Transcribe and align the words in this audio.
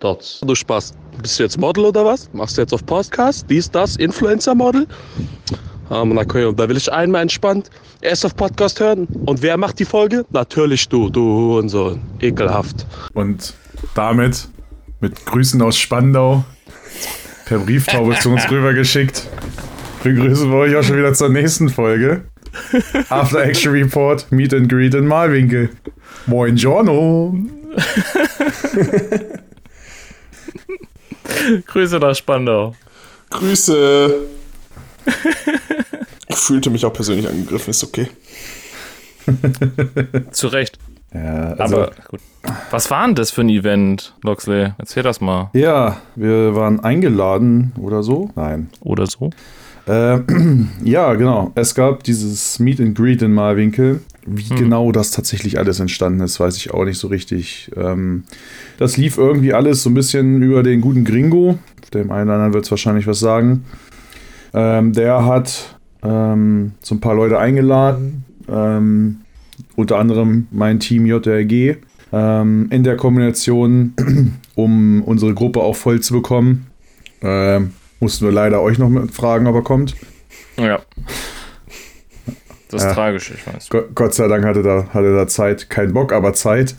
Dort. 0.00 0.42
Du 0.46 0.54
Spaß. 0.54 0.92
Bist 1.22 1.38
du 1.38 1.44
jetzt 1.44 1.58
Model 1.58 1.86
oder 1.86 2.04
was? 2.04 2.28
Machst 2.34 2.58
du 2.58 2.60
jetzt 2.60 2.74
auf 2.74 2.84
Podcast? 2.84 3.46
Dies, 3.48 3.70
das, 3.70 3.96
Influencer-Model? 3.96 4.86
Ähm, 5.90 6.12
na 6.12 6.20
okay, 6.20 6.44
und 6.44 6.60
da 6.60 6.68
will 6.68 6.76
ich 6.76 6.92
einmal 6.92 7.22
entspannt 7.22 7.70
erst 8.02 8.26
auf 8.26 8.36
Podcast 8.36 8.78
hören. 8.78 9.08
Und 9.24 9.40
wer 9.40 9.56
macht 9.56 9.78
die 9.78 9.86
Folge? 9.86 10.26
Natürlich 10.30 10.86
du, 10.90 11.08
du 11.08 11.58
und 11.58 11.70
so. 11.70 11.98
Ekelhaft. 12.20 12.84
Und 13.14 13.54
damit 13.94 14.48
mit 15.00 15.24
Grüßen 15.24 15.62
aus 15.62 15.78
Spandau 15.78 16.44
per 17.46 17.60
Brieftaube 17.60 18.18
zu 18.18 18.32
uns 18.32 18.50
rübergeschickt. 18.50 19.26
Begrüßen 20.02 20.50
wir 20.50 20.58
euch 20.58 20.76
auch 20.76 20.82
schon 20.82 20.98
wieder 20.98 21.14
zur 21.14 21.30
nächsten 21.30 21.70
Folge. 21.70 22.24
After 23.08 23.42
Action 23.42 23.72
Report, 23.72 24.30
Meet 24.30 24.52
and 24.52 24.68
Greet 24.68 24.92
in 24.92 25.06
Malwinkel. 25.06 25.70
Moin 26.26 26.56
Giorno. 26.56 27.34
Grüße 31.66 31.98
nach 31.98 32.14
Spandau. 32.14 32.74
Grüße. 33.30 34.14
Ich 36.28 36.36
fühlte 36.42 36.70
mich 36.70 36.84
auch 36.84 36.92
persönlich 36.92 37.26
angegriffen, 37.28 37.70
ist 37.70 37.84
okay. 37.84 38.08
Zu 40.32 40.48
Recht. 40.48 40.78
Ja, 41.14 41.52
also, 41.52 41.76
Aber 41.76 41.90
gut. 42.08 42.20
Was 42.70 42.90
war 42.90 43.06
denn 43.06 43.14
das 43.14 43.30
für 43.30 43.40
ein 43.42 43.48
Event, 43.48 44.14
Loxley? 44.22 44.72
Erzähl 44.76 45.02
das 45.02 45.20
mal. 45.20 45.50
ja, 45.54 45.98
wir 46.14 46.54
waren 46.54 46.80
eingeladen 46.80 47.72
oder 47.80 48.02
so. 48.02 48.30
Nein. 48.34 48.70
Oder 48.80 49.06
so. 49.06 49.30
Äh, 49.86 50.18
ja, 50.84 51.14
genau. 51.14 51.52
Es 51.54 51.74
gab 51.74 52.02
dieses 52.02 52.58
Meet 52.58 52.80
and 52.80 52.96
Greet 52.96 53.22
in 53.22 53.32
Malwinkel. 53.32 54.00
Wie 54.28 54.48
genau 54.56 54.90
das 54.90 55.12
tatsächlich 55.12 55.58
alles 55.58 55.78
entstanden 55.78 56.20
ist, 56.20 56.40
weiß 56.40 56.56
ich 56.56 56.74
auch 56.74 56.84
nicht 56.84 56.98
so 56.98 57.06
richtig. 57.06 57.70
Ähm, 57.76 58.24
das 58.76 58.96
lief 58.96 59.18
irgendwie 59.18 59.54
alles 59.54 59.84
so 59.84 59.90
ein 59.90 59.94
bisschen 59.94 60.42
über 60.42 60.64
den 60.64 60.80
guten 60.80 61.04
Gringo. 61.04 61.58
Dem 61.94 62.10
einen 62.10 62.28
oder 62.28 62.34
anderen 62.34 62.54
wird 62.54 62.64
es 62.64 62.70
wahrscheinlich 62.72 63.06
was 63.06 63.20
sagen. 63.20 63.64
Ähm, 64.52 64.92
der 64.92 65.24
hat 65.24 65.78
ähm, 66.02 66.72
so 66.82 66.96
ein 66.96 67.00
paar 67.00 67.14
Leute 67.14 67.38
eingeladen. 67.38 68.24
Ähm, 68.48 69.18
unter 69.76 69.98
anderem 69.98 70.48
mein 70.50 70.80
Team 70.80 71.06
JRG. 71.06 71.76
Ähm, 72.12 72.66
in 72.70 72.82
der 72.82 72.96
Kombination, 72.96 73.94
um 74.56 75.02
unsere 75.02 75.34
Gruppe 75.34 75.60
auch 75.60 75.76
voll 75.76 76.00
zu 76.00 76.14
bekommen. 76.14 76.66
Mussten 78.00 78.24
wir 78.26 78.32
leider 78.32 78.60
euch 78.60 78.78
noch 78.78 78.88
mit 78.88 79.10
fragen, 79.12 79.46
ob 79.46 79.54
er 79.54 79.62
kommt. 79.62 79.96
Ja. 80.56 80.80
Das 82.70 82.82
ist 82.82 82.88
Ja. 82.88 82.94
tragisch, 82.94 83.30
ich 83.30 83.46
weiß. 83.46 83.68
Gott, 83.70 83.94
Gott 83.94 84.14
sei 84.14 84.26
Dank 84.28 84.44
hatte 84.44 84.62
da, 84.62 84.88
hatte 84.92 85.14
da 85.14 85.26
Zeit. 85.28 85.70
Kein 85.70 85.92
Bock, 85.92 86.12
aber 86.12 86.32
Zeit. 86.34 86.74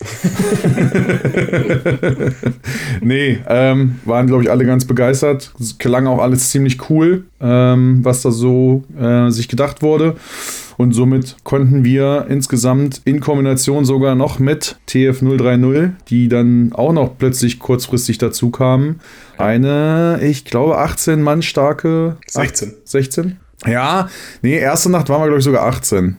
nee, 3.00 3.38
ähm, 3.48 3.98
waren, 4.04 4.26
glaube 4.26 4.44
ich, 4.44 4.50
alle 4.50 4.64
ganz 4.64 4.84
begeistert. 4.84 5.52
Es 5.60 5.78
klang 5.78 6.06
auch 6.06 6.20
alles 6.20 6.50
ziemlich 6.50 6.90
cool, 6.90 7.24
ähm, 7.40 8.04
was 8.04 8.22
da 8.22 8.30
so 8.30 8.84
äh, 8.98 9.30
sich 9.30 9.48
gedacht 9.48 9.82
wurde. 9.82 10.16
Und 10.76 10.92
somit 10.92 11.36
konnten 11.42 11.84
wir 11.84 12.26
insgesamt 12.28 13.00
in 13.04 13.18
Kombination 13.18 13.84
sogar 13.84 14.14
noch 14.14 14.38
mit 14.38 14.76
TF030, 14.88 15.90
die 16.08 16.28
dann 16.28 16.72
auch 16.72 16.92
noch 16.92 17.18
plötzlich 17.18 17.58
kurzfristig 17.58 18.18
dazu 18.18 18.50
kamen, 18.50 19.00
eine, 19.38 20.20
ich 20.22 20.44
glaube, 20.44 20.78
18 20.78 21.20
Mann 21.20 21.42
starke. 21.42 22.16
16. 22.28 22.74
16? 22.84 23.38
Ja, 23.66 24.08
nee, 24.42 24.56
erste 24.56 24.88
Nacht 24.88 25.08
waren 25.08 25.20
wir, 25.20 25.26
glaube 25.26 25.40
ich, 25.40 25.44
sogar 25.44 25.66
18. 25.66 26.16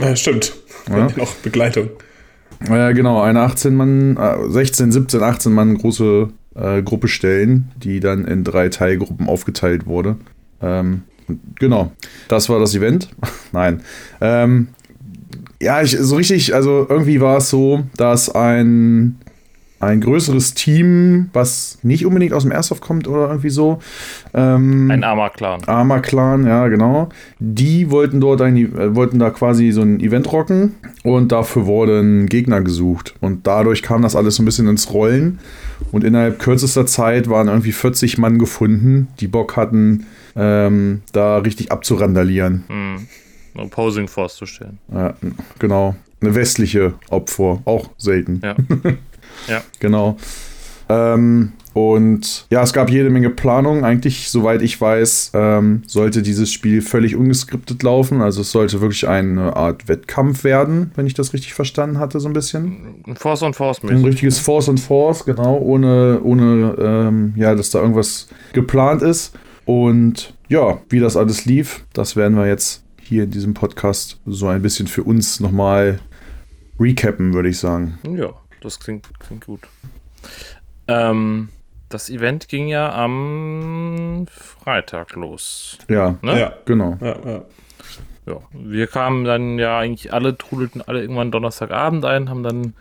Ja, 0.00 0.16
stimmt. 0.16 0.54
Ja. 0.88 1.06
Noch 1.16 1.34
Begleitung. 1.36 1.90
Äh, 2.68 2.94
genau, 2.94 3.22
eine 3.22 3.40
18 3.40 3.74
Mann, 3.74 4.16
äh, 4.16 4.48
16, 4.48 4.92
17, 4.92 5.22
18 5.22 5.52
Mann 5.52 5.78
große 5.78 6.28
äh, 6.54 6.82
Gruppe 6.82 7.08
stellen, 7.08 7.70
die 7.76 8.00
dann 8.00 8.24
in 8.24 8.44
drei 8.44 8.68
Teilgruppen 8.68 9.28
aufgeteilt 9.28 9.86
wurde. 9.86 10.16
Ähm, 10.60 11.02
genau, 11.58 11.92
das 12.28 12.48
war 12.48 12.58
das 12.58 12.74
Event. 12.74 13.08
Nein. 13.52 13.82
Ähm, 14.20 14.68
ja, 15.62 15.82
ich, 15.82 15.96
so 15.98 16.16
richtig, 16.16 16.54
also 16.54 16.86
irgendwie 16.88 17.20
war 17.20 17.38
es 17.38 17.50
so, 17.50 17.84
dass 17.96 18.34
ein, 18.34 19.18
ein 19.80 20.02
größeres 20.02 20.52
Team, 20.52 21.30
was 21.32 21.78
nicht 21.82 22.04
unbedingt 22.04 22.34
aus 22.34 22.42
dem 22.42 22.52
Airsoft 22.52 22.82
kommt 22.82 23.08
oder 23.08 23.28
irgendwie 23.28 23.48
so, 23.48 23.80
ähm, 24.34 24.90
Ein 24.90 25.02
armer 25.04 25.30
Clan. 25.30 25.62
Arma 25.66 26.00
Clan, 26.00 26.46
ja, 26.46 26.68
genau. 26.68 27.08
Die 27.38 27.90
wollten 27.90 28.20
dort 28.20 28.42
ein, 28.42 28.56
äh, 28.56 28.94
wollten 28.94 29.18
da 29.18 29.30
quasi 29.30 29.72
so 29.72 29.80
ein 29.80 29.98
Event 30.00 30.30
rocken 30.30 30.74
und 31.02 31.32
dafür 31.32 31.64
wurden 31.64 32.26
Gegner 32.26 32.60
gesucht. 32.60 33.14
Und 33.20 33.46
dadurch 33.46 33.82
kam 33.82 34.02
das 34.02 34.14
alles 34.14 34.36
so 34.36 34.42
ein 34.42 34.46
bisschen 34.46 34.68
ins 34.68 34.92
Rollen. 34.92 35.38
Und 35.92 36.04
innerhalb 36.04 36.38
kürzester 36.38 36.84
Zeit 36.84 37.30
waren 37.30 37.48
irgendwie 37.48 37.72
40 37.72 38.18
Mann 38.18 38.38
gefunden, 38.38 39.08
die 39.18 39.28
Bock 39.28 39.56
hatten, 39.56 40.06
ähm, 40.36 41.00
da 41.12 41.38
richtig 41.38 41.72
abzurandalieren. 41.72 42.64
Hm. 42.68 43.06
Opposing 43.56 44.08
Force 44.08 44.36
zu 44.36 44.44
stellen. 44.44 44.78
Ja, 44.92 45.14
genau. 45.58 45.96
Eine 46.20 46.34
westliche 46.34 46.94
Opfer, 47.08 47.62
auch 47.64 47.88
selten. 47.96 48.42
Ja. 48.44 48.54
ja. 49.48 49.62
Genau. 49.78 50.16
Ähm, 50.88 51.52
und 51.72 52.46
ja, 52.50 52.62
es 52.62 52.72
gab 52.72 52.90
jede 52.90 53.10
Menge 53.10 53.30
Planung. 53.30 53.84
Eigentlich, 53.84 54.28
soweit 54.28 54.60
ich 54.60 54.80
weiß, 54.80 55.32
ähm, 55.34 55.82
sollte 55.86 56.20
dieses 56.22 56.52
Spiel 56.52 56.82
völlig 56.82 57.14
ungeskriptet 57.14 57.82
laufen. 57.84 58.20
Also 58.20 58.40
es 58.40 58.50
sollte 58.50 58.80
wirklich 58.80 59.06
eine 59.06 59.56
Art 59.56 59.86
Wettkampf 59.86 60.42
werden, 60.42 60.90
wenn 60.96 61.06
ich 61.06 61.14
das 61.14 61.32
richtig 61.32 61.54
verstanden 61.54 61.98
hatte, 61.98 62.18
so 62.18 62.28
ein 62.28 62.32
bisschen. 62.32 63.04
Force 63.14 63.42
on 63.42 63.54
Force 63.54 63.82
Ein 63.82 63.88
mäßig. 63.88 64.06
richtiges 64.06 64.38
Force 64.40 64.68
und 64.68 64.80
Force, 64.80 65.24
genau, 65.24 65.58
ohne, 65.58 66.20
ohne 66.22 66.74
ähm, 66.78 67.34
ja, 67.36 67.54
dass 67.54 67.70
da 67.70 67.80
irgendwas 67.80 68.26
geplant 68.52 69.02
ist. 69.02 69.32
Und 69.64 70.34
ja, 70.48 70.80
wie 70.88 70.98
das 70.98 71.16
alles 71.16 71.44
lief, 71.44 71.84
das 71.92 72.16
werden 72.16 72.36
wir 72.36 72.48
jetzt 72.48 72.82
hier 73.00 73.24
in 73.24 73.30
diesem 73.30 73.54
Podcast 73.54 74.18
so 74.26 74.48
ein 74.48 74.62
bisschen 74.62 74.88
für 74.88 75.04
uns 75.04 75.38
nochmal 75.38 76.00
recappen, 76.80 77.32
würde 77.32 77.48
ich 77.48 77.58
sagen. 77.58 77.98
Ja, 78.16 78.32
das 78.60 78.80
klingt, 78.80 79.08
klingt 79.20 79.46
gut. 79.46 79.60
Ähm, 80.88 81.48
das 81.88 82.08
Event 82.10 82.48
ging 82.48 82.68
ja 82.68 82.92
am 82.94 84.26
Freitag 84.30 85.14
los. 85.14 85.78
Ja, 85.88 86.16
Ne? 86.22 86.38
Ja. 86.40 86.52
genau. 86.64 86.96
Ja, 87.00 87.16
ja. 87.24 87.42
Ja, 88.26 88.36
wir 88.52 88.86
kamen 88.86 89.24
dann 89.24 89.58
ja 89.58 89.78
eigentlich 89.78 90.12
alle, 90.12 90.36
trudelten 90.36 90.82
alle 90.82 91.00
irgendwann 91.00 91.30
Donnerstagabend 91.32 92.04
ein, 92.04 92.28
haben 92.28 92.42
dann 92.42 92.74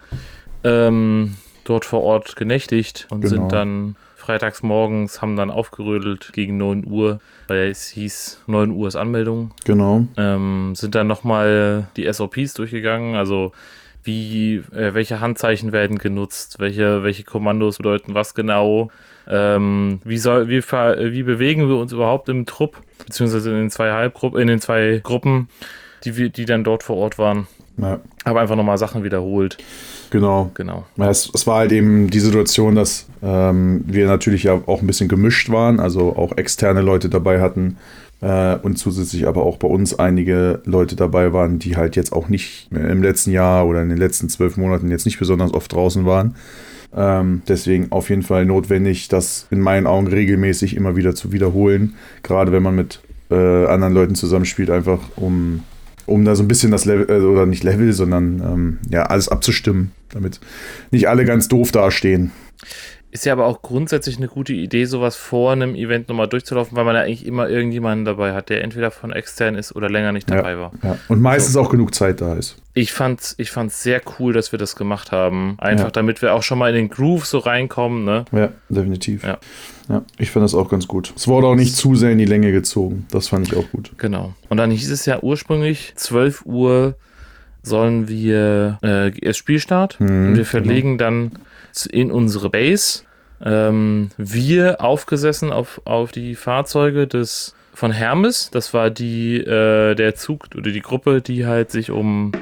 ähm, 0.64 1.38
dort 1.64 1.86
vor 1.86 2.04
Ort 2.04 2.36
genächtigt 2.36 3.08
und 3.10 3.22
Genau. 3.22 3.30
sind 3.34 3.52
dann 3.52 3.96
freitags 4.18 4.62
morgens, 4.62 5.22
haben 5.22 5.38
dann 5.38 5.50
aufgerödelt 5.50 6.32
gegen 6.34 6.58
9 6.58 6.86
Uhr, 6.86 7.20
weil 7.48 7.70
es 7.70 7.88
hieß 7.88 8.44
9 8.48 8.72
Uhr 8.72 8.90
ist 8.90 8.98
Anmeldung. 8.98 9.52
Genau. 9.66 10.06
Ähm, 10.18 10.74
sind 10.76 10.94
dann 10.94 11.08
nochmal 11.08 11.88
die 11.96 12.12
SOPs 12.12 12.54
durchgegangen, 12.56 13.16
also 13.16 13.54
wie, 14.10 14.56
äh, 14.76 14.94
welche 14.96 15.20
Handzeichen 15.20 15.72
werden 15.72 16.00
genutzt, 16.00 16.56
welche, 16.58 17.04
welche 17.04 17.24
Kommandos 17.24 17.78
bedeuten 17.78 18.16
was 18.16 18.34
genau, 18.34 18.90
ähm, 19.28 20.00
wie, 20.04 20.18
soll, 20.18 20.50
wie, 20.50 20.64
wie 20.64 21.24
bewegen 21.24 21.70
wir 21.70 21.78
uns 21.78 21.92
überhaupt 21.92 22.28
im 22.30 22.48
Trupp, 22.48 22.78
beziehungsweise 23.06 23.52
in 23.52 23.58
den 23.58 23.70
zwei 23.70 23.92
Halbgruppen, 23.92 24.42
in 24.42 24.48
den 24.48 24.60
zwei 24.60 25.00
Gruppen, 25.04 25.48
die, 26.04 26.18
wir, 26.18 26.30
die 26.30 26.46
dann 26.46 26.64
dort 26.64 26.82
vor 26.82 26.98
Ort 26.98 27.20
waren. 27.20 27.48
Ja, 27.78 28.00
Habe 28.26 28.42
einfach 28.42 28.56
nochmal 28.56 28.78
Sachen 28.78 29.04
wiederholt. 29.04 29.58
genau. 30.10 30.52
Genau. 30.56 30.86
Ja, 30.98 31.10
Es, 31.10 31.32
es 31.34 31.48
war 31.48 31.60
halt 31.60 31.72
eben 31.72 32.10
die 32.10 32.20
Situation, 32.20 32.76
dass 32.76 33.08
ähm, 33.22 33.84
wir 33.86 34.08
natürlich 34.08 34.44
ja 34.44 34.60
auch 34.66 34.82
ein 34.82 34.88
bisschen 34.88 35.08
gemischt 35.08 35.50
waren, 35.50 35.80
also 35.80 36.16
auch 36.16 36.36
externe 36.36 36.82
Leute 36.82 37.08
dabei 37.08 37.40
hatten 37.40 37.78
äh, 38.22 38.56
und 38.56 38.78
zusätzlich 38.78 39.28
aber 39.28 39.44
auch 39.44 39.58
bei 39.58 39.68
uns 39.68 39.98
einige 39.98 40.62
Leute 40.66 40.96
dabei 40.96 41.34
waren, 41.34 41.60
die 41.60 41.78
halt 41.78 41.96
jetzt 41.96 42.12
auch 42.12 42.30
nicht 42.30 42.70
im 42.72 43.02
letzten 43.02 43.32
Jahr 43.32 43.66
oder 43.66 43.82
in 43.82 43.90
den 43.90 43.98
letzten 43.98 44.30
zwölf 44.30 44.58
Monaten 44.58 44.90
jetzt 44.92 45.06
nicht 45.06 45.20
besonders 45.20 45.54
oft 45.54 45.72
draußen 45.72 46.06
waren. 46.06 46.36
Ähm, 46.96 47.44
deswegen 47.48 47.92
auf 47.92 48.10
jeden 48.10 48.24
Fall 48.24 48.46
notwendig, 48.46 49.08
das 49.10 49.48
in 49.52 49.60
meinen 49.60 49.88
Augen 49.88 50.08
regelmäßig 50.08 50.76
immer 50.76 50.96
wieder 50.96 51.14
zu 51.14 51.32
wiederholen, 51.32 51.96
gerade 52.24 52.52
wenn 52.52 52.64
man 52.64 52.76
mit 52.76 53.02
äh, 53.30 53.66
anderen 53.68 53.94
Leuten 53.94 54.16
zusammenspielt, 54.16 54.72
einfach 54.72 55.00
um, 55.16 55.64
um 56.08 56.26
da 56.26 56.36
so 56.36 56.44
ein 56.44 56.48
bisschen 56.48 56.72
das 56.72 56.86
Level, 56.86 57.06
äh, 57.10 57.24
oder 57.24 57.46
nicht 57.46 57.64
Level, 57.64 57.94
sondern 57.94 58.42
ähm, 58.42 58.78
ja, 58.90 59.04
alles 59.04 59.30
abzustimmen, 59.30 59.92
damit 60.10 60.40
nicht 60.90 61.08
alle 61.08 61.26
ganz 61.26 61.48
doof 61.48 61.72
dastehen. 61.72 62.32
Ist 63.12 63.26
ja 63.26 63.34
aber 63.34 63.48
auch 63.48 63.64
grundsätzlich 63.64 64.18
eine 64.18 64.28
gute 64.28 64.54
Idee, 64.54 64.86
sowas 64.86 65.16
vor 65.16 65.52
einem 65.52 65.74
Event 65.74 66.10
nochmal 66.10 66.28
durchzulaufen, 66.28 66.78
weil 66.78 66.86
man 66.86 66.96
ja 66.96 67.02
eigentlich 67.02 67.26
immer 67.26 67.50
irgendjemanden 67.50 68.06
dabei 68.06 68.34
hat, 68.34 68.50
der 68.50 68.64
entweder 68.64 68.92
von 68.92 69.12
extern 69.12 69.56
ist 69.56 69.76
oder 69.76 69.90
länger 69.90 70.12
nicht 70.12 70.30
dabei 70.30 70.60
war. 70.60 70.72
Ja. 70.84 70.96
Und 71.08 71.20
meistens 71.20 71.58
auch 71.58 71.70
genug 71.72 71.96
Zeit 71.96 72.22
da 72.22 72.36
ist. 72.36 72.58
Ich 72.76 72.94
fand's, 72.94 73.34
ich 73.40 73.50
fand's 73.50 73.82
sehr 73.82 74.02
cool, 74.20 74.32
dass 74.34 74.52
wir 74.52 74.60
das 74.60 74.76
gemacht 74.76 75.12
haben. 75.12 75.56
Einfach 75.58 75.86
Ja. 75.86 75.92
damit 75.92 76.22
wir 76.22 76.36
auch 76.36 76.44
schon 76.44 76.60
mal 76.60 76.70
in 76.70 76.76
den 76.76 76.90
Groove 76.90 77.26
so 77.26 77.40
reinkommen, 77.40 78.06
ne? 78.06 78.26
Ja, 78.32 78.50
definitiv. 78.70 79.24
Ja. 79.24 79.40
Ja, 79.90 80.04
ich 80.20 80.30
finde 80.30 80.44
das 80.46 80.54
auch 80.54 80.70
ganz 80.70 80.88
gut. 80.88 81.12
Es 81.16 81.28
wurde 81.28 81.48
auch 81.48 81.56
nicht 81.56 81.76
zu 81.76 81.96
sehr 81.96 82.12
in 82.12 82.20
die 82.20 82.26
Länge 82.26 82.52
gezogen. 82.52 83.08
Das 83.10 83.28
fand 83.30 83.48
ich 83.48 83.58
auch 83.58 83.66
gut. 83.72 83.92
Genau. 83.98 84.36
Und 84.50 84.58
dann 84.58 84.70
hieß 84.70 84.92
es 84.92 85.08
ja 85.08 85.20
ursprünglich, 85.24 85.94
12 85.96 86.46
Uhr 86.46 86.94
sollen 87.64 88.08
wir 88.08 88.78
äh, 88.84 89.20
erst 89.20 89.40
Spielstart 89.40 90.00
Mhm, 90.00 90.28
und 90.28 90.36
wir 90.38 90.46
verlegen 90.46 90.98
dann 91.00 91.32
Zug 91.32 91.42
in 91.86 92.12
unsere 92.12 92.50
Base. 92.50 93.04
Ähm, 93.44 94.10
wir 94.18 94.82
aufgesessen 94.82 95.52
auf, 95.52 95.82
auf 95.86 96.12
die 96.12 96.36
Fahrzeuge 96.36 97.08
des 97.08 97.56
von 97.74 97.92
Hermes. 97.92 98.50
Das 98.52 98.74
war 98.74 98.90
die, 98.90 99.38
äh, 99.38 99.96
der 99.96 100.16
Zug 100.16 100.48
oder 100.56 100.72
die 100.72 100.82
Gruppe, 100.82 101.22
die 101.22 101.46
halt 101.46 101.72
sich 101.72 101.92
um 101.92 102.34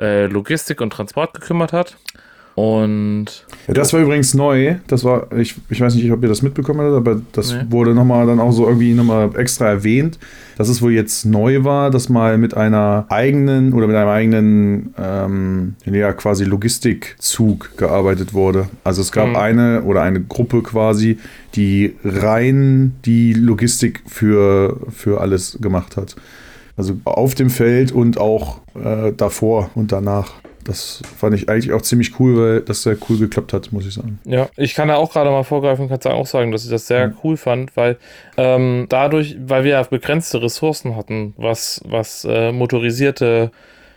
äh, 0.00 0.26
Logistik 0.26 0.80
und 0.80 0.90
Transport 0.90 1.34
gekümmert 1.34 1.72
hat. 1.72 1.96
Und 2.56 3.26
Ja, 3.68 3.74
das 3.74 3.92
war 3.92 4.00
übrigens 4.00 4.34
neu. 4.34 4.74
Das 4.86 5.04
war, 5.04 5.32
ich, 5.36 5.54
ich 5.70 5.80
weiß 5.80 5.94
nicht, 5.94 6.10
ob 6.12 6.22
ihr 6.22 6.28
das 6.28 6.42
mitbekommen 6.42 6.80
habt, 6.80 6.94
aber 6.94 7.20
das 7.32 7.52
Nee. 7.54 7.60
wurde 7.70 7.94
nochmal 7.94 8.26
dann 8.26 8.40
auch 8.40 8.52
so 8.52 8.66
irgendwie 8.66 8.92
nochmal 8.92 9.30
extra 9.36 9.66
erwähnt, 9.68 10.18
dass 10.58 10.68
es 10.68 10.82
wohl 10.82 10.92
jetzt 10.92 11.24
neu 11.24 11.64
war, 11.64 11.90
dass 11.90 12.08
mal 12.08 12.36
mit 12.38 12.54
einer 12.54 13.06
eigenen 13.08 13.72
oder 13.72 13.86
mit 13.86 13.96
einem 13.96 14.08
eigenen, 14.08 14.94
ähm, 14.98 15.74
ja, 15.86 16.12
quasi 16.12 16.44
Logistikzug 16.44 17.76
gearbeitet 17.76 18.34
wurde. 18.34 18.68
Also 18.84 19.00
es 19.00 19.12
gab 19.12 19.28
Mhm. 19.28 19.36
eine 19.36 19.82
oder 19.82 20.02
eine 20.02 20.20
Gruppe 20.20 20.62
quasi, 20.62 21.18
die 21.54 21.94
rein 22.04 22.94
die 23.04 23.32
Logistik 23.32 24.02
für, 24.06 24.76
für 24.90 25.20
alles 25.20 25.56
gemacht 25.60 25.96
hat. 25.96 26.16
Also 26.76 26.94
auf 27.04 27.34
dem 27.34 27.50
Feld 27.50 27.92
und 27.92 28.18
auch 28.18 28.60
äh, 28.74 29.12
davor 29.16 29.70
und 29.74 29.92
danach. 29.92 30.32
Das 30.64 31.02
fand 31.16 31.34
ich 31.34 31.48
eigentlich 31.48 31.72
auch 31.72 31.82
ziemlich 31.82 32.18
cool, 32.20 32.36
weil 32.38 32.60
das 32.60 32.82
sehr 32.82 32.96
cool 33.08 33.18
geklappt 33.18 33.52
hat, 33.52 33.72
muss 33.72 33.86
ich 33.86 33.94
sagen. 33.94 34.20
Ja, 34.24 34.48
ich 34.56 34.74
kann 34.74 34.88
da 34.88 34.96
auch 34.96 35.12
gerade 35.12 35.30
mal 35.30 35.42
vorgreifen, 35.42 35.88
kann 35.88 36.12
auch 36.12 36.26
sagen, 36.26 36.52
dass 36.52 36.64
ich 36.64 36.70
das 36.70 36.86
sehr 36.86 37.12
cool 37.24 37.36
fand, 37.36 37.76
weil 37.76 37.96
ähm, 38.36 38.86
dadurch, 38.88 39.36
weil 39.40 39.64
wir 39.64 39.72
ja 39.72 39.82
begrenzte 39.82 40.42
Ressourcen 40.42 40.96
hatten, 40.96 41.34
was, 41.36 41.80
was 41.84 42.24
äh, 42.24 42.52
motorisierte 42.52 43.50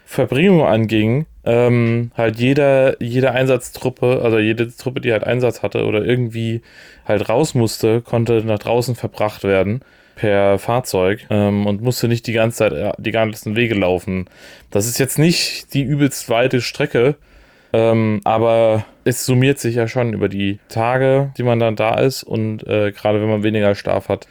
Verbringung 0.06 0.66
anging, 0.66 1.26
ähm, 1.46 2.12
halt 2.16 2.38
jeder, 2.38 3.02
jede 3.02 3.32
Einsatztruppe, 3.32 4.22
also 4.24 4.40
jede 4.40 4.76
Truppe, 4.76 5.02
die 5.02 5.12
halt 5.12 5.24
Einsatz 5.24 5.64
hatte 5.64 5.86
oder 5.86 6.06
irgendwie 6.06 6.62
halt 7.06 7.28
raus 7.30 7.54
musste, 7.54 8.02
konnte 8.02 8.44
nach 8.46 8.60
draußen 8.60 8.96
verbracht 8.96 9.44
werden 9.44 9.82
per 10.16 10.60
Fahrzeug 10.60 11.26
ähm, 11.30 11.66
und 11.66 11.82
musste 11.82 12.08
nicht 12.08 12.28
die 12.28 12.34
ganze 12.34 12.58
Zeit 12.58 12.74
äh, 12.74 12.92
die 12.98 13.12
ganzen 13.12 13.56
Wege 13.56 13.76
laufen. 13.76 14.26
Das 14.72 14.88
ist 14.88 15.00
jetzt 15.00 15.18
nicht 15.20 15.74
die 15.74 15.82
übelst 15.84 16.30
weite 16.30 16.62
Strecke, 16.62 17.16
ähm, 17.74 18.22
aber 18.24 18.86
es 19.06 19.26
summiert 19.26 19.60
sich 19.60 19.76
ja 19.76 19.88
schon 19.88 20.14
über 20.14 20.30
die 20.30 20.60
Tage, 20.70 21.32
die 21.38 21.44
man 21.44 21.60
dann 21.60 21.76
da 21.76 21.96
ist 21.96 22.24
und 22.24 22.66
äh, 22.68 22.92
gerade 22.92 23.22
wenn 23.22 23.30
man 23.30 23.44
weniger 23.44 23.74
Schlaf 23.76 24.10
hat, 24.10 24.28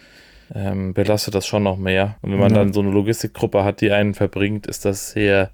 ähm, 0.54 0.92
belastet 0.94 1.34
das 1.34 1.46
schon 1.46 1.62
noch 1.62 1.78
mehr. 1.78 2.16
Und 2.22 2.30
wenn 2.32 2.38
man 2.38 2.50
Ja. 2.52 2.58
dann 2.58 2.72
so 2.72 2.80
eine 2.80 2.90
Logistikgruppe 2.90 3.64
hat, 3.64 3.80
die 3.80 3.90
einen 3.90 4.12
verbringt, 4.14 4.66
ist 4.66 4.84
das 4.84 5.12
sehr, 5.12 5.50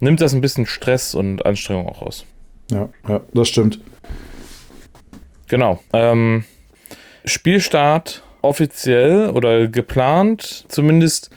nimmt 0.00 0.20
das 0.20 0.34
ein 0.34 0.40
bisschen 0.40 0.66
Stress 0.66 1.14
und 1.14 1.46
Anstrengung 1.46 1.88
auch 1.88 2.02
aus. 2.02 2.26
Ja, 2.70 2.88
ja, 3.08 3.20
das 3.32 3.48
stimmt. 3.48 3.78
Genau. 5.48 5.78
Ähm, 5.92 6.44
Spielstart 7.24 8.23
offiziell 8.44 9.30
oder 9.30 9.68
geplant, 9.68 10.66
zumindest 10.68 11.30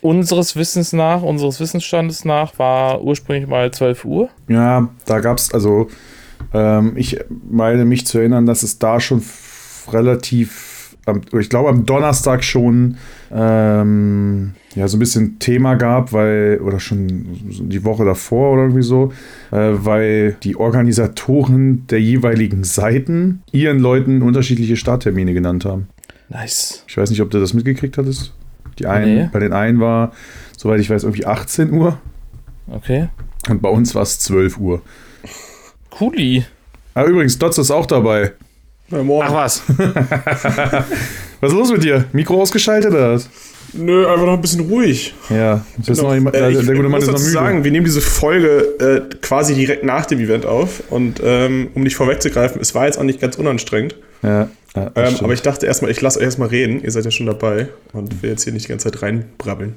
unseres 0.00 0.56
Wissens 0.56 0.92
nach, 0.92 1.22
unseres 1.22 1.60
Wissensstandes 1.60 2.24
nach, 2.24 2.58
war 2.58 3.02
ursprünglich 3.02 3.48
mal 3.48 3.70
12 3.70 4.04
Uhr. 4.04 4.28
Ja, 4.48 4.88
da 5.06 5.20
gab 5.20 5.38
es, 5.38 5.52
also 5.54 5.88
ähm, 6.52 6.92
ich 6.96 7.18
meine 7.50 7.84
mich 7.84 8.06
zu 8.06 8.18
erinnern, 8.18 8.46
dass 8.46 8.62
es 8.62 8.78
da 8.78 9.00
schon 9.00 9.22
relativ, 9.90 10.96
ich 11.38 11.48
glaube 11.48 11.68
am 11.68 11.86
Donnerstag 11.86 12.42
schon 12.42 12.96
ähm, 13.32 14.54
ja, 14.74 14.88
so 14.88 14.96
ein 14.96 15.00
bisschen 15.00 15.38
Thema 15.38 15.74
gab, 15.74 16.12
weil, 16.12 16.60
oder 16.62 16.80
schon 16.80 17.68
die 17.68 17.84
Woche 17.84 18.04
davor 18.04 18.54
oder 18.54 18.62
irgendwie 18.62 18.82
so, 18.82 19.12
äh, 19.50 19.70
weil 19.72 20.36
die 20.42 20.56
Organisatoren 20.56 21.86
der 21.88 22.00
jeweiligen 22.00 22.64
Seiten 22.64 23.42
ihren 23.52 23.78
Leuten 23.78 24.22
unterschiedliche 24.22 24.76
Starttermine 24.76 25.34
genannt 25.34 25.64
haben. 25.64 25.88
Nice. 26.32 26.84
Ich 26.88 26.96
weiß 26.96 27.10
nicht, 27.10 27.20
ob 27.20 27.30
du 27.30 27.38
das 27.40 27.52
mitgekriegt 27.54 27.98
hattest. 27.98 28.32
Die 28.78 28.86
einen, 28.86 29.14
Nee. 29.14 29.28
Bei 29.32 29.38
den 29.38 29.52
einen 29.52 29.80
war, 29.80 30.12
soweit 30.56 30.80
ich 30.80 30.88
weiß, 30.88 31.02
irgendwie 31.04 31.26
18 31.26 31.72
Uhr 31.72 31.98
Okay. 32.70 33.08
und 33.48 33.60
bei 33.60 33.68
uns 33.68 33.94
war 33.94 34.02
es 34.02 34.18
12 34.20 34.56
Uhr. 34.58 34.80
Cooli. 35.90 36.44
Ah, 36.94 37.04
übrigens, 37.04 37.38
Dotz 37.38 37.58
ist 37.58 37.70
auch 37.70 37.86
dabei. 37.86 38.32
Na, 38.88 39.02
morgen. 39.02 39.26
Ach 39.28 39.34
was. 39.34 39.62
Was 41.40 41.50
ist 41.50 41.58
los 41.58 41.72
mit 41.72 41.82
dir? 41.82 42.04
Mikro 42.12 42.40
ausgeschaltet 42.40 42.92
oder 42.92 43.14
was? 43.14 43.28
Nö, 43.74 44.06
einfach 44.06 44.26
noch 44.26 44.34
ein 44.34 44.40
bisschen 44.40 44.60
ruhig. 44.68 45.14
Ja, 45.30 45.64
du 45.76 45.82
bist 45.82 45.88
Genau. 46.00 46.08
noch 46.10 46.14
jemand, 46.14 46.36
Äh, 46.36 46.40
der, 46.40 46.50
ich 46.50 46.56
der 46.66 46.74
gute 46.74 46.88
Mann 46.88 47.00
muss 47.00 47.04
ist 47.04 47.10
noch 47.10 47.18
müde. 47.18 47.30
sagen, 47.30 47.64
wir 47.64 47.70
nehmen 47.70 47.84
diese 47.86 48.00
Folge 48.00 48.48
äh, 48.80 49.16
quasi 49.20 49.54
direkt 49.54 49.84
nach 49.84 50.06
dem 50.06 50.20
Event 50.20 50.46
auf. 50.46 50.82
Und 50.90 51.20
ähm, 51.24 51.68
um 51.74 51.82
nicht 51.82 51.96
vorwegzugreifen, 51.96 52.60
es 52.60 52.74
war 52.74 52.86
jetzt 52.86 52.98
auch 52.98 53.02
nicht 53.04 53.20
ganz 53.20 53.36
unanstrengend. 53.36 53.96
ja, 54.22 54.48
ja, 54.74 54.90
das 54.94 55.12
Ähm, 55.18 55.24
aber 55.24 55.32
ich 55.34 55.42
dachte 55.42 55.66
erstmal, 55.66 55.90
ich 55.90 56.00
lasse 56.00 56.18
euch 56.18 56.24
erstmal 56.24 56.48
reden. 56.48 56.82
Ihr 56.82 56.90
seid 56.90 57.04
ja 57.04 57.10
schon 57.10 57.26
dabei. 57.26 57.68
Und 57.92 58.22
will 58.22 58.30
jetzt 58.30 58.44
hier 58.44 58.52
nicht 58.54 58.64
die 58.66 58.68
ganze 58.70 58.90
Zeit 58.90 59.02
reinbrabbeln. 59.02 59.74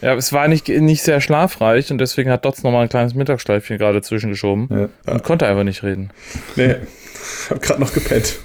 Ja, 0.00 0.14
es 0.16 0.32
war 0.32 0.48
nicht, 0.48 0.68
nicht 0.68 1.02
sehr 1.02 1.20
schlafreich 1.20 1.90
und 1.92 1.98
deswegen 1.98 2.28
hat 2.30 2.44
Dotz 2.44 2.62
nochmal 2.64 2.82
ein 2.82 2.88
kleines 2.88 3.14
Mittagsschleifchen 3.14 3.78
gerade 3.78 4.02
zwischengeschoben 4.02 4.68
ja. 5.06 5.12
und 5.12 5.22
konnte 5.22 5.46
einfach 5.46 5.62
nicht 5.64 5.82
reden. 5.84 6.10
Nee, 6.56 6.74
hab 7.50 7.62
gerade 7.62 7.80
noch 7.80 7.92
gepennt. 7.92 8.40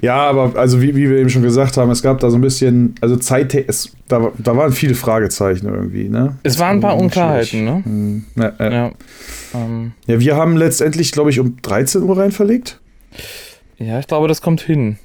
Ja, 0.00 0.16
aber 0.16 0.56
also 0.58 0.80
wie, 0.80 0.94
wie 0.96 1.08
wir 1.10 1.18
eben 1.18 1.30
schon 1.30 1.42
gesagt 1.42 1.76
haben, 1.76 1.90
es 1.90 2.02
gab 2.02 2.20
da 2.20 2.30
so 2.30 2.36
ein 2.36 2.40
bisschen, 2.40 2.94
also 3.00 3.16
Zeit, 3.16 3.54
es, 3.54 3.92
da, 4.08 4.30
da 4.38 4.56
waren 4.56 4.72
viele 4.72 4.94
Fragezeichen 4.94 5.66
irgendwie, 5.66 6.08
ne? 6.08 6.36
Es 6.42 6.58
waren 6.58 6.76
ein 6.78 6.80
paar 6.80 6.96
Unklarheiten, 6.96 7.64
ne? 7.64 7.82
Hm, 7.84 8.24
Ja, 8.36 8.52
ja. 8.58 8.70
Ja. 8.70 8.90
Ähm, 9.54 9.92
ja, 10.06 10.20
wir 10.20 10.36
haben 10.36 10.56
letztendlich, 10.56 11.12
glaube 11.12 11.30
ich, 11.30 11.40
um 11.40 11.56
13 11.62 12.02
Uhr 12.02 12.18
rein 12.18 12.32
verlegt. 12.32 12.80
ja, 13.78 13.98
ich 13.98 14.06
glaube, 14.06 14.28
das 14.28 14.42
kommt 14.42 14.60
hin. 14.60 14.98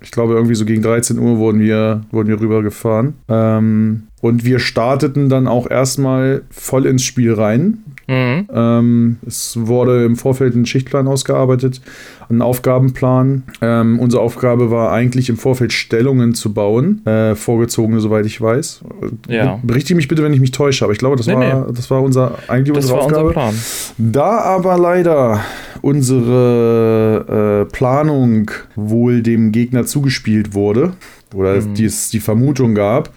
Ich 0.00 0.10
glaube, 0.10 0.34
irgendwie 0.34 0.54
so 0.54 0.64
gegen 0.66 0.82
13 0.82 1.18
Uhr 1.18 1.38
wurden 1.38 1.60
wir, 1.60 2.02
wurden 2.10 2.28
wir 2.28 2.38
rübergefahren. 2.40 3.14
Ähm, 3.28 4.08
und 4.24 4.46
wir 4.46 4.58
starteten 4.58 5.28
dann 5.28 5.46
auch 5.46 5.68
erstmal 5.70 6.44
voll 6.50 6.86
ins 6.86 7.02
Spiel 7.02 7.34
rein. 7.34 7.84
Mhm. 8.08 8.48
Ähm, 8.50 9.16
es 9.26 9.58
wurde 9.60 10.06
im 10.06 10.16
Vorfeld 10.16 10.54
ein 10.54 10.64
Schichtplan 10.64 11.06
ausgearbeitet, 11.06 11.82
ein 12.30 12.40
Aufgabenplan. 12.40 13.42
Ähm, 13.60 13.98
unsere 14.00 14.22
Aufgabe 14.22 14.70
war 14.70 14.92
eigentlich 14.92 15.28
im 15.28 15.36
Vorfeld 15.36 15.74
Stellungen 15.74 16.32
zu 16.34 16.54
bauen, 16.54 17.04
äh, 17.06 17.34
vorgezogene, 17.34 18.00
soweit 18.00 18.24
ich 18.24 18.40
weiß. 18.40 18.80
Ja. 19.28 19.60
Berichtige 19.62 19.96
mich 19.96 20.08
bitte, 20.08 20.22
wenn 20.22 20.32
ich 20.32 20.40
mich 20.40 20.52
täusche, 20.52 20.84
aber 20.86 20.92
ich 20.94 20.98
glaube, 20.98 21.16
das, 21.16 21.26
Nee, 21.26 21.34
war, 21.34 21.70
das 21.70 21.90
war 21.90 22.00
unser, 22.02 22.38
eigentlich 22.48 22.74
Das 22.74 22.84
unsere 22.86 23.00
Aufgabe. 23.02 23.20
unser 23.28 23.32
Plan. 23.34 23.54
Da 23.98 24.38
aber 24.38 24.78
leider 24.78 25.40
unsere 25.82 27.66
äh, 27.68 27.72
Planung 27.72 28.50
wohl 28.74 29.22
dem 29.22 29.52
Gegner 29.52 29.84
zugespielt 29.84 30.54
wurde, 30.54 30.94
oder 31.34 31.60
Mhm. 31.60 31.74
es 31.84 32.10
die 32.10 32.20
Vermutung 32.20 32.74
gab, 32.74 33.10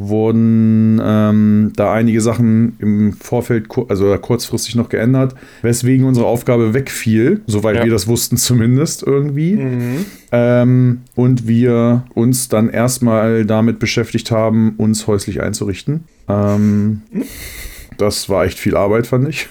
wurden 0.00 1.00
ähm, 1.02 1.72
da 1.76 1.92
einige 1.92 2.20
Sachen 2.20 2.76
im 2.78 3.12
Vorfeld, 3.14 3.66
also 3.88 4.16
kurzfristig 4.18 4.74
noch 4.74 4.88
geändert, 4.88 5.34
weswegen 5.62 6.06
unsere 6.06 6.26
Aufgabe 6.26 6.74
wegfiel, 6.74 7.40
soweit 7.46 7.76
Ja. 7.76 7.84
wir 7.84 7.90
das 7.90 8.06
wussten 8.06 8.36
zumindest 8.36 9.02
irgendwie. 9.02 9.58
Ähm, 10.32 11.00
und 11.14 11.46
wir 11.48 12.04
uns 12.14 12.48
dann 12.48 12.68
erstmal 12.70 13.44
damit 13.44 13.78
beschäftigt 13.78 14.30
haben, 14.30 14.74
uns 14.76 15.06
häuslich 15.06 15.42
einzurichten. 15.42 16.04
Ähm, 16.28 17.02
das 17.96 18.28
war 18.28 18.44
echt 18.44 18.58
viel 18.58 18.76
Arbeit, 18.76 19.06
fand 19.06 19.28
ich. 19.28 19.48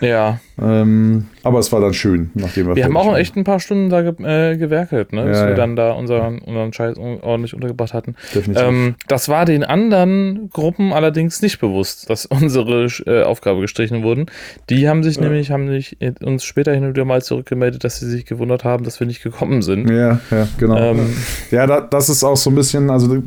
Ja. 0.00 0.38
Ähm, 0.60 1.26
aber 1.42 1.58
es 1.58 1.72
war 1.72 1.80
dann 1.80 1.94
schön, 1.94 2.30
nachdem 2.34 2.66
wir 2.68 2.76
Wir 2.76 2.84
haben 2.84 2.96
auch 2.96 3.06
waren. 3.08 3.16
echt 3.16 3.36
ein 3.36 3.44
paar 3.44 3.58
Stunden 3.60 3.90
da 3.90 4.02
ge 4.02 4.12
äh, 4.24 4.56
gewerkelt, 4.56 5.12
ne? 5.12 5.24
Bis 5.24 5.38
Ja, 5.38 5.44
wir 5.44 5.50
ja. 5.50 5.56
dann 5.56 5.74
da 5.76 5.92
unseren, 5.92 6.38
unseren 6.38 6.72
Scheiß 6.72 6.96
ordentlich 6.98 7.54
untergebracht 7.54 7.92
hatten. 7.92 8.14
Definitiv. 8.34 8.62
Ähm, 8.64 8.94
das 9.08 9.28
war 9.28 9.44
den 9.44 9.64
anderen 9.64 10.50
Gruppen 10.52 10.92
allerdings 10.92 11.42
nicht 11.42 11.58
bewusst, 11.58 12.08
dass 12.10 12.26
unsere 12.26 12.84
äh, 13.06 13.22
Aufgabe 13.24 13.60
gestrichen 13.62 14.02
wurden. 14.02 14.26
Die 14.70 14.88
haben 14.88 15.02
sich 15.02 15.18
nämlich, 15.18 15.50
haben 15.50 15.68
sich 15.68 15.96
uns 16.22 16.44
später 16.44 16.72
hin 16.72 16.84
und 16.84 16.90
wieder 16.90 17.04
mal 17.04 17.22
zurückgemeldet, 17.22 17.82
dass 17.84 17.98
sie 17.98 18.08
sich 18.10 18.24
gewundert 18.26 18.64
haben, 18.64 18.84
dass 18.84 19.00
wir 19.00 19.06
nicht 19.06 19.22
gekommen 19.22 19.62
sind. 19.62 19.90
ja, 19.90 20.20
ja, 20.30 20.48
genau. 20.58 20.76
Ähm, 20.76 21.16
Ja, 21.50 21.66
da, 21.66 21.80
das 21.80 22.08
ist 22.08 22.22
auch 22.24 22.36
so 22.36 22.50
ein 22.50 22.54
bisschen, 22.54 22.90
also 22.90 23.22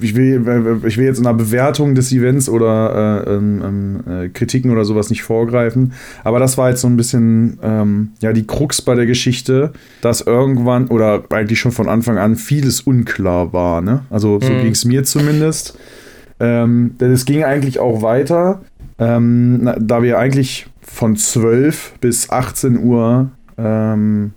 ich 0.00 0.14
will, 0.14 0.80
ich 0.86 0.98
will 0.98 1.04
jetzt 1.06 1.18
in 1.18 1.24
der 1.24 1.32
Bewertung 1.34 1.94
des 1.94 2.12
Events 2.12 2.48
oder 2.48 3.24
äh, 3.26 3.34
ähm, 3.34 3.62
ähm, 3.64 4.24
äh, 4.24 4.28
Kritiken 4.28 4.70
oder 4.70 4.84
sowas 4.84 5.10
nicht 5.10 5.22
vorgreifen, 5.22 5.92
aber 6.24 6.38
das 6.38 6.58
war 6.58 6.70
jetzt 6.70 6.82
so 6.82 6.88
ein 6.88 6.96
bisschen 6.96 7.58
ähm, 7.62 8.10
ja 8.20 8.32
die 8.32 8.46
Krux 8.46 8.82
bei 8.82 8.94
der 8.94 9.06
Geschichte, 9.06 9.72
dass 10.02 10.20
irgendwann 10.20 10.88
oder 10.88 11.24
eigentlich 11.30 11.58
schon 11.60 11.72
von 11.72 11.88
Anfang 11.88 12.18
an 12.18 12.36
vieles 12.36 12.82
unklar 12.82 13.52
war. 13.52 13.80
Ne? 13.80 14.02
Also 14.10 14.40
so 14.40 14.52
Mhm. 14.52 14.58
ging 14.58 14.72
es 14.72 14.84
mir 14.84 15.04
zumindest. 15.04 15.78
Ähm, 16.38 16.96
denn 17.00 17.12
es 17.12 17.24
ging 17.26 17.44
eigentlich 17.44 17.78
auch 17.78 18.02
weiter, 18.02 18.62
ähm, 18.98 19.60
na, 19.62 19.76
da 19.78 20.02
wir 20.02 20.18
eigentlich 20.18 20.66
von 20.80 21.14
12 21.16 21.94
bis 22.00 22.30
18 22.30 22.78
Uhr 22.82 23.30
ähm, 23.58 24.32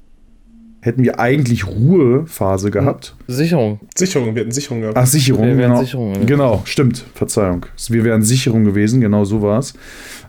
hätten 0.82 1.04
wir 1.04 1.20
eigentlich 1.20 1.66
Ruhephase 1.66 2.70
gehabt. 2.72 3.16
Sicherung. 3.28 3.80
Sicherung, 3.96 4.36
wir 4.36 4.42
hatten 4.42 4.52
Sicherung 4.52 4.82
gehabt. 4.82 4.98
Ach, 4.98 5.06
Sicherung. 5.06 5.46
Wir 5.46 5.58
wären 5.58 5.72
genau. 5.72 5.82
Sicherung, 5.82 6.14
ja. 6.16 6.22
Genau, 6.26 6.62
stimmt. 6.66 7.06
Verzeihung. 7.16 7.66
Wir 7.90 8.04
wären 8.04 8.22
Sicherung 8.24 8.64
gewesen, 8.66 9.02
genau 9.02 9.24
so 9.26 9.42
war 9.42 9.60
es. 9.60 9.74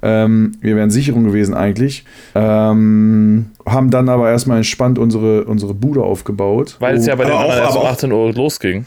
Ähm, 0.02 0.52
wir 0.60 0.76
wären 0.76 0.90
Sicherung 0.90 1.24
gewesen 1.24 1.54
eigentlich. 1.54 2.04
Ähm, 2.34 3.46
haben 3.66 3.90
dann 3.90 4.08
aber 4.10 4.30
erstmal 4.30 4.58
entspannt 4.58 4.98
unsere, 4.98 5.44
unsere 5.44 5.72
Bude 5.72 6.02
aufgebaut. 6.02 6.76
Weil 6.80 6.96
es 6.96 7.06
ja 7.06 7.14
bei 7.14 7.24
den 7.24 7.32
Aber 7.32 7.46
auch- 7.46 7.50
anderen 7.50 7.62
erst 7.64 7.74
um 7.76 7.80
aber 7.82 7.88
auch- 7.88 7.92
18 7.92 8.12
Uhr 8.12 8.32
losging. 8.34 8.86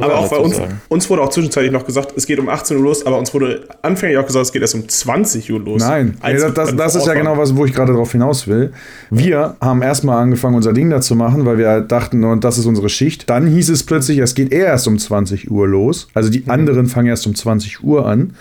aber 0.00 0.18
auch 0.18 0.28
bei 0.28 0.36
uns, 0.38 0.56
sagen. 0.56 0.80
uns 0.88 1.08
wurde 1.10 1.22
auch 1.22 1.28
zwischenzeitlich 1.30 1.72
noch 1.72 1.84
gesagt, 1.86 2.12
es 2.16 2.26
geht 2.26 2.38
um 2.38 2.48
18 2.48 2.76
Uhr 2.76 2.82
los, 2.82 3.04
aber 3.06 3.18
uns 3.18 3.32
wurde 3.34 3.66
anfänglich 3.82 4.18
auch 4.18 4.26
gesagt, 4.26 4.46
es 4.46 4.52
geht 4.52 4.62
erst 4.62 4.74
um 4.74 4.86
20 4.88 5.50
Uhr 5.52 5.60
los. 5.60 5.80
Nein, 5.82 6.16
nee, 6.22 6.34
das, 6.34 6.52
das, 6.54 6.76
das 6.76 6.94
ist 6.94 7.06
ja 7.06 7.14
genau 7.14 7.36
was, 7.38 7.54
wo 7.56 7.64
ich 7.64 7.72
gerade 7.72 7.92
darauf 7.92 8.12
hinaus 8.12 8.46
will. 8.46 8.72
Wir 9.10 9.56
haben 9.60 9.80
erstmal 9.82 10.22
angefangen, 10.22 10.56
unser 10.56 10.72
Ding 10.72 10.90
da 10.90 11.00
zu 11.00 11.14
machen, 11.14 11.44
weil 11.46 11.58
wir 11.58 11.68
halt 11.68 11.90
dachten, 11.92 12.22
und 12.24 12.44
das 12.44 12.58
ist 12.58 12.66
unsere 12.66 12.88
Schicht. 12.88 13.23
Dann 13.26 13.46
hieß 13.46 13.70
es 13.70 13.82
plötzlich, 13.84 14.18
es 14.18 14.34
geht 14.34 14.52
erst 14.52 14.86
um 14.88 14.98
20 14.98 15.50
Uhr 15.50 15.66
los. 15.68 16.08
Also 16.14 16.30
die 16.30 16.48
anderen 16.48 16.86
fangen 16.86 17.08
erst 17.08 17.26
um 17.26 17.34
20 17.34 17.82
Uhr 17.82 18.06
an. 18.06 18.34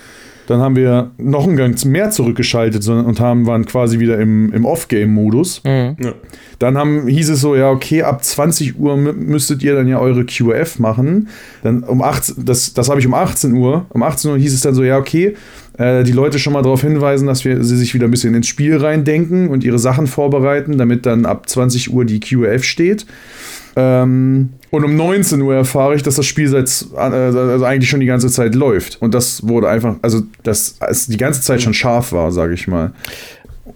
Dann 0.46 0.60
haben 0.60 0.76
wir 0.76 1.12
noch 1.18 1.48
einen 1.48 1.56
Gang 1.56 1.86
mehr 1.86 2.10
zurückgeschaltet 2.12 2.86
und 2.90 3.22
haben, 3.22 3.46
waren 3.48 3.66
quasi 3.66 4.00
wieder 4.00 4.20
im, 4.20 4.52
im 4.52 4.66
Off-Game-Modus. 4.66 5.62
Ja. 6.04 6.14
Dann 6.60 6.78
haben, 6.78 7.08
hieß 7.08 7.30
es 7.30 7.40
so, 7.40 7.56
ja, 7.56 7.70
okay, 7.72 8.04
ab 8.04 8.26
20 8.26 8.78
Uhr 8.78 8.96
mü- 8.96 9.14
müsstet 9.14 9.64
ihr 9.64 9.74
dann 9.74 9.88
ja 9.88 10.00
eure 10.00 10.26
QF 10.26 10.80
machen. 10.80 11.30
Dann 11.64 11.84
um 11.84 12.02
18, 12.02 12.44
das, 12.44 12.74
das 12.74 12.90
habe 12.90 13.00
ich 13.00 13.08
um 13.08 13.14
18 13.14 13.54
Uhr. 13.54 13.86
Um 13.90 14.04
18 14.04 14.32
Uhr 14.32 14.38
hieß 14.38 14.54
es 14.54 14.60
dann 14.60 14.76
so, 14.76 14.84
ja, 14.84 14.98
okay, 14.98 15.36
äh, 15.78 16.04
die 16.04 16.12
Leute 16.12 16.40
schon 16.40 16.52
mal 16.52 16.62
darauf 16.62 16.82
hinweisen, 16.82 17.26
dass 17.26 17.46
wir 17.46 17.64
sie 17.64 17.78
sich 17.78 17.94
wieder 17.94 18.10
ein 18.10 18.12
bisschen 18.12 18.34
ins 18.34 18.48
Spiel 18.48 18.76
reindenken 18.76 19.48
und 19.48 19.64
ihre 19.64 19.80
Sachen 19.80 20.08
vorbereiten, 20.08 20.78
damit 20.78 21.06
dann 21.06 21.26
ab 21.26 21.48
20 21.48 21.94
Uhr 21.94 22.04
die 22.04 22.20
QF 22.20 22.66
steht. 22.66 23.06
Ähm, 23.78 24.50
und 24.74 24.84
um 24.84 24.96
19 24.96 25.40
Uhr 25.40 25.54
erfahre 25.54 25.94
ich, 25.94 26.02
dass 26.02 26.16
das 26.16 26.26
Spiel 26.26 26.48
seit, 26.48 26.88
äh, 26.96 26.98
also 26.98 27.64
eigentlich 27.64 27.92
schon 27.92 28.00
die 28.00 28.08
ganze 28.08 28.28
Zeit 28.30 28.56
läuft. 28.56 29.00
Und 29.04 29.14
das 29.14 29.48
wurde 29.48 29.70
einfach, 29.70 29.98
also, 30.02 30.24
dass 30.42 30.78
es 30.90 31.06
die 31.06 31.18
ganze 31.18 31.42
Zeit 31.42 31.62
schon 31.62 31.76
scharf 31.76 32.12
war, 32.12 32.32
sage 32.32 32.56
ich 32.56 32.68
mal. 32.68 32.92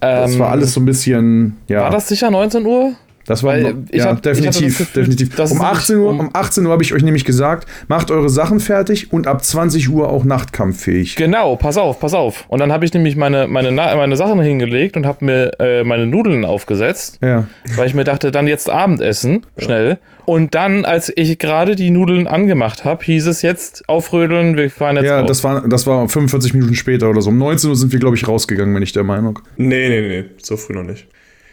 Das 0.00 0.32
Ähm, 0.32 0.40
war 0.40 0.50
alles 0.50 0.74
so 0.74 0.80
ein 0.80 0.86
bisschen, 0.86 1.56
ja. 1.68 1.82
War 1.82 1.90
das 1.90 2.08
sicher 2.08 2.32
19 2.32 2.66
Uhr? 2.66 2.94
Das 3.28 3.42
war 3.42 3.52
Weil 3.52 3.76
ich 3.90 3.98
ja, 3.98 4.06
hab- 4.06 4.16
ich 4.16 4.20
definitiv, 4.22 4.78
das 4.78 4.86
Gefühl, 4.88 5.04
definitiv. 5.04 5.38
Um 5.38 5.44
es 5.44 5.60
18 5.60 5.96
Uhr, 5.98 6.10
um- 6.10 6.20
um 6.20 6.30
18 6.32 6.64
Uhr 6.64 6.72
habe 6.72 6.82
ich 6.82 6.94
euch 6.94 7.02
nämlich 7.02 7.26
gesagt, 7.26 7.68
macht 7.86 8.10
eure 8.10 8.30
Sachen 8.30 8.58
fertig 8.58 9.12
und 9.12 9.26
ab 9.26 9.44
20 9.44 9.90
Uhr 9.90 10.08
auch 10.08 10.24
nachtkampffähig. 10.24 11.14
Genau, 11.16 11.56
pass 11.56 11.76
auf, 11.76 12.00
pass 12.00 12.14
auf. 12.14 12.46
Und 12.48 12.60
dann 12.60 12.72
habe 12.72 12.86
ich 12.86 12.94
nämlich 12.94 13.16
meine, 13.16 13.46
meine, 13.46 13.70
meine 13.70 14.16
Sachen 14.16 14.40
hingelegt 14.40 14.96
und 14.96 15.04
habe 15.04 15.24
mir 15.26 15.50
äh, 15.60 15.84
meine 15.84 16.06
Nudeln 16.06 16.46
aufgesetzt, 16.46 17.18
Ja. 17.22 17.46
weil 17.76 17.86
ich 17.86 17.94
mir 17.94 18.04
dachte, 18.04 18.30
dann 18.30 18.46
jetzt 18.48 18.70
Abendessen, 18.70 19.44
schnell. 19.58 19.98
Und 20.24 20.54
dann, 20.54 20.84
als 20.86 21.12
ich 21.14 21.38
gerade 21.38 21.76
die 21.76 21.90
Nudeln 21.90 22.26
angemacht 22.26 22.84
habe, 22.86 23.04
hieß 23.04 23.26
es 23.26 23.42
jetzt 23.42 23.88
aufrödeln, 23.88 24.56
wir 24.56 24.70
fahren 24.70 24.96
jetzt 24.96 25.04
Ja, 25.06 25.20
raus. 25.20 25.28
das 25.28 25.44
war, 25.44 25.68
das 25.68 25.86
war 25.86 26.08
45 26.08 26.54
Minuten 26.54 26.74
später 26.74 27.08
oder 27.10 27.20
so. 27.20 27.28
Um 27.30 27.38
19 27.38 27.70
Uhr 27.70 27.76
sind 27.76 27.92
wir, 27.92 27.98
glaube 27.98 28.16
ich, 28.16 28.26
rausgegangen, 28.26 28.72
bin 28.72 28.82
ich 28.82 28.92
der 28.92 29.04
Meinung. 29.04 29.38
Nee, 29.58 29.88
nee, 29.88 30.00
nee, 30.08 30.24
so 30.42 30.56
früh 30.56 30.72
noch 30.74 30.82
nicht. 30.84 31.06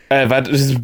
Äh, 0.09 0.29
warte, 0.29 0.51
ist- 0.51 0.75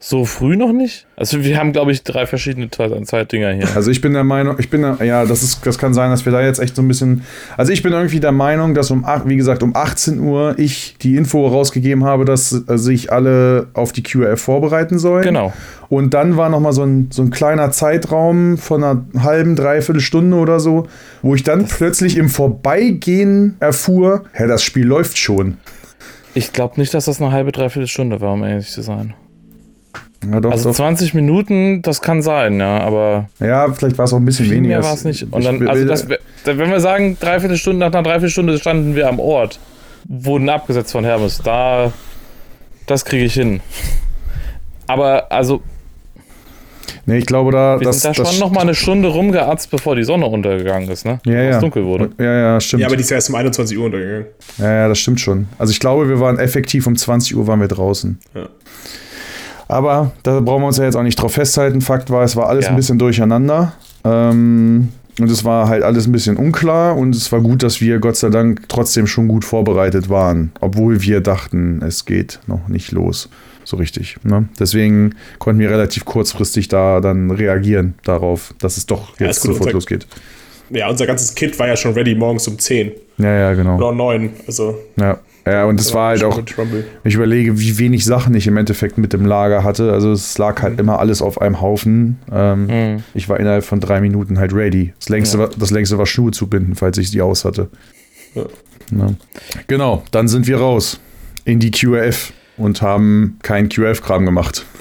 so 0.00 0.24
früh 0.24 0.56
noch 0.56 0.72
nicht? 0.72 1.06
Also 1.16 1.42
wir 1.44 1.58
haben, 1.58 1.72
glaube 1.72 1.92
ich, 1.92 2.02
drei 2.02 2.26
verschiedene 2.26 2.68
Te- 2.68 3.02
Zeitdinger 3.04 3.52
hier. 3.52 3.68
Also 3.74 3.90
ich 3.90 4.00
bin 4.00 4.12
der 4.14 4.24
Meinung, 4.24 4.56
ich 4.58 4.68
bin 4.70 4.82
der, 4.82 4.96
ja, 5.04 5.24
das 5.24 5.42
ist, 5.42 5.64
das 5.66 5.78
kann 5.78 5.94
sein, 5.94 6.10
dass 6.10 6.24
wir 6.24 6.32
da 6.32 6.40
jetzt 6.42 6.58
echt 6.60 6.74
so 6.76 6.82
ein 6.82 6.88
bisschen, 6.88 7.22
also 7.56 7.72
ich 7.72 7.82
bin 7.82 7.92
irgendwie 7.92 8.20
der 8.20 8.32
Meinung, 8.32 8.74
dass 8.74 8.90
um, 8.90 9.04
wie 9.26 9.36
gesagt, 9.36 9.62
um 9.62 9.74
18 9.76 10.18
Uhr 10.20 10.54
ich 10.58 10.96
die 11.02 11.16
Info 11.16 11.46
rausgegeben 11.46 12.04
habe, 12.04 12.24
dass 12.24 12.52
äh, 12.68 12.78
sich 12.78 13.12
alle 13.12 13.68
auf 13.74 13.92
die 13.92 14.02
QF 14.02 14.40
vorbereiten 14.40 14.98
sollen. 14.98 15.22
Genau. 15.22 15.52
Und 15.88 16.14
dann 16.14 16.36
war 16.36 16.48
noch 16.48 16.60
mal 16.60 16.72
so 16.72 16.82
ein, 16.84 17.08
so 17.10 17.22
ein 17.22 17.30
kleiner 17.30 17.70
Zeitraum 17.70 18.58
von 18.58 18.82
einer 18.84 19.04
halben, 19.20 19.56
dreiviertel 19.56 20.00
Stunde 20.00 20.36
oder 20.36 20.60
so, 20.60 20.86
wo 21.22 21.34
ich 21.34 21.42
dann 21.44 21.66
plötzlich 21.66 22.16
im 22.16 22.28
Vorbeigehen 22.28 23.56
erfuhr, 23.60 24.24
hä, 24.32 24.46
das 24.46 24.62
Spiel 24.62 24.86
läuft 24.86 25.16
schon. 25.18 25.56
Ich 26.34 26.52
glaube 26.52 26.78
nicht, 26.80 26.94
dass 26.94 27.06
das 27.06 27.20
eine 27.20 27.32
halbe, 27.32 27.52
dreiviertel 27.52 27.88
Stunde 27.88 28.20
war, 28.20 28.32
um 28.34 28.44
ehrlich 28.44 28.68
zu 28.70 28.82
sein. 28.82 29.14
Ja, 30.30 30.40
doch, 30.40 30.50
Also 30.50 30.70
doch. 30.70 30.76
20 30.76 31.14
Minuten, 31.14 31.80
das 31.82 32.00
kann 32.02 32.22
sein, 32.22 32.58
ja, 32.58 32.80
aber 32.80 33.28
ja 33.38 33.72
vielleicht 33.72 33.98
war 33.98 34.04
es 34.04 34.12
auch 34.12 34.18
ein 34.18 34.24
bisschen 34.24 34.50
weniger. 34.50 34.78
mehr 34.78 34.84
war 34.84 34.94
es 34.94 35.04
nicht. 35.04 35.22
Und 35.30 35.44
dann, 35.44 35.66
also 35.68 35.84
das, 35.84 36.08
wenn 36.44 36.70
wir 36.70 36.80
sagen, 36.80 37.16
dreiviertel 37.20 37.56
Stunde, 37.56 37.80
nach 37.86 37.92
einer 37.92 38.02
Dreiviertelstunde 38.02 38.58
standen 38.58 38.96
wir 38.96 39.08
am 39.08 39.20
Ort, 39.20 39.60
wurden 40.08 40.48
abgesetzt 40.48 40.92
von 40.92 41.04
Hermes, 41.04 41.40
da, 41.42 41.92
das 42.86 43.04
kriege 43.04 43.24
ich 43.24 43.34
hin. 43.34 43.60
Aber 44.88 45.30
also, 45.30 45.62
nee, 47.08 47.18
ich 47.18 47.26
glaube, 47.26 47.50
da. 47.52 47.80
wir 47.80 47.86
das, 47.86 48.00
sind 48.00 48.16
da 48.16 48.22
das, 48.22 48.32
schon 48.32 48.40
noch 48.40 48.52
mal 48.52 48.60
eine 48.60 48.74
Stunde 48.74 49.08
rumgeatzt, 49.08 49.70
bevor 49.70 49.96
die 49.96 50.04
Sonne 50.04 50.26
untergegangen 50.26 50.88
ist, 50.88 51.04
ne? 51.04 51.20
ja, 51.24 51.32
Bevor 51.32 51.42
ja. 51.42 51.50
es 51.50 51.60
dunkel 51.60 51.84
wurde. 51.84 52.10
Ja, 52.18 52.32
ja, 52.34 52.60
stimmt. 52.60 52.80
Ja, 52.82 52.86
aber 52.86 52.96
die 52.96 53.02
ist 53.02 53.10
ja 53.10 53.16
erst 53.16 53.30
um 53.30 53.34
21 53.34 53.76
Uhr 53.76 53.86
untergegangen. 53.86 54.26
Ja, 54.58 54.72
ja, 54.72 54.88
das 54.88 54.98
stimmt 54.98 55.20
schon. 55.20 55.48
Also 55.58 55.72
ich 55.72 55.80
glaube, 55.80 56.08
wir 56.08 56.20
waren 56.20 56.38
effektiv 56.38 56.86
um 56.86 56.96
20 56.96 57.36
Uhr 57.36 57.46
waren 57.46 57.60
wir 57.60 57.68
draußen. 57.68 58.18
Ja. 58.34 58.48
Aber 59.68 60.12
da 60.22 60.40
brauchen 60.40 60.62
wir 60.62 60.68
uns 60.68 60.78
ja 60.78 60.84
jetzt 60.84 60.96
auch 60.96 61.02
nicht 61.02 61.20
drauf 61.20 61.34
festhalten. 61.34 61.80
Fakt 61.80 62.10
war, 62.10 62.24
es 62.24 62.36
war 62.36 62.48
alles 62.48 62.66
Ja. 62.66 62.70
ein 62.70 62.76
bisschen 62.76 62.98
durcheinander. 62.98 63.74
Ähm, 64.04 64.88
und 65.20 65.30
es 65.30 65.44
war 65.44 65.68
halt 65.68 65.82
alles 65.82 66.06
ein 66.06 66.12
bisschen 66.12 66.36
unklar 66.36 66.96
und 66.96 67.14
es 67.14 67.30
war 67.32 67.40
gut, 67.40 67.62
dass 67.62 67.80
wir 67.80 67.98
Gott 67.98 68.16
sei 68.16 68.28
Dank 68.30 68.68
trotzdem 68.68 69.06
schon 69.06 69.28
gut 69.28 69.44
vorbereitet 69.44 70.08
waren, 70.08 70.52
obwohl 70.60 71.02
wir 71.02 71.20
dachten, 71.20 71.82
es 71.82 72.04
geht 72.04 72.38
noch 72.46 72.68
nicht 72.68 72.92
los. 72.92 73.28
So 73.68 73.76
richtig. 73.76 74.16
Ne? 74.24 74.48
Deswegen 74.58 75.14
konnten 75.38 75.60
wir 75.60 75.68
relativ 75.68 76.06
kurzfristig 76.06 76.68
da 76.68 77.00
dann 77.02 77.30
reagieren 77.30 77.92
darauf, 78.02 78.54
dass 78.60 78.78
es 78.78 78.86
doch 78.86 79.20
Ja, 79.20 79.26
jetzt 79.26 79.42
gut, 79.42 79.52
sofort 79.56 79.74
losgeht. 79.74 80.06
Ja, 80.70 80.88
unser 80.88 81.06
ganzes 81.06 81.34
Kit 81.34 81.58
war 81.58 81.68
ja 81.68 81.76
schon 81.76 81.92
ready 81.92 82.14
morgens 82.14 82.48
um 82.48 82.58
10 82.58 82.92
Ja, 83.18 83.30
ja, 83.38 83.52
genau. 83.52 83.76
oder 83.76 83.90
um 83.90 83.98
9. 83.98 84.30
Also, 84.46 84.78
Ja, 84.96 85.18
ja 85.46 85.66
und 85.66 85.78
es 85.78 85.92
war 85.92 86.08
halt 86.08 86.24
auch. 86.24 86.40
Ich 87.04 87.14
überlege, 87.14 87.60
wie 87.60 87.76
wenig 87.78 88.06
Sachen 88.06 88.34
ich 88.34 88.46
im 88.46 88.56
Endeffekt 88.56 88.96
mit 88.96 89.12
dem 89.12 89.26
Lager 89.26 89.64
hatte. 89.64 89.92
Also 89.92 90.12
es 90.12 90.38
lag 90.38 90.62
halt 90.62 90.80
immer 90.80 90.98
alles 90.98 91.20
auf 91.20 91.38
einem 91.42 91.60
Haufen. 91.60 92.18
Ähm, 92.32 92.66
Mhm. 92.68 93.02
Ich 93.12 93.28
war 93.28 93.38
innerhalb 93.38 93.64
von 93.64 93.80
drei 93.80 94.00
Minuten 94.00 94.38
halt 94.38 94.54
ready. 94.54 94.94
Das 94.98 95.10
längste, 95.10 95.36
Ja. 95.36 95.42
war, 95.44 95.50
das 95.58 95.70
längste 95.70 95.98
war 95.98 96.06
Schuhe 96.06 96.30
zu 96.30 96.46
binden, 96.46 96.74
falls 96.74 96.96
ich 96.96 97.10
die 97.10 97.20
aus 97.20 97.44
hatte. 97.44 97.68
Ja. 98.34 98.46
Ja. 98.96 99.10
Genau, 99.66 100.02
dann 100.10 100.26
sind 100.26 100.46
wir 100.46 100.56
raus 100.56 100.98
in 101.44 101.60
die 101.60 101.70
QF 101.70 102.32
und 102.58 102.82
haben 102.82 103.38
keinen 103.42 103.68
QF-Kram 103.68 104.24
gemacht. 104.24 104.66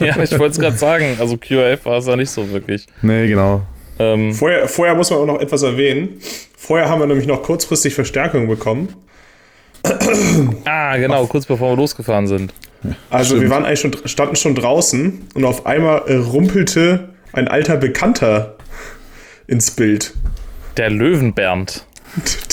ja, 0.00 0.22
ich 0.22 0.38
wollte 0.38 0.52
es 0.52 0.58
gerade 0.58 0.76
sagen, 0.76 1.16
also 1.20 1.36
QF 1.36 1.84
war 1.84 1.98
es 1.98 2.06
ja 2.06 2.16
nicht 2.16 2.30
so 2.30 2.50
wirklich. 2.50 2.86
Nee, 3.02 3.28
genau. 3.28 3.62
Ähm, 3.98 4.32
Vorher, 4.32 4.66
vorher 4.66 4.94
muss 4.94 5.10
man 5.10 5.20
auch 5.20 5.26
noch 5.26 5.40
etwas 5.40 5.62
erwähnen. 5.62 6.18
Vorher 6.56 6.88
haben 6.88 7.00
wir 7.00 7.06
nämlich 7.06 7.26
noch 7.26 7.42
kurzfristig 7.42 7.94
Verstärkung 7.94 8.48
bekommen. 8.48 8.88
ah, 10.64 10.96
genau, 10.96 11.26
kurz 11.26 11.46
bevor 11.46 11.72
wir 11.72 11.76
losgefahren 11.76 12.26
sind. 12.26 12.52
Also 13.10 13.36
Stimmt. 13.36 13.42
wir 13.42 13.50
waren 13.50 13.64
eigentlich 13.64 13.80
schon, 13.80 13.94
standen 14.06 14.36
schon 14.36 14.54
draußen 14.54 15.28
und 15.34 15.44
auf 15.44 15.66
einmal 15.66 16.02
äh, 16.06 16.16
rumpelte 16.16 17.10
ein 17.32 17.48
alter 17.48 17.76
Bekannter 17.76 18.56
ins 19.46 19.70
Bild. 19.70 20.14
Der 20.76 20.90
Löwenbernd. 20.90 21.84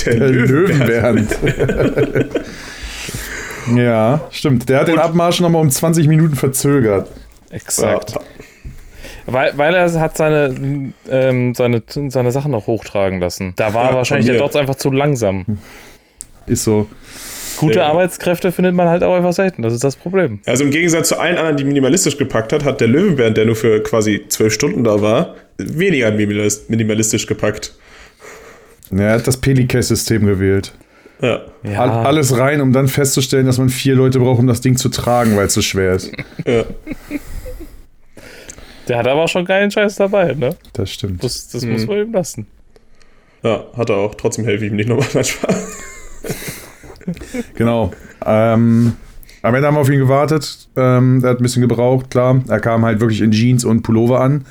Der, 0.06 0.16
Der 0.16 0.28
Löwenbernd. 0.30 1.38
Löwenbernd. 1.42 2.30
ja, 3.76 4.22
stimmt. 4.32 4.70
Der 4.70 4.80
hat 4.82 4.88
den 4.88 5.00
Abmarsch 5.00 5.40
nochmal 5.40 5.62
um 5.62 5.70
20 5.70 6.08
Minuten 6.08 6.36
verzögert. 6.36 7.10
Exakt. 7.50 8.16
Weil, 9.26 9.54
weil 9.58 9.74
er 9.76 9.92
hat 10.00 10.18
seine, 10.18 10.94
ähm, 11.10 11.54
seine, 11.54 11.84
seine 11.88 12.32
Sachen 12.32 12.52
noch 12.52 12.68
hochtragen 12.68 13.20
lassen. 13.20 13.54
Da 13.56 13.74
war 13.74 13.92
Ja, 13.92 13.96
wahrscheinlich 13.96 14.28
der. 14.28 14.38
Dots 14.40 14.56
einfach 14.56 14.76
zu 14.76 14.92
langsam. 14.92 15.46
Ist 16.48 16.64
so. 16.64 16.88
Gute 17.58 17.80
Ja. 17.80 17.88
Arbeitskräfte 17.90 18.52
findet 18.52 18.74
man 18.74 18.88
halt 18.88 19.04
auch 19.04 19.16
einfach 19.16 19.34
selten. 19.34 19.62
Das 19.62 19.74
ist 19.74 19.84
das 19.84 19.96
Problem. 19.96 20.40
Also 20.48 20.64
im 20.64 20.72
Gegensatz 20.72 21.10
zu 21.10 21.20
allen 21.20 21.38
anderen, 21.38 21.58
die 21.58 21.64
minimalistisch 21.64 22.18
gepackt 22.18 22.52
hat, 22.54 22.64
hat 22.66 22.82
der 22.82 22.88
Löwenbernd, 22.88 23.38
der 23.38 23.46
nur 23.46 23.56
für 23.56 23.84
quasi 23.84 24.26
zwölf 24.30 24.54
Stunden 24.54 24.84
da 24.84 25.02
war, 25.02 25.36
weniger 25.58 26.08
minimalis- 26.10 26.62
minimalistisch 26.70 27.28
gepackt. 27.28 27.74
Ja, 28.90 29.02
er 29.04 29.14
hat 29.16 29.28
das 29.28 29.38
Pelicase-System 29.38 30.26
gewählt. 30.26 30.74
Ja. 31.22 31.42
Ja, 31.64 31.80
All, 31.82 31.90
alles 32.08 32.38
rein, 32.38 32.62
um 32.62 32.74
dann 32.74 32.88
festzustellen, 32.88 33.46
dass 33.46 33.58
man 33.60 33.70
vier 33.70 33.96
Leute 33.96 34.20
braucht, 34.20 34.40
um 34.40 34.48
das 34.48 34.62
Ding 34.62 34.76
zu 34.78 34.90
tragen, 34.90 35.36
weil 35.38 35.46
es 35.48 35.54
so 35.54 35.62
schwer 35.62 35.94
ist. 35.94 36.12
ja. 36.46 36.64
der 38.88 38.98
hat 38.98 39.08
aber 39.08 39.24
auch 39.24 39.30
schon 39.30 39.46
geilen 39.46 39.70
Scheiß 39.72 39.96
dabei, 39.96 40.34
ne? 40.34 40.56
Das 40.74 40.92
stimmt. 40.92 41.24
Das, 41.24 41.48
das 41.50 41.64
Mhm. 41.64 41.72
muss 41.74 41.88
man 41.88 41.98
ihm 42.00 42.12
lassen. 42.14 42.48
Ja, 43.44 43.64
hat 43.78 43.90
er 43.90 43.98
auch. 43.98 44.16
Trotzdem 44.16 44.46
helfe 44.46 44.66
ich 44.66 44.72
ihm 44.72 44.76
nicht 44.78 44.90
nochmal. 44.90 45.08
Nein, 45.14 45.24
Spaß. 45.24 45.78
Genau. 47.56 47.92
Ähm, 48.26 48.94
am 49.42 49.56
Ende 49.56 49.68
haben 49.68 49.76
wir 49.76 49.82
auf 49.82 49.90
ihn 49.90 50.00
gewartet. 50.00 50.68
Ähm, 50.76 51.20
der 51.22 51.32
hat 51.32 51.40
ein 51.40 51.44
bisschen 51.44 51.62
gebraucht, 51.62 52.10
klar. 52.12 52.42
Er 52.48 52.60
kam 52.60 52.86
halt 52.86 53.00
wirklich 53.00 53.22
in 53.22 53.32
Jeans 53.32 53.66
und 53.66 53.82
Pullover 53.82 54.22
an. 54.22 54.46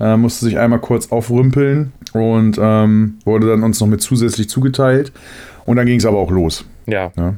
Äh, 0.00 0.16
musste 0.16 0.44
sich 0.44 0.58
einmal 0.58 0.80
kurz 0.80 1.10
aufrümpeln 1.12 1.92
und 2.12 2.58
ähm, 2.60 3.18
wurde 3.24 3.46
dann 3.48 3.62
uns 3.62 3.80
noch 3.80 3.86
mit 3.86 4.02
zusätzlich 4.02 4.48
zugeteilt. 4.48 5.12
Und 5.66 5.76
dann 5.76 5.86
ging 5.86 5.98
es 5.98 6.06
aber 6.06 6.18
auch 6.18 6.30
los. 6.30 6.64
Ja. 6.86 7.10
Ja. 7.16 7.34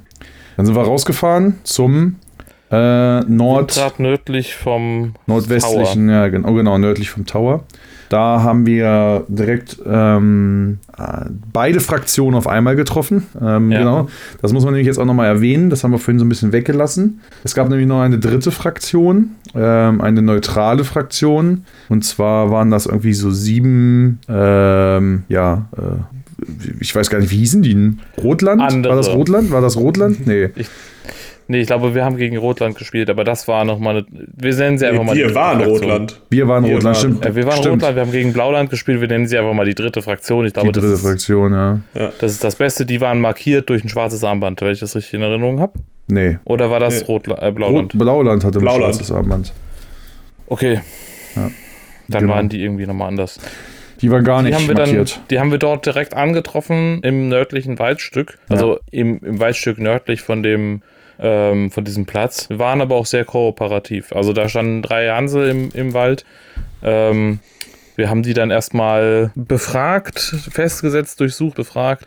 Dann 0.56 0.66
sind 0.66 0.74
wir 0.74 0.82
rausgefahren 0.82 1.58
zum 1.64 2.16
Äh, 2.68 3.20
Nord, 3.20 3.74
Gerade 3.74 4.02
nördlich 4.02 4.56
vom 4.56 5.14
nordwestlichen, 5.28 6.08
ja, 6.08 6.26
genau, 6.26 6.52
genau, 6.54 6.78
nördlich 6.78 7.10
vom 7.10 7.24
Tower. 7.24 7.62
Da 8.08 8.42
haben 8.42 8.66
wir 8.66 9.24
direkt 9.28 9.78
ähm, 9.86 10.78
äh, 10.98 11.26
beide 11.52 11.78
Fraktionen 11.78 12.36
auf 12.36 12.48
einmal 12.48 12.74
getroffen. 12.74 13.26
Ähm, 13.40 13.70
Ja. 13.70 13.78
Genau. 13.78 14.08
Das 14.42 14.52
muss 14.52 14.64
man 14.64 14.72
nämlich 14.74 14.86
jetzt 14.88 14.98
auch 14.98 15.04
nochmal 15.04 15.26
erwähnen. 15.28 15.70
Das 15.70 15.84
haben 15.84 15.92
wir 15.92 15.98
vorhin 15.98 16.18
so 16.18 16.24
ein 16.24 16.28
bisschen 16.28 16.50
weggelassen. 16.52 17.20
Es 17.44 17.54
gab 17.54 17.68
nämlich 17.68 17.86
noch 17.86 18.00
eine 18.00 18.18
dritte 18.18 18.50
Fraktion, 18.50 19.30
ähm, 19.54 20.00
eine 20.00 20.22
neutrale 20.22 20.82
Fraktion. 20.82 21.64
Und 21.88 22.04
zwar 22.04 22.50
waren 22.50 22.72
das 22.72 22.86
irgendwie 22.86 23.14
so 23.14 23.30
sieben, 23.30 24.18
ähm, 24.28 25.22
ja, 25.28 25.66
äh, 25.76 26.15
ich 26.80 26.94
weiß 26.94 27.10
gar 27.10 27.18
nicht, 27.18 27.30
wie 27.30 27.38
hießen 27.38 27.62
die? 27.62 27.92
Rotland? 28.22 28.60
Andere. 28.62 28.92
War 28.92 28.96
das 28.96 29.08
Rotland? 29.14 29.50
War 29.50 29.60
das 29.60 29.76
Rotland? 29.76 30.26
Nee. 30.26 30.50
Nee, 31.48 31.60
ich 31.60 31.68
glaube, 31.68 31.94
wir 31.94 32.04
haben 32.04 32.16
gegen 32.16 32.36
Rotland 32.38 32.76
gespielt, 32.76 33.08
aber 33.08 33.22
das 33.22 33.46
war 33.46 33.64
nochmal 33.64 33.98
eine. 33.98 34.06
Wir 34.36 34.52
nennen 34.56 34.78
sie 34.78 34.86
einfach 34.86 35.04
mal 35.04 35.14
die 35.14 35.20
Wir 35.20 35.34
waren 35.34 35.58
Fraktion. 35.60 35.78
Rotland. 35.78 36.20
Wir 36.28 36.48
waren 36.48 36.64
Wir 36.64 36.74
Rotland, 36.74 36.84
waren- 36.96 37.00
stimmt. 37.14 37.24
Äh, 37.26 37.36
wir 37.36 37.44
waren 37.46 37.56
stimmt. 37.58 37.74
Rotland, 37.74 37.94
wir 37.96 38.02
haben 38.02 38.10
gegen 38.12 38.32
Blauland 38.32 38.68
gespielt, 38.70 39.00
wir 39.00 39.06
nennen 39.08 39.28
sie 39.28 39.38
einfach 39.38 39.52
mal 39.54 39.64
die 39.64 39.74
dritte 39.76 40.02
Fraktion. 40.02 40.44
Ich 40.44 40.52
glaube, 40.54 40.68
Die 40.68 40.72
dritte 40.72 40.90
das, 40.90 41.00
ist, 41.00 41.06
Fraktion, 41.06 41.52
ja. 41.52 41.80
das 42.18 42.32
ist 42.32 42.42
das 42.42 42.56
Beste. 42.56 42.84
Die 42.84 43.00
waren 43.00 43.20
markiert 43.20 43.70
durch 43.70 43.84
ein 43.84 43.88
schwarzes 43.88 44.24
Armband, 44.24 44.60
wenn 44.60 44.72
ich 44.72 44.80
das 44.80 44.96
richtig 44.96 45.14
in 45.14 45.22
Erinnerung 45.22 45.60
habe. 45.60 45.74
Nee. 46.08 46.38
Oder 46.44 46.68
war 46.70 46.80
das 46.80 47.00
Nee. 47.00 47.06
Rotla 47.06 47.36
äh, 47.36 47.46
Rot, 47.46 47.54
Blauland? 47.54 47.92
Blauland 47.98 48.44
hatte 48.44 48.58
ein 48.58 48.62
Blauland. 48.62 48.94
schwarzes 48.96 49.12
Armband. 49.12 49.52
Okay. 50.48 50.80
Ja. 51.36 51.50
Dann 52.08 52.20
Genau. 52.22 52.34
waren 52.34 52.48
die 52.48 52.60
irgendwie 52.62 52.86
nochmal 52.86 53.08
anders. 53.08 53.38
Die 54.02 54.10
war 54.10 54.22
gar 54.22 54.42
Die 54.42 54.50
nicht 54.50 54.54
haben, 54.54 54.68
wir 54.68 54.74
dann, 54.74 54.88
markiert. 54.88 55.20
die 55.30 55.40
haben 55.40 55.50
wir 55.50 55.58
dort 55.58 55.86
direkt 55.86 56.14
angetroffen 56.14 57.00
im 57.02 57.28
nördlichen 57.28 57.78
Waldstück. 57.78 58.38
Also 58.48 58.78
im, 58.90 59.20
im 59.24 59.40
Waldstück 59.40 59.78
nördlich 59.78 60.20
von 60.22 60.42
dem 60.42 60.82
ähm, 61.18 61.70
von 61.70 61.84
diesem 61.84 62.04
Platz. 62.04 62.48
Wir 62.50 62.58
waren 62.58 62.80
aber 62.80 62.96
auch 62.96 63.06
sehr 63.06 63.24
kooperativ. 63.24 64.12
Also 64.12 64.32
da 64.32 64.48
standen 64.48 64.82
drei 64.82 65.08
Hansel 65.08 65.48
im, 65.48 65.70
im 65.72 65.94
Wald. 65.94 66.24
Ähm, 66.82 67.40
wir 67.96 68.10
haben 68.10 68.22
die 68.22 68.34
dann 68.34 68.50
erstmal 68.50 69.30
befragt, 69.34 70.18
festgesetzt, 70.50 71.18
durchsucht, 71.20 71.56
befragt. 71.56 72.06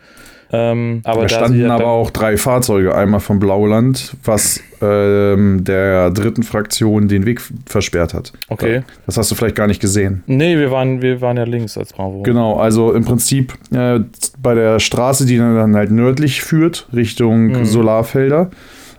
Ähm, 0.52 1.00
aber 1.04 1.22
Da 1.22 1.26
da 1.28 1.34
standen 1.36 1.60
ja 1.60 1.74
aber 1.74 1.86
auch 1.86 2.10
drei 2.10 2.36
Fahrzeuge. 2.36 2.94
Einmal 2.94 3.20
vom 3.20 3.38
Blauland, 3.38 4.16
was 4.24 4.60
ähm, 4.82 5.62
der 5.62 6.10
dritten 6.10 6.42
Fraktion 6.42 7.06
den 7.06 7.24
Weg 7.24 7.40
versperrt 7.66 8.14
hat. 8.14 8.32
Okay. 8.48 8.82
Das 9.06 9.16
hast 9.16 9.30
du 9.30 9.34
vielleicht 9.36 9.54
gar 9.54 9.66
nicht 9.68 9.80
gesehen. 9.80 10.22
Nee, 10.26 10.58
wir 10.58 10.70
waren, 10.70 11.02
wir 11.02 11.20
waren 11.20 11.36
ja 11.36 11.44
links 11.44 11.78
als 11.78 11.92
Bravo. 11.92 12.22
Genau, 12.22 12.56
also 12.56 12.92
im 12.92 13.04
Prinzip 13.04 13.54
äh, 13.72 14.00
bei 14.42 14.54
der 14.54 14.80
Straße, 14.80 15.24
die 15.26 15.36
dann 15.38 15.76
halt 15.76 15.90
nördlich 15.92 16.42
führt, 16.42 16.88
Richtung 16.92 17.46
Mhm. 17.48 17.64
Solarfelder, 17.64 18.50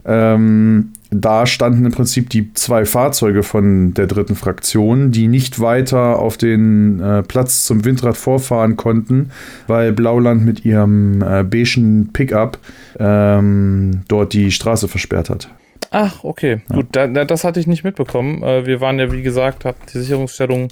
ähm, 0.05 0.93
da 1.12 1.46
standen 1.46 1.86
im 1.86 1.91
Prinzip 1.91 2.30
die 2.30 2.53
zwei 2.53 2.86
Fahrzeuge 2.86 3.44
von 3.44 3.94
der 3.94 4.08
dritten 4.08 4.36
Fraktion, 4.36 5.12
die 5.12 5.27
nicht 5.27 5.60
weiter 5.60 6.18
auf 6.18 6.38
den 6.38 7.01
äh, 7.01 7.22
Platz 7.22 7.65
zum 7.65 7.84
Windrad 7.84 8.15
vorfahren 8.15 8.77
konnten, 8.77 9.30
weil 9.68 9.91
Blauland 9.91 10.46
mit 10.46 10.63
ihrem 10.63 11.22
äh, 11.22 11.44
beigen 11.44 12.12
Pickup 12.13 12.58
ähm, 12.98 14.01
dort 14.08 14.32
die 14.32 14.51
Straße 14.51 14.88
versperrt 14.88 15.30
hat. 15.30 15.50
Ach, 15.94 16.24
okay. 16.24 16.62
Gut, 16.70 16.88
da, 16.94 17.08
da, 17.08 17.25
das 17.25 17.44
hatte 17.44 17.60
ich 17.60 17.68
nicht 17.68 17.84
mitbekommen. 17.84 18.41
Äh, 18.41 18.65
wir 18.65 18.80
waren 18.80 18.98
ja, 18.98 19.12
wie 19.12 19.22
gesagt, 19.22 19.65
hatten 19.65 19.82
die 19.94 20.00
Sicherungsstellung 20.00 20.70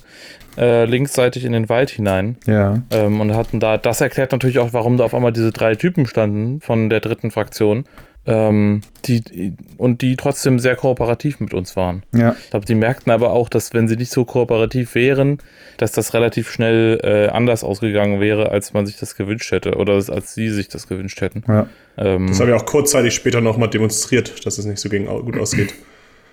äh, 0.57 0.85
linksseitig 0.85 1.43
in 1.43 1.51
den 1.51 1.67
Wald 1.67 1.89
hinein. 1.89 2.37
Ja. 2.45 2.81
Ähm, 2.91 3.19
und 3.19 3.35
hatten 3.35 3.59
da, 3.59 3.77
das 3.77 3.99
erklärt 3.99 4.31
natürlich 4.31 4.59
auch, 4.59 4.71
warum 4.71 4.95
da 4.95 5.03
auf 5.03 5.13
einmal 5.13 5.33
diese 5.33 5.51
drei 5.51 5.75
Typen 5.75 6.05
standen 6.05 6.61
von 6.61 6.89
der 6.89 7.01
dritten 7.01 7.31
Fraktion. 7.31 7.83
Ähm, 8.25 8.81
die, 9.05 9.53
und 9.77 10.01
die 10.01 10.15
trotzdem 10.15 10.59
sehr 10.59 10.75
kooperativ 10.75 11.39
mit 11.39 11.53
uns 11.53 11.75
waren. 11.75 12.03
Ja. 12.13 12.35
Ich 12.43 12.51
glaube, 12.51 12.65
die 12.65 12.75
merkten 12.75 13.11
aber 13.11 13.31
auch, 13.31 13.49
dass 13.49 13.73
wenn 13.73 13.87
sie 13.87 13.95
nicht 13.95 14.11
so 14.11 14.23
kooperativ 14.25 14.93
wären, 14.93 15.39
dass 15.77 15.93
das 15.93 16.13
relativ 16.13 16.51
schnell 16.51 16.99
äh, 17.01 17.29
anders 17.29 17.63
ausgegangen 17.63 18.19
wäre, 18.19 18.51
als 18.51 18.73
man 18.73 18.85
sich 18.85 18.97
das 18.97 19.15
gewünscht 19.15 19.51
hätte. 19.51 19.75
Oder 19.75 19.93
als 19.93 20.35
sie 20.35 20.49
sich 20.49 20.67
das 20.67 20.87
gewünscht 20.87 21.21
hätten. 21.21 21.43
ja. 21.47 21.67
Ähm, 21.97 22.27
Das 22.27 22.39
habe 22.39 22.51
ich 22.51 22.55
auch 22.55 22.65
kurzzeitig 22.65 23.13
später 23.15 23.41
nochmal 23.41 23.69
demonstriert, 23.69 24.45
dass 24.45 24.57
es 24.57 24.65
nicht 24.65 24.79
so 24.79 24.89
gegen, 24.89 25.05
gut 25.07 25.37
ausgeht. 25.37 25.73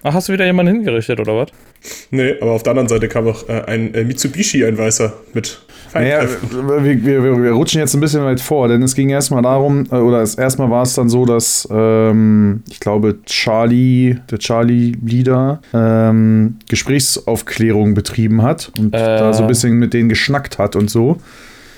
Ach, 0.02 0.14
hast 0.14 0.28
du 0.28 0.32
wieder 0.32 0.46
jemanden 0.46 0.74
hingerichtet, 0.74 1.18
oder 1.20 1.36
was? 1.36 1.48
Nee, 2.10 2.34
aber 2.40 2.52
auf 2.52 2.62
der 2.62 2.72
anderen 2.72 2.88
Seite 2.88 3.08
kam 3.08 3.26
auch 3.28 3.48
äh, 3.48 3.62
ein 3.66 3.94
äh, 3.94 4.04
Mitsubishi, 4.04 4.64
ein 4.64 4.76
Weißer, 4.76 5.12
mit 5.34 5.60
Naja, 5.94 6.22
wir, 6.50 6.84
wir, 7.04 7.22
wir, 7.22 7.42
wir 7.42 7.52
rutschen 7.52 7.80
jetzt 7.80 7.94
ein 7.94 8.00
bisschen 8.00 8.24
weit 8.24 8.40
vor, 8.40 8.66
denn 8.68 8.82
es 8.82 8.94
ging 8.94 9.08
erstmal 9.10 9.42
darum, 9.42 9.84
äh, 9.92 9.96
oder 9.96 10.20
es, 10.22 10.34
erstmal 10.34 10.70
war 10.70 10.82
es 10.82 10.94
dann 10.94 11.08
so, 11.08 11.24
dass 11.26 11.68
ähm, 11.70 12.62
ich 12.68 12.80
glaube, 12.80 13.18
Charlie, 13.26 14.16
der 14.30 14.38
Charlie-Leader, 14.38 15.60
ähm, 15.72 16.56
Gesprächsaufklärung 16.68 17.94
betrieben 17.94 18.42
hat 18.42 18.72
und 18.78 18.94
Äh. 18.94 18.98
da 18.98 19.32
so 19.32 19.42
ein 19.42 19.48
bisschen 19.48 19.74
mit 19.74 19.94
denen 19.94 20.08
geschnackt 20.08 20.58
hat 20.58 20.76
und 20.76 20.90
so. 20.90 21.18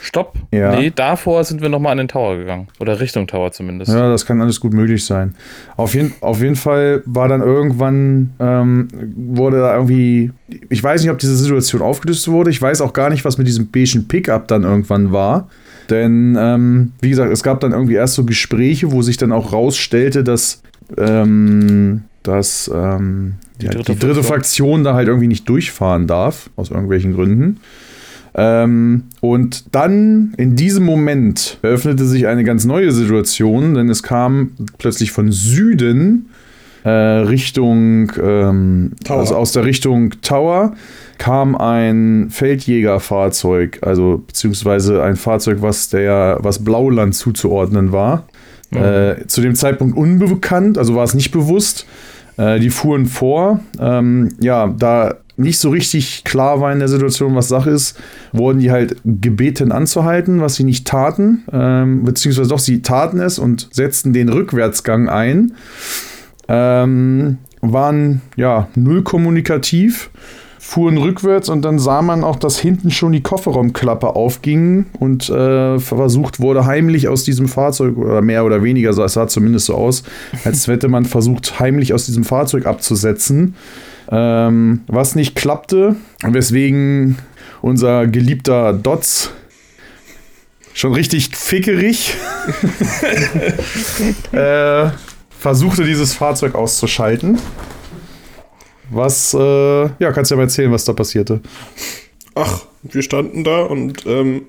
Stopp. 0.00 0.34
Ja. 0.52 0.76
Nee, 0.76 0.92
davor 0.94 1.44
sind 1.44 1.60
wir 1.60 1.68
nochmal 1.68 1.92
an 1.92 1.98
den 1.98 2.08
Tower 2.08 2.36
gegangen. 2.36 2.68
Oder 2.78 3.00
Richtung 3.00 3.26
Tower 3.26 3.52
zumindest. 3.52 3.92
Ja, 3.92 4.10
das 4.10 4.24
kann 4.26 4.40
alles 4.40 4.60
gut 4.60 4.72
möglich 4.72 5.04
sein. 5.04 5.34
Auf 5.76 5.94
jeden, 5.94 6.14
auf 6.20 6.40
jeden 6.40 6.56
Fall 6.56 7.02
war 7.04 7.28
dann 7.28 7.40
irgendwann, 7.40 8.30
ähm, 8.38 8.88
wurde 9.16 9.58
da 9.58 9.74
irgendwie, 9.74 10.30
ich 10.68 10.82
weiß 10.82 11.02
nicht, 11.02 11.10
ob 11.10 11.18
diese 11.18 11.36
Situation 11.36 11.82
aufgelöst 11.82 12.28
wurde. 12.28 12.50
Ich 12.50 12.62
weiß 12.62 12.80
auch 12.80 12.92
gar 12.92 13.10
nicht, 13.10 13.24
was 13.24 13.38
mit 13.38 13.46
diesem 13.46 13.70
beigen 13.70 14.06
Pickup 14.08 14.48
dann 14.48 14.62
irgendwann 14.62 15.12
war. 15.12 15.48
Denn, 15.90 16.36
ähm, 16.38 16.92
wie 17.00 17.10
gesagt, 17.10 17.32
es 17.32 17.42
gab 17.42 17.60
dann 17.60 17.72
irgendwie 17.72 17.94
erst 17.94 18.14
so 18.14 18.24
Gespräche, 18.24 18.92
wo 18.92 19.02
sich 19.02 19.16
dann 19.16 19.32
auch 19.32 19.52
rausstellte, 19.52 20.22
dass, 20.22 20.62
ähm, 20.96 22.02
dass 22.22 22.70
ähm, 22.72 23.34
Die 23.60 23.66
ja, 23.66 23.72
dritte 23.72 23.92
die 23.92 23.98
dritte 23.98 24.22
Fraktion 24.22 24.84
da 24.84 24.94
halt 24.94 25.08
irgendwie 25.08 25.28
nicht 25.28 25.48
durchfahren 25.48 26.06
darf, 26.06 26.50
aus 26.56 26.70
irgendwelchen 26.70 27.14
Gründen. 27.14 27.60
Ähm, 28.40 29.04
und 29.20 29.74
dann 29.74 30.32
in 30.36 30.54
diesem 30.54 30.84
Moment 30.84 31.58
eröffnete 31.62 32.04
sich 32.04 32.28
eine 32.28 32.44
ganz 32.44 32.64
neue 32.64 32.92
Situation, 32.92 33.74
denn 33.74 33.88
es 33.88 34.04
kam 34.04 34.52
plötzlich 34.78 35.10
von 35.10 35.32
Süden 35.32 36.28
äh, 36.84 36.88
Richtung, 36.88 38.12
ähm, 38.22 38.92
also 39.08 39.34
aus 39.34 39.50
der 39.50 39.64
Richtung 39.64 40.14
Tower, 40.22 40.74
kam 41.18 41.56
ein 41.56 42.28
Feldjägerfahrzeug, 42.30 43.80
also 43.82 44.22
beziehungsweise 44.24 45.02
ein 45.02 45.16
Fahrzeug, 45.16 45.58
was 45.60 45.88
der, 45.88 46.38
was 46.40 46.62
Blauland 46.62 47.16
zuzuordnen 47.16 47.90
war. 47.90 48.28
Äh, 48.70 49.26
zu 49.26 49.40
dem 49.40 49.56
Zeitpunkt 49.56 49.96
unbekannt, 49.96 50.78
also 50.78 50.94
war 50.94 51.02
es 51.02 51.14
nicht 51.14 51.32
bewusst. 51.32 51.86
Äh, 52.36 52.60
die 52.60 52.70
fuhren 52.70 53.06
vor. 53.06 53.60
Ähm, 53.80 54.28
ja, 54.40 54.68
da 54.78 55.16
nicht 55.38 55.58
so 55.58 55.70
richtig 55.70 56.24
klar 56.24 56.60
war 56.60 56.72
in 56.72 56.80
der 56.80 56.88
Situation, 56.88 57.34
was 57.34 57.48
Sache 57.48 57.70
ist, 57.70 57.98
wurden 58.32 58.58
die 58.58 58.70
halt 58.70 58.96
gebeten 59.04 59.72
anzuhalten, 59.72 60.40
was 60.40 60.56
sie 60.56 60.64
nicht 60.64 60.86
taten. 60.86 61.44
Ähm, 61.52 62.04
beziehungsweise 62.04 62.48
doch, 62.48 62.58
sie 62.58 62.82
taten 62.82 63.20
es 63.20 63.38
und 63.38 63.68
setzten 63.72 64.12
den 64.12 64.28
Rückwärtsgang 64.28 65.08
ein. 65.08 65.52
Ähm, 66.48 67.38
waren 67.60 68.20
ja 68.36 68.68
null 68.74 69.02
kommunikativ, 69.02 70.10
fuhren 70.58 70.98
rückwärts 70.98 71.48
und 71.48 71.62
dann 71.62 71.78
sah 71.78 72.02
man 72.02 72.24
auch, 72.24 72.36
dass 72.36 72.58
hinten 72.58 72.90
schon 72.90 73.12
die 73.12 73.22
Kofferraumklappe 73.22 74.16
aufging 74.16 74.86
und 74.98 75.28
äh, 75.30 75.78
versucht 75.78 76.40
wurde, 76.40 76.66
heimlich 76.66 77.08
aus 77.08 77.24
diesem 77.24 77.48
Fahrzeug 77.48 77.96
oder 77.96 78.22
mehr 78.22 78.44
oder 78.44 78.62
weniger, 78.62 78.90
es 78.90 79.12
sah 79.12 79.28
zumindest 79.28 79.66
so 79.66 79.74
aus, 79.74 80.02
als 80.44 80.66
hätte 80.66 80.88
man 80.88 81.04
versucht, 81.04 81.60
heimlich 81.60 81.94
aus 81.94 82.06
diesem 82.06 82.24
Fahrzeug 82.24 82.66
abzusetzen. 82.66 83.54
Ähm, 84.10 84.84
was 84.86 85.14
nicht 85.14 85.34
klappte, 85.34 85.96
weswegen 86.22 87.18
unser 87.60 88.06
geliebter 88.06 88.72
Dots 88.72 89.30
schon 90.72 90.94
richtig 90.94 91.36
fickerig 91.36 92.14
äh, 94.32 94.90
versuchte, 95.38 95.84
dieses 95.84 96.14
Fahrzeug 96.14 96.54
auszuschalten. 96.54 97.38
Was, 98.90 99.34
äh, 99.34 99.38
ja, 99.98 100.12
kannst 100.12 100.30
du 100.30 100.34
ja 100.34 100.36
mal 100.36 100.44
erzählen, 100.44 100.72
was 100.72 100.84
da 100.84 100.92
passierte. 100.92 101.40
Ach, 102.34 102.62
wir 102.82 103.02
standen 103.02 103.44
da 103.44 103.62
und, 103.62 104.06
ähm, 104.06 104.42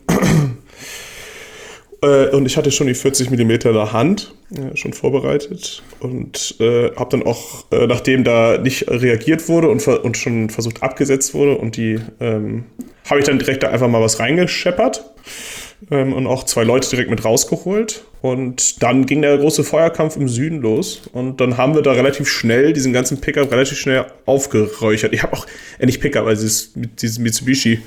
äh, 2.02 2.30
und 2.30 2.46
ich 2.46 2.58
hatte 2.58 2.72
schon 2.72 2.88
die 2.88 2.94
40 2.94 3.30
mm 3.30 3.52
in 3.52 3.60
der 3.60 3.94
Hand, 3.94 4.34
äh, 4.56 4.76
schon 4.76 4.94
vorbereitet 4.94 5.84
und 6.00 6.56
äh, 6.60 6.92
habe 6.96 7.10
dann 7.12 7.24
auch, 7.24 7.66
äh, 7.72 7.88
nachdem 7.88 8.24
da 8.24 8.58
nicht 8.58 8.90
reagiert 8.90 9.48
wurde 9.48 9.70
und, 9.70 9.86
und 9.88 10.18
schon 10.18 10.50
versucht 10.50 10.84
abgesetzt 10.84 11.34
wurde 11.34 11.58
und 11.58 11.78
die, 11.78 12.00
ähm, 12.20 12.66
habe 13.10 13.20
ich 13.20 13.26
dann 13.26 13.40
direkt 13.40 13.64
da 13.64 13.70
einfach 13.70 13.88
mal 13.88 14.02
was 14.02 14.20
reingescheppert. 14.20 15.04
Ähm, 15.92 16.14
und 16.14 16.28
auch 16.28 16.44
zwei 16.44 16.64
Leute 16.64 16.90
direkt 16.90 17.10
mit 17.10 17.24
rausgeholt. 17.26 18.04
Und 18.22 18.84
dann 18.84 19.06
ging 19.06 19.22
der 19.22 19.38
große 19.38 19.64
Feuerkampf 19.64 20.18
im 20.18 20.28
Süden 20.28 20.60
los. 20.62 21.04
Und 21.14 21.40
dann 21.40 21.56
haben 21.56 21.74
wir 21.74 21.82
da 21.82 21.94
relativ 21.94 22.28
schnell 22.28 22.74
diesen 22.74 22.92
ganzen 22.92 23.22
Pickup 23.22 23.50
relativ 23.50 23.78
schnell 23.78 24.06
aufgeräuchert. 24.26 25.14
Ich 25.14 25.24
habe 25.24 25.34
auch, 25.38 25.48
äh, 25.78 25.86
nicht 25.86 26.02
Pickup, 26.02 26.26
also 26.26 26.42
dieses, 26.42 26.74
dieses 26.76 27.18
Mitsubishi. 27.20 27.80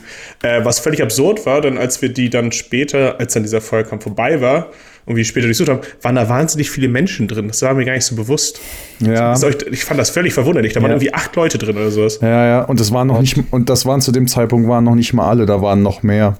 Äh, 0.42 0.64
was 0.64 0.78
völlig 0.81 1.02
absurd 1.02 1.44
war, 1.44 1.61
denn 1.61 1.76
als 1.76 2.00
wir 2.00 2.09
die 2.09 2.31
dann 2.31 2.50
später, 2.50 3.20
als 3.20 3.35
dann 3.35 3.42
dieser 3.42 3.61
Feuerkampf 3.61 4.05
vorbei 4.05 4.40
war, 4.40 4.70
und 5.05 5.16
wie 5.16 5.24
später 5.24 5.46
durchsucht 5.46 5.68
haben, 5.68 5.81
waren 6.02 6.14
da 6.14 6.28
wahnsinnig 6.28 6.70
viele 6.70 6.88
Menschen 6.88 7.26
drin. 7.26 7.48
Das 7.48 7.61
war 7.62 7.74
mir 7.74 7.85
gar 7.85 7.94
nicht 7.94 8.05
so 8.05 8.14
bewusst. 8.14 8.61
Ja. 9.00 9.35
Ich 9.70 9.85
fand 9.85 9.98
das 9.98 10.11
völlig 10.11 10.33
verwunderlich. 10.33 10.74
Da 10.74 10.81
waren 10.81 10.90
Ja. 10.90 10.96
irgendwie 10.96 11.12
acht 11.12 11.35
Leute 11.35 11.59
drin 11.59 11.76
oder 11.76 11.90
sowas. 11.90 12.20
Ja, 12.22 12.46
ja, 12.46 12.62
und 12.62 12.78
das 12.78 12.92
waren 12.92 13.09
noch 13.09 13.20
nicht, 13.20 13.37
und 13.50 13.68
das 13.68 13.85
waren 13.85 14.00
zu 14.00 14.12
dem 14.12 14.28
Zeitpunkt 14.28 14.68
waren 14.68 14.85
noch 14.85 14.94
nicht 14.94 15.12
mal 15.12 15.28
alle, 15.28 15.44
da 15.44 15.61
waren 15.61 15.83
noch 15.83 16.05
mehr. 16.05 16.38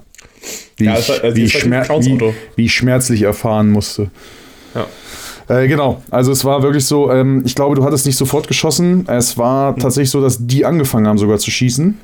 Wie, 0.77 0.85
Ja, 0.85 0.97
ich, 0.97 1.09
also 1.23 1.35
wie, 1.35 1.41
das 1.41 1.49
ich 1.49 1.53
war 1.55 1.61
schmer 1.61 1.77
ein 1.77 1.83
Clowns-Auto. 1.83 2.27
wie, 2.29 2.33
wie 2.57 2.65
ich 2.65 2.73
schmerzlich 2.73 3.21
erfahren 3.23 3.69
musste. 3.71 4.09
Ja. 4.75 4.87
Äh, 5.59 5.67
genau, 5.67 6.01
also 6.09 6.31
es 6.31 6.45
war 6.45 6.63
wirklich 6.63 6.85
so, 6.85 7.11
ähm, 7.11 7.43
ich 7.45 7.53
glaube, 7.55 7.75
du 7.75 7.83
hattest 7.83 8.05
nicht 8.05 8.15
sofort 8.17 8.47
geschossen. 8.47 9.05
Es 9.07 9.35
Mhm. 9.35 9.41
war 9.41 9.75
tatsächlich 9.75 10.09
so, 10.09 10.21
dass 10.21 10.37
die 10.47 10.65
angefangen 10.65 11.07
haben 11.07 11.17
sogar 11.17 11.37
zu 11.37 11.51
schießen. 11.51 11.97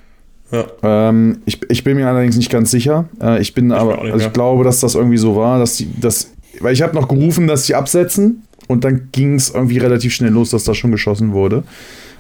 Ja. 0.51 0.65
Ähm, 0.83 1.41
ich, 1.45 1.59
ich 1.69 1.83
bin 1.83 1.95
mir 1.95 2.07
allerdings 2.07 2.35
nicht 2.35 2.49
ganz 2.51 2.71
sicher. 2.71 3.07
Äh, 3.21 3.41
ich 3.41 3.53
bin 3.53 3.71
aber, 3.71 3.99
auch 3.99 4.03
nicht, 4.03 4.13
also 4.13 4.25
ich 4.27 4.33
glaube, 4.33 4.63
dass 4.63 4.79
das 4.79 4.95
irgendwie 4.95 5.17
so 5.17 5.35
war, 5.35 5.59
dass 5.59 5.77
die, 5.77 5.87
dass, 5.99 6.31
weil 6.59 6.73
ich 6.73 6.81
habe 6.81 6.95
noch 6.95 7.07
gerufen, 7.07 7.47
dass 7.47 7.65
sie 7.65 7.75
absetzen 7.75 8.43
und 8.67 8.83
dann 8.83 9.09
ging 9.11 9.35
es 9.35 9.51
irgendwie 9.51 9.77
relativ 9.77 10.13
schnell 10.13 10.31
los, 10.31 10.49
dass 10.49 10.63
da 10.63 10.73
schon 10.73 10.91
geschossen 10.91 11.31
wurde. 11.33 11.63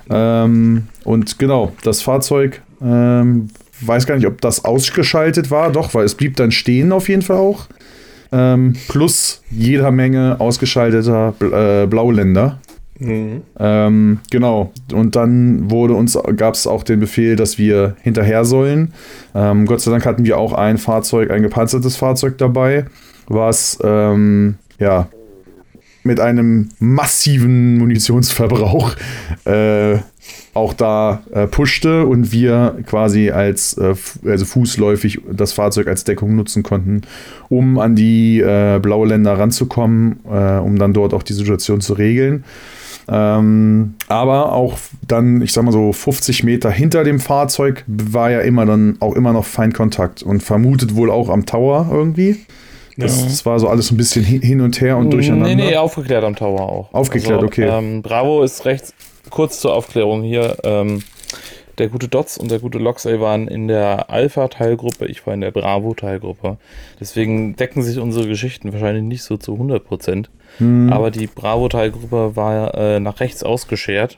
Ähm, 0.09 0.87
und 1.03 1.37
genau, 1.39 1.73
das 1.83 2.01
Fahrzeug, 2.01 2.61
ähm, 2.81 3.49
weiß 3.81 4.05
gar 4.05 4.15
nicht, 4.15 4.27
ob 4.27 4.41
das 4.41 4.65
ausgeschaltet 4.65 5.51
war, 5.51 5.71
doch, 5.71 5.93
weil 5.93 6.05
es 6.05 6.15
blieb 6.15 6.35
dann 6.37 6.51
stehen 6.51 6.91
auf 6.91 7.09
jeden 7.09 7.21
Fall 7.21 7.37
auch. 7.37 7.67
Ähm, 8.31 8.73
plus 8.87 9.41
jeder 9.49 9.91
Menge 9.91 10.39
ausgeschalteter 10.39 11.33
Bl- 11.39 11.83
äh, 11.83 11.87
Blauländer. 11.87 12.59
Mhm. 12.99 13.41
Ähm, 13.57 14.19
genau. 14.29 14.71
Und 14.93 15.15
dann 15.15 15.71
wurde 15.71 15.93
uns, 15.93 16.17
gab 16.35 16.53
es 16.53 16.67
auch 16.67 16.83
den 16.83 16.99
Befehl, 16.99 17.35
dass 17.35 17.57
wir 17.57 17.95
hinterher 18.01 18.45
sollen. 18.45 18.93
Ähm, 19.33 19.65
Gott 19.65 19.81
sei 19.81 19.91
Dank 19.91 20.05
hatten 20.05 20.25
wir 20.25 20.37
auch 20.37 20.53
ein 20.53 20.77
Fahrzeug, 20.77 21.31
ein 21.31 21.41
gepanzertes 21.41 21.95
Fahrzeug 21.95 22.37
dabei, 22.37 22.85
was 23.27 23.79
ähm, 23.83 24.55
ja 24.79 25.07
mit 26.03 26.19
einem 26.19 26.69
massiven 26.79 27.77
Munitionsverbrauch 27.77 28.95
äh, 29.45 29.97
auch 30.53 30.73
da 30.73 31.21
äh, 31.31 31.47
pushte 31.47 32.05
und 32.05 32.31
wir 32.31 32.77
quasi 32.85 33.31
als 33.31 33.77
äh, 33.77 33.95
also 34.25 34.45
fußläufig 34.45 35.21
das 35.31 35.53
Fahrzeug 35.53 35.87
als 35.87 36.03
Deckung 36.03 36.35
nutzen 36.35 36.63
konnten, 36.63 37.01
um 37.49 37.79
an 37.79 37.95
die 37.95 38.39
äh, 38.39 38.79
blaue 38.79 39.07
Länder 39.07 39.37
ranzukommen, 39.37 40.19
äh, 40.29 40.57
um 40.57 40.77
dann 40.77 40.93
dort 40.93 41.13
auch 41.13 41.23
die 41.23 41.33
Situation 41.33 41.81
zu 41.81 41.93
regeln. 41.93 42.43
Ähm, 43.11 43.95
aber 44.07 44.53
auch 44.53 44.77
dann, 45.07 45.41
ich 45.41 45.51
sag 45.51 45.63
mal 45.63 45.71
so 45.71 45.93
50 45.93 46.43
Meter 46.43 46.69
hinter 46.69 47.03
dem 47.03 47.19
Fahrzeug 47.19 47.83
war 47.87 48.29
ja 48.29 48.41
immer 48.41 48.65
dann 48.65 48.97
auch 48.99 49.15
immer 49.15 49.33
noch 49.33 49.45
Feindkontakt 49.45 50.21
und 50.21 50.43
vermutet 50.43 50.95
wohl 50.95 51.09
auch 51.09 51.29
am 51.29 51.45
Tower 51.45 51.89
irgendwie. 51.91 52.37
Das, 52.97 53.23
das 53.23 53.45
war 53.45 53.59
so 53.59 53.69
alles 53.69 53.91
ein 53.91 53.97
bisschen 53.97 54.25
hin 54.25 54.59
und 54.61 54.81
her 54.81 54.97
und 54.97 55.11
durcheinander. 55.11 55.47
Nee, 55.47 55.55
nee, 55.55 55.75
aufgeklärt 55.77 56.23
am 56.23 56.35
Tower 56.35 56.61
auch. 56.61 56.93
Aufgeklärt, 56.93 57.41
okay. 57.43 57.65
Ähm, 57.65 58.01
Bravo 58.01 58.43
ist 58.43 58.65
rechts, 58.65 58.93
kurz 59.29 59.59
zur 59.59 59.73
Aufklärung 59.73 60.23
hier. 60.23 60.57
Ähm, 60.63 61.03
der 61.79 61.87
gute 61.87 62.09
Dots 62.09 62.37
und 62.37 62.51
der 62.51 62.59
gute 62.59 62.77
Loxey 62.77 63.21
waren 63.21 63.47
in 63.47 63.67
der 63.67 64.09
Alpha-Teilgruppe, 64.09 65.05
ich 65.05 65.25
war 65.25 65.33
in 65.33 65.41
der 65.41 65.51
Bravo-Teilgruppe. 65.51 66.57
Deswegen 66.99 67.55
decken 67.55 67.81
sich 67.83 67.99
unsere 67.99 68.27
Geschichten 68.27 68.73
wahrscheinlich 68.73 69.03
nicht 69.03 69.23
so 69.23 69.37
zu 69.37 69.53
100 69.53 69.85
Prozent. 69.85 70.29
Hm. 70.57 70.91
Aber 70.91 71.09
die 71.09 71.27
Bravo-Teilgruppe 71.27 72.35
war 72.35 72.75
äh, 72.75 72.99
nach 72.99 73.21
rechts 73.21 73.43
ausgeschert 73.43 74.17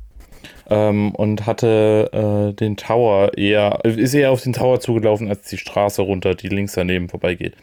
ähm, 0.70 1.14
und 1.14 1.46
hatte 1.46 2.50
äh, 2.52 2.54
den 2.54 2.78
Tower 2.78 3.38
eher, 3.38 3.80
ist 3.84 4.14
eher 4.14 4.32
auf 4.32 4.42
den 4.42 4.54
Tower 4.54 4.80
zugelaufen, 4.80 5.30
als 5.30 5.48
die 5.48 5.58
Straße 5.58 6.02
runter, 6.02 6.34
die 6.34 6.48
links 6.48 6.74
daneben 6.74 7.10
vorbeigeht. 7.10 7.54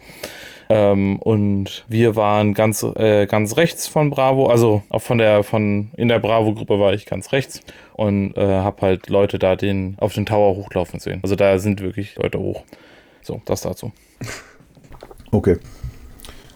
Ähm, 0.70 1.18
und 1.18 1.84
wir 1.88 2.14
waren 2.16 2.52
ganz, 2.54 2.82
äh, 2.82 3.26
ganz 3.26 3.56
rechts 3.56 3.86
von 3.86 4.10
Bravo, 4.10 4.46
also 4.48 4.82
auch 4.90 5.02
von 5.02 5.18
der, 5.18 5.42
von, 5.42 5.90
in 5.96 6.08
der 6.08 6.18
Bravo-Gruppe 6.18 6.78
war 6.78 6.92
ich 6.92 7.06
ganz 7.06 7.32
rechts 7.32 7.60
und 7.94 8.36
äh, 8.36 8.46
habe 8.46 8.82
halt 8.82 9.08
Leute 9.08 9.38
da 9.38 9.56
den, 9.56 9.96
auf 9.98 10.12
den 10.12 10.26
Tower 10.26 10.56
hochlaufen 10.56 11.00
sehen. 11.00 11.20
Also 11.22 11.36
da 11.36 11.58
sind 11.58 11.80
wirklich 11.80 12.16
Leute 12.16 12.38
hoch. 12.38 12.64
So, 13.22 13.40
das 13.44 13.62
dazu. 13.62 13.92
Okay. 15.30 15.58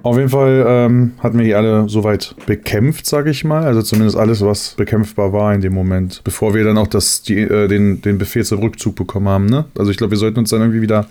Auf 0.03 0.17
jeden 0.17 0.31
Fall 0.31 0.65
ähm, 0.67 1.13
hatten 1.19 1.39
wir 1.39 1.45
die 1.45 1.55
alle 1.55 1.89
soweit 1.89 2.35
bekämpft, 2.47 3.07
sage 3.07 3.31
ich 3.31 3.45
mal. 3.45 3.65
Also 3.65 3.83
zumindest 3.83 4.17
alles, 4.17 4.41
was 4.45 4.75
bekämpfbar 4.75 5.33
war 5.33 5.55
in 5.55 5.61
dem 5.61 5.75
Moment. 5.75 6.23
Bevor 6.25 6.55
wir 6.55 6.65
dann 6.65 6.77
auch 6.77 6.89
das, 6.89 7.23
die, 7.23 7.39
äh, 7.39 7.69
den, 7.69 8.03
den 8.03 8.19
Befehl 8.19 8.45
zum 8.45 8.61
Rückzug 8.61 8.97
bekommen 8.97 9.29
haben. 9.29 9.47
Ne? 9.47 9.67
Also 9.79 9.91
ich 9.91 9.99
glaube, 9.99 10.13
wir 10.13 10.19
sollten 10.19 10.41
uns 10.41 10.51
dann 10.51 10.61
irgendwie 10.61 10.83
wieder 10.83 11.07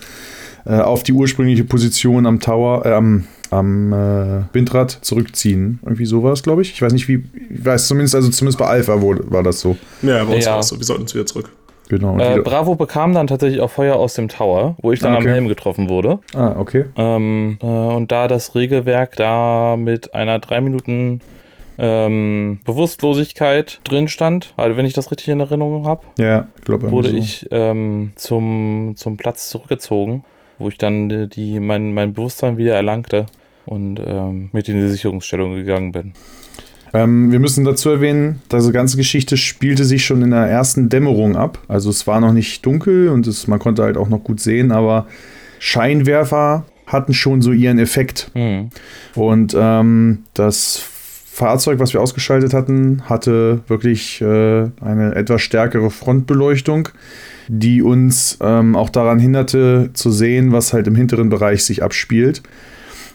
äh, 0.66 0.76
auf 0.80 1.04
die 1.04 1.14
ursprüngliche 1.14 1.64
Position 1.64 2.26
am 2.26 2.40
Tower, 2.40 2.86
äh, 2.86 2.94
am, 2.94 3.26
am 3.50 3.92
äh, 3.94 4.44
Windrad 4.54 4.92
zurückziehen. 5.02 5.80
Irgendwie 5.84 6.06
sowas, 6.06 6.44
glaube 6.44 6.62
ich. 6.62 6.72
Ich 6.74 6.82
weiß 6.82 6.94
nicht, 6.94 7.08
wie. 7.08 7.24
Ich 7.50 7.66
weiß 7.66 7.88
zumindest, 7.88 8.16
also 8.16 8.30
zumindest 8.30 8.60
bei 8.60 8.66
Alpha 8.68 9.02
wurde, 9.02 9.30
war 9.32 9.44
das 9.44 9.60
so. 9.62 9.76
Ja, 10.02 10.24
bei 10.24 10.36
uns 10.36 10.46
Ja. 10.46 10.54
war 10.54 10.60
es 10.60 10.68
so. 10.70 10.78
Wir 10.78 10.84
sollten 10.86 11.04
uns 11.04 11.14
wieder 11.14 11.26
zurück. 11.26 11.50
Genau. 11.90 12.18
Äh, 12.20 12.40
Bravo 12.40 12.76
bekam 12.76 13.14
dann 13.14 13.28
tatsächlich 13.28 13.60
auch 13.60 13.70
Feuer 13.72 13.98
aus 13.98 14.14
dem 14.14 14.30
Tower, 14.30 14.78
wo 14.82 14.94
ich 14.94 15.00
dann 15.02 15.12
Ah, 15.12 15.18
am 15.18 15.24
okay. 15.24 15.32
Helm 15.34 15.50
getroffen 15.50 15.90
wurde. 15.90 16.20
ah, 16.34 16.56
okay. 16.58 16.86
Ähm, 16.96 17.58
äh, 17.62 17.66
und 17.66 18.12
da 18.14 18.30
das 18.30 18.56
Regelwerk 18.56 19.18
da 19.18 19.76
mit 19.78 20.14
einer 20.16 20.40
drei 20.40 20.62
Minuten 20.62 21.20
ähm, 21.78 22.60
Bewusstlosigkeit 22.66 23.82
drin 23.84 24.08
stand, 24.08 24.54
also 24.56 24.78
wenn 24.78 24.86
ich 24.86 24.94
das 24.94 25.12
richtig 25.12 25.28
in 25.30 25.40
Erinnerung 25.40 25.86
habe, 25.86 26.04
Ja, 26.18 26.48
ich 26.58 26.64
glaube. 26.64 26.92
wurde 26.92 27.10
so. 27.10 27.16
ich 27.18 27.48
ähm, 27.52 28.12
zum, 28.16 28.94
zum 28.96 29.18
Platz 29.18 29.50
zurückgezogen, 29.50 30.24
wo 30.62 30.70
ich 30.70 30.78
dann 30.78 31.10
die, 31.10 31.28
die, 31.28 31.60
mein, 31.60 31.94
mein 31.94 32.14
Bewusstsein 32.14 32.58
wieder 32.58 32.76
erlangte 32.76 33.26
und 33.66 34.00
ähm, 34.06 34.50
mit 34.52 34.70
in 34.70 34.80
die 34.80 34.88
Sicherungsstellung 34.88 35.56
gegangen 35.56 35.92
bin. 35.92 36.14
Ähm, 36.94 37.32
wir 37.32 37.40
müssen 37.40 37.64
dazu 37.64 37.90
erwähnen, 37.90 38.42
diese 38.52 38.72
ganze 38.72 38.98
Geschichte 38.98 39.38
spielte 39.38 39.86
sich 39.86 40.06
schon 40.06 40.22
in 40.22 40.32
der 40.32 40.48
ersten 40.48 40.90
Dämmerung 40.90 41.36
ab. 41.36 41.60
Also 41.68 41.90
es 41.90 42.06
war 42.06 42.20
noch 42.20 42.34
nicht 42.34 42.66
dunkel 42.66 43.10
und 43.10 43.28
es, 43.28 43.48
man 43.48 43.60
konnte 43.60 43.84
halt 43.84 43.98
auch 43.98 44.10
noch 44.10 44.24
gut 44.24 44.40
sehen, 44.40 44.72
aber 44.72 45.08
Scheinwerfer 45.60 46.66
hatten 46.86 47.14
schon 47.14 47.42
so 47.42 47.52
ihren 47.54 47.80
Effekt. 47.80 48.30
Hm. 48.34 48.70
Und 49.16 49.56
ähm, 49.58 50.24
das 50.34 50.78
Fahrzeug, 51.42 51.80
was 51.80 51.92
wir 51.94 52.02
ausgeschaltet 52.02 52.54
hatten, 52.54 53.02
hatte 53.10 53.62
wirklich 53.68 54.22
äh, 54.22 54.68
eine 54.80 55.16
etwas 55.16 55.42
stärkere 55.42 55.90
Frontbeleuchtung, 55.90 56.90
die 57.48 57.82
uns 57.82 58.38
ähm, 58.42 58.76
auch 58.76 58.92
daran 58.92 59.18
hinderte 59.18 59.90
zu 59.94 60.12
sehen, 60.12 60.52
was 60.52 60.72
halt 60.72 60.86
im 60.86 60.94
hinteren 60.94 61.30
Bereich 61.30 61.64
sich 61.64 61.82
abspielt. 61.82 62.44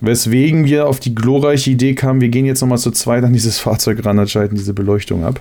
Weswegen 0.01 0.65
wir 0.65 0.89
auf 0.89 0.99
die 0.99 1.15
glorreiche 1.15 1.71
Idee 1.71 1.95
kamen, 1.95 2.21
wir 2.21 2.29
gehen 2.29 2.47
jetzt 2.47 2.63
nochmal 2.63 2.79
zu 2.79 2.91
zweit 2.91 3.23
an 3.23 3.33
dieses 3.33 3.61
Fahrzeug 3.61 4.05
ran 4.05 4.19
und 4.19 4.29
schalten 4.29 4.57
diese 4.57 4.75
Beleuchtung 4.75 5.25
ab. 5.25 5.41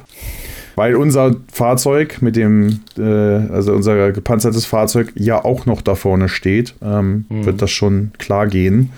Weil 0.75 0.95
unser 0.95 1.35
Fahrzeug 1.51 2.21
mit 2.21 2.35
dem, 2.35 2.81
äh, 2.99 3.01
also 3.01 3.73
unser 3.73 4.11
gepanzertes 4.11 4.65
Fahrzeug 4.65 5.11
ja 5.15 5.43
auch 5.43 5.65
noch 5.65 5.81
da 5.81 5.95
vorne 5.95 6.29
steht, 6.29 6.75
ähm, 6.83 7.25
Mhm. 7.29 7.45
wird 7.45 7.61
das 7.63 7.71
schon 7.71 8.11
klar 8.19 8.45
gehen. 8.45 8.91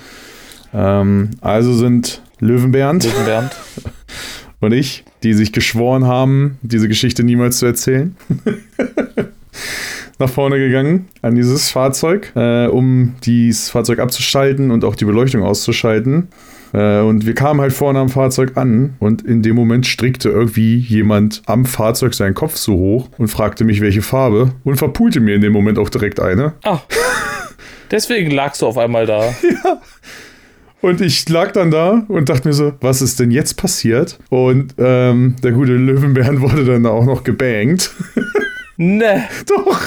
Ähm, 0.73 1.29
also 1.39 1.73
sind 1.73 2.21
Löwenbernd 2.39 3.07
Bernd. 3.25 3.55
und 4.59 4.73
ich, 4.73 5.03
die 5.23 5.33
sich 5.33 5.51
geschworen 5.51 6.05
haben, 6.05 6.57
diese 6.61 6.87
Geschichte 6.87 7.23
niemals 7.23 7.57
zu 7.57 7.65
erzählen, 7.65 8.15
nach 10.19 10.29
vorne 10.29 10.57
gegangen 10.57 11.07
an 11.21 11.35
dieses 11.35 11.69
Fahrzeug, 11.69 12.31
äh, 12.35 12.67
um 12.67 13.15
dieses 13.23 13.69
Fahrzeug 13.69 13.99
abzuschalten 13.99 14.71
und 14.71 14.83
auch 14.83 14.95
die 14.95 15.05
Beleuchtung 15.05 15.43
auszuschalten. 15.43 16.29
Äh, 16.73 16.99
und 16.99 17.25
wir 17.25 17.33
kamen 17.33 17.61
halt 17.61 17.73
vorne 17.73 17.99
am 17.99 18.09
Fahrzeug 18.09 18.57
an 18.57 18.95
und 18.99 19.21
in 19.21 19.41
dem 19.41 19.55
Moment 19.55 19.85
strickte 19.85 20.29
irgendwie 20.29 20.75
jemand 20.77 21.41
am 21.45 21.65
Fahrzeug 21.65 22.13
seinen 22.13 22.33
Kopf 22.33 22.55
so 22.55 22.73
hoch 22.73 23.09
und 23.17 23.27
fragte 23.29 23.63
mich, 23.63 23.81
welche 23.81 24.01
Farbe 24.01 24.51
und 24.63 24.77
verpulte 24.77 25.19
mir 25.19 25.35
in 25.35 25.41
dem 25.41 25.53
Moment 25.53 25.79
auch 25.79 25.89
direkt 25.89 26.19
eine. 26.19 26.53
Ah, 26.63 26.79
deswegen 27.91 28.31
lagst 28.31 28.61
du 28.61 28.67
auf 28.67 28.77
einmal 28.77 29.05
da. 29.05 29.33
Und 30.81 31.01
ich 31.01 31.27
lag 31.29 31.51
dann 31.53 31.71
da 31.71 32.05
und 32.07 32.29
dachte 32.29 32.47
mir 32.47 32.53
so, 32.53 32.73
was 32.81 33.01
ist 33.01 33.19
denn 33.19 33.31
jetzt 33.31 33.55
passiert? 33.57 34.19
Und 34.29 34.75
ähm, 34.77 35.35
der 35.43 35.51
gute 35.51 35.73
Löwenbären 35.73 36.41
wurde 36.41 36.65
dann 36.65 36.85
auch 36.85 37.05
noch 37.05 37.23
gebankt. 37.23 37.91
Ne. 38.77 39.23
Doch. 39.47 39.81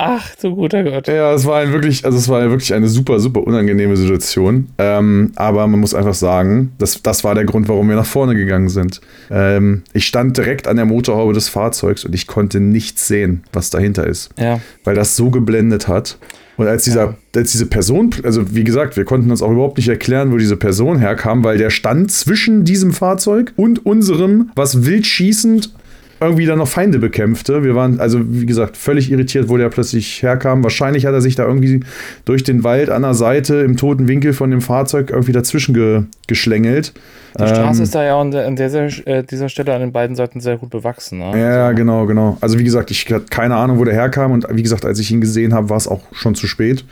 Ach, 0.00 0.32
du 0.40 0.54
guter 0.54 0.84
Gott. 0.84 1.08
Ja, 1.08 1.34
es 1.34 1.44
war 1.44 1.58
ein 1.58 1.72
wirklich, 1.72 2.04
also 2.04 2.16
es 2.18 2.28
war 2.28 2.48
wirklich 2.48 2.72
eine 2.72 2.86
super, 2.86 3.18
super 3.18 3.44
unangenehme 3.44 3.96
Situation. 3.96 4.68
Ähm, 4.78 5.32
aber 5.34 5.66
man 5.66 5.80
muss 5.80 5.92
einfach 5.92 6.14
sagen, 6.14 6.72
das, 6.78 7.02
das 7.02 7.24
war 7.24 7.34
der 7.34 7.44
Grund, 7.44 7.68
warum 7.68 7.88
wir 7.88 7.96
nach 7.96 8.06
vorne 8.06 8.36
gegangen 8.36 8.68
sind. 8.68 9.00
Ähm, 9.28 9.82
ich 9.92 10.06
stand 10.06 10.36
direkt 10.36 10.68
an 10.68 10.76
der 10.76 10.84
Motorhaube 10.84 11.32
des 11.32 11.48
Fahrzeugs 11.48 12.04
und 12.04 12.14
ich 12.14 12.28
konnte 12.28 12.60
nichts 12.60 13.08
sehen, 13.08 13.42
was 13.52 13.70
dahinter 13.70 14.06
ist. 14.06 14.30
Ja. 14.38 14.60
Weil 14.84 14.94
das 14.94 15.16
so 15.16 15.30
geblendet 15.30 15.88
hat. 15.88 16.18
Und 16.58 16.66
als, 16.66 16.84
dieser, 16.84 17.04
Ja. 17.04 17.16
als 17.36 17.52
diese 17.52 17.66
Person, 17.66 18.10
also 18.24 18.54
wie 18.54 18.64
gesagt, 18.64 18.96
wir 18.96 19.04
konnten 19.04 19.30
uns 19.30 19.40
auch 19.42 19.50
überhaupt 19.52 19.78
nicht 19.78 19.88
erklären, 19.88 20.32
wo 20.32 20.36
diese 20.36 20.56
Person 20.56 20.98
herkam, 20.98 21.44
weil 21.44 21.56
der 21.56 21.70
stand 21.70 22.10
zwischen 22.10 22.64
diesem 22.64 22.92
Fahrzeug 22.92 23.52
und 23.56 23.86
unserem, 23.86 24.50
was 24.56 24.84
wild 24.84 25.06
schießend 25.06 25.72
irgendwie 26.20 26.46
dann 26.46 26.58
noch 26.58 26.68
Feinde 26.68 26.98
bekämpfte. 26.98 27.62
Wir 27.62 27.74
waren, 27.74 28.00
also 28.00 28.20
wie 28.24 28.46
gesagt, 28.46 28.76
völlig 28.76 29.10
irritiert, 29.10 29.48
wo 29.48 29.56
der 29.56 29.68
plötzlich 29.68 30.22
herkam. 30.22 30.62
Wahrscheinlich 30.62 31.06
hat 31.06 31.12
er 31.12 31.20
sich 31.20 31.36
da 31.36 31.44
irgendwie 31.44 31.80
durch 32.24 32.42
den 32.42 32.64
Wald 32.64 32.90
an 32.90 33.02
der 33.02 33.14
Seite 33.14 33.56
im 33.56 33.76
toten 33.76 34.08
Winkel 34.08 34.32
von 34.32 34.50
dem 34.50 34.60
Fahrzeug 34.60 35.10
irgendwie 35.10 35.32
dazwischen 35.32 35.74
ge 35.74 36.02
geschlängelt. 36.26 36.92
Die 37.38 37.46
Straße 37.46 37.78
Ähm, 37.78 37.84
ist 37.84 37.94
da 37.94 38.04
ja 38.04 38.20
an, 38.20 38.30
der, 38.30 38.46
an 38.46 38.56
dieser, 38.56 38.86
äh, 39.06 39.22
dieser 39.22 39.48
Stelle 39.48 39.74
an 39.74 39.80
den 39.80 39.92
beiden 39.92 40.16
Seiten 40.16 40.40
sehr 40.40 40.56
gut 40.56 40.70
bewachsen. 40.70 41.18
Ne? 41.18 41.38
Ja, 41.40 41.72
genau, 41.72 42.06
genau. 42.06 42.36
Also 42.40 42.58
wie 42.58 42.64
gesagt, 42.64 42.90
ich 42.90 43.06
hatte 43.12 43.26
keine 43.30 43.56
Ahnung, 43.56 43.78
wo 43.78 43.84
der 43.84 43.94
herkam 43.94 44.32
und 44.32 44.46
wie 44.50 44.62
gesagt, 44.62 44.84
als 44.84 44.98
ich 44.98 45.10
ihn 45.10 45.20
gesehen 45.20 45.54
habe, 45.54 45.70
war 45.70 45.76
es 45.76 45.86
auch 45.86 46.00
schon 46.12 46.34
zu 46.34 46.46
spät. 46.46 46.84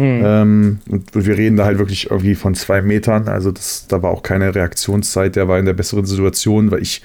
Hm. 0.00 0.22
Ähm, 0.24 0.78
und 0.88 1.14
wir 1.14 1.36
reden 1.36 1.58
da 1.58 1.66
halt 1.66 1.78
wirklich 1.78 2.10
irgendwie 2.10 2.34
von 2.34 2.54
zwei 2.54 2.80
Metern. 2.80 3.28
Also 3.28 3.52
das, 3.52 3.86
da 3.86 4.02
war 4.02 4.10
auch 4.10 4.22
keine 4.22 4.54
Reaktionszeit. 4.54 5.36
Der 5.36 5.46
war 5.46 5.58
in 5.58 5.66
der 5.66 5.74
besseren 5.74 6.06
Situation, 6.06 6.70
weil 6.70 6.80
ich 6.80 7.02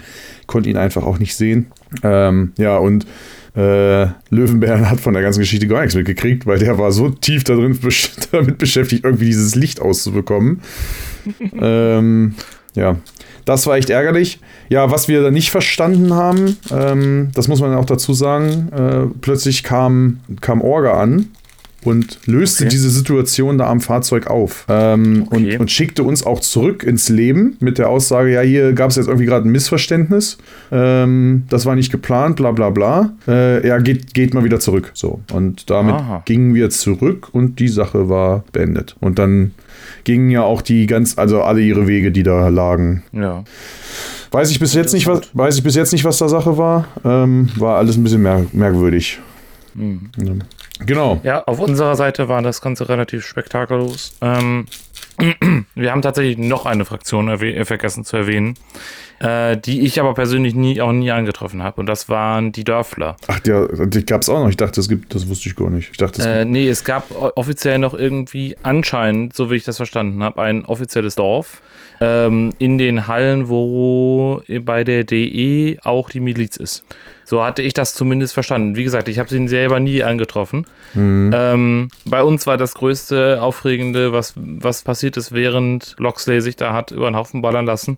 konnte 0.47 0.69
ihn 0.69 0.77
einfach 0.77 1.03
auch 1.03 1.19
nicht 1.19 1.35
sehen. 1.35 1.65
Ähm, 2.03 2.53
ja, 2.57 2.77
und 2.77 3.05
äh, 3.53 4.07
Löwenbären 4.29 4.89
hat 4.89 5.01
von 5.01 5.13
der 5.13 5.23
ganzen 5.23 5.41
Geschichte 5.41 5.67
gar 5.67 5.81
nichts 5.81 5.95
mitgekriegt, 5.95 6.45
weil 6.45 6.57
der 6.57 6.77
war 6.77 6.93
so 6.93 7.09
tief 7.09 7.43
da 7.43 7.55
drin 7.55 7.77
besch- 7.77 8.11
damit 8.31 8.59
beschäftigt, 8.59 9.03
irgendwie 9.03 9.25
dieses 9.25 9.55
Licht 9.55 9.81
auszubekommen. 9.81 10.61
ähm, 11.59 12.35
ja, 12.75 12.95
das 13.43 13.67
war 13.67 13.75
echt 13.75 13.89
ärgerlich. 13.89 14.39
Ja, 14.69 14.89
was 14.89 15.09
wir 15.09 15.21
da 15.21 15.31
nicht 15.31 15.51
verstanden 15.51 16.13
haben, 16.13 16.55
ähm, 16.71 17.31
das 17.33 17.49
muss 17.49 17.59
man 17.59 17.73
auch 17.75 17.85
dazu 17.85 18.13
sagen, 18.13 18.69
äh, 18.71 19.13
plötzlich 19.19 19.63
kam, 19.63 20.21
kam 20.39 20.61
Orga 20.61 20.93
an 21.01 21.27
und 21.85 22.19
löste 22.25 22.63
Okay. 22.65 22.71
diese 22.71 22.89
Situation 22.89 23.57
da 23.57 23.69
am 23.69 23.79
Fahrzeug 23.81 24.27
auf 24.27 24.65
ähm, 24.67 25.23
Okay. 25.27 25.53
und, 25.55 25.59
und 25.61 25.71
schickte 25.71 26.03
uns 26.03 26.25
auch 26.25 26.39
zurück 26.39 26.83
ins 26.83 27.09
Leben 27.09 27.55
mit 27.59 27.77
der 27.77 27.89
Aussage, 27.89 28.31
ja, 28.31 28.41
hier 28.41 28.73
gab 28.73 28.89
es 28.89 28.95
jetzt 28.97 29.07
irgendwie 29.07 29.25
gerade 29.25 29.47
ein 29.47 29.51
Missverständnis, 29.51 30.37
ähm, 30.71 31.43
das 31.49 31.65
war 31.65 31.75
nicht 31.75 31.91
geplant, 31.91 32.35
bla 32.35 32.51
bla 32.51 32.69
bla. 32.69 33.13
Äh, 33.27 33.65
ja, 33.67 33.77
geht, 33.77 34.13
geht 34.13 34.33
mal 34.33 34.43
wieder 34.43 34.59
zurück. 34.59 34.91
So. 34.93 35.21
Und 35.31 35.69
damit 35.69 35.95
Aha. 35.95 36.23
gingen 36.25 36.53
wir 36.55 36.69
zurück 36.69 37.29
und 37.31 37.59
die 37.59 37.67
Sache 37.67 38.09
war 38.09 38.43
beendet. 38.51 38.95
Und 38.99 39.19
dann 39.19 39.51
gingen 40.03 40.29
ja 40.29 40.41
auch 40.43 40.61
die 40.61 40.87
ganz, 40.87 41.17
also 41.17 41.41
alle 41.41 41.61
ihre 41.61 41.87
Wege, 41.87 42.11
die 42.11 42.23
da 42.23 42.47
lagen. 42.49 43.03
Ja. 43.11 43.43
Weiß 44.31 44.51
ich 44.51 44.59
bis 44.59 44.73
jetzt 44.73 44.93
nicht, 44.93 45.07
was, 45.07 45.21
weiß 45.33 45.55
ich 45.57 45.63
bis 45.63 45.75
jetzt 45.75 45.93
nicht, 45.93 46.03
was 46.03 46.17
da 46.17 46.27
Sache 46.27 46.57
war. 46.57 46.87
Ähm, 47.03 47.49
war 47.55 47.77
alles 47.77 47.95
ein 47.97 48.03
bisschen 48.03 48.21
mer 48.21 48.45
merkwürdig. 48.51 49.19
Hm. 49.75 50.09
Ja. 50.17 50.33
Genau. 50.79 51.19
Ja, 51.23 51.43
auf 51.43 51.59
unserer 51.59 51.95
Seite 51.95 52.27
war 52.27 52.41
das 52.41 52.61
Ganze 52.61 52.89
relativ 52.89 53.25
spektakellos. 53.25 54.15
Ähm, 54.21 54.65
wir 55.75 55.91
haben 55.91 56.01
tatsächlich 56.01 56.37
noch 56.37 56.65
eine 56.65 56.83
Fraktion 56.83 57.29
äh, 57.29 57.65
vergessen 57.65 58.03
zu 58.03 58.17
erwähnen, 58.17 58.55
äh, 59.19 59.55
die 59.55 59.81
ich 59.81 59.99
aber 60.01 60.13
persönlich 60.13 60.53
nie, 60.55 60.81
auch 60.81 60.91
nie 60.91 61.11
angetroffen 61.11 61.63
habe. 61.63 61.79
Und 61.79 61.85
das 61.85 62.09
waren 62.09 62.51
die 62.51 62.65
Dörfler. 62.65 63.15
Ach, 63.27 63.39
ja, 63.45 63.65
die 63.85 64.05
gab 64.05 64.21
es 64.21 64.29
auch 64.29 64.39
noch. 64.39 64.49
Ich 64.49 64.57
dachte, 64.57 64.81
es 64.81 64.89
gibt, 64.89 65.15
das 65.15 65.29
wusste 65.29 65.47
ich 65.47 65.55
gar 65.55 65.69
nicht. 65.69 65.91
Ich 65.91 65.97
dachte, 65.97 66.21
es 66.21 66.27
Äh, 66.27 66.45
nee, 66.45 66.67
es 66.67 66.83
gab 66.83 67.09
offiziell 67.37 67.79
noch 67.79 67.93
irgendwie 67.93 68.57
anscheinend, 68.63 69.33
so 69.33 69.49
wie 69.49 69.55
ich 69.55 69.63
das 69.63 69.77
verstanden 69.77 70.21
habe, 70.23 70.41
ein 70.41 70.65
offizielles 70.65 71.15
Dorf 71.15 71.61
ähm, 72.01 72.51
in 72.59 72.77
den 72.77 73.07
Hallen, 73.07 73.47
wo 73.47 74.41
bei 74.61 74.83
der 74.83 75.05
DE 75.05 75.77
auch 75.83 76.09
die 76.09 76.19
Miliz 76.19 76.57
ist. 76.57 76.83
So 77.25 77.43
hatte 77.43 77.63
ich 77.63 77.73
das 77.73 77.95
zumindest 77.95 78.35
verstanden. 78.35 78.75
Wie 78.75 78.83
gesagt, 78.83 79.07
ich 79.07 79.17
habe 79.17 79.29
sie 79.29 79.47
selber 79.47 79.79
nie 79.79 80.03
angetroffen. 80.03 80.67
Ähm, 81.33 81.89
bei 82.05 82.23
uns 82.23 82.45
war 82.45 82.55
das 82.57 82.75
größte 82.75 83.41
Aufregende, 83.41 84.13
was, 84.13 84.33
was 84.35 84.83
passiert 84.83 85.17
ist, 85.17 85.33
während 85.33 85.95
Loxley 85.97 86.39
sich 86.39 86.55
da 86.55 86.71
hat 86.71 86.91
über 86.91 87.09
den 87.09 87.15
Haufen 87.15 87.41
ballern 87.41 87.65
lassen, 87.65 87.97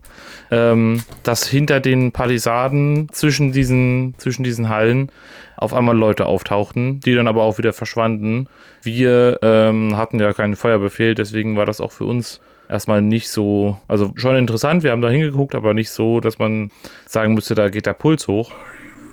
ähm, 0.50 1.02
dass 1.22 1.46
hinter 1.46 1.80
den 1.80 2.10
Palisaden 2.10 3.08
zwischen 3.12 3.52
diesen, 3.52 4.14
zwischen 4.16 4.44
diesen 4.44 4.70
Hallen 4.70 5.12
auf 5.58 5.74
einmal 5.74 5.96
Leute 5.96 6.24
auftauchten, 6.26 7.00
die 7.00 7.14
dann 7.14 7.28
aber 7.28 7.42
auch 7.42 7.58
wieder 7.58 7.74
verschwanden. 7.74 8.48
Wir 8.82 9.40
ähm, 9.42 9.96
hatten 9.96 10.18
ja 10.20 10.32
keinen 10.32 10.56
Feuerbefehl, 10.56 11.14
deswegen 11.14 11.56
war 11.56 11.66
das 11.66 11.80
auch 11.80 11.92
für 11.92 12.04
uns 12.04 12.40
erstmal 12.68 13.02
nicht 13.02 13.28
so, 13.28 13.78
also 13.88 14.12
schon 14.16 14.36
interessant, 14.36 14.82
wir 14.84 14.92
haben 14.92 15.02
da 15.02 15.10
hingeguckt, 15.10 15.54
aber 15.54 15.74
nicht 15.74 15.90
so, 15.90 16.20
dass 16.20 16.38
man 16.38 16.70
sagen 17.06 17.34
müsste, 17.34 17.54
da 17.54 17.68
geht 17.68 17.86
der 17.86 17.94
Puls 17.94 18.28
hoch. 18.28 18.52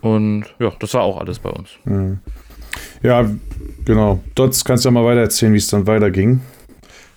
Und 0.06 0.46
ja, 0.60 0.72
das 0.80 0.94
war 0.94 1.02
auch 1.02 1.20
alles 1.20 1.40
bei 1.40 1.50
uns. 1.50 1.70
Ja, 3.02 3.28
genau. 3.86 4.20
Dort 4.36 4.64
kannst 4.64 4.86
du 4.86 4.90
ja 4.90 4.92
mal 4.92 5.04
weiter 5.04 5.22
erzählen, 5.22 5.52
wie 5.52 5.58
es 5.58 5.68
dann 5.68 5.88
weiterging. 5.88 6.42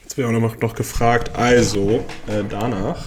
Jetzt 0.02 0.16
wäre 0.16 0.28
auch 0.28 0.32
noch, 0.32 0.58
noch 0.58 0.74
gefragt, 0.74 1.32
also 1.36 2.02
äh, 2.28 2.44
danach 2.48 3.04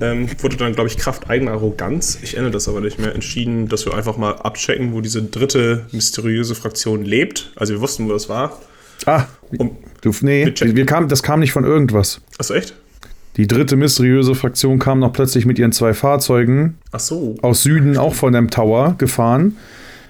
ähm, 0.00 0.28
wurde 0.40 0.56
dann, 0.56 0.74
glaube 0.74 0.88
ich, 0.88 0.96
Kraft 0.96 1.28
eigener 1.28 1.52
Arroganz, 1.52 2.20
ich 2.22 2.34
erinnere 2.34 2.52
das 2.52 2.68
aber 2.68 2.80
nicht 2.80 3.00
mehr, 3.00 3.12
entschieden, 3.16 3.68
dass 3.68 3.84
wir 3.84 3.94
einfach 3.94 4.16
mal 4.16 4.34
abchecken, 4.36 4.92
wo 4.92 5.00
diese 5.00 5.24
dritte 5.24 5.86
mysteriöse 5.90 6.54
Fraktion 6.54 7.04
lebt. 7.04 7.50
Also 7.56 7.74
wir 7.74 7.80
wussten, 7.80 8.06
wo 8.08 8.12
das 8.12 8.28
war. 8.28 8.60
Ah, 9.06 9.24
Um, 9.58 9.76
du, 10.02 10.12
nee, 10.20 10.52
Wir 10.56 10.76
wir 10.76 10.86
kam, 10.86 11.08
das 11.08 11.22
kam 11.24 11.40
nicht 11.40 11.52
von 11.52 11.64
irgendwas. 11.64 12.20
achso, 12.38 12.54
echt? 12.54 12.74
Die 13.38 13.46
dritte 13.46 13.76
mysteriöse 13.76 14.34
Fraktion 14.34 14.80
kam 14.80 14.98
noch 14.98 15.12
plötzlich 15.12 15.46
mit 15.46 15.60
ihren 15.60 15.70
zwei 15.70 15.94
Fahrzeugen 15.94 16.74
so. 16.98 17.36
aus 17.40 17.62
Süden, 17.62 17.96
auch 17.96 18.14
von 18.14 18.32
dem 18.32 18.50
Tower, 18.50 18.96
gefahren, 18.98 19.56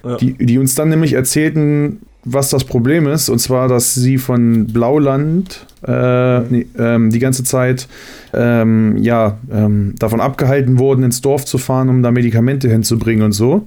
Ja. 0.03 0.17
die, 0.17 0.33
die 0.33 0.57
uns 0.59 0.75
dann 0.75 0.89
nämlich 0.89 1.13
erzählten, 1.13 2.01
was 2.25 2.49
das 2.49 2.65
Problem 2.65 3.07
ist. 3.07 3.29
Und 3.29 3.39
zwar, 3.39 3.69
dass 3.69 3.95
sie 3.95 4.17
von 4.17 4.67
Blauland 4.67 5.67
äh, 5.87 6.41
nee, 6.41 6.67
ähm, 6.79 7.11
die 7.11 7.19
ganze 7.19 7.45
Zeit 7.45 7.87
ähm, 8.33 8.97
ja, 8.97 9.37
ähm, 9.53 9.95
davon 9.99 10.23
abgehalten 10.23 10.79
wurden, 10.79 11.05
ins 11.05 11.21
Dorf 11.21 11.45
zu 11.45 11.59
fahren, 11.59 11.91
um 11.91 12.03
da 12.03 12.11
Medikamente 12.11 12.71
hinzubringen 12.71 13.25
und 13.25 13.33
so. 13.33 13.67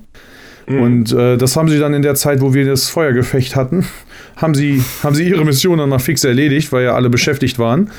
Und 0.68 1.12
äh, 1.12 1.38
das 1.38 1.58
haben 1.58 1.68
sie 1.68 1.80
dann 1.80 1.94
in 1.94 2.02
der 2.02 2.16
Zeit, 2.16 2.40
wo 2.40 2.54
wir 2.54 2.66
das 2.66 2.88
Feuergefecht 2.88 3.56
hatten, 3.58 3.86
haben 4.38 4.56
sie, 4.56 4.82
haben 5.04 5.16
sie 5.16 5.28
ihre 5.28 5.44
Mission 5.44 5.80
dann 5.80 5.90
mal 5.90 6.00
fix 6.00 6.24
erledigt, 6.24 6.72
weil 6.72 6.86
ja 6.86 6.96
alle 6.96 7.10
beschäftigt 7.10 7.60
waren 7.60 7.90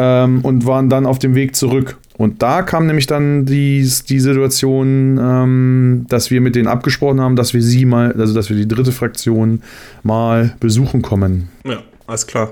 ähm, 0.00 0.40
und 0.42 0.66
waren 0.66 0.88
dann 0.88 1.04
auf 1.04 1.18
dem 1.18 1.34
Weg 1.34 1.54
zurück. 1.54 1.98
Und 2.16 2.42
da 2.42 2.62
kam 2.62 2.86
nämlich 2.86 3.06
dann 3.06 3.44
die, 3.44 3.88
die 4.08 4.20
Situation, 4.20 5.18
ähm, 5.22 6.06
dass 6.08 6.30
wir 6.30 6.40
mit 6.40 6.54
denen 6.54 6.68
abgesprochen 6.68 7.20
haben, 7.20 7.36
dass 7.36 7.54
wir 7.54 7.62
sie 7.62 7.84
mal, 7.84 8.12
also 8.12 8.34
dass 8.34 8.48
wir 8.48 8.56
die 8.56 8.68
dritte 8.68 8.92
Fraktion 8.92 9.62
mal 10.02 10.54
besuchen 10.60 11.02
kommen. 11.02 11.50
Ja, 11.64 11.82
alles 12.06 12.26
klar. 12.26 12.50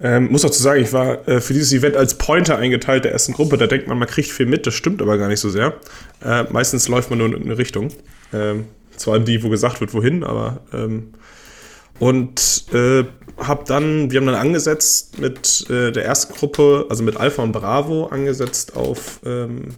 Ähm, 0.00 0.30
muss 0.30 0.42
dazu 0.42 0.62
sagen, 0.62 0.82
ich 0.82 0.92
war 0.92 1.26
äh, 1.26 1.40
für 1.40 1.54
dieses 1.54 1.72
Event 1.72 1.96
als 1.96 2.16
Pointer 2.18 2.58
eingeteilt 2.58 3.04
der 3.04 3.12
ersten 3.12 3.32
Gruppe. 3.32 3.56
Da 3.56 3.66
denkt 3.66 3.88
man, 3.88 3.98
man 3.98 4.06
kriegt 4.06 4.30
viel 4.30 4.46
mit. 4.46 4.66
Das 4.66 4.74
stimmt 4.74 5.02
aber 5.02 5.18
gar 5.18 5.28
nicht 5.28 5.40
so 5.40 5.50
sehr. 5.50 5.74
Äh, 6.24 6.44
meistens 6.50 6.88
läuft 6.88 7.10
man 7.10 7.18
nur 7.18 7.34
in 7.34 7.42
eine 7.42 7.58
Richtung. 7.58 7.88
Ähm, 8.32 8.66
zwar 8.96 9.18
die, 9.18 9.42
wo 9.42 9.48
gesagt 9.48 9.80
wird, 9.80 9.92
wohin, 9.94 10.22
aber. 10.22 10.60
Ähm, 10.72 11.08
und 11.98 12.64
äh, 12.72 13.04
hab 13.38 13.64
dann, 13.66 14.10
wir 14.10 14.20
haben 14.20 14.26
dann 14.26 14.34
angesetzt 14.34 15.18
mit 15.18 15.68
äh, 15.70 15.92
der 15.92 16.04
ersten 16.04 16.34
Gruppe, 16.34 16.86
also 16.88 17.02
mit 17.02 17.16
Alpha 17.16 17.42
und 17.42 17.52
Bravo, 17.52 18.06
angesetzt 18.06 18.76
auf 18.76 19.20
ähm, 19.24 19.68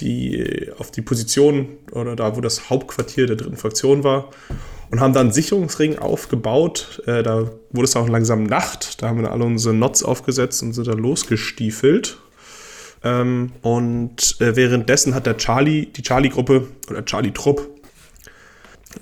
die, 0.00 0.70
auf 0.78 0.90
die 0.90 1.02
Position 1.02 1.68
oder 1.92 2.16
da, 2.16 2.36
wo 2.36 2.40
das 2.40 2.70
Hauptquartier 2.70 3.26
der 3.26 3.36
dritten 3.36 3.56
Fraktion 3.56 4.04
war 4.04 4.30
und 4.90 5.00
haben 5.00 5.12
dann 5.12 5.26
einen 5.26 5.32
Sicherungsring 5.32 5.98
aufgebaut. 5.98 7.02
Äh, 7.06 7.22
da 7.22 7.50
wurde 7.70 7.84
es 7.84 7.96
auch 7.96 8.08
langsam 8.08 8.44
Nacht. 8.44 9.02
Da 9.02 9.08
haben 9.08 9.18
wir 9.18 9.24
dann 9.24 9.32
alle 9.32 9.44
unsere 9.44 9.74
Nots 9.74 10.02
aufgesetzt 10.02 10.62
und 10.62 10.72
sind 10.72 10.86
dann 10.86 10.98
losgestiefelt. 10.98 12.18
Ähm, 13.02 13.52
und 13.62 14.40
äh, 14.40 14.56
währenddessen 14.56 15.14
hat 15.14 15.26
der 15.26 15.36
Charlie, 15.36 15.86
die 15.86 16.02
Charlie-Gruppe 16.02 16.66
oder 16.90 17.04
Charlie-Trupp, 17.04 17.68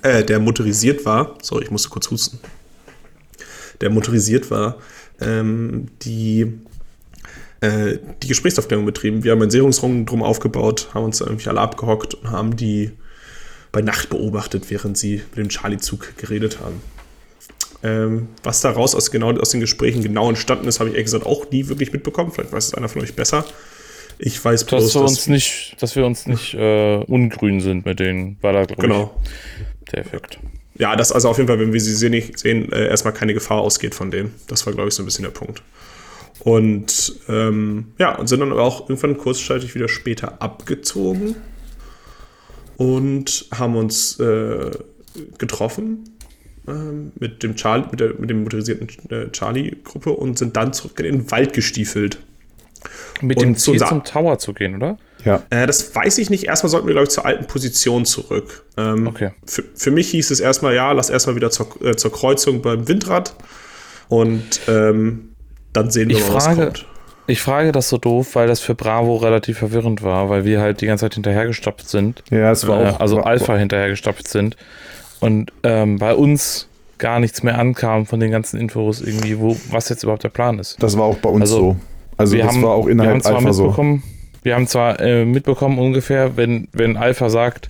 äh, 0.03 0.23
der 0.23 0.39
motorisiert 0.39 1.05
war, 1.05 1.37
sorry, 1.41 1.65
ich 1.65 1.71
musste 1.71 1.89
kurz 1.89 2.09
husten, 2.11 2.39
der 3.81 3.89
motorisiert 3.89 4.51
war, 4.51 4.77
ähm, 5.21 5.87
die 6.01 6.53
äh, 7.61 7.97
die 8.23 8.27
Gesprächsaufklärung 8.27 8.85
betrieben. 8.85 9.23
Wir 9.23 9.31
haben 9.33 9.41
einen 9.41 9.51
Sicherungsring 9.51 10.05
drum 10.05 10.23
aufgebaut, 10.23 10.89
haben 10.93 11.03
uns 11.05 11.19
irgendwie 11.21 11.49
alle 11.49 11.59
abgehockt 11.61 12.13
und 12.15 12.31
haben 12.31 12.55
die 12.55 12.91
bei 13.71 13.81
Nacht 13.81 14.09
beobachtet, 14.09 14.69
während 14.69 14.97
sie 14.97 15.15
mit 15.31 15.37
dem 15.37 15.49
Charlie-Zug 15.49 16.17
geredet 16.17 16.59
haben. 16.61 16.81
Ähm, 17.83 18.27
was 18.43 18.61
daraus 18.61 18.95
aus, 18.95 19.11
genau, 19.11 19.31
aus 19.37 19.49
den 19.51 19.59
Gesprächen 19.61 20.01
genau 20.03 20.27
entstanden 20.29 20.67
ist, 20.67 20.79
habe 20.79 20.89
ich 20.89 20.95
ehrlich 20.95 21.05
gesagt 21.05 21.25
auch 21.25 21.49
nie 21.51 21.67
wirklich 21.67 21.93
mitbekommen. 21.93 22.31
Vielleicht 22.31 22.51
weiß 22.51 22.67
es 22.67 22.73
einer 22.73 22.89
von 22.89 23.01
euch 23.01 23.13
besser. 23.15 23.45
Ich 24.17 24.43
weiß 24.43 24.65
bloß, 24.65 24.83
Dass 24.85 24.95
wir 24.95 25.01
dass 25.01 25.11
uns 25.11 25.27
nicht, 25.27 25.75
dass 25.79 25.95
wir 25.95 26.05
uns 26.05 26.27
nicht 26.27 26.53
äh, 26.55 26.97
ungrün 27.07 27.61
sind 27.61 27.85
mit 27.85 27.99
denen, 28.01 28.37
war 28.41 28.51
da, 28.51 28.63
glaube 28.65 28.81
Genau. 28.81 29.21
ich, 29.85 29.91
der 29.91 29.99
Effekt. 29.99 30.39
ja, 30.43 30.58
dass 30.95 31.11
also 31.11 31.29
auf 31.29 31.37
jeden 31.37 31.47
Fall, 31.47 31.59
wenn 31.59 31.73
wir 31.73 31.81
sie 31.81 31.93
sehen, 31.93 32.31
sehen 32.35 32.71
äh, 32.71 32.87
erstmal 32.87 33.13
keine 33.13 33.33
Gefahr 33.33 33.59
ausgeht 33.59 33.93
von 33.93 34.11
denen. 34.11 34.33
Das 34.47 34.65
war, 34.65 34.73
glaube 34.73 34.87
ich, 34.87 34.95
so 34.95 35.03
ein 35.03 35.05
bisschen 35.05 35.23
der 35.23 35.31
Punkt. 35.31 35.61
Und 36.39 37.15
ähm, 37.27 37.87
ja, 37.97 38.15
und 38.15 38.27
sind 38.27 38.39
dann 38.39 38.51
aber 38.51 38.63
auch 38.63 38.89
irgendwann 38.89 39.17
kurzzeitig 39.17 39.75
wieder 39.75 39.89
später 39.89 40.41
abgezogen 40.41 41.35
und 42.77 43.47
haben 43.53 43.75
uns 43.75 44.17
äh, 44.21 44.71
getroffen 45.37 46.15
ähm, 46.65 47.11
mit 47.19 47.43
dem 47.43 47.55
Charlie, 47.55 47.85
mit, 47.91 47.99
der, 47.99 48.13
mit 48.17 48.29
dem 48.29 48.43
motorisierten 48.43 48.87
äh, 49.09 49.29
Charlie-Gruppe 49.31 50.11
und 50.11 50.37
sind 50.37 50.55
dann 50.55 50.71
zurück 50.71 50.97
in 51.01 51.05
den 51.05 51.31
Wald 51.31 51.51
gestiefelt. 51.51 52.19
Mit 53.21 53.37
Und 53.37 53.43
dem 53.43 53.55
Ziel 53.57 53.79
zum 53.79 54.05
Tower 54.05 54.39
zu 54.39 54.53
gehen, 54.53 54.75
oder? 54.77 54.97
Ja. 55.25 55.43
Äh, 55.49 55.67
das 55.67 55.93
weiß 55.95 56.17
ich 56.19 56.29
nicht. 56.29 56.45
Erstmal 56.45 56.69
sollten 56.69 56.87
wir, 56.87 56.93
glaube 56.93 57.05
ich, 57.05 57.11
zur 57.11 57.25
alten 57.25 57.45
Position 57.45 58.05
zurück. 58.05 58.63
Ähm, 58.77 59.07
Okay. 59.07 59.31
für, 59.45 59.63
für 59.75 59.91
mich 59.91 60.09
hieß 60.11 60.31
es 60.31 60.39
erstmal, 60.39 60.73
ja, 60.75 60.91
lass 60.91 61.09
erstmal 61.09 61.35
wieder 61.35 61.51
zur, 61.51 61.67
äh, 61.83 61.95
zur 61.95 62.11
Kreuzung 62.11 62.61
beim 62.61 62.87
Windrad 62.87 63.35
und 64.07 64.43
ähm, 64.67 65.29
dann 65.73 65.91
sehen 65.91 66.09
wir 66.09 66.17
Ich 66.17 66.27
mal, 66.27 66.35
was 66.35 66.45
frage- 66.45 66.63
kommt. 66.65 66.85
Ich 67.27 67.41
frage 67.41 67.71
das 67.71 67.89
so 67.89 67.99
doof, 67.99 68.33
weil 68.33 68.47
das 68.47 68.59
für 68.59 68.73
Bravo 68.73 69.17
relativ 69.17 69.59
verwirrend 69.59 70.01
war, 70.01 70.29
weil 70.31 70.45
wir 70.45 70.61
halt 70.61 70.81
die 70.81 70.87
ganze 70.87 71.05
Zeit 71.05 71.13
hinterhergestopft 71.13 71.87
sind. 71.87 72.23
Ja, 72.31 72.49
es 72.51 72.67
war 72.67 72.81
Äh, 72.83 72.89
auch. 72.89 72.99
also 73.01 73.17
war, 73.17 73.27
Alpha 73.27 73.55
hinterhergestopft 73.55 74.27
sind. 74.27 74.55
Und 75.19 75.51
ähm, 75.61 75.99
bei 75.99 76.15
uns 76.15 76.67
gar 76.97 77.19
nichts 77.19 77.43
mehr 77.43 77.59
ankam 77.59 78.07
von 78.07 78.19
den 78.19 78.31
ganzen 78.31 78.59
Infos 78.59 78.99
irgendwie, 79.01 79.37
wo, 79.39 79.55
was 79.69 79.89
jetzt 79.89 80.01
überhaupt 80.01 80.23
der 80.23 80.29
Plan 80.29 80.57
ist. 80.57 80.81
Das 80.81 80.97
war 80.97 81.03
auch 81.05 81.17
bei 81.17 81.29
uns 81.29 81.41
Also, 81.43 81.57
so. 81.57 81.75
Also 82.17 82.33
wir 82.35 82.43
das 82.45 82.53
haben, 82.55 82.63
war 82.63 82.71
auch 82.71 82.87
wir 82.87 82.93
haben 82.93 82.99
innerhalb 82.99 83.21
zwar 83.21 83.35
Alpha 83.35 83.53
so. 83.53 83.75
Wir 84.43 84.55
haben 84.55 84.67
zwar 84.67 84.99
äh, 84.99 85.25
mitbekommen 85.25 85.79
ungefähr, 85.79 86.37
wenn, 86.37 86.67
wenn 86.71 86.97
Alpha 86.97 87.29
sagt, 87.29 87.69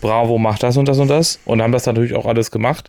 Bravo 0.00 0.38
macht 0.38 0.62
das 0.62 0.76
und 0.76 0.86
das 0.88 0.98
und 0.98 1.08
das 1.08 1.40
und 1.44 1.62
haben 1.62 1.72
das 1.72 1.86
natürlich 1.86 2.14
auch 2.14 2.26
alles 2.26 2.50
gemacht. 2.50 2.88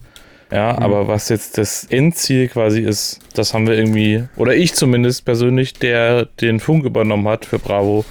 Ja, 0.51 0.73
Mhm. 0.73 0.79
aber 0.83 1.07
was 1.09 1.27
jetzt 1.29 1.57
das 1.57 1.83
Endziel 1.89 2.47
quasi 2.47 2.81
ist, 2.81 3.19
das 3.33 3.53
haben 3.53 3.67
wir 3.67 3.75
irgendwie, 3.77 4.23
oder 4.37 4.55
ich 4.55 4.73
zumindest 4.75 5.25
persönlich, 5.25 5.73
der 5.73 6.25
den 6.39 6.59
Funk 6.61 6.85
übernommen 6.85 7.27
hat 7.27 7.45
für 7.45 7.59
Bravo, 7.59 8.05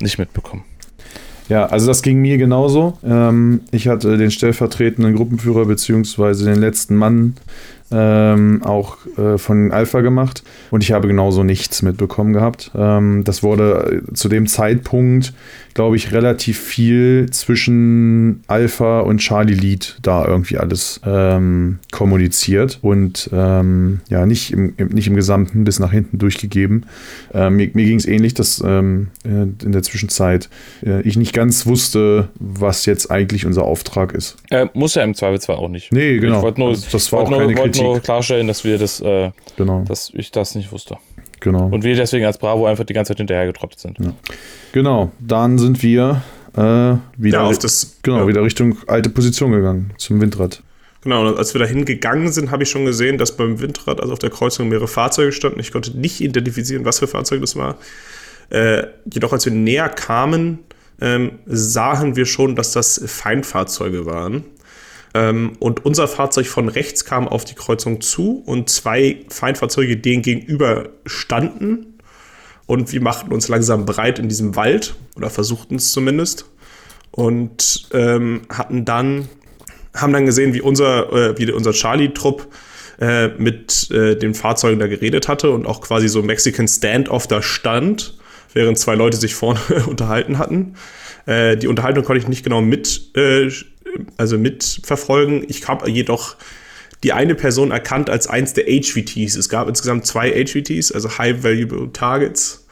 nicht 0.00 0.18
mitbekommen. 0.18 0.64
Ja, 1.48 1.66
also 1.66 1.88
das 1.88 2.02
ging 2.02 2.20
mir 2.20 2.38
genauso. 2.38 2.96
Ähm, 3.04 3.62
ich 3.72 3.88
hatte 3.88 4.16
den 4.16 4.30
stellvertretenden 4.30 5.16
Gruppenführer 5.16 5.64
beziehungsweise 5.64 6.44
den 6.44 6.60
letzten 6.60 6.94
Mann 6.94 7.34
ähm, 7.92 8.62
auch 8.64 8.96
äh, 9.18 9.38
von 9.38 9.72
Alpha 9.72 10.00
gemacht 10.00 10.42
und 10.70 10.82
ich 10.82 10.92
habe 10.92 11.08
genauso 11.08 11.42
nichts 11.42 11.82
mitbekommen 11.82 12.32
gehabt. 12.32 12.70
Ähm, 12.74 13.24
das 13.24 13.42
wurde 13.42 14.02
äh, 14.08 14.14
zu 14.14 14.28
dem 14.28 14.46
Zeitpunkt, 14.46 15.32
glaube 15.80 15.96
ich, 15.96 16.12
relativ 16.12 16.58
viel 16.60 17.30
zwischen 17.30 18.42
Alpha 18.48 19.00
und 19.00 19.16
Charlie 19.16 19.54
Lead 19.54 19.96
da 20.02 20.26
irgendwie 20.26 20.58
alles 20.58 21.00
ähm, 21.06 21.78
kommuniziert 21.90 22.78
und 22.82 23.30
ähm, 23.32 24.00
ja, 24.10 24.26
nicht 24.26 24.52
im, 24.52 24.74
im, 24.76 24.88
nicht 24.88 25.06
im 25.06 25.14
Gesamten 25.14 25.64
bis 25.64 25.78
nach 25.78 25.90
hinten 25.90 26.18
durchgegeben. 26.18 26.84
Äh, 27.32 27.48
mir 27.48 27.70
mir 27.72 27.86
ging 27.86 27.96
es 27.96 28.04
ähnlich, 28.04 28.34
dass 28.34 28.62
ähm, 28.62 29.08
äh, 29.24 29.28
in 29.64 29.72
der 29.72 29.82
Zwischenzeit 29.82 30.50
äh, 30.84 31.00
ich 31.00 31.16
nicht 31.16 31.32
ganz 31.32 31.64
wusste, 31.64 32.28
was 32.38 32.84
jetzt 32.84 33.10
eigentlich 33.10 33.46
unser 33.46 33.64
Auftrag 33.64 34.12
ist. 34.12 34.36
Äh, 34.50 34.66
muss 34.74 34.96
ja 34.96 35.02
im 35.02 35.14
Zweifelsfall 35.14 35.56
auch 35.56 35.70
nicht. 35.70 35.92
Nee, 35.92 36.18
genau. 36.18 36.36
Ich 36.36 36.42
wollte 36.42 36.60
nur, 36.60 36.68
Also 36.68 36.88
das 36.92 37.10
war 37.10 37.20
wollte 37.20 37.36
auch 37.36 37.38
nur, 37.38 37.48
keine 37.54 37.54
Kritik. 37.54 37.82
nur 37.82 38.00
klarstellen, 38.00 38.48
dass 38.48 38.64
wir 38.64 38.76
das, 38.76 39.00
äh, 39.00 39.30
Genau, 39.56 39.82
dass 39.88 40.12
ich 40.12 40.30
das 40.30 40.54
nicht 40.54 40.72
wusste. 40.72 40.98
Genau. 41.40 41.66
Und 41.66 41.84
wir 41.84 41.94
deswegen 41.96 42.24
als 42.24 42.38
Bravo 42.38 42.66
einfach 42.66 42.84
die 42.84 42.92
ganze 42.92 43.10
Zeit 43.10 43.18
hinterhergetroppt 43.18 43.80
sind. 43.80 43.98
Genau, 44.72 45.12
dann 45.18 45.58
sind 45.58 45.82
wir 45.82 46.22
äh, 46.54 46.60
wieder, 47.16 47.38
Ja, 47.38 47.42
auf 47.44 47.58
das, 47.58 47.98
genau, 48.02 48.18
ja. 48.18 48.28
wieder 48.28 48.42
Richtung 48.42 48.76
alte 48.86 49.10
Position 49.10 49.52
gegangen, 49.52 49.92
zum 49.98 50.20
Windrad. 50.20 50.62
Genau, 51.02 51.26
und 51.28 51.38
als 51.38 51.54
wir 51.54 51.60
dahin 51.60 51.84
gegangen 51.84 52.30
sind, 52.30 52.50
habe 52.50 52.64
ich 52.64 52.70
schon 52.70 52.84
gesehen, 52.84 53.16
dass 53.16 53.36
beim 53.36 53.60
Windrad, 53.60 54.00
also 54.00 54.12
auf 54.12 54.18
der 54.18 54.30
Kreuzung, 54.30 54.68
mehrere 54.68 54.88
Fahrzeuge 54.88 55.32
standen. 55.32 55.60
Ich 55.60 55.72
konnte 55.72 55.96
nicht 55.96 56.20
identifizieren, 56.20 56.84
was 56.84 56.98
für 56.98 57.06
Fahrzeuge 57.06 57.40
das 57.40 57.56
war. 57.56 57.78
Äh, 58.50 58.84
jedoch, 59.10 59.32
als 59.32 59.46
wir 59.46 59.52
näher 59.52 59.88
kamen, 59.88 60.58
ähm, 61.00 61.38
sahen 61.46 62.16
wir 62.16 62.26
schon, 62.26 62.54
dass 62.54 62.72
das 62.72 63.00
Feindfahrzeuge 63.06 64.04
waren. 64.04 64.44
Ähm, 65.14 65.52
und 65.58 65.84
unser 65.84 66.08
Fahrzeug 66.08 66.46
von 66.46 66.68
rechts 66.68 67.04
kam 67.04 67.28
auf 67.28 67.44
die 67.44 67.54
Kreuzung 67.54 68.00
zu 68.00 68.42
und 68.46 68.68
zwei 68.68 69.24
Feindfahrzeuge 69.28 69.96
denen 69.96 70.22
gegenüber 70.22 70.90
standen. 71.06 71.98
Und 72.66 72.92
wir 72.92 73.02
machten 73.02 73.32
uns 73.32 73.48
langsam 73.48 73.84
breit 73.84 74.18
in 74.18 74.28
diesem 74.28 74.54
Wald 74.54 74.94
oder 75.16 75.30
versuchten 75.30 75.76
es 75.76 75.92
zumindest. 75.92 76.46
Und 77.10 77.88
ähm, 77.92 78.42
hatten 78.48 78.84
dann 78.84 79.28
haben 79.94 80.12
dann 80.12 80.26
gesehen, 80.26 80.54
wie 80.54 80.60
unser, 80.60 81.12
äh, 81.12 81.38
wie 81.38 81.50
unser 81.50 81.72
Charlie-Trupp 81.72 82.48
äh, 83.00 83.28
mit 83.28 83.90
äh, 83.90 84.16
den 84.16 84.34
Fahrzeugen 84.34 84.78
da 84.78 84.86
geredet 84.86 85.28
hatte 85.28 85.50
und 85.50 85.66
auch 85.66 85.80
quasi 85.80 86.08
so 86.08 86.22
Mexican 86.22 86.68
Standoff 86.68 87.26
da 87.26 87.42
stand, 87.42 88.18
während 88.52 88.78
zwei 88.78 88.94
Leute 88.94 89.16
sich 89.16 89.34
vorne 89.34 89.60
unterhalten 89.88 90.38
hatten. 90.38 90.74
Äh, 91.26 91.56
die 91.56 91.68
Unterhaltung 91.68 92.04
konnte 92.04 92.20
ich 92.20 92.28
nicht 92.28 92.44
genau 92.44 92.60
mit, 92.60 93.16
äh, 93.16 93.50
also 94.16 94.38
mitverfolgen. 94.38 95.44
Ich 95.48 95.66
habe 95.68 95.90
jedoch 95.90 96.36
die 97.02 97.12
eine 97.12 97.34
Person 97.34 97.70
erkannt 97.70 98.10
als 98.10 98.26
eins 98.26 98.52
der 98.52 98.64
HVTs. 98.64 99.36
Es 99.36 99.48
gab 99.48 99.68
insgesamt 99.68 100.06
zwei 100.06 100.30
HVTs, 100.30 100.92
also 100.92 101.18
High 101.18 101.42
Valuable 101.42 101.92
Targets. 101.92 102.66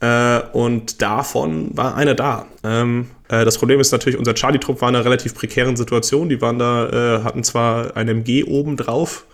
Äh, 0.00 0.40
und 0.52 1.00
davon 1.02 1.76
war 1.76 1.96
einer 1.96 2.14
da. 2.14 2.46
Ähm, 2.62 3.10
äh, 3.28 3.44
das 3.44 3.58
Problem 3.58 3.80
ist 3.80 3.92
natürlich, 3.92 4.18
unser 4.18 4.34
Charlie-Trupp 4.34 4.80
war 4.80 4.88
in 4.88 4.94
einer 4.94 5.04
relativ 5.04 5.34
prekären 5.34 5.76
Situation. 5.76 6.28
Die 6.28 6.40
waren 6.40 6.58
da, 6.58 6.88
äh, 7.18 7.24
hatten 7.24 7.42
zwar 7.42 7.96
ein 7.96 8.08
MG 8.08 8.44
oben 8.44 8.76
drauf, 8.76 9.24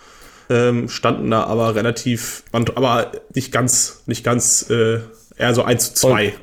ähm, 0.48 0.88
standen 0.88 1.30
da 1.30 1.44
aber 1.44 1.74
relativ, 1.74 2.44
aber 2.52 3.12
nicht 3.34 3.52
ganz, 3.52 4.02
nicht 4.06 4.24
ganz, 4.24 4.70
äh, 4.70 5.00
eher 5.36 5.54
so 5.54 5.64
1 5.64 5.94
zu 5.94 6.08
2. 6.08 6.34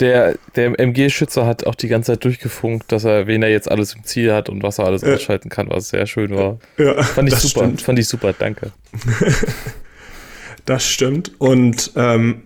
Der, 0.00 0.34
der 0.56 0.78
MG-Schützer 0.80 1.46
hat 1.46 1.66
auch 1.66 1.76
die 1.76 1.86
ganze 1.88 2.12
Zeit 2.12 2.24
durchgefunkt, 2.24 2.90
dass 2.90 3.04
er, 3.04 3.26
wen 3.28 3.42
er 3.44 3.50
jetzt 3.50 3.70
alles 3.70 3.94
im 3.94 4.02
Ziel 4.04 4.32
hat 4.32 4.48
und 4.48 4.62
was 4.62 4.78
er 4.78 4.86
alles 4.86 5.02
Ja. 5.02 5.14
ausschalten 5.14 5.48
kann, 5.50 5.68
was 5.70 5.90
sehr 5.90 6.06
schön 6.06 6.34
war. 6.34 6.58
Ja, 6.78 7.00
Fand 7.02 7.28
ich 7.28 7.34
das 7.34 7.42
super, 7.44 7.60
Stimmt. 7.66 7.82
fand 7.82 7.98
ich 8.00 8.08
super, 8.08 8.32
danke. 8.36 8.72
Das 10.66 10.86
stimmt. 10.86 11.32
Und 11.38 11.92
ähm, 11.94 12.42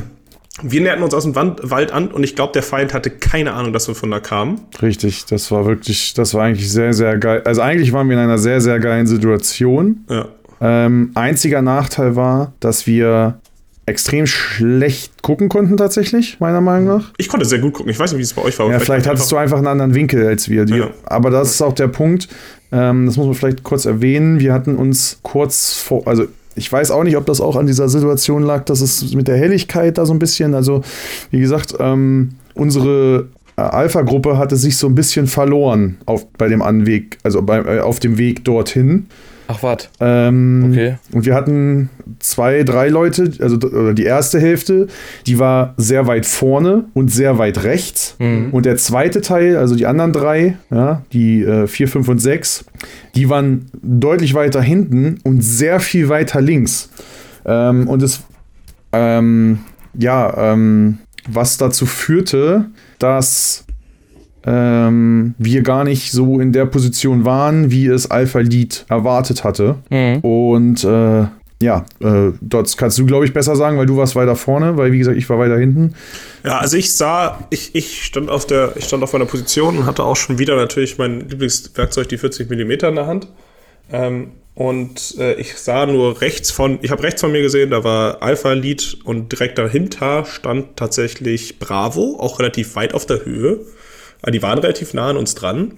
wir 0.62 0.80
näherten 0.80 1.02
uns 1.02 1.14
aus 1.14 1.24
dem 1.24 1.34
Wand, 1.34 1.60
Wald 1.64 1.90
an 1.90 2.08
und 2.12 2.22
ich 2.22 2.36
glaube, 2.36 2.52
der 2.52 2.62
Feind 2.62 2.94
hatte 2.94 3.10
keine 3.10 3.54
Ahnung, 3.54 3.72
dass 3.72 3.88
wir 3.88 3.94
von 3.96 4.10
da 4.10 4.20
kamen. 4.20 4.60
Richtig, 4.80 5.24
das 5.26 5.50
war 5.50 5.66
wirklich, 5.66 6.14
das 6.14 6.32
war 6.34 6.44
eigentlich 6.44 6.70
sehr, 6.70 6.92
sehr 6.94 7.18
geil. 7.18 7.42
Also 7.44 7.62
eigentlich 7.62 7.92
waren 7.92 8.08
wir 8.08 8.16
in 8.16 8.22
einer 8.22 8.38
sehr, 8.38 8.60
sehr 8.60 8.78
geilen 8.78 9.06
Situation. 9.08 10.04
Ja. 10.08 10.28
Ähm, 10.60 11.10
einziger 11.14 11.60
Nachteil 11.60 12.14
war, 12.16 12.52
dass 12.60 12.86
wir 12.86 13.40
extrem 13.86 14.26
schlecht 14.26 15.22
gucken 15.22 15.48
konnten 15.48 15.76
tatsächlich, 15.76 16.40
meiner 16.40 16.60
Meinung 16.60 16.86
nach. 16.86 17.12
Ich 17.18 17.28
konnte 17.28 17.46
sehr 17.46 17.60
gut 17.60 17.74
gucken. 17.74 17.90
Ich 17.90 17.98
weiß 17.98 18.12
nicht, 18.12 18.18
wie 18.18 18.24
es 18.24 18.34
bei 18.34 18.42
euch 18.42 18.58
war. 18.58 18.68
Ja, 18.70 18.80
vielleicht 18.80 19.06
hattest 19.06 19.30
du 19.30 19.36
einfach 19.36 19.58
einen 19.58 19.68
anderen 19.68 19.94
Winkel 19.94 20.26
als 20.26 20.48
wir. 20.48 20.64
Die, 20.64 20.74
Ja. 20.74 20.90
Aber 21.04 21.30
das 21.30 21.50
ist 21.50 21.62
auch 21.62 21.72
der 21.72 21.88
Punkt. 21.88 22.28
Ähm, 22.72 23.06
das 23.06 23.16
muss 23.16 23.26
man 23.26 23.34
vielleicht 23.34 23.62
kurz 23.62 23.84
erwähnen. 23.84 24.40
Wir 24.40 24.52
hatten 24.52 24.74
uns 24.74 25.20
kurz 25.22 25.74
vor, 25.74 26.06
also 26.06 26.26
ich 26.56 26.70
weiß 26.70 26.90
auch 26.90 27.04
nicht, 27.04 27.16
ob 27.16 27.26
das 27.26 27.40
auch 27.40 27.54
an 27.54 27.66
dieser 27.66 27.88
Situation 27.88 28.42
lag, 28.42 28.64
dass 28.64 28.80
es 28.80 29.14
mit 29.14 29.28
der 29.28 29.36
Helligkeit 29.36 29.98
da 29.98 30.06
so 30.06 30.12
ein 30.12 30.18
bisschen, 30.18 30.54
also 30.54 30.82
wie 31.30 31.38
gesagt, 31.38 31.74
ähm, 31.78 32.30
unsere 32.54 33.28
äh, 33.56 33.60
Alpha-Gruppe 33.60 34.36
hatte 34.36 34.56
sich 34.56 34.78
so 34.78 34.88
ein 34.88 34.94
bisschen 34.94 35.26
verloren 35.28 35.98
auf, 36.06 36.26
bei 36.32 36.48
dem 36.48 36.62
Anweg, 36.62 37.18
also 37.22 37.42
bei, 37.42 37.58
äh, 37.58 37.80
auf 37.80 38.00
dem 38.00 38.18
Weg 38.18 38.44
dorthin. 38.44 39.06
Ach, 39.48 39.62
warte. 39.62 39.88
Ähm, 40.00 40.70
Okay. 40.70 40.96
Und 41.12 41.24
wir 41.26 41.34
hatten 41.34 41.90
zwei, 42.18 42.62
drei 42.62 42.88
Leute, 42.88 43.30
also 43.40 43.56
die 43.92 44.04
erste 44.04 44.40
Hälfte, 44.40 44.88
die 45.26 45.38
war 45.38 45.74
sehr 45.76 46.06
weit 46.06 46.26
vorne 46.26 46.84
und 46.94 47.12
sehr 47.12 47.38
weit 47.38 47.62
rechts. 47.64 48.16
Und 48.18 48.66
der 48.66 48.76
zweite 48.76 49.20
Teil, 49.20 49.56
also 49.56 49.74
die 49.76 49.86
anderen 49.86 50.12
drei, 50.12 50.56
ja, 50.70 51.02
die 51.12 51.42
äh, 51.42 51.66
vier, 51.66 51.88
fünf 51.88 52.08
und 52.08 52.18
sechs, 52.18 52.64
die 53.14 53.28
waren 53.28 53.66
deutlich 53.82 54.34
weiter 54.34 54.62
hinten 54.62 55.18
und 55.22 55.42
sehr 55.42 55.80
viel 55.80 56.08
weiter 56.08 56.40
links. 56.40 56.90
Ähm, 57.44 57.88
und 57.88 58.02
es, 58.02 58.22
ähm, 58.92 59.60
ja, 59.94 60.52
ähm, 60.52 60.98
was 61.28 61.58
dazu 61.58 61.86
führte, 61.86 62.66
dass 62.98 63.65
ähm, 64.46 65.34
wir 65.38 65.62
gar 65.62 65.84
nicht 65.84 66.12
so 66.12 66.38
in 66.38 66.52
der 66.52 66.66
Position 66.66 67.24
waren, 67.24 67.70
wie 67.70 67.86
es 67.86 68.10
Alpha 68.10 68.38
Lead 68.38 68.86
erwartet 68.88 69.42
hatte. 69.42 69.76
Mhm. 69.90 70.20
Und 70.20 70.84
äh, 70.84 71.26
ja, 71.60 71.86
äh, 72.00 72.32
dort 72.40 72.76
kannst 72.76 72.98
du, 72.98 73.06
glaube 73.06 73.24
ich, 73.24 73.32
besser 73.32 73.56
sagen, 73.56 73.78
weil 73.78 73.86
du 73.86 73.96
warst 73.96 74.14
weiter 74.14 74.36
vorne, 74.36 74.76
weil 74.76 74.92
wie 74.92 74.98
gesagt, 74.98 75.16
ich 75.16 75.28
war 75.28 75.38
weiter 75.38 75.58
hinten. 75.58 75.94
Ja, 76.44 76.58
also 76.58 76.76
ich 76.76 76.92
sah, 76.92 77.46
ich, 77.50 77.74
ich 77.74 78.04
stand 78.04 78.30
auf 78.30 78.46
der, 78.46 78.76
ich 78.76 78.84
stand 78.84 79.02
auf 79.02 79.12
meiner 79.12 79.24
Position 79.24 79.78
und 79.78 79.86
hatte 79.86 80.04
auch 80.04 80.16
schon 80.16 80.38
wieder 80.38 80.54
natürlich 80.54 80.98
mein 80.98 81.28
Lieblingswerkzeug, 81.28 82.08
die 82.08 82.18
40 82.18 82.48
mm 82.48 82.70
in 82.70 82.94
der 82.94 83.06
Hand. 83.06 83.28
Ähm, 83.90 84.32
und 84.54 85.16
äh, 85.18 85.34
ich 85.34 85.56
sah 85.56 85.86
nur 85.86 86.20
rechts 86.20 86.50
von, 86.50 86.78
ich 86.82 86.90
habe 86.90 87.02
rechts 87.02 87.20
von 87.20 87.32
mir 87.32 87.42
gesehen, 87.42 87.70
da 87.70 87.84
war 87.84 88.22
Alpha 88.22 88.52
Lead 88.52 88.98
und 89.04 89.32
direkt 89.32 89.58
dahinter 89.58 90.24
stand 90.24 90.76
tatsächlich 90.76 91.58
Bravo, 91.58 92.16
auch 92.20 92.38
relativ 92.38 92.76
weit 92.76 92.94
auf 92.94 93.06
der 93.06 93.24
Höhe. 93.24 93.60
Äh, 94.22 94.30
Die 94.30 94.42
waren 94.42 94.58
relativ 94.58 94.94
nah 94.94 95.10
an 95.10 95.16
uns 95.16 95.34
dran. 95.34 95.74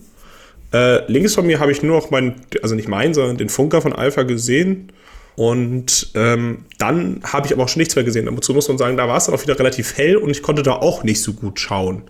Äh, 0.73 1.11
links 1.11 1.35
von 1.35 1.47
mir 1.47 1.61
habe 1.61 1.73
ich 1.73 1.83
nur 1.83 1.97
noch 1.97 2.11
meinen, 2.11 2.35
also 2.63 2.75
nicht 2.75 2.89
meinen, 2.89 3.15
sondern 3.15 3.39
den 3.39 3.49
Funker 3.49 3.81
von 3.81 3.93
Alpha 3.93 4.23
gesehen. 4.23 4.93
Und 5.37 6.11
ähm, 6.15 6.65
dann 6.79 7.21
habe 7.23 7.47
ich 7.47 7.53
aber 7.53 7.63
auch 7.63 7.69
schon 7.69 7.79
nichts 7.79 7.95
mehr 7.95 8.05
gesehen. 8.05 8.29
Dazu 8.35 8.53
muss 8.53 8.69
man 8.69 8.77
sagen, 8.77 8.97
da 8.97 9.07
war 9.07 9.17
es 9.17 9.27
dann 9.27 9.35
auch 9.35 9.43
wieder 9.43 9.59
relativ 9.59 9.97
hell 9.97 10.17
und 10.17 10.31
ich 10.31 10.43
konnte 10.43 10.65
da 10.65 10.73
auch 10.73 11.05
nicht 11.05 11.23
so 11.23 11.33
gut 11.33 11.61
schauen 11.61 12.03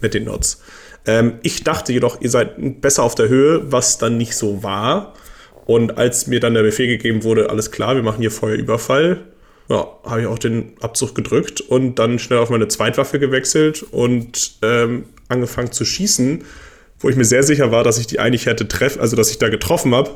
mit 0.00 0.14
den 0.14 0.24
Nots. 0.24 0.62
Ähm, 1.04 1.34
ich 1.42 1.64
dachte 1.64 1.92
jedoch, 1.92 2.20
ihr 2.20 2.30
seid 2.30 2.80
besser 2.80 3.02
auf 3.02 3.16
der 3.16 3.28
Höhe, 3.28 3.72
was 3.72 3.98
dann 3.98 4.16
nicht 4.16 4.36
so 4.36 4.62
war. 4.62 5.14
Und 5.66 5.98
als 5.98 6.28
mir 6.28 6.38
dann 6.38 6.54
der 6.54 6.62
Befehl 6.62 6.86
gegeben 6.86 7.24
wurde, 7.24 7.50
alles 7.50 7.72
klar, 7.72 7.96
wir 7.96 8.04
machen 8.04 8.20
hier 8.20 8.30
Feuerüberfall, 8.30 9.24
ja, 9.68 9.88
habe 10.04 10.20
ich 10.20 10.26
auch 10.26 10.38
den 10.38 10.72
Abzug 10.80 11.14
gedrückt 11.14 11.60
und 11.60 11.96
dann 11.98 12.18
schnell 12.18 12.38
auf 12.38 12.50
meine 12.50 12.68
Zweitwaffe 12.68 13.18
gewechselt 13.18 13.82
und 13.82 14.56
ähm, 14.62 15.06
angefangen 15.28 15.72
zu 15.72 15.84
schießen, 15.84 16.44
wo 17.00 17.08
ich 17.08 17.16
mir 17.16 17.24
sehr 17.24 17.42
sicher 17.42 17.72
war, 17.72 17.82
dass 17.82 17.98
ich 17.98 18.06
die 18.06 18.20
eigentlich 18.20 18.46
hätte 18.46 18.68
treffen, 18.68 19.00
also 19.00 19.16
dass 19.16 19.30
ich 19.30 19.38
da 19.38 19.48
getroffen 19.48 19.94
habe. 19.94 20.10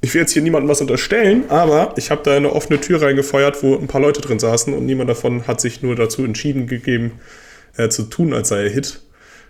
Ich 0.00 0.12
will 0.14 0.20
jetzt 0.20 0.32
hier 0.32 0.42
niemandem 0.42 0.68
was 0.68 0.80
unterstellen, 0.80 1.44
aber 1.48 1.94
ich 1.96 2.10
habe 2.10 2.22
da 2.22 2.36
eine 2.36 2.52
offene 2.52 2.80
Tür 2.80 3.02
reingefeuert, 3.02 3.62
wo 3.62 3.74
ein 3.74 3.86
paar 3.86 4.00
Leute 4.00 4.20
drin 4.20 4.38
saßen 4.38 4.72
und 4.74 4.86
niemand 4.86 5.10
davon 5.10 5.46
hat 5.46 5.60
sich 5.60 5.82
nur 5.82 5.96
dazu 5.96 6.24
entschieden 6.24 6.66
gegeben, 6.66 7.12
äh, 7.76 7.88
zu 7.88 8.04
tun, 8.04 8.34
als 8.34 8.48
sei 8.48 8.64
er 8.64 8.70
Hit. 8.70 9.00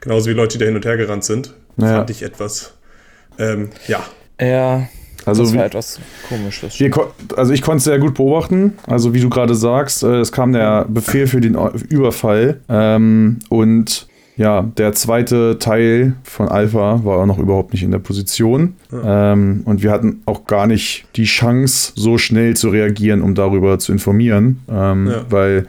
Genauso 0.01 0.31
wie 0.31 0.35
Leute, 0.35 0.59
die 0.59 0.59
da 0.61 0.67
hin 0.67 0.77
und 0.77 0.85
her 0.85 0.97
gerannt 0.97 1.25
sind. 1.25 1.55
Ja. 1.77 1.97
Fand 1.97 2.11
ich 2.11 2.23
etwas, 2.23 2.75
ähm, 3.39 3.71
ja, 3.89 4.07
Ja, 4.41 4.89
Also 5.27 5.43
das 5.43 5.53
wie- 5.53 5.59
war 5.59 5.65
etwas 5.67 6.01
komisch. 6.29 6.61
Das 6.63 6.79
Wir 6.79 6.91
also 7.37 7.53
ich 7.53 7.63
konnte 7.63 7.79
es 7.79 7.85
sehr 7.85 7.99
gut 7.99 8.15
beobachten. 8.15 8.75
Also 8.87 9.15
wie 9.15 9.21
du 9.21 9.29
gerade 9.31 9.55
sagst, 9.55 10.03
äh, 10.03 10.21
es 10.21 10.33
kam 10.33 10.53
der 10.53 10.85
Befehl 10.89 11.27
für 11.27 11.41
den 11.41 11.57
Überfall. 11.89 12.61
Ähm, 12.69 13.39
und 13.49 14.07
ja, 14.37 14.63
der 14.63 14.93
zweite 14.95 15.59
Teil 15.61 16.15
von 16.25 16.49
Alpha 16.49 17.05
war 17.05 17.19
auch 17.19 17.27
noch 17.27 17.39
überhaupt 17.39 17.73
nicht 17.73 17.85
in 17.85 17.93
der 17.93 18.01
Position. 18.01 18.75
Ähm, 18.93 19.63
und 19.65 19.83
wir 19.83 19.93
hatten 19.93 20.23
auch 20.27 20.45
gar 20.47 20.67
nicht 20.67 21.07
die 21.15 21.25
Chance, 21.25 21.93
so 21.95 22.19
schnell 22.19 22.55
zu 22.57 22.69
reagieren, 22.71 23.23
um 23.23 23.35
darüber 23.37 23.79
zu 23.79 23.93
informieren. 23.93 24.61
Ähm, 24.69 25.07
Ja. 25.07 25.25
Weil 25.31 25.67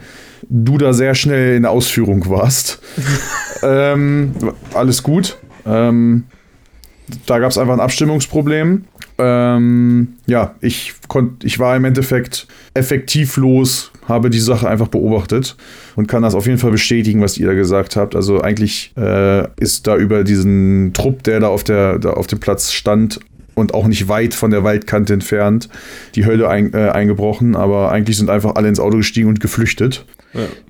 du 0.48 0.78
da 0.78 0.92
sehr 0.92 1.14
schnell 1.14 1.56
in 1.56 1.62
der 1.62 1.70
Ausführung 1.70 2.28
warst. 2.28 2.80
ähm, 3.62 4.32
alles 4.74 5.02
gut. 5.02 5.38
Ähm, 5.64 6.24
da 7.26 7.38
gab 7.38 7.50
es 7.52 7.58
einfach 7.58 7.72
ein 7.74 7.80
Abstimmungsproblem. 7.80 8.84
Ähm, 9.18 10.14
ja, 10.26 10.54
ich, 10.60 10.94
konnt, 11.08 11.44
ich 11.44 11.58
war 11.58 11.74
im 11.76 11.84
Endeffekt 11.84 12.46
effektivlos, 12.74 13.90
habe 14.06 14.30
die 14.30 14.40
Sache 14.40 14.68
einfach 14.68 14.88
beobachtet 14.88 15.56
und 15.96 16.06
kann 16.06 16.22
das 16.22 16.34
auf 16.34 16.46
jeden 16.46 16.58
Fall 16.58 16.70
bestätigen, 16.70 17.22
was 17.22 17.38
ihr 17.38 17.46
da 17.46 17.54
gesagt 17.54 17.96
habt. 17.96 18.14
Also 18.14 18.40
eigentlich 18.40 18.92
äh, 18.96 19.48
ist 19.58 19.86
da 19.86 19.96
über 19.96 20.22
diesen 20.22 20.92
Trupp, 20.92 21.22
der 21.22 21.40
da 21.40 21.48
auf, 21.48 21.64
der, 21.64 21.98
da 21.98 22.10
auf 22.10 22.26
dem 22.26 22.40
Platz 22.40 22.72
stand 22.72 23.20
und 23.54 23.72
auch 23.72 23.86
nicht 23.86 24.08
weit 24.08 24.34
von 24.34 24.50
der 24.50 24.64
Waldkante 24.64 25.14
entfernt, 25.14 25.70
die 26.14 26.26
Hölle 26.26 26.48
ein, 26.48 26.74
äh, 26.74 26.90
eingebrochen, 26.90 27.56
aber 27.56 27.90
eigentlich 27.90 28.18
sind 28.18 28.28
einfach 28.28 28.54
alle 28.54 28.68
ins 28.68 28.78
Auto 28.78 28.98
gestiegen 28.98 29.28
und 29.28 29.40
geflüchtet. 29.40 30.04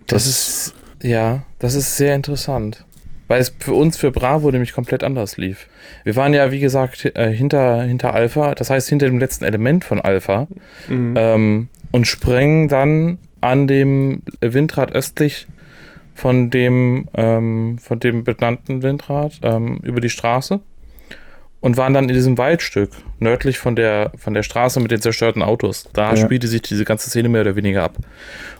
Das 0.07 0.27
ist, 0.27 0.75
ja, 1.03 1.43
das 1.59 1.75
ist 1.75 1.97
sehr 1.97 2.15
interessant. 2.15 2.85
Weil 3.29 3.41
es 3.41 3.55
für 3.59 3.75
uns, 3.75 3.97
für 3.97 4.11
Bravo, 4.13 4.51
nämlich 4.51 4.73
komplett 4.73 5.03
anders 5.03 5.37
lief. 5.37 5.67
Wir 6.05 6.15
waren 6.17 6.33
ja, 6.33 6.53
wie 6.53 6.61
gesagt, 6.61 7.05
äh, 7.17 7.33
hinter, 7.33 7.83
hinter 7.83 8.15
Alpha, 8.15 8.55
das 8.55 8.71
heißt 8.71 8.89
hinter 8.89 9.07
dem 9.07 9.19
letzten 9.19 9.45
Element 9.45 9.85
von 9.85 10.01
Alpha, 10.01 10.47
ähm, 11.17 11.69
und 11.91 12.07
sprengen 12.07 12.69
dann 12.69 13.19
an 13.41 13.67
dem 13.67 14.23
Windrad 14.41 14.93
östlich 14.93 15.47
von 16.15 16.51
dem, 16.51 17.09
ähm, 17.15 17.79
von 17.79 18.01
dem 18.01 18.25
benannten 18.25 18.83
Windrad 18.83 19.41
ähm, 19.43 19.79
über 19.83 20.01
die 20.01 20.09
Straße 20.09 20.61
und 21.67 21.77
waren 21.77 21.93
dann 21.95 22.09
in 22.09 22.15
diesem 22.15 22.39
Waldstück 22.39 22.91
nördlich 23.19 23.59
von 23.59 23.75
der, 23.75 24.13
von 24.17 24.35
der 24.35 24.45
Straße 24.45 24.79
mit 24.79 24.93
den 24.93 25.01
zerstörten 25.01 25.43
Autos. 25.43 25.89
Da 25.95 26.11
Ja. 26.15 26.17
spielte 26.17 26.47
sich 26.47 26.63
diese 26.63 26.85
ganze 26.85 27.11
Szene 27.11 27.29
mehr 27.29 27.41
oder 27.41 27.57
weniger 27.57 27.83
ab. 27.83 27.97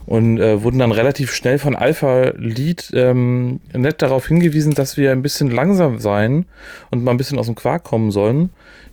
Und 0.05 0.37
äh, 0.41 0.61
wurden 0.61 0.77
dann 0.79 0.91
relativ 0.91 1.33
schnell 1.33 1.57
von 1.57 1.73
Alpha 1.73 2.33
Lead 2.37 2.91
ähm, 2.93 3.61
nett 3.73 4.01
darauf 4.01 4.27
hingewiesen, 4.27 4.73
dass 4.73 4.97
wir 4.97 5.13
ein 5.13 5.21
bisschen 5.21 5.49
langsam 5.49 5.99
sein 5.99 6.47
und 6.91 7.01
mal 7.01 7.11
ein 7.11 7.17
bisschen 7.17 7.39
aus 7.39 7.45
dem 7.45 7.55
Quark 7.55 7.85
kommen 7.85 8.11
sollen. 8.11 8.49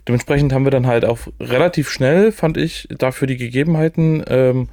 Dementsprechend 0.07 0.53
haben 0.53 0.63
wir 0.63 0.71
dann 0.71 0.87
halt 0.87 1.03
auch 1.03 1.19
relativ 1.41 1.89
schnell, 1.89 2.31
fand 2.31 2.55
ich, 2.55 2.87
dafür 2.97 3.27
die 3.27 3.35
Gegebenheiten, 3.35 4.23
ähm, 4.29 4.69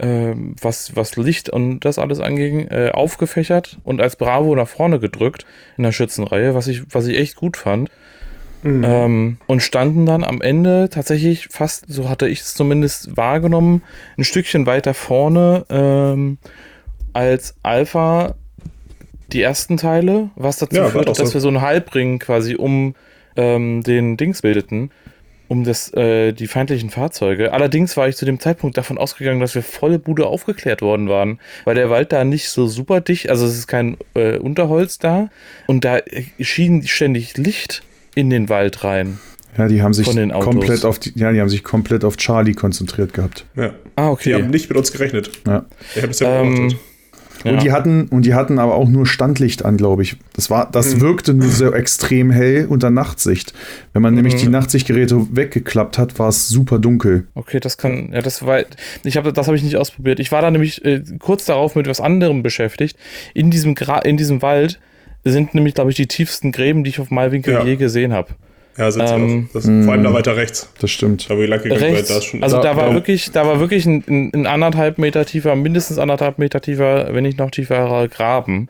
ähm, 0.00 0.56
was, 0.60 0.96
was 0.96 1.14
Licht 1.16 1.50
und 1.50 1.84
das 1.84 2.00
alles 2.00 2.18
anging, 2.18 2.66
äh, 2.66 2.90
aufgefächert 2.92 3.78
und 3.84 4.00
als 4.00 4.16
Bravo 4.16 4.56
nach 4.56 4.66
vorne 4.66 4.98
gedrückt 4.98 5.46
in 5.76 5.84
der 5.84 5.92
Schützenreihe, 5.92 6.56
was 6.56 6.66
ich, 6.66 6.82
was 6.90 7.06
ich 7.06 7.16
echt 7.16 7.36
gut 7.36 7.56
fand. 7.56 7.88
Ähm, 8.64 9.38
und 9.46 9.60
standen 9.60 10.06
dann 10.06 10.22
am 10.22 10.40
Ende 10.40 10.88
tatsächlich 10.88 11.48
fast, 11.50 11.86
so 11.88 12.08
hatte 12.08 12.28
ich 12.28 12.40
es 12.40 12.54
zumindest 12.54 13.16
wahrgenommen, 13.16 13.82
ein 14.16 14.24
Stückchen 14.24 14.66
weiter 14.66 14.94
vorne 14.94 15.66
ähm, 15.68 16.38
als 17.12 17.56
Alpha 17.62 18.34
die 19.32 19.42
ersten 19.42 19.76
Teile, 19.78 20.30
was 20.36 20.58
dazu 20.58 20.76
Ja, 20.76 20.88
führte, 20.88 21.06
doch 21.06 21.16
so. 21.16 21.22
dass 21.22 21.34
wir 21.34 21.40
so 21.40 21.48
einen 21.48 21.60
Halbring 21.60 22.18
quasi 22.18 22.54
um 22.54 22.94
ähm, 23.36 23.82
den 23.82 24.16
Dings 24.16 24.42
bildeten, 24.42 24.90
um 25.48 25.64
das, 25.64 25.92
äh, 25.94 26.32
die 26.32 26.46
feindlichen 26.46 26.90
Fahrzeuge. 26.90 27.52
Allerdings 27.52 27.96
war 27.96 28.08
ich 28.08 28.16
zu 28.16 28.26
dem 28.26 28.40
Zeitpunkt 28.40 28.76
davon 28.76 28.96
ausgegangen, 28.98 29.40
dass 29.40 29.54
wir 29.54 29.62
volle 29.62 29.98
Bude 29.98 30.26
aufgeklärt 30.26 30.82
worden 30.82 31.08
waren, 31.08 31.40
weil 31.64 31.74
der 31.74 31.90
Wald 31.90 32.12
da 32.12 32.24
nicht 32.24 32.48
so 32.48 32.66
super 32.66 33.00
dicht, 33.00 33.28
also 33.28 33.46
es 33.46 33.56
ist 33.56 33.66
kein 33.66 33.96
äh, 34.14 34.36
Unterholz 34.36 34.98
da 34.98 35.30
und 35.66 35.84
da 35.84 35.98
äh, 35.98 36.24
schien 36.40 36.86
ständig 36.86 37.36
Licht 37.36 37.82
in 38.14 38.30
den 38.30 38.48
Wald 38.48 38.84
rein. 38.84 39.18
Ja, 39.58 39.68
die 39.68 39.82
haben 39.82 39.92
sich 39.92 40.06
Von 40.06 40.16
den 40.16 40.32
Autos. 40.32 40.46
komplett 40.54 40.84
auf 40.86 40.98
die, 40.98 41.12
ja, 41.14 41.30
die 41.30 41.40
haben 41.40 41.50
sich 41.50 41.62
komplett 41.62 42.04
auf 42.04 42.16
Charlie 42.16 42.54
konzentriert 42.54 43.12
gehabt. 43.12 43.44
ja. 43.54 43.72
Ah, 43.96 44.06
Die 44.06 44.10
okay. 44.12 44.34
haben 44.34 44.48
nicht 44.50 44.70
mit 44.70 44.78
uns 44.78 44.90
gerechnet. 44.92 45.30
Ja. 45.46 45.66
Ich 45.94 46.00
habe 46.02 46.10
es 46.12 46.20
ja 46.20 46.40
Ähm, 46.40 46.54
beobachtet. 46.54 46.78
ja. 47.44 47.50
Und 47.52 47.62
die 47.62 47.72
hatten 47.72 48.08
und 48.08 48.24
die 48.24 48.32
hatten 48.32 48.58
aber 48.58 48.74
auch 48.76 48.88
nur 48.88 49.04
Standlicht 49.04 49.62
an, 49.66 49.76
glaube 49.76 50.02
ich. 50.04 50.16
Das 50.32 50.48
war, 50.48 50.70
das 50.70 50.94
Mhm. 50.96 51.00
wirkte 51.02 51.34
nur 51.34 51.48
so 51.50 51.70
extrem 51.74 52.30
hell 52.30 52.64
unter 52.66 52.88
Nachtsicht. 52.88 53.52
Wenn 53.92 54.00
man 54.00 54.14
nämlich 54.14 54.34
Mhm. 54.36 54.38
die 54.38 54.48
Nachtsichtgeräte 54.48 55.26
weggeklappt 55.36 55.98
hat, 55.98 56.18
war 56.18 56.30
es 56.30 56.48
super 56.48 56.78
dunkel. 56.78 57.26
Okay, 57.34 57.60
das 57.60 57.76
kann, 57.76 58.10
ja, 58.14 58.22
das 58.22 58.46
war, 58.46 58.62
ich 59.04 59.16
habe, 59.18 59.34
das 59.34 59.48
habe 59.48 59.56
ich 59.58 59.62
nicht 59.62 59.76
ausprobiert. 59.76 60.18
Ich 60.18 60.32
war 60.32 60.40
da 60.40 60.50
nämlich 60.50 60.82
äh, 60.86 61.02
kurz 61.18 61.44
darauf 61.44 61.74
mit 61.76 61.86
was 61.88 62.00
anderem 62.00 62.42
beschäftigt. 62.42 62.96
In 63.34 63.50
diesem 63.50 63.74
Gra 63.74 63.98
in 63.98 64.16
diesem 64.16 64.40
Wald 64.40 64.80
sind 65.30 65.54
nämlich, 65.54 65.74
glaube 65.74 65.90
ich, 65.90 65.96
die 65.96 66.06
tiefsten 66.08 66.50
Gräben, 66.52 66.82
die 66.84 66.90
ich 66.90 67.00
auf 67.00 67.10
Malwinkel 67.10 67.54
Ja. 67.54 67.64
je 67.64 67.76
gesehen 67.76 68.12
habe. 68.12 68.28
Ja, 68.78 68.90
sind 68.90 69.02
ähm, 69.06 69.48
auch. 69.50 69.52
Das, 69.52 69.64
vor 69.66 69.92
allem 69.92 70.02
da 70.02 70.14
weiter 70.14 70.34
rechts. 70.36 70.70
Das 70.80 70.90
stimmt. 70.90 71.28
Da 71.28 71.36
wo 71.36 71.42
gegangen 71.42 71.80
seid, 71.80 71.92
Rechts. 71.92 72.08
da 72.08 72.16
ist 72.18 72.24
schon. 72.24 72.42
also 72.42 72.56
da, 72.56 72.62
da- 72.62 72.76
war 72.76 72.88
da- 72.88 72.94
wirklich, 72.94 73.30
da 73.30 73.46
war 73.46 73.60
wirklich 73.60 73.84
ein, 73.84 74.02
ein, 74.08 74.30
ein 74.34 74.46
anderthalb 74.46 74.96
Meter 74.98 75.26
tiefer, 75.26 75.54
mindestens 75.56 75.98
anderthalb 75.98 76.38
Meter 76.38 76.60
tiefer, 76.62 77.12
wenn 77.12 77.22
nicht 77.24 77.38
noch 77.38 77.50
tieferer 77.50 78.08
Graben, 78.08 78.68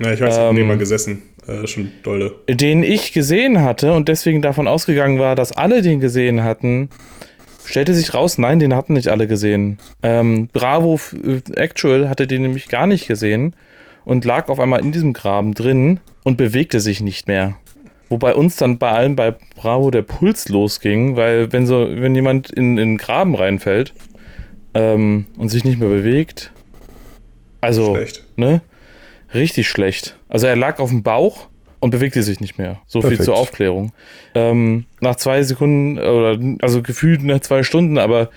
ja, 0.00 0.12
ich 0.12 0.20
weiß, 0.20 0.34
ich 0.36 0.40
ähm, 0.42 0.54
neben 0.56 0.68
mal 0.68 0.76
gesessen. 0.78 1.22
Äh, 1.46 1.66
schon 1.68 1.92
dolle. 2.02 2.32
den 2.50 2.82
ich 2.82 3.12
gesehen 3.12 3.62
hatte 3.62 3.92
und 3.92 4.08
deswegen 4.08 4.42
davon 4.42 4.66
ausgegangen 4.66 5.18
war, 5.20 5.36
dass 5.36 5.52
alle 5.52 5.82
den 5.82 6.00
gesehen 6.00 6.42
hatten. 6.42 6.88
Stellte 7.66 7.94
sich 7.94 8.12
raus, 8.12 8.38
nein, 8.38 8.58
den 8.58 8.74
hatten 8.74 8.94
nicht 8.94 9.08
alle 9.08 9.26
gesehen. 9.26 9.78
Ähm, 10.02 10.48
Bravo 10.52 10.94
f- 10.94 11.14
Actual 11.54 12.08
hatte 12.08 12.26
den 12.26 12.42
nämlich 12.42 12.68
gar 12.68 12.86
nicht 12.86 13.06
gesehen 13.06 13.54
und 14.04 14.24
lag 14.24 14.48
auf 14.48 14.60
einmal 14.60 14.80
in 14.80 14.92
diesem 14.92 15.12
Graben 15.12 15.54
drin 15.54 16.00
und 16.22 16.36
bewegte 16.36 16.80
sich 16.80 17.00
nicht 17.00 17.28
mehr. 17.28 17.56
Wobei 18.08 18.34
uns 18.34 18.56
dann 18.56 18.78
bei 18.78 18.90
allem 18.90 19.16
bei 19.16 19.34
Bravo 19.56 19.90
der 19.90 20.02
Puls 20.02 20.48
losging, 20.48 21.16
weil 21.16 21.52
wenn 21.52 21.66
so, 21.66 21.88
wenn 21.88 22.14
jemand 22.14 22.50
in, 22.50 22.78
in 22.78 22.90
den 22.90 22.98
Graben 22.98 23.34
reinfällt 23.34 23.94
ähm, 24.74 25.26
und 25.38 25.48
sich 25.48 25.64
nicht 25.64 25.80
mehr 25.80 25.88
bewegt, 25.88 26.52
also 27.60 27.94
Schlecht. 27.94 28.24
ne, 28.36 28.60
richtig 29.32 29.68
schlecht. 29.68 30.16
Also 30.28 30.46
er 30.46 30.56
lag 30.56 30.78
auf 30.78 30.90
dem 30.90 31.02
Bauch 31.02 31.48
und 31.80 31.90
bewegte 31.90 32.22
sich 32.22 32.40
nicht 32.40 32.58
mehr. 32.58 32.80
So 32.86 33.00
viel 33.00 33.10
Perfekt. 33.10 33.24
zur 33.24 33.36
Aufklärung. 33.36 33.92
Ähm, 34.34 34.84
nach 35.00 35.16
zwei 35.16 35.42
Sekunden 35.42 35.98
oder 35.98 36.38
also 36.60 36.82
gefühlt 36.82 37.22
nach 37.22 37.40
zwei 37.40 37.62
Stunden, 37.62 37.98
aber 37.98 38.30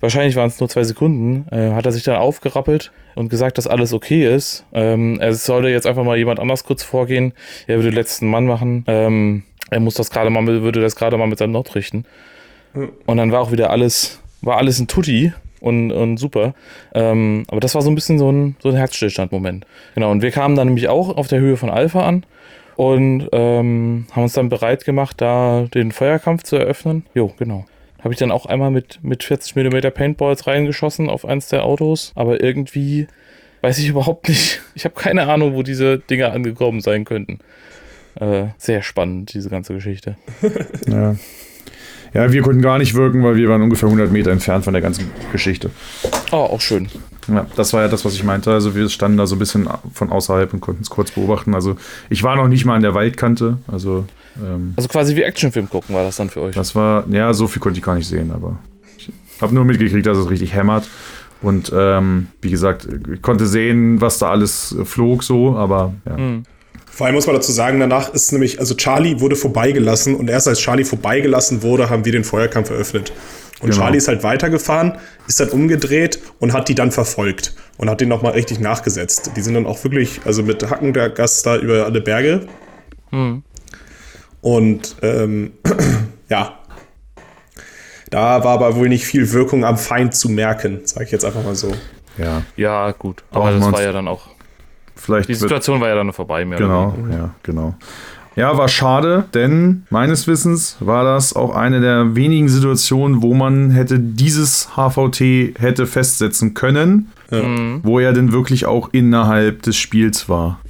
wahrscheinlich 0.00 0.36
waren 0.36 0.48
es 0.48 0.60
nur 0.60 0.68
zwei 0.68 0.84
Sekunden, 0.84 1.46
äh, 1.50 1.72
hat 1.72 1.86
er 1.86 1.92
sich 1.92 2.02
dann 2.02 2.16
aufgerappelt 2.16 2.92
und 3.14 3.28
gesagt, 3.28 3.58
dass 3.58 3.66
alles 3.66 3.92
okay 3.92 4.26
ist. 4.34 4.64
Ähm, 4.72 5.18
er 5.20 5.32
sollte 5.34 5.68
jetzt 5.68 5.86
einfach 5.86 6.04
mal 6.04 6.16
jemand 6.16 6.40
anders 6.40 6.64
kurz 6.64 6.82
vorgehen. 6.82 7.32
Er 7.66 7.76
würde 7.76 7.90
den 7.90 7.94
letzten 7.96 8.28
Mann 8.28 8.46
machen. 8.46 8.84
Ähm, 8.86 9.42
er 9.70 9.80
muss 9.80 9.94
das 9.94 10.10
gerade 10.10 10.30
mal, 10.30 10.42
mit- 10.42 10.62
würde 10.62 10.80
das 10.80 10.96
gerade 10.96 11.16
mal 11.16 11.26
mit 11.26 11.38
seinem 11.38 11.52
Not 11.52 11.74
richten. 11.74 12.04
Und 13.06 13.16
dann 13.16 13.32
war 13.32 13.40
auch 13.40 13.52
wieder 13.52 13.70
alles, 13.70 14.20
war 14.42 14.56
alles 14.58 14.78
ein 14.80 14.88
Tutti 14.88 15.32
und, 15.60 15.92
und 15.92 16.16
super. 16.18 16.54
Ähm, 16.94 17.44
aber 17.48 17.60
das 17.60 17.74
war 17.74 17.82
so 17.82 17.90
ein 17.90 17.94
bisschen 17.94 18.18
so 18.18 18.30
ein, 18.30 18.56
so 18.60 18.68
ein 18.68 18.74
Herzstillstand-Moment. 18.76 19.64
Genau, 19.94 20.10
und 20.10 20.22
wir 20.22 20.30
kamen 20.32 20.56
dann 20.56 20.66
nämlich 20.68 20.88
auch 20.88 21.16
auf 21.16 21.28
der 21.28 21.38
Höhe 21.40 21.56
von 21.56 21.70
Alpha 21.70 22.04
an 22.04 22.26
und 22.76 23.28
ähm, 23.32 24.06
haben 24.12 24.22
uns 24.24 24.32
dann 24.32 24.48
bereit 24.48 24.84
gemacht, 24.84 25.20
da 25.20 25.66
den 25.72 25.92
Feuerkampf 25.92 26.42
zu 26.42 26.56
eröffnen. 26.56 27.06
Jo, 27.14 27.32
genau. 27.38 27.64
Habe 28.04 28.12
ich 28.12 28.18
dann 28.18 28.30
auch 28.30 28.44
einmal 28.44 28.70
mit, 28.70 29.00
mit 29.02 29.24
40 29.24 29.56
mm 29.56 29.90
Paintballs 29.94 30.46
reingeschossen 30.46 31.08
auf 31.08 31.24
eins 31.24 31.48
der 31.48 31.64
Autos, 31.64 32.12
aber 32.14 32.42
irgendwie 32.42 33.08
weiß 33.62 33.78
ich 33.78 33.88
überhaupt 33.88 34.28
nicht. 34.28 34.60
Ich 34.74 34.84
habe 34.84 34.94
keine 34.94 35.26
Ahnung, 35.26 35.54
wo 35.54 35.62
diese 35.62 35.98
Dinger 35.98 36.32
angekommen 36.32 36.82
sein 36.82 37.06
könnten. 37.06 37.38
äh, 38.20 38.48
sehr 38.58 38.82
spannend, 38.82 39.32
diese 39.32 39.48
ganze 39.48 39.72
Geschichte. 39.72 40.16
Ja. 40.86 41.16
ja, 42.12 42.30
wir 42.30 42.42
konnten 42.42 42.60
gar 42.60 42.78
nicht 42.78 42.94
wirken, 42.94 43.24
weil 43.24 43.36
wir 43.36 43.48
waren 43.48 43.62
ungefähr 43.62 43.88
100 43.88 44.12
Meter 44.12 44.30
entfernt 44.30 44.64
von 44.64 44.74
der 44.74 44.82
ganzen 44.82 45.10
Geschichte. 45.32 45.70
Oh, 46.30 46.36
auch 46.36 46.60
schön. 46.60 46.90
Ja, 47.26 47.46
das 47.56 47.72
war 47.72 47.80
ja 47.80 47.88
das, 47.88 48.04
was 48.04 48.14
ich 48.14 48.22
meinte. 48.22 48.52
Also 48.52 48.76
wir 48.76 48.86
standen 48.90 49.16
da 49.16 49.26
so 49.26 49.36
ein 49.36 49.38
bisschen 49.38 49.66
von 49.94 50.10
außerhalb 50.10 50.52
und 50.52 50.60
konnten 50.60 50.82
es 50.82 50.90
kurz 50.90 51.10
beobachten. 51.10 51.54
Also 51.54 51.76
ich 52.10 52.22
war 52.22 52.36
noch 52.36 52.48
nicht 52.48 52.66
mal 52.66 52.76
an 52.76 52.82
der 52.82 52.92
Waldkante. 52.92 53.56
Also 53.66 54.04
ähm, 54.42 54.72
Also 54.76 54.88
quasi 54.88 55.16
wie 55.16 55.22
Actionfilm 55.22 55.68
gucken 55.68 55.94
war 55.94 56.04
das 56.04 56.16
dann 56.16 56.30
für 56.30 56.40
euch. 56.42 56.54
das 56.54 56.74
war, 56.74 57.04
ja, 57.10 57.32
so 57.34 57.46
viel 57.46 57.60
konnte 57.60 57.78
ich 57.78 57.84
gar 57.84 57.94
nicht 57.94 58.08
sehen, 58.08 58.30
aber 58.32 58.58
ich 58.96 59.10
habe 59.40 59.54
nur 59.54 59.64
mitgekriegt, 59.64 60.06
dass 60.06 60.18
es 60.18 60.30
richtig 60.30 60.54
hämmert. 60.54 60.88
Und 61.42 61.70
ähm, 61.74 62.28
wie 62.40 62.50
gesagt, 62.50 62.88
ich 63.12 63.20
konnte 63.20 63.46
sehen, 63.46 64.00
was 64.00 64.18
da 64.18 64.30
alles 64.30 64.74
flog 64.84 65.22
so, 65.22 65.56
aber 65.56 65.92
ja. 66.06 66.16
Vor 66.90 67.06
allem 67.06 67.16
muss 67.16 67.26
man 67.26 67.34
dazu 67.34 67.50
sagen, 67.52 67.80
danach 67.80 68.14
ist 68.14 68.30
nämlich, 68.32 68.60
also 68.60 68.74
Charlie 68.76 69.18
wurde 69.20 69.34
vorbeigelassen 69.36 70.14
und 70.14 70.30
erst 70.30 70.46
als 70.48 70.60
Charlie 70.60 70.84
vorbeigelassen 70.84 71.62
wurde, 71.62 71.90
haben 71.90 72.04
wir 72.04 72.12
den 72.12 72.22
Feuerkampf 72.24 72.70
eröffnet. 72.70 73.12
Und 73.60 73.70
Genau. 73.70 73.82
Charlie 73.82 73.98
ist 73.98 74.08
halt 74.08 74.22
weitergefahren, 74.22 74.92
ist 75.26 75.40
dann 75.40 75.48
umgedreht 75.48 76.20
und 76.38 76.52
hat 76.52 76.68
die 76.68 76.74
dann 76.74 76.92
verfolgt 76.92 77.54
und 77.78 77.90
hat 77.90 78.00
den 78.00 78.08
nochmal 78.08 78.32
richtig 78.32 78.60
nachgesetzt. 78.60 79.32
Die 79.36 79.40
sind 79.40 79.54
dann 79.54 79.66
auch 79.66 79.82
wirklich, 79.84 80.20
also 80.24 80.42
mit 80.44 80.68
Hacken 80.70 80.92
der 80.92 81.10
Gast 81.10 81.44
da 81.46 81.56
über 81.56 81.84
alle 81.84 82.00
Berge. 82.00 82.46
Und 84.44 84.96
ähm, 85.00 85.52
ja, 86.28 86.58
da 88.10 88.44
war 88.44 88.52
aber 88.52 88.76
wohl 88.76 88.90
nicht 88.90 89.06
viel 89.06 89.32
Wirkung 89.32 89.64
am 89.64 89.78
Feind 89.78 90.14
zu 90.14 90.28
merken, 90.28 90.80
sage 90.84 91.06
ich 91.06 91.10
jetzt 91.10 91.24
einfach 91.24 91.42
mal 91.42 91.54
so. 91.54 91.72
ja. 92.18 92.42
Ja, 92.54 92.90
gut. 92.90 93.24
Aber 93.30 93.46
Brauchen 93.46 93.60
das 93.60 93.72
war 93.72 93.82
ja 93.82 93.92
dann 93.92 94.06
auch. 94.06 94.28
Vielleicht 94.96 95.30
Die 95.30 95.34
Situation 95.34 95.80
war 95.80 95.88
ja 95.88 95.94
dann 95.94 96.12
vorbei, 96.12 96.44
mehr 96.44 96.58
Genau, 96.58 96.94
ja, 97.10 97.30
genau. 97.42 97.74
Ja, 98.36 98.58
war 98.58 98.68
schade, 98.68 99.24
denn 99.32 99.86
meines 99.88 100.26
Wissens 100.26 100.76
war 100.80 101.04
das 101.04 101.34
auch 101.34 101.54
eine 101.54 101.80
der 101.80 102.14
wenigen 102.14 102.48
Situationen, 102.50 103.22
wo 103.22 103.32
man 103.32 103.70
hätte 103.70 103.98
dieses 103.98 104.76
HVT 104.76 105.58
hätte 105.58 105.86
festsetzen 105.86 106.52
können, 106.52 107.12
wo 107.82 107.98
er 107.98 108.12
denn 108.12 108.32
wirklich 108.32 108.66
auch 108.66 108.90
innerhalb 108.92 109.62
des 109.62 109.76
Spiels 109.76 110.28
war. 110.28 110.60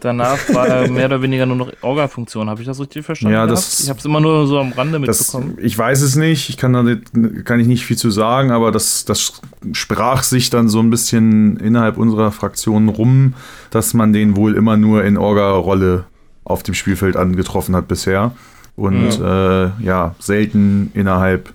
Danach 0.00 0.38
war 0.54 0.66
er 0.68 0.90
mehr 0.90 1.06
oder 1.06 1.20
weniger 1.22 1.46
nur 1.46 1.56
noch 1.56 1.72
Orga-Funktion. 1.82 2.48
Habe 2.48 2.60
ich 2.62 2.66
das 2.66 2.80
richtig 2.80 3.04
verstanden? 3.04 3.34
Ja, 3.34 3.44
gehabt? 3.44 3.58
das- 3.58 3.80
ich 3.80 3.88
habe 3.88 3.98
es 3.98 4.04
immer 4.04 4.20
nur 4.20 4.46
so 4.46 4.58
am 4.58 4.72
Rande 4.72 5.00
Das, 5.00 5.32
mitbekommen. 5.32 5.58
ich 5.60 5.76
weiß 5.76 6.00
es 6.02 6.16
nicht, 6.16 6.48
ich 6.48 6.56
kann 6.56 6.72
da 6.72 6.82
nicht, 6.82 7.12
kann 7.44 7.60
ich 7.60 7.66
nicht 7.66 7.84
viel 7.84 7.96
zu 7.98 8.10
sagen, 8.10 8.50
aber 8.50 8.72
das, 8.72 9.04
das 9.04 9.40
sprach 9.72 10.22
sich 10.22 10.50
dann 10.50 10.68
so 10.68 10.80
ein 10.80 10.90
bisschen 10.90 11.56
innerhalb 11.58 11.96
unserer 11.98 12.32
Fraktion 12.32 12.88
rum, 12.88 13.34
dass 13.70 13.92
man 13.94 14.12
den 14.12 14.36
wohl 14.36 14.54
immer 14.54 14.76
nur 14.76 15.04
in 15.04 15.16
Orga-Rolle 15.16 16.04
auf 16.44 16.62
dem 16.62 16.74
Spielfeld 16.74 17.16
angetroffen 17.16 17.74
hat 17.76 17.88
bisher. 17.88 18.32
Und 18.76 19.18
ja, 19.18 19.64
äh, 19.66 19.70
ja 19.80 20.14
selten 20.18 20.90
innerhalb, 20.94 21.52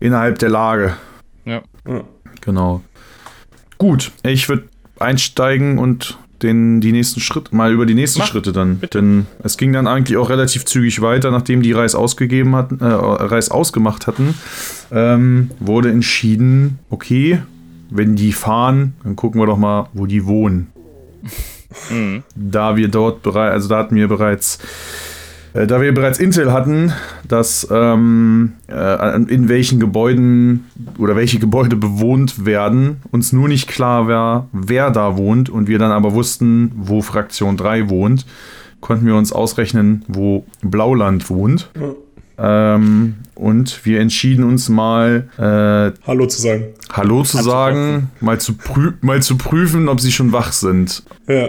innerhalb 0.00 0.38
der 0.38 0.48
Lage. 0.48 0.94
Ja. 1.44 1.62
Genau. 2.40 2.82
Gut, 3.78 4.12
ich 4.22 4.48
würde 4.48 4.64
einsteigen 5.00 5.78
und 5.78 6.16
den, 6.42 6.80
die 6.80 6.92
nächsten 6.92 7.20
Schritte, 7.20 7.54
mal 7.54 7.72
über 7.72 7.86
die 7.86 7.94
nächsten 7.94 8.20
Mach, 8.20 8.28
Schritte 8.28 8.52
dann. 8.52 8.80
Denn 8.92 9.26
es 9.42 9.56
ging 9.56 9.72
dann 9.72 9.86
eigentlich 9.86 10.16
auch 10.16 10.30
relativ 10.30 10.64
zügig 10.64 11.00
weiter, 11.00 11.30
nachdem 11.30 11.62
die 11.62 11.72
Reis 11.72 11.94
ausgegeben 11.94 12.54
hatten, 12.56 12.80
äh, 12.80 12.84
Reis 12.84 13.50
ausgemacht 13.50 14.06
hatten, 14.06 14.34
ähm, 14.90 15.50
wurde 15.60 15.90
entschieden, 15.90 16.78
okay, 16.90 17.42
wenn 17.90 18.16
die 18.16 18.32
fahren, 18.32 18.94
dann 19.04 19.16
gucken 19.16 19.40
wir 19.40 19.46
doch 19.46 19.58
mal, 19.58 19.88
wo 19.92 20.06
die 20.06 20.24
wohnen. 20.26 20.68
Da 22.34 22.76
wir 22.76 22.88
dort 22.88 23.22
bereits, 23.22 23.52
also 23.52 23.68
da 23.68 23.78
hatten 23.78 23.96
wir 23.96 24.08
bereits 24.08 24.58
da 25.54 25.80
wir 25.80 25.92
bereits 25.92 26.18
Intel 26.18 26.52
hatten, 26.52 26.92
dass 27.28 27.66
ähm, 27.70 28.52
äh, 28.68 29.16
in 29.16 29.48
welchen 29.48 29.80
Gebäuden 29.80 30.66
oder 30.98 31.14
welche 31.14 31.38
Gebäude 31.38 31.76
bewohnt 31.76 32.46
werden, 32.46 33.02
uns 33.10 33.32
nur 33.32 33.48
nicht 33.48 33.68
klar 33.68 34.08
war, 34.08 34.48
wer 34.52 34.90
da 34.90 35.16
wohnt 35.16 35.50
und 35.50 35.68
wir 35.68 35.78
dann 35.78 35.92
aber 35.92 36.14
wussten, 36.14 36.72
wo 36.74 37.02
Fraktion 37.02 37.56
3 37.56 37.90
wohnt, 37.90 38.26
konnten 38.80 39.06
wir 39.06 39.14
uns 39.14 39.32
ausrechnen, 39.32 40.04
wo 40.08 40.46
Blauland 40.62 41.28
wohnt. 41.28 41.70
Ähm, 42.38 43.16
und 43.34 43.84
wir 43.84 44.00
entschieden 44.00 44.44
uns 44.44 44.68
mal, 44.68 45.28
äh, 45.36 46.06
Hallo 46.06 46.26
zu 46.26 46.40
sagen. 46.40 46.64
Hallo 46.92 47.22
zu 47.22 47.42
sagen, 47.42 48.10
mal 48.20 48.40
zu, 48.40 48.54
mal 49.00 49.22
zu 49.22 49.36
prüfen, 49.36 49.88
ob 49.88 50.00
sie 50.00 50.12
schon 50.12 50.32
wach 50.32 50.52
sind. 50.52 51.02
Ja. 51.28 51.48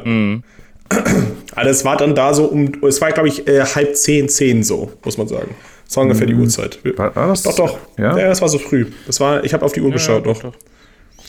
Also 1.55 1.69
es 1.69 1.85
war 1.85 1.97
dann 1.97 2.15
da 2.15 2.33
so 2.33 2.45
um, 2.45 2.71
es 2.87 2.99
war 2.99 3.11
glaube 3.11 3.29
ich 3.29 3.47
äh, 3.47 3.63
halb 3.63 3.95
zehn, 3.95 4.27
zehn 4.27 4.63
so, 4.63 4.91
muss 5.03 5.17
man 5.17 5.27
sagen. 5.27 5.55
Das 5.85 5.97
war 5.97 6.03
ungefähr 6.03 6.25
die 6.25 6.33
Uhrzeit. 6.33 6.79
War, 6.97 7.15
war 7.15 7.27
das? 7.27 7.43
Doch, 7.43 7.55
doch. 7.55 7.77
Ja? 7.97 8.17
Ja, 8.17 8.29
das 8.29 8.41
war 8.41 8.49
so 8.49 8.57
früh. 8.57 8.87
Das 9.05 9.19
war, 9.19 9.43
ich 9.43 9.53
habe 9.53 9.63
auf 9.63 9.73
die 9.73 9.81
Uhr 9.81 9.91
geschaut 9.91 10.25
noch. 10.25 10.41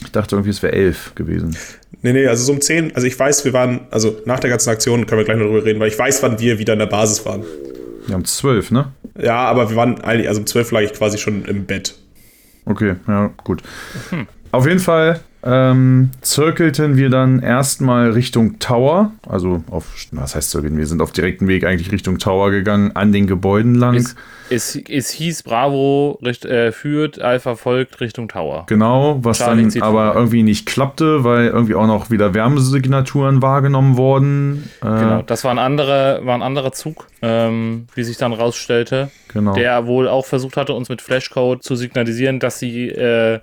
Ich 0.00 0.10
dachte 0.12 0.36
irgendwie, 0.36 0.50
es 0.50 0.62
wäre 0.62 0.72
elf 0.72 1.14
gewesen. 1.14 1.56
Nee, 2.02 2.12
nee, 2.12 2.26
also 2.26 2.44
so 2.44 2.52
um 2.52 2.60
10, 2.60 2.94
also 2.94 3.06
ich 3.06 3.18
weiß, 3.18 3.44
wir 3.44 3.52
waren, 3.52 3.80
also 3.90 4.16
nach 4.24 4.40
der 4.40 4.50
ganzen 4.50 4.70
Aktion 4.70 5.06
können 5.06 5.20
wir 5.20 5.24
gleich 5.24 5.38
noch 5.38 5.46
drüber 5.46 5.64
reden, 5.64 5.80
weil 5.80 5.88
ich 5.88 5.98
weiß, 5.98 6.22
wann 6.22 6.38
wir 6.38 6.58
wieder 6.58 6.72
in 6.72 6.78
der 6.78 6.86
Basis 6.86 7.24
waren. 7.24 7.44
Wir 8.06 8.14
haben 8.14 8.24
zwölf, 8.24 8.70
ne? 8.70 8.92
Ja, 9.18 9.36
aber 9.36 9.70
wir 9.70 9.76
waren 9.76 10.00
eigentlich, 10.00 10.28
also 10.28 10.40
um 10.40 10.46
12 10.46 10.70
lag 10.72 10.80
ich 10.80 10.92
quasi 10.92 11.18
schon 11.18 11.44
im 11.44 11.64
Bett. 11.64 11.94
Okay, 12.66 12.96
ja, 13.06 13.30
gut. 13.44 13.62
Auf 14.50 14.66
jeden 14.66 14.80
Fall 14.80 15.20
ähm, 15.44 16.10
zirkelten 16.22 16.96
wir 16.96 17.10
dann 17.10 17.40
erstmal 17.40 18.10
Richtung 18.10 18.58
Tower. 18.58 19.12
Also 19.28 19.62
auf, 19.70 19.94
was 20.12 20.34
heißt 20.34 20.50
zirkeln? 20.50 20.78
Wir 20.78 20.86
sind 20.86 21.02
auf 21.02 21.12
direkten 21.12 21.48
Weg 21.48 21.64
eigentlich 21.64 21.92
Richtung 21.92 22.18
Tower 22.18 22.50
gegangen, 22.50 22.92
an 22.94 23.12
den 23.12 23.26
Gebäuden 23.26 23.74
lang. 23.74 23.94
Es, 23.94 24.16
es, 24.48 24.76
es 24.88 25.10
hieß 25.10 25.42
Bravo 25.42 26.18
richt, 26.24 26.46
äh, 26.46 26.72
führt, 26.72 27.20
Alpha 27.20 27.56
folgt 27.56 28.00
Richtung 28.00 28.28
Tower. 28.28 28.64
Genau, 28.68 29.18
was 29.22 29.38
Charlie 29.38 29.68
dann 29.68 29.82
aber 29.82 30.04
vorbei. 30.06 30.18
irgendwie 30.18 30.42
nicht 30.42 30.66
klappte, 30.66 31.24
weil 31.24 31.48
irgendwie 31.48 31.74
auch 31.74 31.86
noch 31.86 32.10
wieder 32.10 32.32
Wärmesignaturen 32.32 33.42
wahrgenommen 33.42 33.96
wurden. 33.96 34.70
Äh, 34.82 34.86
Genau, 35.04 35.22
das 35.22 35.44
war 35.44 35.50
ein 35.50 35.58
anderer, 35.58 36.24
war 36.24 36.34
ein 36.34 36.42
anderer 36.42 36.72
Zug, 36.72 37.06
ähm, 37.20 37.86
wie 37.94 38.04
sich 38.04 38.16
dann 38.16 38.32
rausstellte, 38.32 39.10
Genau. 39.32 39.54
der 39.54 39.86
wohl 39.86 40.08
auch 40.08 40.24
versucht 40.24 40.56
hatte, 40.56 40.72
uns 40.72 40.88
mit 40.88 41.02
Flashcode 41.02 41.62
zu 41.62 41.76
signalisieren, 41.76 42.40
dass 42.40 42.58
sie 42.58 42.88
äh, 42.88 43.40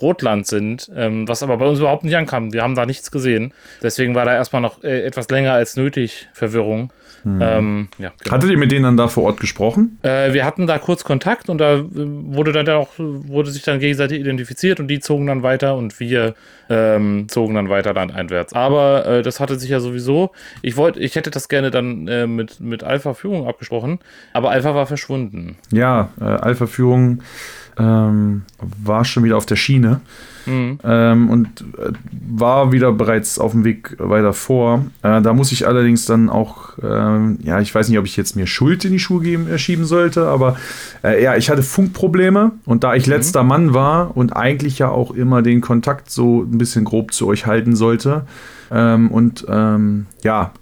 Rotland 0.00 0.46
sind, 0.46 0.90
ähm, 0.94 1.28
was 1.28 1.42
aber 1.42 1.56
bei 1.56 1.66
uns 1.66 1.78
überhaupt 1.78 2.04
nicht 2.04 2.16
ankam. 2.16 2.52
Wir 2.52 2.62
haben 2.62 2.74
da 2.74 2.86
nichts 2.86 3.10
gesehen. 3.10 3.52
Deswegen 3.82 4.14
war 4.14 4.24
da 4.24 4.34
erstmal 4.34 4.62
noch 4.62 4.82
äh, 4.82 5.02
etwas 5.02 5.28
länger 5.28 5.52
als 5.52 5.76
nötig 5.76 6.28
Verwirrung. 6.32 6.92
Ähm, 7.24 7.88
ja, 7.98 8.12
genau. 8.22 8.34
Hattet 8.34 8.50
ihr 8.50 8.58
mit 8.58 8.72
denen 8.72 8.84
dann 8.84 8.96
da 8.96 9.08
vor 9.08 9.24
Ort 9.24 9.40
gesprochen? 9.40 9.98
Äh, 10.02 10.32
wir 10.32 10.44
hatten 10.44 10.66
da 10.66 10.78
kurz 10.78 11.04
Kontakt 11.04 11.48
und 11.50 11.58
da 11.58 11.74
äh, 11.74 11.84
wurde 11.84 12.52
dann 12.52 12.68
auch, 12.70 12.88
wurde 12.96 13.50
sich 13.50 13.62
dann 13.62 13.78
gegenseitig 13.78 14.20
identifiziert 14.20 14.80
und 14.80 14.88
die 14.88 15.00
zogen 15.00 15.26
dann 15.26 15.42
weiter 15.42 15.76
und 15.76 16.00
wir 16.00 16.34
ähm, 16.68 17.28
zogen 17.28 17.54
dann 17.54 17.68
weiter 17.68 17.92
landeinwärts. 17.92 18.54
Aber 18.54 19.06
äh, 19.06 19.22
das 19.22 19.40
hatte 19.40 19.58
sich 19.58 19.70
ja 19.70 19.80
sowieso. 19.80 20.30
Ich 20.62 20.76
wollte, 20.76 21.00
ich 21.00 21.16
hätte 21.16 21.30
das 21.30 21.48
gerne 21.48 21.70
dann 21.70 22.08
äh, 22.08 22.26
mit, 22.26 22.60
mit 22.60 22.84
Alpha 22.84 23.14
Führung 23.14 23.46
abgesprochen, 23.46 23.98
aber 24.32 24.50
Alpha 24.50 24.74
war 24.74 24.86
verschwunden. 24.86 25.56
Ja, 25.72 26.10
äh, 26.20 26.24
Alpha-Führung 26.24 27.22
ähm, 27.78 28.42
war 28.58 29.04
schon 29.04 29.24
wieder 29.24 29.36
auf 29.36 29.46
der 29.46 29.56
Schiene. 29.56 30.00
Ähm, 30.84 31.30
und 31.30 31.48
äh, 31.78 31.92
war 32.10 32.72
wieder 32.72 32.92
bereits 32.92 33.38
auf 33.38 33.52
dem 33.52 33.64
Weg 33.64 33.96
weiter 33.98 34.32
vor. 34.32 34.86
Äh, 35.02 35.20
da 35.22 35.32
muss 35.32 35.52
ich 35.52 35.66
allerdings 35.66 36.06
dann 36.06 36.30
auch, 36.30 36.70
ähm, 36.82 37.38
ja, 37.42 37.60
ich 37.60 37.74
weiß 37.74 37.88
nicht, 37.88 37.98
ob 37.98 38.06
ich 38.06 38.16
jetzt 38.16 38.36
mir 38.36 38.46
Schuld 38.46 38.84
in 38.84 38.92
die 38.92 38.98
Schuhe 38.98 39.22
geben, 39.22 39.48
äh, 39.48 39.58
schieben 39.58 39.84
sollte, 39.84 40.26
aber 40.26 40.56
äh, 41.04 41.22
ja, 41.22 41.36
ich 41.36 41.50
hatte 41.50 41.62
Funkprobleme. 41.62 42.52
Und 42.64 42.84
da 42.84 42.94
ich 42.94 43.06
letzter 43.06 43.42
Mann 43.42 43.74
war 43.74 44.16
und 44.16 44.34
eigentlich 44.34 44.78
ja 44.78 44.88
auch 44.88 45.10
immer 45.10 45.42
den 45.42 45.60
Kontakt 45.60 46.10
so 46.10 46.42
ein 46.42 46.58
bisschen 46.58 46.84
grob 46.84 47.12
zu 47.12 47.26
euch 47.26 47.46
halten 47.46 47.76
sollte, 47.76 48.24
ähm, 48.72 49.10
und 49.10 49.44
ähm, 49.48 50.06
ja, 50.22 50.52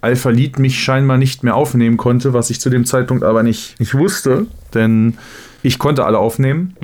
Alpha 0.00 0.30
Lead 0.30 0.60
mich 0.60 0.78
scheinbar 0.78 1.18
nicht 1.18 1.42
mehr 1.42 1.56
aufnehmen 1.56 1.96
konnte, 1.96 2.32
was 2.32 2.50
ich 2.50 2.60
zu 2.60 2.70
dem 2.70 2.84
Zeitpunkt 2.84 3.24
aber 3.24 3.42
nicht, 3.42 3.80
nicht 3.80 3.94
wusste, 3.94 4.46
denn 4.72 5.14
ich 5.64 5.78
konnte 5.80 6.04
alle 6.04 6.18
aufnehmen. 6.18 6.74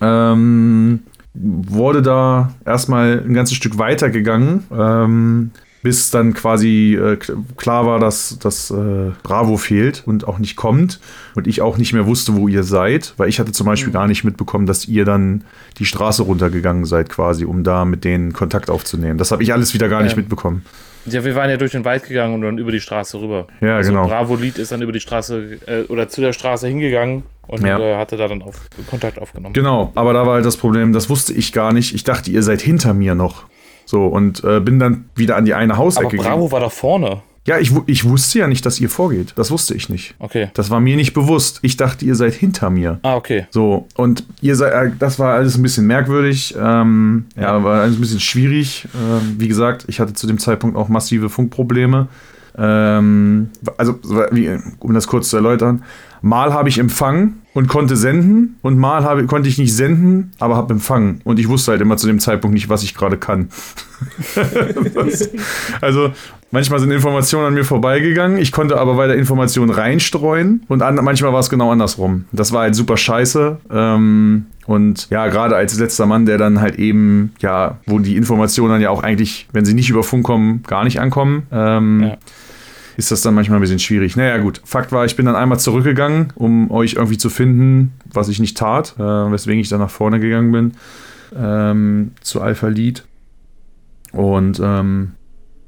Ähm, 0.00 1.00
wurde 1.34 2.02
da 2.02 2.54
erstmal 2.64 3.22
ein 3.26 3.34
ganzes 3.34 3.56
Stück 3.56 3.78
weiter 3.78 4.10
gegangen, 4.10 4.64
ähm, 4.76 5.50
bis 5.82 6.10
dann 6.10 6.34
quasi 6.34 6.94
äh, 7.00 7.16
klar 7.56 7.86
war, 7.86 8.00
dass, 8.00 8.38
dass 8.40 8.70
äh, 8.70 9.10
Bravo 9.22 9.56
fehlt 9.56 10.02
und 10.06 10.26
auch 10.26 10.38
nicht 10.38 10.56
kommt 10.56 10.98
und 11.36 11.46
ich 11.46 11.60
auch 11.62 11.78
nicht 11.78 11.92
mehr 11.92 12.06
wusste, 12.06 12.34
wo 12.36 12.48
ihr 12.48 12.64
seid, 12.64 13.14
weil 13.16 13.28
ich 13.28 13.38
hatte 13.38 13.52
zum 13.52 13.66
Beispiel 13.66 13.92
gar 13.92 14.08
nicht 14.08 14.24
mitbekommen, 14.24 14.66
dass 14.66 14.86
ihr 14.86 15.04
dann 15.04 15.44
die 15.78 15.84
Straße 15.84 16.22
runtergegangen 16.24 16.84
seid 16.84 17.08
quasi, 17.08 17.44
um 17.44 17.62
da 17.62 17.84
mit 17.84 18.04
denen 18.04 18.32
Kontakt 18.32 18.70
aufzunehmen. 18.70 19.18
Das 19.18 19.30
habe 19.30 19.42
ich 19.44 19.52
alles 19.52 19.74
wieder 19.74 19.88
gar 19.88 20.02
nicht 20.02 20.12
Ja. 20.12 20.18
mitbekommen. 20.18 20.64
Ja, 21.06 21.24
wir 21.24 21.34
waren 21.36 21.48
ja 21.48 21.56
durch 21.56 21.72
den 21.72 21.84
Wald 21.84 22.04
gegangen 22.06 22.34
und 22.34 22.42
dann 22.42 22.58
über 22.58 22.72
die 22.72 22.80
Straße 22.80 23.20
rüber. 23.20 23.46
Ja, 23.60 23.76
also 23.76 23.90
genau. 23.90 24.06
Bravo 24.08 24.34
Lied 24.34 24.58
ist 24.58 24.72
dann 24.72 24.82
über 24.82 24.92
die 24.92 25.00
Straße 25.00 25.58
äh, 25.66 25.82
oder 25.88 26.08
zu 26.08 26.20
der 26.20 26.32
Straße 26.32 26.66
hingegangen 26.66 27.22
und 27.48 27.64
Ja. 27.64 27.78
äh, 27.78 27.96
hatte 27.96 28.16
da 28.16 28.28
dann 28.28 28.42
auf, 28.42 28.68
Kontakt 28.88 29.18
aufgenommen. 29.20 29.52
Genau, 29.54 29.90
aber 29.94 30.12
da 30.12 30.26
war 30.26 30.34
halt 30.34 30.44
das 30.46 30.56
Problem, 30.56 30.92
das 30.92 31.10
wusste 31.10 31.32
ich 31.32 31.52
gar 31.52 31.72
nicht. 31.72 31.94
Ich 31.94 32.04
dachte, 32.04 32.30
ihr 32.30 32.42
seid 32.42 32.60
hinter 32.60 32.94
mir 32.94 33.14
noch. 33.14 33.44
So, 33.84 34.06
und 34.06 34.44
äh, 34.44 34.60
bin 34.60 34.78
dann 34.78 35.06
wieder 35.16 35.36
an 35.36 35.44
die 35.46 35.54
eine 35.54 35.72
aber 35.72 35.82
Hausecke 35.84 36.08
gegangen. 36.16 36.28
Bravo 36.28 36.52
war 36.52 36.60
da 36.60 36.68
vorne. 36.68 37.22
Ja, 37.46 37.58
ich, 37.58 37.72
ich 37.86 38.06
wusste 38.06 38.40
ja 38.40 38.46
nicht, 38.46 38.66
dass 38.66 38.78
ihr 38.78 38.90
vorgeht. 38.90 39.32
Das 39.36 39.50
wusste 39.50 39.74
ich 39.74 39.88
nicht. 39.88 40.14
Okay. 40.18 40.50
Das 40.52 40.68
war 40.68 40.80
mir 40.80 40.96
nicht 40.96 41.14
bewusst. 41.14 41.60
Ich 41.62 41.78
dachte, 41.78 42.04
ihr 42.04 42.14
seid 42.14 42.34
hinter 42.34 42.68
mir. 42.68 42.98
Ah, 43.02 43.16
okay. 43.16 43.46
So, 43.48 43.86
und 43.96 44.22
ihr 44.42 44.54
seid, 44.54 44.74
äh, 44.74 44.90
das 44.98 45.18
war 45.18 45.34
alles 45.36 45.56
ein 45.56 45.62
bisschen 45.62 45.86
merkwürdig. 45.86 46.54
Ähm, 46.60 47.24
ja, 47.36 47.64
war 47.64 47.80
alles 47.80 47.96
ein 47.96 48.00
bisschen 48.02 48.20
schwierig. 48.20 48.86
Ähm, 48.94 49.36
wie 49.38 49.48
gesagt, 49.48 49.86
ich 49.88 49.98
hatte 49.98 50.12
zu 50.12 50.26
dem 50.26 50.38
Zeitpunkt 50.38 50.76
auch 50.76 50.88
massive 50.88 51.30
Funkprobleme. 51.30 52.08
Ähm, 52.58 53.47
also, 53.76 53.98
um 54.80 54.94
das 54.94 55.06
kurz 55.06 55.30
zu 55.30 55.36
erläutern, 55.36 55.84
mal 56.22 56.52
habe 56.52 56.68
ich 56.68 56.78
empfangen 56.78 57.42
und 57.54 57.68
konnte 57.68 57.96
senden 57.96 58.56
und 58.62 58.78
mal 58.78 59.04
habe, 59.04 59.26
konnte 59.26 59.48
ich 59.48 59.58
nicht 59.58 59.74
senden, 59.74 60.32
aber 60.38 60.56
habe 60.56 60.74
empfangen. 60.74 61.20
Und 61.24 61.38
ich 61.38 61.48
wusste 61.48 61.72
halt 61.72 61.80
immer 61.80 61.96
zu 61.96 62.06
dem 62.06 62.20
Zeitpunkt 62.20 62.54
nicht, 62.54 62.68
was 62.68 62.82
ich 62.82 62.94
gerade 62.94 63.16
kann. 63.16 63.48
das, 64.94 65.30
also 65.80 66.12
manchmal 66.50 66.80
sind 66.80 66.90
Informationen 66.90 67.46
an 67.46 67.54
mir 67.54 67.64
vorbeigegangen, 67.64 68.38
ich 68.38 68.52
konnte 68.52 68.78
aber 68.78 68.96
weiter 68.96 69.14
Informationen 69.14 69.70
reinstreuen 69.70 70.64
und 70.68 70.82
an, 70.82 70.96
manchmal 71.02 71.32
war 71.32 71.40
es 71.40 71.50
genau 71.50 71.72
andersrum. 71.72 72.24
Das 72.32 72.52
war 72.52 72.62
halt 72.62 72.74
super 72.74 72.96
scheiße. 72.96 73.58
Ähm, 73.70 74.46
und 74.66 75.08
ja, 75.10 75.28
gerade 75.28 75.56
als 75.56 75.78
letzter 75.78 76.06
Mann, 76.06 76.26
der 76.26 76.36
dann 76.36 76.60
halt 76.60 76.78
eben, 76.78 77.32
ja, 77.40 77.78
wo 77.86 77.98
die 77.98 78.16
Informationen 78.16 78.72
dann 78.72 78.80
ja 78.82 78.90
auch 78.90 79.02
eigentlich, 79.02 79.48
wenn 79.52 79.64
sie 79.64 79.72
nicht 79.72 79.88
über 79.88 80.02
Funk 80.02 80.26
kommen, 80.26 80.62
gar 80.66 80.84
nicht 80.84 81.00
ankommen. 81.00 81.46
Ähm, 81.50 82.02
Ja. 82.02 82.16
Ist 82.98 83.12
das 83.12 83.22
dann 83.22 83.34
manchmal 83.34 83.58
ein 83.58 83.62
bisschen 83.62 83.78
schwierig. 83.78 84.16
Naja, 84.16 84.36
gut. 84.38 84.60
Fakt 84.64 84.90
war, 84.90 85.04
ich 85.04 85.14
bin 85.14 85.24
dann 85.24 85.36
einmal 85.36 85.60
zurückgegangen, 85.60 86.32
um 86.34 86.68
euch 86.70 86.94
irgendwie 86.94 87.16
zu 87.16 87.30
finden, 87.30 87.92
was 88.12 88.28
ich 88.28 88.40
nicht 88.40 88.58
tat, 88.58 88.96
äh, 88.98 89.02
weswegen 89.02 89.60
ich 89.60 89.68
dann 89.68 89.78
nach 89.78 89.88
vorne 89.88 90.18
gegangen 90.18 90.50
bin 90.50 90.72
ähm, 91.36 92.12
zu 92.20 92.40
Alpha 92.40 92.66
Lead. 92.66 93.04
Und 94.12 94.60
ähm, 94.62 95.12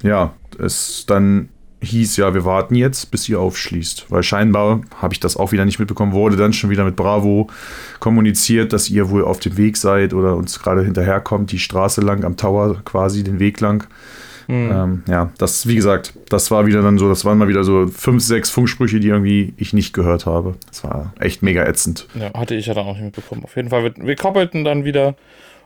ja, 0.02 0.34
es 0.58 1.04
dann 1.06 1.50
hieß 1.82 2.16
ja, 2.18 2.34
wir 2.34 2.44
warten 2.44 2.74
jetzt, 2.74 3.12
bis 3.12 3.28
ihr 3.28 3.40
aufschließt. 3.40 4.10
Weil 4.10 4.24
scheinbar, 4.24 4.82
habe 5.00 5.14
ich 5.14 5.20
das 5.20 5.36
auch 5.36 5.52
wieder 5.52 5.64
nicht 5.64 5.78
mitbekommen, 5.78 6.12
wurde 6.12 6.36
dann 6.36 6.52
schon 6.52 6.68
wieder 6.68 6.84
mit 6.84 6.96
Bravo 6.96 7.48
kommuniziert, 8.00 8.72
dass 8.72 8.90
ihr 8.90 9.08
wohl 9.08 9.24
auf 9.24 9.38
dem 9.38 9.56
Weg 9.56 9.76
seid 9.76 10.12
oder 10.12 10.36
uns 10.36 10.58
gerade 10.58 10.82
hinterherkommt, 10.82 11.52
die 11.52 11.58
Straße 11.58 12.00
lang 12.00 12.24
am 12.24 12.36
Tower 12.36 12.82
quasi, 12.84 13.22
den 13.22 13.38
Weg 13.38 13.60
lang. 13.60 13.86
Ähm, 14.52 15.02
ja, 15.08 15.30
das, 15.38 15.66
wie 15.66 15.74
gesagt, 15.74 16.14
das 16.28 16.50
war 16.50 16.66
wieder 16.66 16.82
dann 16.82 16.98
so, 16.98 17.08
das 17.08 17.24
waren 17.24 17.38
mal 17.38 17.48
wieder 17.48 17.64
so 17.64 17.86
fünf, 17.86 18.22
sechs 18.22 18.50
Funksprüche, 18.50 19.00
die 19.00 19.08
irgendwie 19.08 19.54
ich 19.56 19.72
nicht 19.72 19.92
gehört 19.92 20.26
habe. 20.26 20.54
Das 20.68 20.84
war 20.84 21.12
echt 21.20 21.42
mega 21.42 21.64
ätzend. 21.64 22.06
Ja, 22.14 22.32
hatte 22.38 22.54
ich 22.54 22.66
ja 22.66 22.74
dann 22.74 22.86
auch 22.86 22.94
nicht 22.94 23.04
mitbekommen. 23.04 23.44
Auf 23.44 23.56
jeden 23.56 23.70
Fall, 23.70 23.84
wir, 23.84 23.94
wir 23.96 24.16
koppelten 24.16 24.64
dann 24.64 24.84
wieder 24.84 25.14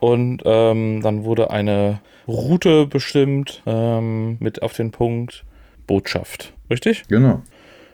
und 0.00 0.42
ähm, 0.44 1.00
dann 1.02 1.24
wurde 1.24 1.50
eine 1.50 2.00
Route 2.28 2.86
bestimmt 2.86 3.62
ähm, 3.66 4.36
mit 4.40 4.62
auf 4.62 4.74
den 4.74 4.90
Punkt 4.90 5.44
Botschaft. 5.86 6.52
Richtig? 6.70 7.04
Genau. 7.08 7.42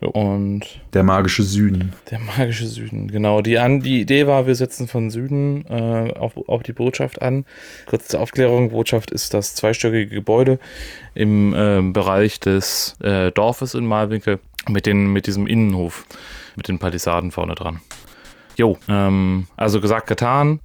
Und 0.00 0.62
Der 0.94 1.02
magische 1.02 1.42
Süden. 1.42 1.92
der 2.10 2.18
magische 2.20 2.66
Süden, 2.66 3.08
genau. 3.08 3.42
Die, 3.42 3.58
an, 3.58 3.80
die 3.80 4.00
Idee 4.00 4.26
war, 4.26 4.46
wir 4.46 4.54
setzen 4.54 4.88
von 4.88 5.10
Süden 5.10 5.66
äh, 5.68 6.12
auf, 6.18 6.36
auf 6.48 6.62
die 6.62 6.72
Botschaft 6.72 7.20
an. 7.20 7.44
Kurz 7.86 8.08
zur 8.08 8.20
Aufklärung, 8.20 8.70
Botschaft 8.70 9.10
ist 9.10 9.34
das 9.34 9.54
zweistöckige 9.54 10.06
Gebäude 10.14 10.58
im 11.14 11.54
ähm, 11.56 11.92
Bereich 11.92 12.40
des 12.40 12.96
äh, 13.02 13.30
Dorfes 13.30 13.74
in 13.74 13.84
Malwinkel 13.84 14.38
mit, 14.68 14.86
den, 14.86 15.12
mit 15.12 15.26
diesem 15.26 15.46
Innenhof, 15.46 16.06
mit 16.56 16.68
den 16.68 16.78
Palisaden 16.78 17.30
vorne 17.30 17.54
dran. 17.54 17.80
Jo, 18.56 18.78
ähm, 18.88 19.46
also 19.56 19.80
gesagt, 19.80 20.06
getan. 20.06 20.60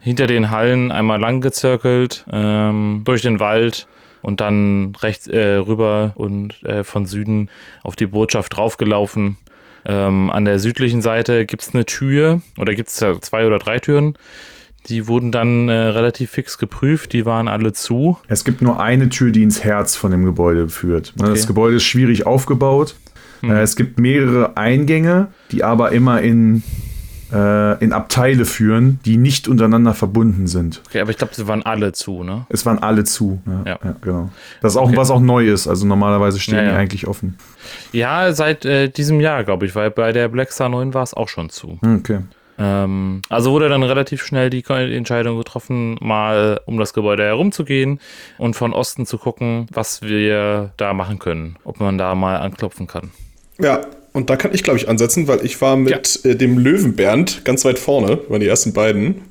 Hinter 0.00 0.26
den 0.26 0.50
Hallen 0.50 0.90
einmal 0.92 1.20
lang 1.20 1.42
gezirkelt, 1.42 2.24
ähm, 2.32 3.02
durch 3.04 3.22
den 3.22 3.38
Wald 3.38 3.86
und 4.22 4.40
dann 4.40 4.92
rechts 5.00 5.26
äh, 5.26 5.54
rüber 5.56 6.12
und 6.14 6.62
äh, 6.64 6.84
von 6.84 7.06
Süden 7.06 7.48
auf 7.82 7.96
die 7.96 8.06
Botschaft 8.06 8.56
draufgelaufen. 8.56 9.36
Ähm, 9.84 10.30
an 10.30 10.44
der 10.44 10.58
südlichen 10.58 11.00
Seite 11.02 11.46
gibt 11.46 11.62
es 11.62 11.74
eine 11.74 11.86
Tür 11.86 12.42
oder 12.58 12.74
gibt 12.74 12.88
es 12.90 12.96
zwei 12.96 13.46
oder 13.46 13.58
drei 13.58 13.78
Türen. 13.78 14.14
Die 14.86 15.06
wurden 15.08 15.30
dann 15.30 15.68
äh, 15.68 15.72
relativ 15.72 16.30
fix 16.30 16.56
geprüft, 16.58 17.12
die 17.12 17.26
waren 17.26 17.48
alle 17.48 17.72
zu. 17.72 18.18
Es 18.28 18.44
gibt 18.44 18.62
nur 18.62 18.80
eine 18.80 19.08
Tür, 19.10 19.30
die 19.30 19.42
ins 19.42 19.62
Herz 19.62 19.94
von 19.96 20.10
dem 20.10 20.24
Gebäude 20.24 20.68
führt. 20.68 21.14
Ne, 21.16 21.28
Das 21.28 21.40
Okay. 21.40 21.46
Gebäude 21.48 21.76
ist 21.76 21.84
schwierig 21.84 22.26
aufgebaut. 22.26 22.96
Äh, 23.42 23.60
Es 23.60 23.76
gibt 23.76 23.98
mehrere 23.98 24.56
Eingänge, 24.56 25.28
die 25.50 25.64
aber 25.64 25.92
immer 25.92 26.20
in, 26.22 26.62
äh, 27.32 27.82
in 27.82 27.92
Abteile 27.92 28.44
führen, 28.44 28.98
die 29.04 29.16
nicht 29.16 29.48
untereinander 29.48 29.94
verbunden 29.94 30.46
sind. 30.46 30.80
Okay, 30.88 31.00
aber 31.00 31.10
ich 31.10 31.16
glaube, 31.18 31.34
sie 31.34 31.46
waren 31.48 31.62
alle 31.64 31.92
zu, 31.92 32.22
ne? 32.24 32.46
Es 32.48 32.66
waren 32.66 32.78
alle 32.78 33.04
zu. 33.04 33.40
Ja, 33.46 33.72
Ja. 33.72 33.78
ja. 33.84 33.94
genau. 34.00 34.30
Das 34.60 34.72
ist 34.72 34.76
auch, 34.76 34.88
Okay. 34.88 34.96
was 34.96 35.10
auch 35.10 35.20
neu 35.20 35.46
ist. 35.48 35.68
Also 35.68 35.86
normalerweise 35.86 36.38
stehen 36.40 36.56
Ja, 36.56 36.62
ja. 36.64 36.70
die 36.72 36.76
eigentlich 36.76 37.06
offen. 37.06 37.36
Ja, 37.92 38.32
seit 38.32 38.64
äh, 38.64 38.88
diesem 38.88 39.20
Jahr, 39.20 39.44
glaube 39.44 39.66
ich, 39.66 39.74
weil 39.74 39.90
bei 39.90 40.12
der 40.12 40.28
Black 40.28 40.52
Star 40.52 40.68
9 40.68 40.92
war 40.94 41.02
es 41.02 41.14
auch 41.14 41.28
schon 41.28 41.50
zu. 41.50 41.78
Hm, 41.82 41.96
Okay. 41.98 42.18
Ähm, 42.62 43.22
also 43.30 43.52
wurde 43.52 43.70
dann 43.70 43.82
relativ 43.82 44.22
schnell 44.22 44.50
die 44.50 44.62
Entscheidung 44.68 45.38
getroffen, 45.38 45.96
mal 46.02 46.60
um 46.66 46.78
das 46.78 46.92
Gebäude 46.92 47.24
herumzugehen 47.24 48.00
und 48.36 48.54
von 48.54 48.74
Osten 48.74 49.06
zu 49.06 49.16
gucken, 49.16 49.66
was 49.72 50.02
wir 50.02 50.70
da 50.76 50.92
machen 50.92 51.18
können. 51.18 51.56
Ob 51.64 51.80
man 51.80 51.96
da 51.96 52.14
mal 52.14 52.36
anklopfen 52.36 52.86
kann. 52.86 53.12
Ja, 53.58 53.80
und 54.12 54.30
da 54.30 54.36
kann 54.36 54.54
ich, 54.54 54.62
glaube 54.62 54.78
ich, 54.78 54.88
ansetzen, 54.88 55.28
weil 55.28 55.44
ich 55.44 55.60
war 55.60 55.76
mit 55.76 56.24
äh, 56.24 56.36
dem 56.36 56.58
Löwenbernd 56.58 57.44
ganz 57.44 57.64
weit 57.64 57.78
vorne, 57.78 58.20
waren 58.28 58.40
die 58.40 58.48
ersten 58.48 58.72
beiden. 58.72 59.22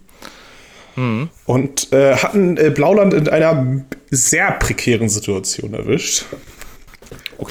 Und 1.46 1.94
äh, 1.94 2.16
hatten 2.16 2.58
äh, 2.58 2.70
Blauland 2.70 3.14
in 3.14 3.30
einer 3.30 3.84
sehr 4.10 4.52
prekären 4.52 5.10
Situation 5.10 5.74
erwischt. 5.74 6.26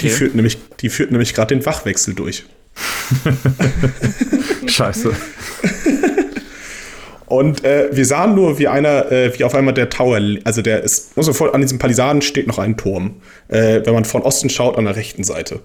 Die 0.01 0.09
führt 0.09 0.35
nämlich, 0.35 0.57
die 0.81 0.89
führt 0.89 1.11
nämlich 1.11 1.33
gerade 1.33 1.55
den 1.55 1.65
Wachwechsel 1.65 2.13
durch. 2.13 2.45
Scheiße. 4.67 5.11
Und 7.25 7.63
äh, 7.63 7.89
wir 7.91 8.05
sahen 8.05 8.33
nur, 8.33 8.57
wie 8.57 8.67
einer, 8.67 9.11
äh, 9.11 9.37
wie 9.37 9.43
auf 9.43 9.53
einmal 9.53 9.73
der 9.73 9.89
Tower, 9.89 10.19
also 10.43 10.61
der 10.61 10.83
ist, 10.83 11.15
muss 11.15 11.27
man 11.27 11.35
vor, 11.35 11.53
an 11.53 11.61
diesem 11.61 11.77
Palisaden 11.77 12.23
steht 12.23 12.47
noch 12.47 12.57
ein 12.57 12.75
Turm. 12.75 13.21
Äh, 13.49 13.81
wenn 13.85 13.93
man 13.93 14.05
von 14.05 14.23
Osten 14.23 14.49
schaut, 14.49 14.77
an 14.77 14.85
der 14.85 14.95
rechten 14.95 15.23
Seite. 15.23 15.59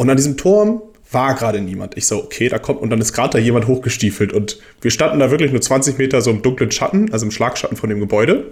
Und 0.00 0.08
an 0.08 0.16
diesem 0.16 0.38
Turm 0.38 0.80
war 1.12 1.34
gerade 1.34 1.60
niemand. 1.60 1.94
Ich 1.98 2.06
so, 2.06 2.24
okay, 2.24 2.48
da 2.48 2.58
kommt, 2.58 2.80
und 2.80 2.88
dann 2.88 3.02
ist 3.02 3.12
gerade 3.12 3.32
da 3.32 3.38
jemand 3.38 3.66
hochgestiefelt. 3.66 4.32
Und 4.32 4.58
wir 4.80 4.90
standen 4.90 5.20
da 5.20 5.30
wirklich 5.30 5.52
nur 5.52 5.60
20 5.60 5.98
Meter 5.98 6.22
so 6.22 6.30
im 6.30 6.40
dunklen 6.40 6.70
Schatten, 6.70 7.12
also 7.12 7.26
im 7.26 7.30
Schlagschatten 7.30 7.76
von 7.76 7.90
dem 7.90 8.00
Gebäude. 8.00 8.50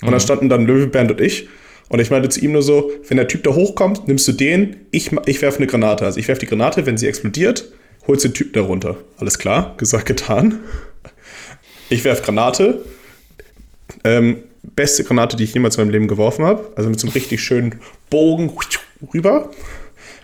Und 0.00 0.10
da 0.10 0.18
standen 0.18 0.48
dann 0.48 0.64
Löwenbernd 0.64 1.10
und 1.10 1.20
ich. 1.20 1.50
Und 1.90 2.00
ich 2.00 2.10
meinte 2.10 2.30
zu 2.30 2.40
ihm 2.40 2.52
nur 2.52 2.62
so, 2.62 2.90
wenn 3.08 3.18
der 3.18 3.28
Typ 3.28 3.42
da 3.42 3.50
hochkommt, 3.50 4.08
nimmst 4.08 4.26
du 4.26 4.32
den, 4.32 4.76
ich, 4.90 5.10
ich 5.26 5.42
werfe 5.42 5.58
eine 5.58 5.66
Granate. 5.66 6.06
Also 6.06 6.18
ich 6.18 6.28
werfe 6.28 6.40
die 6.40 6.46
Granate, 6.46 6.86
wenn 6.86 6.96
sie 6.96 7.08
explodiert, 7.08 7.70
holst 8.06 8.24
den 8.24 8.32
Typ 8.32 8.54
da 8.54 8.62
runter. 8.62 8.96
Alles 9.18 9.38
klar, 9.38 9.74
gesagt, 9.76 10.06
getan. 10.06 10.60
Ich 11.90 12.04
werfe 12.04 12.22
Granate. 12.22 12.86
Ähm, 14.02 14.38
beste 14.62 15.04
Granate, 15.04 15.36
die 15.36 15.44
ich 15.44 15.52
jemals 15.52 15.76
in 15.76 15.82
meinem 15.82 15.92
Leben 15.92 16.08
geworfen 16.08 16.46
habe. 16.46 16.72
Also 16.74 16.88
mit 16.88 16.98
so 16.98 17.06
einem 17.06 17.12
richtig 17.12 17.42
schönen 17.42 17.80
Bogen 18.08 18.50
rüber. 19.12 19.50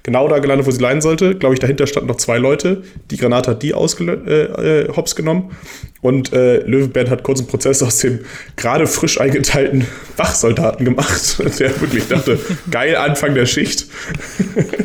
Genau 0.05 0.29
da 0.29 0.39
gelandet, 0.39 0.67
wo 0.67 0.71
sie 0.71 0.83
landen 0.83 1.01
sollte. 1.01 1.35
Glaube 1.35 1.55
ich, 1.55 1.61
dahinter 1.61 1.87
standen 1.87 2.09
noch 2.09 2.19
zwei 2.19 2.37
Leute. 2.37 2.83
Die 3.11 3.17
Granate 3.17 3.53
hat 3.53 3.63
die 3.63 3.71
äh, 3.71 3.75
äh, 3.75 4.89
hops 4.95 5.17
genommen. 5.17 5.51
Und 6.03 6.35
äh, 6.35 6.59
Löwenband 6.59 7.09
hat 7.09 7.23
kurz 7.23 7.39
einen 7.39 7.49
Prozess 7.49 7.83
aus 7.83 7.99
dem 7.99 8.21
gerade 8.57 8.87
frisch 8.87 9.19
eingeteilten 9.19 9.87
Wachsoldaten 10.19 10.85
gemacht. 10.85 11.39
Der 11.59 11.81
wirklich 11.81 12.07
dachte, 12.07 12.39
geil, 12.71 12.97
Anfang 12.97 13.35
der 13.35 13.47
Schicht. 13.47 13.87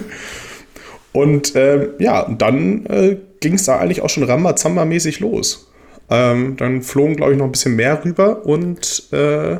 Und 1.11 1.53
ähm, 1.55 1.89
ja, 1.99 2.29
dann 2.29 2.85
äh, 2.85 3.17
ging 3.41 3.55
es 3.55 3.65
da 3.65 3.77
eigentlich 3.77 4.01
auch 4.01 4.09
schon 4.09 4.23
Rambazamba-mäßig 4.23 5.19
los. 5.19 5.69
Ähm, 6.09 6.55
dann 6.55 6.81
flogen, 6.81 7.17
glaube 7.17 7.33
ich, 7.33 7.37
noch 7.37 7.45
ein 7.45 7.51
bisschen 7.51 7.75
mehr 7.75 8.03
rüber 8.05 8.45
und 8.45 9.11
äh, 9.11 9.57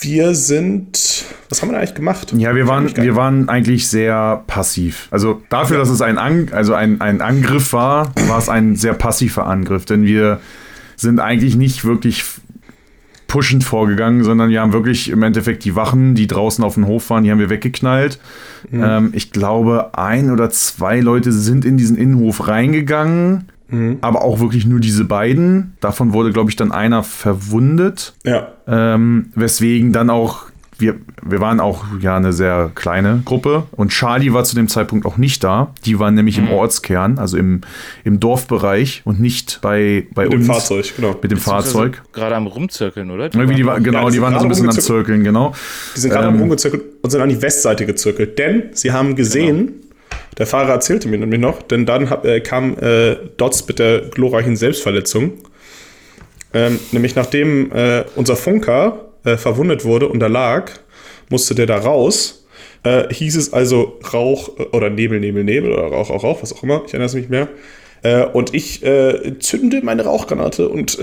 wir 0.00 0.34
sind. 0.34 1.24
Was 1.48 1.60
haben 1.60 1.68
wir 1.68 1.74
da 1.74 1.78
eigentlich 1.78 1.94
gemacht? 1.94 2.32
Ja, 2.36 2.54
wir 2.54 2.66
waren, 2.66 2.96
wir 2.96 3.14
waren 3.14 3.48
eigentlich 3.48 3.88
sehr 3.88 4.42
passiv. 4.46 5.08
Also 5.10 5.42
dafür, 5.50 5.78
dass 5.78 5.90
es 5.90 6.00
ein, 6.00 6.18
An 6.18 6.48
also 6.52 6.74
ein, 6.74 7.00
ein 7.00 7.20
Angriff 7.20 7.72
war, 7.72 8.12
war 8.26 8.38
es 8.38 8.48
ein 8.48 8.76
sehr 8.76 8.94
passiver 8.94 9.46
Angriff, 9.46 9.84
denn 9.84 10.04
wir 10.04 10.40
sind 10.96 11.20
eigentlich 11.20 11.56
nicht 11.56 11.84
wirklich 11.84 12.24
pushend 13.32 13.64
vorgegangen, 13.64 14.24
sondern 14.24 14.50
wir 14.50 14.60
haben 14.60 14.74
wirklich 14.74 15.08
im 15.08 15.22
Endeffekt 15.22 15.64
die 15.64 15.74
Wachen, 15.74 16.14
die 16.14 16.26
draußen 16.26 16.62
auf 16.62 16.74
dem 16.74 16.86
Hof 16.86 17.08
waren, 17.08 17.24
die 17.24 17.30
haben 17.30 17.38
wir 17.38 17.48
weggeknallt. 17.48 18.18
Ähm, 18.70 19.10
ich 19.14 19.32
glaube, 19.32 19.96
ein 19.96 20.30
oder 20.30 20.50
zwei 20.50 21.00
Leute 21.00 21.32
sind 21.32 21.64
in 21.64 21.78
diesen 21.78 21.96
Innenhof 21.96 22.46
reingegangen, 22.46 23.48
aber 24.00 24.22
auch 24.22 24.40
wirklich 24.40 24.66
nur 24.66 24.80
diese 24.80 25.04
beiden. 25.04 25.74
Davon 25.80 26.12
wurde, 26.12 26.30
glaube 26.32 26.50
ich, 26.50 26.56
dann 26.56 26.72
einer 26.72 27.02
verwundet. 27.02 28.14
Ja. 28.24 28.48
Ähm, 28.66 29.26
weswegen 29.34 29.92
dann 29.92 30.10
auch 30.10 30.46
wir, 30.78 30.96
wir 31.24 31.38
waren 31.40 31.60
auch 31.60 31.84
ja 32.00 32.16
eine 32.16 32.32
sehr 32.32 32.72
kleine 32.74 33.22
Gruppe 33.24 33.64
und 33.72 33.90
Charlie 33.92 34.32
war 34.32 34.42
zu 34.42 34.56
dem 34.56 34.66
Zeitpunkt 34.66 35.06
auch 35.06 35.16
nicht 35.16 35.44
da. 35.44 35.72
Die 35.84 36.00
waren 36.00 36.14
nämlich 36.14 36.38
Mhm. 36.40 36.46
im 36.48 36.52
Ortskern, 36.54 37.18
also 37.18 37.36
im, 37.36 37.60
im 38.02 38.18
Dorfbereich 38.18 39.02
und 39.04 39.20
nicht 39.20 39.60
bei, 39.62 40.06
bei 40.12 40.24
Mit 40.24 40.32
dem 40.32 40.38
uns. 40.40 40.46
Fahrzeug, 40.48 40.92
genau. 40.96 41.14
Mit 41.22 41.30
dem 41.30 41.38
Fahrzeug. 41.38 42.02
Gerade 42.12 42.34
am 42.34 42.48
Rumzirkeln, 42.48 43.12
oder? 43.12 43.28
Die 43.28 43.38
Irgendwie 43.38 43.56
die, 43.58 43.66
war- 43.66 43.80
genau, 43.80 44.00
Ja, 44.00 44.06
die 44.06 44.16
die 44.16 44.22
waren 44.22 44.34
so 44.34 44.40
ein 44.40 44.48
bisschen 44.48 44.68
am 44.70 44.72
Zirkeln, 44.78 45.22
genau. 45.22 45.54
Die 45.94 46.00
sind 46.00 46.10
gerade 46.10 46.26
Ähm, 46.28 46.40
rumgezirkelt 46.40 46.82
und 47.02 47.10
sind 47.10 47.20
an 47.20 47.28
die 47.28 47.40
Westseite 47.40 47.86
gezirkelt. 47.86 48.36
Denn 48.40 48.64
sie 48.72 48.90
haben 48.90 49.14
gesehen, 49.14 49.74
der 50.38 50.46
Fahrer 50.46 50.72
erzählte 50.72 51.08
mir 51.08 51.18
nämlich 51.18 51.40
noch, 51.40 51.62
denn 51.62 51.86
dann 51.86 52.10
hab, 52.10 52.24
äh, 52.24 52.40
kam 52.40 52.76
äh, 52.78 53.16
Dots 53.36 53.66
mit 53.66 53.78
der 53.78 54.00
glorreichen 54.00 54.56
Selbstverletzung. 54.56 55.32
Ähm, 56.54 56.78
nämlich 56.90 57.14
nachdem 57.14 57.72
äh, 57.72 58.04
unser 58.16 58.36
Funker 58.36 59.08
äh, 59.24 59.36
verwundet 59.36 59.84
wurde 59.84 60.08
und 60.08 60.20
da 60.20 60.26
lag, 60.26 60.70
musste 61.28 61.54
der 61.54 61.66
da 61.66 61.78
raus. 61.78 62.46
Äh, 62.82 63.12
hieß 63.12 63.36
es 63.36 63.52
also 63.52 64.00
Rauch 64.12 64.58
äh, 64.58 64.62
oder 64.72 64.90
Nebel, 64.90 65.20
Nebel, 65.20 65.44
Nebel 65.44 65.72
oder 65.72 65.84
Rauch, 65.84 66.10
Rauch, 66.10 66.24
Rauch, 66.24 66.42
was 66.42 66.52
auch 66.52 66.62
immer. 66.62 66.82
Ich 66.86 66.92
erinnere 66.92 67.06
es 67.06 67.14
mich 67.14 67.28
mehr. 67.28 67.48
Und 68.32 68.52
ich 68.52 68.80
zünde 69.38 69.80
meine 69.84 70.02
Rauchgranate 70.02 70.68
und 70.68 70.98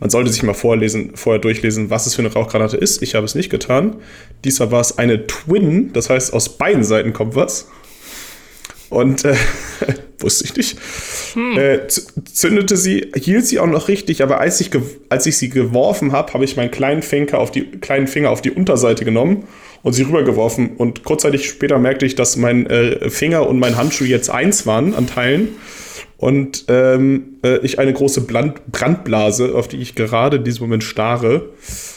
man 0.00 0.10
sollte 0.10 0.30
sich 0.30 0.42
mal 0.42 0.54
vorlesen, 0.54 1.12
vorher 1.14 1.40
durchlesen, 1.40 1.90
was 1.90 2.06
es 2.06 2.14
für 2.14 2.22
eine 2.22 2.32
Rauchgranate 2.32 2.76
ist. 2.76 3.02
Ich 3.02 3.14
habe 3.14 3.24
es 3.24 3.34
nicht 3.34 3.50
getan. 3.50 3.96
Diesmal 4.44 4.70
war 4.70 4.80
es 4.80 4.98
eine 4.98 5.26
Twin, 5.26 5.92
das 5.92 6.10
heißt, 6.10 6.32
aus 6.32 6.56
beiden 6.58 6.84
Seiten 6.84 7.12
kommt 7.12 7.34
was. 7.34 7.68
Und 8.88 9.24
äh, 9.24 9.34
wusste 10.20 10.44
ich 10.44 10.56
nicht. 10.56 10.78
Äh, 11.56 11.88
z- 11.88 12.06
zündete 12.32 12.76
sie, 12.76 13.10
hielt 13.16 13.46
sie 13.46 13.58
auch 13.58 13.66
noch 13.66 13.88
richtig, 13.88 14.22
aber 14.22 14.40
als 14.40 14.60
ich, 14.60 14.70
als 15.08 15.26
ich 15.26 15.36
sie 15.38 15.48
geworfen 15.48 16.12
habe, 16.12 16.32
habe 16.32 16.44
ich 16.44 16.56
meinen 16.56 16.70
kleinen 16.70 17.02
Finger, 17.02 17.38
auf 17.38 17.50
die, 17.50 17.64
kleinen 17.64 18.06
Finger 18.06 18.30
auf 18.30 18.42
die 18.42 18.52
Unterseite 18.52 19.04
genommen 19.04 19.44
und 19.82 19.92
sie 19.92 20.02
rübergeworfen. 20.04 20.76
Und 20.76 21.02
kurzzeitig 21.04 21.48
später 21.48 21.78
merkte 21.78 22.06
ich, 22.06 22.14
dass 22.14 22.36
mein 22.36 22.66
äh, 22.66 23.10
Finger 23.10 23.48
und 23.48 23.58
mein 23.58 23.76
Handschuh 23.76 24.04
jetzt 24.04 24.30
eins 24.30 24.66
waren 24.66 24.94
an 24.94 25.06
Teilen. 25.08 25.48
Und 26.18 26.64
ähm, 26.68 27.38
äh, 27.44 27.58
ich 27.58 27.78
eine 27.78 27.92
große 27.92 28.22
Brand 28.22 28.72
Brandblase, 28.72 29.54
auf 29.54 29.68
die 29.68 29.76
ich 29.76 29.94
gerade 29.94 30.38
in 30.38 30.44
diesem 30.44 30.64
Moment 30.64 30.84
starre, 30.84 31.50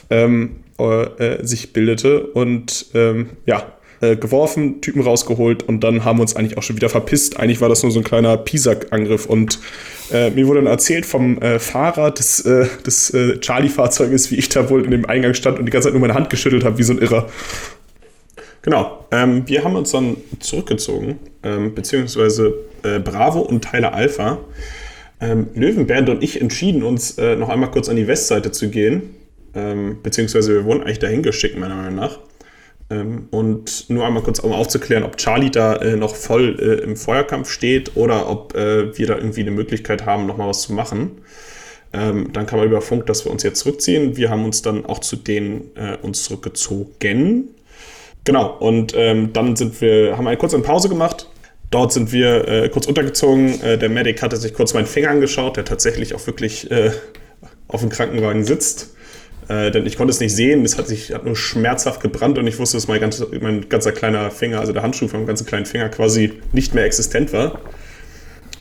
ähm, 0.10 0.58
äh, 0.78 1.04
äh, 1.04 1.46
sich 1.46 1.74
bildete. 1.74 2.28
Und 2.28 2.88
ähm, 2.94 3.30
ja, 3.46 3.74
äh, 4.02 4.16
geworfen, 4.16 4.80
Typen 4.80 5.02
rausgeholt 5.02 5.64
und 5.64 5.84
dann 5.84 6.06
haben 6.06 6.20
wir 6.20 6.22
uns 6.22 6.36
eigentlich 6.36 6.58
auch 6.58 6.64
schon 6.64 6.78
wieder 6.78 6.88
verpisst. 6.88 7.38
Eigentlich 7.38 7.60
war 7.60 7.68
das 7.68 7.84
nur 7.84 7.92
so 7.92 8.00
ein 8.00 8.06
kleiner 8.06 8.38
Pisak-Angriff 8.38 9.26
und 9.26 9.60
äh, 10.12 10.30
mir 10.30 10.48
wurde 10.48 10.62
dann 10.62 10.72
erzählt 10.72 11.06
vom 11.06 11.42
äh, 11.42 11.60
Fahrer 11.60 12.12
des, 12.12 12.40
äh, 12.46 12.68
des 12.86 13.14
äh, 13.14 13.40
Charlie-Fahrzeuges, 13.40 14.32
wie 14.32 14.36
ich 14.36 14.48
da 14.48 14.70
wohl 14.70 14.86
in 14.86 14.92
dem 14.92 15.06
Eingang 15.06 15.34
stand 15.34 15.60
und 15.60 15.66
die 15.66 15.72
ganze 15.72 15.88
Zeit 15.88 15.94
nur 15.94 16.02
meine 16.02 16.14
Hand 16.14 16.30
geschüttelt 16.30 16.64
habe, 16.64 16.78
wie 16.78 16.84
so 16.84 16.94
ein 16.94 17.00
Irrer. 17.00 17.28
Genau, 18.62 19.06
ähm, 19.12 19.48
wir 19.48 19.64
haben 19.64 19.76
uns 19.76 19.92
dann 19.92 20.18
zurückgezogen, 20.40 21.20
ähm, 21.44 21.74
beziehungsweise 21.74 22.54
äh, 22.84 23.00
Bravo 23.00 23.40
und 23.40 23.62
Tyler 23.64 23.94
Alpha. 23.94 24.40
Ähm, 25.22 25.48
Löwenband 25.54 26.10
und 26.10 26.24
ich 26.24 26.40
entschieden 26.40 26.84
uns, 26.84 27.18
äh, 27.18 27.36
noch 27.36 27.50
einmal 27.50 27.72
kurz 27.72 27.90
an 27.90 27.96
die 27.96 28.08
Westseite 28.08 28.52
zu 28.52 28.70
gehen. 28.70 29.16
Ähm, 29.54 29.98
beziehungsweise 30.04 30.54
wir 30.54 30.66
wurden 30.66 30.84
eigentlich 30.84 31.00
dahin 31.00 31.24
geschickt, 31.24 31.58
meiner 31.58 31.76
Meinung 31.76 31.96
nach. 31.96 32.20
Ähm, 32.90 33.28
und 33.32 33.90
nur 33.90 34.06
einmal 34.06 34.24
kurz, 34.24 34.40
um 34.40 34.52
aufzuklären, 34.52 35.04
ob 35.04 35.18
Charlie 35.18 35.52
da 35.52 35.76
äh, 35.76 35.96
noch 35.96 36.16
voll 36.16 36.58
äh, 36.60 36.84
im 36.84 36.96
Feuerkampf 36.96 37.50
steht 37.50 37.96
oder 37.96 38.30
ob 38.30 38.56
äh, 38.56 38.98
wir 38.98 39.08
da 39.08 39.18
irgendwie 39.18 39.42
eine 39.42 39.52
Möglichkeit 39.52 40.06
haben, 40.06 40.26
nochmal 40.26 40.50
was 40.50 40.62
zu 40.62 40.74
machen. 40.74 41.12
Ähm, 41.92 42.32
dann 42.34 42.46
kam 42.46 42.60
man 42.60 42.68
über 42.68 42.82
Funk, 42.82 43.06
dass 43.08 43.26
wir 43.26 43.32
uns 43.32 43.44
jetzt 43.44 43.60
zurückziehen. 43.60 44.16
Wir 44.16 44.30
haben 44.30 44.46
uns 44.46 44.62
dann 44.62 44.86
auch 44.86 45.00
zu 45.00 45.16
denen 45.16 45.72
äh, 45.76 45.98
uns 46.02 46.24
zurückgezogen. 46.24 47.50
Genau, 48.30 48.56
und 48.60 48.94
ähm, 48.96 49.34
dann 49.34 49.56
sind 49.56 49.82
wir, 49.82 50.16
haben 50.16 50.28
eine 50.28 50.38
kurze 50.38 50.60
Pause 50.60 50.88
gemacht. 50.88 51.28
Dort 51.72 51.92
sind 51.92 52.12
wir 52.12 52.48
äh, 52.48 52.70
kurz 52.70 52.86
untergezogen. 52.86 53.60
Äh, 53.64 53.80
der 53.80 53.90
Medic 53.90 54.22
hatte 54.22 54.38
sich 54.38 54.54
kurz 54.54 54.76
meinen 54.76 54.86
Finger 54.86 55.10
angeschaut, 55.10 55.58
der 55.58 55.66
tatsächlich 55.66 56.14
auch 56.14 56.28
wirklich 56.28 56.70
äh, 56.70 56.92
auf 57.68 57.82
dem 57.82 57.90
Krankenwagen 57.90 58.44
sitzt. 58.44 58.96
Äh, 59.48 59.72
denn 59.72 59.88
ich 59.88 59.98
konnte 59.98 60.12
es 60.12 60.20
nicht 60.20 60.36
sehen, 60.36 60.64
es 60.64 60.78
hat 60.78 60.88
sich 60.88 61.12
hat 61.12 61.26
nur 61.26 61.36
schmerzhaft 61.36 62.02
gebrannt 62.02 62.38
und 62.38 62.46
ich 62.46 62.60
wusste, 62.60 62.78
dass 62.78 62.88
mein, 62.88 63.02
ganz, 63.02 63.26
mein 63.42 63.68
ganzer 63.68 63.94
kleiner 63.94 64.30
Finger, 64.30 64.60
also 64.60 64.74
der 64.74 64.84
Handschuh 64.84 65.08
von 65.08 65.22
meinem 65.22 65.28
ganzen 65.28 65.48
kleinen 65.48 65.66
Finger 65.66 65.90
quasi 65.90 66.34
nicht 66.52 66.76
mehr 66.76 66.86
existent 66.86 67.34
war. 67.34 67.60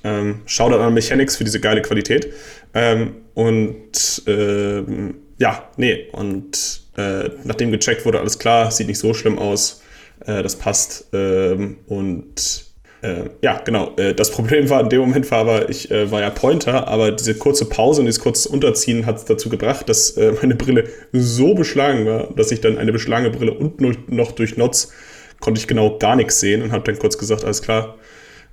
Ähm, 0.03 0.41
Shoutout 0.47 0.81
an 0.81 0.95
Mechanics 0.95 1.37
für 1.37 1.45
diese 1.45 1.61
geile 1.61 1.83
Qualität. 1.83 2.33
Ähm, 2.73 3.17
und 3.35 4.23
ähm, 4.27 5.17
ja, 5.37 5.69
nee, 5.77 6.09
und 6.13 6.88
äh, 6.99 7.31
nachdem 7.45 7.71
gecheckt 7.71 8.05
wurde, 8.05 8.19
alles 8.19 8.39
klar, 8.39 8.71
sieht 8.71 8.89
nicht 8.89 8.99
so 8.99 9.15
schlimm 9.15 9.39
aus, 9.39 9.83
äh, 10.27 10.43
das 10.43 10.57
passt. 10.57 11.07
Ähm, 11.13 11.79
und 11.87 12.65
äh, 13.03 13.31
ja, 13.41 13.61
genau. 13.65 13.95
Äh, 13.97 14.15
das 14.15 14.31
Problem 14.33 14.69
war 14.69 14.81
in 14.81 14.89
dem 14.89 15.01
Moment 15.01 15.31
war 15.31 15.39
aber, 15.39 15.69
ich 15.69 15.91
äh, 15.91 16.11
war 16.11 16.21
ja 16.21 16.31
Pointer, 16.31 16.89
aber 16.89 17.13
diese 17.13 17.37
kurze 17.37 17.67
Pause 17.67 18.01
und 18.01 18.07
dieses 18.07 18.21
kurze 18.21 18.49
Unterziehen 18.49 19.07
hat 19.07 19.17
es 19.17 19.25
dazu 19.25 19.49
gebracht, 19.49 19.89
dass 19.89 20.11
äh, 20.17 20.33
meine 20.43 20.57
Brille 20.57 20.85
so 21.13 21.55
beschlagen 21.55 22.05
war, 22.05 22.35
dass 22.35 22.51
ich 22.51 22.61
dann 22.61 22.77
eine 22.79 22.93
beschlagene 22.93 23.31
Brille 23.31 23.53
und 23.55 24.11
noch 24.11 24.33
durch 24.33 24.57
Notz 24.57 24.93
konnte 25.41 25.61
ich 25.61 25.69
genau 25.69 25.99
gar 25.99 26.17
nichts 26.17 26.41
sehen 26.41 26.63
und 26.63 26.73
habe 26.73 26.83
dann 26.83 26.99
kurz 26.99 27.17
gesagt, 27.17 27.45
alles 27.45 27.63
klar, 27.63 27.95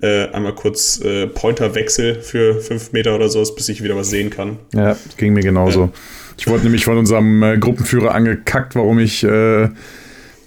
äh, 0.00 0.28
einmal 0.28 0.54
kurz 0.54 1.00
äh, 1.00 1.26
Pointerwechsel 1.26 2.20
für 2.20 2.60
fünf 2.60 2.92
Meter 2.92 3.14
oder 3.14 3.28
so, 3.28 3.42
bis 3.54 3.68
ich 3.68 3.82
wieder 3.82 3.96
was 3.96 4.10
sehen 4.10 4.30
kann. 4.30 4.58
Ja, 4.74 4.96
ging 5.16 5.32
mir 5.32 5.42
genauso. 5.42 5.90
Ich 6.38 6.46
wurde 6.46 6.64
nämlich 6.64 6.84
von 6.84 6.98
unserem 6.98 7.42
äh, 7.42 7.58
Gruppenführer 7.58 8.14
angekackt, 8.14 8.74
warum 8.74 8.98
ich. 8.98 9.24
Äh, 9.24 9.68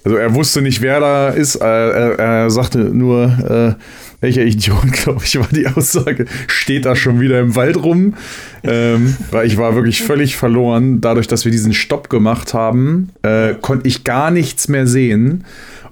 also, 0.02 0.16
er 0.16 0.34
wusste 0.34 0.62
nicht, 0.62 0.80
wer 0.80 1.00
da 1.00 1.28
ist. 1.28 1.56
Äh, 1.56 1.64
er, 1.64 2.18
er 2.18 2.50
sagte 2.50 2.78
nur, 2.78 3.76
äh, 3.78 3.82
welcher 4.20 4.42
Idiot, 4.42 4.92
glaube 4.92 5.22
ich, 5.24 5.38
war 5.38 5.48
die 5.50 5.66
Aussage. 5.66 6.26
Steht 6.46 6.84
da 6.84 6.94
schon 6.94 7.20
wieder 7.20 7.40
im 7.40 7.56
Wald 7.56 7.76
rum? 7.76 8.14
Ähm, 8.62 9.16
weil 9.30 9.46
ich 9.46 9.56
war 9.56 9.74
wirklich 9.74 10.02
völlig 10.02 10.36
verloren. 10.36 11.00
Dadurch, 11.00 11.26
dass 11.26 11.44
wir 11.44 11.52
diesen 11.52 11.72
Stopp 11.72 12.08
gemacht 12.08 12.54
haben, 12.54 13.10
äh, 13.22 13.54
konnte 13.60 13.88
ich 13.88 14.04
gar 14.04 14.30
nichts 14.30 14.68
mehr 14.68 14.86
sehen. 14.86 15.44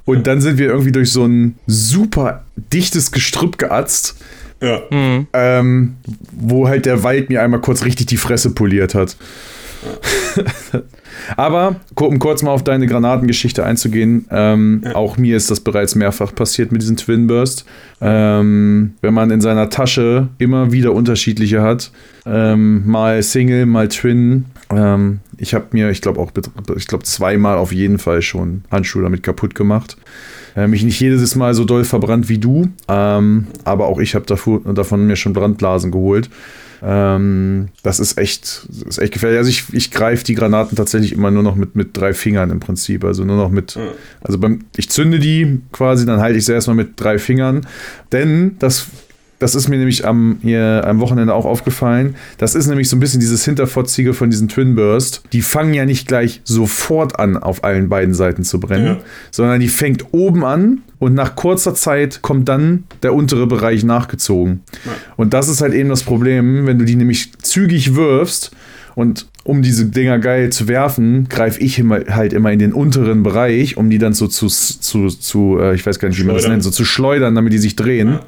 Und 0.08 0.26
dann 0.26 0.40
sind 0.40 0.56
wir 0.56 0.68
irgendwie 0.68 0.90
durch 0.90 1.12
so 1.12 1.26
ein 1.26 1.56
super 1.66 2.42
dichtes 2.72 3.12
Gestrüpp 3.12 3.58
geatzt 3.58 4.16
Ja. 4.62 4.80
ähm, 4.90 5.96
wo 6.32 6.66
halt 6.66 6.86
der 6.86 7.02
Wald 7.02 7.28
mir 7.28 7.42
einmal 7.42 7.60
kurz 7.60 7.84
richtig 7.84 8.06
die 8.06 8.16
Fresse 8.16 8.54
poliert 8.54 8.94
hat. 8.94 9.16
Aber 11.36 11.76
um 11.94 12.18
kurz 12.18 12.42
mal 12.42 12.52
auf 12.52 12.64
deine 12.64 12.86
Granatengeschichte 12.86 13.66
einzugehen, 13.66 14.24
ähm, 14.30 14.82
auch 14.94 15.18
mir 15.18 15.36
ist 15.36 15.50
das 15.50 15.60
bereits 15.60 15.94
mehrfach 15.94 16.34
passiert 16.34 16.72
mit 16.72 16.80
diesem 16.80 16.96
Twin 16.96 17.26
Burst. 17.26 17.66
Ähm, 18.00 18.94
wenn 19.02 19.12
man 19.12 19.30
in 19.30 19.42
seiner 19.42 19.68
Tasche 19.68 20.28
immer 20.38 20.72
wieder 20.72 20.94
unterschiedliche 20.94 21.60
hat, 21.60 21.90
ähm, 22.24 22.82
mal 22.86 23.22
Single, 23.22 23.66
mal 23.66 23.88
Twin. 23.88 24.46
Ähm, 24.70 25.20
ich 25.38 25.54
habe 25.54 25.66
mir, 25.72 25.90
ich 25.90 26.02
glaube 26.02 26.20
auch, 26.20 26.30
ich 26.76 26.86
glaube 26.86 27.04
zweimal 27.04 27.56
auf 27.58 27.72
jeden 27.72 27.98
Fall 27.98 28.22
schon 28.22 28.64
Handschuhe 28.70 29.02
damit 29.02 29.22
kaputt 29.22 29.54
gemacht. 29.54 29.96
Äh, 30.56 30.66
mich 30.66 30.82
nicht 30.82 31.00
jedes 31.00 31.34
Mal 31.36 31.54
so 31.54 31.64
doll 31.64 31.84
verbrannt 31.84 32.28
wie 32.28 32.38
du, 32.38 32.68
ähm, 32.88 33.46
aber 33.64 33.86
auch 33.86 33.98
ich 33.98 34.14
habe 34.14 34.26
davon 34.26 35.06
mir 35.06 35.16
schon 35.16 35.32
Brandblasen 35.32 35.90
geholt. 35.90 36.28
Ähm, 36.82 37.68
das 37.82 37.98
ist 37.98 38.18
echt, 38.18 38.68
das 38.68 38.82
ist 38.82 38.98
echt 38.98 39.12
gefährlich. 39.12 39.38
Also 39.38 39.50
ich, 39.50 39.64
ich 39.72 39.90
greife 39.90 40.24
die 40.24 40.34
Granaten 40.34 40.76
tatsächlich 40.76 41.12
immer 41.12 41.30
nur 41.30 41.42
noch 41.42 41.56
mit, 41.56 41.74
mit 41.74 41.96
drei 41.96 42.14
Fingern 42.14 42.50
im 42.50 42.60
Prinzip. 42.60 43.04
Also 43.04 43.24
nur 43.24 43.36
noch 43.36 43.50
mit, 43.50 43.78
also 44.20 44.38
beim, 44.38 44.60
ich 44.76 44.88
zünde 44.88 45.18
die 45.18 45.60
quasi, 45.72 46.06
dann 46.06 46.20
halte 46.20 46.38
ich 46.38 46.44
sie 46.44 46.52
erstmal 46.52 46.76
mit 46.76 46.92
drei 46.96 47.18
Fingern. 47.18 47.66
Denn 48.12 48.56
das, 48.58 48.86
das 49.38 49.54
ist 49.54 49.68
mir 49.68 49.76
nämlich 49.76 50.04
am, 50.06 50.38
hier, 50.42 50.82
am 50.86 51.00
Wochenende 51.00 51.32
auch 51.34 51.44
aufgefallen. 51.44 52.16
Das 52.38 52.54
ist 52.54 52.66
nämlich 52.66 52.88
so 52.88 52.96
ein 52.96 53.00
bisschen 53.00 53.20
dieses 53.20 53.44
Hinterfotzige 53.44 54.14
von 54.14 54.30
diesen 54.30 54.48
Twin 54.48 54.74
Burst. 54.74 55.22
Die 55.32 55.42
fangen 55.42 55.74
ja 55.74 55.84
nicht 55.84 56.08
gleich 56.08 56.40
sofort 56.44 57.18
an, 57.18 57.36
auf 57.36 57.62
allen 57.64 57.88
beiden 57.88 58.14
Seiten 58.14 58.42
zu 58.42 58.58
brennen, 58.58 58.86
Ja. 58.86 58.96
sondern 59.30 59.60
die 59.60 59.68
fängt 59.68 60.06
oben 60.12 60.44
an 60.44 60.82
und 60.98 61.14
nach 61.14 61.36
kurzer 61.36 61.74
Zeit 61.74 62.20
kommt 62.22 62.48
dann 62.48 62.84
der 63.02 63.14
untere 63.14 63.46
Bereich 63.46 63.84
nachgezogen. 63.84 64.60
Und 65.16 65.34
das 65.34 65.48
ist 65.48 65.60
halt 65.60 65.74
eben 65.74 65.88
das 65.88 66.02
Problem, 66.02 66.66
wenn 66.66 66.78
du 66.78 66.84
die 66.84 66.96
nämlich 66.96 67.32
zügig 67.38 67.94
wirfst 67.94 68.50
und 68.96 69.26
um 69.44 69.62
diese 69.62 69.86
Dinger 69.86 70.18
geil 70.18 70.50
zu 70.50 70.66
werfen, 70.68 71.28
greife 71.28 71.60
ich 71.60 71.78
immer, 71.78 72.00
halt 72.10 72.32
immer 72.32 72.52
in 72.52 72.58
den 72.58 72.72
unteren 72.72 73.22
Bereich, 73.22 73.76
um 73.76 73.88
die 73.88 73.98
dann 73.98 74.12
so 74.12 74.26
zu, 74.26 74.48
zu, 74.48 75.06
zu 75.08 75.58
äh, 75.60 75.74
ich 75.74 75.86
weiß 75.86 76.00
gar 76.00 76.08
nicht, 76.08 76.20
wie 76.20 76.24
man 76.24 76.34
das 76.34 76.48
nennt, 76.48 76.62
so 76.64 76.70
zu 76.70 76.84
schleudern, 76.84 77.34
damit 77.36 77.52
die 77.52 77.58
sich 77.58 77.76
drehen. 77.76 78.18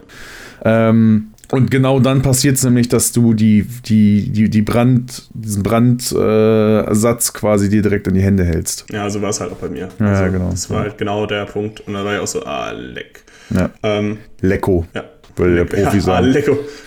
Ähm, 0.65 1.31
und 1.51 1.71
genau 1.71 1.99
dann 1.99 2.23
passiert 2.23 2.57
es 2.57 2.65
nämlich, 2.65 2.89
dass 2.89 3.13
du 3.13 3.35
die, 3.35 3.67
die, 3.87 4.31
die, 4.31 4.49
die 4.49 4.63
Brand, 4.63 5.29
diesen 5.35 5.63
Brandsatz 5.63 7.33
quasi 7.33 7.69
dir 7.69 7.83
direkt 7.83 8.07
in 8.07 8.15
die 8.15 8.23
Hände 8.23 8.45
hältst. 8.45 8.87
Ja, 8.91 9.11
so 9.11 9.21
war 9.21 9.31
es 9.31 9.41
halt 9.41 9.51
auch 9.51 9.57
bei 9.57 9.69
mir. 9.69 9.89
Ja, 9.99 10.07
also, 10.07 10.33
genau. 10.33 10.51
Das 10.51 10.71
war 10.71 10.81
halt 10.83 10.99
genau 10.99 11.27
der 11.27 11.47
Punkt. 11.47 11.81
Und 11.81 11.95
da 11.95 12.05
war 12.05 12.15
ich 12.15 12.21
auch 12.21 12.27
so, 12.27 12.45
ah, 12.45 12.71
leck. 12.71 13.25
Ja. 13.51 13.71
Ähm, 13.83 14.19
Lecko, 14.41 14.87
ja. 14.95 15.05
würde 15.35 15.57
der 15.57 15.65
Profi 15.65 15.97
ja, 15.97 16.01
sagen. 16.01 16.35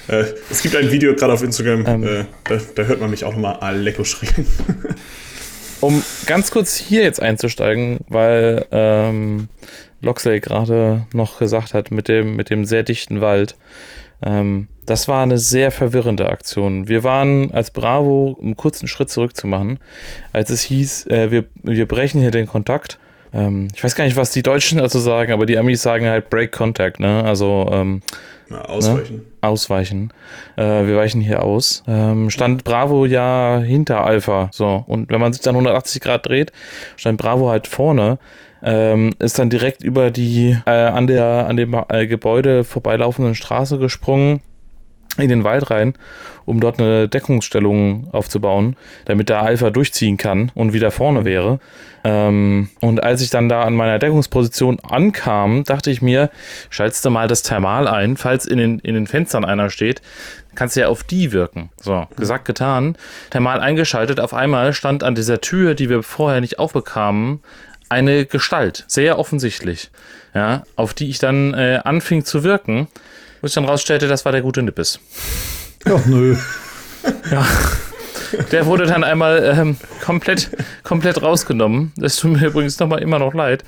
Äh, 0.08 0.24
es 0.50 0.62
gibt 0.62 0.76
ein 0.78 0.90
Video 0.92 1.14
gerade 1.14 1.34
auf 1.34 1.44
Instagram, 1.44 1.86
Ähm. 1.86 2.04
äh, 2.04 2.24
da, 2.46 2.58
da 2.76 2.84
hört 2.84 3.02
man 3.02 3.10
mich 3.10 3.26
auch 3.26 3.34
nochmal 3.34 3.58
Alecko 3.58 4.06
schreien. 4.06 4.46
um 5.82 6.02
ganz 6.26 6.52
kurz 6.52 6.76
hier 6.78 7.04
jetzt 7.04 7.22
einzusteigen, 7.22 8.00
weil 8.08 8.66
ähm, 8.72 9.50
Loxley 10.04 10.40
gerade 10.40 11.06
noch 11.14 11.40
gesagt 11.40 11.74
hat 11.74 11.92
mit 11.92 12.08
dem, 12.08 12.36
mit 12.36 12.50
dem 12.50 12.66
sehr 12.66 12.84
dichten 12.84 13.22
Wald. 13.22 13.56
Ähm, 14.22 14.68
das 14.86 15.08
war 15.08 15.24
eine 15.24 15.38
sehr 15.38 15.72
verwirrende 15.72 16.30
Aktion. 16.30 16.88
Wir 16.88 17.04
waren 17.04 17.52
als 17.52 17.72
Bravo, 17.72 18.36
um 18.38 18.46
einen 18.46 18.58
kurzen 18.58 18.88
Schritt 18.88 19.10
zurückzumachen, 19.10 19.80
als 20.34 20.50
es 20.50 20.62
hieß, 20.62 21.08
äh, 21.08 21.32
wir, 21.32 21.46
wir 21.64 21.88
brechen 21.88 22.22
hier 22.22 22.32
den 22.32 22.48
Kontakt. 22.48 23.00
Ähm, 23.34 23.70
ich 23.74 23.84
weiß 23.84 23.96
gar 23.96 24.06
nicht, 24.06 24.18
was 24.18 24.32
die 24.32 24.44
Deutschen 24.44 24.78
dazu 24.78 25.00
sagen, 25.00 25.32
aber 25.32 25.46
die 25.46 25.58
Amis 25.58 25.82
sagen 25.82 26.06
halt 26.06 26.30
Break 26.30 26.52
Contact, 26.52 27.00
ne? 27.00 27.24
Also 27.24 27.70
ähm, 27.72 28.02
Na, 28.50 28.66
ausweichen. 28.66 29.16
Ne? 29.16 29.22
Ausweichen. 29.42 30.14
Äh, 30.58 30.86
wir 30.86 30.98
weichen 30.98 31.22
hier 31.22 31.44
aus. 31.44 31.84
Ähm, 31.88 32.30
stand 32.30 32.64
Bravo 32.64 33.06
ja 33.06 33.60
hinter 33.60 34.04
Alpha. 34.06 34.50
So. 34.52 34.84
Und 34.86 35.10
wenn 35.10 35.20
man 35.20 35.34
sich 35.34 35.42
dann 35.42 35.56
180 35.56 36.02
Grad 36.02 36.28
dreht, 36.28 36.52
stand 36.96 37.18
Bravo 37.20 37.50
halt 37.50 37.68
vorne 37.68 38.20
ähm, 38.64 39.12
ist 39.20 39.40
dann 39.40 39.50
direkt 39.50 39.84
über 39.84 40.12
die 40.12 40.58
äh, 40.66 40.72
an 40.72 41.08
der 41.08 41.48
an 41.48 41.58
dem 41.58 41.76
äh, 41.90 42.08
Gebäude 42.08 42.64
vorbeilaufenden 42.64 43.36
Straße 43.36 43.78
gesprungen 43.78 44.42
in 45.18 45.30
den 45.30 45.44
Wald 45.44 45.70
rein, 45.70 45.94
um 46.46 46.60
dort 46.60 46.80
eine 46.80 47.08
Deckungsstellung 47.08 48.08
aufzubauen, 48.12 48.76
damit 49.06 49.30
der 49.30 49.44
Alpha 49.44 49.70
durchziehen 49.70 50.18
kann 50.18 50.52
und 50.56 50.74
wieder 50.74 50.90
vorne 50.90 51.24
wäre. 51.24 51.60
Ähm, 52.04 52.70
und 52.82 53.04
als 53.04 53.22
ich 53.22 53.30
dann 53.30 53.48
da 53.48 53.64
an 53.64 53.76
meiner 53.76 54.00
Deckungsposition 54.00 54.80
ankam, 54.80 55.64
dachte 55.66 55.92
ich 55.92 56.02
mir, 56.02 56.32
schaltest 56.70 57.06
du 57.06 57.12
mal 57.12 57.28
das 57.28 57.44
Thermal 57.44 57.88
ein, 57.88 58.18
falls 58.18 58.46
in 58.46 58.58
den, 58.58 58.80
in 58.80 58.96
den 58.96 59.08
Fenstern 59.08 59.46
einer 59.46 59.70
steht, 59.70 60.02
kannst 60.56 60.76
du 60.76 60.82
ja 60.82 60.88
auf 60.88 61.04
die 61.04 61.32
wirken. 61.32 61.70
So, 61.80 62.08
gesagt, 62.18 62.46
getan. 62.46 62.98
Thermal 63.30 63.60
eingeschaltet, 63.60 64.20
auf 64.20 64.34
einmal 64.34 64.74
stand 64.74 65.04
an 65.04 65.16
dieser 65.16 65.42
Tür, 65.42 65.76
die 65.76 65.90
wir 65.90 66.04
vorher 66.04 66.42
nicht 66.42 66.60
aufbekamen, 66.60 67.42
eine 67.94 68.26
Gestalt, 68.26 68.84
sehr 68.88 69.18
offensichtlich, 69.18 69.90
ja, 70.34 70.64
auf 70.76 70.94
die 70.94 71.10
ich 71.10 71.20
dann 71.20 71.54
äh, 71.54 71.80
anfing 71.84 72.26
zu 72.26 72.44
wirken, 72.44 72.88
wo 73.42 73.48
ich 73.48 73.54
dann 73.54 73.66
rausstellte, 73.66 74.08
das 74.08 74.26
war 74.26 74.32
der 74.32 74.42
gute 74.42 74.62
Nippes. 74.62 75.00
Ach 75.86 76.06
nö. 76.06 76.36
Ja. 77.32 77.46
Der 78.52 78.66
wurde 78.66 78.86
dann 78.86 79.04
einmal 79.04 79.44
ähm, 79.58 79.78
komplett, 80.04 80.50
komplett 80.84 81.22
rausgenommen. 81.22 81.92
Das 81.98 82.16
tut 82.16 82.32
mir 82.32 82.48
übrigens 82.48 82.80
nochmal 82.80 83.02
immer 83.02 83.20
noch 83.20 83.34
leid. 83.34 83.64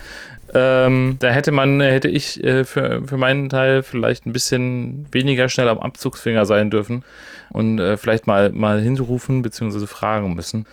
Ähm, 0.53 1.17
da 1.19 1.29
hätte 1.29 1.51
man, 1.51 1.81
hätte 1.81 2.07
ich 2.07 2.43
äh, 2.43 2.63
für, 2.63 3.03
für 3.05 3.17
meinen 3.17 3.49
Teil 3.49 3.83
vielleicht 3.83 4.25
ein 4.25 4.33
bisschen 4.33 5.05
weniger 5.11 5.49
schnell 5.49 5.67
am 5.67 5.79
Abzugsfinger 5.79 6.45
sein 6.45 6.71
dürfen 6.71 7.03
und 7.49 7.79
äh, 7.79 7.97
vielleicht 7.97 8.25
mal, 8.27 8.51
mal 8.51 8.79
hinrufen 8.79 9.41
bzw. 9.41 9.85
fragen 9.85 10.33
müssen. 10.33 10.65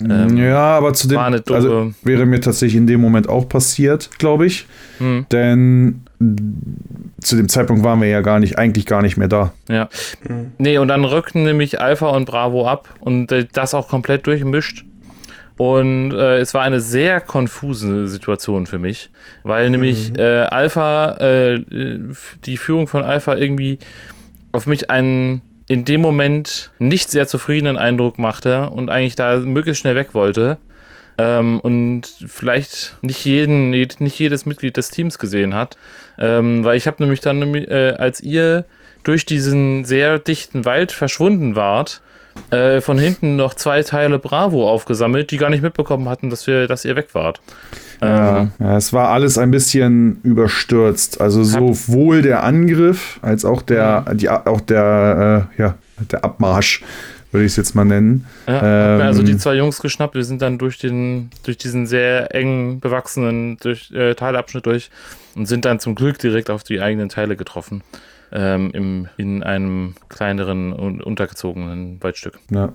Ähm, 0.00 0.36
ja, 0.36 0.76
aber 0.76 0.94
zu 0.94 1.08
dem 1.08 1.18
also 1.18 1.92
wäre 2.02 2.26
mir 2.26 2.40
tatsächlich 2.40 2.76
in 2.76 2.86
dem 2.86 3.00
Moment 3.00 3.28
auch 3.28 3.48
passiert, 3.48 4.10
glaube 4.18 4.46
ich. 4.46 4.66
Hm. 4.98 5.26
Denn 5.30 6.02
zu 7.20 7.36
dem 7.36 7.48
Zeitpunkt 7.48 7.82
waren 7.84 8.00
wir 8.00 8.08
ja 8.08 8.20
gar 8.20 8.38
nicht, 8.38 8.58
eigentlich 8.58 8.86
gar 8.86 9.02
nicht 9.02 9.16
mehr 9.16 9.28
da. 9.28 9.52
Ja. 9.68 9.88
Nee, 10.58 10.78
und 10.78 10.88
dann 10.88 11.04
rückten 11.04 11.44
nämlich 11.44 11.80
Alpha 11.80 12.08
und 12.08 12.26
Bravo 12.26 12.66
ab 12.66 12.88
und 13.00 13.32
äh, 13.32 13.46
das 13.52 13.74
auch 13.74 13.88
komplett 13.88 14.26
durchmischt. 14.26 14.84
Und 15.56 16.12
äh, 16.12 16.38
es 16.38 16.54
war 16.54 16.62
eine 16.62 16.80
sehr 16.80 17.20
konfuse 17.20 18.08
Situation 18.08 18.66
für 18.66 18.78
mich, 18.78 19.10
weil 19.42 19.68
nämlich 19.68 20.18
äh, 20.18 20.44
Alpha, 20.44 21.16
äh, 21.18 21.60
die 22.46 22.56
Führung 22.56 22.86
von 22.86 23.02
Alpha 23.02 23.36
irgendwie 23.36 23.78
auf 24.52 24.66
mich 24.66 24.90
einen 24.90 25.42
in 25.70 25.84
dem 25.84 26.00
Moment 26.00 26.72
nicht 26.80 27.12
sehr 27.12 27.28
zufriedenen 27.28 27.78
Eindruck 27.78 28.18
machte 28.18 28.70
und 28.70 28.90
eigentlich 28.90 29.14
da 29.14 29.36
möglichst 29.36 29.80
schnell 29.80 29.94
weg 29.94 30.14
wollte. 30.14 30.58
Ähm, 31.16 31.60
und 31.60 32.08
vielleicht 32.26 32.96
nicht 33.02 33.24
jeden, 33.24 33.70
nicht 33.70 34.18
jedes 34.18 34.46
Mitglied 34.46 34.76
des 34.76 34.90
Teams 34.90 35.20
gesehen 35.20 35.54
hat. 35.54 35.76
Ähm, 36.18 36.64
weil 36.64 36.76
ich 36.76 36.88
habe 36.88 37.00
nämlich 37.00 37.20
dann, 37.20 37.54
äh, 37.54 37.94
als 37.96 38.20
ihr 38.20 38.64
durch 39.04 39.24
diesen 39.26 39.84
sehr 39.84 40.18
dichten 40.18 40.64
Wald 40.64 40.90
verschwunden 40.90 41.54
wart, 41.54 42.02
äh, 42.50 42.80
von 42.80 42.98
hinten 42.98 43.36
noch 43.36 43.54
zwei 43.54 43.82
Teile 43.82 44.18
Bravo 44.18 44.68
aufgesammelt, 44.68 45.30
die 45.30 45.36
gar 45.36 45.50
nicht 45.50 45.62
mitbekommen 45.62 46.08
hatten, 46.08 46.30
dass 46.30 46.46
wir, 46.46 46.66
dass 46.66 46.84
ihr 46.84 46.96
weg 46.96 47.08
wart. 47.12 47.40
Ja, 48.00 48.38
Ähm, 48.40 48.52
ja, 48.58 48.76
es 48.76 48.92
war 48.92 49.08
alles 49.08 49.38
ein 49.38 49.50
bisschen 49.50 50.20
überstürzt. 50.22 51.20
Also 51.20 51.44
sowohl 51.44 52.22
der 52.22 52.42
Angriff 52.42 53.18
als 53.22 53.44
auch 53.44 53.62
der, 53.62 54.14
die, 54.14 54.28
auch 54.28 54.60
der, 54.60 55.48
äh, 55.56 55.62
ja, 55.62 55.74
der 56.10 56.24
Abmarsch, 56.24 56.82
würde 57.32 57.46
ich 57.46 57.52
es 57.52 57.56
jetzt 57.56 57.74
mal 57.74 57.84
nennen. 57.84 58.26
Ja, 58.46 58.96
mir 58.96 59.04
also 59.04 59.22
die 59.22 59.32
Ähm, 59.32 59.38
zwei 59.38 59.54
Jungs 59.54 59.80
geschnappt. 59.80 60.14
Wir 60.14 60.24
sind 60.24 60.42
dann 60.42 60.58
durch 60.58 60.78
den, 60.78 61.30
durch 61.44 61.58
diesen 61.58 61.86
sehr 61.86 62.34
eng 62.34 62.80
bewachsenen 62.80 63.56
durch, 63.58 63.92
äh, 63.92 64.14
Teilabschnitt 64.14 64.66
durch 64.66 64.90
und 65.36 65.46
sind 65.46 65.64
dann 65.64 65.78
zum 65.78 65.94
Glück 65.94 66.18
direkt 66.18 66.50
auf 66.50 66.64
die 66.64 66.80
eigenen 66.80 67.08
Teile 67.08 67.36
getroffen. 67.36 67.82
Ähm, 68.32 68.70
im, 68.72 69.08
in 69.16 69.42
einem 69.42 69.94
kleineren 70.08 70.72
und 70.72 71.02
untergezogenen 71.02 72.02
Waldstück. 72.02 72.38
Ja. 72.50 72.72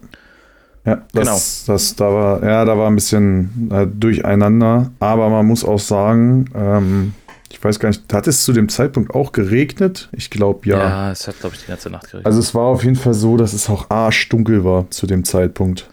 Ja, 0.85 1.01
Genau. 1.13 1.31
das, 1.31 1.65
das, 1.65 1.95
da 1.95 2.13
war, 2.13 2.43
ja, 2.43 2.63
da 2.63 2.77
war 2.77 2.87
ein 2.87 2.95
bisschen 2.95 3.69
äh, 3.71 3.87
durcheinander, 3.87 4.91
aber 4.99 5.29
man 5.29 5.45
muss 5.47 5.63
auch 5.65 5.79
sagen, 5.79 6.49
ähm, 6.53 7.13
ich 7.51 7.63
weiß 7.63 7.79
gar 7.79 7.89
nicht, 7.89 8.13
hat 8.13 8.27
es 8.27 8.43
zu 8.43 8.53
dem 8.53 8.69
Zeitpunkt 8.69 9.15
auch 9.15 9.31
geregnet? 9.31 10.09
Ich 10.11 10.29
glaube 10.29 10.67
ja. 10.69 10.77
Ja, 10.77 11.11
es 11.11 11.27
hat, 11.27 11.39
glaube 11.39 11.55
ich, 11.55 11.61
die 11.63 11.67
ganze 11.69 11.89
Nacht 11.89 12.05
geregnet. 12.05 12.25
Also 12.27 12.39
es 12.39 12.53
war 12.53 12.63
auf 12.65 12.83
jeden 12.83 12.97
Fall 12.97 13.13
so, 13.15 13.37
dass 13.37 13.53
es 13.53 13.69
auch 13.69 13.89
arschdunkel 13.89 14.63
war 14.63 14.89
zu 14.91 15.07
dem 15.07 15.23
Zeitpunkt. 15.23 15.89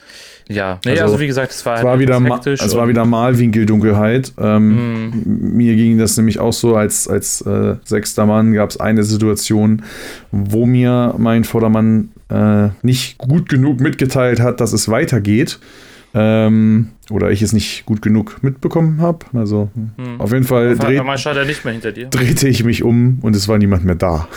Ja, 0.49 0.79
nee, 0.85 0.93
also, 0.93 1.05
also, 1.05 1.21
wie 1.21 1.27
gesagt, 1.27 1.53
es 1.53 1.65
war, 1.67 1.75
Es 1.75 1.79
halt 1.79 1.87
war 1.87 1.99
wieder, 1.99 2.21
hektisch 2.23 2.61
es 2.63 2.75
war 2.77 2.89
wieder 2.89 3.05
Malwinkeldunkelheit. 3.05 4.33
Ähm, 4.39 5.11
Mhm. 5.11 5.57
Mir 5.57 5.77
ging 5.77 5.99
das 5.99 6.17
nämlich 6.17 6.39
auch 6.39 6.53
so, 6.53 6.77
als, 6.77 7.09
als 7.09 7.41
äh, 7.43 7.77
sechster 7.85 8.27
Mann 8.27 8.53
gab 8.53 8.71
es 8.71 8.79
eine 8.81 9.03
Situation, 9.05 9.83
wo 10.31 10.67
mir 10.67 11.15
mein 11.19 11.45
Vordermann 11.45 12.11
äh, 12.31 12.69
nicht 12.83 13.19
gut 13.19 13.49
genug 13.49 13.81
mitgeteilt 13.81 14.41
hat, 14.41 14.61
dass 14.61 14.73
es 14.73 14.89
weitergeht. 14.89 15.59
Ähm, 16.15 16.89
oder 17.11 17.31
ich 17.31 17.41
es 17.41 17.55
nicht 17.55 17.87
gut 17.87 18.03
genug 18.03 18.43
mitbekommen 18.43 19.01
habe. 19.01 19.25
Also 19.33 19.71
Mhm. 19.97 20.21
auf 20.21 20.31
jeden 20.33 20.45
Fall 20.45 20.77
dreht, 20.89 20.99
drehte 22.11 22.49
ich 22.49 22.65
mich 22.65 22.83
um 22.83 23.19
und 23.23 23.35
es 23.35 23.49
war 23.49 23.57
niemand 23.59 23.85
mehr 23.85 23.95
da. 23.95 24.29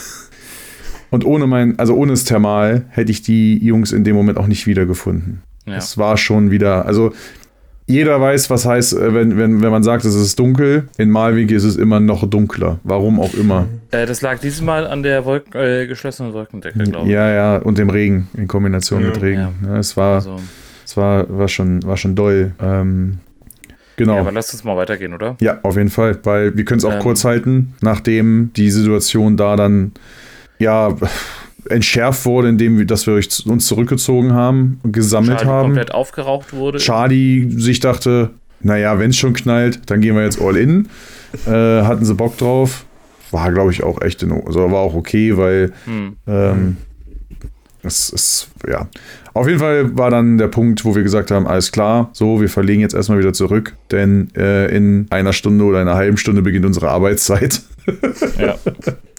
Und 1.10 1.26
ohne 1.26 1.48
mein, 1.48 1.78
also 1.78 1.94
ohne 1.96 2.12
das 2.14 2.24
Thermal 2.24 2.86
hätte 2.90 3.12
ich 3.12 3.22
die 3.22 3.58
Jungs 3.64 3.92
in 3.92 4.04
dem 4.04 4.16
Moment 4.16 4.38
auch 4.38 4.48
nicht 4.48 4.68
wiedergefunden. 4.68 5.42
Ja. 5.66 5.76
Es 5.78 5.98
war 5.98 6.18
schon 6.18 6.52
wieder, 6.52 6.86
also 6.86 7.14
jeder 7.88 8.20
weiß, 8.20 8.50
was 8.50 8.66
heißt, 8.66 8.94
äh, 8.94 9.14
wenn, 9.14 9.38
wenn, 9.38 9.62
wenn 9.62 9.70
man 9.72 9.84
sagt, 9.84 10.06
es 10.06 10.16
ist 10.16 10.40
dunkel. 10.40 10.88
In 10.98 11.12
Malwinkel 11.12 11.56
ist 11.56 11.64
es 11.64 11.76
immer 11.76 12.00
noch 12.00 12.28
dunkler. 12.28 12.80
Warum 12.84 13.20
auch 13.20 13.34
immer. 13.36 13.68
Äh, 13.92 14.06
das 14.08 14.22
lag 14.22 14.40
dieses 14.40 14.62
Mal 14.62 14.88
an 14.88 15.04
der 15.04 15.24
Wolk 15.26 15.54
äh, 15.54 15.86
geschlossenen 15.86 16.34
Wolkendecke, 16.34 16.80
glaube 16.80 17.06
ich. 17.08 17.14
Ja, 17.14 17.30
ja, 17.30 17.58
und 17.58 17.78
dem 17.78 17.90
Regen 17.92 18.28
in 18.36 18.48
Kombination 18.48 19.02
Ja. 19.02 19.08
mit 19.10 19.22
Regen. 19.22 19.42
Ja. 19.64 19.74
Ja, 19.74 19.78
es 19.78 19.96
war, 19.98 20.16
Also, 20.16 20.38
es 20.84 20.98
war, 20.98 21.26
war, 21.30 21.48
schon, 21.48 21.84
war 21.84 21.96
schon 21.98 22.16
doll. 22.16 22.54
Ähm, 22.60 23.20
genau. 23.98 24.16
ja, 24.16 24.22
aber 24.22 24.32
lasst 24.32 24.54
uns 24.54 24.64
mal 24.64 24.76
weitergehen, 24.78 25.14
oder? 25.14 25.36
Ja, 25.40 25.60
auf 25.62 25.78
jeden 25.78 25.90
Fall, 25.90 26.18
weil 26.24 26.58
wir 26.58 26.66
können 26.66 26.80
es 26.80 26.86
auch 26.86 26.94
Ähm. 26.94 27.00
kurz 27.02 27.24
halten, 27.24 27.74
nachdem 27.82 28.52
die 28.56 28.72
Situation 28.72 29.38
da 29.38 29.56
dann 29.56 29.92
ja 30.58 30.96
entschärft 31.70 32.26
wurde, 32.26 32.50
indem 32.50 32.78
wir, 32.78 32.86
dass 32.86 33.08
wir 33.08 33.14
uns 33.16 33.66
zurückgezogen 33.68 34.34
haben 34.34 34.80
und 34.84 34.92
gesammelt 34.92 35.40
Charlie 35.40 35.52
haben. 35.52 35.66
komplett 35.68 35.94
aufgeraucht 35.94 36.54
wurde. 36.54 36.78
Charlie 36.80 37.50
sich 37.52 37.80
dachte, 37.80 38.32
naja, 38.62 38.98
wenn 39.00 39.10
es 39.12 39.18
schon 39.18 39.34
knallt, 39.34 39.82
dann 39.90 40.02
gehen 40.02 40.16
wir 40.16 40.24
jetzt 40.24 40.42
all 40.42 40.56
in. 40.58 40.88
Äh, 41.46 41.52
hatten 41.52 42.06
sie 42.06 42.14
Bock 42.14 42.38
drauf. 42.38 42.86
War, 43.32 43.52
glaube 43.52 43.72
ich, 43.72 43.84
auch 43.84 44.02
echt 44.02 44.24
in. 44.24 44.32
Also 44.32 44.72
war 44.72 44.80
auch 44.80 44.94
okay, 44.96 45.36
weil 45.38 45.74
Hm. 45.86 46.16
ähm, 46.28 46.78
es 47.84 48.10
ist, 48.10 48.50
ja. 48.68 48.88
Auf 49.34 49.48
jeden 49.48 49.60
Fall 49.60 49.96
war 49.98 50.10
dann 50.10 50.38
der 50.38 50.48
Punkt, 50.48 50.86
wo 50.86 50.96
wir 50.96 51.04
gesagt 51.04 51.30
haben, 51.30 51.46
alles 51.46 51.72
klar, 51.72 52.10
so, 52.14 52.40
wir 52.42 52.50
verlegen 52.50 52.82
jetzt 52.82 52.96
erstmal 52.96 53.20
wieder 53.20 53.34
zurück, 53.34 53.76
denn 53.92 54.30
äh, 54.36 54.68
in 54.76 55.08
einer 55.10 55.34
Stunde 55.34 55.66
oder 55.66 55.82
einer 55.82 55.96
halben 55.96 56.18
Stunde 56.18 56.42
beginnt 56.42 56.66
unsere 56.66 56.90
Arbeitszeit. 56.90 57.62
Ja. 58.40 58.56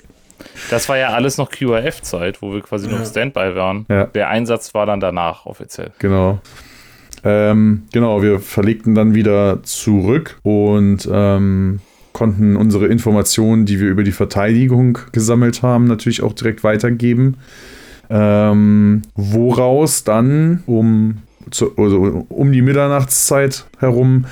Das 0.71 0.89
war 0.89 0.97
ja 0.97 1.09
alles 1.11 1.39
noch 1.39 1.51
QRF-Zeit, 1.51 2.43
wo 2.43 2.53
wir 2.53 2.61
quasi 2.61 2.89
noch 2.89 2.99
Ja. 2.99 3.05
Standby 3.05 3.55
waren. 3.55 3.87
Ja. 3.89 4.07
Der 4.07 4.29
Einsatz 4.29 4.75
war 4.75 4.87
dann 4.87 5.01
danach 5.01 5.47
offiziell. 5.47 5.93
Genau. 5.99 6.41
Ähm, 7.25 7.83
genau, 7.93 8.23
wir 8.23 8.41
verlegten 8.41 8.95
dann 8.95 9.15
wieder 9.15 9.63
zurück 9.63 10.39
und 10.43 11.09
ähm, 11.11 11.81
konnten 12.13 12.57
unsere 12.57 12.87
Informationen, 12.87 13.67
die 13.67 13.81
wir 13.81 13.89
über 13.89 14.03
die 14.05 14.13
Verteidigung 14.13 14.99
gesammelt 15.13 15.63
haben, 15.63 15.87
natürlich 15.87 16.23
auch 16.23 16.33
direkt 16.33 16.65
weitergeben. 16.65 17.37
Ähm, 18.09 19.03
woraus 19.17 20.05
dann 20.05 20.63
um, 20.67 21.19
zu, 21.51 21.77
also 21.77 22.25
um 22.29 22.53
die 22.53 22.63
Mitternachtszeit 22.63 23.67
herum 23.81 24.27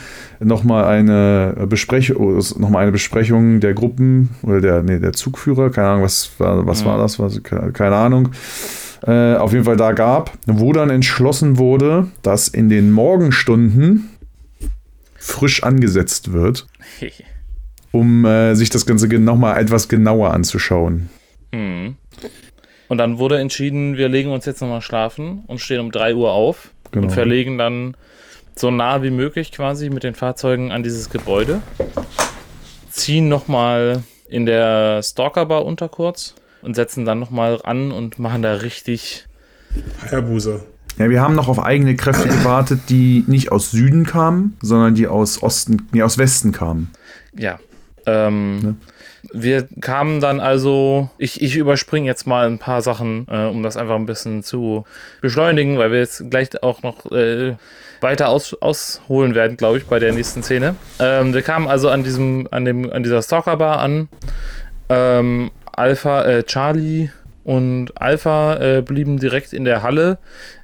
nochmal 0.45 0.85
eine 0.85 1.67
Besprechung, 1.69 2.37
noch 2.59 2.69
mal 2.71 2.81
eine 2.81 2.93
Besprechung 2.93 3.61
der 3.61 3.75
Gruppen 3.75 4.31
oder 4.43 4.61
der, 4.61 4.83
nee, 4.83 4.99
der 4.99 5.13
Zugführer, 5.13 5.71
keine 5.71 5.89
Ahnung, 5.89 6.05
was 6.05 6.31
war, 6.39 6.67
was 6.67 6.83
Mhm. 6.83 6.87
war 6.89 6.99
das, 6.99 7.19
was, 7.19 7.43
keine 7.43 7.97
Ahnung, 7.97 8.31
äh, 9.07 9.35
auf 9.35 9.53
jeden 9.53 9.65
Fall 9.65 9.77
da 9.77 9.93
gab, 9.93 10.33
wo 10.47 10.73
dann 10.73 10.91
entschlossen 10.91 11.59
wurde, 11.59 12.09
dass 12.23 12.49
in 12.49 12.69
den 12.69 12.91
Morgenstunden 12.93 14.09
frisch 15.17 15.63
angesetzt 15.63 16.33
wird, 16.33 16.67
um 17.93 18.25
äh, 18.25 18.55
sich 18.55 18.71
das 18.71 18.87
Ganze 18.87 19.09
nochmal 19.19 19.61
etwas 19.61 19.89
genauer 19.89 20.33
anzuschauen. 20.33 21.09
Hm. 21.53 21.97
Und 22.89 22.99
dann 22.99 23.19
wurde 23.19 23.39
entschieden, 23.39 23.97
wir 23.97 24.09
legen 24.09 24.31
uns 24.31 24.45
jetzt 24.45 24.61
nochmal 24.61 24.83
schlafen 24.83 25.43
und 25.47 25.61
stehen 25.61 25.81
um 25.81 25.91
3 25.91 26.15
Uhr 26.15 26.33
auf 26.33 26.71
Genau. 26.93 27.07
und 27.07 27.13
verlegen 27.13 27.59
dann 27.59 27.97
so 28.57 28.71
nah 28.71 29.03
wie 29.03 29.11
möglich 29.11 29.53
quasi 29.53 29.91
mit 29.91 30.03
den 30.03 30.15
Fahrzeugen 30.15 30.73
an 30.73 30.83
dieses 30.83 31.11
Gebäude. 31.11 31.61
Ziehen 32.91 33.29
nochmal 33.29 34.03
in 34.29 34.47
der 34.47 35.03
Stalker-Bar 35.03 35.65
unter 35.65 35.89
kurz 35.89 36.35
und 36.63 36.75
setzen 36.75 37.05
dann 37.05 37.19
nochmal 37.19 37.61
an 37.65 37.93
und 37.93 38.19
machen 38.19 38.43
da 38.43 38.55
richtig. 38.55 39.27
Hayabusa. 40.03 40.61
Ja, 40.99 41.11
wir 41.11 41.21
haben 41.21 41.35
noch 41.35 41.49
auf 41.49 41.59
eigene 41.59 41.97
Kräfte 41.97 42.29
gewartet, 42.29 42.83
die 42.89 43.25
nicht 43.27 43.51
aus 43.51 43.73
Süden 43.73 44.07
kamen, 44.07 44.57
sondern 44.63 44.95
die 44.95 45.09
aus 45.09 45.43
Osten, 45.43 45.89
nee, 45.93 46.03
aus 46.03 46.19
Westen 46.19 46.53
kamen. 46.53 46.91
Ja. 47.37 47.59
Ähm, 48.07 48.77
Wir 49.33 49.67
kamen 49.81 50.21
dann 50.21 50.39
also, 50.39 51.11
ich, 51.19 51.43
ich 51.43 51.57
überspringe 51.57 52.07
jetzt 52.07 52.27
mal 52.27 52.47
ein 52.47 52.59
paar 52.59 52.83
Sachen, 52.83 53.27
äh, 53.29 53.47
um 53.47 53.65
das 53.65 53.77
einfach 53.77 53.97
ein 53.97 54.07
bisschen 54.07 54.45
zu 54.45 54.85
beschleunigen, 55.21 55.79
weil 55.79 55.91
wir 55.91 55.99
jetzt 55.99 56.31
gleich 56.31 56.63
auch 56.63 56.83
noch 56.83 57.11
äh, 57.11 57.57
weiter 58.05 58.29
aus, 58.29 58.55
ausholen 58.55 59.35
werden, 59.35 59.57
glaube 59.57 59.79
ich, 59.79 59.87
bei 59.87 59.99
der 59.99 60.13
nächsten 60.13 60.45
Szene. 60.45 60.77
Ähm, 61.01 61.35
wir 61.35 61.43
kamen 61.43 61.67
also 61.67 61.89
an 61.89 62.05
diesem, 62.05 62.47
an 62.53 62.65
dem, 62.65 62.93
an 62.93 63.03
dieser 63.03 63.21
Stalker-Bar 63.21 63.81
an. 63.81 64.09
Ähm, 64.89 65.51
Alpha, 65.73 66.23
äh, 66.25 66.45
Charlie 66.45 67.11
und 67.43 68.01
Alpha 68.01 68.57
äh, 68.57 68.83
blieben 68.83 69.19
direkt 69.19 69.53
in 69.53 69.65
der 69.65 69.83
Halle, 69.83 70.19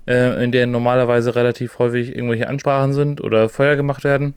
äh, 0.06 0.44
in 0.44 0.52
der 0.52 0.68
normalerweise 0.68 1.34
relativ 1.34 1.80
häufig 1.80 2.14
irgendwelche 2.14 2.48
Ansprachen 2.48 2.92
sind 2.92 3.20
oder 3.20 3.48
Feuer 3.48 3.74
gemacht 3.74 4.04
werden. 4.04 4.34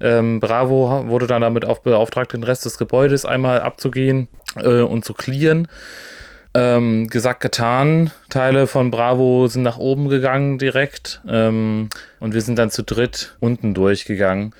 Ähm, 0.00 0.40
Bravo 0.40 1.04
wurde 1.06 1.26
dann 1.26 1.42
damit 1.42 1.64
auch 1.64 1.78
beauftragt, 1.78 2.32
den 2.32 2.42
Rest 2.42 2.64
des 2.64 2.78
Gebäudes 2.78 3.24
einmal 3.24 3.60
abzugehen 3.60 4.28
äh, 4.56 4.80
und 4.80 5.04
zu 5.04 5.14
clearen. 5.14 5.68
Ähm, 6.54 7.08
gesagt, 7.08 7.40
getan. 7.40 8.10
Teile 8.28 8.66
von 8.66 8.90
Bravo 8.90 9.46
sind 9.46 9.62
nach 9.62 9.78
oben 9.78 10.08
gegangen 10.08 10.58
direkt. 10.58 11.20
Ähm, 11.26 11.88
und 12.20 12.34
wir 12.34 12.42
sind 12.42 12.58
dann 12.58 12.70
zu 12.70 12.82
dritt 12.82 13.34
unten 13.40 13.72
durchgegangen. 13.72 14.52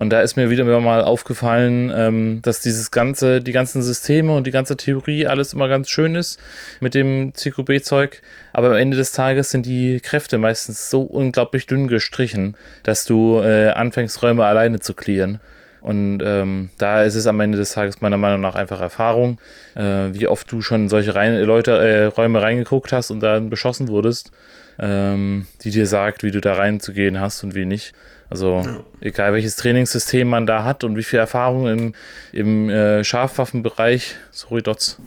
Und 0.00 0.08
da 0.08 0.22
ist 0.22 0.36
mir 0.36 0.48
wieder 0.48 0.64
mal 0.80 1.02
aufgefallen, 1.02 1.92
ähm, 1.94 2.40
dass 2.40 2.60
dieses 2.60 2.90
ganze, 2.90 3.42
die 3.42 3.52
ganzen 3.52 3.82
Systeme 3.82 4.34
und 4.34 4.46
die 4.46 4.50
ganze 4.50 4.78
Theorie 4.78 5.26
alles 5.26 5.52
immer 5.52 5.68
ganz 5.68 5.90
schön 5.90 6.14
ist 6.14 6.40
mit 6.80 6.94
dem 6.94 7.34
CQB-Zeug. 7.34 8.22
Aber 8.54 8.68
am 8.68 8.76
Ende 8.76 8.96
des 8.96 9.12
Tages 9.12 9.50
sind 9.50 9.66
die 9.66 10.00
Kräfte 10.00 10.38
meistens 10.38 10.88
so 10.88 11.02
unglaublich 11.02 11.66
dünn 11.66 11.86
gestrichen, 11.86 12.56
dass 12.82 13.04
du 13.04 13.40
äh, 13.40 13.68
anfängst, 13.72 14.22
Räume 14.22 14.46
alleine 14.46 14.80
zu 14.80 14.94
clearen. 14.94 15.38
Und 15.80 16.20
ähm, 16.22 16.70
da 16.78 17.02
ist 17.02 17.14
es 17.14 17.26
am 17.26 17.40
Ende 17.40 17.58
des 17.58 17.72
Tages 17.72 18.00
meiner 18.00 18.18
Meinung 18.18 18.40
nach 18.40 18.54
einfach 18.54 18.80
Erfahrung, 18.80 19.38
äh, 19.74 20.08
wie 20.12 20.26
oft 20.26 20.50
du 20.52 20.60
schon 20.60 20.82
in 20.82 20.88
solche 20.88 21.14
rein, 21.14 21.40
Leute, 21.42 21.72
äh, 21.72 22.04
Räume 22.04 22.42
reingeguckt 22.42 22.92
hast 22.92 23.10
und 23.10 23.20
dann 23.20 23.50
beschossen 23.50 23.88
wurdest, 23.88 24.30
ähm, 24.78 25.46
die 25.62 25.70
dir 25.70 25.86
sagt, 25.86 26.22
wie 26.22 26.30
du 26.30 26.40
da 26.40 26.54
reinzugehen 26.54 27.20
hast 27.20 27.42
und 27.44 27.54
wie 27.54 27.64
nicht. 27.64 27.94
Also 28.30 28.62
egal 29.00 29.32
welches 29.32 29.56
Trainingssystem 29.56 30.28
man 30.28 30.46
da 30.46 30.62
hat 30.62 30.84
und 30.84 30.96
wie 30.96 31.02
viel 31.02 31.18
Erfahrung 31.18 31.66
im, 31.66 31.94
im 32.32 32.70
äh, 32.70 33.02
Scharfwaffenbereich, 33.02 34.14
sorry 34.30 34.62
Dots, 34.62 35.00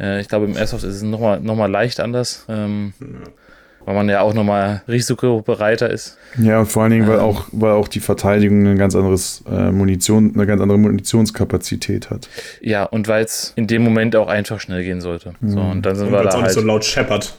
äh, 0.00 0.22
ich 0.22 0.28
glaube 0.28 0.46
im 0.46 0.56
Airsoft 0.56 0.84
ist 0.84 0.96
es 0.96 1.02
nochmal 1.02 1.40
noch 1.40 1.54
mal 1.54 1.70
leicht 1.70 2.00
anders, 2.00 2.46
ähm, 2.48 2.94
weil 3.84 3.94
man 3.94 4.08
ja 4.08 4.20
auch 4.20 4.34
nochmal 4.34 4.82
risikobereiter 4.88 5.90
ist. 5.90 6.16
Ja, 6.38 6.60
und 6.60 6.66
vor 6.66 6.82
allen 6.84 6.92
Dingen, 6.92 7.06
weil, 7.08 7.16
Ähm. 7.16 7.20
auch, 7.24 7.44
weil 7.52 7.72
auch 7.72 7.88
die 7.88 8.00
Verteidigung 8.00 8.66
ein 8.66 8.78
ganz 8.78 8.94
anderes 8.94 9.42
äh, 9.50 9.70
Munition, 9.70 10.32
eine 10.34 10.46
ganz 10.46 10.60
andere 10.60 10.78
Munitionskapazität 10.78 12.10
hat. 12.10 12.28
Ja, 12.60 12.84
und 12.84 13.08
weil 13.08 13.24
es 13.24 13.52
in 13.56 13.66
dem 13.66 13.82
Moment 13.82 14.16
auch 14.16 14.28
einfach 14.28 14.60
schnell 14.60 14.82
gehen 14.82 15.00
sollte. 15.00 15.34
So, 15.44 15.60
und 15.60 15.82
dann 15.84 15.96
sind 15.96 16.06
Und 16.06 16.12
wir 16.12 16.22
da 16.22 16.28
auch 16.30 16.34
halt, 16.34 16.44
nicht 16.44 16.54
so 16.54 16.60
laut 16.62 16.84
scheppert. 16.84 17.34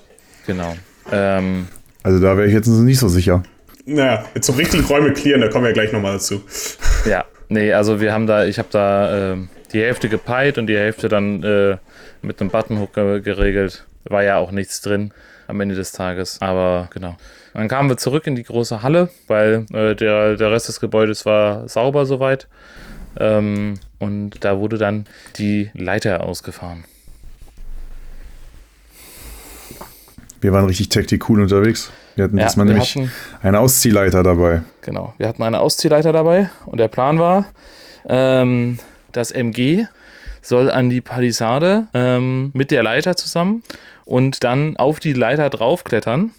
genau. 0.46 0.76
Ähm, 1.12 1.68
Also 2.04 2.20
da 2.20 2.38
wäre 2.38 2.48
ich 2.48 2.54
jetzt 2.54 2.68
nicht 2.68 3.00
so 3.00 3.08
sicher. 3.08 3.44
Naja, 3.86 4.24
jetzt 4.34 4.48
so 4.48 4.54
richtig 4.54 4.90
Räume 4.90 5.12
clearen, 5.12 5.42
da 5.42 5.50
kommen 5.50 5.66
wir 5.66 5.74
gleich 5.74 5.92
nochmal 5.92 6.14
dazu. 6.14 6.42
Ja, 7.06 7.26
nee, 7.50 7.74
also 7.74 8.00
wir 8.00 8.14
haben 8.14 8.28
da, 8.28 8.46
ich 8.46 8.58
habe 8.58 8.70
da 8.72 9.34
äh, 9.34 9.38
die 9.74 9.82
Hälfte 9.82 10.08
gepeilt 10.08 10.58
und 10.58 10.68
die 10.68 10.78
Hälfte 10.78 11.10
dann 11.10 11.44
äh, 11.44 11.78
mit 12.22 12.40
einem 12.40 12.50
Buttonhook 12.50 12.94
ge 12.94 13.20
geregelt. 13.22 13.86
War 14.06 14.24
ja 14.24 14.38
auch 14.38 14.52
nichts 14.52 14.82
drin 14.82 15.12
am 15.48 15.60
Ende 15.62 15.76
des 15.76 15.92
Tages, 15.92 16.38
aber 16.42 16.90
genau. 16.94 17.16
Dann 17.54 17.68
kamen 17.68 17.90
wir 17.90 17.98
zurück 17.98 18.26
in 18.28 18.36
die 18.36 18.44
große 18.44 18.82
Halle, 18.82 19.10
weil 19.28 19.66
äh, 19.74 19.96
der, 19.96 20.36
der 20.38 20.52
Rest 20.52 20.68
des 20.70 20.80
Gebäudes 20.80 21.26
war 21.26 21.68
sauber 21.70 22.06
soweit. 22.06 22.48
Ähm, 23.20 23.76
und 24.00 24.44
da 24.44 24.58
wurde 24.58 24.78
dann 24.78 25.06
die 25.38 25.70
Leiter 25.76 26.24
ausgefahren. 26.24 26.84
Wir 30.42 30.52
waren 30.52 30.66
richtig 30.66 30.90
tactic 30.90 31.30
cool 31.30 31.42
unterwegs. 31.42 31.92
Wir 32.16 32.26
hatten 32.26 32.38
Ja, 32.38 32.46
diesmal 32.46 32.66
wir 32.68 32.74
nämlich 32.74 32.96
hatten- 32.96 33.12
einen 33.42 33.56
Ausziehleiter 33.56 34.24
dabei. 34.24 34.62
Genau. 34.82 35.14
Wir 35.18 35.28
hatten 35.28 35.42
eine 35.44 35.60
Ausziehleiter 35.60 36.12
dabei 36.12 36.50
und 36.66 36.80
der 36.80 36.88
Plan 36.88 37.18
war, 37.20 37.46
ähm, 38.08 38.78
das 39.12 39.32
MG 39.32 39.86
soll 40.42 40.70
an 40.70 40.90
die 40.90 41.00
Palisade 41.02 41.88
ähm, 41.94 42.52
mit 42.54 42.72
der 42.72 42.84
Leiter 42.84 43.16
zusammen 43.16 43.64
und 44.06 44.44
dann 44.44 44.78
auf 44.78 45.00
die 45.00 45.14
Leiter 45.14 45.50
draufklettern 45.50 46.32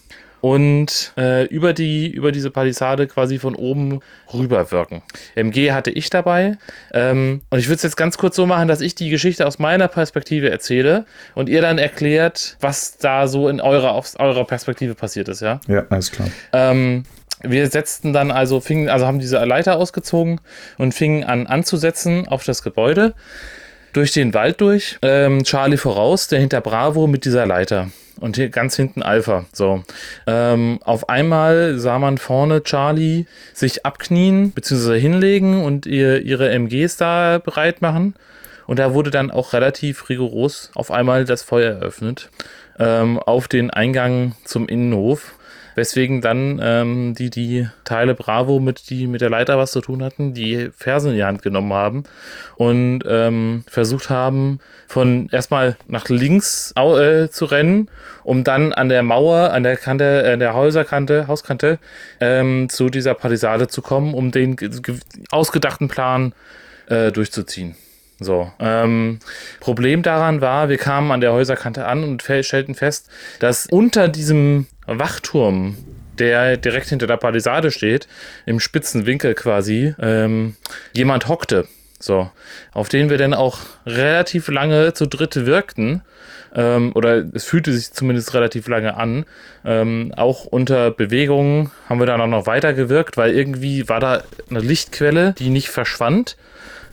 und 0.45 1.11
äh, 1.17 1.45
über, 1.45 1.73
die, 1.73 2.07
über 2.07 2.31
diese 2.31 2.51
Palisade 2.51 3.07
quasi 3.07 3.39
von 3.39 3.55
oben 3.55 4.01
rüber 4.31 4.71
wirken. 4.71 5.01
MG 5.33 5.71
hatte 5.71 5.89
ich 5.89 6.11
dabei 6.11 6.59
ähm, 6.93 7.41
und 7.49 7.57
ich 7.57 7.65
würde 7.65 7.77
es 7.77 7.81
jetzt 7.83 7.97
ganz 7.97 8.19
kurz 8.19 8.35
so 8.35 8.45
machen, 8.45 8.67
dass 8.67 8.81
ich 8.81 8.93
die 8.93 9.09
Geschichte 9.09 9.47
aus 9.47 9.57
meiner 9.57 9.87
Perspektive 9.87 10.51
erzähle 10.51 11.05
und 11.33 11.49
ihr 11.49 11.61
dann 11.61 11.79
erklärt, 11.79 12.57
was 12.59 12.97
da 12.97 13.27
so 13.27 13.49
in 13.49 13.59
eurer, 13.59 13.93
aus 13.93 14.17
eurer 14.17 14.45
Perspektive 14.45 14.93
passiert 14.93 15.29
ist, 15.29 15.41
ja? 15.41 15.61
Ja, 15.67 15.85
alles 15.89 16.11
klar. 16.11 16.27
Ähm, 16.53 17.05
wir 17.41 17.67
setzten 17.69 18.13
dann 18.13 18.29
also, 18.29 18.59
fingen, 18.59 18.87
also 18.87 19.07
haben 19.07 19.17
diese 19.17 19.43
Leiter 19.43 19.77
ausgezogen 19.77 20.39
und 20.77 20.93
fingen 20.93 21.23
an 21.23 21.47
anzusetzen 21.47 22.27
auf 22.27 22.43
das 22.43 22.61
Gebäude. 22.61 23.15
Durch 23.95 24.11
den 24.11 24.33
Wald 24.33 24.59
durch. 24.59 24.97
Ähm, 25.03 25.45
Charlie 25.45 25.77
voraus, 25.77 26.27
der 26.27 26.41
hinter 26.41 26.59
Bravo 26.59 27.07
mit 27.07 27.23
dieser 27.23 27.45
Leiter. 27.45 27.91
Und 28.19 28.35
hier 28.35 28.49
ganz 28.49 28.75
hinten 28.75 29.01
Alpha. 29.01 29.45
So. 29.53 29.85
Ähm, 30.27 30.79
auf 30.83 31.07
einmal 31.07 31.79
sah 31.79 31.97
man 31.97 32.17
vorne 32.17 32.61
Charlie 32.63 33.25
sich 33.53 33.85
abknien 33.85 34.51
bzw. 34.51 34.99
hinlegen 34.99 35.63
und 35.63 35.85
ihr, 35.85 36.21
ihre 36.23 36.49
MGs 36.49 36.97
da 36.97 37.37
bereit 37.37 37.81
machen. 37.81 38.15
Und 38.67 38.79
da 38.79 38.93
wurde 38.93 39.11
dann 39.11 39.31
auch 39.31 39.53
relativ 39.53 40.09
rigoros 40.09 40.71
auf 40.75 40.91
einmal 40.91 41.23
das 41.23 41.43
Feuer 41.43 41.75
eröffnet 41.75 42.29
ähm, 42.77 43.17
auf 43.17 43.47
den 43.47 43.69
Eingang 43.69 44.35
zum 44.43 44.67
Innenhof. 44.67 45.35
Weswegen 45.75 46.21
dann 46.21 46.59
ähm, 46.63 47.15
die, 47.15 47.29
die 47.29 47.67
Teile 47.83 48.15
Bravo 48.15 48.59
mit, 48.59 48.89
die 48.89 49.07
mit 49.07 49.21
der 49.21 49.29
Leiter 49.29 49.57
was 49.57 49.71
zu 49.71 49.81
tun 49.81 50.03
hatten, 50.03 50.33
die 50.33 50.69
Fersen 50.75 51.11
in 51.11 51.17
die 51.17 51.23
Hand 51.23 51.41
genommen 51.41 51.73
haben 51.73 52.03
und 52.55 53.01
ähm, 53.07 53.63
versucht 53.67 54.09
haben, 54.09 54.59
von 54.87 55.27
erstmal 55.31 55.75
nach 55.87 56.07
links 56.09 56.73
äh, 56.77 57.27
zu 57.29 57.45
rennen, 57.45 57.89
um 58.23 58.43
dann 58.43 58.71
an 58.71 58.89
der 58.89 59.03
Mauer, 59.03 59.51
an 59.51 59.63
der 59.63 59.75
Kante, 59.77 60.31
an 60.31 60.39
der 60.39 60.53
Häuserkante, 60.53 61.27
Hauskante 61.27 61.77
ähm, 62.19 62.69
zu 62.69 62.89
dieser 62.89 63.13
Palisade 63.13 63.67
zu 63.67 63.81
kommen, 63.81 64.13
um 64.13 64.31
den 64.31 64.55
ge- 64.55 64.69
ge- 64.81 64.99
ausgedachten 65.29 65.89
Plan 65.89 66.33
äh, 66.87 67.11
durchzuziehen. 67.11 67.75
So, 68.21 68.49
ähm, 68.59 69.19
Problem 69.59 70.01
daran 70.01 70.39
war, 70.39 70.69
wir 70.69 70.77
kamen 70.77 71.11
an 71.11 71.19
der 71.19 71.33
Häuserkante 71.33 71.85
an 71.85 72.05
und 72.05 72.23
stellten 72.23 72.73
fest, 72.73 73.09
dass 73.39 73.65
unter 73.65 74.07
diesem 74.07 74.67
Wachturm, 74.87 75.77
der 76.17 76.57
direkt 76.57 76.89
hinter 76.89 77.07
der 77.07 77.17
Palisade 77.17 77.71
steht, 77.71 78.07
im 78.45 78.59
spitzen 78.59 79.05
Winkel 79.05 79.33
quasi, 79.33 79.93
ähm, 79.99 80.55
jemand 80.93 81.27
hockte. 81.27 81.67
So, 81.99 82.29
auf 82.73 82.89
den 82.89 83.09
wir 83.09 83.17
dann 83.17 83.33
auch 83.33 83.59
relativ 83.85 84.47
lange 84.49 84.93
zu 84.93 85.07
dritt 85.07 85.45
wirkten. 85.45 86.01
Ähm, 86.53 86.91
oder 86.93 87.25
es 87.33 87.45
fühlte 87.45 87.73
sich 87.73 87.91
zumindest 87.91 88.33
relativ 88.33 88.67
lange 88.67 88.95
an. 88.95 89.25
Ähm, 89.65 90.13
auch 90.15 90.45
unter 90.45 90.91
Bewegungen 90.91 91.71
haben 91.89 91.99
wir 91.99 92.05
dann 92.05 92.21
auch 92.21 92.27
noch 92.27 92.47
weiter 92.47 92.73
gewirkt, 92.73 93.17
weil 93.17 93.31
irgendwie 93.31 93.89
war 93.89 93.99
da 93.99 94.23
eine 94.49 94.59
Lichtquelle, 94.59 95.33
die 95.33 95.49
nicht 95.49 95.69
verschwand. 95.69 96.37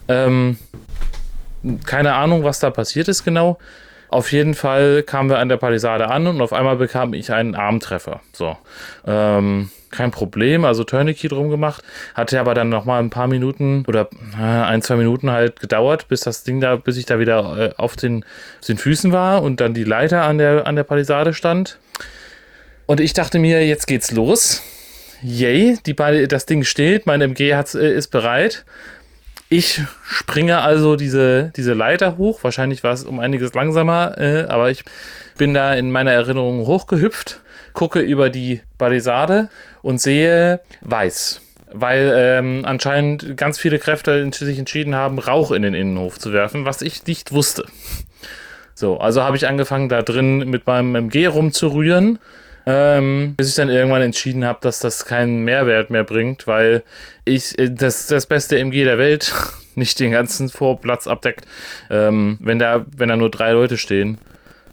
Ähm, 0.09 0.57
keine 1.84 2.14
Ahnung, 2.14 2.43
was 2.43 2.59
da 2.59 2.70
passiert 2.70 3.09
ist 3.09 3.24
genau. 3.24 3.59
Auf 4.13 4.31
jeden 4.31 4.53
Fall 4.53 5.03
kamen 5.05 5.31
wir 5.31 5.39
an 5.39 5.49
der 5.49 5.57
Palisade 5.57 6.09
an 6.09 6.27
und 6.27 6.43
auf 6.43 6.53
einmal 6.53 6.77
bekam 6.77 7.15
ich 7.15 7.33
einen 7.33 7.55
Armtreffer. 7.55 8.21
So. 8.35 8.59
Ähm, 9.07 9.71
kein 9.91 10.11
Problem, 10.11 10.67
also 10.67 10.85
Tourniquet 10.85 11.33
drum 11.33 11.49
gemacht. 11.49 11.83
Hatte 12.15 12.39
aber 12.39 12.53
dann 12.53 12.69
noch 12.69 12.85
mal 12.85 12.99
ein 12.99 13.09
paar 13.09 13.27
Minuten 13.27 13.87
oder 13.89 14.11
äh, 14.39 14.43
ein, 14.43 14.83
zwei 14.83 14.97
Minuten 14.97 15.31
halt 15.31 15.61
gedauert, 15.61 16.09
bis 16.09 16.21
das 16.21 16.45
Ding 16.45 16.61
da, 16.61 16.77
bis 16.77 16.99
ich 16.99 17.07
da 17.07 17.19
wieder 17.21 17.57
äh, 17.59 17.75
auf, 17.79 17.97
den, 17.97 18.23
auf 18.61 18.67
den 18.67 18.77
Füßen 18.77 19.13
war 19.13 19.43
und 19.43 19.63
dann 19.63 19.73
die 19.73 19.85
Leiter 19.85 20.25
an 20.25 20.37
der, 20.37 20.67
an 20.67 20.77
der 20.77 20.85
Palisade 20.85 21.33
stand. 21.33 21.79
Und 22.85 23.01
ich 23.01 23.15
dachte 23.15 23.39
mir, 23.39 23.67
jetzt 23.67 23.87
geht's 23.87 24.11
los. 24.11 24.63
yay, 25.23 25.79
die, 25.87 25.97
das 26.29 26.45
Ding 26.45 26.65
steht, 26.65 27.07
mein 27.07 27.23
MG 27.23 27.55
hat, 27.55 27.75
äh, 27.75 27.95
ist 27.95 28.09
bereit. 28.09 28.67
Ich 29.53 29.83
springe 30.09 30.63
also 30.63 30.97
diese, 30.97 31.53
diese 31.55 31.75
Leiter 31.75 32.17
hoch. 32.17 32.43
Wahrscheinlich 32.43 32.83
war 32.85 32.95
es 32.95 33.05
um 33.05 33.21
einiges 33.21 33.53
langsamer, 33.53 34.17
äh, 34.17 34.47
aber 34.49 34.71
ich 34.71 34.83
bin 35.37 35.53
da 35.53 35.75
in 35.75 35.91
meiner 35.91 36.11
Erinnerung 36.11 36.67
hochgehüpft, 36.67 37.41
gucke 37.75 38.01
über 38.01 38.31
die 38.31 38.63
Balisade 38.79 39.51
und 39.83 40.01
sehe 40.01 40.61
weiß. 40.81 41.43
Weil 41.71 42.15
ähm, 42.17 42.63
anscheinend 42.65 43.37
ganz 43.37 43.59
viele 43.59 43.79
Kräfte 43.79 44.27
sich 44.33 44.59
entschieden 44.59 44.95
haben, 44.95 45.19
Rauch 45.19 45.51
in 45.51 45.61
den 45.61 45.75
Innenhof 45.75 46.19
zu 46.19 46.33
werfen, 46.33 46.65
was 46.65 46.81
ich 46.81 47.07
nicht 47.07 47.33
wusste. 47.33 47.67
So, 48.75 49.01
also 49.01 49.23
habe 49.23 49.37
ich 49.37 49.47
angefangen, 49.47 49.91
da 49.91 50.01
drin 50.01 50.49
mit 50.49 50.67
meinem 50.67 50.95
MG 50.95 51.27
rumzurühren 51.27 52.19
ähm, 52.67 53.35
bis 53.37 53.49
ich 53.49 53.55
dann 53.55 53.69
irgendwann 53.69 54.03
entschieden 54.03 54.45
habe, 54.45 54.59
dass 54.63 54.79
das 54.79 55.05
keinen 55.05 55.45
Mehrwert 55.45 55.91
mehr 55.91 56.05
bringt, 56.05 56.47
weil 56.47 56.83
ich 57.25 57.59
äh, 57.59 57.71
das, 57.71 58.07
das 58.07 58.27
beste 58.27 58.59
MG 58.59 58.85
der 58.85 58.99
Welt 58.99 59.33
nicht 59.75 59.99
den 60.01 60.13
ganzen 60.13 60.49
Vorplatz 60.49 61.07
abdeckt. 61.07 61.47
Ähm, 61.91 62.39
wenn, 62.41 62.59
da, 62.59 62.85
wenn 62.97 63.09
da 63.09 63.17
nur 63.17 63.31
drei 63.31 63.53
Leute 63.53 63.79
stehen, 63.79 64.19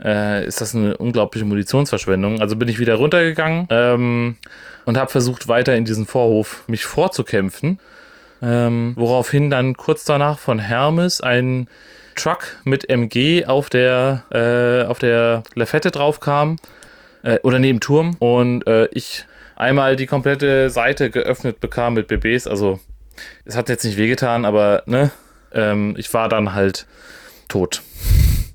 äh, 0.04 0.46
ist 0.46 0.62
das 0.62 0.76
eine 0.76 0.98
unglaubliche 0.98 1.46
Munitionsverschwendung. 1.46 2.42
Also 2.42 2.56
bin 2.56 2.68
ich 2.68 2.80
wieder 2.80 2.96
runtergegangen 2.96 3.68
ähm, 3.70 4.38
und 4.86 4.98
habe 4.98 5.12
versucht, 5.12 5.48
weiter 5.48 5.76
in 5.76 5.86
diesen 5.86 6.06
Vorhof 6.06 6.64
mich 6.68 6.86
vorzukämpfen. 6.86 7.80
Ähm, 8.42 8.94
woraufhin 8.96 9.50
dann 9.50 9.76
kurz 9.76 10.06
danach 10.06 10.40
von 10.40 10.60
Hermes 10.60 11.20
ein 11.20 11.68
Truck 12.16 12.58
mit 12.64 12.90
MG 12.90 13.46
auf 13.46 13.70
der, 13.70 14.24
äh, 14.32 14.88
auf 14.88 15.00
der 15.00 15.44
Lafette 15.56 15.92
drauf 15.92 16.22
kam 16.22 16.58
äh, 17.24 17.39
oder 17.43 17.59
neben 17.59 17.80
Turm 17.80 18.15
und 18.20 18.65
äh, 18.67 18.88
ich 18.91 19.26
einmal 19.55 19.95
die 19.95 20.07
komplette 20.07 20.70
Seite 20.70 21.09
geöffnet 21.09 21.59
bekam 21.59 21.93
mit 21.93 22.07
BBs. 22.07 22.47
Also 22.47 22.80
es 23.45 23.55
hat 23.55 23.70
jetzt 23.70 23.84
nicht 23.84 23.97
wehgetan, 23.97 24.45
aber 24.45 24.84
ne, 24.86 25.11
ähm, 25.53 25.95
ich 25.97 26.13
war 26.13 26.30
dann 26.30 26.53
halt 26.53 26.88
tot 27.47 27.82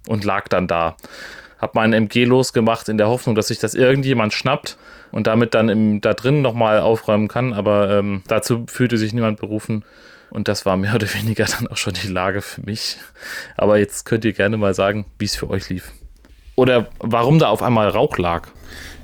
und 0.09 0.25
lag 0.25 0.49
dann 0.49 0.67
da. 0.67 0.97
Hab 1.59 1.75
meinen 1.75 1.93
MG 1.93 2.25
losgemacht 2.25 2.89
in 2.89 2.99
der 2.99 3.09
Hoffnung, 3.09 3.35
dass 3.35 3.49
sich 3.49 3.59
das 3.59 3.75
irgendjemand 3.75 4.33
schnappt 4.33 4.77
und 5.13 5.27
damit 5.27 5.55
dann 5.55 5.69
im, 5.69 6.01
da 6.01 6.13
drin 6.13 6.43
nochmal 6.43 6.81
aufräumen 6.81 7.29
kann. 7.29 7.53
Aber 7.53 7.91
ähm, 7.91 8.23
dazu 8.27 8.67
fühlte 8.67 8.99
sich 8.99 9.13
niemand 9.13 9.41
berufen. 9.41 9.85
Und 10.31 10.49
das 10.49 10.67
war 10.67 10.77
mehr 10.77 10.95
oder 10.95 11.13
weniger 11.15 11.45
dann 11.45 11.69
auch 11.69 11.77
schon 11.77 11.95
die 11.95 12.09
Lage 12.09 12.43
für 12.43 12.63
mich. 12.63 12.97
Aber 13.57 13.79
jetzt 13.79 14.05
könnt 14.05 14.25
ihr 14.25 14.33
gerne 14.33 14.57
mal 14.57 14.75
sagen, 14.75 15.07
wie 15.19 15.27
es 15.27 15.37
für 15.37 15.49
euch 15.49 15.69
lief. 15.69 15.93
Oder 16.57 16.89
warum 17.01 17.39
da 17.39 17.49
auf 17.49 17.63
einmal 17.63 17.89
Rauch 17.89 18.19
lag. 18.19 18.49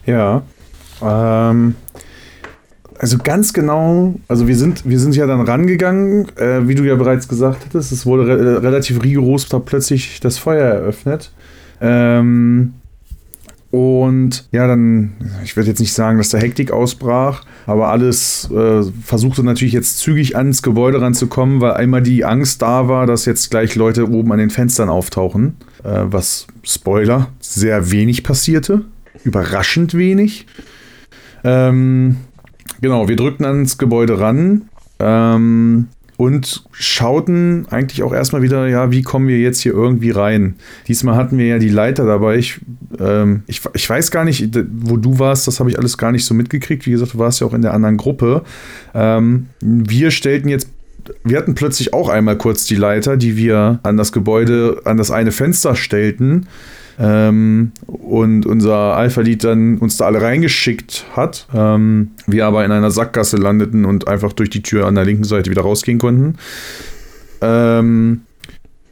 Ja. 0.06 0.42
Ähm, 1.02 1.74
also 2.98 3.16
ganz 3.18 3.52
genau, 3.52 4.14
also 4.28 4.46
wir 4.46 4.56
sind, 4.56 4.88
wir 4.88 4.98
sind 4.98 5.16
ja 5.16 5.26
dann 5.26 5.40
rangegangen, 5.40 6.28
äh, 6.36 6.68
wie 6.68 6.74
du 6.74 6.84
ja 6.84 6.96
bereits 6.96 7.28
gesagt 7.28 7.64
hattest, 7.64 7.92
es 7.92 8.04
wurde 8.04 8.26
re 8.26 8.62
relativ 8.62 9.02
rigoros 9.02 9.48
da 9.48 9.58
plötzlich 9.58 10.20
das 10.20 10.36
Feuer 10.36 10.66
eröffnet. 10.66 11.32
Ähm, 11.80 12.74
und 13.70 14.48
ja, 14.50 14.66
dann, 14.66 15.12
ich 15.44 15.56
werde 15.56 15.68
jetzt 15.68 15.78
nicht 15.78 15.92
sagen, 15.92 16.18
dass 16.18 16.30
da 16.30 16.38
Hektik 16.38 16.72
ausbrach, 16.72 17.44
aber 17.66 17.88
alles 17.88 18.50
äh, 18.50 18.82
versuchte 19.04 19.44
natürlich 19.44 19.74
jetzt 19.74 19.98
zügig 19.98 20.36
ans 20.36 20.62
Gebäude 20.62 21.00
ranzukommen, 21.00 21.60
weil 21.60 21.74
einmal 21.74 22.02
die 22.02 22.24
Angst 22.24 22.62
da 22.62 22.88
war, 22.88 23.06
dass 23.06 23.26
jetzt 23.26 23.50
gleich 23.50 23.76
Leute 23.76 24.10
oben 24.10 24.32
an 24.32 24.38
den 24.38 24.50
Fenstern 24.50 24.88
auftauchen, 24.88 25.56
äh, 25.84 26.02
was 26.04 26.48
Spoiler, 26.64 27.28
sehr 27.38 27.92
wenig 27.92 28.24
passierte. 28.24 28.84
Überraschend 29.22 29.94
wenig. 29.94 30.46
Ähm, 31.44 32.16
genau, 32.80 33.08
wir 33.08 33.16
drückten 33.16 33.46
ans 33.46 33.78
Gebäude 33.78 34.18
ran. 34.18 34.62
Ähm, 34.98 35.88
und 36.20 36.64
schauten 36.72 37.64
eigentlich 37.70 38.02
auch 38.02 38.12
erstmal 38.12 38.42
wieder, 38.42 38.68
ja, 38.68 38.90
wie 38.90 39.00
kommen 39.00 39.26
wir 39.26 39.38
jetzt 39.38 39.60
hier 39.60 39.72
irgendwie 39.72 40.10
rein? 40.10 40.56
Diesmal 40.86 41.16
hatten 41.16 41.38
wir 41.38 41.46
ja 41.46 41.58
die 41.58 41.70
Leiter 41.70 42.04
dabei. 42.04 42.36
Ich, 42.36 42.60
ähm, 42.98 43.42
ich, 43.46 43.62
ich 43.72 43.88
weiß 43.88 44.10
gar 44.10 44.26
nicht, 44.26 44.54
wo 44.70 44.98
du 44.98 45.18
warst, 45.18 45.46
das 45.46 45.60
habe 45.60 45.70
ich 45.70 45.78
alles 45.78 45.96
gar 45.96 46.12
nicht 46.12 46.26
so 46.26 46.34
mitgekriegt. 46.34 46.84
Wie 46.84 46.90
gesagt, 46.90 47.14
du 47.14 47.18
warst 47.18 47.40
ja 47.40 47.46
auch 47.46 47.54
in 47.54 47.62
der 47.62 47.72
anderen 47.72 47.96
Gruppe. 47.96 48.42
Ähm, 48.92 49.46
wir 49.62 50.10
stellten 50.10 50.50
jetzt 50.50 50.68
wir 51.24 51.38
hatten 51.38 51.54
plötzlich 51.54 51.94
auch 51.94 52.10
einmal 52.10 52.36
kurz 52.36 52.66
die 52.66 52.76
Leiter, 52.76 53.16
die 53.16 53.38
wir 53.38 53.80
an 53.82 53.96
das 53.96 54.12
Gebäude, 54.12 54.82
an 54.84 54.98
das 54.98 55.10
eine 55.10 55.32
Fenster 55.32 55.74
stellten. 55.74 56.46
Ähm, 57.00 57.72
und 57.86 58.44
unser 58.44 58.96
Alpha-Lied 58.96 59.42
dann 59.44 59.78
uns 59.78 59.96
da 59.96 60.04
alle 60.04 60.20
reingeschickt 60.20 61.06
hat. 61.16 61.48
Ähm, 61.54 62.10
wir 62.26 62.46
aber 62.46 62.64
in 62.64 62.72
einer 62.72 62.90
Sackgasse 62.90 63.38
landeten 63.38 63.86
und 63.86 64.06
einfach 64.06 64.34
durch 64.34 64.50
die 64.50 64.62
Tür 64.62 64.86
an 64.86 64.94
der 64.94 65.04
linken 65.04 65.24
Seite 65.24 65.50
wieder 65.50 65.62
rausgehen 65.62 65.98
konnten. 65.98 66.36
Ähm, 67.40 68.22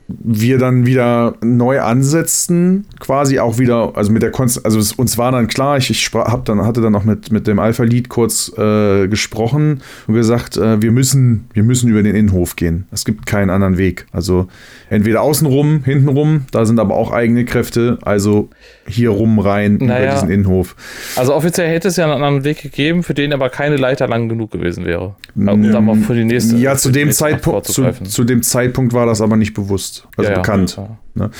wir 0.09 0.57
dann 0.57 0.87
wieder 0.87 1.35
neu 1.43 1.83
ansetzten, 1.83 2.87
quasi 2.99 3.39
auch 3.41 3.59
wieder, 3.59 3.93
also 3.95 4.11
mit 4.11 4.23
der 4.23 4.31
Konst 4.31 4.65
also 4.65 4.79
es, 4.79 4.93
uns 4.93 5.19
war 5.19 5.33
dann 5.33 5.49
klar, 5.49 5.77
ich, 5.77 5.91
ich 5.91 6.11
hab 6.15 6.47
dann, 6.47 6.65
hatte 6.65 6.81
dann 6.81 6.95
auch 6.95 7.05
mit, 7.05 7.31
mit 7.31 7.47
dem 7.47 7.59
Alpha-Lied 7.59 8.09
kurz 8.09 8.51
äh, 8.57 9.07
gesprochen 9.07 9.83
und 10.07 10.15
gesagt, 10.15 10.57
äh, 10.57 10.81
wir 10.81 10.93
müssen, 10.93 11.49
wir 11.53 11.63
müssen 11.63 11.91
über 11.91 12.03
den 12.03 12.15
Innenhof 12.15 12.57
gehen. 12.57 12.87
Es 12.91 13.05
gibt 13.05 13.27
keinen 13.27 13.51
anderen 13.51 13.77
Weg. 13.77 14.07
Also 14.11 14.49
entweder 14.89 15.21
außenrum, 15.21 15.85
hintenrum, 15.85 16.47
da 16.53 16.65
sind 16.65 16.81
aber 16.81 16.95
auch 16.95 17.13
eigene 17.13 17.45
Kräfte, 17.45 17.99
also 18.01 18.49
hier 18.87 19.11
rum 19.11 19.39
rein 19.39 19.77
naja, 19.77 20.05
über 20.05 20.15
diesen 20.15 20.31
Innenhof. 20.31 20.75
Also 21.17 21.35
offiziell 21.35 21.69
hätte 21.69 21.89
es 21.89 21.97
ja 21.97 22.05
einen 22.05 22.15
anderen 22.15 22.45
Weg 22.45 22.63
gegeben, 22.63 23.03
für 23.03 23.15
den 23.15 23.35
aber 23.35 23.51
keine 23.51 23.77
Leiter 23.77 24.09
lang 24.09 24.29
genug 24.31 24.51
gewesen 24.51 24.87
wäre. 24.87 25.15
Um 25.35 25.65
ja, 25.65 25.73
dann 25.73 25.85
mal 25.85 25.97
für 25.97 26.15
die 26.15 26.25
nächste. 26.25 26.57
Ja, 26.57 26.77
zu 26.77 26.91
dem 26.91 27.13
Zeitpunkt, 27.13 27.67
zu, 27.67 27.91
zu, 28.05 28.25
dem 28.25 28.43
Zeitpunkt 28.43 28.93
war 28.93 29.07
das 29.07 29.21
aber 29.21 29.37
nicht 29.37 29.55
bewusst, 29.55 29.98
also 30.17 30.31
ja, 30.31 30.37
bekannt. 30.39 30.77
Ja. 30.77 30.99
Ne? 31.15 31.31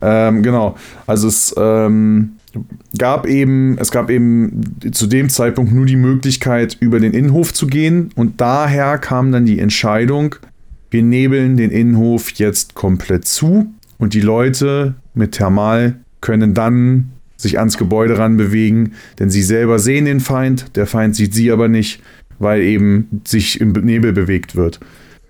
Ähm, 0.00 0.42
genau. 0.42 0.76
Also 1.06 1.28
es 1.28 1.54
ähm, 1.56 2.32
gab 2.96 3.26
eben, 3.26 3.76
es 3.78 3.90
gab 3.90 4.10
eben 4.10 4.62
zu 4.92 5.06
dem 5.06 5.28
Zeitpunkt 5.28 5.72
nur 5.72 5.86
die 5.86 5.96
Möglichkeit, 5.96 6.76
über 6.80 7.00
den 7.00 7.12
Innenhof 7.12 7.52
zu 7.52 7.66
gehen 7.66 8.10
und 8.14 8.40
daher 8.40 8.98
kam 8.98 9.32
dann 9.32 9.46
die 9.46 9.58
Entscheidung, 9.58 10.36
wir 10.90 11.02
nebeln 11.02 11.56
den 11.56 11.70
Innenhof 11.70 12.30
jetzt 12.32 12.74
komplett 12.74 13.26
zu 13.26 13.72
und 13.98 14.14
die 14.14 14.20
Leute 14.20 14.94
mit 15.14 15.32
Thermal 15.32 15.96
können 16.20 16.54
dann 16.54 17.12
sich 17.36 17.58
ans 17.58 17.78
Gebäude 17.78 18.18
ranbewegen, 18.18 18.94
denn 19.18 19.30
sie 19.30 19.42
selber 19.42 19.78
sehen 19.78 20.06
den 20.06 20.20
Feind, 20.20 20.76
der 20.76 20.86
Feind 20.86 21.14
sieht 21.14 21.34
sie 21.34 21.52
aber 21.52 21.68
nicht, 21.68 22.02
weil 22.38 22.62
eben 22.62 23.22
sich 23.26 23.60
im 23.60 23.72
Nebel 23.72 24.12
bewegt 24.12 24.56
wird. 24.56 24.80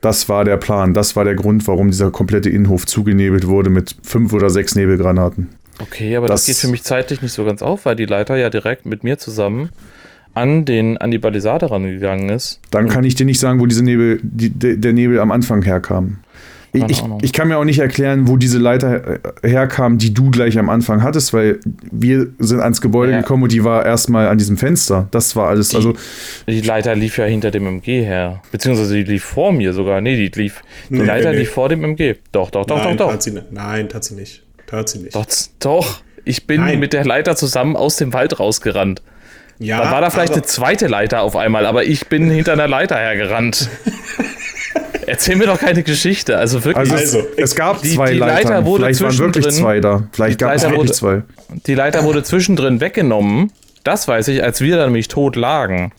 Das 0.00 0.28
war 0.28 0.44
der 0.44 0.56
Plan, 0.56 0.94
das 0.94 1.16
war 1.16 1.24
der 1.24 1.34
Grund, 1.34 1.66
warum 1.66 1.90
dieser 1.90 2.10
komplette 2.10 2.50
Innenhof 2.50 2.86
zugenebelt 2.86 3.46
wurde 3.48 3.70
mit 3.70 3.96
fünf 4.02 4.32
oder 4.32 4.48
sechs 4.50 4.74
Nebelgranaten. 4.74 5.48
Okay, 5.80 6.16
aber 6.16 6.26
das, 6.28 6.42
das 6.42 6.46
geht 6.46 6.56
für 6.56 6.68
mich 6.68 6.82
zeitlich 6.82 7.22
nicht 7.22 7.32
so 7.32 7.44
ganz 7.44 7.62
auf, 7.62 7.84
weil 7.84 7.96
die 7.96 8.06
Leiter 8.06 8.36
ja 8.36 8.50
direkt 8.50 8.86
mit 8.86 9.04
mir 9.04 9.18
zusammen 9.18 9.70
an, 10.34 10.64
den, 10.64 10.98
an 10.98 11.10
die 11.10 11.18
Balisade 11.18 11.70
rangegangen 11.70 12.28
ist. 12.28 12.60
Dann 12.70 12.88
kann 12.88 13.04
ich 13.04 13.14
dir 13.14 13.26
nicht 13.26 13.40
sagen, 13.40 13.60
wo 13.60 13.66
diese 13.66 13.84
Nebel, 13.84 14.20
die, 14.22 14.50
der 14.50 14.92
Nebel 14.92 15.20
am 15.20 15.30
Anfang 15.30 15.62
herkam. 15.62 16.18
Ich, 16.72 17.02
ich, 17.22 17.32
kann 17.32 17.48
mir 17.48 17.56
auch 17.56 17.64
nicht 17.64 17.78
erklären, 17.78 18.28
wo 18.28 18.36
diese 18.36 18.58
Leiter 18.58 19.20
herkam, 19.42 19.98
die 19.98 20.12
du 20.12 20.30
gleich 20.30 20.58
am 20.58 20.68
Anfang 20.68 21.02
hattest, 21.02 21.32
weil 21.32 21.60
wir 21.90 22.28
sind 22.38 22.60
ans 22.60 22.80
Gebäude 22.80 23.12
ja. 23.12 23.20
gekommen 23.20 23.44
und 23.44 23.52
die 23.52 23.64
war 23.64 23.86
erstmal 23.86 24.28
an 24.28 24.36
diesem 24.38 24.56
Fenster. 24.56 25.08
Das 25.10 25.34
war 25.34 25.48
alles. 25.48 25.70
Die, 25.70 25.76
also 25.76 25.94
die 26.46 26.60
Leiter 26.60 26.94
lief 26.94 27.16
ja 27.16 27.24
hinter 27.24 27.50
dem 27.50 27.66
MG 27.66 28.04
her. 28.04 28.42
Beziehungsweise 28.52 28.94
die 28.94 29.04
lief 29.04 29.24
vor 29.24 29.52
mir 29.52 29.72
sogar. 29.72 30.00
Nee, 30.00 30.16
die 30.16 30.40
lief. 30.40 30.62
Die 30.90 30.94
nee, 30.94 31.04
Leiter 31.04 31.32
nee. 31.32 31.38
lief 31.38 31.50
vor 31.50 31.68
dem 31.68 31.82
MG. 31.84 32.16
Doch, 32.32 32.50
doch, 32.50 32.66
doch, 32.66 32.84
Nein, 32.84 32.96
doch, 32.96 33.12
doch. 33.12 33.20
Sie, 33.20 33.38
nein, 33.50 33.88
tat 33.88 34.04
sie 34.04 34.14
nicht. 34.14 34.42
Tat 34.66 34.88
sie 34.88 34.98
nicht. 34.98 35.14
Doch, 35.14 35.26
doch. 35.60 36.02
Ich 36.24 36.46
bin 36.46 36.60
Nein. 36.60 36.78
mit 36.78 36.92
der 36.92 37.06
Leiter 37.06 37.36
zusammen 37.36 37.74
aus 37.74 37.96
dem 37.96 38.12
Wald 38.12 38.38
rausgerannt. 38.38 39.00
Ja, 39.58 39.80
Dann 39.80 39.90
war 39.90 40.00
da 40.02 40.10
vielleicht 40.10 40.34
eine 40.34 40.42
zweite 40.42 40.86
Leiter 40.86 41.22
auf 41.22 41.34
einmal, 41.34 41.66
aber 41.66 41.84
ich 41.84 42.08
bin 42.08 42.30
hinter 42.30 42.52
einer 42.52 42.68
Leiter 42.68 42.96
hergerannt. 42.96 43.68
Erzähl 45.08 45.36
mir 45.36 45.46
doch 45.46 45.58
keine 45.58 45.82
Geschichte. 45.82 46.36
Also 46.38 46.64
wirklich. 46.64 46.90
Also, 46.90 47.18
es, 47.18 47.26
es 47.36 47.54
gab 47.54 47.82
die, 47.82 47.94
zwei 47.94 48.12
die 48.12 48.18
Leiter 48.18 48.34
Leitern. 48.50 48.66
Wurde 48.66 48.84
Vielleicht 48.84 49.00
waren 49.00 49.18
wirklich 49.18 49.48
zwei 49.50 49.80
da. 49.80 50.08
Vielleicht 50.12 50.38
gab 50.38 50.54
es 50.54 50.62
wirklich 50.62 50.78
wurde, 50.78 50.92
zwei. 50.92 51.22
Die 51.66 51.74
Leiter 51.74 52.04
wurde 52.04 52.22
zwischendrin 52.22 52.80
weggenommen. 52.80 53.52
Das 53.84 54.06
weiß 54.06 54.28
ich, 54.28 54.42
als 54.42 54.60
wir 54.60 54.76
dann 54.76 54.86
nämlich 54.86 55.08
tot 55.08 55.36
lagen. 55.36 55.92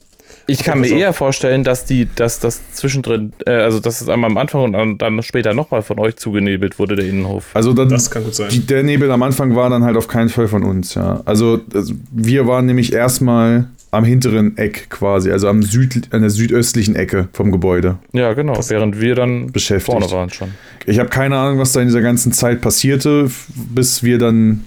Ich 0.50 0.64
kann 0.64 0.82
mir 0.82 0.90
eher 0.90 1.14
vorstellen, 1.14 1.64
dass 1.64 1.86
die, 1.86 2.08
dass 2.16 2.40
das 2.40 2.60
zwischendrin, 2.74 3.34
äh, 3.46 3.52
also 3.52 3.80
dass 3.80 4.02
es 4.02 4.10
einmal 4.10 4.32
am 4.32 4.38
Anfang 4.38 4.64
und 4.64 4.74
dann, 4.74 4.98
dann 4.98 5.22
später 5.22 5.54
nochmal 5.54 5.84
von 5.84 6.00
euch 6.00 6.16
zugenebelt 6.18 6.80
wurde, 6.80 6.96
der 6.96 7.06
Innenhof. 7.06 7.46
Also 7.54 7.74
dann, 7.74 7.90
das 7.90 8.10
kann 8.10 8.24
gut 8.24 8.34
sein. 8.34 8.50
Die, 8.50 8.66
der 8.66 8.84
Nebel 8.84 9.12
am 9.12 9.22
Anfang 9.22 9.56
war 9.56 9.70
dann 9.70 9.84
halt 9.84 9.96
auf 9.96 10.08
keinen 10.08 10.30
Fall 10.30 10.48
von 10.48 10.64
uns, 10.64 10.96
ja. 10.96 11.22
Also, 11.26 11.62
also 11.74 11.94
wir 12.12 12.48
waren 12.48 12.66
nämlich 12.66 12.94
erstmal 12.94 13.66
am 13.92 14.04
hinteren 14.04 14.58
Eck 14.58 14.90
quasi, 14.90 15.32
also 15.32 15.48
am 15.48 15.64
Süd, 15.64 16.10
an 16.12 16.22
der 16.22 16.30
südöstlichen 16.30 16.96
Ecke 16.96 17.28
vom 17.34 17.52
Gebäude. 17.52 17.98
Ja, 18.14 18.34
genau, 18.34 18.54
das 18.54 18.70
während 18.70 19.02
wir 19.02 19.16
dann 19.16 19.52
beschäftigt. 19.52 19.92
vorne 19.92 20.12
waren 20.12 20.30
schon. 20.30 20.52
Ich 20.86 21.00
habe 21.00 21.10
keine 21.10 21.38
Ahnung, 21.38 21.60
was 21.60 21.72
da 21.72 21.82
in 21.82 21.88
dieser 21.88 22.02
ganzen 22.02 22.32
Zeit 22.32 22.62
passierte, 22.62 23.30
bis 23.56 24.04
wir 24.04 24.18
dann 24.18 24.66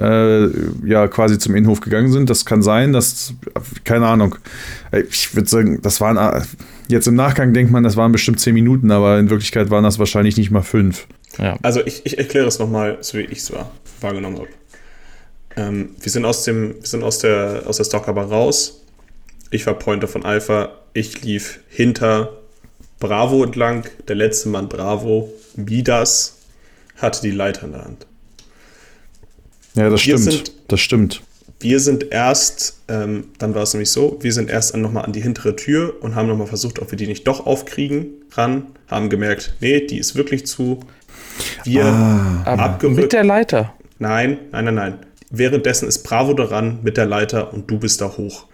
äh, 0.00 0.48
ja 0.84 1.08
quasi 1.08 1.38
zum 1.38 1.54
Innenhof 1.54 1.80
gegangen 1.80 2.10
sind. 2.10 2.28
Das 2.28 2.44
kann 2.44 2.62
sein, 2.62 2.92
dass, 2.92 3.34
keine 3.84 4.06
Ahnung. 4.06 4.36
Ich 5.10 5.34
würde 5.34 5.48
sagen, 5.48 5.80
das 5.82 6.00
waren, 6.00 6.16
äh, 6.16 6.42
jetzt 6.88 7.06
im 7.06 7.14
Nachgang 7.14 7.52
denkt 7.52 7.72
man, 7.72 7.82
das 7.82 7.96
waren 7.96 8.12
bestimmt 8.12 8.40
zehn 8.40 8.54
Minuten, 8.54 8.90
aber 8.90 9.18
in 9.18 9.30
Wirklichkeit 9.30 9.70
waren 9.70 9.84
das 9.84 9.98
wahrscheinlich 9.98 10.36
nicht 10.36 10.50
mal 10.50 10.62
fünf. 10.62 11.06
Ja. 11.38 11.56
Also 11.62 11.80
ich, 11.84 12.04
ich 12.04 12.18
erkläre 12.18 12.46
es 12.46 12.58
nochmal, 12.58 12.98
so 13.00 13.18
wie 13.18 13.22
ich 13.22 13.38
es 13.38 13.52
war, 13.52 13.70
wahrgenommen 14.00 14.38
habe. 14.38 14.48
Ähm, 15.56 15.96
wir 16.00 16.12
sind 16.12 16.24
aus 16.24 16.44
dem, 16.44 16.76
wir 16.80 16.86
sind 16.86 17.02
aus 17.02 17.18
der, 17.18 17.62
aus 17.66 17.78
der 17.78 17.84
Stalkerbar 17.84 18.30
raus. 18.30 18.82
Ich 19.50 19.66
war 19.66 19.74
Pointer 19.74 20.08
von 20.08 20.24
Alpha. 20.24 20.70
Ich 20.92 21.22
lief 21.22 21.60
hinter 21.68 22.32
Bravo 23.00 23.42
entlang. 23.42 23.84
Der 24.08 24.16
letzte 24.16 24.48
Mann 24.48 24.68
Bravo, 24.68 25.32
Midas, 25.54 26.36
hatte 26.96 27.22
die 27.22 27.30
Leiter 27.30 27.64
in 27.64 27.72
der 27.72 27.84
Hand. 27.84 28.06
Ja, 29.74 29.90
das 29.90 30.06
wir 30.06 30.18
stimmt. 30.18 30.32
Sind, 30.32 30.52
das 30.68 30.80
stimmt. 30.80 31.22
Wir 31.60 31.80
sind 31.80 32.12
erst, 32.12 32.80
ähm, 32.88 33.28
dann 33.38 33.54
war 33.54 33.62
es 33.62 33.72
nämlich 33.72 33.90
so, 33.90 34.18
wir 34.20 34.32
sind 34.32 34.50
erst 34.50 34.76
nochmal 34.76 35.06
an 35.06 35.12
die 35.12 35.22
hintere 35.22 35.56
Tür 35.56 35.94
und 36.02 36.14
haben 36.14 36.28
nochmal 36.28 36.46
versucht, 36.46 36.80
ob 36.80 36.90
wir 36.90 36.98
die 36.98 37.06
nicht 37.06 37.26
doch 37.26 37.46
aufkriegen 37.46 38.08
ran. 38.32 38.66
Haben 38.88 39.08
gemerkt, 39.08 39.54
nee, 39.60 39.80
die 39.80 39.98
ist 39.98 40.16
wirklich 40.16 40.46
zu. 40.46 40.80
Wir 41.64 41.84
ah, 41.84 42.42
abgerückt. 42.44 42.96
Mit 42.96 43.12
der 43.12 43.24
Leiter? 43.24 43.74
Nein, 43.98 44.38
nein, 44.52 44.66
nein, 44.66 44.74
nein. 44.74 44.98
Währenddessen 45.30 45.88
ist 45.88 46.02
Bravo 46.04 46.34
daran 46.34 46.80
mit 46.82 46.96
der 46.96 47.06
Leiter 47.06 47.52
und 47.52 47.70
du 47.70 47.78
bist 47.78 48.00
da 48.00 48.16
hoch. 48.16 48.46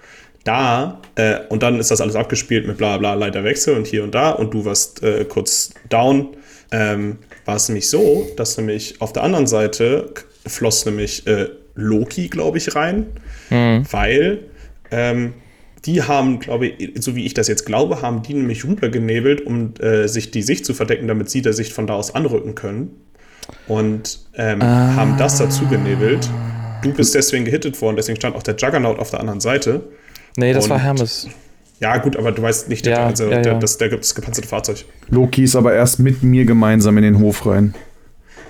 Da, 0.45 1.01
äh, 1.15 1.39
und 1.51 1.63
dann 1.63 1.79
ist 1.79 1.91
das 1.91 2.01
alles 2.01 2.17
abgespielt 2.17 2.67
mit 2.67 2.79
bla 2.79 2.99
bla 2.99 3.15
Leiterwechsel 3.15 3.77
und 3.77 3.87
hier 3.87 4.03
und 4.03 4.15
da 4.15 4.31
und 4.31 4.53
du 4.55 4.65
warst 4.65 5.03
äh, 5.03 5.25
kurz 5.25 5.73
down. 5.89 6.37
Ähm, 6.73 7.19
war 7.45 7.57
es 7.57 7.69
nämlich 7.69 7.89
so, 7.89 8.27
dass 8.37 8.57
nämlich 8.57 9.01
auf 9.01 9.13
der 9.13 9.23
anderen 9.23 9.47
Seite 9.47 10.13
floss 10.47 10.85
nämlich 10.87 11.27
äh, 11.27 11.49
Loki, 11.75 12.29
glaube 12.29 12.59
ich, 12.59 12.75
rein, 12.75 13.07
mhm. 13.51 13.85
weil 13.91 14.41
ähm, 14.91 15.35
die 15.85 16.03
haben, 16.03 16.39
glaube 16.39 16.69
ich, 16.69 16.93
so 17.03 17.17
wie 17.17 17.27
ich 17.27 17.35
das 17.35 17.49
jetzt 17.49 17.67
glaube, 17.67 18.03
haben 18.03 18.23
die 18.23 18.35
nämlich 18.35 18.65
rübergenebelt, 18.65 19.45
um 19.45 19.75
äh, 19.81 20.07
sich 20.07 20.31
die 20.31 20.43
Sicht 20.43 20.65
zu 20.65 20.75
verdecken, 20.75 21.09
damit 21.09 21.31
sie 21.31 21.43
der 21.43 21.53
Sicht 21.53 21.73
von 21.73 21.87
da 21.87 21.95
aus 21.95 22.15
anrücken 22.15 22.55
können. 22.55 22.91
Und 23.67 24.21
ähm, 24.37 24.63
ah. 24.63 24.95
haben 24.95 25.19
das 25.19 25.39
dazu 25.39 25.67
genebelt. 25.67 26.29
Du 26.83 26.93
bist 26.93 27.15
deswegen 27.15 27.45
gehittet 27.45 27.81
worden, 27.81 27.97
deswegen 27.97 28.17
stand 28.17 28.37
auch 28.37 28.43
der 28.43 28.57
Juggernaut 28.57 28.99
auf 28.99 29.11
der 29.11 29.21
anderen 29.21 29.41
Seite. 29.41 29.83
Nee, 30.37 30.53
das 30.53 30.65
Und, 30.65 30.71
war 30.71 30.79
Hermes. 30.79 31.29
Ja, 31.81 31.97
gut, 31.97 32.17
aber 32.17 32.31
du 32.31 32.43
weißt 32.43 32.69
nicht, 32.69 32.87
der, 32.87 32.93
ja, 32.93 33.07
also, 33.07 33.29
ja, 33.29 33.43
der, 33.43 33.59
das, 33.59 33.77
der, 33.77 33.89
das 33.89 34.15
gepanzerte 34.15 34.49
Fahrzeug. 34.49 34.85
Loki 35.09 35.43
ist 35.43 35.57
aber 35.57 35.75
erst 35.75 35.99
mit 35.99 36.23
mir 36.23 36.45
gemeinsam 36.45 36.97
in 36.99 37.03
den 37.03 37.19
Hof 37.19 37.45
rein. 37.45 37.75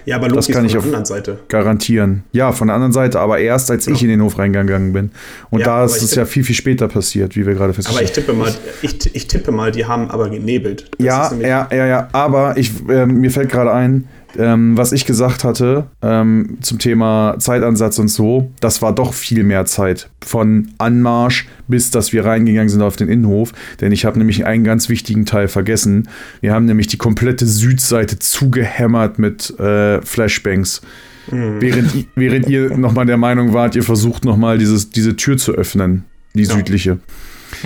Ja, 0.05 0.17
aber 0.17 0.29
Loki 0.29 0.37
das 0.37 0.49
kann 0.49 0.67
ist 0.67 0.73
von 0.73 0.81
der 0.81 0.87
anderen 0.89 1.05
Seite. 1.05 1.39
Garantieren. 1.49 2.25
Ja, 2.33 2.53
von 2.53 2.69
der 2.69 2.75
anderen 2.75 2.93
Seite, 2.93 3.21
aber 3.21 3.39
erst 3.39 3.71
als 3.71 3.87
genau. 3.87 3.97
ich 3.97 4.03
in 4.03 4.11
den 4.11 4.23
Hof 4.23 4.39
reingegangen 4.39 4.93
bin. 4.93 5.13
Und 5.51 5.61
ja, 5.61 5.67
da 5.67 5.85
ist 5.85 6.03
es 6.03 6.15
ja 6.15 6.25
viel, 6.25 6.45
viel 6.45 6.57
später 6.57 6.89
passiert, 6.89 7.37
wie 7.37 7.47
wir 7.47 7.55
gerade 7.55 7.73
festgestellt 7.73 8.11
haben. 8.17 8.33
Aber 8.33 8.49
ich 8.49 8.53
tippe 8.53 8.67
mal, 8.67 8.83
ich, 8.83 9.15
ich 9.15 9.29
tippe 9.29 9.53
mal, 9.53 9.73
die 9.73 9.87
haben 9.87 10.11
aber 10.11 10.29
genebelt. 10.29 10.91
Das 10.99 11.07
ja, 11.07 11.33
ja, 11.41 11.69
ja, 11.73 11.87
ja. 11.87 12.09
Aber 12.13 12.57
ich, 12.57 12.73
äh, 12.89 13.07
mir 13.07 13.31
fällt 13.31 13.51
gerade 13.51 13.73
ein, 13.73 14.09
ähm, 14.39 14.77
was 14.77 14.93
ich 14.93 15.07
gesagt 15.07 15.45
hatte 15.45 15.87
ähm, 16.03 16.59
zum 16.61 16.79
Thema 16.79 17.37
Zeitansatz 17.39 17.99
und 17.99 18.09
so, 18.09 18.51
das 18.61 18.83
war 18.83 18.95
doch 18.95 19.15
viel 19.15 19.45
mehr 19.45 19.65
Zeit. 19.65 20.09
Von 20.25 20.69
Anmarsch 20.79 21.49
bis, 21.69 21.91
dass 21.91 22.13
wir 22.13 22.25
reingegangen 22.25 22.69
sind 22.69 22.83
auf 22.83 22.97
den 22.97 23.09
Innenhof. 23.09 23.53
Denn 23.81 23.93
ich 23.93 24.05
habe 24.05 24.19
nämlich 24.19 24.47
einen 24.47 24.65
ganz 24.65 24.89
wichtigen 24.89 25.27
Teil 25.27 25.49
vergessen. 25.49 26.09
Wir 26.41 26.53
haben 26.53 26.67
nämlich 26.67 26.87
die 26.87 26.99
komplette 26.99 27.47
Südseite 27.47 28.19
zugehämmert 28.19 29.19
mit 29.19 29.59
äh, 29.59 30.01
Flashbangs. 30.03 30.83
Mhm. 31.31 31.61
Während, 31.61 32.07
während 32.15 32.49
ihr 32.49 32.77
nochmal 32.77 33.07
der 33.07 33.17
Meinung 33.17 33.53
wart, 33.53 33.77
ihr 33.77 33.83
versucht 33.83 34.25
nochmal 34.25 34.59
diese 34.59 35.17
Tür 35.17 35.37
zu 35.37 35.53
öffnen, 35.53 36.05
die 36.35 36.45
ja. 36.45 36.55
südliche. 36.55 36.99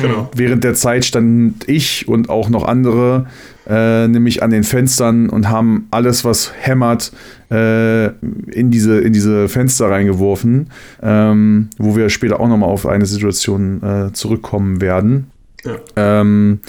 Genau. 0.00 0.30
Während 0.34 0.64
der 0.64 0.74
Zeit 0.74 1.04
stand 1.04 1.68
ich 1.68 2.08
und 2.08 2.28
auch 2.28 2.48
noch 2.48 2.64
andere 2.64 3.26
äh, 3.68 4.08
nämlich 4.08 4.42
an 4.42 4.50
den 4.50 4.64
Fenstern 4.64 5.28
und 5.28 5.48
haben 5.48 5.88
alles, 5.90 6.24
was 6.24 6.52
hämmert, 6.58 7.12
äh, 7.50 8.06
in, 8.06 8.70
diese, 8.70 8.98
in 9.00 9.12
diese 9.12 9.48
Fenster 9.48 9.90
reingeworfen, 9.90 10.70
ähm, 11.02 11.68
wo 11.78 11.96
wir 11.96 12.08
später 12.08 12.40
auch 12.40 12.48
nochmal 12.48 12.68
auf 12.68 12.86
eine 12.86 13.06
Situation 13.06 13.82
äh, 13.82 14.12
zurückkommen 14.12 14.80
werden. 14.80 15.30
Ja. 15.64 15.76
Ähm, 15.96 16.60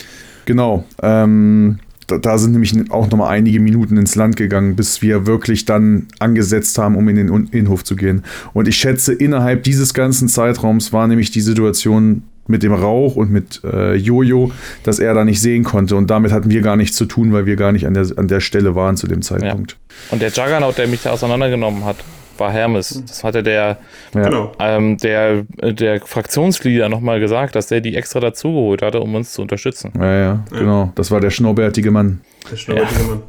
genau. 0.46 0.86
Ähm, 1.02 1.80
da, 2.08 2.18
da, 2.18 2.38
sind 2.38 2.54
nämlich 2.54 2.74
auch 2.90 3.10
nochmal 3.12 3.30
einige 3.30 3.60
Minuten 3.60 3.98
ins 3.98 4.16
Land 4.16 4.38
gegangen, 4.38 4.76
bis 4.76 5.02
wir 5.02 5.28
wirklich 5.28 5.66
dann 5.66 6.08
angesetzt 6.20 6.78
haben, 6.78 6.96
um 6.96 7.08
in 7.10 7.18
den 7.18 7.48
Innenhof 7.52 7.84
zu 7.84 7.96
gehen. 7.96 8.24
Und 8.54 8.68
ich 8.68 8.78
schätze, 8.78 9.14
innerhalb 9.14 9.64
dieses 9.64 9.94
ganzen 9.94 10.30
Zeitraums 10.30 10.94
war 10.94 11.08
nämlich 11.08 11.32
die 11.32 11.42
Situation 11.42 12.24
mit 12.48 12.64
dem 12.64 12.74
Rauch 12.74 13.16
und 13.16 13.32
mit 13.32 13.62
äh, 13.64 13.96
Jojo, 13.96 14.52
dass 14.84 15.00
er 15.00 15.14
da 15.14 15.26
nicht 15.26 15.42
sehen 15.42 15.64
konnte. 15.64 15.96
Und 15.96 16.10
damit 16.10 16.32
hatten 16.32 16.50
wir 16.50 16.62
gar 16.62 16.76
nichts 16.76 16.98
zu 16.98 17.06
tun, 17.06 17.34
weil 17.34 17.46
wir 17.46 17.56
gar 17.56 17.72
nicht 17.72 17.86
an 17.86 17.94
der, 17.94 18.08
an 18.18 18.28
der 18.28 18.40
Stelle 18.40 18.76
waren 18.76 18.98
zu 18.98 19.08
dem 19.08 19.22
Zeitpunkt. 19.22 19.72
Ja. 19.72 20.14
Und 20.14 20.22
der 20.22 20.30
Juggernaut, 20.30 20.78
der 20.78 20.88
mich 20.88 21.04
da 21.04 21.12
auseinandergenommen 21.12 21.86
hat, 21.86 21.98
war 22.40 22.52
Hermes. 22.52 23.04
Das 23.08 23.24
hatte 23.24 23.44
der, 23.44 23.78
ja. 24.14 24.24
Genau. 24.24 24.52
ähm, 24.60 24.98
der, 24.98 25.44
der 25.62 26.02
Fraktionsleader 26.02 26.90
nochmal 26.90 27.20
gesagt, 27.20 27.56
dass 27.56 27.68
der 27.68 27.82
die 27.82 27.96
extra 27.96 28.20
dazugeholt 28.20 28.82
hatte, 28.82 29.00
um 29.00 29.16
uns 29.16 29.34
zu 29.34 29.42
unterstützen. 29.42 29.92
Ja, 29.96 30.06
ja, 30.06 30.20
ja, 30.20 30.44
genau. 30.52 30.92
Das 30.96 31.12
war 31.12 31.20
der 31.20 31.32
schnurrbärtige 31.32 31.92
Mann. 31.92 32.22
Der 32.52 32.58
schnurrbärtige 32.58 33.04
Mann. 33.04 33.24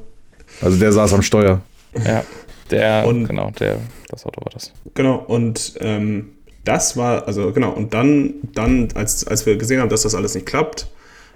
Also 0.60 0.78
der 0.78 0.92
saß 0.92 1.14
am 1.14 1.22
Steuer. 1.22 1.60
Ja, 2.04 2.24
der, 2.70 3.06
und, 3.06 3.26
genau, 3.26 3.50
der, 3.58 3.78
das 4.08 4.26
Auto 4.26 4.40
war 4.42 4.50
das. 4.52 4.72
Genau, 4.94 5.16
und 5.16 5.74
ähm, 5.80 6.30
das 6.64 6.96
war, 6.96 7.26
also 7.26 7.52
genau, 7.52 7.70
und 7.70 7.94
dann, 7.94 8.34
dann 8.54 8.88
als, 8.94 9.26
als 9.26 9.46
wir 9.46 9.56
gesehen 9.56 9.80
haben, 9.80 9.88
dass 9.88 10.02
das 10.02 10.14
alles 10.14 10.34
nicht 10.34 10.46
klappt, 10.46 10.88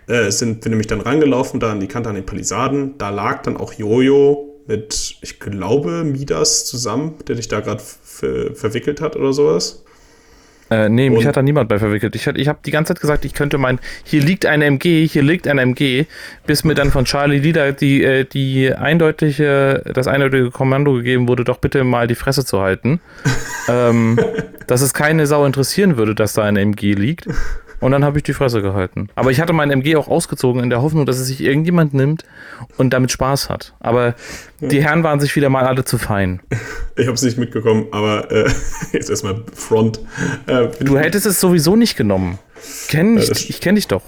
äh, 0.09 0.31
sind 0.31 0.65
wir 0.65 0.71
nämlich 0.71 0.89
dann 0.89 1.01
rangelaufen, 1.01 1.61
da 1.61 1.71
an 1.71 1.81
die 1.81 1.87
Kante 1.87 2.09
an 2.09 2.17
den 2.17 2.27
Palisaden. 2.27 2.99
Da 2.99 3.11
lag 3.11 3.43
dann 3.43 3.57
auch 3.57 3.73
Jojo 3.73 4.61
mit, 4.67 5.17
ich 5.23 5.41
glaube, 5.41 6.05
Midas 6.05 6.67
zusammen, 6.67 7.15
der 7.27 7.37
dich 7.37 7.49
da 7.49 7.61
gerade 7.61 7.83
verwickelt 8.55 9.01
hat 9.01 9.17
oder 9.17 9.33
sowas. 9.33 9.82
Äh, 10.73 10.89
nee, 10.89 11.11
mich 11.11 11.27
hat 11.27 11.37
da 11.37 11.43
niemand 11.43 11.69
bei 11.69 11.79
verwickelt. 11.79 12.17
Ich, 12.17 12.27
ich 12.27 12.49
habe 12.49 12.59
die 12.65 12.71
ganze 12.71 12.95
Zeit 12.95 13.01
gesagt, 13.01 13.25
ich 13.27 13.35
könnte 13.35 13.59
meinen, 13.59 13.79
hier 14.05 14.23
liegt 14.23 14.47
ein 14.47 14.63
MG, 14.63 15.07
hier 15.07 15.23
liegt 15.23 15.47
ein 15.47 15.59
MG, 15.59 16.07
bis 16.47 16.65
mir 16.65 16.75
dann 16.75 16.91
von 16.91 17.05
Charlie 17.05 17.39
Lieder 17.39 17.73
die, 17.73 18.03
äh, 18.03 18.25
die 18.25 18.75
eindeutige, 18.75 19.83
das 19.93 20.07
eindeutige 20.07 20.51
Kommando 20.51 20.95
gegeben 20.95 21.29
wurde, 21.29 21.45
doch 21.45 21.59
bitte 21.59 21.85
mal 21.85 22.07
die 22.07 22.15
Fresse 22.15 22.47
zu 22.47 22.61
halten. 22.61 23.01
ähm, 23.69 24.19
dass 24.67 24.81
es 24.81 24.95
keine 24.95 25.27
Sau 25.27 25.45
interessieren 25.45 25.99
würde, 25.99 26.15
dass 26.15 26.33
da 26.33 26.45
ein 26.45 26.57
MG 26.57 26.95
liegt. 26.95 27.27
Und 27.83 27.91
dann 27.91 28.05
habe 28.05 28.17
ich 28.17 28.23
die 28.23 28.33
Fresse 28.33 28.63
gehalten. 28.63 29.09
Aber 29.17 29.33
ich 29.33 29.41
hatte 29.41 29.53
mein 29.53 29.69
MG 29.73 29.97
auch 29.97 30.07
ausgezogen 30.07 30.63
in 30.63 30.71
der 30.71 30.83
Hoffnung, 30.83 31.05
dass 31.05 31.19
es 31.19 31.27
sich 31.27 31.41
irgendjemand 31.41 31.93
nimmt 31.93 32.25
und 32.77 32.91
damit 32.91 33.11
Spaß 33.11 33.51
hat. 33.51 33.75
Aber 33.81 34.15
ja. 34.61 34.69
die 34.69 34.81
Herren 34.81 35.03
waren 35.03 35.19
sich 35.19 35.35
wieder 35.35 35.49
mal 35.49 35.67
alle 35.67 35.85
zu 35.85 35.99
fein. 35.99 36.41
Ich 36.95 37.07
habe 37.07 37.15
es 37.15 37.23
nicht 37.23 37.39
mitgekommen, 37.39 37.87
aber 37.91 38.31
äh, 38.31 38.49
jetzt 38.93 39.11
erstmal 39.11 39.43
Front. 39.55 39.99
Äh, 40.47 40.69
du 40.81 40.97
hättest 40.97 41.27
es 41.27 41.41
sowieso 41.41 41.75
nicht 41.75 41.97
genommen. 41.97 42.39
Kenn 42.89 43.17
ich, 43.17 43.29
ja, 43.29 43.35
ich 43.35 43.61
kenne 43.61 43.77
dich 43.77 43.89
doch. 43.89 44.03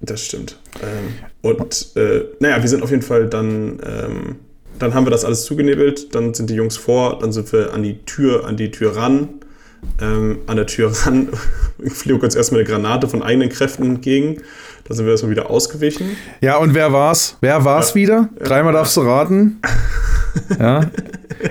Das 0.00 0.24
stimmt. 0.24 0.60
Ähm, 0.82 1.14
und 1.40 1.96
äh, 1.96 2.26
naja, 2.38 2.62
wir 2.62 2.68
sind 2.68 2.82
auf 2.82 2.90
jeden 2.90 3.02
Fall 3.02 3.26
dann. 3.26 3.80
Ähm, 3.84 4.36
dann 4.78 4.92
haben 4.92 5.06
wir 5.06 5.10
das 5.10 5.24
alles 5.24 5.46
zugenebelt, 5.46 6.14
dann 6.14 6.34
sind 6.34 6.50
die 6.50 6.54
Jungs 6.54 6.76
vor, 6.76 7.18
dann 7.20 7.32
sind 7.32 7.50
wir 7.50 7.72
an 7.72 7.82
die 7.82 8.04
Tür, 8.04 8.44
an 8.44 8.58
die 8.58 8.70
Tür 8.70 8.94
ran 8.94 9.30
ähm, 10.00 10.38
an 10.46 10.56
der 10.56 10.66
Tür 10.66 10.92
ran, 11.04 11.28
flog 11.88 12.22
uns 12.22 12.34
erstmal 12.34 12.60
eine 12.60 12.68
Granate 12.68 13.08
von 13.08 13.22
eigenen 13.22 13.48
Kräften 13.48 13.84
entgegen. 13.84 14.42
Da 14.84 14.94
sind 14.94 15.04
wir 15.04 15.12
erstmal 15.12 15.32
wieder 15.32 15.50
ausgewichen. 15.50 16.16
Ja, 16.40 16.58
und 16.58 16.74
wer 16.74 16.92
war's? 16.92 17.36
Wer 17.40 17.64
war's 17.64 17.90
ja. 17.90 17.94
wieder? 17.96 18.28
Dreimal 18.38 18.72
darfst 18.72 18.96
du 18.96 19.00
raten. 19.00 19.60
ja. 20.60 20.88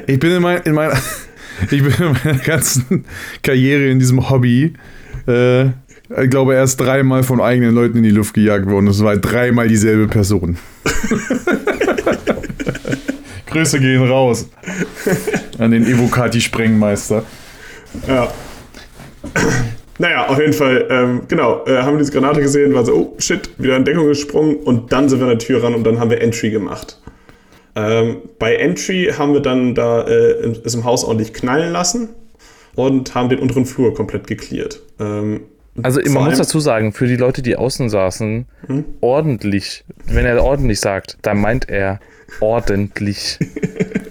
Ich 0.07 0.19
bin 0.19 0.31
in, 0.31 0.41
mein, 0.41 0.61
in 0.63 0.73
meiner. 0.73 0.97
Ich 1.71 1.81
bin 1.81 1.93
in 1.93 2.11
meiner 2.11 2.37
ganzen 2.39 3.05
Karriere 3.41 3.85
in 3.85 3.97
diesem 3.97 4.29
Hobby, 4.29 4.73
äh, 5.25 5.67
ich 5.67 6.29
glaube, 6.29 6.53
erst 6.53 6.81
dreimal 6.81 7.23
von 7.23 7.39
eigenen 7.39 7.73
Leuten 7.73 7.97
in 7.97 8.03
die 8.03 8.11
Luft 8.11 8.33
gejagt 8.33 8.67
worden. 8.67 8.87
Es 8.87 9.01
war 9.01 9.15
dreimal 9.15 9.67
dieselbe 9.67 10.07
Person. 10.07 10.57
Grüße 13.47 13.79
gehen 13.79 14.05
raus 14.05 14.47
an 15.57 15.71
den 15.71 15.85
Evocati-Sprengmeister. 15.85 17.23
Ja. 18.07 18.31
Naja, 19.97 20.27
auf 20.27 20.39
jeden 20.39 20.53
Fall, 20.53 20.87
ähm, 20.89 21.21
genau, 21.27 21.65
äh, 21.65 21.77
haben 21.77 21.93
wir 21.93 21.99
diese 21.99 22.11
Granate 22.11 22.41
gesehen, 22.41 22.73
war 22.73 22.83
so, 22.83 22.93
oh 22.93 23.15
shit, 23.17 23.49
wieder 23.57 23.77
in 23.77 23.85
Deckung 23.85 24.07
gesprungen 24.07 24.57
und 24.57 24.91
dann 24.91 25.07
sind 25.07 25.19
wir 25.19 25.23
an 25.23 25.29
der 25.29 25.39
Tür 25.39 25.63
ran 25.63 25.73
und 25.73 25.85
dann 25.85 25.99
haben 25.99 26.09
wir 26.09 26.21
Entry 26.21 26.49
gemacht. 26.49 26.99
Ähm, 27.75 28.17
bei 28.37 28.55
Entry 28.55 29.13
haben 29.17 29.33
wir 29.33 29.41
dann 29.41 29.73
da 29.73 30.01
äh, 30.01 30.53
es 30.63 30.75
im 30.75 30.83
Haus 30.83 31.03
ordentlich 31.03 31.33
knallen 31.33 31.71
lassen 31.71 32.09
und 32.75 33.15
haben 33.15 33.29
den 33.29 33.39
unteren 33.39 33.65
Flur 33.65 33.93
komplett 33.93 34.27
geklärt. 34.27 34.81
Ähm, 34.99 35.41
also 35.81 35.99
man 36.09 36.25
muss 36.25 36.37
dazu 36.37 36.59
sagen, 36.59 36.93
für 36.93 37.07
die 37.07 37.17
Leute, 37.17 37.41
die 37.41 37.57
außen 37.57 37.89
saßen, 37.89 38.45
hm? 38.67 38.85
ordentlich, 39.01 39.83
wenn 40.07 40.25
er 40.25 40.41
ordentlich 40.41 40.79
sagt, 40.79 41.17
dann 41.21 41.39
meint 41.39 41.69
er 41.69 41.99
ordentlich. 42.39 43.39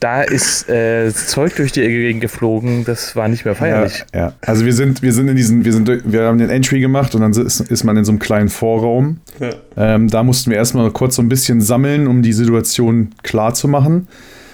da 0.00 0.22
ist 0.22 0.68
äh, 0.68 1.12
Zeug 1.12 1.56
durch 1.56 1.72
die 1.72 1.80
Gegend 1.80 2.20
geflogen, 2.20 2.84
das 2.84 3.16
war 3.16 3.28
nicht 3.28 3.44
mehr 3.44 3.54
feierlich. 3.54 4.04
Ja, 4.14 4.20
ja. 4.20 4.32
Also 4.40 4.64
wir 4.64 4.72
sind, 4.72 5.02
wir 5.02 5.12
sind 5.12 5.28
in 5.28 5.36
diesen, 5.36 5.64
wir 5.64 5.72
sind, 5.72 5.90
wir 6.04 6.22
haben 6.24 6.38
den 6.38 6.50
Entry 6.50 6.80
gemacht 6.80 7.14
und 7.14 7.22
dann 7.22 7.32
ist, 7.32 7.60
ist 7.60 7.84
man 7.84 7.96
in 7.96 8.04
so 8.04 8.12
einem 8.12 8.18
kleinen 8.18 8.48
Vorraum. 8.48 9.18
Ja. 9.40 9.50
Ähm, 9.76 10.08
da 10.08 10.22
mussten 10.22 10.50
wir 10.50 10.56
erstmal 10.58 10.90
kurz 10.90 11.16
so 11.16 11.22
ein 11.22 11.28
bisschen 11.28 11.60
sammeln, 11.60 12.06
um 12.06 12.22
die 12.22 12.32
Situation 12.32 13.10
klar 13.22 13.54
zu 13.54 13.68
machen. 13.68 14.08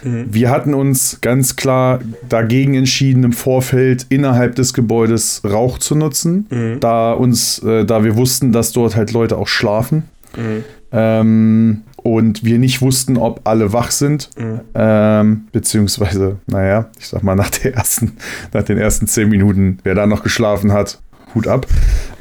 Mhm. 0.05 0.27
Wir 0.31 0.51
hatten 0.51 0.75
uns 0.75 1.19
ganz 1.21 1.57
klar 1.57 2.01
dagegen 2.29 2.75
entschieden, 2.75 3.25
im 3.25 3.33
Vorfeld 3.33 4.07
innerhalb 4.09 4.55
des 4.57 4.75
Gebäudes 4.75 5.43
Rauch 5.45 5.79
zu 5.79 5.95
nutzen, 5.95 6.47
mhm. 6.51 6.81
da 6.81 7.13
uns, 7.13 7.59
äh, 7.61 7.85
da 7.85 8.05
wir 8.05 8.17
wussten, 8.17 8.53
dass 8.53 8.73
dort 8.73 8.97
halt 8.97 9.13
Leute 9.13 9.37
auch 9.37 9.49
schlafen. 9.49 10.05
Mhm. 10.37 10.65
Ähm, 10.93 11.83
und 12.03 12.45
wir 12.45 12.59
nicht 12.59 12.83
wussten, 12.83 13.17
ob 13.17 13.43
alle 13.45 13.73
wach 13.73 13.91
sind. 13.91 14.31
Mhm. 14.39 14.61
Ähm, 14.75 15.45
beziehungsweise, 15.53 16.39
naja, 16.47 16.87
ich 16.99 17.09
sag 17.09 17.23
mal, 17.23 17.35
nach, 17.35 17.51
der 17.51 17.75
ersten, 17.75 18.13
nach 18.53 18.63
den 18.63 18.79
ersten 18.79 19.07
zehn 19.07 19.29
Minuten, 19.29 19.79
wer 19.85 19.95
da 19.95 20.07
noch 20.07 20.23
geschlafen 20.23 20.73
hat, 20.73 21.01
Hut 21.35 21.47
ab. 21.47 21.67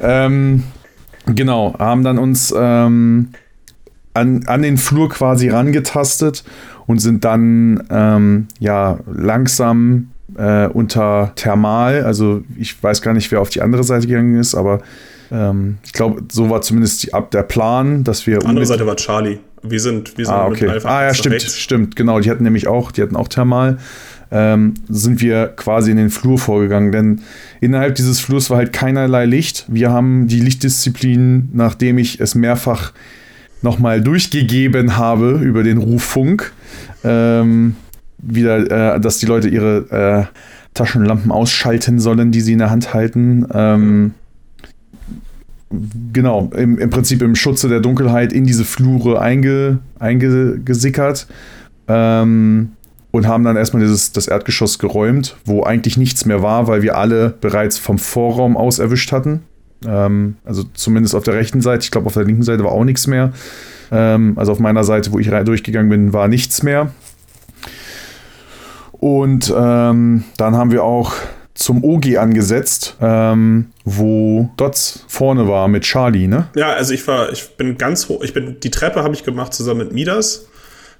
Ähm, 0.00 0.64
genau, 1.26 1.74
haben 1.78 2.04
dann 2.04 2.18
uns 2.18 2.54
ähm, 2.56 3.30
an, 4.14 4.44
an 4.46 4.62
den 4.62 4.78
Flur 4.78 5.08
quasi 5.08 5.48
rangetastet 5.48 6.44
und 6.86 6.98
sind 6.98 7.24
dann 7.24 7.84
ähm, 7.90 8.48
ja 8.58 8.98
langsam 9.12 10.10
äh, 10.36 10.66
unter 10.66 11.32
Thermal, 11.34 12.04
also 12.04 12.42
ich 12.56 12.82
weiß 12.82 13.02
gar 13.02 13.12
nicht, 13.12 13.30
wer 13.30 13.40
auf 13.40 13.50
die 13.50 13.60
andere 13.60 13.84
Seite 13.84 14.06
gegangen 14.06 14.38
ist, 14.38 14.54
aber 14.54 14.80
ähm, 15.30 15.78
ich 15.84 15.92
glaube, 15.92 16.22
so 16.30 16.50
war 16.50 16.62
zumindest 16.62 17.02
die, 17.02 17.14
ab 17.14 17.30
der 17.30 17.42
Plan, 17.42 18.04
dass 18.04 18.26
wir. 18.26 18.38
Die 18.38 18.46
andere 18.46 18.66
Seite 18.66 18.86
war 18.86 18.96
Charlie. 18.96 19.38
Wir 19.62 19.80
sind, 19.80 20.18
wir 20.18 20.26
sind 20.26 20.34
ah, 20.34 20.46
okay. 20.46 20.68
mit 20.68 20.84
Ah, 20.84 21.04
ja, 21.04 21.14
stimmt, 21.14 21.34
rechts. 21.36 21.58
stimmt, 21.58 21.96
genau. 21.96 22.20
Die 22.20 22.30
hatten 22.30 22.44
nämlich 22.44 22.66
auch, 22.66 22.90
die 22.92 23.02
hatten 23.02 23.16
auch 23.16 23.28
Thermal. 23.28 23.78
Ähm, 24.30 24.74
sind 24.88 25.20
wir 25.20 25.48
quasi 25.48 25.90
in 25.90 25.98
den 25.98 26.08
Flur 26.08 26.38
vorgegangen, 26.38 26.90
denn 26.90 27.20
innerhalb 27.60 27.96
dieses 27.96 28.18
Flurs 28.18 28.48
war 28.48 28.56
halt 28.56 28.72
keinerlei 28.72 29.26
Licht. 29.26 29.66
Wir 29.68 29.90
haben 29.90 30.26
die 30.26 30.40
Lichtdisziplin, 30.40 31.50
nachdem 31.52 31.98
ich 31.98 32.18
es 32.18 32.34
mehrfach 32.34 32.92
nochmal 33.60 34.00
durchgegeben 34.00 34.96
habe 34.96 35.32
über 35.42 35.62
den 35.62 35.78
Ruffunk, 35.78 36.52
ähm, 37.04 37.76
wieder, 38.18 38.94
äh, 38.94 39.00
dass 39.00 39.18
die 39.18 39.26
Leute 39.26 39.48
ihre 39.48 40.30
äh, 40.32 40.38
Taschenlampen 40.74 41.30
ausschalten 41.30 41.98
sollen, 41.98 42.32
die 42.32 42.40
sie 42.40 42.54
in 42.54 42.58
der 42.58 42.70
Hand 42.70 42.94
halten. 42.94 43.46
Ähm, 43.52 44.14
genau, 46.12 46.50
im, 46.56 46.78
im 46.78 46.90
Prinzip 46.90 47.22
im 47.22 47.34
Schutze 47.34 47.68
der 47.68 47.80
Dunkelheit 47.80 48.32
in 48.32 48.44
diese 48.44 48.64
Flure 48.64 49.20
einge, 49.20 49.78
eingesickert. 49.98 51.26
Ähm, 51.88 52.72
und 53.12 53.28
haben 53.28 53.44
dann 53.44 53.56
erstmal 53.56 53.82
dieses, 53.82 54.12
das 54.12 54.26
Erdgeschoss 54.26 54.78
geräumt, 54.78 55.36
wo 55.44 55.62
eigentlich 55.62 55.98
nichts 55.98 56.24
mehr 56.24 56.42
war, 56.42 56.66
weil 56.66 56.82
wir 56.82 56.96
alle 56.96 57.34
bereits 57.40 57.78
vom 57.78 57.98
Vorraum 57.98 58.56
aus 58.56 58.78
erwischt 58.78 59.12
hatten. 59.12 59.42
Ähm, 59.86 60.36
also 60.44 60.64
zumindest 60.74 61.14
auf 61.14 61.22
der 61.22 61.34
rechten 61.34 61.60
Seite. 61.60 61.84
Ich 61.84 61.90
glaube, 61.90 62.06
auf 62.06 62.14
der 62.14 62.24
linken 62.24 62.42
Seite 62.42 62.64
war 62.64 62.72
auch 62.72 62.84
nichts 62.84 63.06
mehr. 63.06 63.32
Ähm, 63.90 64.32
also 64.36 64.52
auf 64.52 64.60
meiner 64.60 64.82
Seite, 64.82 65.12
wo 65.12 65.18
ich 65.18 65.28
durchgegangen 65.28 65.90
bin, 65.90 66.12
war 66.12 66.26
nichts 66.28 66.62
mehr. 66.62 66.90
Und 68.92 69.52
ähm, 69.54 70.24
dann 70.36 70.54
haben 70.56 70.70
wir 70.70 70.84
auch 70.84 71.14
zum 71.54 71.84
OG 71.84 72.16
angesetzt, 72.16 72.96
ähm, 73.00 73.72
wo 73.84 74.50
Dots 74.56 75.04
vorne 75.08 75.48
war 75.48 75.68
mit 75.68 75.84
Charlie, 75.84 76.26
ne? 76.26 76.48
Ja, 76.56 76.72
also 76.72 76.94
ich 76.94 77.06
war, 77.06 77.30
ich 77.30 77.56
bin 77.56 77.76
ganz 77.76 78.08
hoch, 78.08 78.22
ich 78.22 78.32
bin, 78.32 78.58
die 78.60 78.70
Treppe 78.70 79.02
habe 79.02 79.14
ich 79.14 79.24
gemacht 79.24 79.52
zusammen 79.52 79.80
mit 79.80 79.92
Midas. 79.92 80.46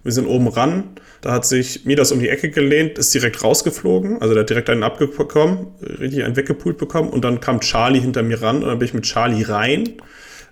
Wir 0.02 0.12
sind 0.12 0.26
oben 0.26 0.48
ran. 0.48 0.84
Da 1.20 1.30
hat 1.30 1.46
sich 1.46 1.84
Midas 1.84 2.10
um 2.10 2.18
die 2.18 2.28
Ecke 2.28 2.50
gelehnt, 2.50 2.98
ist 2.98 3.14
direkt 3.14 3.44
rausgeflogen. 3.44 4.20
Also 4.20 4.34
der 4.34 4.42
hat 4.42 4.50
direkt 4.50 4.68
einen 4.68 4.82
abbekommen, 4.82 5.68
richtig 5.80 6.24
einen 6.24 6.34
weggepult 6.34 6.76
bekommen. 6.76 7.10
Und 7.10 7.24
dann 7.24 7.38
kam 7.38 7.60
Charlie 7.60 8.00
hinter 8.00 8.24
mir 8.24 8.42
ran 8.42 8.56
und 8.56 8.68
dann 8.68 8.78
bin 8.80 8.88
ich 8.88 8.94
mit 8.94 9.04
Charlie 9.04 9.44
rein. 9.44 9.94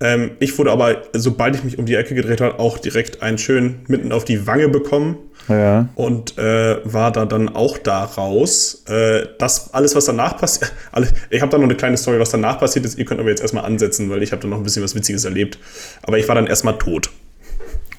Ähm, 0.02 0.32
ich 0.40 0.58
wurde 0.58 0.70
aber, 0.72 1.02
sobald 1.12 1.54
ich 1.56 1.64
mich 1.64 1.78
um 1.78 1.84
die 1.84 1.94
Ecke 1.94 2.14
gedreht 2.14 2.40
habe, 2.40 2.58
auch 2.58 2.78
direkt 2.78 3.22
einen 3.22 3.36
schön 3.36 3.80
mitten 3.86 4.12
auf 4.12 4.24
die 4.24 4.46
Wange 4.46 4.68
bekommen. 4.68 5.16
Ja. 5.48 5.88
Und 5.94 6.38
äh, 6.38 6.78
war 6.84 7.12
da 7.12 7.26
dann 7.26 7.48
auch 7.48 7.76
da 7.76 8.04
raus. 8.04 8.84
Äh, 8.88 9.26
das 9.38 9.74
alles, 9.74 9.94
was 9.94 10.06
danach 10.06 10.38
passiert, 10.38 10.72
ich 11.30 11.42
habe 11.42 11.50
da 11.50 11.58
noch 11.58 11.64
eine 11.64 11.74
kleine 11.74 11.96
Story, 11.96 12.18
was 12.18 12.30
danach 12.30 12.58
passiert 12.58 12.84
ist. 12.84 12.98
Ihr 12.98 13.04
könnt 13.04 13.20
aber 13.20 13.30
jetzt 13.30 13.42
erstmal 13.42 13.64
ansetzen, 13.64 14.08
weil 14.10 14.22
ich 14.22 14.32
habe 14.32 14.40
da 14.40 14.48
noch 14.48 14.56
ein 14.56 14.62
bisschen 14.62 14.82
was 14.82 14.94
Witziges 14.94 15.24
erlebt. 15.24 15.58
Aber 16.02 16.18
ich 16.18 16.28
war 16.28 16.34
dann 16.34 16.46
erstmal 16.46 16.78
tot. 16.78 17.10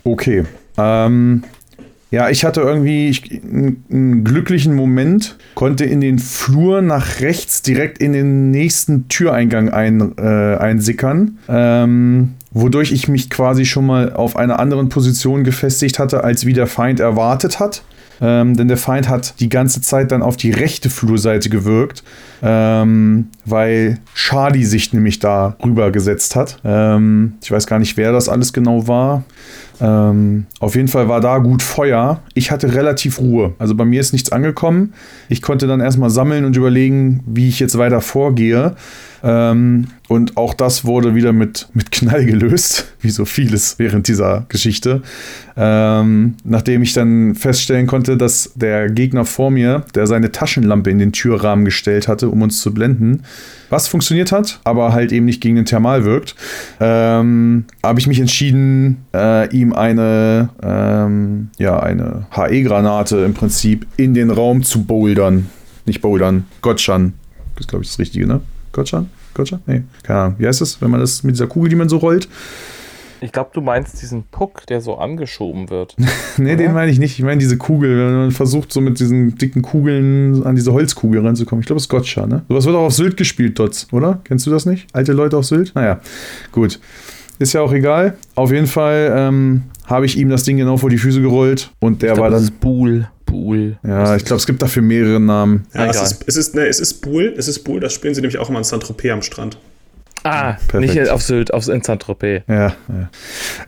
Okay. 0.03 0.45
Ähm, 0.77 1.43
ja, 2.11 2.29
ich 2.29 2.43
hatte 2.43 2.59
irgendwie 2.59 3.17
einen, 3.41 3.85
einen, 3.89 4.23
glücklichen 4.25 4.75
Moment, 4.75 5.37
konnte 5.55 5.85
in 5.85 6.01
den 6.01 6.19
Flur 6.19 6.81
nach 6.81 7.21
rechts 7.21 7.61
direkt 7.61 7.99
in 7.99 8.11
den 8.11 8.51
nächsten 8.51 9.07
Türeingang 9.07 9.69
ein, 9.69 10.17
äh, 10.17 10.57
einsickern, 10.57 11.39
ähm, 11.47 12.33
wodurch 12.51 12.91
ich 12.91 13.07
mich 13.07 13.29
quasi 13.29 13.63
schon 13.63 13.85
mal 13.85 14.11
auf 14.11 14.35
einer 14.35 14.59
anderen 14.59 14.89
Position 14.89 15.45
gefestigt 15.45 15.99
hatte, 15.99 16.25
als 16.25 16.45
wie 16.45 16.53
der 16.53 16.67
Feind 16.67 16.99
erwartet 16.99 17.61
hat. 17.61 17.83
Ähm, 18.19 18.57
denn 18.57 18.67
der 18.67 18.77
Feind 18.77 19.07
hat 19.07 19.39
die 19.39 19.49
ganze 19.49 19.81
Zeit 19.81 20.11
dann 20.11 20.21
auf 20.21 20.35
die 20.35 20.51
rechte 20.51 20.89
Flurseite 20.89 21.49
gewirkt, 21.49 22.03
ähm, 22.41 23.29
weil 23.45 23.99
Charlie 24.15 24.65
sich 24.65 24.93
nämlich 24.93 25.19
da 25.19 25.55
rübergesetzt 25.63 26.35
hat. 26.35 26.59
Ähm, 26.63 27.33
ich 27.41 27.51
weiß 27.51 27.67
gar 27.67 27.79
nicht, 27.79 27.97
wer 27.97 28.11
das 28.11 28.29
alles 28.29 28.53
genau 28.53 28.87
war. 28.87 29.23
Ähm, 29.81 30.45
auf 30.59 30.75
jeden 30.75 30.87
Fall 30.87 31.09
war 31.09 31.21
da 31.21 31.39
gut 31.39 31.63
Feuer. 31.63 32.21
Ich 32.35 32.51
hatte 32.51 32.75
relativ 32.75 33.19
Ruhe. 33.19 33.55
Also 33.57 33.75
bei 33.75 33.85
mir 33.85 33.99
ist 33.99 34.13
nichts 34.13 34.31
angekommen. 34.31 34.93
Ich 35.27 35.41
konnte 35.41 35.65
dann 35.65 35.79
erstmal 35.79 36.11
sammeln 36.11 36.45
und 36.45 36.55
überlegen, 36.55 37.23
wie 37.25 37.47
ich 37.47 37.59
jetzt 37.59 37.77
weiter 37.77 38.01
vorgehe. 38.01 38.75
Ähm, 39.23 39.87
und 40.07 40.35
auch 40.35 40.53
das 40.53 40.85
wurde 40.85 41.15
wieder 41.15 41.31
mit, 41.31 41.67
mit 41.73 41.91
Knall 41.91 42.25
gelöst, 42.25 42.93
wie 43.01 43.09
so 43.09 43.25
vieles 43.25 43.77
während 43.79 44.07
dieser 44.07 44.45
Geschichte. 44.49 45.01
Ähm, 45.55 46.35
nachdem 46.43 46.81
ich 46.81 46.93
dann 46.93 47.35
feststellen 47.35 47.87
konnte, 47.87 48.17
dass 48.17 48.51
der 48.55 48.89
Gegner 48.89 49.25
vor 49.25 49.51
mir, 49.51 49.85
der 49.95 50.07
seine 50.07 50.31
Taschenlampe 50.31 50.89
in 50.89 50.99
den 50.99 51.11
Türrahmen 51.11 51.65
gestellt 51.65 52.07
hatte, 52.07 52.29
um 52.31 52.41
uns 52.41 52.61
zu 52.61 52.73
blenden, 52.73 53.23
was 53.69 53.87
funktioniert 53.87 54.31
hat, 54.31 54.59
aber 54.63 54.93
halt 54.93 55.11
eben 55.11 55.25
nicht 55.25 55.41
gegen 55.41 55.55
den 55.55 55.65
Thermal 55.65 56.03
wirkt, 56.05 56.35
ähm, 56.79 57.65
habe 57.83 57.99
ich 57.99 58.07
mich 58.07 58.19
entschieden, 58.19 59.05
äh, 59.13 59.49
ihm 59.55 59.73
eine, 59.73 60.49
ähm, 60.63 61.49
ja, 61.57 61.79
eine 61.79 62.25
HE-Granate 62.31 63.17
im 63.17 63.33
Prinzip 63.33 63.85
in 63.97 64.13
den 64.13 64.31
Raum 64.31 64.63
zu 64.63 64.83
bouldern. 64.83 65.49
Nicht 65.85 66.01
bouldern, 66.01 66.45
Gotschan. 66.61 67.13
Das 67.55 67.61
ist, 67.61 67.69
glaube 67.69 67.83
ich, 67.83 67.89
das 67.89 67.99
Richtige, 67.99 68.27
ne? 68.27 68.41
Gotcha? 68.71 69.05
Gotcha? 69.33 69.59
Nee, 69.65 69.83
keine 70.03 70.19
Ahnung. 70.19 70.35
Wie 70.37 70.47
heißt 70.47 70.61
das, 70.61 70.81
wenn 70.81 70.91
man 70.91 70.99
das 70.99 71.23
mit 71.23 71.35
dieser 71.35 71.47
Kugel, 71.47 71.69
die 71.69 71.75
man 71.75 71.89
so 71.89 71.97
rollt? 71.97 72.27
Ich 73.23 73.31
glaube, 73.31 73.51
du 73.53 73.61
meinst 73.61 74.01
diesen 74.01 74.23
Puck, 74.23 74.65
der 74.65 74.81
so 74.81 74.95
angeschoben 74.95 75.69
wird. 75.69 75.95
nee, 76.37 76.53
oder? 76.53 76.55
den 76.55 76.73
meine 76.73 76.91
ich 76.91 76.97
nicht. 76.97 77.19
Ich 77.19 77.23
meine 77.23 77.37
diese 77.37 77.57
Kugel, 77.57 77.97
wenn 77.97 78.15
man 78.15 78.31
versucht, 78.31 78.73
so 78.73 78.81
mit 78.81 78.99
diesen 78.99 79.35
dicken 79.35 79.61
Kugeln 79.61 80.43
an 80.43 80.55
diese 80.55 80.73
Holzkugel 80.73 81.23
ranzukommen. 81.23 81.61
Ich 81.61 81.67
glaube, 81.67 81.77
das 81.77 81.83
ist 81.83 81.89
Gotcha, 81.89 82.25
ne? 82.25 82.43
Sowas 82.49 82.65
wird 82.65 82.75
auch 82.75 82.85
auf 82.85 82.93
Sylt 82.93 83.17
gespielt, 83.17 83.59
Dots, 83.59 83.87
oder? 83.91 84.21
Kennst 84.23 84.47
du 84.47 84.49
das 84.51 84.65
nicht? 84.65 84.87
Alte 84.93 85.13
Leute 85.13 85.37
auf 85.37 85.45
Sylt? 85.45 85.71
Naja, 85.75 86.01
gut. 86.51 86.79
Ist 87.37 87.53
ja 87.53 87.61
auch 87.61 87.73
egal. 87.73 88.17
Auf 88.33 88.51
jeden 88.51 88.67
Fall 88.67 89.13
ähm, 89.15 89.63
habe 89.85 90.07
ich 90.07 90.17
ihm 90.17 90.29
das 90.29 90.43
Ding 90.43 90.57
genau 90.57 90.77
vor 90.77 90.89
die 90.89 90.97
Füße 90.97 91.21
gerollt 91.21 91.71
und 91.79 92.01
der 92.01 92.13
glaub, 92.13 92.23
war 92.23 92.29
dann. 92.31 92.39
Das 92.39 92.49
ist 92.49 92.59
Buhl. 92.59 93.07
Buhl. 93.25 93.77
Ja, 93.83 94.15
ich 94.15 94.25
glaube, 94.25 94.39
es 94.39 94.47
gibt 94.47 94.63
dafür 94.63 94.81
mehrere 94.81 95.19
Namen. 95.19 95.67
Ja, 95.75 95.85
es 95.85 96.01
ist, 96.01 96.23
es, 96.27 96.37
ist, 96.37 96.55
ne, 96.55 96.65
es 96.65 96.79
ist 96.79 97.01
Buhl. 97.01 97.33
Es 97.37 97.47
ist 97.47 97.59
Buhl. 97.59 97.79
Das 97.79 97.93
spielen 97.93 98.15
sie 98.15 98.21
nämlich 98.21 98.39
auch 98.39 98.49
immer 98.49 98.57
in 98.57 98.63
Saint-Tropez 98.63 99.11
am 99.11 99.21
Strand. 99.21 99.57
Ah, 100.23 100.53
Perfekt. 100.67 100.95
nicht 100.95 101.09
auf 101.09 101.23
Sylt, 101.23 101.53
aufs 101.53 101.65
Saint-Tropez. 101.65 102.43
Ja, 102.47 102.73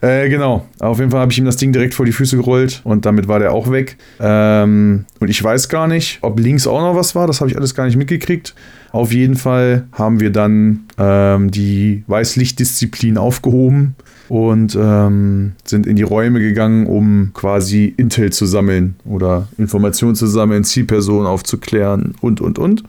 ja. 0.02 0.08
Äh, 0.08 0.30
genau. 0.30 0.68
Auf 0.80 1.00
jeden 1.00 1.10
Fall 1.10 1.22
habe 1.22 1.32
ich 1.32 1.38
ihm 1.40 1.46
das 1.46 1.58
Ding 1.58 1.72
direkt 1.72 1.94
vor 1.94 2.06
die 2.06 2.12
Füße 2.12 2.38
gerollt 2.38 2.82
und 2.84 3.06
damit 3.06 3.28
war 3.28 3.40
der 3.40 3.54
auch 3.54 3.72
weg. 3.72 3.98
Ähm, 4.20 5.06
und 5.20 5.30
ich 5.30 5.44
weiß 5.44 5.70
gar 5.70 5.88
nicht, 5.88 6.20
ob 6.22 6.40
links 6.40 6.68
auch 6.68 6.82
noch 6.82 6.96
was 6.96 7.16
war. 7.16 7.26
Das 7.28 7.42
habe 7.42 7.50
ich 7.50 7.58
alles 7.58 7.74
gar 7.74 7.86
nicht 7.86 7.98
mitgekriegt. 7.98 8.54
Auf 8.92 9.12
jeden 9.12 9.36
Fall 9.36 9.88
haben 9.94 10.20
wir 10.20 10.32
dann 10.32 10.82
ähm, 11.00 11.50
die 11.50 12.04
Weißlichtdisziplin 12.06 13.18
aufgehoben 13.18 13.96
und 14.30 14.78
ähm, 14.80 15.54
sind 15.66 15.88
in 15.88 15.96
die 15.96 16.04
Räume 16.04 16.40
gegangen, 16.40 16.86
um 16.86 17.32
quasi 17.34 17.92
Intel 17.98 18.32
zu 18.32 18.46
sammeln 18.46 18.96
oder 19.06 19.48
Informationen 19.58 20.16
zu 20.16 20.28
sammeln, 20.28 20.64
Zielpersonen 20.64 21.26
aufzuklären 21.26 22.14
und, 22.22 22.40
und, 22.40 22.60
und. 22.60 22.84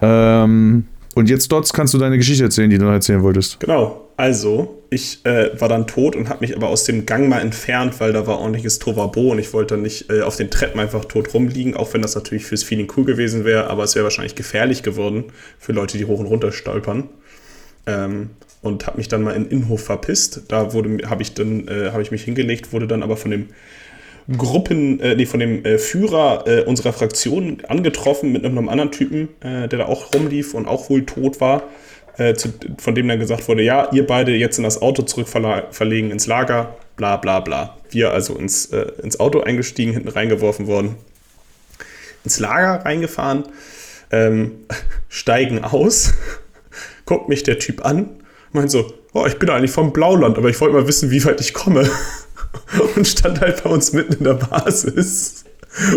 Ähm, 0.00 0.84
und 1.16 1.30
jetzt, 1.30 1.50
Dots, 1.50 1.72
kannst 1.72 1.94
du 1.94 1.98
deine 1.98 2.18
Geschichte 2.18 2.44
erzählen, 2.44 2.68
die 2.68 2.76
du 2.76 2.84
noch 2.84 2.92
erzählen 2.92 3.22
wolltest. 3.22 3.58
Genau. 3.60 4.06
Also, 4.18 4.82
ich 4.90 5.24
äh, 5.24 5.58
war 5.58 5.70
dann 5.70 5.86
tot 5.86 6.14
und 6.14 6.28
habe 6.28 6.40
mich 6.40 6.54
aber 6.54 6.68
aus 6.68 6.84
dem 6.84 7.06
Gang 7.06 7.30
mal 7.30 7.40
entfernt, 7.40 7.98
weil 8.00 8.12
da 8.12 8.26
war 8.26 8.38
ordentliches 8.38 8.78
Tovabo 8.78 9.32
und 9.32 9.38
ich 9.38 9.54
wollte 9.54 9.76
dann 9.76 9.82
nicht 9.82 10.10
äh, 10.10 10.20
auf 10.20 10.36
den 10.36 10.50
Treppen 10.50 10.78
einfach 10.78 11.06
tot 11.06 11.32
rumliegen, 11.32 11.74
auch 11.74 11.94
wenn 11.94 12.02
das 12.02 12.14
natürlich 12.14 12.44
fürs 12.44 12.62
Feeling 12.64 12.92
cool 12.98 13.06
gewesen 13.06 13.46
wäre, 13.46 13.70
aber 13.70 13.84
es 13.84 13.94
wäre 13.94 14.04
wahrscheinlich 14.04 14.34
gefährlich 14.34 14.82
geworden 14.82 15.24
für 15.58 15.72
Leute, 15.72 15.96
die 15.96 16.04
hoch 16.04 16.18
und 16.18 16.26
runter 16.26 16.52
stolpern. 16.52 17.08
Ähm, 17.86 18.30
und 18.60 18.86
habe 18.86 18.98
mich 18.98 19.08
dann 19.08 19.22
mal 19.22 19.34
in 19.34 19.48
Innenhof 19.48 19.84
verpisst. 19.84 20.42
Da 20.48 20.74
wurde, 20.74 21.08
habe 21.08 21.22
ich 21.22 21.32
dann, 21.32 21.66
äh, 21.68 21.92
habe 21.92 22.02
ich 22.02 22.10
mich 22.10 22.24
hingelegt, 22.24 22.74
wurde 22.74 22.86
dann 22.86 23.02
aber 23.02 23.16
von 23.16 23.30
dem 23.30 23.48
Gruppen, 24.36 24.98
äh, 25.00 25.14
nee, 25.14 25.26
von 25.26 25.38
dem 25.38 25.64
äh, 25.64 25.78
Führer 25.78 26.44
äh, 26.46 26.62
unserer 26.62 26.92
Fraktion 26.92 27.58
angetroffen 27.68 28.32
mit 28.32 28.44
einem, 28.44 28.68
anderen 28.68 28.90
Typen, 28.90 29.28
äh, 29.40 29.68
der 29.68 29.78
da 29.78 29.86
auch 29.86 30.12
rumlief 30.14 30.54
und 30.54 30.66
auch 30.66 30.90
wohl 30.90 31.06
tot 31.06 31.40
war. 31.40 31.62
Äh, 32.18 32.34
zu, 32.34 32.48
von 32.78 32.94
dem 32.94 33.06
dann 33.08 33.20
gesagt 33.20 33.46
wurde, 33.46 33.62
ja, 33.62 33.88
ihr 33.92 34.06
beide 34.06 34.32
jetzt 34.32 34.56
in 34.56 34.64
das 34.64 34.80
Auto 34.80 35.02
zurückverlegen 35.02 36.10
ins 36.10 36.26
Lager, 36.26 36.74
bla 36.96 37.16
bla 37.18 37.40
bla. 37.40 37.76
Wir 37.90 38.10
also 38.10 38.36
ins, 38.36 38.66
äh, 38.66 38.86
ins 39.02 39.20
Auto 39.20 39.40
eingestiegen, 39.40 39.92
hinten 39.92 40.08
reingeworfen 40.08 40.66
worden, 40.66 40.96
ins 42.24 42.40
Lager 42.40 42.84
reingefahren, 42.84 43.44
ähm, 44.10 44.52
steigen 45.08 45.62
aus, 45.62 46.14
guckt 47.04 47.28
mich 47.28 47.42
der 47.42 47.58
Typ 47.58 47.84
an, 47.84 48.08
meint 48.50 48.70
so, 48.70 48.92
oh, 49.12 49.26
ich 49.26 49.38
bin 49.38 49.50
eigentlich 49.50 49.70
vom 49.70 49.92
Blauland, 49.92 50.38
aber 50.38 50.48
ich 50.48 50.60
wollte 50.60 50.74
mal 50.74 50.88
wissen, 50.88 51.10
wie 51.10 51.24
weit 51.24 51.40
ich 51.40 51.54
komme. 51.54 51.88
Und 52.96 53.06
stand 53.06 53.40
halt 53.40 53.62
bei 53.62 53.70
uns 53.70 53.92
mitten 53.92 54.14
in 54.14 54.24
der 54.24 54.34
Basis. 54.34 55.44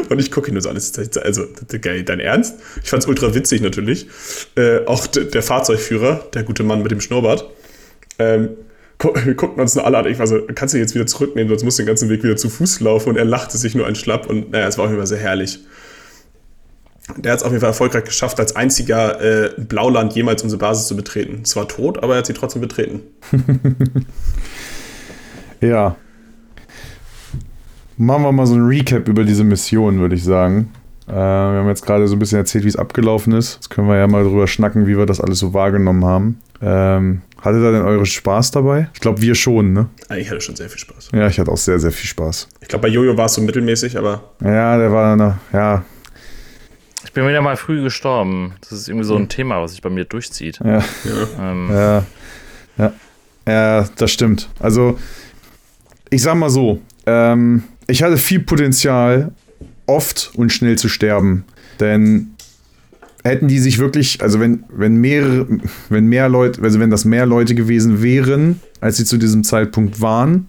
Und 0.10 0.20
ich 0.20 0.32
gucke 0.32 0.50
ihn 0.50 0.54
nur 0.54 0.62
so 0.62 0.70
alles. 0.70 0.92
Also, 1.18 1.46
geil, 1.82 2.04
dein 2.04 2.20
Ernst? 2.20 2.56
Ich 2.84 2.90
fand 2.90 3.04
es 3.04 3.08
ultra 3.08 3.34
witzig 3.34 3.62
natürlich. 3.62 4.08
Äh, 4.56 4.86
auch 4.86 5.08
der 5.08 5.42
Fahrzeugführer, 5.42 6.28
der 6.34 6.44
gute 6.44 6.64
Mann 6.64 6.82
mit 6.82 6.92
dem 6.92 7.02
Schnurrbart, 7.02 7.50
ähm, 8.18 8.50
wir 9.24 9.34
guckten 9.36 9.62
uns 9.62 9.76
nur 9.76 9.86
alle 9.86 9.98
an. 9.98 10.06
Ich 10.08 10.20
war 10.20 10.28
so, 10.28 10.42
kannst 10.54 10.74
du 10.74 10.78
jetzt 10.78 10.94
wieder 10.94 11.08
zurücknehmen, 11.08 11.50
sonst 11.50 11.64
musst 11.64 11.80
du 11.80 11.84
den 11.84 11.88
ganzen 11.88 12.10
Weg 12.10 12.24
wieder 12.24 12.36
zu 12.36 12.50
Fuß 12.50 12.82
laufen. 12.82 13.10
Und 13.10 13.18
er 13.18 13.26
lachte 13.26 13.58
sich 13.58 13.74
nur 13.76 13.88
ein 13.88 13.96
Schlapp. 13.96 14.30
Und 14.30 14.52
naja, 14.52 14.68
es 14.68 14.78
war 14.78 14.86
auf 14.86 14.92
jeden 14.92 15.00
Fall 15.00 15.08
sehr 15.08 15.20
herrlich. 15.20 15.60
Der 17.18 17.32
hat 17.32 17.40
es 17.40 17.44
auf 17.44 17.52
jeden 17.52 17.62
Fall 17.62 17.70
erfolgreich 17.70 18.04
geschafft, 18.04 18.40
als 18.40 18.56
einziger 18.56 19.22
äh, 19.22 19.52
Blauland 19.58 20.14
jemals 20.14 20.44
unsere 20.44 20.60
Basis 20.60 20.88
zu 20.88 20.96
betreten. 20.96 21.44
Zwar 21.46 21.68
tot, 21.68 22.04
aber 22.04 22.14
er 22.14 22.20
hat 22.20 22.28
sie 22.28 22.34
trotzdem 22.34 22.62
betreten. 22.62 23.02
ja. 25.62 25.96
Machen 28.02 28.24
wir 28.24 28.32
mal 28.32 28.46
so 28.46 28.56
ein 28.56 28.66
Recap 28.66 29.10
über 29.10 29.26
diese 29.26 29.44
Mission, 29.44 30.00
würde 30.00 30.16
ich 30.16 30.24
sagen. 30.24 30.72
Äh, 31.06 31.12
wir 31.12 31.60
haben 31.60 31.68
jetzt 31.68 31.86
gerade 31.86 32.08
so 32.08 32.16
ein 32.16 32.20
bisschen 32.20 32.38
erzählt, 32.38 32.64
wie 32.64 32.70
es 32.70 32.78
abgelaufen 32.78 33.34
ist. 33.34 33.56
Jetzt 33.56 33.70
können 33.70 33.90
wir 33.90 33.98
ja 33.98 34.08
mal 34.08 34.24
drüber 34.24 34.48
schnacken, 34.48 34.88
wie 34.88 34.98
wir 34.98 35.06
das 35.06 35.20
alles 35.20 35.40
so 35.40 35.54
wahrgenommen 35.54 36.06
haben. 36.06 36.40
Ähm, 36.62 37.24
hattet 37.42 37.62
ihr 37.62 37.74
denn 37.74 37.82
eure 37.82 38.06
Spaß 38.06 38.52
dabei? 38.52 38.88
Ich 38.94 39.02
glaube, 39.02 39.22
wir 39.22 39.36
schon, 39.36 39.74
ne? 39.74 39.88
Ich 40.18 40.30
hatte 40.30 40.40
schon 40.40 40.56
sehr 40.56 40.70
viel 40.70 40.80
Spaß. 40.80 41.10
Ja, 41.14 41.28
ich 41.28 41.42
hatte 41.42 41.52
auch 41.52 41.58
sehr, 41.58 41.78
sehr 41.78 41.92
viel 41.92 42.08
Spaß. 42.08 42.48
Ich 42.62 42.70
glaube, 42.70 42.84
bei 42.84 42.88
Jojo 42.88 43.18
war 43.18 43.26
es 43.26 43.34
so 43.34 43.42
mittelmäßig, 43.42 43.98
aber. 43.98 44.24
Ja, 44.42 44.78
der 44.78 44.94
war, 44.94 45.18
noch, 45.18 45.36
ja, 45.52 45.84
ich 47.04 47.12
bin 47.12 47.28
wieder 47.28 47.42
mal 47.42 47.58
früh 47.58 47.84
gestorben. 47.84 48.54
Das 48.62 48.72
ist 48.72 48.88
irgendwie 48.88 49.06
so 49.06 49.16
ein 49.16 49.24
hm. 49.24 49.30
Thema, 49.30 49.62
was 49.62 49.72
sich 49.72 49.82
bei 49.82 49.90
mir 49.90 50.06
durchzieht. 50.06 50.60
Ja. 50.64 50.84
Ähm. 51.38 51.70
Ja. 51.70 52.06
ja. 52.78 52.94
ja. 53.46 53.90
das 53.98 54.12
stimmt. 54.12 54.48
Also, 54.60 54.98
ich 56.10 56.22
sag 56.22 56.36
mal 56.36 56.50
so, 56.50 56.80
ähm, 57.06 57.64
ich 57.90 58.04
hatte 58.04 58.18
viel 58.18 58.40
Potenzial, 58.40 59.32
oft 59.86 60.32
und 60.36 60.52
schnell 60.52 60.78
zu 60.78 60.88
sterben. 60.88 61.44
Denn 61.80 62.32
hätten 63.24 63.48
die 63.48 63.60
sich 63.60 63.80
wirklich, 63.80 64.22
also 64.22 64.40
wenn, 64.40 64.64
wenn 64.72 64.96
mehrere, 64.96 65.48
wenn 65.90 66.06
mehr 66.06 66.30
Leute, 66.30 66.62
also 66.62 66.80
wenn 66.80 66.90
das 66.90 67.06
mehr 67.06 67.26
Leute 67.26 67.56
gewesen 67.56 68.02
wären, 68.02 68.62
als 68.80 68.98
sie 68.98 69.06
zu 69.06 69.18
diesem 69.18 69.44
Zeitpunkt 69.44 70.00
waren, 70.00 70.48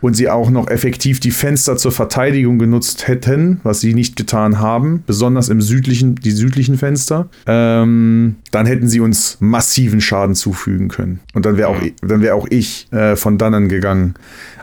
und 0.00 0.14
sie 0.14 0.28
auch 0.28 0.50
noch 0.50 0.68
effektiv 0.68 1.20
die 1.20 1.30
Fenster 1.30 1.76
zur 1.76 1.92
Verteidigung 1.92 2.58
genutzt 2.58 3.08
hätten, 3.08 3.60
was 3.62 3.80
sie 3.80 3.94
nicht 3.94 4.16
getan 4.16 4.58
haben, 4.58 5.02
besonders 5.06 5.48
im 5.48 5.60
südlichen, 5.60 6.14
die 6.16 6.30
südlichen 6.30 6.78
Fenster, 6.78 7.28
ähm, 7.46 8.36
dann 8.50 8.66
hätten 8.66 8.88
sie 8.88 9.00
uns 9.00 9.38
massiven 9.40 10.00
Schaden 10.00 10.34
zufügen 10.34 10.88
können. 10.88 11.20
Und 11.34 11.46
dann 11.46 11.56
wäre 11.56 11.68
auch, 11.68 11.80
dann 12.02 12.22
wäre 12.22 12.34
auch 12.34 12.46
ich 12.50 12.90
äh, 12.92 13.16
von 13.16 13.38
dannen 13.38 13.68
gegangen. 13.68 14.14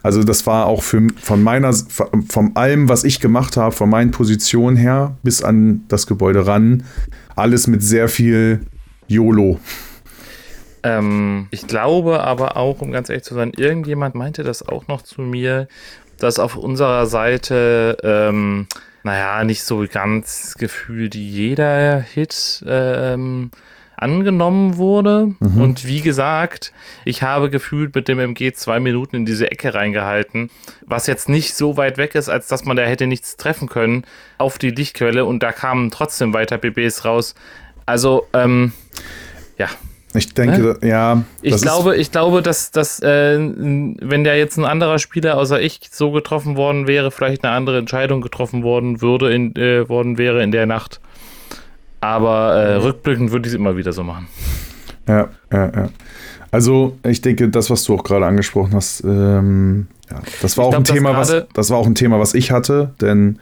Also 0.03 0.23
das 0.23 0.45
war 0.45 0.67
auch 0.67 0.83
für, 0.83 1.07
von 1.21 1.41
meiner, 1.41 1.73
von 1.73 2.55
allem, 2.55 2.89
was 2.89 3.03
ich 3.03 3.19
gemacht 3.19 3.57
habe, 3.57 3.75
von 3.75 3.89
meinen 3.89 4.11
Positionen 4.11 4.77
her 4.77 5.17
bis 5.23 5.43
an 5.43 5.83
das 5.87 6.07
Gebäude 6.07 6.45
ran, 6.45 6.83
alles 7.35 7.67
mit 7.67 7.81
sehr 7.81 8.07
viel 8.07 8.61
YOLO. 9.07 9.59
Ähm, 10.85 11.47
ich 11.49 11.65
glaube 11.65 12.23
aber 12.23 12.57
auch, 12.57 12.79
um 12.81 12.91
ganz 12.91 13.09
ehrlich 13.09 13.23
zu 13.23 13.33
sein, 13.33 13.51
irgendjemand 13.57 14.13
meinte 14.13 14.43
das 14.43 14.67
auch 14.67 14.87
noch 14.87 15.01
zu 15.01 15.21
mir, 15.21 15.67
dass 16.19 16.37
auf 16.37 16.55
unserer 16.55 17.07
Seite, 17.07 17.97
ähm, 18.03 18.67
naja, 19.03 19.43
nicht 19.43 19.63
so 19.63 19.85
ganz 19.91 20.53
gefühlt 20.59 21.15
jeder 21.15 21.99
Hit 22.01 22.63
ähm, 22.67 23.49
angenommen 23.97 24.77
wurde. 24.77 25.33
Mhm. 25.39 25.59
Und 25.59 25.87
wie 25.87 26.01
gesagt, 26.01 26.71
ich 27.03 27.23
habe 27.23 27.49
gefühlt 27.49 27.95
mit 27.95 28.07
dem 28.07 28.19
MG 28.19 28.53
zwei 28.53 28.79
Minuten 28.79 29.15
in 29.15 29.25
diese 29.25 29.49
Ecke 29.49 29.73
reingehalten, 29.73 30.51
was 30.85 31.07
jetzt 31.07 31.29
nicht 31.29 31.55
so 31.55 31.77
weit 31.77 31.97
weg 31.97 32.13
ist, 32.13 32.29
als 32.29 32.47
dass 32.47 32.63
man 32.63 32.77
da 32.77 32.83
hätte 32.83 33.07
nichts 33.07 33.37
treffen 33.37 33.67
können 33.67 34.05
auf 34.37 34.59
die 34.59 34.69
Lichtquelle 34.69 35.25
und 35.25 35.41
da 35.41 35.51
kamen 35.51 35.89
trotzdem 35.89 36.31
weiter 36.33 36.59
BBs 36.59 37.05
raus. 37.05 37.33
Also, 37.87 38.27
ähm, 38.33 38.71
ja. 39.57 39.67
Ich 40.15 40.33
denke, 40.33 40.77
äh? 40.81 40.87
ja. 40.87 41.23
Ich 41.41 41.61
glaube, 41.61 41.95
ich 41.97 42.11
glaube, 42.11 42.41
dass, 42.41 42.71
dass 42.71 42.99
äh, 43.01 43.37
wenn 43.37 44.23
da 44.23 44.33
jetzt 44.33 44.57
ein 44.57 44.65
anderer 44.65 44.99
Spieler 44.99 45.37
außer 45.37 45.61
ich 45.61 45.81
so 45.91 46.11
getroffen 46.11 46.57
worden 46.57 46.87
wäre, 46.87 47.11
vielleicht 47.11 47.43
eine 47.43 47.53
andere 47.53 47.77
Entscheidung 47.77 48.21
getroffen 48.21 48.63
worden 48.63 49.01
würde, 49.01 49.33
in, 49.33 49.55
äh, 49.55 49.87
worden 49.89 50.17
wäre 50.17 50.43
in 50.43 50.51
der 50.51 50.65
Nacht. 50.65 50.99
Aber 52.01 52.53
äh, 52.53 52.75
rückblickend 52.75 53.31
würde 53.31 53.47
ich 53.47 53.53
es 53.53 53.59
immer 53.59 53.77
wieder 53.77 53.93
so 53.93 54.03
machen. 54.03 54.27
Ja, 55.07 55.29
ja, 55.51 55.65
ja. 55.65 55.89
Also 56.51 56.97
ich 57.03 57.21
denke, 57.21 57.49
das, 57.49 57.69
was 57.69 57.83
du 57.83 57.95
auch 57.95 58.03
gerade 58.03 58.25
angesprochen 58.25 58.73
hast, 58.75 59.03
ähm, 59.03 59.87
ja, 60.09 60.19
das 60.41 60.57
war 60.57 60.65
ich 60.65 60.67
auch 60.67 60.71
glaub, 60.71 60.81
ein 60.81 60.95
Thema, 60.95 61.17
was 61.17 61.35
das 61.53 61.69
war 61.69 61.77
auch 61.77 61.85
ein 61.85 61.95
Thema, 61.95 62.19
was 62.19 62.33
ich 62.33 62.51
hatte, 62.51 62.91
denn 63.01 63.39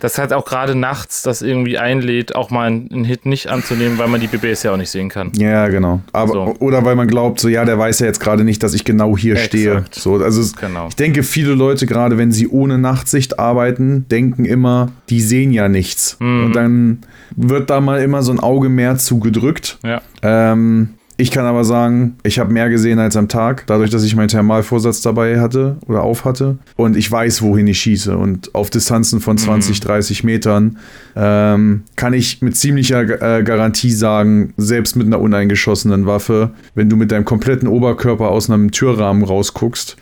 das 0.00 0.18
hat 0.18 0.32
auch 0.32 0.44
gerade 0.44 0.74
nachts 0.74 1.22
das 1.22 1.42
irgendwie 1.42 1.78
einlädt, 1.78 2.34
auch 2.34 2.50
mal 2.50 2.66
einen 2.66 3.04
Hit 3.04 3.26
nicht 3.26 3.48
anzunehmen, 3.48 3.98
weil 3.98 4.08
man 4.08 4.20
die 4.20 4.26
BBs 4.26 4.62
ja 4.62 4.72
auch 4.72 4.76
nicht 4.76 4.90
sehen 4.90 5.08
kann. 5.08 5.32
Ja, 5.36 5.68
genau. 5.68 6.00
Aber, 6.12 6.32
so. 6.32 6.56
Oder 6.60 6.84
weil 6.84 6.96
man 6.96 7.08
glaubt, 7.08 7.40
so 7.40 7.48
ja, 7.48 7.64
der 7.64 7.78
weiß 7.78 8.00
ja 8.00 8.06
jetzt 8.06 8.20
gerade 8.20 8.44
nicht, 8.44 8.62
dass 8.62 8.74
ich 8.74 8.84
genau 8.84 9.16
hier 9.16 9.34
Exakt. 9.34 9.48
stehe. 9.48 9.84
So, 9.90 10.16
also 10.16 10.42
genau. 10.60 10.88
ich 10.88 10.96
denke, 10.96 11.22
viele 11.22 11.54
Leute, 11.54 11.86
gerade 11.86 12.18
wenn 12.18 12.32
sie 12.32 12.48
ohne 12.48 12.78
Nachtsicht 12.78 13.38
arbeiten, 13.38 14.06
denken 14.08 14.44
immer, 14.44 14.92
die 15.08 15.20
sehen 15.20 15.52
ja 15.52 15.68
nichts. 15.68 16.16
Mhm. 16.20 16.44
Und 16.44 16.52
dann 16.56 16.98
wird 17.36 17.70
da 17.70 17.80
mal 17.80 18.00
immer 18.00 18.22
so 18.22 18.32
ein 18.32 18.40
Auge 18.40 18.68
mehr 18.68 18.96
zugedrückt. 18.98 19.78
Ja. 19.84 20.00
Ähm, 20.22 20.90
ich 21.20 21.32
kann 21.32 21.44
aber 21.46 21.64
sagen, 21.64 22.16
ich 22.22 22.38
habe 22.38 22.52
mehr 22.52 22.70
gesehen 22.70 23.00
als 23.00 23.16
am 23.16 23.26
Tag, 23.26 23.66
dadurch, 23.66 23.90
dass 23.90 24.04
ich 24.04 24.14
meinen 24.14 24.28
Thermalvorsatz 24.28 25.02
dabei 25.02 25.40
hatte 25.40 25.76
oder 25.88 26.04
auf 26.04 26.24
hatte. 26.24 26.58
Und 26.76 26.96
ich 26.96 27.10
weiß, 27.10 27.42
wohin 27.42 27.66
ich 27.66 27.80
schieße. 27.80 28.16
Und 28.16 28.54
auf 28.54 28.70
Distanzen 28.70 29.20
von 29.20 29.36
20, 29.36 29.80
mhm. 29.80 29.84
30 29.84 30.22
Metern 30.22 30.78
ähm, 31.16 31.82
kann 31.96 32.12
ich 32.12 32.40
mit 32.40 32.56
ziemlicher 32.56 33.38
äh, 33.38 33.42
Garantie 33.42 33.90
sagen, 33.90 34.54
selbst 34.56 34.94
mit 34.94 35.08
einer 35.08 35.20
uneingeschossenen 35.20 36.06
Waffe, 36.06 36.52
wenn 36.76 36.88
du 36.88 36.94
mit 36.94 37.10
deinem 37.10 37.24
kompletten 37.24 37.66
Oberkörper 37.66 38.28
aus 38.28 38.48
einem 38.48 38.70
Türrahmen 38.70 39.24
rausguckst, 39.24 39.96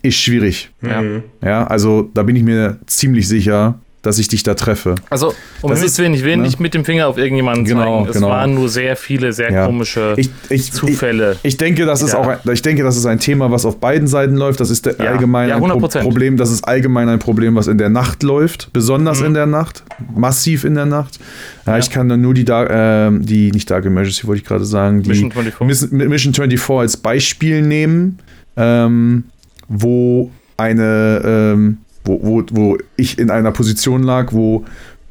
ist 0.00 0.16
schwierig. 0.16 0.70
Ja. 0.80 1.02
ja, 1.42 1.66
also 1.66 2.10
da 2.14 2.22
bin 2.22 2.34
ich 2.34 2.44
mir 2.44 2.78
ziemlich 2.86 3.28
sicher, 3.28 3.78
dass 4.02 4.18
ich 4.18 4.26
dich 4.26 4.42
da 4.42 4.54
treffe. 4.54 4.96
Also, 5.10 5.32
um 5.60 5.70
das 5.70 5.82
ist 5.82 5.98
wenig, 6.00 6.24
will 6.24 6.36
ne? 6.36 6.42
nicht 6.42 6.58
mit 6.58 6.74
dem 6.74 6.84
Finger 6.84 7.06
auf 7.06 7.18
irgendjemanden 7.18 7.64
genau, 7.64 7.98
zeigen. 7.98 8.08
Es 8.08 8.14
genau. 8.16 8.28
waren 8.30 8.54
nur 8.54 8.68
sehr 8.68 8.96
viele, 8.96 9.32
sehr 9.32 9.52
ja. 9.52 9.66
komische 9.66 10.14
ich, 10.16 10.28
ich, 10.50 10.72
Zufälle. 10.72 11.36
Ich, 11.44 11.52
ich, 11.52 11.56
denke, 11.56 11.86
das 11.86 12.02
ist 12.02 12.14
auch 12.14 12.26
ein, 12.26 12.38
ich 12.52 12.62
denke, 12.62 12.82
das 12.82 12.96
ist 12.96 13.06
ein 13.06 13.20
Thema, 13.20 13.52
was 13.52 13.64
auf 13.64 13.78
beiden 13.78 14.08
Seiten 14.08 14.36
läuft. 14.36 14.58
Das 14.58 14.70
ist 14.70 14.86
ja. 14.86 14.92
allgemein 14.98 15.48
ja, 15.48 15.56
ein 15.56 15.62
Pro 15.62 15.88
Problem. 15.88 16.36
Das 16.36 16.50
ist 16.50 16.64
allgemein 16.64 17.08
ein 17.08 17.20
Problem, 17.20 17.54
was 17.54 17.68
in 17.68 17.78
der 17.78 17.90
Nacht 17.90 18.24
läuft. 18.24 18.72
Besonders 18.72 19.20
mhm. 19.20 19.26
in 19.26 19.34
der 19.34 19.46
Nacht. 19.46 19.84
Massiv 20.14 20.64
in 20.64 20.74
der 20.74 20.86
Nacht. 20.86 21.20
Ja, 21.64 21.78
ich 21.78 21.90
kann 21.90 22.08
dann 22.08 22.20
nur 22.20 22.34
die, 22.34 22.42
äh, 22.42 23.10
die 23.20 23.52
nicht 23.52 23.70
Dark 23.70 23.84
Emergency, 23.84 24.26
wollte 24.26 24.42
ich 24.42 24.48
gerade 24.48 24.64
sagen, 24.64 25.04
die 25.04 25.10
Mission 25.10 25.30
24. 25.30 25.92
Mission 25.92 26.34
24 26.34 26.70
als 26.70 26.96
Beispiel 26.96 27.62
nehmen, 27.62 28.18
ähm, 28.56 29.24
wo 29.68 30.32
eine 30.56 31.22
ähm, 31.24 31.78
wo, 32.04 32.20
wo, 32.22 32.42
wo 32.50 32.78
ich 32.96 33.18
in 33.18 33.30
einer 33.30 33.52
Position 33.52 34.02
lag, 34.02 34.32
wo 34.32 34.64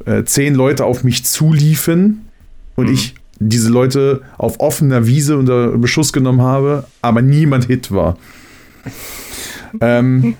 äh, 0.05 0.23
zehn 0.23 0.55
Leute 0.55 0.85
auf 0.85 1.03
mich 1.03 1.25
zuliefen 1.25 2.27
und 2.75 2.87
mhm. 2.87 2.93
ich 2.93 3.15
diese 3.39 3.69
Leute 3.69 4.21
auf 4.37 4.59
offener 4.59 5.07
Wiese 5.07 5.37
unter 5.37 5.77
Beschuss 5.77 6.13
genommen 6.13 6.41
habe, 6.41 6.85
aber 7.01 7.21
niemand 7.21 7.65
Hit 7.65 7.91
war. 7.91 8.17
ähm, 9.81 10.35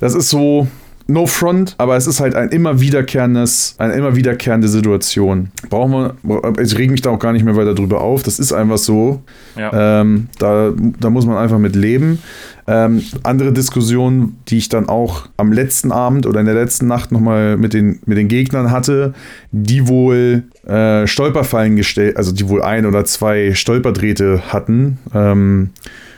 das 0.00 0.14
ist 0.14 0.28
so, 0.28 0.68
no 1.10 1.26
front, 1.26 1.74
aber 1.78 1.96
es 1.96 2.06
ist 2.06 2.20
halt 2.20 2.34
ein 2.34 2.50
immer 2.50 2.80
wiederkehrendes, 2.80 3.74
eine 3.78 3.94
immer 3.94 4.16
wiederkehrende 4.16 4.68
Situation. 4.68 5.50
Brauchen 5.68 6.14
wir, 6.22 6.52
ich 6.60 6.76
reg 6.78 6.90
mich 6.90 7.02
da 7.02 7.10
auch 7.10 7.18
gar 7.18 7.32
nicht 7.32 7.44
mehr 7.44 7.56
weiter 7.56 7.74
drüber 7.74 8.00
auf. 8.00 8.22
Das 8.22 8.38
ist 8.38 8.52
einfach 8.52 8.78
so. 8.78 9.22
Ja. 9.56 10.00
Ähm, 10.00 10.28
da, 10.38 10.72
da 11.00 11.10
muss 11.10 11.26
man 11.26 11.36
einfach 11.36 11.58
mit 11.58 11.76
leben. 11.76 12.20
Ähm, 12.66 13.02
andere 13.24 13.52
Diskussion, 13.52 14.36
die 14.48 14.58
ich 14.58 14.68
dann 14.68 14.88
auch 14.88 15.28
am 15.36 15.52
letzten 15.52 15.90
Abend 15.90 16.26
oder 16.26 16.40
in 16.40 16.46
der 16.46 16.54
letzten 16.54 16.86
Nacht 16.86 17.10
nochmal 17.10 17.56
mit 17.56 17.74
den, 17.74 17.98
mit 18.06 18.16
den 18.16 18.28
Gegnern 18.28 18.70
hatte, 18.70 19.14
die 19.50 19.88
wohl 19.88 20.44
äh, 20.66 21.06
Stolperfallen 21.06 21.74
gestellt, 21.74 22.16
also 22.16 22.32
die 22.32 22.48
wohl 22.48 22.62
ein 22.62 22.86
oder 22.86 23.04
zwei 23.04 23.54
Stolperdrähte 23.54 24.52
hatten, 24.52 24.98
ähm, 25.12 25.70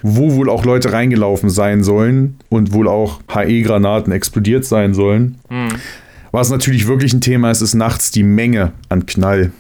wo 0.03 0.35
wohl 0.35 0.51
auch 0.51 0.65
Leute 0.65 0.93
reingelaufen 0.93 1.51
sein 1.51 1.83
sollen 1.83 2.37
und 2.49 2.73
wohl 2.73 2.89
auch 2.89 3.20
HE-Granaten 3.33 4.12
explodiert 4.12 4.65
sein 4.65 4.95
sollen. 4.95 5.39
Was 6.33 6.51
natürlich 6.51 6.87
wirklich 6.87 7.12
ein 7.12 7.20
Thema 7.20 7.51
ist, 7.51 7.61
ist 7.61 7.74
nachts 7.74 8.11
die 8.11 8.23
Menge 8.23 8.73
an 8.89 9.07
Knall. 9.07 9.53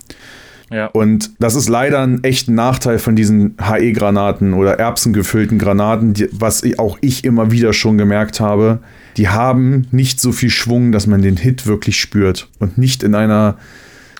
Ja. 0.70 0.86
Und 0.86 1.32
das 1.38 1.54
ist 1.54 1.68
leider 1.68 2.00
ein 2.00 2.24
echter 2.24 2.52
Nachteil 2.52 2.98
von 2.98 3.14
diesen 3.14 3.56
HE-Granaten 3.60 4.54
oder 4.54 4.78
erbsengefüllten 4.78 5.58
Granaten, 5.58 6.14
die, 6.14 6.28
was 6.32 6.62
auch 6.78 6.96
ich 7.02 7.24
immer 7.24 7.50
wieder 7.50 7.74
schon 7.74 7.98
gemerkt 7.98 8.40
habe. 8.40 8.78
Die 9.18 9.28
haben 9.28 9.86
nicht 9.90 10.18
so 10.18 10.32
viel 10.32 10.48
Schwung, 10.48 10.90
dass 10.90 11.06
man 11.06 11.20
den 11.20 11.36
Hit 11.36 11.66
wirklich 11.66 12.00
spürt 12.00 12.48
und 12.58 12.78
nicht 12.78 13.02
in 13.02 13.14
einer. 13.14 13.56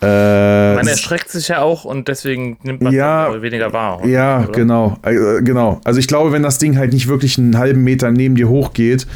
Äh, 0.03 0.75
Man 0.75 0.87
erschreckt 0.89 1.29
sich 1.31 1.49
ja 1.49 1.61
auch 1.63 1.85
und 1.85 2.09
deswegen 2.09 2.59
nimmt 2.63 2.83
man 2.83 2.93
Ja. 2.93 3.41
weniger 3.41 3.73
wahr. 3.73 4.05
ja, 4.05 4.41
oder? 4.45 4.53
genau, 4.53 4.99
äh, 5.03 5.41
genau. 5.43 5.81
Also 5.85 6.01
ich 6.01 6.09
glaube, 6.09 6.33
wenn 6.33 6.43
das 6.43 6.59
Ding 6.59 6.77
halt 6.77 6.93
nicht 6.93 7.07
wirklich 7.09 7.39
einen 7.39 7.57
halben 7.57 7.85
Meter 7.85 8.11
neben 8.11 8.35
dir 8.35 8.49
hochgeht 8.49 9.07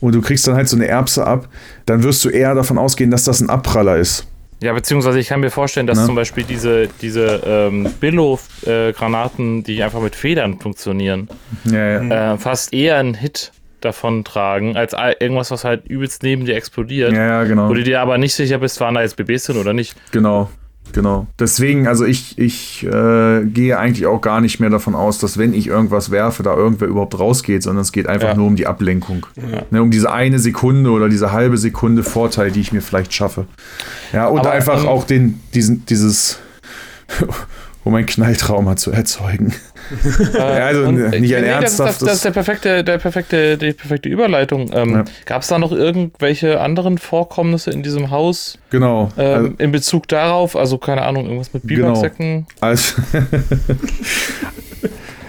und 0.00 0.14
du 0.14 0.22
kriegst 0.22 0.46
dann 0.48 0.54
halt 0.54 0.68
so 0.68 0.76
eine 0.76 0.88
Erbse 0.88 1.26
ab, 1.26 1.48
dann 1.86 2.02
wirst 2.02 2.24
du 2.24 2.30
eher 2.30 2.54
davon 2.54 2.78
ausgehen, 2.78 3.10
dass 3.10 3.24
das 3.24 3.40
ein 3.40 3.50
Abpraller 3.50 3.96
ist. 3.98 4.26
Ja, 4.62 4.72
beziehungsweise 4.74 5.18
ich 5.18 5.28
kann 5.28 5.40
mir 5.40 5.50
vorstellen, 5.50 5.86
dass 5.86 5.98
Ne? 5.98 6.04
zum 6.06 6.14
Beispiel 6.14 6.44
diese, 6.44 6.88
diese 7.00 7.40
ähm, 7.46 7.88
Billo-Granaten, 7.98 9.62
die 9.64 9.82
einfach 9.82 10.00
mit 10.00 10.14
Federn 10.14 10.58
funktionieren, 10.58 11.28
Ja, 11.64 12.02
ja. 12.02 12.34
äh, 12.34 12.38
fast 12.38 12.72
eher 12.72 12.96
einen 12.98 13.14
Hit 13.14 13.52
davon 13.80 14.24
tragen, 14.24 14.76
als 14.76 14.94
irgendwas, 15.20 15.50
was 15.50 15.64
halt 15.64 15.86
übelst 15.86 16.22
neben 16.22 16.44
dir 16.44 16.56
explodiert. 16.56 17.12
Ja, 17.12 17.26
ja, 17.26 17.44
genau. 17.44 17.68
Wo 17.68 17.74
du 17.74 17.82
dir 17.82 18.00
aber 18.00 18.18
nicht 18.18 18.34
sicher 18.34 18.58
bist, 18.58 18.80
waren 18.80 18.94
da 18.94 19.02
jetzt 19.02 19.16
BBs 19.16 19.44
drin 19.44 19.56
oder 19.56 19.72
nicht. 19.72 19.94
Genau, 20.12 20.50
genau. 20.92 21.26
Deswegen, 21.38 21.86
also 21.88 22.04
ich, 22.04 22.38
ich 22.38 22.84
äh, 22.86 23.44
gehe 23.44 23.78
eigentlich 23.78 24.06
auch 24.06 24.20
gar 24.20 24.40
nicht 24.40 24.60
mehr 24.60 24.70
davon 24.70 24.94
aus, 24.94 25.18
dass 25.18 25.38
wenn 25.38 25.54
ich 25.54 25.66
irgendwas 25.66 26.10
werfe, 26.10 26.42
da 26.42 26.54
irgendwer 26.54 26.88
überhaupt 26.88 27.18
rausgeht, 27.18 27.62
sondern 27.62 27.82
es 27.82 27.92
geht 27.92 28.06
einfach 28.08 28.28
Ja. 28.30 28.34
nur 28.34 28.46
um 28.46 28.56
die 28.56 28.66
Ablenkung. 28.66 29.26
Ne, 29.70 29.82
um 29.82 29.90
diese 29.90 30.12
eine 30.12 30.38
Sekunde 30.38 30.90
oder 30.90 31.08
diese 31.08 31.32
halbe 31.32 31.58
Sekunde 31.58 32.02
Vorteil, 32.02 32.50
die 32.50 32.60
ich 32.60 32.72
mir 32.72 32.82
vielleicht 32.82 33.12
schaffe. 33.14 33.46
Ja, 34.12 34.26
und 34.26 34.40
Aber, 34.40 34.52
einfach 34.52 34.82
ähm, 34.82 34.88
auch 34.88 35.04
den, 35.04 35.40
diesen, 35.54 35.84
dieses, 35.86 36.38
um 37.84 37.94
ein 37.94 38.06
Knalltrauma 38.06 38.76
zu 38.76 38.90
erzeugen. 38.90 39.52
Ja, 40.34 40.66
also 40.66 40.84
Und, 40.84 40.94
nicht 41.20 41.32
äh, 41.32 41.36
ein 41.36 41.42
nee, 41.42 41.48
das, 41.60 41.72
ist, 41.72 41.80
das, 41.80 41.86
ernsthaftes. 41.88 42.06
das 42.06 42.14
ist 42.16 42.24
der 42.24 42.30
perfekte, 42.30 42.84
der 42.84 42.98
perfekte, 42.98 43.58
die 43.58 43.72
perfekte 43.72 44.08
Überleitung. 44.08 44.70
Ähm, 44.72 44.90
Ja. 44.90 45.04
Gab 45.26 45.42
es 45.42 45.48
da 45.48 45.58
noch 45.58 45.72
irgendwelche 45.72 46.60
anderen 46.60 46.98
Vorkommnisse 46.98 47.70
in 47.70 47.82
diesem 47.82 48.10
Haus 48.10 48.58
genau. 48.70 49.10
ähm, 49.16 49.34
Also, 49.34 49.50
in 49.58 49.72
Bezug 49.72 50.08
darauf? 50.08 50.56
Also 50.56 50.78
keine 50.78 51.02
Ahnung, 51.02 51.24
irgendwas 51.24 51.52
mit 51.52 51.66
Genau. 51.66 51.88
Biwaksäcken? 51.88 52.46
Also 52.60 52.94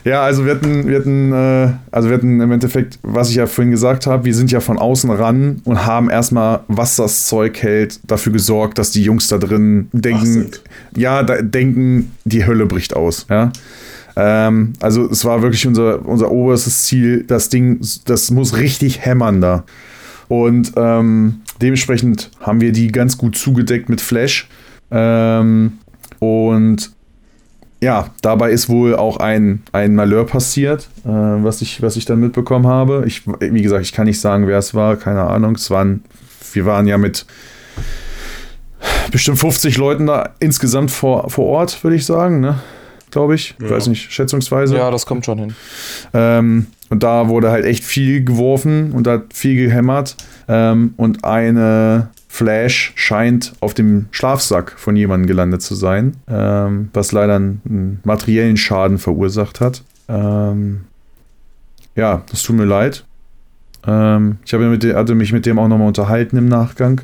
ja, 0.03 0.23
also 0.23 0.45
wir 0.45 0.55
hatten, 0.55 0.87
wir 0.87 0.97
hatten, 0.97 1.31
äh, 1.31 1.69
also 1.91 2.09
wir 2.09 2.17
hatten 2.17 2.41
im 2.41 2.51
Endeffekt, 2.51 2.97
was 3.03 3.29
ich 3.29 3.35
ja 3.35 3.45
vorhin 3.45 3.71
gesagt 3.71 4.07
habe, 4.07 4.25
wir 4.25 4.33
sind 4.33 4.51
ja 4.51 4.59
von 4.59 4.79
außen 4.79 5.11
ran 5.11 5.61
und 5.63 5.85
haben 5.85 6.09
erstmal, 6.09 6.61
was 6.67 6.95
das 6.95 7.27
Zeug 7.27 7.61
hält, 7.61 7.99
dafür 8.09 8.33
gesorgt, 8.33 8.77
dass 8.79 8.91
die 8.91 9.03
Jungs 9.03 9.27
da 9.27 9.37
drin 9.37 9.89
denken, 9.91 10.49
ja, 10.95 11.21
da, 11.23 11.41
denken, 11.41 12.11
die 12.25 12.45
Hölle 12.45 12.65
bricht 12.65 12.95
aus, 12.95 13.25
ja. 13.29 13.51
Ähm, 14.15 14.73
also 14.79 15.09
es 15.09 15.23
war 15.25 15.41
wirklich 15.41 15.65
unser, 15.65 16.05
unser 16.05 16.31
oberstes 16.31 16.83
Ziel, 16.83 17.23
das 17.23 17.49
Ding, 17.49 17.79
das 18.05 18.31
muss 18.31 18.57
richtig 18.57 19.05
hämmern 19.05 19.41
da. 19.41 19.63
Und 20.27 20.73
ähm, 20.77 21.41
dementsprechend 21.61 22.31
haben 22.39 22.61
wir 22.61 22.71
die 22.71 22.91
ganz 22.91 23.17
gut 23.17 23.37
zugedeckt 23.37 23.89
mit 23.89 24.01
Flash. 24.01 24.47
Ähm, 24.89 25.73
und 26.19 26.91
ja, 27.81 28.11
dabei 28.21 28.51
ist 28.51 28.69
wohl 28.69 28.95
auch 28.95 29.17
ein, 29.17 29.63
ein 29.71 29.95
Malheur 29.95 30.25
passiert, 30.25 30.87
äh, 31.03 31.09
was, 31.09 31.61
ich, 31.61 31.81
was 31.81 31.95
ich 31.95 32.05
dann 32.05 32.19
mitbekommen 32.19 32.67
habe. 32.67 33.03
Ich, 33.07 33.23
wie 33.25 33.61
gesagt, 33.61 33.81
ich 33.81 33.91
kann 33.91 34.05
nicht 34.05 34.21
sagen, 34.21 34.47
wer 34.47 34.59
es 34.59 34.75
war, 34.75 34.97
keine 34.97 35.23
Ahnung. 35.23 35.55
Es 35.55 35.71
waren, 35.71 36.03
wir 36.53 36.65
waren 36.65 36.85
ja 36.85 36.97
mit 36.97 37.25
bestimmt 39.11 39.39
50 39.39 39.77
Leuten 39.77 40.05
da 40.07 40.29
insgesamt 40.39 40.91
vor, 40.91 41.29
vor 41.29 41.45
Ort, 41.47 41.83
würde 41.83 41.95
ich 41.95 42.05
sagen, 42.05 42.39
ne? 42.39 42.59
Glaube 43.11 43.35
ich. 43.35 43.55
Ich 43.59 43.69
Ja. 43.69 43.75
weiß 43.75 43.87
nicht, 43.87 44.11
schätzungsweise. 44.11 44.75
Ja, 44.77 44.89
das 44.89 45.05
kommt 45.05 45.25
schon 45.25 45.37
hin. 45.39 45.55
Ähm, 46.13 46.67
und 46.89 47.03
da 47.03 47.27
wurde 47.29 47.51
halt 47.51 47.65
echt 47.65 47.83
viel 47.83 48.23
geworfen 48.23 48.91
und 48.93 49.05
da 49.07 49.13
hat 49.13 49.33
viel 49.33 49.55
gehämmert. 49.55 50.15
Ähm, 50.47 50.93
und 50.97 51.23
eine 51.23 52.09
Flash 52.27 52.93
scheint 52.95 53.53
auf 53.59 53.73
dem 53.73 54.05
Schlafsack 54.11 54.73
von 54.77 54.95
jemandem 54.95 55.27
gelandet 55.27 55.61
zu 55.61 55.75
sein, 55.75 56.15
ähm, 56.29 56.89
was 56.93 57.11
leider 57.11 57.35
einen, 57.35 57.61
einen 57.67 57.99
materiellen 58.05 58.55
Schaden 58.57 58.97
verursacht 58.97 59.59
hat. 59.61 59.83
Ähm, 60.07 60.81
ja, 61.95 62.23
das 62.31 62.43
tut 62.43 62.55
mir 62.55 62.65
leid. 62.65 63.05
Ähm, 63.87 64.37
ich 64.45 64.53
habe 64.53 64.67
mit 64.69 64.83
dem, 64.83 64.95
hatte 64.95 65.15
mich 65.15 65.33
mit 65.33 65.45
dem 65.45 65.57
auch 65.59 65.67
nochmal 65.67 65.87
unterhalten 65.87 66.37
im 66.37 66.47
Nachgang. 66.47 67.01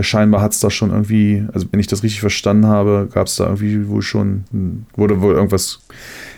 Scheinbar 0.00 0.40
hat 0.40 0.52
es 0.52 0.60
da 0.60 0.70
schon 0.70 0.90
irgendwie, 0.90 1.44
also 1.52 1.66
wenn 1.70 1.80
ich 1.80 1.88
das 1.88 2.02
richtig 2.02 2.20
verstanden 2.20 2.66
habe, 2.66 3.08
gab 3.12 3.26
es 3.26 3.36
da 3.36 3.44
irgendwie 3.44 3.88
wohl 3.88 4.02
schon, 4.02 4.44
wurde 4.94 5.20
wohl 5.20 5.34
irgendwas 5.34 5.80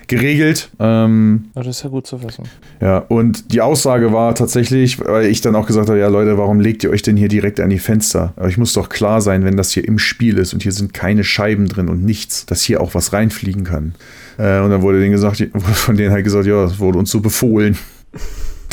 geregelt. 0.09 0.71
Ähm, 0.79 1.47
Ja, 1.55 1.63
das 1.63 1.77
ist 1.77 1.85
ja 1.85 1.91
gut 1.91 2.07
zu 2.07 2.23
wissen. 2.23 2.45
ja, 2.81 2.99
und 2.99 3.53
die 3.53 3.61
Aussage 3.61 4.13
war 4.13 4.35
tatsächlich, 4.35 4.99
weil 5.01 5.27
ich 5.27 5.41
dann 5.41 5.55
auch 5.55 5.67
gesagt 5.67 5.89
habe, 5.89 5.99
ja 5.99 6.09
Leute, 6.09 6.39
warum 6.39 6.61
legt 6.61 6.85
ihr 6.85 6.91
euch 6.91 7.03
denn 7.03 7.17
hier 7.17 7.29
direkt 7.29 7.61
an 7.61 7.71
die 7.71 7.79
Fenster? 7.79 8.33
Aber 8.37 8.49
ich 8.49 8.59
muss 8.59 8.73
doch 8.73 8.89
klar 8.89 9.21
sein, 9.21 9.45
wenn 9.45 9.57
das 9.57 9.73
hier 9.73 9.87
im 9.87 9.99
Spiel 9.99 10.39
ist 10.39 10.55
und 10.55 10.63
hier 10.63 10.73
sind 10.73 10.93
keine 10.93 11.25
Scheiben 11.25 11.69
drin 11.69 11.89
und 11.89 12.05
nichts, 12.05 12.47
dass 12.47 12.63
hier 12.63 12.81
auch 12.81 12.95
was 12.95 13.13
reinfliegen 13.13 13.65
kann. 13.65 13.95
Äh, 14.39 14.61
und 14.61 14.71
dann 14.71 14.83
wurde 14.83 15.01
denen 15.01 15.13
gesagt, 15.13 15.47
von 15.55 15.97
denen 15.97 16.13
halt 16.13 16.25
gesagt, 16.25 16.47
ja, 16.47 16.63
das 16.63 16.79
wurde 16.79 16.99
uns 16.99 17.11
so 17.11 17.21
befohlen. 17.21 17.77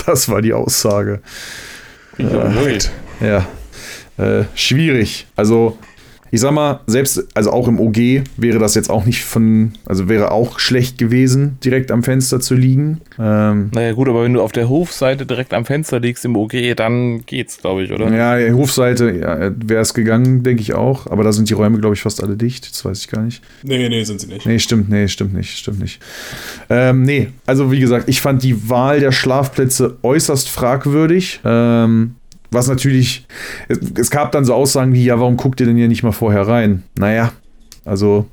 Das 0.10 0.27
war 0.27 0.41
die 0.41 0.53
Aussage. 0.53 1.22
Right. 2.18 2.90
Ja, 3.19 3.45
äh, 4.18 4.45
schwierig. 4.56 5.27
Also, 5.36 5.77
ich 6.32 6.40
sag 6.42 6.52
mal, 6.52 6.82
selbst, 6.88 7.26
also 7.34 7.52
auch 7.52 7.68
im 7.68 7.80
OG 7.80 8.24
wäre 8.38 8.60
das 8.60 8.76
jetzt 8.76 8.90
auch 8.90 9.06
nicht 9.06 9.24
von, 9.24 9.74
also 9.86 10.10
wäre 10.10 10.32
auch 10.32 10.60
schlecht 10.60 10.98
gewesen, 10.98 11.58
direkt 11.64 11.92
am 11.92 12.04
Fenster 12.04 12.40
zu 12.40 12.56
liegen. 12.56 13.02
Ähm, 13.18 13.70
Naja, 13.74 13.94
gut, 13.94 14.10
aber 14.10 14.24
wenn 14.24 14.34
du 14.34 14.42
auf 14.42 14.52
der 14.52 14.70
Hofseite 14.70 15.26
direkt 15.26 15.54
am 15.54 15.66
Fenster 15.66 16.00
liegst 16.00 16.26
im 16.26 16.36
OG, 16.36 16.76
dann 16.76 17.26
geht's, 17.26 17.58
glaube 17.60 17.84
ich, 17.84 17.92
oder? 17.92 18.12
Ja, 18.14 18.38
die 18.38 18.54
Hofseite 18.54 19.12
ja, 19.12 19.52
wäre 19.66 19.82
es 19.82 19.94
gegangen, 19.94 20.44
denke 20.44 20.62
ich 20.62 20.74
auch. 20.74 21.08
Aber 21.08 21.24
da 21.24 21.32
sind 21.32 21.50
die 21.50 21.54
Räume, 21.54 21.80
glaube 21.80 21.96
ich, 21.96 22.02
fast 22.02 22.24
alle 22.24 22.36
dicht. 22.38 22.70
Das 22.70 22.86
weiß 22.86 23.00
ich 23.02 23.08
gar 23.08 23.22
nicht. 23.22 23.42
Nee, 23.64 23.90
nee, 23.90 24.04
sind 24.04 24.22
sie 24.22 24.28
nicht. 24.28 24.46
Nee, 24.46 24.60
stimmt, 24.60 24.90
nee, 24.90 25.08
stimmt 25.08 25.34
nicht, 25.34 25.58
stimmt 25.58 25.80
nicht. 25.80 26.02
Ähm, 26.70 27.04
nee, 27.04 27.30
also 27.46 27.72
wie 27.72 27.80
gesagt, 27.80 28.08
ich 28.10 28.22
fand 28.22 28.44
die 28.44 28.70
Wahl 28.70 29.00
der 29.00 29.12
Schlafplätze 29.12 29.98
äußerst 30.04 30.50
fragwürdig. 30.50 31.40
Ähm, 31.44 32.16
was 32.52 32.68
natürlich, 32.68 33.26
es, 33.68 33.80
es 33.96 34.10
gab 34.10 34.32
dann 34.32 34.46
so 34.46 34.54
Aussagen 34.54 34.94
wie, 34.94 35.06
ja, 35.06 35.20
warum 35.20 35.38
guckt 35.38 35.60
ihr 35.60 35.66
denn 35.66 35.78
hier 35.78 35.88
nicht 35.88 36.04
mal 36.04 36.12
vorher 36.12 36.48
rein? 36.48 36.84
Naja, 36.98 37.32
also 37.86 38.26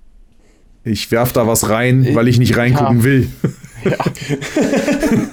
ich 0.85 1.11
werf 1.11 1.33
da 1.33 1.47
was 1.47 1.69
rein, 1.69 2.07
weil 2.15 2.29
ich 2.29 2.39
nicht 2.39 2.57
reingucken 2.57 2.99
Ja. 2.99 3.05
will. 3.05 3.29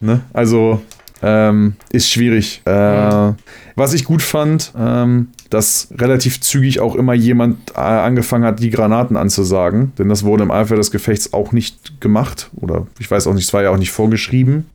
ne? 0.00 0.20
Also 0.32 0.82
ähm, 1.22 1.74
ist 1.90 2.10
schwierig. 2.10 2.62
Äh, 2.64 3.32
was 3.74 3.92
ich 3.94 4.04
gut 4.04 4.22
fand, 4.22 4.72
ähm, 4.78 5.28
dass 5.50 5.88
relativ 5.96 6.40
zügig 6.40 6.80
auch 6.80 6.94
immer 6.94 7.14
jemand 7.14 7.70
äh, 7.76 7.80
angefangen 7.80 8.44
hat, 8.44 8.60
die 8.60 8.70
Granaten 8.70 9.16
anzusagen. 9.16 9.92
Denn 9.98 10.08
das 10.08 10.24
wurde 10.24 10.44
im 10.44 10.50
Eifer 10.50 10.76
des 10.76 10.90
Gefechts 10.90 11.32
auch 11.32 11.52
nicht 11.52 12.00
gemacht. 12.00 12.50
Oder 12.56 12.86
ich 12.98 13.10
weiß 13.10 13.26
auch 13.26 13.34
nicht, 13.34 13.44
es 13.44 13.52
war 13.52 13.62
ja 13.62 13.70
auch 13.70 13.78
nicht 13.78 13.90
vorgeschrieben. 13.90 14.66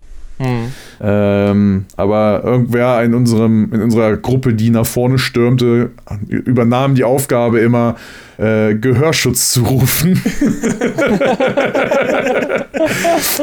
Hm. 0.44 0.72
Ähm, 1.02 1.86
aber 1.98 2.42
irgendwer 2.44 3.04
in, 3.04 3.14
unserem, 3.14 3.72
in 3.74 3.82
unserer 3.82 4.18
Gruppe, 4.18 4.54
die 4.54 4.70
nach 4.70 4.86
vorne 4.86 5.18
stürmte, 5.18 5.92
übernahm 6.28 6.96
die 6.96 7.04
Aufgabe 7.04 7.60
immer, 7.60 7.96
äh, 8.38 8.76
Gehörschutz 8.76 9.52
zu 9.52 9.64
rufen. 9.64 10.12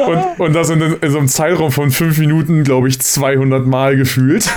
und, 0.07 0.41
und 0.41 0.53
das 0.55 0.71
in, 0.71 0.81
in 0.81 1.11
so 1.11 1.19
einem 1.19 1.29
Zeitraum 1.29 1.71
von 1.71 1.91
fünf 1.91 2.19
Minuten, 2.19 2.65
glaube 2.65 2.89
ich, 2.89 3.01
200 3.01 3.67
Mal 3.67 3.97
gefühlt. 3.97 4.49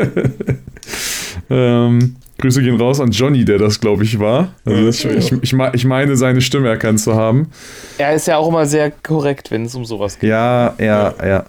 ähm, 1.50 2.16
Grüße 2.38 2.62
gehen 2.62 2.78
raus 2.78 3.00
an 3.00 3.10
Johnny, 3.12 3.44
der 3.46 3.58
das, 3.58 3.80
glaube 3.80 4.04
ich, 4.04 4.18
war. 4.18 4.52
Also 4.64 4.88
ich, 4.88 5.04
ich, 5.06 5.32
ich, 5.42 5.52
ich 5.72 5.84
meine, 5.86 6.16
seine 6.16 6.42
Stimme 6.42 6.68
erkannt 6.68 7.00
zu 7.00 7.14
haben. 7.14 7.48
Er 7.96 8.14
ist 8.14 8.26
ja 8.26 8.36
auch 8.36 8.48
immer 8.48 8.66
sehr 8.66 8.90
korrekt, 8.90 9.50
wenn 9.50 9.64
es 9.64 9.74
um 9.74 9.86
sowas 9.86 10.18
geht. 10.18 10.28
Ja, 10.28 10.74
ja, 10.78 11.14
ja. 11.24 11.44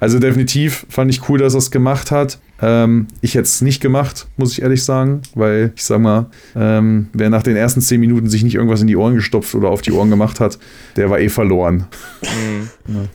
Also 0.00 0.18
definitiv 0.18 0.86
fand 0.88 1.10
ich 1.10 1.28
cool, 1.28 1.38
dass 1.38 1.54
er 1.54 1.58
es 1.58 1.70
gemacht 1.70 2.10
hat. 2.10 2.38
Ähm, 2.62 3.06
ich 3.20 3.34
hätte 3.34 3.44
es 3.44 3.60
nicht 3.60 3.80
gemacht, 3.82 4.28
muss 4.38 4.52
ich 4.52 4.62
ehrlich 4.62 4.82
sagen, 4.84 5.22
weil 5.34 5.72
ich 5.76 5.84
sag 5.84 6.00
mal, 6.00 6.26
ähm, 6.56 7.08
wer 7.12 7.28
nach 7.30 7.42
den 7.42 7.56
ersten 7.56 7.80
zehn 7.82 8.00
Minuten 8.00 8.28
sich 8.28 8.42
nicht 8.42 8.54
irgendwas 8.54 8.80
in 8.80 8.86
die 8.86 8.96
Ohren 8.96 9.14
gestopft 9.14 9.54
oder 9.54 9.68
auf 9.68 9.82
die 9.82 9.92
Ohren 9.92 10.08
gemacht 10.10 10.40
hat, 10.40 10.58
der 10.96 11.10
war 11.10 11.20
eh 11.20 11.28
verloren. 11.28 11.86
War 12.86 13.08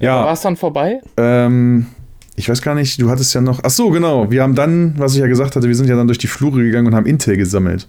Ja, 0.00 0.32
es 0.32 0.40
dann 0.42 0.56
vorbei? 0.56 1.00
ähm, 1.16 1.86
ich 2.38 2.48
weiß 2.48 2.62
gar 2.62 2.76
nicht, 2.76 3.02
du 3.02 3.10
hattest 3.10 3.34
ja 3.34 3.40
noch. 3.40 3.60
Ach 3.64 3.70
so, 3.70 3.90
genau. 3.90 4.30
Wir 4.30 4.42
haben 4.42 4.54
dann, 4.54 4.94
was 4.96 5.14
ich 5.14 5.20
ja 5.20 5.26
gesagt 5.26 5.56
hatte, 5.56 5.66
wir 5.66 5.74
sind 5.74 5.88
ja 5.88 5.96
dann 5.96 6.06
durch 6.06 6.18
die 6.18 6.28
Flure 6.28 6.62
gegangen 6.62 6.86
und 6.86 6.94
haben 6.94 7.06
Intel 7.06 7.36
gesammelt. 7.36 7.88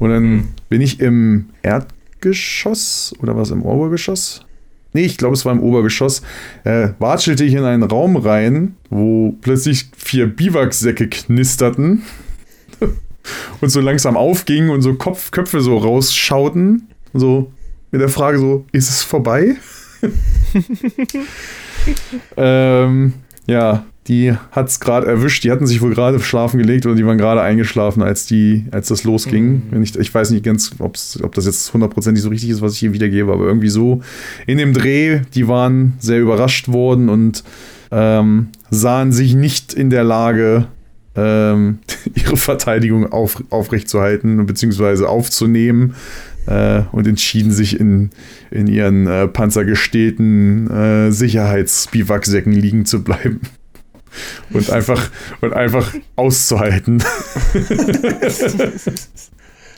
Und 0.00 0.10
dann 0.10 0.48
bin 0.68 0.80
ich 0.80 0.98
im 0.98 1.50
Erdgeschoss 1.62 3.14
oder 3.20 3.36
was 3.36 3.52
im 3.52 3.62
Obergeschoss? 3.62 4.44
Nee, 4.92 5.02
ich 5.02 5.16
glaube, 5.16 5.34
es 5.34 5.44
war 5.44 5.52
im 5.52 5.60
Obergeschoss. 5.60 6.22
Äh, 6.64 6.88
watschelte 6.98 7.44
ich 7.44 7.54
in 7.54 7.62
einen 7.62 7.84
Raum 7.84 8.16
rein, 8.16 8.74
wo 8.90 9.36
plötzlich 9.40 9.88
vier 9.96 10.26
Biwaksäcke 10.26 11.08
knisterten 11.08 12.02
und 13.60 13.68
so 13.68 13.80
langsam 13.80 14.16
aufgingen 14.16 14.70
und 14.70 14.82
so 14.82 14.94
Kopf, 14.94 15.30
Köpfe 15.30 15.60
so 15.60 15.78
rausschauten. 15.78 16.88
So 17.14 17.52
mit 17.92 18.00
der 18.00 18.08
Frage 18.08 18.38
so, 18.38 18.66
ist 18.72 18.88
es 18.88 19.04
vorbei? 19.04 19.54
ähm, 22.36 23.12
ja, 23.50 23.84
die 24.06 24.32
hat 24.50 24.68
es 24.68 24.80
gerade 24.80 25.06
erwischt. 25.06 25.44
Die 25.44 25.50
hatten 25.50 25.66
sich 25.66 25.80
wohl 25.82 25.94
gerade 25.94 26.18
schlafen 26.20 26.58
gelegt 26.58 26.86
oder 26.86 26.94
die 26.94 27.06
waren 27.06 27.18
gerade 27.18 27.42
eingeschlafen, 27.42 28.02
als, 28.02 28.26
die, 28.26 28.64
als 28.70 28.88
das 28.88 29.04
losging. 29.04 29.62
Mhm. 29.70 29.82
Ich, 29.82 29.96
ich 29.96 30.12
weiß 30.12 30.30
nicht 30.30 30.44
ganz, 30.44 30.72
ob 30.78 30.94
das 31.34 31.46
jetzt 31.46 31.72
hundertprozentig 31.72 32.22
so 32.22 32.28
richtig 32.28 32.50
ist, 32.50 32.62
was 32.62 32.74
ich 32.74 32.80
hier 32.80 32.92
wiedergebe, 32.92 33.32
aber 33.32 33.44
irgendwie 33.44 33.68
so 33.68 34.00
in 34.46 34.58
dem 34.58 34.72
Dreh, 34.72 35.20
die 35.34 35.48
waren 35.48 35.94
sehr 35.98 36.20
überrascht 36.20 36.68
worden 36.68 37.08
und 37.08 37.44
ähm, 37.90 38.48
sahen 38.70 39.12
sich 39.12 39.34
nicht 39.34 39.74
in 39.74 39.90
der 39.90 40.04
Lage, 40.04 40.66
ähm, 41.14 41.78
ihre 42.14 42.36
Verteidigung 42.36 43.12
auf, 43.12 43.42
aufrechtzuerhalten 43.50 44.46
bzw. 44.46 45.04
aufzunehmen 45.04 45.94
äh, 46.46 46.82
und 46.92 47.06
entschieden 47.06 47.52
sich 47.52 47.78
in, 47.78 48.10
in 48.50 48.66
ihren 48.66 49.06
äh, 49.06 49.28
panzergestählten 49.28 50.70
äh, 50.70 51.12
Sicherheitsbiwaksäcken 51.12 52.52
liegen 52.52 52.84
zu 52.86 53.02
bleiben. 53.04 53.40
Und 54.52 54.70
einfach, 54.70 55.08
und 55.40 55.52
einfach 55.52 55.94
auszuhalten. 56.16 57.00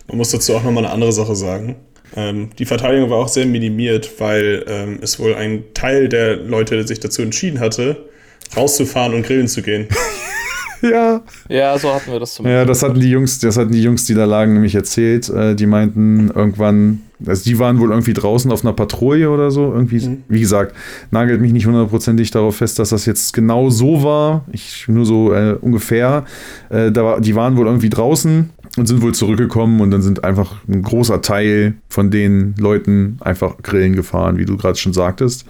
Man 0.09 0.17
muss 0.17 0.31
dazu 0.31 0.55
auch 0.55 0.65
nochmal 0.65 0.87
eine 0.87 0.95
andere 0.95 1.13
Sache 1.13 1.37
sagen. 1.37 1.77
Ähm, 2.17 2.49
die 2.59 2.65
Verteidigung 2.65 3.11
war 3.11 3.19
auch 3.19 3.29
sehr 3.29 3.45
minimiert, 3.45 4.21
weil 4.21 4.65
ähm, 4.67 5.01
es 5.03 5.19
wohl 5.19 5.35
ein 5.35 5.65
Teil 5.75 6.09
der 6.09 6.37
Leute 6.37 6.87
sich 6.87 7.01
dazu 7.01 7.21
entschieden 7.21 7.61
hatte, 7.61 8.09
rauszufahren 8.57 9.13
und 9.15 9.23
grillen 9.23 9.49
zu 9.49 9.61
gehen. 9.61 9.89
ja. 10.83 11.23
Ja, 11.49 11.79
so 11.79 11.93
hatten 11.93 12.13
wir 12.13 12.21
das 12.21 12.35
zum 12.35 12.47
Ja, 12.47 12.65
das 12.65 12.83
hatten 12.83 13.01
die 13.01 13.11
Jungs, 13.11 13.39
das 13.39 13.57
hatten 13.57 13.73
die 13.73 13.83
Jungs, 13.83 14.05
die 14.05 14.15
da 14.15 14.25
lagen, 14.25 14.55
nämlich 14.55 14.75
erzählt. 14.75 15.29
Äh, 15.29 15.55
die 15.55 15.67
meinten 15.67 16.31
irgendwann, 16.35 17.03
also 17.27 17.45
die 17.45 17.59
waren 17.59 17.79
wohl 17.79 17.91
irgendwie 17.91 18.13
draußen 18.13 18.51
auf 18.51 18.65
einer 18.65 18.73
Patrouille 18.73 19.31
oder 19.31 19.51
so. 19.51 19.73
Irgendwie, 19.73 20.07
mhm. 20.07 20.25
wie 20.29 20.41
gesagt, 20.41 20.75
nagelt 21.11 21.41
mich 21.41 21.53
nicht 21.53 21.67
hundertprozentig 21.67 22.31
darauf 22.31 22.57
fest, 22.57 22.79
dass 22.79 22.91
das 22.91 23.07
jetzt 23.07 23.33
genau 23.33 23.71
so 23.71 24.03
war. 24.03 24.45
Ich 24.53 24.87
nur 24.89 25.07
so 25.07 25.33
äh, 25.33 25.57
ungefähr. 25.61 26.25
Äh, 26.69 26.93
da 26.93 27.05
war, 27.05 27.21
die 27.21 27.35
waren 27.35 27.57
wohl 27.57 27.67
irgendwie 27.67 27.91
draußen 27.91 28.51
und 28.77 28.87
sind 28.87 29.03
wohl 29.03 29.15
zurückgekommen 29.15 29.81
und 29.81 29.91
dann 29.91 30.03
sind 30.03 30.25
einfach 30.25 30.57
ein 30.67 30.83
großer 30.83 31.21
Teil 31.21 31.75
von 31.89 32.11
den 32.11 32.55
Leuten 32.59 33.19
einfach 33.21 33.59
Grillen 33.63 33.95
gefahren, 33.95 34.39
wie 34.39 34.47
du 34.47 34.57
gerade 34.57 34.79
schon 34.79 34.93
sagtest. 34.93 35.45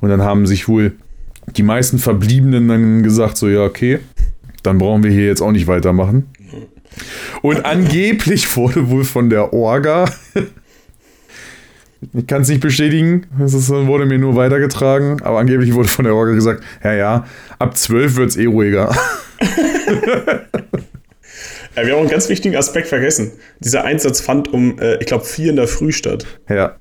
Und 0.00 0.08
dann 0.08 0.22
haben 0.22 0.46
sich 0.46 0.68
wohl 0.68 0.92
die 1.56 1.62
meisten 1.62 1.98
Verbliebenen 1.98 2.68
dann 2.68 3.02
gesagt, 3.02 3.36
so 3.36 3.48
ja, 3.48 3.64
okay, 3.64 3.98
dann 4.62 4.78
brauchen 4.78 5.02
wir 5.02 5.10
hier 5.10 5.26
jetzt 5.26 5.42
auch 5.42 5.52
nicht 5.52 5.66
weitermachen. 5.66 6.28
Und 7.40 7.64
angeblich 7.64 8.56
wurde 8.56 8.90
wohl 8.90 9.04
von 9.04 9.30
der 9.30 9.52
Orga, 9.52 10.04
ich 12.12 12.26
kann 12.26 12.42
es 12.42 12.48
nicht 12.48 12.60
bestätigen, 12.60 13.26
es 13.42 13.70
wurde 13.70 14.06
mir 14.06 14.18
nur 14.18 14.36
weitergetragen, 14.36 15.22
aber 15.22 15.38
angeblich 15.38 15.72
wurde 15.74 15.88
von 15.88 16.04
der 16.04 16.14
Orga 16.14 16.32
gesagt, 16.32 16.62
ja, 16.84 16.92
ja, 16.92 17.26
ab 17.58 17.76
12 17.76 18.16
wird 18.16 18.30
es 18.30 18.36
eh 18.36 18.46
ruhiger. 18.46 18.94
Ja, 21.76 21.86
wir 21.86 21.92
haben 21.92 21.98
auch 21.98 22.02
einen 22.02 22.10
ganz 22.10 22.28
wichtigen 22.28 22.56
Aspekt 22.56 22.88
vergessen. 22.88 23.32
Dieser 23.60 23.84
Einsatz 23.84 24.20
fand 24.20 24.52
um, 24.52 24.78
äh, 24.78 24.96
ich 24.96 25.06
glaube, 25.06 25.24
vier 25.24 25.50
in 25.50 25.56
der 25.56 25.68
Früh 25.68 25.92
statt. 25.92 26.26
Ja. 26.48 26.76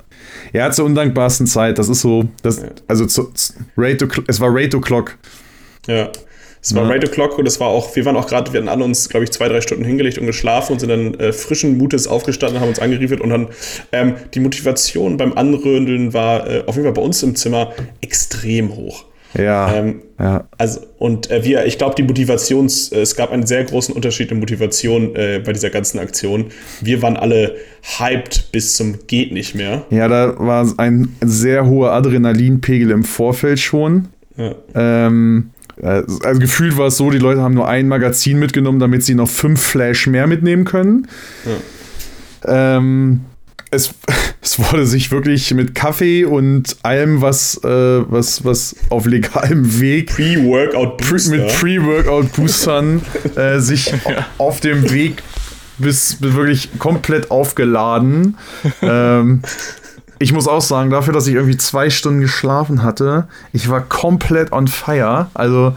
Ja, 0.54 0.70
zur 0.72 0.86
undankbarsten 0.86 1.48
Zeit. 1.48 1.78
Das 1.78 1.88
ist 1.88 2.02
so, 2.02 2.26
das, 2.42 2.62
ja. 2.62 2.70
also 2.88 3.06
zu, 3.06 3.32
Raid 3.78 4.06
es 4.28 4.40
war 4.42 4.54
Raid 4.54 4.76
Clock. 4.82 5.18
Ja. 5.88 6.12
Es 6.62 6.76
war 6.76 6.84
ja. 6.84 6.90
Right 6.90 7.04
O'Clock 7.04 7.38
und 7.38 7.48
es 7.48 7.60
war 7.60 7.70
auch, 7.70 7.96
wir 7.96 8.06
waren 8.06 8.16
auch 8.16 8.28
gerade, 8.28 8.54
wir 8.54 8.60
hatten 8.60 8.70
alle 8.70 8.84
uns, 8.84 9.10
glaube 9.10 9.24
ich, 9.24 9.32
zwei, 9.32 9.50
drei 9.50 9.62
Stunden 9.62 9.84
hingelegt 9.84 10.20
und 10.20 10.28
geschlafen 10.28 10.74
und 10.74 10.80
sind 10.80 10.90
dann 10.90 11.16
äh, 11.16 11.34
frischen 11.34 11.78
Mutes 11.78 12.08
aufgestanden, 12.08 12.62
haben 12.62 12.70
uns 12.70 12.80
angeriefet 12.80 13.20
und 13.20 13.30
dann 13.30 13.48
ähm, 13.92 14.16
die 14.34 14.40
Motivation 14.40 15.18
beim 15.18 15.34
Anröndeln 15.34 16.14
war 16.14 16.48
äh, 16.48 16.64
auf 16.68 16.76
jeden 16.76 16.86
Fall 16.86 16.94
bei 16.94 17.02
uns 17.02 17.24
im 17.24 17.36
Zimmer 17.36 17.74
extrem 18.02 18.76
hoch. 18.76 19.06
Ja. 19.38 19.74
Ähm, 19.74 20.02
ja. 20.20 20.48
Also, 20.58 20.82
und 21.00 21.32
äh, 21.32 21.44
wir, 21.44 21.66
ich 21.66 21.78
glaube, 21.78 21.96
die 21.96 22.04
Motivations, 22.04 22.92
äh, 22.92 23.02
es 23.02 23.16
gab 23.16 23.32
einen 23.32 23.46
sehr 23.46 23.64
großen 23.64 23.96
Unterschied 23.96 24.32
in 24.32 24.40
Motivation 24.40 25.16
äh, 25.16 25.42
bei 25.44 25.54
dieser 25.54 25.70
ganzen 25.70 26.00
Aktion. 26.00 26.48
Wir 26.82 27.02
waren 27.02 27.18
alle 27.18 27.56
hyped 27.98 28.52
bis 28.52 28.76
zum 28.76 29.00
Geht 29.08 29.32
nicht 29.32 29.56
mehr. 29.56 29.86
Ja, 29.90 30.08
da 30.08 30.36
war 30.38 30.68
ein 30.78 31.16
sehr 31.22 31.66
hoher 31.66 31.94
Adrenalinpegel 31.94 32.92
im 32.92 33.04
Vorfeld 33.04 33.60
schon. 33.60 34.10
Ja. 34.38 34.56
Ähm, 34.76 35.52
äh, 35.60 35.61
also 35.82 36.40
gefühlt 36.40 36.78
war 36.78 36.88
es 36.88 36.98
so, 36.98 37.10
die 37.10 37.18
Leute 37.18 37.42
haben 37.42 37.56
nur 37.56 37.68
ein 37.68 37.88
Magazin 37.88 38.40
mitgenommen, 38.40 38.80
damit 38.80 39.04
sie 39.04 39.16
noch 39.16 39.30
fünf 39.30 39.62
Flash 39.62 40.08
mehr 40.08 40.28
mitnehmen 40.28 40.66
können. 40.66 41.08
Ja. 42.46 42.78
Ähm, 42.78 43.22
es, 43.72 43.94
es 44.42 44.60
wurde 44.60 44.86
sich 44.86 45.12
wirklich 45.12 45.54
mit 45.54 45.74
Kaffee 45.74 46.26
und 46.26 46.78
allem, 46.84 47.22
was, 47.22 47.64
äh, 47.64 47.68
was, 47.68 48.46
was 48.46 48.76
auf 48.90 49.06
legalem 49.06 49.80
Weg 49.80 50.14
Pre-Workout 50.14 50.98
Booster. 50.98 51.32
mit 51.32 51.48
Pre-Workout-Boostern 51.48 53.02
äh, 53.36 53.60
sich 53.60 53.88
ja. 54.08 54.28
auf 54.38 54.60
dem 54.60 54.92
Weg 54.92 55.24
bis, 55.78 56.16
bis 56.16 56.36
wirklich 56.36 56.70
komplett 56.78 57.32
aufgeladen. 57.32 58.38
ähm, 58.82 59.42
ich 60.22 60.34
muss 60.34 60.48
auch 60.48 60.62
sagen, 60.62 60.92
dafür, 60.92 61.14
dass 61.14 61.26
ich 61.26 61.34
irgendwie 61.34 61.58
zwei 61.58 61.90
Stunden 61.90 62.22
geschlafen 62.22 62.84
hatte, 62.84 63.28
ich 63.54 63.70
war 63.70 63.82
komplett 63.82 64.52
on 64.52 64.68
fire. 64.68 65.28
Also 65.34 65.76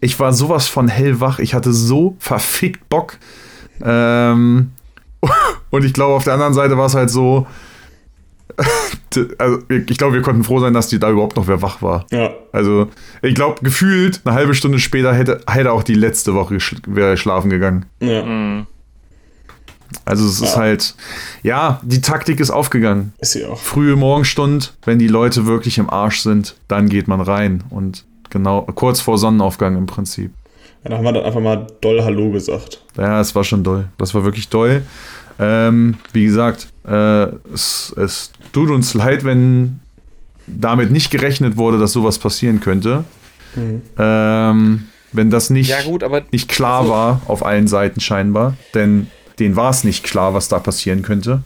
ich 0.00 0.18
war 0.18 0.32
sowas 0.32 0.66
von 0.66 0.88
hellwach. 0.88 1.38
Ich 1.38 1.52
hatte 1.52 1.72
so 1.72 2.16
verfickt 2.18 2.88
Bock. 2.88 3.18
Ähm, 3.84 4.72
und 5.70 5.84
ich 5.84 5.92
glaube, 5.92 6.14
auf 6.14 6.24
der 6.24 6.32
anderen 6.32 6.54
Seite 6.54 6.78
war 6.78 6.86
es 6.86 6.94
halt 6.94 7.10
so. 7.10 7.46
also 9.38 9.58
ich 9.68 9.98
glaube, 9.98 10.14
wir 10.14 10.22
konnten 10.22 10.44
froh 10.44 10.60
sein, 10.60 10.72
dass 10.72 10.88
die 10.88 10.98
da 10.98 11.10
überhaupt 11.10 11.36
noch 11.36 11.46
wer 11.46 11.60
wach 11.60 11.82
war. 11.82 12.06
Ja. 12.10 12.30
Also, 12.52 12.88
ich 13.20 13.34
glaube, 13.34 13.60
gefühlt 13.62 14.22
eine 14.24 14.34
halbe 14.34 14.54
Stunde 14.54 14.78
später 14.78 15.12
hätte, 15.14 15.40
hätte 15.46 15.72
auch 15.72 15.82
die 15.82 15.94
letzte 15.94 16.34
Woche 16.34 16.56
wäre 16.86 17.16
schlafen 17.16 17.50
gegangen. 17.50 17.86
Ja. 18.00 18.24
Mhm. 18.24 18.66
Also 20.04 20.26
es 20.26 20.40
ja. 20.40 20.46
ist 20.46 20.56
halt, 20.56 20.94
ja, 21.42 21.80
die 21.82 22.00
Taktik 22.00 22.40
ist 22.40 22.50
aufgegangen. 22.50 23.12
Ist 23.18 23.32
sie 23.32 23.44
auch. 23.44 23.58
Frühe 23.58 23.96
Morgenstund, 23.96 24.74
wenn 24.84 24.98
die 24.98 25.08
Leute 25.08 25.46
wirklich 25.46 25.78
im 25.78 25.90
Arsch 25.90 26.20
sind, 26.20 26.56
dann 26.68 26.88
geht 26.88 27.08
man 27.08 27.20
rein. 27.20 27.64
Und 27.70 28.04
genau, 28.30 28.62
kurz 28.62 29.00
vor 29.00 29.18
Sonnenaufgang 29.18 29.76
im 29.76 29.86
Prinzip. 29.86 30.32
Ja, 30.84 30.90
da 30.90 30.96
haben 30.96 31.04
wir 31.04 31.12
dann 31.12 31.24
einfach 31.24 31.40
mal 31.40 31.66
doll 31.80 32.02
Hallo 32.02 32.30
gesagt. 32.30 32.82
Ja, 32.96 33.20
es 33.20 33.34
war 33.34 33.44
schon 33.44 33.62
doll. 33.62 33.88
Das 33.98 34.14
war 34.14 34.24
wirklich 34.24 34.48
doll. 34.48 34.82
Ähm, 35.38 35.96
wie 36.12 36.24
gesagt, 36.24 36.68
äh, 36.86 37.26
es, 37.52 37.94
es 37.96 38.32
tut 38.52 38.70
uns 38.70 38.94
leid, 38.94 39.24
wenn 39.24 39.80
damit 40.46 40.90
nicht 40.90 41.10
gerechnet 41.10 41.56
wurde, 41.56 41.78
dass 41.78 41.92
sowas 41.92 42.18
passieren 42.18 42.60
könnte. 42.60 43.04
Mhm. 43.54 43.82
Ähm, 43.98 44.84
wenn 45.12 45.30
das 45.30 45.50
nicht, 45.50 45.70
ja 45.70 45.82
gut, 45.82 46.04
nicht 46.32 46.48
klar 46.48 46.80
also, 46.80 46.90
war 46.90 47.20
auf 47.28 47.44
allen 47.44 47.68
Seiten 47.68 48.00
scheinbar. 48.00 48.56
Denn 48.74 49.08
denen 49.38 49.56
war 49.56 49.70
es 49.70 49.84
nicht 49.84 50.04
klar, 50.04 50.34
was 50.34 50.48
da 50.48 50.58
passieren 50.58 51.02
könnte. 51.02 51.42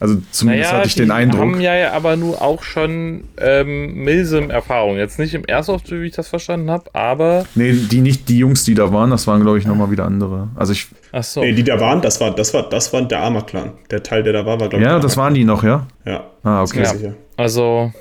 Also 0.00 0.16
zumindest 0.30 0.70
naja, 0.70 0.78
hatte 0.78 0.88
ich 0.88 0.94
den 0.94 1.10
Eindruck. 1.10 1.40
Die 1.40 1.54
haben 1.54 1.60
ja 1.60 1.92
aber 1.92 2.16
nur 2.16 2.40
auch 2.40 2.62
schon 2.62 3.24
ähm, 3.40 3.94
Milsim-Erfahrung. 4.04 4.96
Jetzt 4.96 5.18
nicht 5.18 5.34
im 5.34 5.42
Airsoft, 5.46 5.90
wie 5.90 6.06
ich 6.06 6.14
das 6.14 6.28
verstanden 6.28 6.70
habe, 6.70 6.84
aber. 6.92 7.46
Nee, 7.56 7.72
die 7.72 8.00
nicht 8.00 8.28
die 8.28 8.38
Jungs, 8.38 8.64
die 8.64 8.74
da 8.74 8.92
waren, 8.92 9.10
das 9.10 9.26
waren, 9.26 9.42
glaube 9.42 9.58
ich, 9.58 9.66
nochmal 9.66 9.90
wieder 9.90 10.04
andere. 10.04 10.48
Also 10.54 10.72
ich. 10.72 10.86
Ach 11.10 11.24
so. 11.24 11.40
Nee, 11.40 11.52
die 11.52 11.64
da 11.64 11.80
waren, 11.80 12.00
das 12.00 12.20
war, 12.20 12.32
das 12.32 12.54
war, 12.54 12.68
das 12.68 12.92
war 12.92 13.02
der 13.02 13.20
Arma-Clan. 13.20 13.72
Der 13.90 14.04
Teil, 14.04 14.22
der 14.22 14.34
da 14.34 14.46
war, 14.46 14.60
war, 14.60 14.68
glaube 14.68 14.84
ich. 14.84 14.88
Ja, 14.88 15.00
das 15.00 15.16
waren 15.16 15.34
die 15.34 15.44
noch, 15.44 15.64
ja? 15.64 15.86
Ja. 16.04 16.26
Ah, 16.44 16.62
okay. 16.62 16.82
Ja. 16.82 17.14
Also. 17.36 17.92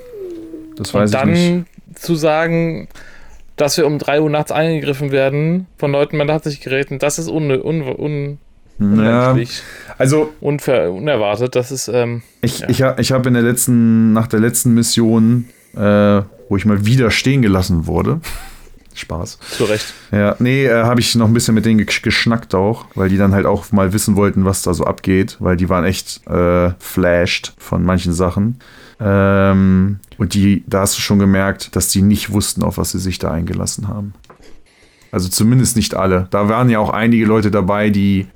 Das 0.76 0.94
weiß 0.94 1.12
ich 1.12 1.24
nicht. 1.26 1.50
dann 1.50 1.66
zu 1.96 2.14
sagen, 2.14 2.90
dass 3.56 3.76
wir 3.76 3.88
um 3.88 3.98
3 3.98 4.22
Uhr 4.22 4.30
nachts 4.30 4.52
eingegriffen 4.52 5.12
werden 5.12 5.66
von 5.80 5.92
Leuten, 5.92 6.18
man 6.18 6.32
hat 6.32 6.44
sich 6.44 6.62
geräten, 6.62 7.00
das 7.00 7.18
ist 7.18 7.28
un, 7.28 7.50
un, 7.50 7.82
un 7.82 8.38
ja, 8.80 9.36
also 9.98 10.34
unver 10.40 10.92
unerwartet. 10.92 11.56
Das 11.56 11.72
ist. 11.72 11.88
Ähm, 11.88 12.22
ich 12.42 12.60
ja. 12.60 12.70
ich, 12.70 12.84
ich 13.00 13.12
habe 13.12 13.28
in 13.28 13.34
der 13.34 13.44
letzten, 13.44 14.14
nach 14.14 14.28
der 14.28 14.40
letzten 14.40 14.74
Mission, 14.74 15.46
äh, 15.76 16.22
wo 16.50 16.58
ich 16.58 16.66
mal 16.66 16.86
wieder 16.86 17.12
stehen 17.12 17.42
gelassen 17.42 17.88
wurde. 17.88 18.22
Spaß. 18.94 19.38
Zu 19.52 19.66
Recht. 19.66 19.94
Ja, 20.12 20.36
nee, 20.40 20.66
äh, 20.66 20.84
habe 20.84 21.00
ich 21.00 21.14
noch 21.16 21.28
ein 21.28 21.34
bisschen 21.34 21.54
mit 21.54 21.66
denen 21.66 21.86
geschnackt 21.86 22.56
auch, 22.56 22.86
weil 22.96 23.10
die 23.10 23.18
dann 23.18 23.34
halt 23.34 23.46
auch 23.46 23.72
mal 23.72 23.94
wissen 23.94 24.16
wollten, 24.16 24.44
was 24.44 24.64
da 24.64 24.74
so 24.74 24.86
abgeht, 24.86 25.38
weil 25.40 25.56
die 25.56 25.70
waren 25.70 25.86
echt 25.86 26.26
äh, 26.28 26.72
flashed 26.80 27.54
von 27.60 27.84
manchen 27.84 28.14
Sachen. 28.14 28.60
Ähm, 29.00 30.00
und 30.18 30.34
die, 30.34 30.64
da 30.66 30.82
hast 30.82 30.98
du 30.98 31.02
schon 31.02 31.20
gemerkt, 31.20 31.76
dass 31.76 31.90
die 31.90 32.02
nicht 32.02 32.32
wussten, 32.32 32.64
auf 32.64 32.80
was 32.80 32.92
sie 32.92 33.00
sich 33.00 33.20
da 33.20 33.30
eingelassen 33.30 33.88
haben. 33.88 34.14
Also 35.12 35.30
zumindest 35.30 35.76
nicht 35.76 35.94
alle. 35.94 36.28
Da 36.32 36.50
waren 36.50 36.70
ja 36.70 36.80
auch 36.80 36.90
einige 36.90 37.26
Leute 37.26 37.52
dabei, 37.52 37.92
die 37.92 38.28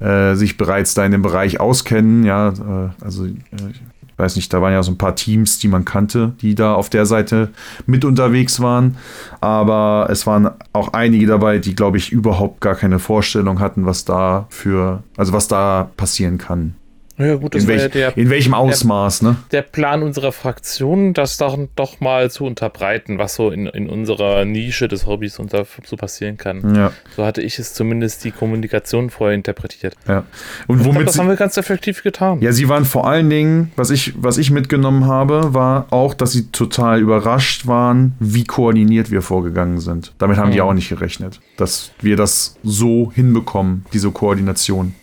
äh, 0.00 0.34
sich 0.34 0.56
bereits 0.56 0.94
da 0.94 1.04
in 1.04 1.12
dem 1.12 1.22
Bereich 1.22 1.60
auskennen. 1.60 2.24
Ja, 2.24 2.48
äh, 2.48 3.04
also 3.04 3.26
äh, 3.26 3.32
ich 3.70 3.80
weiß 4.18 4.34
nicht, 4.36 4.52
da 4.52 4.60
waren 4.60 4.72
ja 4.72 4.82
so 4.82 4.90
ein 4.90 4.98
paar 4.98 5.14
Teams, 5.14 5.60
die 5.60 5.68
man 5.68 5.84
kannte, 5.84 6.32
die 6.40 6.56
da 6.56 6.74
auf 6.74 6.90
der 6.90 7.06
Seite 7.06 7.50
mit 7.86 8.04
unterwegs 8.04 8.60
waren. 8.60 8.96
Aber 9.40 10.08
es 10.10 10.26
waren 10.26 10.50
auch 10.72 10.92
einige 10.92 11.26
dabei, 11.26 11.58
die, 11.58 11.76
glaube 11.76 11.98
ich, 11.98 12.10
überhaupt 12.10 12.60
gar 12.60 12.74
keine 12.74 12.98
Vorstellung 12.98 13.60
hatten, 13.60 13.86
was 13.86 14.04
da 14.04 14.46
für, 14.50 15.04
also 15.16 15.32
was 15.32 15.46
da 15.46 15.90
passieren 15.96 16.36
kann. 16.38 16.74
Ja, 17.18 17.34
gut, 17.34 17.54
das 17.54 17.62
In, 17.64 17.68
welch, 17.68 17.82
ja 17.82 17.88
der, 17.88 18.16
in 18.16 18.30
welchem 18.30 18.54
Ausmaß, 18.54 19.22
ne? 19.22 19.36
der 19.50 19.62
Plan 19.62 20.02
unserer 20.02 20.30
Fraktion, 20.32 21.14
das 21.14 21.36
doch, 21.36 21.58
doch 21.74 22.00
mal 22.00 22.30
zu 22.30 22.44
unterbreiten, 22.44 23.18
was 23.18 23.34
so 23.34 23.50
in, 23.50 23.66
in 23.66 23.88
unserer 23.88 24.44
Nische 24.44 24.86
des 24.88 25.06
Hobbys 25.06 25.38
unter, 25.38 25.66
so 25.84 25.96
passieren 25.96 26.36
kann. 26.36 26.74
Ja, 26.76 26.92
So 27.16 27.24
hatte 27.24 27.42
ich 27.42 27.58
es 27.58 27.74
zumindest 27.74 28.24
die 28.24 28.30
Kommunikation 28.30 29.10
vorher 29.10 29.34
interpretiert. 29.34 29.94
ja. 30.06 30.24
Und 30.68 30.76
Ich 30.78 30.82
glaub, 30.84 30.94
womit 30.94 31.08
das 31.08 31.14
sie, 31.14 31.20
haben 31.20 31.28
wir 31.28 31.36
ganz 31.36 31.56
effektiv 31.56 32.02
getan. 32.02 32.40
Ja, 32.40 32.52
sie 32.52 32.68
waren 32.68 32.84
vor 32.84 33.08
allen 33.08 33.28
Dingen, 33.28 33.72
was 33.76 33.90
ich, 33.90 34.14
was 34.16 34.38
ich 34.38 34.50
mitgenommen 34.50 35.06
habe, 35.06 35.54
war 35.54 35.86
auch, 35.90 36.14
dass 36.14 36.32
sie 36.32 36.50
total 36.52 37.00
überrascht 37.00 37.66
waren, 37.66 38.14
wie 38.20 38.44
koordiniert 38.44 39.10
wir 39.10 39.22
vorgegangen 39.22 39.80
sind. 39.80 40.12
Damit 40.18 40.36
haben 40.36 40.52
die 40.52 40.58
Mhm. 40.58 40.64
auch 40.64 40.72
nicht 40.74 40.88
gerechnet, 40.88 41.40
dass 41.56 41.90
wir 42.00 42.16
das 42.16 42.56
so 42.62 43.10
hinbekommen, 43.12 43.84
diese 43.92 44.10
Koordination. 44.12 44.94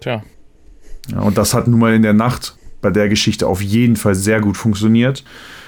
Tja. 0.00 0.22
Ja, 1.12 1.20
und 1.20 1.38
das 1.38 1.54
hat 1.54 1.68
nun 1.68 1.80
mal 1.80 1.94
in 1.94 2.02
der 2.02 2.12
Nacht 2.12 2.56
bei 2.80 2.90
der 2.90 3.08
Geschichte 3.08 3.46
auf 3.46 3.60
jeden 3.60 3.96
Fall 3.96 4.14
sehr 4.14 4.40
gut 4.40 4.56
funktioniert. 4.56 5.24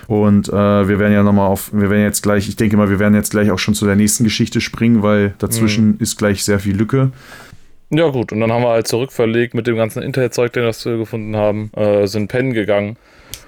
Und 0.07 0.49
äh, 0.49 0.53
wir 0.53 0.99
werden 0.99 1.13
ja 1.13 1.23
nochmal 1.23 1.47
auf, 1.47 1.73
wir 1.73 1.89
werden 1.89 2.03
jetzt 2.03 2.23
gleich, 2.23 2.49
ich 2.49 2.57
denke 2.57 2.77
mal, 2.77 2.91
wir 2.91 2.99
werden 2.99 3.15
jetzt 3.15 3.31
gleich 3.31 3.51
auch 3.51 3.59
schon 3.59 3.75
zu 3.75 3.87
der 3.87 3.95
nächsten 3.95 4.25
Geschichte 4.25 4.61
springen, 4.61 5.03
weil 5.03 5.35
dazwischen 5.39 5.99
ist 6.01 6.17
gleich 6.17 6.43
sehr 6.45 6.59
viel 6.59 6.77
Lücke. 6.77 7.13
Ja, 7.91 8.09
gut, 8.09 8.33
und 8.33 8.41
dann 8.41 8.53
haben 8.53 8.63
wir 8.63 8.71
halt 8.71 8.89
zurückverlegt 8.89 9.55
mit 9.55 9.67
dem 9.67 9.77
ganzen 9.77 10.03
Internetzeug, 10.03 10.53
den 10.53 10.65
wir 10.65 10.97
gefunden 10.97 11.37
haben, 11.37 11.71
äh, 11.75 12.07
sind 12.07 12.29
pennen 12.29 12.53
gegangen 12.53 12.97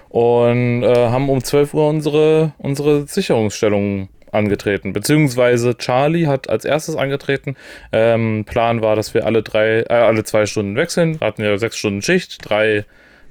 und 0.09 0.82
äh, 0.82 1.09
haben 1.09 1.28
um 1.28 1.43
12 1.43 1.74
Uhr 1.74 1.89
unsere, 1.89 2.52
unsere 2.59 3.06
Sicherungsstellung 3.06 4.09
angetreten. 4.32 4.92
Beziehungsweise 4.92 5.76
Charlie 5.76 6.26
hat 6.26 6.48
als 6.48 6.64
erstes 6.64 6.96
angetreten. 6.96 7.56
Ähm, 7.92 8.44
Plan 8.46 8.82
war, 8.82 8.96
dass 8.96 9.14
wir 9.14 9.26
alle 9.26 9.42
drei, 9.42 9.80
äh, 9.82 9.92
alle 9.92 10.24
zwei 10.24 10.46
Stunden 10.46 10.76
wechseln. 10.76 11.20
Wir 11.20 11.26
hatten 11.26 11.42
ja 11.42 11.56
sechs 11.59 11.76
Stunden 11.76 12.02
Schicht, 12.02 12.38
drei 12.48 12.84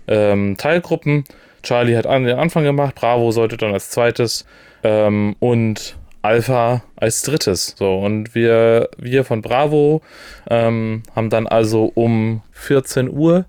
ähm, 0.07 0.55
Teilgruppen. 0.57 1.25
Charlie 1.63 1.95
hat 1.95 2.07
an 2.07 2.23
den 2.23 2.37
Anfang 2.37 2.63
gemacht, 2.63 2.95
Bravo 2.95 3.31
sollte 3.31 3.57
dann 3.57 3.73
als 3.73 3.89
zweites 3.89 4.45
ähm, 4.83 5.35
und 5.39 5.95
Alpha 6.21 6.83
als 6.95 7.23
drittes. 7.23 7.75
So, 7.77 7.97
und 7.97 8.35
wir, 8.35 8.89
wir 8.97 9.23
von 9.25 9.41
Bravo 9.41 10.01
ähm, 10.49 11.03
haben 11.15 11.29
dann 11.29 11.47
also 11.47 11.91
um 11.95 12.41
14 12.53 13.09
Uhr 13.09 13.45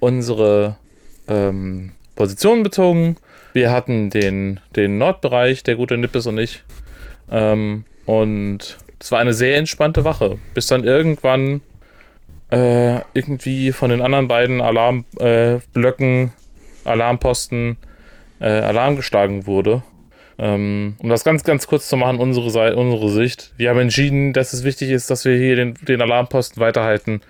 unsere 0.00 0.76
ähm, 1.28 1.92
Position 2.16 2.62
bezogen. 2.62 3.16
Wir 3.52 3.70
hatten 3.70 4.10
den, 4.10 4.60
den 4.76 4.98
Nordbereich, 4.98 5.62
der 5.62 5.76
gute 5.76 5.96
Nippes 5.96 6.26
und 6.26 6.38
ich. 6.38 6.62
Ähm, 7.30 7.84
und 8.06 8.78
es 8.98 9.12
war 9.12 9.18
eine 9.18 9.32
sehr 9.32 9.56
entspannte 9.56 10.04
Wache, 10.04 10.38
bis 10.54 10.66
dann 10.66 10.84
irgendwann 10.84 11.60
äh, 12.50 13.00
irgendwie 13.14 13.72
von 13.72 13.90
den 13.90 14.02
anderen 14.02 14.28
beiden 14.28 14.60
Alarmblöcken, 14.60 16.32
äh, 16.84 16.88
Alarmposten, 16.88 17.76
äh, 18.40 18.46
Alarm 18.46 18.96
geschlagen 18.96 19.46
wurde. 19.46 19.82
Ähm, 20.38 20.96
um 20.98 21.08
das 21.08 21.22
ganz, 21.22 21.44
ganz 21.44 21.66
kurz 21.66 21.88
zu 21.88 21.96
machen, 21.96 22.18
unsere, 22.18 22.74
unsere 22.76 23.10
Sicht. 23.10 23.52
Wir 23.56 23.70
haben 23.70 23.78
entschieden, 23.78 24.32
dass 24.32 24.52
es 24.52 24.64
wichtig 24.64 24.90
ist, 24.90 25.10
dass 25.10 25.24
wir 25.24 25.36
hier 25.36 25.56
den, 25.56 25.74
den 25.86 26.00
Alarmposten 26.00 26.60
weiterhalten 26.60 27.20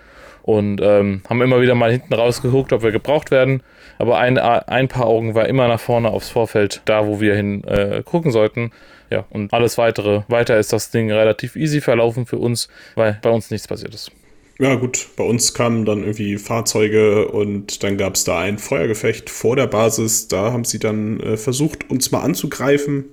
und 0.42 0.80
ähm, 0.80 1.22
haben 1.28 1.42
immer 1.42 1.60
wieder 1.60 1.74
mal 1.74 1.90
hinten 1.90 2.14
rausgeguckt, 2.14 2.72
ob 2.72 2.82
wir 2.82 2.92
gebraucht 2.92 3.30
werden. 3.30 3.62
Aber 4.00 4.16
ein, 4.16 4.38
ein 4.38 4.88
paar 4.88 5.04
Augen 5.04 5.34
war 5.34 5.46
immer 5.46 5.68
nach 5.68 5.78
vorne 5.78 6.08
aufs 6.08 6.30
Vorfeld, 6.30 6.80
da 6.86 7.06
wo 7.06 7.20
wir 7.20 7.34
hin 7.34 7.62
äh, 7.64 8.02
gucken 8.02 8.32
sollten. 8.32 8.72
Ja, 9.10 9.26
und 9.28 9.52
alles 9.52 9.76
weitere. 9.76 10.22
Weiter 10.26 10.58
ist 10.58 10.72
das 10.72 10.90
Ding 10.90 11.12
relativ 11.12 11.54
easy 11.54 11.82
verlaufen 11.82 12.24
für 12.24 12.38
uns, 12.38 12.68
weil 12.94 13.18
bei 13.20 13.28
uns 13.28 13.50
nichts 13.50 13.68
passiert 13.68 13.94
ist. 13.94 14.10
Ja, 14.58 14.76
gut, 14.76 15.08
bei 15.16 15.24
uns 15.24 15.52
kamen 15.52 15.84
dann 15.84 16.00
irgendwie 16.00 16.38
Fahrzeuge 16.38 17.28
und 17.28 17.82
dann 17.82 17.98
gab 17.98 18.14
es 18.14 18.24
da 18.24 18.38
ein 18.38 18.56
Feuergefecht 18.56 19.28
vor 19.28 19.54
der 19.54 19.66
Basis. 19.66 20.28
Da 20.28 20.50
haben 20.50 20.64
sie 20.64 20.78
dann 20.78 21.20
äh, 21.20 21.36
versucht, 21.36 21.90
uns 21.90 22.10
mal 22.10 22.20
anzugreifen. 22.20 23.04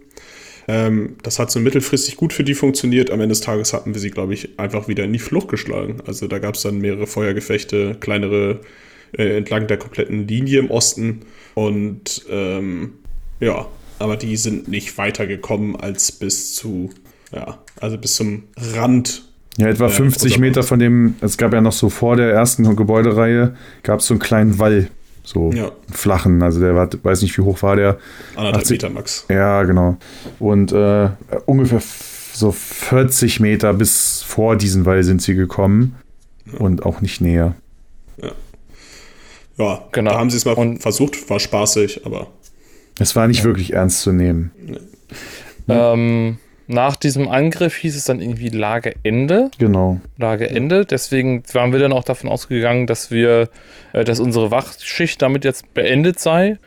Ähm, 0.70 1.18
das 1.22 1.38
hat 1.38 1.52
so 1.52 1.60
mittelfristig 1.60 2.16
gut 2.16 2.32
für 2.32 2.46
die 2.46 2.54
funktioniert. 2.54 3.12
Am 3.12 3.20
Ende 3.20 3.34
des 3.34 3.42
Tages 3.42 3.74
hatten 3.74 3.94
wir 3.94 4.00
sie, 4.00 4.12
glaube 4.12 4.34
ich, 4.34 4.58
einfach 4.58 4.88
wieder 4.88 5.04
in 5.04 5.12
die 5.12 5.20
Flucht 5.20 5.50
geschlagen. 5.50 5.98
Also 6.08 6.28
da 6.28 6.40
gab 6.40 6.56
es 6.56 6.62
dann 6.62 6.78
mehrere 6.78 7.08
Feuergefechte, 7.08 7.98
kleinere 8.00 8.62
äh, 9.14 9.38
entlang 9.38 9.68
der 9.68 9.78
kompletten 9.78 10.28
Linie 10.28 10.60
im 10.60 10.72
Osten. 10.72 11.22
Und 11.56 12.26
ähm, 12.30 12.94
ja, 13.40 13.66
aber 14.00 14.16
die 14.18 14.38
sind 14.38 14.68
nicht 14.68 14.98
weitergekommen 14.98 15.76
als 15.76 16.12
bis 16.12 16.54
zu, 16.56 16.90
ja, 17.34 17.58
also 17.82 17.98
bis 17.98 18.16
zum 18.16 18.44
Rand 18.76 19.24
Ja, 19.58 19.68
etwa 19.68 19.86
Ja, 19.86 19.90
50 19.90 20.24
unser- 20.34 20.40
Meter 20.40 20.64
von 20.64 20.80
dem, 20.80 21.16
es 21.22 21.38
gab 21.38 21.54
ja 21.54 21.62
noch 21.62 21.72
so 21.72 21.90
vor 21.90 22.16
der 22.16 22.32
ersten 22.32 22.76
Gebäudereihe, 22.76 23.56
gab 23.84 24.00
es 24.02 24.08
so 24.08 24.14
einen 24.14 24.20
kleinen 24.20 24.60
Wall, 24.60 24.90
so 25.24 25.52
Ja. 25.52 25.72
flachen, 25.92 26.44
also 26.44 26.60
der 26.60 26.76
war, 26.76 26.90
weiß 27.02 27.24
nicht, 27.24 27.36
wie 27.38 27.42
hoch 27.42 27.62
war 27.64 27.76
der. 27.76 27.98
anderthalb 28.36 28.62
80 28.64 28.72
Meter 28.72 28.90
max. 28.92 29.26
Ja, 29.30 29.64
genau. 29.64 29.98
Und 30.40 30.72
äh, 30.74 31.10
ungefähr 31.48 31.82
so 32.34 32.52
40 32.52 33.40
Meter 33.40 33.74
bis 33.74 34.22
vor 34.22 34.56
diesen 34.58 34.86
Wall 34.86 35.04
sind 35.04 35.24
sie 35.24 35.34
gekommen 35.34 35.96
und 36.60 36.86
auch 36.86 37.02
nicht 37.02 37.20
näher. 37.20 37.56
Ja, 38.22 38.32
Genau. 39.58 40.12
da 40.12 40.18
haben 40.20 40.30
sie 40.30 40.38
es 40.38 40.46
mal 40.46 40.54
Und- 40.54 40.82
versucht, 40.82 41.30
war 41.30 41.40
spaßig, 41.40 42.06
aber 42.06 42.28
Es 43.00 43.16
war 43.16 43.28
nicht 43.28 43.44
wirklich 43.44 43.74
ernst 43.74 44.02
zu 44.02 44.12
nehmen. 44.12 44.52
Ähm, 45.68 46.38
nach 46.68 46.96
diesem 46.96 47.28
Angriff 47.28 47.76
hieß 47.76 47.96
es 47.96 48.06
dann 48.06 48.22
irgendwie 48.22 48.50
Lageende. 48.50 49.52
Genau. 49.58 50.00
Lageende. 50.18 50.86
Deswegen 50.86 51.44
waren 51.54 51.72
wir 51.72 51.80
dann 51.80 51.94
auch 51.94 52.04
davon 52.04 52.30
ausgegangen, 52.30 52.88
dass 52.88 53.12
wir, 53.12 53.50
äh, 53.94 54.04
dass 54.04 54.20
unsere 54.20 54.52
Wachschicht 54.52 55.22
damit 55.22 55.46
jetzt 55.46 55.74
beendet 55.74 56.20
sei. 56.20 56.58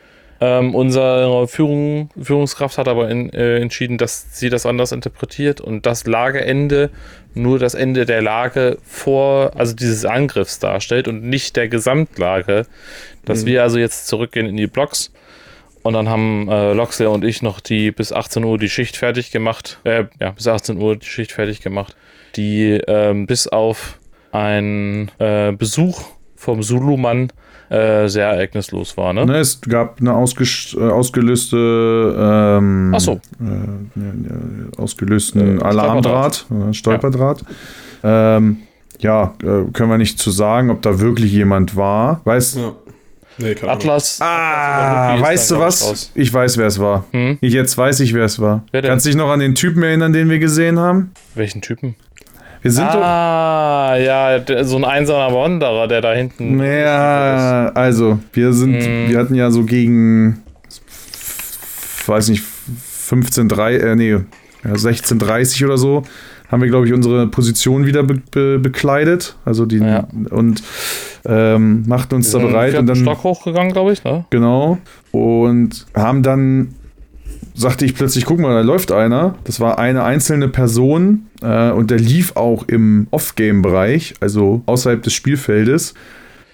Ähm, 0.43 0.73
unsere 0.73 1.47
Führung, 1.47 2.09
Führungskraft 2.19 2.79
hat 2.79 2.87
aber 2.87 3.09
in, 3.09 3.31
äh, 3.31 3.59
entschieden, 3.59 3.99
dass 3.99 4.39
sie 4.39 4.49
das 4.49 4.65
anders 4.65 4.91
interpretiert 4.91 5.61
und 5.61 5.85
das 5.85 6.07
Lageende 6.07 6.89
nur 7.35 7.59
das 7.59 7.75
Ende 7.75 8.07
der 8.07 8.23
Lage 8.23 8.79
vor, 8.83 9.51
also 9.55 9.75
dieses 9.75 10.03
Angriffs 10.03 10.57
darstellt 10.57 11.07
und 11.07 11.23
nicht 11.23 11.55
der 11.55 11.67
Gesamtlage. 11.67 12.65
Dass 13.23 13.45
wir 13.45 13.61
also 13.61 13.77
jetzt 13.77 14.07
zurückgehen 14.07 14.47
in 14.47 14.57
die 14.57 14.65
Blocks 14.65 15.11
und 15.83 15.93
dann 15.93 16.09
haben 16.09 16.47
äh, 16.49 16.73
Loxley 16.73 17.07
und 17.07 17.23
ich 17.23 17.41
noch 17.41 17.59
die 17.59 17.91
bis 17.91 18.11
18 18.11 18.43
Uhr 18.43 18.57
die 18.57 18.69
Schicht 18.69 18.97
fertig 18.97 19.31
gemacht. 19.31 19.79
Äh, 19.83 20.05
ja, 20.19 20.31
bis 20.31 20.47
18 20.47 20.77
Uhr 20.77 20.95
die 20.95 21.05
Schicht 21.05 21.31
fertig 21.31 21.61
gemacht. 21.61 21.95
Die 22.35 22.81
ähm, 22.87 23.25
bis 23.25 23.47
auf 23.47 23.99
einen 24.31 25.11
äh, 25.19 25.51
Besuch 25.51 26.01
vom 26.35 26.61
Zulu-Mann 26.61 27.31
äh, 27.71 28.07
sehr 28.09 28.27
ereignislos 28.27 28.97
war, 28.97 29.13
ne? 29.13 29.25
Ne, 29.25 29.37
es 29.37 29.61
gab 29.61 30.01
eine 30.01 30.13
ausges 30.13 30.75
äh, 30.77 30.83
ausgelöste 30.83 32.57
ähm, 32.57 32.91
Ach 32.95 32.99
so. 32.99 33.13
äh, 33.39 34.77
ausgelösten 34.81 35.59
Äh, 35.59 35.63
Alarmdraht, 35.63 36.45
äh, 36.69 36.73
Stolperdraht. 36.73 37.43
Ähm, 38.03 38.57
ja, 38.99 39.33
können 39.39 39.89
wir 39.89 39.97
nicht 39.97 40.19
zu 40.19 40.29
sagen, 40.31 40.69
ob 40.69 40.81
da 40.83 40.99
wirklich 40.99 41.31
jemand 41.31 41.75
war. 41.75 42.21
Weiß, 42.23 42.55
ja. 42.55 42.73
Nee. 43.37 43.55
Atlas. 43.65 44.19
Ah, 44.21 45.13
Atlas 45.13 45.27
weißt 45.29 45.51
du 45.51 45.59
was? 45.59 45.89
raus. 45.89 46.11
Ich 46.13 46.31
weiß, 46.31 46.57
wer 46.57 46.67
es 46.67 46.77
war. 46.79 47.05
Hm? 47.11 47.37
Ich, 47.41 47.53
jetzt 47.53 47.75
weiß 47.77 48.01
ich, 48.01 48.13
wer 48.13 48.25
es 48.25 48.39
war. 48.39 48.63
Wer? 48.71 48.81
Kannst 48.83 49.05
du 49.05 49.09
dich 49.09 49.17
noch 49.17 49.29
an 49.31 49.39
den 49.39 49.55
Typen 49.55 49.81
erinnern, 49.81 50.13
den 50.13 50.29
wir 50.29 50.37
gesehen 50.39 50.77
haben? 50.77 51.11
Welchen 51.33 51.61
Typen? 51.61 51.95
Wir 52.61 52.71
sind 52.71 52.85
ah, 52.85 53.95
ja, 53.97 54.37
der, 54.39 54.65
so 54.65 54.77
ein 54.77 54.83
einsamer 54.85 55.33
Wanderer, 55.35 55.87
der 55.87 56.01
da 56.01 56.13
hinten. 56.13 56.57
doch. 56.59 56.63
Ja, 56.63 57.71
also, 57.73 58.19
wir 58.33 58.53
sind, 58.53 58.75
Hm. 58.83 59.09
wir 59.09 59.17
hatten 59.17 59.33
ja 59.35 59.49
so 59.49 59.63
gegen, 59.63 60.43
weiß 62.05 62.29
nicht, 62.29 62.43
15.3, 63.09 63.77
äh, 63.77 63.95
nee, 63.95 64.11
ja, 64.11 64.19
16.30 64.73 65.65
oder 65.65 65.77
so, 65.77 66.03
haben 66.49 66.61
wir, 66.61 66.69
glaube 66.69 66.85
ich, 66.85 66.93
unsere 66.93 67.27
Position 67.27 67.85
wieder 67.85 68.03
be 68.03 68.21
be 68.31 68.59
bekleidet. 68.59 69.35
Also 69.45 69.65
die, 69.65 69.77
Ja. 69.77 70.07
und 70.29 70.61
ähm, 71.25 71.83
machten 71.87 72.15
uns 72.15 72.29
da 72.31 72.39
bereit. 72.39 72.71
vierten 72.71 72.89
Und 72.89 72.95
dann, 72.97 73.03
Stock 73.03 73.23
hochgegangen, 73.23 73.73
glaube 73.73 73.93
ich, 73.93 74.03
ne? 74.03 74.25
Genau. 74.29 74.77
Und 75.11 75.85
haben 75.95 76.23
dann, 76.23 76.75
sagte 77.61 77.85
ich 77.85 77.95
plötzlich, 77.95 78.25
guck 78.25 78.39
mal, 78.39 78.53
da 78.53 78.61
läuft 78.61 78.91
einer. 78.91 79.35
Das 79.45 79.59
war 79.59 79.79
eine 79.79 80.03
einzelne 80.03 80.49
Person 80.49 81.27
äh, 81.41 81.71
und 81.71 81.91
der 81.91 81.99
lief 81.99 82.35
auch 82.35 82.67
im 82.67 83.07
Off-Game-Bereich, 83.11 84.15
also 84.19 84.63
außerhalb 84.65 85.01
des 85.01 85.13
Spielfeldes. 85.13 85.93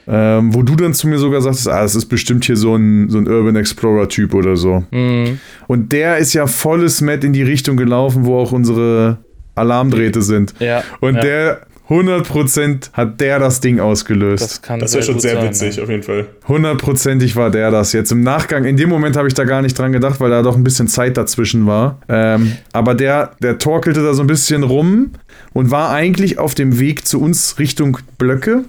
Ähm, 0.10 0.54
wo 0.54 0.64
du 0.64 0.78
dann 0.78 0.94
zu 0.94 1.08
mir 1.10 1.18
sogar 1.18 1.42
sagtest, 1.42 1.68
ah, 1.68 1.82
das 1.82 1.94
ist 1.94 2.06
bestimmt 2.06 2.46
hier 2.46 2.56
so 2.56 2.76
ein, 2.76 3.10
so 3.10 3.18
ein 3.18 3.28
Urban 3.28 3.58
Explorer-Typ 3.58 4.34
oder 4.36 4.56
so. 4.56 4.86
Mhm. 4.92 5.40
Und 5.68 5.92
der 5.92 6.18
ist 6.18 6.34
ja 6.34 6.48
volles 6.48 7.02
Met 7.02 7.26
in 7.26 7.34
die 7.34 7.44
Richtung 7.44 7.76
gelaufen, 7.76 8.26
wo 8.26 8.38
auch 8.38 8.54
unsere 8.54 9.18
Alarmdrähte 9.56 10.22
sind. 10.22 10.54
Ja. 10.60 10.84
Und 11.02 11.16
ja. 11.16 11.22
der 11.22 11.62
100% 11.90 12.92
hat 12.94 13.22
der 13.22 13.40
das 13.40 13.62
Ding 13.62 13.80
ausgelöst. 13.80 14.44
Das 14.44 14.62
kann 14.62 14.80
Das 14.80 14.94
wäre 14.94 15.04
schon 15.04 15.20
sehr 15.20 15.36
sein, 15.36 15.50
witzig, 15.50 15.78
ja. 15.78 15.84
auf 15.84 15.90
jeden 15.90 16.04
Fall. 16.04 16.28
Hundertprozentig 16.48 17.36
war 17.36 17.50
der 17.50 17.72
das. 17.72 17.94
Jetzt 17.94 18.12
im 18.12 18.22
Nachgang, 18.22 18.66
in 18.66 18.76
dem 18.76 18.90
Moment 18.90 19.16
habe 19.16 19.28
ich 19.28 19.34
da 19.34 19.46
gar 19.46 19.62
nicht 19.62 19.78
dran 19.78 19.94
gedacht, 19.94 20.20
weil 20.20 20.30
da 20.30 20.42
doch 20.42 20.58
ein 20.58 20.64
bisschen 20.64 20.88
Zeit 20.88 21.16
dazwischen 21.16 21.66
war. 21.66 22.00
Ähm, 22.10 22.58
aber 22.74 22.94
der, 22.94 23.32
der 23.42 23.58
torkelte 23.58 24.04
da 24.04 24.14
so 24.14 24.22
ein 24.22 24.28
bisschen 24.28 24.64
rum 24.64 25.12
und 25.54 25.72
war 25.72 25.92
eigentlich 25.92 26.40
auf 26.40 26.56
dem 26.56 26.78
Weg 26.80 27.08
zu 27.08 27.22
uns 27.22 27.58
Richtung 27.58 27.98
Blöcke. 28.18 28.66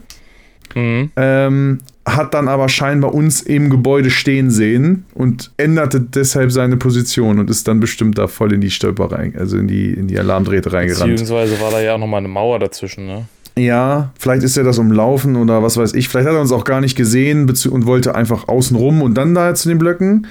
Mhm. 0.75 1.11
Ähm, 1.17 1.79
hat 2.17 2.35
dann 2.35 2.49
aber 2.49 2.69
scheinbar 2.69 3.15
uns 3.15 3.41
im 3.41 3.71
Gebäude 3.71 4.11
stehen 4.11 4.51
sehen 4.51 5.05
und 5.15 5.51
änderte 5.57 6.01
deshalb 6.01 6.53
seine 6.53 6.77
Position 6.77 7.39
und 7.39 7.51
ist 7.51 7.69
dann 7.69 7.81
bestimmt 7.81 8.19
da 8.19 8.27
voll 8.27 8.53
in 8.53 8.61
die 8.61 8.71
Stolper 8.71 9.13
rein, 9.13 9.35
also 9.39 9.57
in 9.57 9.69
die, 9.69 9.93
in 9.93 10.09
die 10.09 10.19
Alarmdrähte 10.19 10.73
reingerannt. 10.73 11.11
Beziehungsweise 11.11 11.61
war 11.61 11.71
da 11.71 11.81
ja 11.81 11.95
auch 11.95 11.99
nochmal 11.99 12.19
eine 12.19 12.29
Mauer 12.29 12.59
dazwischen, 12.59 13.07
ne? 13.07 13.25
Ja, 13.57 14.13
vielleicht 14.19 14.45
ist 14.45 14.57
er 14.57 14.63
das 14.63 14.79
umlaufen 14.79 15.35
oder 15.35 15.63
was 15.63 15.77
weiß 15.77 15.95
ich. 15.95 16.09
Vielleicht 16.09 16.29
hat 16.29 16.35
er 16.35 16.41
uns 16.41 16.53
auch 16.53 16.65
gar 16.65 16.81
nicht 16.81 16.97
gesehen 16.97 17.51
und 17.71 17.87
wollte 17.87 18.15
einfach 18.15 18.47
außen 18.47 18.77
rum 18.77 19.03
und 19.03 19.15
dann 19.15 19.35
da 19.35 19.55
zu 19.55 19.69
den 19.69 19.79
Blöcken. 19.79 20.29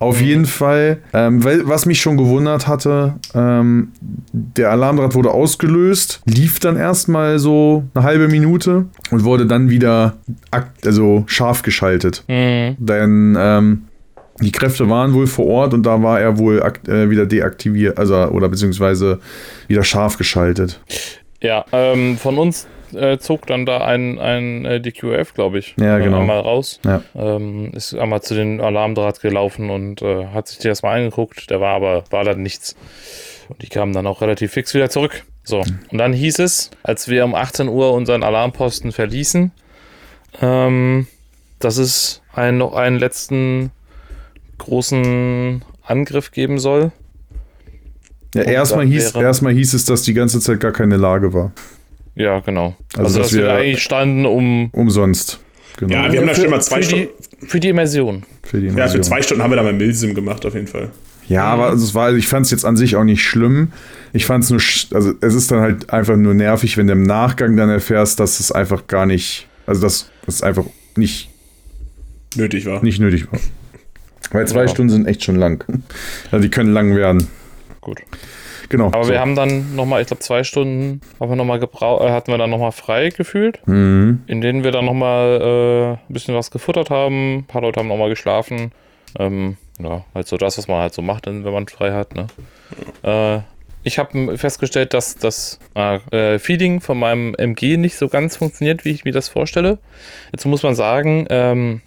Auf 0.00 0.22
jeden 0.22 0.46
Fall, 0.46 0.98
ähm, 1.12 1.44
weil, 1.44 1.68
was 1.68 1.84
mich 1.84 2.00
schon 2.00 2.16
gewundert 2.16 2.66
hatte, 2.66 3.16
ähm, 3.34 3.92
der 4.32 4.70
Alarmdraht 4.70 5.14
wurde 5.14 5.30
ausgelöst, 5.30 6.22
lief 6.24 6.58
dann 6.58 6.78
erstmal 6.78 7.38
so 7.38 7.84
eine 7.92 8.02
halbe 8.02 8.28
Minute 8.28 8.86
und 9.10 9.24
wurde 9.24 9.44
dann 9.44 9.68
wieder 9.68 10.16
also 10.82 11.24
scharf 11.26 11.60
geschaltet. 11.60 12.24
Mhm. 12.28 12.76
Denn 12.78 13.36
ähm, 13.38 13.82
die 14.40 14.52
Kräfte 14.52 14.88
waren 14.88 15.12
wohl 15.12 15.26
vor 15.26 15.46
Ort 15.46 15.74
und 15.74 15.84
da 15.84 16.02
war 16.02 16.18
er 16.18 16.38
wohl 16.38 16.62
äh, 16.88 17.10
wieder 17.10 17.26
deaktiviert, 17.26 17.98
also 17.98 18.16
oder 18.28 18.48
beziehungsweise 18.48 19.20
wieder 19.68 19.84
scharf 19.84 20.16
geschaltet. 20.16 20.80
Ja, 21.42 21.66
ähm, 21.72 22.16
von 22.16 22.38
uns 22.38 22.66
äh, 22.94 23.18
zog 23.18 23.46
dann 23.46 23.66
da 23.66 23.84
ein, 23.84 24.18
ein 24.18 24.64
äh, 24.64 24.80
DQF, 24.80 25.34
glaube 25.34 25.58
ich. 25.58 25.74
Ja, 25.78 25.98
genau. 25.98 26.20
Einmal 26.20 26.40
raus. 26.40 26.80
Ja. 26.84 27.02
Ähm, 27.14 27.72
ist 27.74 27.94
einmal 27.94 28.22
zu 28.22 28.34
den 28.34 28.60
Alarmdraht 28.60 29.20
gelaufen 29.20 29.70
und 29.70 30.02
äh, 30.02 30.26
hat 30.26 30.48
sich 30.48 30.58
das 30.58 30.82
mal 30.82 30.96
angeguckt. 30.96 31.50
Der 31.50 31.60
war 31.60 31.74
aber, 31.74 32.04
war 32.10 32.24
dann 32.24 32.42
nichts. 32.42 32.76
Und 33.48 33.62
die 33.62 33.68
kamen 33.68 33.92
dann 33.92 34.06
auch 34.06 34.20
relativ 34.20 34.52
fix 34.52 34.74
wieder 34.74 34.90
zurück. 34.90 35.24
So, 35.42 35.60
und 35.90 35.98
dann 35.98 36.12
hieß 36.12 36.38
es, 36.38 36.70
als 36.82 37.08
wir 37.08 37.24
um 37.24 37.34
18 37.34 37.68
Uhr 37.68 37.92
unseren 37.92 38.22
Alarmposten 38.22 38.92
verließen, 38.92 39.50
ähm, 40.40 41.06
dass 41.58 41.76
es 41.76 42.22
einen, 42.32 42.58
noch 42.58 42.74
einen 42.74 42.98
letzten 42.98 43.70
großen 44.58 45.64
Angriff 45.82 46.30
geben 46.30 46.58
soll. 46.58 46.92
Ja, 48.34 48.42
erstmal 48.42 48.86
hieß, 48.86 49.16
erstmal 49.16 49.52
hieß 49.52 49.74
es, 49.74 49.86
dass 49.86 50.02
die 50.02 50.14
ganze 50.14 50.38
Zeit 50.40 50.60
gar 50.60 50.72
keine 50.72 50.96
Lage 50.96 51.32
war. 51.32 51.52
Ja, 52.14 52.40
genau. 52.40 52.76
Also, 52.96 53.04
Also, 53.04 53.18
dass 53.18 53.28
dass 53.28 53.36
wir, 53.38 53.44
wir- 53.44 53.52
eigentlich 53.54 53.82
standen, 53.82 54.26
um 54.26 54.70
Umsonst. 54.72 55.40
Genau. 55.78 55.94
Ja, 55.94 56.12
wir 56.12 56.20
haben 56.20 56.26
da 56.26 56.34
schon 56.34 56.50
mal 56.50 56.60
zwei 56.60 56.82
für 56.82 56.94
die, 56.94 57.08
für 57.46 57.60
die 57.60 57.68
Immersion. 57.70 58.24
für 58.42 58.60
die 58.60 58.66
Ja, 58.66 58.88
für 58.88 59.00
zwei 59.00 59.22
Stunden 59.22 59.42
haben 59.42 59.50
wir 59.50 59.56
da 59.56 59.62
mal 59.62 59.72
Milsim 59.72 60.14
gemacht, 60.14 60.44
auf 60.44 60.54
jeden 60.54 60.66
Fall. 60.66 60.90
Ja, 61.26 61.44
aber 61.44 61.66
also 61.68 61.84
es 61.84 61.94
war, 61.94 62.06
also 62.06 62.18
ich 62.18 62.26
fand 62.26 62.44
es 62.44 62.50
jetzt 62.50 62.64
an 62.64 62.76
sich 62.76 62.96
auch 62.96 63.04
nicht 63.04 63.22
schlimm. 63.22 63.72
Ich 64.12 64.26
fand 64.26 64.42
es 64.44 64.50
nur, 64.50 64.58
sch- 64.58 64.92
also 64.94 65.12
es 65.20 65.34
ist 65.34 65.50
dann 65.52 65.60
halt 65.60 65.90
einfach 65.90 66.16
nur 66.16 66.34
nervig, 66.34 66.76
wenn 66.76 66.88
du 66.88 66.92
im 66.92 67.04
Nachgang 67.04 67.56
dann 67.56 67.70
erfährst, 67.70 68.18
dass 68.18 68.40
es 68.40 68.50
einfach 68.50 68.88
gar 68.88 69.06
nicht, 69.06 69.46
also 69.66 69.80
dass 69.80 70.10
es 70.26 70.42
einfach 70.42 70.64
nicht, 70.96 71.30
Nötig 72.34 72.66
war. 72.66 72.82
nicht 72.84 72.98
nötig 73.00 73.30
war. 73.32 73.38
Weil 74.32 74.46
zwei 74.48 74.62
Ja. 74.62 74.68
Stunden 74.68 74.90
sind 74.90 75.06
echt 75.06 75.24
schon 75.24 75.36
lang. 75.36 75.64
Also 76.32 76.42
die 76.42 76.50
können 76.50 76.72
lang 76.72 76.94
werden. 76.96 77.28
Gut. 77.80 78.00
Genau. 78.70 78.86
Aber 78.86 79.04
so. 79.04 79.10
wir 79.12 79.20
haben 79.20 79.34
dann 79.34 79.74
nochmal, 79.76 80.00
ich 80.00 80.06
glaube, 80.06 80.22
zwei 80.22 80.42
Stunden 80.44 81.02
haben 81.20 81.28
wir 81.28 81.36
noch 81.36 81.44
mal 81.44 81.60
äh, 81.62 82.10
hatten 82.10 82.32
wir 82.32 82.38
dann 82.38 82.48
nochmal 82.50 82.72
frei 82.72 83.10
gefühlt, 83.10 83.60
Mhm. 83.66 84.22
in 84.26 84.40
denen 84.40 84.64
wir 84.64 84.70
dann 84.72 84.86
nochmal 84.86 85.40
äh, 85.42 85.90
ein 85.92 86.12
bisschen 86.12 86.34
was 86.34 86.50
gefuttert 86.50 86.88
haben. 86.88 87.38
Ein 87.38 87.44
paar 87.44 87.60
Leute 87.62 87.80
haben 87.80 87.88
nochmal 87.88 88.08
geschlafen. 88.08 88.72
Ähm, 89.18 89.56
ja, 89.78 90.04
halt 90.14 90.28
so 90.28 90.36
das, 90.36 90.56
was 90.56 90.68
man 90.68 90.78
halt 90.78 90.94
so 90.94 91.02
macht, 91.02 91.26
wenn 91.26 91.42
man 91.42 91.66
frei 91.68 91.92
hat. 91.92 92.14
Ne? 92.14 92.26
Äh, 93.02 93.40
ich 93.82 93.98
habe 93.98 94.36
festgestellt, 94.36 94.92
dass 94.94 95.16
das 95.16 95.58
äh, 95.74 96.38
Feeding 96.38 96.80
von 96.80 96.98
meinem 96.98 97.34
MG 97.34 97.76
nicht 97.76 97.96
so 97.96 98.08
ganz 98.08 98.36
funktioniert, 98.36 98.84
wie 98.84 98.90
ich 98.90 99.04
mir 99.04 99.12
das 99.12 99.28
vorstelle. 99.28 99.78
Jetzt 100.32 100.44
muss 100.44 100.62
man 100.62 100.74
sagen, 100.74 101.26
ähm, 101.30 101.80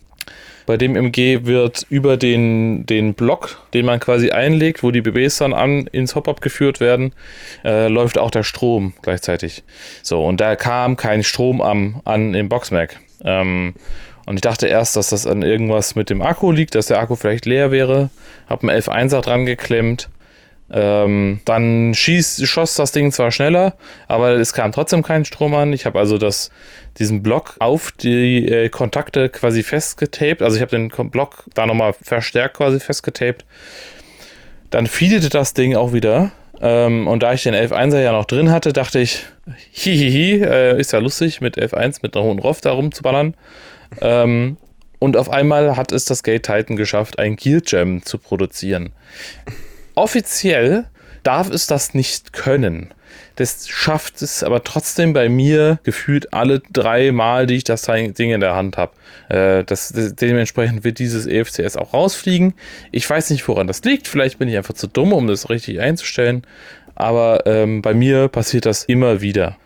bei 0.66 0.78
dem 0.78 0.96
MG 0.96 1.46
wird 1.46 1.86
über 1.90 2.18
den, 2.18 2.86
den 2.86 3.14
Block, 3.14 3.58
den 3.74 3.86
man 3.86 4.00
quasi 4.00 4.32
einlegt, 4.32 4.84
wo 4.84 4.92
die 4.92 5.02
BBs 5.02 5.38
dann 5.38 5.54
an 5.54 5.88
ins 5.88 6.16
Hop-Up 6.16 6.42
geführt 6.42 6.80
werden, 6.80 7.14
äh, 7.64 7.88
läuft 7.88 8.18
auch 8.18 8.32
der 8.32 8.44
Strom 8.44 8.94
gleichzeitig. 9.02 9.64
So, 10.02 10.26
und 10.26 10.40
da 10.40 10.56
kam 10.56 10.96
kein 10.96 11.24
Strom 11.24 11.62
am, 11.62 12.02
an 12.06 12.34
im 12.34 12.50
Boxmac. 12.50 13.00
Ähm, 13.24 13.74
und 14.26 14.36
ich 14.36 14.42
dachte 14.42 14.68
erst, 14.68 14.96
dass 14.96 15.10
das 15.10 15.28
an 15.28 15.42
irgendwas 15.42 15.96
mit 15.96 16.10
dem 16.10 16.22
Akku 16.22 16.52
liegt, 16.52 16.76
dass 16.76 16.88
der 16.88 17.00
Akku 17.00 17.16
vielleicht 17.16 17.46
leer 17.46 17.72
wäre. 17.72 18.10
Hab 18.48 18.64
einen 18.64 18.70
11.1er 18.70 19.22
dran 19.22 19.46
geklemmt. 19.46 20.10
Ähm, 20.72 21.42
dann 21.46 21.94
schieß, 21.94 22.48
schoss 22.48 22.76
das 22.76 22.92
Ding 22.92 23.12
zwar 23.12 23.32
schneller, 23.32 23.76
aber 24.08 24.32
es 24.32 24.54
kam 24.54 24.72
trotzdem 24.72 25.04
kein 25.04 25.26
Strom 25.26 25.54
an. 25.54 25.74
Ich 25.74 25.86
habe 25.86 26.00
also 26.00 26.18
das, 26.18 26.50
diesen 26.98 27.22
Block 27.22 27.56
auf 27.60 27.92
die 27.92 28.48
äh, 28.48 28.70
Kontakte 28.70 29.30
quasi 29.30 29.62
festgetaped. 29.62 30.42
Also 30.42 30.56
ich 30.56 30.62
habe 30.62 30.72
den 30.72 30.90
Block 30.90 31.46
da 31.54 31.66
nochmal 31.66 31.94
verstärkt 31.94 32.58
quasi 32.58 32.80
festgetaped. 32.80 33.46
Dann 34.70 34.88
feedete 34.88 35.30
das 35.30 35.54
Ding 35.54 35.76
auch 35.76 35.94
wieder. 35.94 36.32
Ähm, 36.62 37.08
und 37.08 37.22
da 37.22 37.34
ich 37.34 37.44
den 37.44 37.54
11.1er 37.54 38.00
ja 38.00 38.12
noch 38.12 38.26
drin 38.26 38.52
hatte, 38.52 38.74
dachte 38.74 39.00
ich, 39.00 39.26
hihihi, 39.72 40.44
äh, 40.44 40.80
ist 40.80 40.94
ja 40.94 41.00
lustig 41.00 41.42
mit 41.42 41.58
11.1 41.58 42.00
mit 42.02 42.16
einer 42.16 42.26
hohen 42.26 42.40
Roff 42.40 42.62
da 42.62 42.72
rumzuballern. 42.72 43.36
Ähm, 44.02 44.58
und 45.00 45.18
auf 45.18 45.30
einmal 45.30 45.76
hat 45.76 45.92
es 45.92 46.06
das 46.06 46.24
Gate 46.24 46.44
Titan 46.44 46.78
geschafft, 46.78 47.20
ein 47.20 47.36
Gear 47.36 47.60
Gem 47.60 48.04
zu 48.06 48.18
produzieren. 48.18 48.94
Offiziell 49.96 50.86
darf 51.24 51.50
es 51.50 51.68
das 51.68 51.94
nicht 51.94 52.34
können. 52.34 52.94
Das 53.36 53.68
schafft 53.68 54.22
es 54.22 54.44
aber 54.44 54.64
trotzdem 54.64 55.14
bei 55.14 55.28
mir 55.28 55.80
gefühlt 55.84 56.34
alle 56.34 56.62
drei 56.72 57.12
Mal, 57.12 57.48
die 57.48 57.56
ich 57.56 57.64
das 57.64 57.84
Ding 57.84 58.32
in 58.32 58.42
der 58.42 58.56
Hand 58.56 58.78
habe. 58.78 58.94
Äh, 59.30 59.64
das, 59.64 59.90
das, 59.90 60.16
dementsprechend 60.16 60.84
wird 60.84 61.00
dieses 61.00 61.26
EFCS 61.26 61.78
auch 61.78 61.94
rausfliegen. 61.94 62.54
Ich 62.92 63.10
weiß 63.10 63.32
nicht, 63.32 63.48
woran 63.48 63.68
das 63.68 63.84
liegt. 63.84 64.08
Vielleicht 64.08 64.38
bin 64.38 64.50
ich 64.50 64.58
einfach 64.58 64.76
zu 64.76 64.88
dumm, 64.88 65.14
um 65.14 65.28
das 65.28 65.50
richtig 65.50 65.80
einzustellen. 65.80 66.44
Aber 66.96 67.46
ähm, 67.48 67.82
bei 67.82 67.96
mir 67.96 68.28
passiert 68.28 68.68
das 68.68 68.84
immer 68.84 69.22
wieder. 69.22 69.58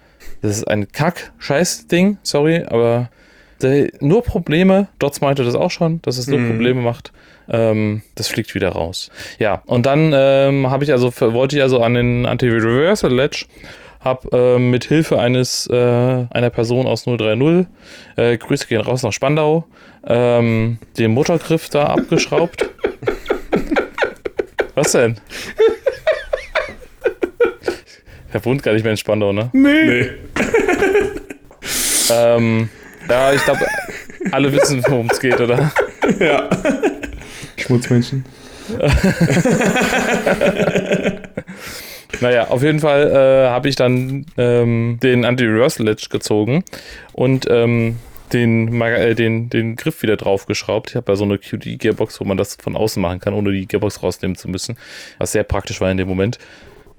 Das 0.41 0.55
ist 0.55 0.67
ein 0.67 0.89
Kack-Scheiß-Ding, 0.91 2.19
sorry, 2.23 2.63
aber 2.63 3.09
nur 3.99 4.23
Probleme. 4.23 4.87
Dots 4.99 5.19
meinte 5.19 5.43
das 5.43 5.55
auch 5.55 5.71
schon, 5.71 6.01
dass 6.03 6.17
es 6.17 6.27
nur 6.27 6.39
Probleme 6.39 6.81
macht. 6.81 7.11
Ähm, 7.49 8.01
das 8.15 8.27
fliegt 8.27 8.55
wieder 8.55 8.69
raus. 8.69 9.09
Ja, 9.39 9.61
und 9.65 9.85
dann 9.85 10.11
ähm, 10.13 10.69
habe 10.69 10.83
ich 10.83 10.91
also 10.91 11.11
wollte 11.19 11.57
ich 11.57 11.61
also 11.61 11.81
an 11.81 11.93
den 11.93 12.25
Anti-Reversal 12.25 13.13
Ledge 13.13 13.45
habe 13.99 14.29
ähm, 14.31 14.69
mit 14.69 14.85
Hilfe 14.85 15.19
eines 15.19 15.67
äh, 15.67 15.75
einer 15.75 16.49
Person 16.49 16.87
aus 16.87 17.05
030 17.05 17.67
äh, 18.15 18.37
Grüße 18.37 18.67
gehen 18.67 18.81
raus 18.81 19.03
nach 19.03 19.11
Spandau 19.11 19.65
ähm, 20.05 20.77
den 20.97 21.11
Motorgriff 21.11 21.69
da 21.69 21.87
abgeschraubt. 21.87 22.69
Was 24.75 24.91
denn? 24.91 25.17
Er 28.31 28.45
wohnt 28.45 28.61
gar 28.61 28.73
nicht 28.73 28.83
mehr 28.83 28.91
in 28.91 28.97
Spandau, 28.97 29.33
ne? 29.33 29.49
Nee. 29.53 30.09
Ähm, 32.09 32.69
ja, 33.09 33.33
ich 33.33 33.43
glaube, 33.43 33.65
alle 34.31 34.53
wissen, 34.53 34.81
worum 34.87 35.09
es 35.11 35.19
geht, 35.19 35.39
oder? 35.41 35.71
Ja. 36.19 36.47
Schmutzmenschen. 37.57 38.25
Naja, 42.21 42.47
auf 42.47 42.63
jeden 42.63 42.79
Fall 42.79 43.11
äh, 43.11 43.49
habe 43.49 43.69
ich 43.69 43.75
dann 43.75 44.25
ähm, 44.37 44.99
den 45.01 45.25
Anti-Reversal 45.25 45.85
Ledge 45.85 46.07
gezogen 46.09 46.63
und 47.13 47.47
ähm, 47.49 47.97
den, 48.33 48.81
äh, 48.81 49.15
den, 49.15 49.49
den 49.49 49.75
Griff 49.75 50.01
wieder 50.01 50.17
draufgeschraubt. 50.17 50.91
Ich 50.91 50.95
habe 50.95 51.11
ja 51.11 51.15
so 51.15 51.25
eine 51.25 51.37
QD-Gearbox, 51.37 52.19
wo 52.19 52.25
man 52.25 52.37
das 52.37 52.55
von 52.55 52.75
außen 52.75 53.01
machen 53.01 53.19
kann, 53.19 53.33
ohne 53.33 53.51
die 53.51 53.67
Gearbox 53.67 54.03
rausnehmen 54.03 54.35
zu 54.35 54.49
müssen, 54.49 54.77
was 55.17 55.31
sehr 55.31 55.43
praktisch 55.43 55.81
war 55.81 55.91
in 55.91 55.97
dem 55.97 56.07
Moment. 56.07 56.39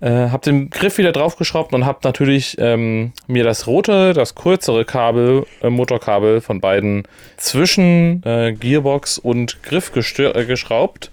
Äh, 0.00 0.28
habe 0.30 0.44
den 0.44 0.70
Griff 0.70 0.98
wieder 0.98 1.10
draufgeschraubt 1.10 1.72
und 1.74 1.84
habe 1.84 1.98
natürlich 2.04 2.56
ähm, 2.60 3.12
mir 3.26 3.42
das 3.42 3.66
rote, 3.66 4.12
das 4.12 4.36
kürzere 4.36 4.84
Kabel, 4.84 5.44
äh, 5.60 5.70
Motorkabel 5.70 6.40
von 6.40 6.60
beiden 6.60 7.02
zwischen 7.36 8.22
äh, 8.24 8.52
Gearbox 8.52 9.18
und 9.18 9.60
Griff 9.64 9.90
äh, 9.96 10.44
geschraubt. 10.44 11.10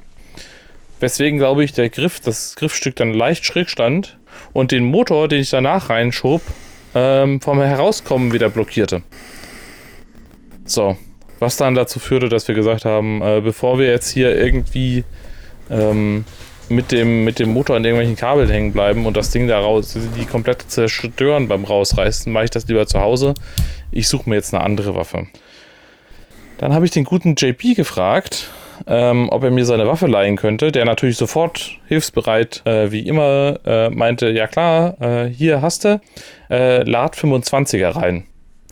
Weswegen, 0.99 1.39
glaube 1.39 1.63
ich, 1.63 1.73
der 1.73 1.89
Griff, 1.89 2.19
das 2.19 2.55
Griffstück 2.55 2.95
dann 2.95 3.13
leicht 3.13 3.43
schräg 3.45 3.71
stand 3.71 4.19
und 4.53 4.71
den 4.71 4.85
Motor, 4.85 5.27
den 5.27 5.41
ich 5.41 5.49
danach 5.49 5.89
reinschob, 5.89 6.41
ähm, 6.93 7.41
vom 7.41 7.59
Herauskommen 7.59 8.33
wieder 8.33 8.49
blockierte. 8.49 9.01
So, 10.63 10.95
was 11.39 11.57
dann 11.57 11.73
dazu 11.73 11.99
führte, 11.99 12.29
dass 12.29 12.47
wir 12.47 12.55
gesagt 12.55 12.85
haben, 12.85 13.21
äh, 13.23 13.41
bevor 13.41 13.79
wir 13.79 13.87
jetzt 13.87 14.09
hier 14.09 14.35
irgendwie 14.35 15.03
ähm, 15.71 16.23
mit 16.69 16.91
dem, 16.91 17.23
mit 17.23 17.39
dem 17.39 17.49
Motor 17.49 17.75
an 17.75 17.85
irgendwelchen 17.85 18.15
Kabeln 18.15 18.49
hängen 18.49 18.73
bleiben 18.73 19.05
und 19.05 19.15
das 19.17 19.31
Ding 19.31 19.47
da 19.47 19.59
raus, 19.59 19.97
die 20.17 20.25
komplett 20.25 20.69
zerstören 20.69 21.47
beim 21.47 21.63
Rausreißen, 21.63 22.31
mache 22.31 22.45
ich 22.45 22.49
das 22.51 22.67
lieber 22.67 22.87
zu 22.87 22.99
Hause. 22.99 23.33
Ich 23.91 24.07
suche 24.07 24.29
mir 24.29 24.35
jetzt 24.35 24.53
eine 24.53 24.63
andere 24.63 24.95
Waffe. 24.95 25.27
Dann 26.57 26.73
habe 26.73 26.85
ich 26.85 26.91
den 26.91 27.03
guten 27.03 27.35
JP 27.35 27.75
gefragt, 27.75 28.49
ähm, 28.87 29.29
ob 29.29 29.43
er 29.43 29.51
mir 29.51 29.65
seine 29.65 29.87
Waffe 29.87 30.07
leihen 30.07 30.37
könnte, 30.37 30.71
der 30.71 30.85
natürlich 30.85 31.17
sofort 31.17 31.77
hilfsbereit, 31.87 32.61
äh, 32.65 32.91
wie 32.91 33.07
immer, 33.07 33.59
äh, 33.65 33.89
meinte, 33.89 34.29
ja 34.29 34.47
klar, 34.47 34.99
äh, 35.01 35.27
hier 35.27 35.61
hast 35.61 35.85
du, 35.85 36.01
äh, 36.49 36.83
lad 36.83 37.15
25er 37.15 37.95
rein. 37.95 38.25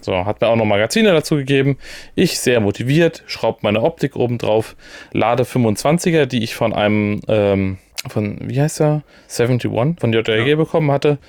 So, 0.03 0.25
hat 0.25 0.41
mir 0.41 0.47
auch 0.47 0.55
noch 0.55 0.65
Magazine 0.65 1.11
dazu 1.13 1.35
gegeben. 1.35 1.77
Ich, 2.13 2.37
sehr 2.39 2.59
motiviert, 2.59 3.23
schraubt 3.25 3.63
meine 3.63 3.81
Optik 3.81 4.15
oben 4.17 4.37
drauf, 4.37 4.75
lade 5.13 5.43
25er, 5.43 6.25
die 6.25 6.43
ich 6.43 6.55
von 6.55 6.73
einem, 6.73 7.21
ähm, 7.29 7.77
von, 8.07 8.37
wie 8.43 8.59
heißt 8.59 8.81
er? 8.81 9.03
71 9.29 9.71
von 9.97 10.11
JRG 10.11 10.47
ja. 10.47 10.55
bekommen 10.57 10.91
hatte. 10.91 11.19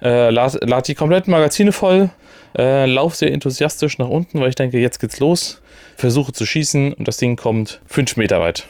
Äh, 0.00 0.30
lad, 0.30 0.58
lad 0.62 0.86
die 0.86 0.94
kompletten 0.94 1.32
Magazine 1.32 1.72
voll, 1.72 2.10
äh, 2.56 2.86
lauf 2.86 3.16
sehr 3.16 3.32
enthusiastisch 3.32 3.98
nach 3.98 4.08
unten, 4.08 4.40
weil 4.40 4.48
ich 4.48 4.54
denke, 4.54 4.78
jetzt 4.78 5.00
geht's 5.00 5.18
los. 5.18 5.60
Versuche 5.96 6.32
zu 6.32 6.46
schießen 6.46 6.94
und 6.94 7.08
das 7.08 7.16
Ding 7.16 7.36
kommt 7.36 7.80
5 7.86 8.16
Meter 8.16 8.40
weit. 8.40 8.66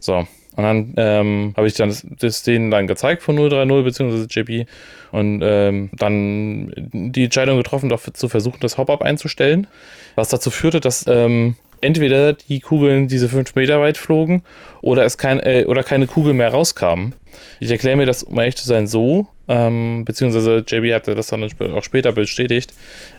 So, 0.00 0.26
und 0.58 0.64
dann 0.64 0.94
ähm, 0.96 1.54
habe 1.56 1.68
ich 1.68 1.74
dann 1.74 1.88
das, 1.88 2.04
das 2.18 2.42
denen 2.42 2.72
dann 2.72 2.88
gezeigt 2.88 3.22
von 3.22 3.36
030 3.36 3.84
bzw. 3.84 4.26
JP 4.28 4.66
und 5.12 5.40
ähm, 5.40 5.88
dann 5.92 6.72
die 6.92 7.24
Entscheidung 7.24 7.58
getroffen, 7.58 7.88
doch 7.88 8.02
zu 8.12 8.28
versuchen, 8.28 8.58
das 8.58 8.76
Hop-Up 8.76 9.02
einzustellen, 9.02 9.68
was 10.16 10.30
dazu 10.30 10.50
führte, 10.50 10.80
dass 10.80 11.04
ähm, 11.06 11.54
entweder 11.80 12.32
die 12.32 12.58
Kugeln 12.58 13.06
diese 13.06 13.28
5 13.28 13.54
Meter 13.54 13.80
weit 13.80 13.98
flogen 13.98 14.42
oder 14.80 15.04
es 15.04 15.16
kein, 15.16 15.38
äh, 15.38 15.64
oder 15.68 15.84
keine 15.84 16.08
Kugel 16.08 16.34
mehr 16.34 16.48
rauskamen. 16.48 17.14
Ich 17.60 17.70
erkläre 17.70 17.96
mir 17.96 18.06
das, 18.06 18.24
um 18.24 18.36
ehrlich 18.36 18.56
zu 18.56 18.66
sein, 18.66 18.88
so, 18.88 19.28
ähm, 19.46 20.04
beziehungsweise 20.04 20.64
JB 20.66 20.92
hatte 20.92 21.14
das 21.14 21.28
dann 21.28 21.48
auch 21.72 21.84
später 21.84 22.10
bestätigt, 22.10 22.74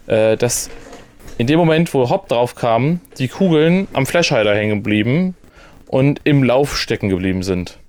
äh, 0.07 0.35
dass 0.35 0.69
in 1.37 1.47
dem 1.47 1.57
Moment, 1.57 1.93
wo 1.93 2.09
Hop 2.09 2.27
drauf 2.27 2.55
kam, 2.55 2.99
die 3.17 3.29
Kugeln 3.29 3.87
am 3.93 4.05
Flashhider 4.05 4.53
hängen 4.53 4.83
blieben 4.83 5.35
und 5.89 6.21
im 6.23 6.43
Lauf 6.43 6.77
stecken 6.77 7.09
geblieben 7.09 7.41
sind. 7.41 7.79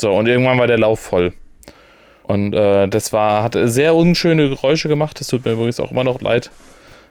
So, 0.00 0.12
und 0.12 0.28
irgendwann 0.28 0.58
war 0.58 0.68
der 0.68 0.78
Lauf 0.78 1.00
voll. 1.00 1.32
Und 2.22 2.54
äh, 2.54 2.86
das 2.86 3.12
war, 3.12 3.42
hat 3.42 3.56
sehr 3.64 3.96
unschöne 3.96 4.48
Geräusche 4.48 4.88
gemacht. 4.88 5.18
Das 5.18 5.26
tut 5.26 5.44
mir 5.44 5.52
übrigens 5.52 5.80
auch 5.80 5.90
immer 5.90 6.04
noch 6.04 6.20
leid. 6.20 6.50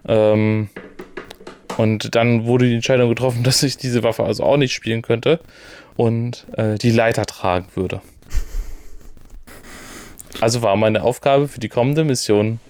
Ähm, 0.08 0.70
und 1.78 2.16
dann 2.16 2.46
wurde 2.46 2.66
die 2.66 2.76
Entscheidung 2.76 3.10
getroffen, 3.10 3.44
dass 3.44 3.62
ich 3.62 3.76
diese 3.76 4.04
Waffe 4.04 4.24
also 4.24 4.44
auch 4.44 4.56
nicht 4.56 4.74
spielen 4.74 5.02
könnte 5.02 5.42
und 5.98 6.48
äh, 6.56 6.76
die 6.76 6.92
Leiter 6.92 7.26
tragen 7.26 7.68
würde. 7.76 8.02
Also 10.40 10.62
war 10.62 10.78
meine 10.78 11.04
Aufgabe 11.04 11.50
für 11.50 11.60
die 11.60 11.70
kommende 11.70 12.06
Mission, 12.06 12.62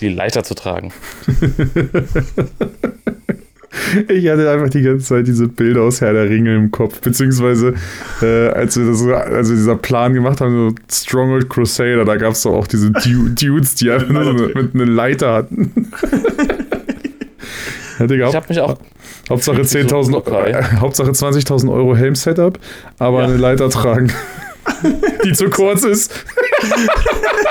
die 0.00 0.08
Leiter 0.08 0.42
zu 0.42 0.54
tragen. 0.54 0.92
Ich 4.08 4.28
hatte 4.28 4.50
einfach 4.50 4.68
die 4.68 4.82
ganze 4.82 5.06
Zeit 5.06 5.28
diese 5.28 5.46
Bilder 5.46 5.82
aus 5.82 6.00
Herr 6.00 6.12
der 6.12 6.28
Ringe 6.28 6.56
im 6.56 6.72
Kopf, 6.72 7.00
beziehungsweise 7.00 7.74
äh, 8.20 8.48
als 8.48 8.76
wir 8.76 8.86
das, 8.86 9.06
also 9.06 9.54
dieser 9.54 9.76
Plan 9.76 10.12
gemacht 10.12 10.40
haben, 10.40 10.70
so 10.70 10.74
Stronghold 10.90 11.48
Crusader, 11.48 12.04
da 12.04 12.16
gab 12.16 12.32
es 12.32 12.42
doch 12.42 12.52
auch 12.52 12.66
diese 12.66 12.90
du 12.90 13.28
Dudes, 13.28 13.76
die 13.76 13.90
einfach 13.90 14.08
nur 14.08 14.24
so 14.24 14.32
mit 14.32 14.74
einer 14.74 14.86
Leiter 14.86 15.34
hatten. 15.34 15.70
ich 18.00 18.34
habe 18.34 18.46
mich 18.48 18.60
auch. 18.60 18.76
Hauptsache 19.28 19.60
10.000, 19.60 20.14
okay. 20.14 20.50
äh, 20.50 20.62
Hauptsache 20.80 21.10
20.000 21.10 21.72
Euro 21.72 21.94
Helm-Setup, 21.94 22.58
aber 22.98 23.20
ja. 23.20 23.26
eine 23.26 23.36
Leiter 23.36 23.70
tragen, 23.70 24.12
die 25.24 25.32
zu 25.32 25.48
kurz 25.48 25.84
ist. 25.84 26.12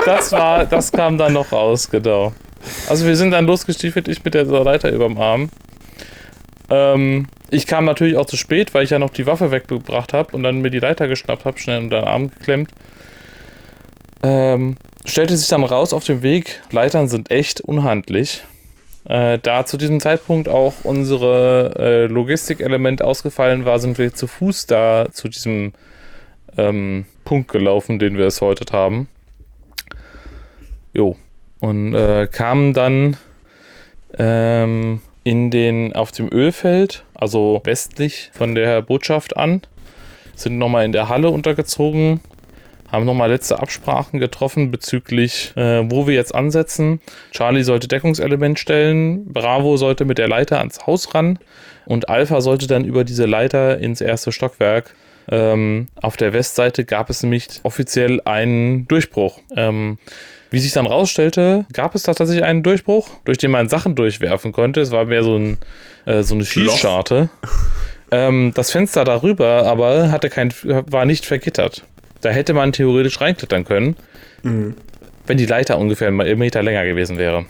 Das 0.03 0.33
war, 0.33 0.65
das 0.65 0.91
kam 0.91 1.17
dann 1.17 1.31
noch 1.31 1.53
raus, 1.53 1.89
genau. 1.89 2.33
Also 2.89 3.05
wir 3.05 3.15
sind 3.15 3.31
dann 3.31 3.45
losgestiefelt, 3.45 4.09
ich 4.09 4.25
mit 4.25 4.33
der 4.33 4.43
Leiter 4.43 4.91
überm 4.91 5.17
Arm. 5.17 5.49
Ähm, 6.69 7.27
ich 7.49 7.65
kam 7.65 7.85
natürlich 7.85 8.17
auch 8.17 8.25
zu 8.25 8.37
spät, 8.37 8.73
weil 8.73 8.83
ich 8.83 8.91
ja 8.91 8.99
noch 8.99 9.09
die 9.09 9.25
Waffe 9.25 9.51
weggebracht 9.51 10.13
habe 10.13 10.35
und 10.35 10.43
dann 10.43 10.61
mir 10.61 10.69
die 10.69 10.79
Leiter 10.79 11.07
geschnappt 11.07 11.45
habe, 11.45 11.59
schnell 11.59 11.81
unter 11.81 12.01
den 12.01 12.07
Arm 12.07 12.29
geklemmt. 12.29 12.71
Ähm, 14.21 14.75
stellte 15.05 15.35
sich 15.37 15.47
dann 15.47 15.63
raus 15.63 15.93
auf 15.93 16.03
dem 16.03 16.21
Weg, 16.21 16.61
Leitern 16.71 17.07
sind 17.07 17.31
echt 17.31 17.61
unhandlich. 17.61 18.43
Äh, 19.05 19.39
da 19.39 19.65
zu 19.65 19.77
diesem 19.77 19.99
Zeitpunkt 19.99 20.49
auch 20.49 20.73
unsere 20.83 21.73
äh, 21.79 22.05
Logistikelement 22.05 23.01
ausgefallen 23.01 23.65
war, 23.65 23.79
sind 23.79 23.97
wir 23.97 24.13
zu 24.13 24.27
Fuß 24.27 24.67
da 24.67 25.07
zu 25.11 25.29
diesem 25.29 25.73
ähm, 26.57 27.05
Punkt 27.23 27.51
gelaufen, 27.51 27.97
den 27.97 28.17
wir 28.17 28.27
es 28.27 28.41
heute 28.41 28.71
haben. 28.71 29.07
Jo. 30.93 31.15
Und 31.59 31.93
äh, 31.93 32.27
kamen 32.31 32.73
dann 32.73 33.17
ähm, 34.17 35.01
in 35.29 35.51
den, 35.51 35.93
auf 35.93 36.11
dem 36.11 36.27
Ölfeld, 36.33 37.03
also 37.13 37.61
westlich 37.63 38.31
von 38.33 38.55
der 38.55 38.81
Botschaft 38.81 39.37
an, 39.37 39.61
sind 40.33 40.57
nochmal 40.57 40.85
in 40.85 40.91
der 40.91 41.07
Halle 41.07 41.29
untergezogen, 41.29 42.19
haben 42.91 43.05
nochmal 43.05 43.29
letzte 43.29 43.59
Absprachen 43.59 44.19
getroffen 44.19 44.71
bezüglich, 44.71 45.53
äh, 45.55 45.87
wo 45.87 46.07
wir 46.07 46.15
jetzt 46.15 46.33
ansetzen. 46.33 46.99
Charlie 47.29 47.61
sollte 47.61 47.87
Deckungselement 47.87 48.57
stellen, 48.57 49.31
Bravo 49.31 49.77
sollte 49.77 50.03
mit 50.03 50.17
der 50.17 50.27
Leiter 50.27 50.57
ans 50.57 50.87
Haus 50.87 51.13
ran 51.13 51.37
und 51.85 52.09
Alpha 52.09 52.41
sollte 52.41 52.65
dann 52.65 52.83
über 52.83 53.03
diese 53.03 53.27
Leiter 53.27 53.77
ins 53.77 54.01
erste 54.01 54.31
Stockwerk. 54.31 54.95
Ähm, 55.31 55.87
auf 56.01 56.17
der 56.17 56.33
Westseite 56.33 56.85
gab 56.85 57.09
es 57.09 57.21
nämlich 57.23 57.47
offiziell 57.63 58.21
einen 58.25 58.87
Durchbruch. 58.87 59.39
Ähm, 59.55 59.97
wie 60.51 60.59
sich 60.59 60.71
dann 60.71 60.87
rausstellte, 60.87 61.65
gab 61.73 61.93
es 61.93 62.03
da 62.03 62.13
tatsächlich 62.13 62.43
einen 62.43 62.63
Durchbruch, 62.63 63.09
durch 63.25 63.37
den 63.37 63.51
man 63.51 63.69
Sachen 63.69 63.95
durchwerfen 63.95 64.51
konnte. 64.51 64.81
Es 64.81 64.91
war 64.91 65.05
mehr 65.05 65.23
so, 65.23 65.35
ein, 65.37 65.57
äh, 66.05 66.23
so 66.23 66.33
eine 66.33 66.45
Schießscharte. 66.45 67.29
Ähm, 68.11 68.51
das 68.55 68.71
Fenster 68.71 69.03
darüber 69.03 69.67
aber 69.67 70.11
hatte 70.11 70.29
kein, 70.29 70.51
war 70.63 71.05
nicht 71.05 71.25
vergittert. 71.27 71.83
Da 72.21 72.29
hätte 72.29 72.53
man 72.53 72.71
theoretisch 72.71 73.21
reinklettern 73.21 73.65
können, 73.65 73.95
mhm. 74.41 74.75
wenn 75.27 75.37
die 75.37 75.45
Leiter 75.45 75.77
ungefähr 75.77 76.07
einen 76.07 76.39
Meter 76.39 76.63
länger 76.63 76.85
gewesen 76.85 77.19
wäre. 77.19 77.45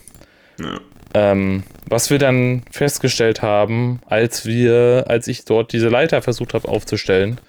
Ja. 0.60 0.80
Ähm, 1.14 1.64
was 1.88 2.10
wir 2.10 2.20
dann 2.20 2.64
festgestellt 2.72 3.42
haben, 3.42 4.00
als 4.06 4.46
wir, 4.46 5.06
als 5.08 5.28
ich 5.28 5.46
dort 5.46 5.72
diese 5.72 5.88
Leiter 5.88 6.22
versucht 6.22 6.54
habe 6.54 6.68
aufzustellen, 6.68 7.40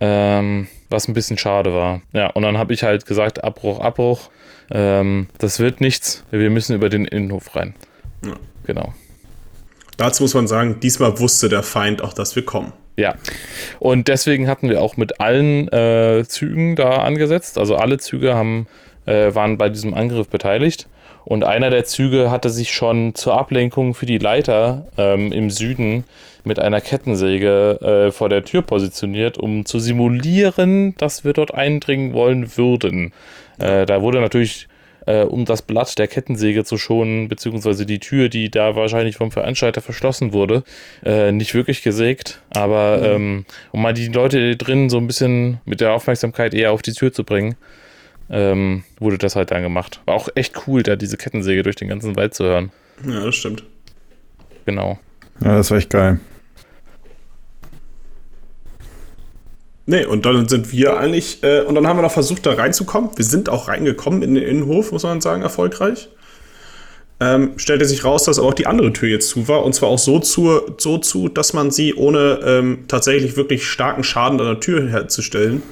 ähm, 0.00 0.68
was 0.90 1.08
ein 1.08 1.14
bisschen 1.14 1.38
schade 1.38 1.74
war. 1.74 2.02
Ja, 2.12 2.28
und 2.28 2.42
dann 2.42 2.58
habe 2.58 2.72
ich 2.72 2.82
halt 2.82 3.06
gesagt, 3.06 3.44
Abbruch, 3.44 3.80
Abbruch. 3.80 4.30
Ähm, 4.70 5.28
das 5.38 5.60
wird 5.60 5.80
nichts. 5.80 6.24
Wir 6.30 6.50
müssen 6.50 6.74
über 6.74 6.88
den 6.88 7.04
Innenhof 7.04 7.54
rein. 7.54 7.74
Ja. 8.24 8.34
Genau. 8.66 8.92
Dazu 9.96 10.24
muss 10.24 10.34
man 10.34 10.46
sagen, 10.46 10.80
diesmal 10.80 11.18
wusste 11.18 11.48
der 11.48 11.62
Feind 11.62 12.02
auch, 12.02 12.12
dass 12.12 12.36
wir 12.36 12.44
kommen. 12.44 12.72
Ja. 12.96 13.14
Und 13.78 14.08
deswegen 14.08 14.48
hatten 14.48 14.68
wir 14.68 14.82
auch 14.82 14.96
mit 14.96 15.20
allen 15.20 15.68
äh, 15.68 16.24
Zügen 16.26 16.76
da 16.76 16.98
angesetzt. 16.98 17.58
Also 17.58 17.76
alle 17.76 17.98
Züge 17.98 18.34
haben, 18.34 18.66
äh, 19.06 19.34
waren 19.34 19.58
bei 19.58 19.68
diesem 19.68 19.94
Angriff 19.94 20.28
beteiligt. 20.28 20.88
Und 21.26 21.42
einer 21.42 21.70
der 21.70 21.84
Züge 21.84 22.30
hatte 22.30 22.50
sich 22.50 22.72
schon 22.72 23.16
zur 23.16 23.36
Ablenkung 23.36 23.94
für 23.94 24.06
die 24.06 24.18
Leiter 24.18 24.86
ähm, 24.96 25.32
im 25.32 25.50
Süden 25.50 26.04
mit 26.44 26.60
einer 26.60 26.80
Kettensäge 26.80 27.80
äh, 27.80 28.12
vor 28.12 28.28
der 28.28 28.44
Tür 28.44 28.62
positioniert, 28.62 29.36
um 29.36 29.66
zu 29.66 29.80
simulieren, 29.80 30.94
dass 30.98 31.24
wir 31.24 31.32
dort 31.32 31.52
eindringen 31.52 32.12
wollen 32.12 32.56
würden. 32.56 33.12
Äh, 33.58 33.86
da 33.86 34.02
wurde 34.02 34.20
natürlich, 34.20 34.68
äh, 35.06 35.22
um 35.22 35.44
das 35.44 35.62
Blatt 35.62 35.98
der 35.98 36.06
Kettensäge 36.06 36.62
zu 36.62 36.78
schonen, 36.78 37.26
beziehungsweise 37.26 37.86
die 37.86 37.98
Tür, 37.98 38.28
die 38.28 38.48
da 38.48 38.76
wahrscheinlich 38.76 39.16
vom 39.16 39.32
Veranstalter 39.32 39.80
verschlossen 39.80 40.32
wurde, 40.32 40.62
äh, 41.04 41.32
nicht 41.32 41.54
wirklich 41.54 41.82
gesägt. 41.82 42.40
Aber 42.50 42.98
mhm. 42.98 43.04
ähm, 43.04 43.46
um 43.72 43.82
mal 43.82 43.94
die 43.94 44.06
Leute 44.06 44.54
drin 44.54 44.90
so 44.90 44.98
ein 44.98 45.08
bisschen 45.08 45.58
mit 45.64 45.80
der 45.80 45.92
Aufmerksamkeit 45.92 46.54
eher 46.54 46.70
auf 46.70 46.82
die 46.82 46.92
Tür 46.92 47.12
zu 47.12 47.24
bringen, 47.24 47.56
ähm, 48.30 48.84
wurde 48.98 49.18
das 49.18 49.36
halt 49.36 49.50
dann 49.50 49.62
gemacht. 49.62 50.00
War 50.06 50.14
auch 50.14 50.28
echt 50.34 50.66
cool, 50.66 50.82
da 50.82 50.96
diese 50.96 51.16
Kettensäge 51.16 51.62
durch 51.62 51.76
den 51.76 51.88
ganzen 51.88 52.16
Wald 52.16 52.34
zu 52.34 52.44
hören. 52.44 52.72
Ja, 53.06 53.24
das 53.24 53.34
stimmt. 53.34 53.64
Genau. 54.64 54.98
Ja, 55.40 55.56
das 55.56 55.70
war 55.70 55.78
echt 55.78 55.90
geil. 55.90 56.18
Nee, 59.88 60.04
und 60.04 60.26
dann 60.26 60.48
sind 60.48 60.72
wir 60.72 60.98
eigentlich, 60.98 61.44
äh, 61.44 61.60
und 61.60 61.76
dann 61.76 61.86
haben 61.86 61.96
wir 61.96 62.02
noch 62.02 62.10
versucht, 62.10 62.44
da 62.44 62.54
reinzukommen. 62.54 63.10
Wir 63.14 63.24
sind 63.24 63.48
auch 63.48 63.68
reingekommen 63.68 64.22
in 64.22 64.34
den 64.34 64.42
Innenhof, 64.42 64.90
muss 64.90 65.04
man 65.04 65.20
sagen, 65.20 65.42
erfolgreich. 65.42 66.08
Ähm, 67.20 67.52
stellte 67.56 67.84
sich 67.86 68.04
raus, 68.04 68.24
dass 68.24 68.38
aber 68.38 68.48
auch 68.48 68.54
die 68.54 68.66
andere 68.66 68.92
Tür 68.92 69.08
jetzt 69.08 69.28
zu 69.28 69.46
war. 69.46 69.64
Und 69.64 69.74
zwar 69.74 69.88
auch 69.88 69.98
so 69.98 70.18
zu, 70.18 70.60
so 70.76 70.98
zu 70.98 71.28
dass 71.28 71.52
man 71.52 71.70
sie 71.70 71.94
ohne 71.94 72.40
ähm, 72.44 72.84
tatsächlich 72.88 73.36
wirklich 73.36 73.66
starken 73.66 74.02
Schaden 74.02 74.40
an 74.40 74.46
der 74.46 74.60
Tür 74.60 74.88
herzustellen, 74.90 75.62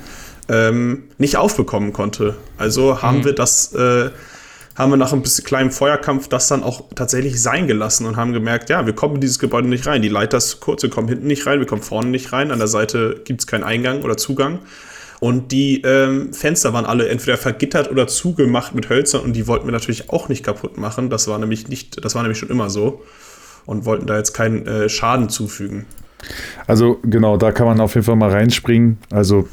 ähm, 0.49 1.05
nicht 1.19 1.37
aufbekommen 1.37 1.93
konnte. 1.93 2.37
Also 2.59 3.03
haben 3.03 3.19
mhm. 3.19 3.25
wir 3.25 3.33
das 3.35 3.73
äh, 3.75 4.11
haben 4.77 4.91
wir 4.91 4.97
nach 4.97 5.13
ein 5.13 5.23
bisschen 5.23 5.45
kleinem 5.45 5.71
Feuerkampf 5.71 6.29
das 6.29 6.49
dann 6.49 6.63
auch 6.63 6.85
tatsächlich 6.95 7.41
sein 7.41 7.67
gelassen 7.67 8.07
und 8.07 8.17
haben 8.17 8.33
gemerkt, 8.33 8.71
ja, 8.71 8.87
wir 8.87 8.93
kommen 8.93 9.17
in 9.17 9.21
dieses 9.21 9.39
Gebäude 9.39 9.69
nicht 9.69 9.87
rein. 9.87 10.03
Die 10.03 10.09
Leiter 10.09 10.39
ist 10.39 10.61
kurz, 10.61 10.83
wir 10.83 10.91
kommen 10.91 11.09
hinten 11.09 11.27
nicht 11.27 11.47
rein, 11.47 11.61
wir 11.61 11.67
kommen 11.67 11.83
vorne 11.83 12.11
nicht 12.11 12.33
rein. 12.33 12.51
An 12.51 12.59
der 12.59 12.67
Seite 12.67 13.21
gibt 13.25 13.41
es 13.41 13.47
keinen 13.47 13.63
Eingang 13.63 14.03
oder 14.03 14.17
Zugang. 14.17 14.59
Und 15.21 15.53
die 15.53 15.81
ähm, 15.83 16.33
Fenster 16.33 16.73
waren 16.73 16.85
alle 16.85 17.09
entweder 17.09 17.37
vergittert 17.37 17.91
oder 17.91 18.09
zugemacht 18.09 18.75
mit 18.75 18.91
Hölzern 18.91 19.23
und 19.23 19.33
die 19.35 19.47
wollten 19.47 19.67
wir 19.67 19.73
natürlich 19.73 20.11
auch 20.11 20.29
nicht 20.29 20.45
kaputt 20.45 20.77
machen. 20.77 21.09
Das 21.09 21.29
war 21.29 21.39
nämlich 21.39 21.69
nicht, 21.69 22.05
das 22.05 22.15
war 22.15 22.23
nämlich 22.23 22.39
schon 22.39 22.51
immer 22.51 22.69
so. 22.69 23.03
Und 23.65 23.87
wollten 23.87 24.07
da 24.07 24.19
jetzt 24.19 24.35
keinen 24.35 24.67
äh, 24.67 24.89
Schaden 24.91 25.31
zufügen. 25.31 25.87
Also 26.67 26.99
genau, 27.03 27.39
da 27.39 27.53
kann 27.53 27.67
man 27.67 27.81
auf 27.81 27.95
jeden 27.95 28.05
Fall 28.05 28.17
mal 28.17 28.31
reinspringen. 28.31 28.99
Also 29.11 29.49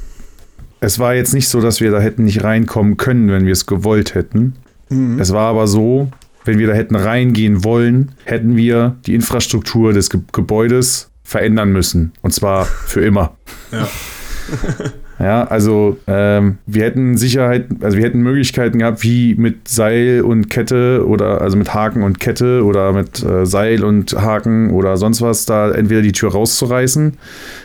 es 0.82 0.98
war 1.00 1.14
jetzt 1.14 1.34
nicht 1.34 1.48
so, 1.48 1.62
dass 1.62 1.80
wir 1.80 1.92
da 1.92 2.00
hätten 2.00 2.26
nicht 2.26 2.44
reinkommen 2.44 2.98
können, 2.98 3.30
wenn 3.30 3.46
wir 3.46 3.54
es 3.54 3.68
gewollt 3.68 4.16
hätten. 4.16 4.56
Mhm. 4.90 5.20
Es 5.20 5.32
war 5.32 5.48
aber 5.48 5.68
so, 5.68 6.10
wenn 6.44 6.58
wir 6.58 6.68
da 6.68 6.74
hätten 6.74 6.96
reingehen 6.96 7.64
wollen, 7.64 8.14
hätten 8.26 8.58
wir 8.58 8.98
die 9.06 9.14
Infrastruktur 9.14 9.94
des 9.94 10.10
Ge 10.10 10.22
Gebäudes 10.34 11.12
verändern 11.24 11.72
müssen. 11.72 12.12
Und 12.22 12.34
zwar 12.34 12.66
für 12.66 13.06
immer. 13.06 13.38
Ja. 13.72 13.88
Ja, 15.22 15.44
also 15.44 15.98
ähm, 16.08 16.58
wir 16.66 16.84
hätten 16.84 17.16
Sicherheit, 17.16 17.68
also 17.82 17.96
wir 17.98 18.04
hätten 18.04 18.22
Möglichkeiten 18.22 18.80
gehabt, 18.80 19.04
wie 19.04 19.36
mit 19.36 19.68
Seil 19.68 20.22
und 20.22 20.50
Kette 20.50 21.06
oder 21.06 21.42
also 21.42 21.58
mit 21.58 21.76
Haken 21.76 22.02
und 22.02 22.20
Kette 22.20 22.64
oder 22.66 22.92
mit 22.92 23.24
äh, 23.24 23.46
Seil 23.46 23.84
und 23.84 24.14
Haken 24.14 24.72
oder 24.72 24.98
sonst 24.98 25.22
was, 25.22 25.46
da 25.46 25.70
entweder 25.72 26.02
die 26.02 26.12
Tür 26.12 26.32
rauszureißen. 26.32 27.18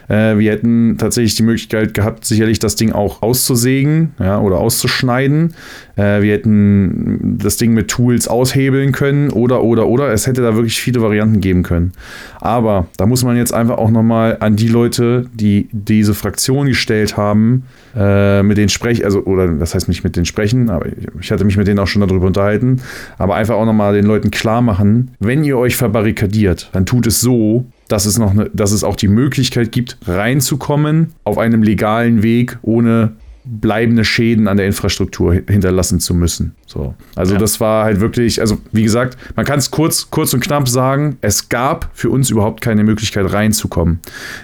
Äh, 0.08 0.36
wir 0.36 0.52
hätten 0.52 0.98
tatsächlich 0.98 1.36
die 1.36 1.44
Möglichkeit 1.44 1.94
gehabt, 1.94 2.26
sicherlich 2.26 2.58
das 2.58 2.76
Ding 2.76 2.92
auch 2.92 3.22
auszusägen 3.22 4.12
ja, 4.18 4.38
oder 4.38 4.58
auszuschneiden. 4.58 5.54
Äh, 5.96 6.22
wir 6.22 6.34
hätten 6.34 7.38
das 7.38 7.56
Ding 7.56 7.72
mit 7.72 7.88
Tools 7.88 8.28
aushebeln 8.28 8.92
können 8.92 9.30
oder 9.30 9.62
oder 9.62 9.88
oder. 9.88 10.12
Es 10.12 10.26
hätte 10.26 10.42
da 10.42 10.54
wirklich 10.54 10.80
viele 10.80 11.02
Varianten 11.02 11.40
geben 11.40 11.62
können. 11.62 11.92
Aber 12.40 12.86
da 12.96 13.06
muss 13.06 13.24
man 13.24 13.36
jetzt 13.36 13.52
einfach 13.52 13.78
auch 13.78 13.90
nochmal 13.90 14.36
an 14.40 14.56
die 14.56 14.68
Leute, 14.68 15.26
die 15.34 15.68
diese 15.72 16.14
Fraktion 16.14 16.66
gestellt 16.66 17.16
haben, 17.16 17.64
äh, 17.96 18.42
mit 18.42 18.58
denen 18.58 18.68
sprechen, 18.68 19.04
also, 19.04 19.24
oder 19.24 19.48
das 19.48 19.74
heißt 19.74 19.88
nicht 19.88 20.04
mit 20.04 20.16
denen 20.16 20.26
sprechen, 20.26 20.70
aber 20.70 20.86
ich 21.20 21.32
hatte 21.32 21.44
mich 21.44 21.56
mit 21.56 21.66
denen 21.66 21.78
auch 21.78 21.86
schon 21.86 22.06
darüber 22.06 22.26
unterhalten, 22.26 22.82
aber 23.18 23.34
einfach 23.34 23.54
auch 23.54 23.64
nochmal 23.64 23.94
den 23.94 24.04
Leuten 24.04 24.30
klar 24.30 24.60
machen, 24.60 25.12
wenn 25.18 25.44
ihr 25.44 25.56
euch 25.56 25.76
verbarrikadiert, 25.76 26.68
dann 26.72 26.84
tut 26.86 27.06
es 27.06 27.20
so, 27.20 27.64
dass 27.88 28.04
es 28.04 28.18
noch 28.18 28.32
eine, 28.32 28.50
dass 28.52 28.72
es 28.72 28.84
auch 28.84 28.96
die 28.96 29.08
Möglichkeit 29.08 29.72
gibt, 29.72 29.96
reinzukommen 30.06 31.12
auf 31.24 31.38
einem 31.38 31.62
legalen 31.62 32.22
Weg, 32.22 32.58
ohne 32.62 33.12
bleibende 33.46 34.04
Schäden 34.04 34.48
an 34.48 34.56
der 34.56 34.66
Infrastruktur 34.66 35.34
hinterlassen 35.34 36.00
zu 36.00 36.14
müssen. 36.14 36.54
So. 36.66 36.94
Also 37.14 37.34
ja. 37.34 37.38
das 37.38 37.60
war 37.60 37.84
halt 37.84 38.00
wirklich, 38.00 38.40
also 38.40 38.58
wie 38.72 38.82
gesagt, 38.82 39.16
man 39.36 39.46
kann 39.46 39.58
es 39.58 39.70
kurz, 39.70 40.10
kurz 40.10 40.34
und 40.34 40.40
knapp 40.40 40.68
sagen, 40.68 41.16
es 41.20 41.48
gab 41.48 41.90
für 41.94 42.10
uns 42.10 42.28
überhaupt 42.28 42.60
keine 42.60 42.82
Möglichkeit 42.82 43.32
reinzukommen. 43.32 44.00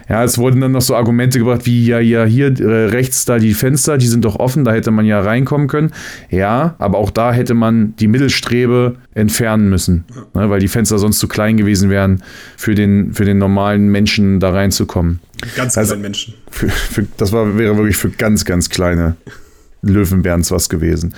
Ja, 0.08 0.22
es 0.22 0.38
wurden 0.38 0.60
dann 0.60 0.72
noch 0.72 0.82
so 0.82 0.94
Argumente 0.94 1.40
gebracht 1.40 1.66
wie, 1.66 1.84
ja, 1.84 1.98
ja, 1.98 2.24
hier 2.24 2.58
äh, 2.60 2.86
rechts 2.86 3.24
da 3.24 3.38
die 3.38 3.54
Fenster, 3.54 3.98
die 3.98 4.06
sind 4.06 4.24
doch 4.24 4.36
offen, 4.36 4.64
da 4.64 4.72
hätte 4.72 4.92
man 4.92 5.04
ja 5.04 5.20
reinkommen 5.20 5.66
können. 5.66 5.90
Ja, 6.30 6.76
aber 6.78 6.98
auch 6.98 7.10
da 7.10 7.32
hätte 7.32 7.54
man 7.54 7.96
die 7.96 8.06
Mittelstrebe 8.06 8.96
entfernen 9.14 9.68
müssen, 9.68 10.05
ne, 10.34 10.48
weil 10.48 10.60
die 10.60 10.68
Fenster 10.68 10.98
sonst 10.98 11.18
zu 11.18 11.28
klein 11.28 11.56
gewesen 11.56 11.90
wären, 11.90 12.22
für 12.56 12.74
den, 12.74 13.12
für 13.12 13.24
den 13.24 13.39
normalen 13.39 13.89
Menschen 13.89 14.40
da 14.40 14.51
reinzukommen. 14.51 15.20
Ganz 15.56 15.76
also, 15.76 15.90
kleinen 15.90 16.02
Menschen. 16.02 16.34
Für, 16.51 16.68
für, 16.68 17.06
das 17.16 17.32
war, 17.32 17.59
wäre 17.59 17.76
wirklich 17.76 17.97
für 17.97 18.10
ganz, 18.10 18.44
ganz 18.44 18.70
kleine 18.70 19.16
Löwenbärens 19.82 20.51
was 20.51 20.68
gewesen. 20.68 21.14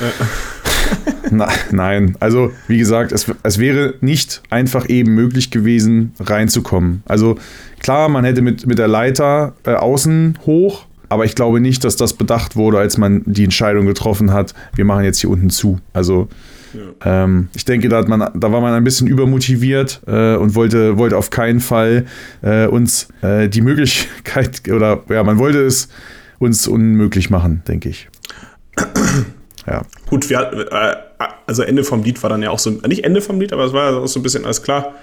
Na, 1.30 1.48
nein, 1.72 2.16
also 2.20 2.52
wie 2.68 2.78
gesagt, 2.78 3.12
es, 3.12 3.26
es 3.42 3.58
wäre 3.58 3.94
nicht 4.00 4.42
einfach 4.50 4.88
eben 4.88 5.14
möglich 5.14 5.50
gewesen, 5.50 6.12
reinzukommen. 6.20 7.02
Also 7.06 7.36
klar, 7.80 8.08
man 8.08 8.24
hätte 8.24 8.42
mit, 8.42 8.66
mit 8.66 8.78
der 8.78 8.88
Leiter 8.88 9.54
äh, 9.64 9.74
außen 9.74 10.38
hoch, 10.46 10.86
aber 11.08 11.24
ich 11.24 11.34
glaube 11.34 11.60
nicht, 11.60 11.84
dass 11.84 11.96
das 11.96 12.14
bedacht 12.14 12.56
wurde, 12.56 12.78
als 12.78 12.96
man 12.96 13.22
die 13.26 13.44
Entscheidung 13.44 13.86
getroffen 13.86 14.32
hat, 14.32 14.54
wir 14.74 14.84
machen 14.84 15.04
jetzt 15.04 15.20
hier 15.20 15.30
unten 15.30 15.50
zu. 15.50 15.80
Also 15.92 16.28
ja. 16.76 17.24
ähm, 17.24 17.48
ich 17.54 17.64
denke, 17.64 17.88
da, 17.88 18.02
man, 18.02 18.30
da 18.34 18.52
war 18.52 18.60
man 18.60 18.74
ein 18.74 18.84
bisschen 18.84 19.06
übermotiviert 19.06 20.00
äh, 20.06 20.36
und 20.36 20.54
wollte, 20.54 20.98
wollte 20.98 21.16
auf 21.16 21.30
keinen 21.30 21.60
Fall 21.60 22.06
äh, 22.42 22.66
uns 22.66 23.08
äh, 23.22 23.48
die 23.48 23.60
Möglichkeit, 23.60 24.62
oder 24.70 25.02
ja, 25.08 25.22
man 25.24 25.38
wollte 25.38 25.64
es 25.64 25.88
uns 26.38 26.68
unmöglich 26.68 27.30
machen, 27.30 27.62
denke 27.66 27.88
ich. 27.88 28.08
ja. 29.66 29.82
Gut, 30.08 30.28
wir, 30.28 30.68
äh, 30.70 31.24
also 31.46 31.62
Ende 31.62 31.84
vom 31.84 32.02
Lied 32.02 32.22
war 32.22 32.30
dann 32.30 32.42
ja 32.42 32.50
auch 32.50 32.58
so, 32.58 32.70
nicht 32.70 33.04
Ende 33.04 33.20
vom 33.20 33.40
Lied, 33.40 33.52
aber 33.52 33.64
es 33.64 33.72
war 33.72 33.96
auch 33.96 34.06
so 34.06 34.20
ein 34.20 34.22
bisschen 34.22 34.44
alles 34.44 34.62
klar. 34.62 34.94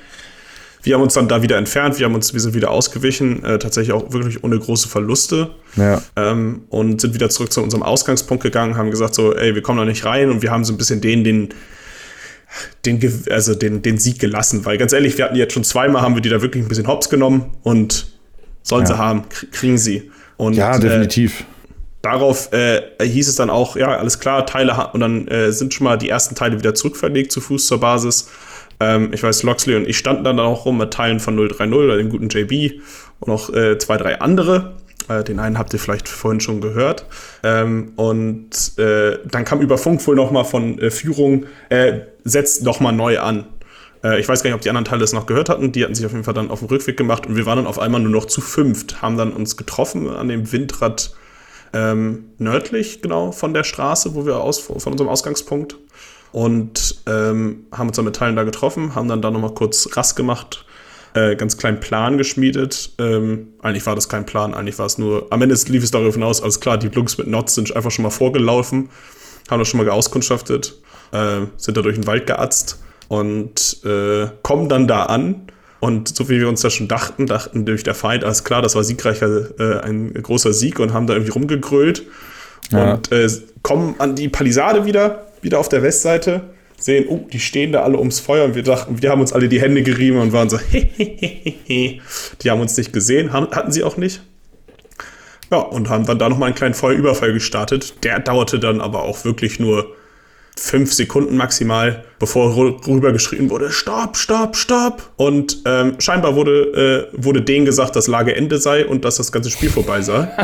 Wir 0.84 0.96
haben 0.96 1.02
uns 1.02 1.14
dann 1.14 1.30
da 1.30 1.42
wieder 1.42 1.58
entfernt, 1.58 1.98
wir 1.98 2.06
haben 2.06 2.14
uns, 2.14 2.34
wir 2.34 2.42
sind 2.42 2.54
wieder 2.54 2.70
ausgewichen, 2.70 3.44
äh, 3.44 3.58
tatsächlich 3.58 3.94
auch 3.94 4.12
wirklich 4.12 4.44
ohne 4.44 4.60
große 4.60 4.90
Verluste. 4.90 5.52
Ja. 5.78 6.02
Ähm, 6.18 6.64
und 6.70 7.00
sind 7.00 7.14
wieder 7.14 7.30
zurück 7.30 7.54
zu 7.54 7.64
unserem 7.64 7.84
Ausgangspunkt 7.84 8.44
gegangen, 8.44 8.76
haben 8.76 8.92
gesagt 8.92 9.16
so, 9.16 9.34
ey, 9.34 9.56
wir 9.56 9.62
kommen 9.62 9.80
da 9.80 9.86
nicht 9.86 10.04
rein 10.04 10.30
und 10.30 10.42
wir 10.42 10.52
haben 10.52 10.66
so 10.66 10.74
ein 10.74 10.78
bisschen 10.78 11.00
den, 11.00 11.24
den, 11.24 11.50
den, 12.86 13.24
also 13.30 13.56
den, 13.56 13.82
den 13.82 13.98
Sieg 13.98 14.20
gelassen, 14.20 14.66
weil 14.66 14.78
ganz 14.78 14.92
ehrlich, 14.92 15.18
wir 15.18 15.26
hatten 15.26 15.38
jetzt 15.38 15.54
schon 15.54 15.64
zweimal, 15.64 16.02
haben 16.02 16.16
wir 16.16 16.22
die 16.22 16.30
da 16.30 16.42
wirklich 16.42 16.64
ein 16.64 16.68
bisschen 16.68 16.88
hops 16.88 17.10
genommen 17.10 17.52
und 17.64 18.08
sollen 18.62 18.84
ja. 18.84 18.88
sie 18.88 18.98
haben, 18.98 19.24
kriegen 19.52 19.78
sie. 19.78 20.12
Und, 20.36 20.54
ja, 20.54 20.78
definitiv. 20.78 21.42
Äh, 21.42 21.44
darauf 22.02 22.52
äh, 22.52 22.82
hieß 23.02 23.30
es 23.30 23.36
dann 23.36 23.50
auch, 23.50 23.78
ja, 23.78 23.98
alles 23.98 24.20
klar, 24.20 24.46
Teile 24.46 24.90
und 24.92 25.00
dann 25.00 25.28
äh, 25.30 25.52
sind 25.54 25.74
schon 25.74 25.86
mal 25.86 25.98
die 25.98 26.10
ersten 26.10 26.36
Teile 26.36 26.60
wieder 26.60 26.76
zurückverlegt 26.76 27.32
zu 27.32 27.40
Fuß 27.40 27.68
zur 27.68 27.80
Basis. 27.80 28.30
Ähm, 28.80 29.12
ich 29.14 29.24
weiß, 29.24 29.44
Loxley 29.44 29.76
und 29.76 29.88
ich 29.88 29.98
standen 29.98 30.24
dann 30.24 30.40
auch 30.40 30.66
rum 30.66 30.78
mit 30.78 30.92
Teilen 30.92 31.20
von 31.20 31.36
030 31.36 31.74
oder 31.74 31.98
dem 31.98 32.10
guten 32.10 32.30
JB 32.30 32.82
und 33.20 33.28
noch 33.28 33.54
äh, 33.54 33.78
zwei, 33.78 33.98
drei 33.98 34.20
andere. 34.20 34.74
Äh, 35.08 35.24
den 35.24 35.40
einen 35.40 35.58
habt 35.58 35.74
ihr 35.74 35.80
vielleicht 35.80 36.08
vorhin 36.08 36.40
schon 36.40 36.62
gehört. 36.62 37.06
Ähm, 37.44 37.94
und 37.96 38.78
äh, 38.78 39.20
dann 39.30 39.46
kam 39.46 39.62
über 39.62 39.78
Funk 39.78 40.06
wohl 40.08 40.16
noch 40.16 40.32
mal 40.32 40.44
von 40.44 40.80
äh, 40.80 40.92
Führung, 40.92 41.46
äh, 41.70 42.02
setzt 42.24 42.64
noch 42.64 42.80
mal 42.80 42.92
neu 42.92 43.20
an. 43.20 43.46
Äh, 44.04 44.20
ich 44.20 44.28
weiß 44.28 44.44
gar 44.44 44.50
nicht, 44.50 44.56
ob 44.56 44.62
die 44.62 44.70
anderen 44.70 44.86
Teile 44.86 45.02
das 45.02 45.14
noch 45.14 45.26
gehört 45.26 45.50
hatten. 45.50 45.72
Die 45.72 45.84
hatten 45.84 45.96
sich 45.96 46.06
auf 46.06 46.12
jeden 46.12 46.24
Fall 46.24 46.34
dann 46.34 46.52
auf 46.52 46.60
dem 46.60 46.68
Rückweg 46.68 46.98
gemacht 46.98 47.26
und 47.26 47.36
wir 47.36 47.46
waren 47.46 47.58
dann 47.58 47.68
auf 47.68 47.80
einmal 47.80 48.02
nur 48.02 48.12
noch 48.12 48.26
zu 48.26 48.42
fünft, 48.42 49.02
haben 49.02 49.18
dann 49.18 49.34
uns 49.34 49.58
getroffen 49.58 50.10
an 50.10 50.28
dem 50.28 50.52
Windrad 50.52 51.14
ähm, 51.74 52.26
nördlich 52.38 53.02
genau 53.02 53.32
von 53.32 53.54
der 53.54 53.64
Straße, 53.64 54.14
wo 54.14 54.26
wir 54.26 54.40
aus, 54.42 54.60
von 54.60 54.76
unserem 54.76 55.10
Ausgangspunkt 55.10 55.76
und 56.34 56.96
ähm, 57.06 57.68
haben 57.72 57.88
uns 57.88 57.96
dann 57.96 58.06
mit 58.06 58.16
Teilen 58.16 58.36
da 58.36 58.44
getroffen, 58.44 58.96
haben 58.96 59.08
dann 59.08 59.22
da 59.22 59.32
nochmal 59.32 59.54
kurz 59.54 59.96
Rast 59.96 60.16
gemacht, 60.16 60.66
äh, 61.14 61.36
ganz 61.36 61.58
kleinen 61.58 61.80
Plan 61.80 62.18
geschmiedet. 62.18 62.90
Ähm, 62.98 63.50
eigentlich 63.62 63.86
war 63.86 63.96
das 63.96 64.10
kein 64.10 64.26
Plan, 64.26 64.56
eigentlich 64.56 64.78
war 64.80 64.88
es 64.88 64.98
nur, 64.98 65.28
am 65.30 65.42
Ende 65.44 65.56
lief 65.68 65.84
es 65.84 65.92
darauf 65.92 66.16
hinaus, 66.16 66.42
alles 66.42 66.60
klar, 66.60 66.78
die 66.78 66.90
Blunks 66.90 67.18
mit 67.20 67.28
Nots 67.28 67.54
sind 67.54 67.74
einfach 67.76 67.92
schon 67.92 68.04
mal 68.04 68.10
vorgelaufen, 68.10 68.90
haben 69.50 69.60
das 69.60 69.68
schon 69.68 69.80
mal 69.80 69.88
auskundschaftet, 69.90 70.76
äh, 71.12 71.42
sind 71.56 71.78
da 71.78 71.84
durch 71.84 71.96
den 71.96 72.08
Wald 72.08 72.26
geatzt 72.26 72.82
und 73.10 73.78
äh, 73.86 74.28
kommen 74.42 74.68
dann 74.68 74.88
da 74.88 75.04
an. 75.04 75.48
Und 75.80 76.16
so 76.16 76.30
wie 76.30 76.40
wir 76.40 76.48
uns 76.48 76.62
da 76.62 76.70
schon 76.70 76.88
dachten, 76.88 77.28
dachten 77.28 77.66
durch 77.66 77.84
der 77.84 77.94
Feind, 77.94 78.24
alles 78.24 78.46
klar, 78.46 78.62
das 78.62 78.74
war 78.74 78.86
siegreicher, 78.86 79.60
äh, 79.60 79.82
ein 79.82 80.14
großer 80.14 80.54
Sieg 80.54 80.80
und 80.80 80.94
haben 80.94 81.08
da 81.08 81.14
irgendwie 81.14 81.34
rumgegrölt 81.34 82.04
ja. 82.72 82.94
und 82.94 83.12
äh, 83.12 83.28
kommen 83.64 83.96
an 84.00 84.16
die 84.16 84.30
Palisade 84.30 84.86
wieder 84.86 85.26
wieder 85.44 85.60
auf 85.60 85.70
der 85.70 85.84
Westseite, 85.84 86.42
sehen, 86.78 87.06
oh, 87.08 87.28
die 87.32 87.40
stehen 87.40 87.72
da 87.72 87.84
alle 87.84 87.98
ums 87.98 88.20
Feuer 88.20 88.46
und 88.46 88.56
wir 88.56 88.64
dachten, 88.64 89.02
wir 89.02 89.10
haben 89.10 89.22
uns 89.22 89.34
alle 89.34 89.48
die 89.48 89.62
Hände 89.62 89.84
gerieben 89.84 90.20
und 90.20 90.34
waren 90.34 90.50
so, 90.50 90.58
die 90.72 92.02
haben 92.46 92.62
uns 92.62 92.78
nicht 92.78 92.92
gesehen, 92.94 93.32
haben, 93.32 93.52
hatten 93.52 93.72
sie 93.72 93.84
auch 93.84 93.98
nicht. 93.98 94.22
Ja, 95.52 95.60
und 95.60 95.90
haben 95.90 96.06
dann 96.06 96.18
da 96.18 96.30
nochmal 96.30 96.48
einen 96.48 96.56
kleinen 96.56 96.74
Feuerüberfall 96.74 97.32
gestartet. 97.32 98.04
Der 98.04 98.20
dauerte 98.20 98.60
dann 98.60 98.82
aber 98.82 99.04
auch 99.04 99.24
wirklich 99.24 99.60
nur 99.60 99.94
fünf 100.58 100.94
Sekunden 100.94 101.36
maximal, 101.36 102.04
bevor 102.20 102.56
rübergeschrien 102.56 103.50
wurde, 103.50 103.72
stopp, 103.72 104.18
stopp, 104.18 104.56
stopp. 104.56 105.12
Und 105.16 105.60
ähm, 105.66 105.96
scheinbar 106.00 106.36
wurde, 106.36 107.10
äh, 107.14 107.24
wurde 107.24 107.42
denen 107.42 107.66
gesagt, 107.66 107.96
dass 107.96 108.08
Lage 108.08 108.36
Ende 108.36 108.58
sei 108.58 108.86
und 108.86 109.04
dass 109.04 109.18
das 109.18 109.32
ganze 109.32 109.50
Spiel 109.50 109.70
vorbei 109.70 110.02
sei. 110.02 110.28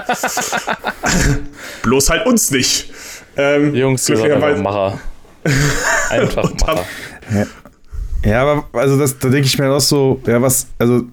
Bloß 1.84 2.10
halt 2.10 2.26
uns 2.26 2.52
nicht. 2.52 2.92
Ähm, 3.40 3.74
Jungs, 3.74 4.06
seid 4.06 4.20
einfach 4.20 4.58
Macher. 4.58 5.00
Einfach 6.10 6.52
Macher. 6.60 6.86
Ja. 7.34 7.46
ja, 8.30 8.42
aber 8.42 8.66
also 8.74 9.00
das, 9.00 9.18
da 9.18 9.30
denke 9.30 9.48
ich 9.48 9.58
mir 9.58 9.72
auch 9.72 9.80
so, 9.80 10.22
ja, 10.28 10.42
was, 10.42 10.68
also, 10.78 11.04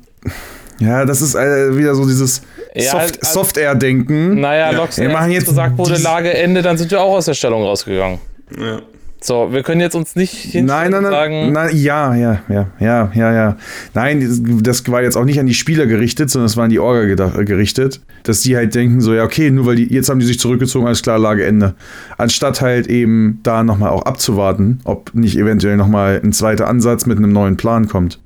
ja, 0.81 1.05
das 1.05 1.23
ist 1.23 1.37
äh, 1.37 1.77
wieder 1.77 1.95
so 1.95 2.05
dieses 2.05 2.43
ja, 2.75 2.91
Soft, 2.91 3.23
also, 3.23 3.33
Soft-Air-Denken. 3.41 4.41
Naja, 4.41 4.73
ja. 4.73 4.77
Lox, 4.77 4.99
wir 4.99 5.09
machen 5.09 5.31
jetzt 5.31 5.47
gesagt 5.47 5.79
wurde, 5.79 5.97
Lage 5.99 6.35
Ende, 6.35 6.63
dann 6.63 6.77
sind 6.77 6.91
wir 6.91 7.01
auch 7.01 7.15
aus 7.15 7.27
der 7.27 7.35
Stellung 7.35 7.63
rausgegangen. 7.63 8.19
Ja. 8.59 8.81
So, 9.27 9.53
wir 9.53 9.65
können 9.65 9.81
jetzt 9.81 9.97
uns 9.97 10.15
nicht 10.15 10.55
nein, 10.55 10.93
nein, 10.93 11.03
nein, 11.03 11.11
sagen. 11.11 11.53
Nein, 11.53 11.77
ja, 11.77 12.15
ja, 12.15 12.43
ja, 12.49 12.69
ja, 12.79 13.11
ja, 13.13 13.33
ja. 13.35 13.57
Nein, 13.93 14.61
das 14.63 14.87
war 14.87 15.03
jetzt 15.03 15.17
auch 15.17 15.25
nicht 15.25 15.41
an 15.41 15.47
die 15.47 15.55
Spieler 15.55 15.87
gerichtet, 15.87 16.31
sondern 16.31 16.47
es 16.47 16.57
war 16.57 16.63
an 16.63 16.71
die 16.71 16.79
Orga 16.79 17.43
gerichtet, 17.43 18.01
dass 18.23 18.43
die 18.43 18.55
halt 18.55 18.77
denken, 18.77 19.01
so, 19.01 19.13
ja, 19.13 19.25
okay, 19.25 19.51
nur 19.51 19.67
weil 19.67 19.75
die, 19.75 19.93
jetzt 19.93 20.11
haben 20.11 20.21
die 20.21 20.27
sich 20.27 20.39
zurückgezogen, 20.39 20.87
alles 20.87 21.03
klar, 21.03 21.19
Lage 21.19 21.45
Ende. 21.45 21.75
Anstatt 22.19 22.61
halt 22.61 22.87
eben 22.87 23.41
da 23.43 23.65
nochmal 23.65 23.91
auch 23.91 24.03
abzuwarten, 24.03 24.79
ob 24.85 25.13
nicht 25.13 25.37
eventuell 25.37 25.77
nochmal 25.77 26.21
ein 26.23 26.33
zweiter 26.33 26.69
Ansatz 26.69 27.07
mit 27.07 27.19
einem 27.19 27.33
neuen 27.33 27.57
Plan 27.57 27.89
kommt. 27.89 28.21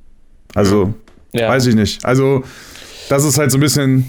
Also, 0.54 0.92
ja. 1.32 1.48
weiß 1.48 1.64
ich 1.64 1.76
nicht. 1.76 2.04
Also, 2.04 2.44
das 3.08 3.24
ist 3.24 3.38
halt 3.38 3.50
so 3.50 3.56
ein 3.56 3.62
bisschen 3.62 4.04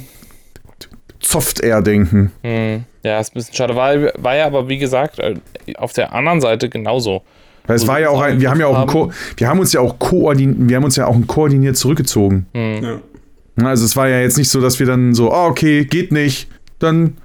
Soft-Air-Denken. 1.22 2.32
Hm. 2.44 2.84
Ja, 3.04 3.20
ist 3.20 3.32
ein 3.32 3.34
bisschen 3.36 3.56
schade. 3.56 3.76
War, 3.76 3.96
war 4.18 4.36
ja 4.36 4.46
aber, 4.46 4.68
wie 4.70 4.78
gesagt, 4.78 5.20
äh, 5.20 5.36
auf 5.78 5.94
der 5.94 6.14
anderen 6.14 6.42
Seite 6.42 6.70
genauso. 6.70 7.24
Weil 7.68 7.76
es 7.76 7.88
war 7.88 8.00
ja 8.00 8.10
auch 8.10 8.22
ein, 8.22 8.42
wir 8.42 8.50
haben 8.50 8.60
ja 8.60 8.68
auch 8.68 8.88
Ko 8.88 9.04
haben. 9.04 9.14
wir 9.38 9.48
haben 9.48 9.60
uns 9.60 9.72
ja 9.74 9.82
auch 9.82 10.00
koordiniert, 10.00 10.58
wir 10.70 10.76
haben 10.78 10.84
uns 10.84 10.96
ja 10.96 11.06
auch 11.06 11.16
koordiniert 11.28 11.78
zurückgezogen. 11.78 12.48
Hm. 12.54 12.84
Ja. 12.84 13.66
Also 13.68 13.86
es 13.86 13.96
war 13.96 14.08
ja 14.10 14.20
jetzt 14.20 14.38
nicht 14.38 14.50
so, 14.50 14.60
dass 14.62 14.80
wir 14.80 14.88
dann 14.88 15.14
so, 15.14 15.32
ah, 15.32 15.46
okay, 15.48 15.86
geht 15.86 16.12
nicht, 16.12 16.48
dann, 16.80 17.18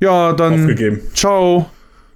ja, 0.00 0.32
dann, 0.32 0.62
Aufgegeben. 0.62 1.00
ciao. 1.14 1.66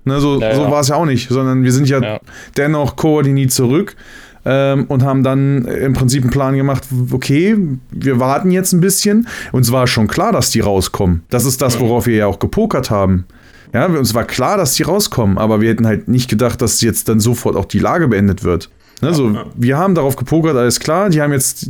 Ne, 0.04 0.20
so 0.20 0.40
Ja, 0.40 0.54
so 0.54 0.62
ja. 0.62 0.70
war 0.70 0.80
es 0.80 0.88
ja 0.88 0.94
auch 0.96 1.04
nicht, 1.04 1.28
sondern 1.28 1.64
wir 1.64 1.72
sind 1.72 1.88
ja, 1.88 2.00
Ja. 2.00 2.20
dennoch 2.56 2.96
koordiniert 2.96 3.50
zurück 3.50 3.94
ähm, 4.44 4.84
und 4.88 5.02
haben 5.02 5.22
dann 5.22 5.64
im 5.66 5.92
Prinzip 5.92 6.22
einen 6.22 6.30
Plan 6.30 6.56
gemacht, 6.56 6.84
okay, 7.12 7.56
wir 7.90 8.20
warten 8.20 8.50
jetzt 8.50 8.72
ein 8.72 8.80
bisschen. 8.80 9.26
Uns 9.52 9.72
war 9.72 9.86
schon 9.86 10.06
klar, 10.06 10.32
dass 10.32 10.50
die 10.50 10.60
rauskommen. 10.60 11.22
Das 11.30 11.44
ist 11.44 11.60
das, 11.62 11.78
worauf 11.80 12.06
wir 12.06 12.16
ja 12.16 12.26
auch 12.26 12.38
gepokert 12.38 12.90
haben. 12.90 13.26
Ja, 13.74 13.84
uns 13.86 14.14
war 14.14 14.24
klar, 14.24 14.56
dass 14.56 14.74
die 14.74 14.82
rauskommen, 14.84 15.36
aber 15.36 15.60
wir 15.60 15.68
hätten 15.68 15.86
halt 15.86 16.08
nicht 16.08 16.30
gedacht, 16.30 16.62
dass 16.62 16.80
jetzt 16.80 17.08
dann 17.08 17.20
sofort 17.20 17.54
auch 17.56 17.66
die 17.66 17.78
Lage 17.80 18.08
beendet 18.08 18.42
wird. 18.42 18.70
So, 19.02 19.28
Ja. 19.30 19.44
wir 19.54 19.76
haben 19.78 19.94
darauf 19.94 20.16
gepokert, 20.16 20.56
alles 20.56 20.80
klar. 20.80 21.10
Die 21.10 21.20
haben 21.20 21.32
jetzt, 21.32 21.68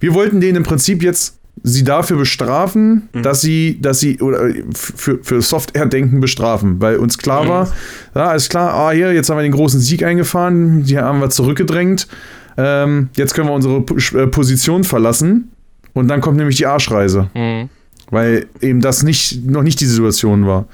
wir 0.00 0.14
wollten 0.14 0.40
denen 0.40 0.56
im 0.58 0.62
Prinzip 0.62 1.02
jetzt 1.02 1.39
sie 1.62 1.84
dafür 1.84 2.16
bestrafen, 2.16 3.08
dass 3.22 3.40
sie, 3.40 3.78
dass 3.80 4.00
sie 4.00 4.18
oder 4.20 4.46
äh, 4.48 4.62
für, 4.74 5.18
für 5.22 5.42
Software-Denken 5.42 6.20
bestrafen, 6.20 6.80
weil 6.80 6.96
uns 6.96 7.18
klar 7.18 7.48
war, 7.48 7.68
ja, 8.14 8.28
alles 8.30 8.48
klar, 8.48 8.72
ah, 8.74 8.90
hier, 8.92 9.12
jetzt 9.12 9.28
haben 9.30 9.36
wir 9.36 9.42
den 9.42 9.52
großen 9.52 9.80
Sieg 9.80 10.02
eingefahren, 10.02 10.84
die 10.84 10.98
haben 10.98 11.20
wir 11.20 11.30
zurückgedrängt, 11.30 12.08
ähm, 12.56 13.08
jetzt 13.16 13.34
können 13.34 13.48
wir 13.48 13.54
unsere 13.54 13.82
P- 13.82 14.18
äh, 14.18 14.26
Position 14.26 14.84
verlassen 14.84 15.50
und 15.92 16.08
dann 16.08 16.20
kommt 16.20 16.36
nämlich 16.38 16.56
die 16.56 16.66
Arschreise. 16.66 17.28
Hm. 17.34 17.68
Weil 18.10 18.46
eben 18.60 18.80
das 18.80 19.02
nicht, 19.02 19.44
noch 19.46 19.62
nicht 19.62 19.80
die 19.80 19.86
Situation 19.86 20.46
war. 20.46 20.66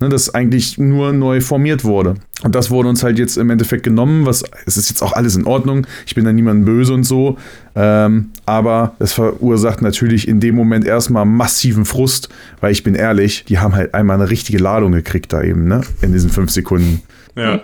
Ne, 0.00 0.08
dass 0.08 0.34
eigentlich 0.34 0.78
nur 0.78 1.12
neu 1.12 1.40
formiert 1.40 1.84
wurde. 1.84 2.14
Und 2.42 2.54
das 2.54 2.70
wurde 2.70 2.88
uns 2.88 3.02
halt 3.02 3.18
jetzt 3.18 3.36
im 3.36 3.48
Endeffekt 3.50 3.84
genommen, 3.84 4.26
was, 4.26 4.44
es 4.66 4.76
ist 4.76 4.90
jetzt 4.90 5.02
auch 5.02 5.12
alles 5.12 5.36
in 5.36 5.46
Ordnung. 5.46 5.86
Ich 6.06 6.14
bin 6.14 6.24
da 6.24 6.32
niemandem 6.32 6.64
böse 6.64 6.92
und 6.92 7.04
so. 7.04 7.38
Ähm, 7.74 8.30
aber 8.44 8.94
es 8.98 9.12
verursacht 9.12 9.82
natürlich 9.82 10.28
in 10.28 10.40
dem 10.40 10.54
Moment 10.54 10.84
erstmal 10.84 11.24
massiven 11.24 11.84
Frust, 11.84 12.28
weil 12.60 12.72
ich 12.72 12.82
bin 12.82 12.94
ehrlich, 12.94 13.44
die 13.48 13.58
haben 13.58 13.74
halt 13.74 13.94
einmal 13.94 14.20
eine 14.20 14.30
richtige 14.30 14.58
Ladung 14.58 14.92
gekriegt 14.92 15.32
da 15.32 15.42
eben, 15.42 15.66
ne? 15.66 15.82
In 16.02 16.12
diesen 16.12 16.30
fünf 16.30 16.50
Sekunden. 16.50 17.02
Ja. 17.36 17.60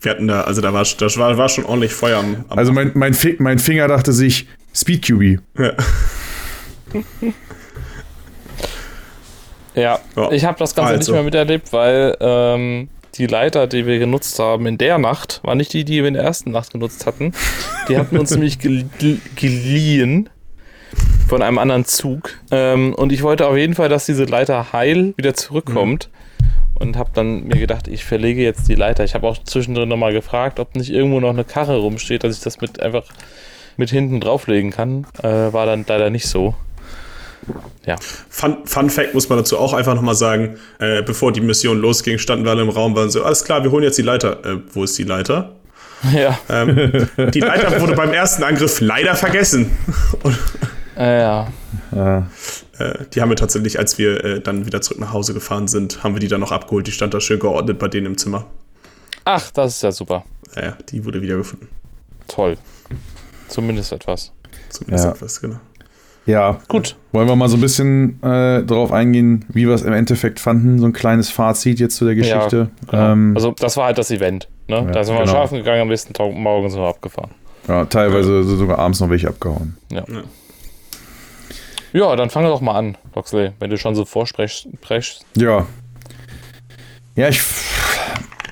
Wir 0.00 0.10
hatten 0.10 0.28
da, 0.28 0.42
also 0.42 0.60
da 0.60 0.72
war, 0.72 0.84
da 0.84 1.06
war, 1.16 1.36
war 1.36 1.48
schon 1.48 1.64
ordentlich 1.64 1.92
Feuer 1.92 2.18
am, 2.20 2.44
am 2.48 2.58
Also 2.58 2.72
mein, 2.72 2.92
mein, 2.94 3.14
mein 3.38 3.58
Finger 3.58 3.88
dachte 3.88 4.12
sich, 4.12 4.46
Speed 4.74 5.02
QB. 5.02 5.40
ja. 5.58 5.72
Ja, 9.78 9.98
Ja. 10.16 10.30
ich 10.32 10.44
habe 10.44 10.58
das 10.58 10.74
Ganze 10.74 10.94
Also. 10.94 11.12
nicht 11.12 11.16
mehr 11.16 11.22
miterlebt, 11.24 11.72
weil 11.72 12.16
ähm, 12.20 12.88
die 13.14 13.26
Leiter, 13.26 13.66
die 13.66 13.86
wir 13.86 13.98
genutzt 13.98 14.38
haben 14.38 14.66
in 14.66 14.78
der 14.78 14.98
Nacht, 14.98 15.40
war 15.42 15.54
nicht 15.54 15.72
die, 15.72 15.84
die 15.84 16.00
wir 16.02 16.08
in 16.08 16.14
der 16.14 16.22
ersten 16.24 16.50
Nacht 16.50 16.72
genutzt 16.72 17.06
hatten. 17.06 17.32
Die 17.88 17.96
hatten 17.96 18.18
uns 18.18 18.30
nämlich 18.32 18.58
gel 18.58 18.84
geliehen 19.36 20.28
von 21.28 21.42
einem 21.42 21.58
anderen 21.58 21.84
Zug. 21.84 22.34
Ähm, 22.50 22.94
und 22.94 23.12
ich 23.12 23.22
wollte 23.22 23.46
auf 23.46 23.56
jeden 23.56 23.74
Fall, 23.74 23.88
dass 23.88 24.06
diese 24.06 24.24
Leiter 24.24 24.72
heil 24.72 25.14
wieder 25.16 25.34
zurückkommt. 25.34 26.08
Und 26.74 26.96
habe 26.96 27.10
dann 27.12 27.42
mir 27.44 27.58
gedacht, 27.58 27.88
ich 27.88 28.04
verlege 28.04 28.40
jetzt 28.44 28.68
die 28.68 28.76
Leiter. 28.76 29.02
Ich 29.02 29.14
habe 29.14 29.26
auch 29.26 29.36
zwischendrin 29.42 29.88
nochmal 29.88 30.12
gefragt, 30.12 30.60
ob 30.60 30.76
nicht 30.76 30.90
irgendwo 30.90 31.18
noch 31.18 31.30
eine 31.30 31.42
Karre 31.42 31.78
rumsteht, 31.78 32.22
dass 32.22 32.36
ich 32.36 32.42
das 32.44 32.60
mit 32.60 32.80
einfach 32.80 33.02
mit 33.76 33.90
hinten 33.90 34.20
drauflegen 34.20 34.70
kann. 34.70 35.04
Äh, 35.20 35.52
war 35.52 35.66
dann 35.66 35.84
leider 35.88 36.08
nicht 36.10 36.26
so. 36.28 36.54
Ja. 37.86 37.96
Fun, 38.28 38.58
Fun 38.64 38.90
Fact 38.90 39.14
muss 39.14 39.28
man 39.28 39.38
dazu 39.38 39.58
auch 39.58 39.72
einfach 39.72 39.94
nochmal 39.94 40.14
sagen, 40.14 40.56
äh, 40.78 41.02
bevor 41.02 41.32
die 41.32 41.40
Mission 41.40 41.78
losging, 41.80 42.18
standen 42.18 42.44
wir 42.44 42.50
alle 42.52 42.62
im 42.62 42.68
Raum, 42.68 42.94
waren 42.94 43.10
so, 43.10 43.22
alles 43.22 43.44
klar, 43.44 43.62
wir 43.64 43.70
holen 43.70 43.84
jetzt 43.84 43.98
die 43.98 44.02
Leiter. 44.02 44.44
Äh, 44.44 44.58
wo 44.72 44.84
ist 44.84 44.96
die 44.98 45.04
Leiter? 45.04 45.52
Ja. 46.12 46.38
Ähm, 46.48 47.08
die 47.34 47.40
Leiter 47.40 47.80
wurde 47.80 47.94
beim 47.94 48.12
ersten 48.12 48.42
Angriff 48.44 48.80
leider 48.80 49.14
vergessen. 49.16 49.70
Und, 50.22 50.36
Äh, 50.96 51.20
ja. 51.20 51.48
Ja. 51.94 52.26
äh, 52.78 53.04
die 53.14 53.20
haben 53.22 53.28
wir 53.30 53.36
tatsächlich, 53.36 53.78
als 53.78 53.98
wir 53.98 54.24
äh, 54.24 54.40
dann 54.40 54.66
wieder 54.66 54.80
zurück 54.80 54.98
nach 55.00 55.12
Hause 55.12 55.32
gefahren 55.34 55.68
sind, 55.68 56.02
haben 56.02 56.14
wir 56.14 56.20
die 56.20 56.28
dann 56.28 56.40
noch 56.40 56.50
abgeholt. 56.52 56.86
Die 56.88 56.92
stand 56.92 57.14
da 57.14 57.20
schön 57.20 57.38
geordnet 57.38 57.78
bei 57.78 57.86
denen 57.88 58.06
im 58.06 58.18
Zimmer. 58.18 58.46
Ach, 59.24 59.50
das 59.52 59.76
ist 59.76 59.82
ja 59.82 59.92
super. 59.92 60.24
Naja, 60.56 60.76
die 60.90 61.04
wurde 61.04 61.22
wiedergefunden. 61.22 61.68
Toll. 62.26 62.56
Zumindest 63.48 63.92
etwas. 63.92 64.32
Zumindest 64.70 65.04
Ja. 65.04 65.10
etwas, 65.12 65.40
genau. 65.40 65.60
Ja, 66.28 66.58
Gut. 66.68 66.94
Wollen 67.12 67.26
wir 67.26 67.36
mal 67.36 67.48
so 67.48 67.56
ein 67.56 67.62
bisschen 67.62 68.22
äh, 68.22 68.62
drauf 68.62 68.92
eingehen, 68.92 69.46
wie 69.48 69.66
wir 69.66 69.74
es 69.74 69.80
im 69.80 69.94
Endeffekt 69.94 70.40
fanden? 70.40 70.78
So 70.78 70.84
ein 70.84 70.92
kleines 70.92 71.30
Fazit 71.30 71.80
jetzt 71.80 71.96
zu 71.96 72.04
der 72.04 72.14
Geschichte. 72.14 72.68
Genau. 72.90 73.12
ähm, 73.12 73.32
also, 73.34 73.52
das 73.52 73.78
war 73.78 73.86
halt 73.86 73.96
das 73.96 74.10
Event. 74.10 74.46
Ne? 74.68 74.86
da 74.92 75.02
sind 75.02 75.14
wir 75.14 75.20
genau. 75.22 75.32
schlafen 75.32 75.56
gegangen, 75.56 75.80
am 75.80 75.88
nächsten 75.88 76.12
Tag 76.12 76.30
morgens 76.34 76.74
sind 76.74 76.82
wir 76.82 76.88
abgefahren. 76.88 77.30
ja, 77.66 77.86
teilweise 77.86 78.42
sogar 78.44 78.78
abends 78.78 79.00
noch 79.00 79.08
welche 79.08 79.28
abgehauen. 79.28 79.78
Ja. 79.90 80.04
Ja. 80.06 80.22
Ja, 81.94 82.14
dann 82.16 82.28
fange 82.28 82.48
doch 82.48 82.60
mal 82.60 82.74
an, 82.76 82.98
Loxley, 83.14 83.52
wenn 83.60 83.70
du 83.70 83.78
schon 83.78 83.94
so 83.94 84.04
vorsprechst. 84.04 84.68
sprechst. 84.82 85.24
Ja. 85.34 85.66
Ja, 87.16 87.28
ich, 87.28 87.40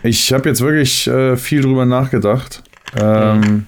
ich 0.02 0.32
habe 0.32 0.48
jetzt 0.48 0.62
wirklich 0.62 1.06
äh, 1.08 1.36
viel 1.36 1.60
drüber 1.60 1.84
nachgedacht. 1.84 2.62
Ähm, 2.98 3.66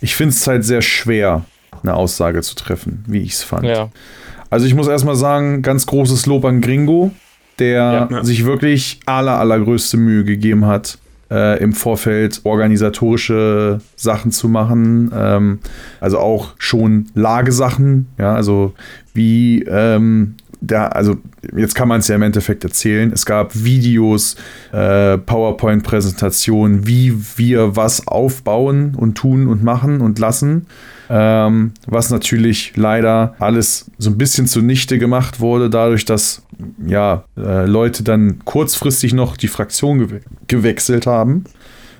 Ich 0.00 0.16
finde 0.16 0.32
es 0.34 0.46
halt 0.46 0.64
sehr 0.64 0.80
schwer, 0.80 1.44
eine 1.86 1.96
Aussage 1.96 2.42
zu 2.42 2.54
treffen, 2.54 3.04
wie 3.06 3.20
ich 3.22 3.32
es 3.32 3.42
fand. 3.42 3.64
Ja. 3.64 3.88
Also 4.50 4.66
ich 4.66 4.74
muss 4.74 4.88
erstmal 4.88 5.16
sagen, 5.16 5.62
ganz 5.62 5.86
großes 5.86 6.26
Lob 6.26 6.44
an 6.44 6.60
Gringo, 6.60 7.10
der 7.58 8.08
Ja. 8.10 8.24
sich 8.24 8.44
wirklich 8.44 9.00
aller, 9.06 9.38
allergrößte 9.38 9.96
Mühe 9.96 10.24
gegeben 10.24 10.66
hat, 10.66 10.98
äh, 11.30 11.60
im 11.62 11.72
Vorfeld 11.72 12.40
organisatorische 12.44 13.80
Sachen 13.96 14.30
zu 14.30 14.48
machen. 14.48 15.10
Ähm, 15.14 15.58
also 16.00 16.18
auch 16.18 16.54
schon 16.58 17.06
Lagesachen, 17.14 18.06
ja, 18.18 18.34
also 18.34 18.74
wie 19.14 19.62
ähm, 19.62 20.34
da, 20.60 20.86
also 20.88 21.16
jetzt 21.56 21.74
kann 21.74 21.88
man 21.88 22.00
es 22.00 22.08
ja 22.08 22.16
im 22.16 22.22
Endeffekt 22.22 22.64
erzählen. 22.64 23.12
Es 23.12 23.26
gab 23.26 23.54
Videos, 23.54 24.36
äh, 24.72 25.18
PowerPoint-Präsentationen, 25.18 26.86
wie 26.86 27.14
wir 27.36 27.76
was 27.76 28.06
aufbauen 28.06 28.94
und 28.94 29.16
tun 29.16 29.48
und 29.48 29.62
machen 29.62 30.00
und 30.00 30.18
lassen. 30.18 30.66
Ähm, 31.08 31.72
was 31.86 32.10
natürlich 32.10 32.72
leider 32.76 33.36
alles 33.38 33.90
so 33.98 34.10
ein 34.10 34.18
bisschen 34.18 34.46
zunichte 34.46 34.98
gemacht 34.98 35.38
wurde, 35.38 35.70
dadurch, 35.70 36.04
dass 36.04 36.42
ja, 36.84 37.24
äh, 37.36 37.64
Leute 37.66 38.02
dann 38.02 38.40
kurzfristig 38.44 39.12
noch 39.12 39.36
die 39.36 39.48
Fraktion 39.48 39.98
gewe 39.98 40.20
gewechselt 40.48 41.06
haben. 41.06 41.44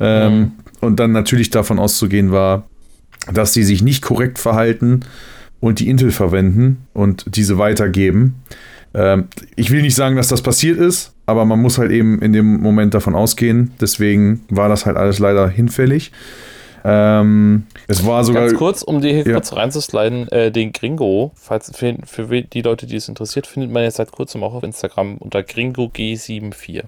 Ähm, 0.01 0.53
Und 0.81 1.01
dann 1.01 1.13
natürlich 1.13 1.51
davon 1.51 1.79
auszugehen 1.79 2.33
war, 2.33 2.69
dass 3.33 3.55
sie 3.55 3.65
sich 3.65 3.83
nicht 3.83 4.03
korrekt 4.03 4.39
verhalten 4.39 5.01
und 5.61 5.81
die 5.81 5.89
Intel 5.89 6.11
verwenden 6.11 6.87
und 6.93 7.37
diese 7.37 7.59
weitergeben. 7.59 8.43
Ähm, 8.95 9.29
ich 9.57 9.71
will 9.71 9.83
nicht 9.83 9.95
sagen, 9.95 10.17
dass 10.17 10.29
das 10.29 10.43
passiert 10.43 10.79
ist, 10.79 11.13
aber 11.27 11.45
man 11.45 11.61
muss 11.61 11.79
halt 11.79 11.91
eben 11.91 12.21
in 12.23 12.33
dem 12.33 12.61
Moment 12.61 12.95
davon 12.95 13.15
ausgehen. 13.15 13.73
Deswegen 13.81 14.43
war 14.49 14.69
das 14.69 14.87
halt 14.87 14.97
alles 14.97 15.19
leider 15.19 15.49
hinfällig. 15.49 16.13
Ähm, 16.85 17.65
es 17.89 18.07
war 18.07 18.23
sogar. 18.25 18.47
Ganz 18.47 18.57
kurz, 18.57 18.83
um 18.83 19.01
dir 19.01 19.13
hier 19.13 19.27
Ja. 19.27 19.33
kurz 19.35 19.53
reinzusliden, 19.53 20.29
äh, 20.29 20.53
den 20.53 20.71
Gringo, 20.73 21.33
falls 21.35 21.77
für, 21.77 21.97
für 22.05 22.43
die 22.43 22.63
Leute, 22.63 22.87
die 22.87 22.97
es 22.97 23.09
interessiert, 23.09 23.49
findet 23.49 23.73
man 23.73 23.83
jetzt 23.83 23.97
seit 23.97 24.13
kurzem 24.13 24.45
auch 24.45 24.55
auf 24.55 24.63
Instagram 24.63 25.17
unter 25.19 25.41
GringoG74. 25.41 26.85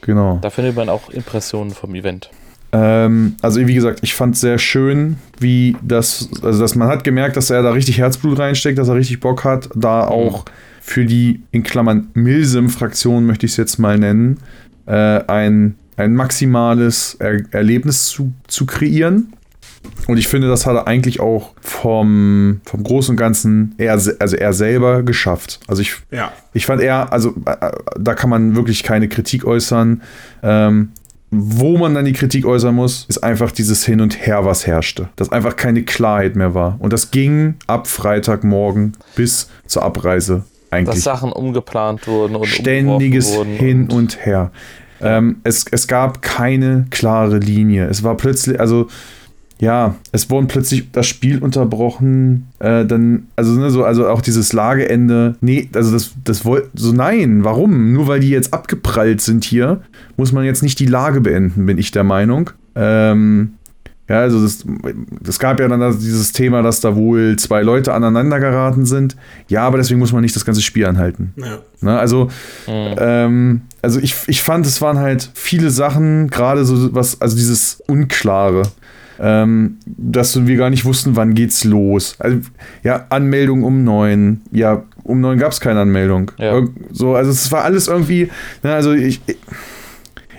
Genau. 0.00 0.38
Da 0.42 0.50
findet 0.50 0.74
man 0.74 0.88
auch 0.88 1.08
Impressionen 1.10 1.70
vom 1.70 1.94
Event. 1.94 2.30
Ähm, 2.72 3.36
also 3.42 3.66
wie 3.66 3.74
gesagt, 3.74 4.00
ich 4.02 4.14
fand 4.14 4.36
sehr 4.36 4.58
schön, 4.58 5.16
wie 5.38 5.76
das, 5.82 6.28
also 6.42 6.60
dass 6.60 6.74
man 6.74 6.88
hat 6.88 7.04
gemerkt, 7.04 7.36
dass 7.36 7.50
er 7.50 7.62
da 7.62 7.70
richtig 7.72 7.98
Herzblut 7.98 8.38
reinsteckt, 8.38 8.78
dass 8.78 8.88
er 8.88 8.94
richtig 8.94 9.20
Bock 9.20 9.44
hat, 9.44 9.68
da 9.74 10.06
auch 10.06 10.44
für 10.80 11.04
die 11.04 11.42
in 11.52 11.62
Klammern 11.62 12.08
Milsim-Fraktion 12.14 13.26
möchte 13.26 13.46
ich 13.46 13.52
es 13.52 13.56
jetzt 13.56 13.78
mal 13.78 13.98
nennen, 13.98 14.38
äh, 14.86 14.92
ein, 14.92 15.76
ein 15.96 16.14
maximales 16.14 17.16
er 17.20 17.42
Erlebnis 17.52 18.06
zu, 18.06 18.32
zu 18.48 18.66
kreieren. 18.66 19.32
Und 20.06 20.16
ich 20.16 20.28
finde, 20.28 20.48
das 20.48 20.64
hat 20.64 20.76
er 20.76 20.86
eigentlich 20.86 21.20
auch 21.20 21.54
vom, 21.60 22.60
vom 22.64 22.84
Großen 22.84 23.12
und 23.12 23.16
Ganzen, 23.16 23.74
er, 23.78 23.92
also 23.92 24.36
er 24.36 24.52
selber 24.52 25.02
geschafft. 25.02 25.60
Also 25.66 25.82
ich, 25.82 25.94
Ja. 26.10 26.32
ich 26.52 26.66
fand 26.66 26.80
eher, 26.80 27.12
also 27.12 27.34
äh, 27.46 27.70
da 27.98 28.14
kann 28.14 28.30
man 28.30 28.54
wirklich 28.54 28.84
keine 28.84 29.08
Kritik 29.08 29.44
äußern. 29.44 30.02
Ähm, 30.42 30.90
wo 31.34 31.78
man 31.78 31.94
dann 31.94 32.04
die 32.04 32.12
Kritik 32.12 32.44
äußern 32.44 32.74
muss, 32.74 33.06
ist 33.08 33.24
einfach 33.24 33.50
dieses 33.50 33.86
Hin 33.86 34.02
und 34.02 34.26
Her, 34.26 34.44
was 34.44 34.66
herrschte. 34.66 35.08
Dass 35.16 35.32
einfach 35.32 35.56
keine 35.56 35.82
Klarheit 35.82 36.36
mehr 36.36 36.54
war. 36.54 36.76
Und 36.78 36.92
das 36.92 37.10
ging 37.10 37.54
ab 37.66 37.86
Freitagmorgen 37.86 38.92
bis 39.16 39.48
zur 39.66 39.82
Abreise 39.82 40.44
Dass 40.70 40.78
eigentlich. 40.78 41.02
Sachen 41.02 41.32
umgeplant 41.32 42.06
wurden 42.06 42.36
und 42.36 42.46
Ständiges 42.46 43.34
wurden 43.34 43.50
Hin 43.50 43.90
und 43.90 44.26
Her. 44.26 44.50
Ähm, 45.00 45.40
es, 45.42 45.64
es 45.70 45.88
gab 45.88 46.20
keine 46.20 46.86
klare 46.90 47.38
Linie. 47.38 47.86
Es 47.86 48.04
war 48.04 48.14
plötzlich, 48.18 48.60
also 48.60 48.88
ja, 49.62 49.94
es 50.10 50.28
wurden 50.28 50.48
plötzlich 50.48 50.90
das 50.90 51.06
Spiel 51.06 51.38
unterbrochen, 51.38 52.48
äh, 52.58 52.84
dann, 52.84 53.28
also, 53.36 53.52
ne, 53.52 53.70
so, 53.70 53.84
also 53.84 54.08
auch 54.08 54.20
dieses 54.20 54.52
Lageende, 54.52 55.36
nee, 55.40 55.68
also 55.72 55.92
das, 55.92 56.14
das 56.24 56.44
wollte, 56.44 56.68
so 56.74 56.92
nein, 56.92 57.44
warum? 57.44 57.92
Nur 57.92 58.08
weil 58.08 58.18
die 58.18 58.30
jetzt 58.30 58.52
abgeprallt 58.52 59.20
sind 59.20 59.44
hier, 59.44 59.82
muss 60.16 60.32
man 60.32 60.44
jetzt 60.44 60.64
nicht 60.64 60.80
die 60.80 60.86
Lage 60.86 61.20
beenden, 61.20 61.64
bin 61.64 61.78
ich 61.78 61.92
der 61.92 62.02
Meinung. 62.02 62.50
Ähm, 62.74 63.52
ja, 64.08 64.18
also 64.18 64.42
das, 64.42 64.66
es 65.28 65.38
gab 65.38 65.60
ja 65.60 65.68
dann 65.68 65.96
dieses 66.00 66.32
Thema, 66.32 66.62
dass 66.62 66.80
da 66.80 66.96
wohl 66.96 67.36
zwei 67.36 67.62
Leute 67.62 67.94
aneinander 67.94 68.40
geraten 68.40 68.84
sind. 68.84 69.16
Ja, 69.46 69.62
aber 69.64 69.78
deswegen 69.78 70.00
muss 70.00 70.12
man 70.12 70.22
nicht 70.22 70.34
das 70.34 70.44
ganze 70.44 70.60
Spiel 70.60 70.86
anhalten. 70.86 71.32
Ja. 71.36 71.58
Ne, 71.80 71.98
also, 72.00 72.24
Mhm. 72.66 72.94
ähm, 72.98 73.60
also 73.80 74.00
ich, 74.00 74.16
ich 74.26 74.42
fand, 74.42 74.66
es 74.66 74.82
waren 74.82 74.98
halt 74.98 75.30
viele 75.34 75.70
Sachen, 75.70 76.30
gerade 76.30 76.64
so 76.64 76.92
was, 76.94 77.20
also 77.20 77.36
dieses 77.36 77.80
Unklare, 77.86 78.64
ähm, 79.22 79.78
dass 79.86 80.46
wir 80.46 80.56
gar 80.56 80.68
nicht 80.68 80.84
wussten, 80.84 81.14
wann 81.14 81.34
geht's 81.34 81.62
los. 81.62 82.16
Also, 82.18 82.38
ja, 82.82 83.06
Anmeldung 83.08 83.62
um 83.62 83.84
neun. 83.84 84.40
Ja, 84.50 84.82
um 85.04 85.20
neun 85.20 85.38
gab 85.38 85.52
es 85.52 85.60
keine 85.60 85.80
Anmeldung. 85.80 86.32
Ja. 86.38 86.60
So, 86.90 87.14
also 87.14 87.30
es 87.30 87.52
war 87.52 87.62
alles 87.62 87.86
irgendwie, 87.86 88.30
ne, 88.64 88.74
also 88.74 88.92
ich, 88.92 89.20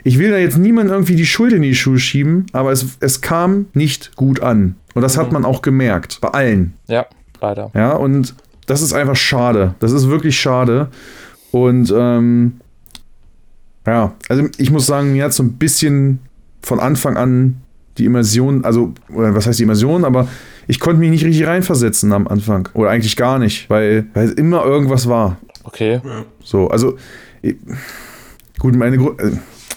ich 0.04 0.20
will 0.20 0.32
da 0.32 0.38
jetzt 0.38 0.58
niemand 0.58 0.92
irgendwie 0.92 1.16
die 1.16 1.26
Schuld 1.26 1.54
in 1.54 1.62
die 1.62 1.76
Schuhe 1.76 1.98
schieben, 1.98 2.46
aber 2.52 2.74
es, 2.74 2.98
es 3.00 3.22
kam 3.22 3.68
nicht 3.74 4.18
gut 4.18 4.42
an. 4.42 4.76
Und 4.94 5.02
das 5.02 5.18
hat 5.18 5.32
man 5.32 5.46
auch 5.46 5.62
gemerkt, 5.62 6.20
bei 6.20 6.28
allen. 6.28 6.74
Ja, 6.88 7.06
leider. 7.40 7.72
Ja, 7.74 7.94
und 7.94 8.36
das 8.68 8.82
ist 8.82 8.92
einfach 8.92 9.16
schade. 9.16 9.76
Das 9.80 9.94
ist 9.94 10.10
wirklich 10.10 10.38
schade. 10.38 10.90
Und 11.52 11.94
ähm, 11.96 12.60
ja, 13.88 14.14
also 14.28 14.50
ich 14.58 14.72
muss 14.72 14.86
sagen, 14.88 15.14
mir 15.14 15.24
hat 15.24 15.34
so 15.34 15.44
ein 15.44 15.54
bisschen 15.54 16.20
von 16.62 16.82
Anfang 16.82 17.16
an 17.16 17.62
die 17.98 18.06
Immersion, 18.06 18.66
also, 18.66 18.94
oder 19.14 19.36
was 19.36 19.48
heißt 19.48 19.60
die 19.60 19.64
Immersion, 19.64 20.06
aber 20.06 20.28
ich 20.68 20.80
konnte 20.80 21.00
mich 21.00 21.12
nicht 21.12 21.26
richtig 21.26 21.46
reinversetzen 21.46 22.12
am 22.14 22.28
Anfang. 22.28 22.70
Oder 22.74 22.90
eigentlich 22.90 23.16
gar 23.16 23.40
nicht, 23.40 23.70
weil, 23.70 24.06
weil 24.14 24.30
immer 24.32 24.64
irgendwas 24.66 25.08
war. 25.08 25.38
Okay. 25.64 26.02
So, 26.44 26.68
also, 26.70 26.98
ich, 27.42 27.56
gut, 28.60 28.76
meine 28.76 28.98
Gru- 28.98 29.18
äh, 29.20 29.32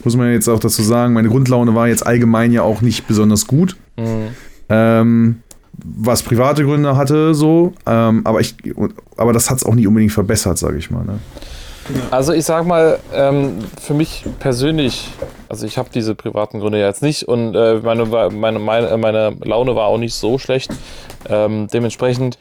muss 0.04 0.16
man 0.16 0.30
jetzt 0.30 0.48
auch 0.48 0.60
dazu 0.60 0.82
sagen, 0.82 1.14
meine 1.14 1.28
Grundlaune 1.28 1.74
war 1.74 1.88
jetzt 1.88 2.06
allgemein 2.06 2.52
ja 2.52 2.62
auch 2.62 2.80
nicht 2.80 3.06
besonders 3.06 3.46
gut. 3.46 3.76
Mhm. 3.96 4.28
Ähm, 4.68 5.36
was 5.84 6.22
private 6.22 6.64
Gründe 6.64 6.96
hatte, 6.96 7.34
so, 7.34 7.74
ähm, 7.86 8.22
aber 8.24 8.40
ich, 8.40 8.54
aber 9.16 9.32
das 9.32 9.50
hat 9.50 9.58
es 9.58 9.64
auch 9.64 9.74
nicht 9.74 9.86
unbedingt 9.86 10.12
verbessert, 10.12 10.56
sage 10.58 10.78
ich 10.78 10.90
mal. 10.90 11.04
Ne? 11.04 11.18
Also 12.10 12.32
ich 12.32 12.44
sag 12.44 12.66
mal, 12.66 12.98
ähm, 13.12 13.58
für 13.80 13.94
mich 13.94 14.24
persönlich, 14.38 15.12
also 15.48 15.66
ich 15.66 15.78
habe 15.78 15.88
diese 15.92 16.14
privaten 16.14 16.60
Gründe 16.60 16.78
jetzt 16.80 17.02
nicht 17.02 17.24
und 17.24 17.54
äh, 17.54 17.80
meine, 17.82 18.04
meine, 18.04 18.58
meine, 18.58 18.96
meine 18.96 19.36
Laune 19.42 19.76
war 19.76 19.86
auch 19.86 19.98
nicht 19.98 20.14
so 20.14 20.38
schlecht. 20.38 20.70
Ähm, 21.28 21.68
dementsprechend, 21.72 22.38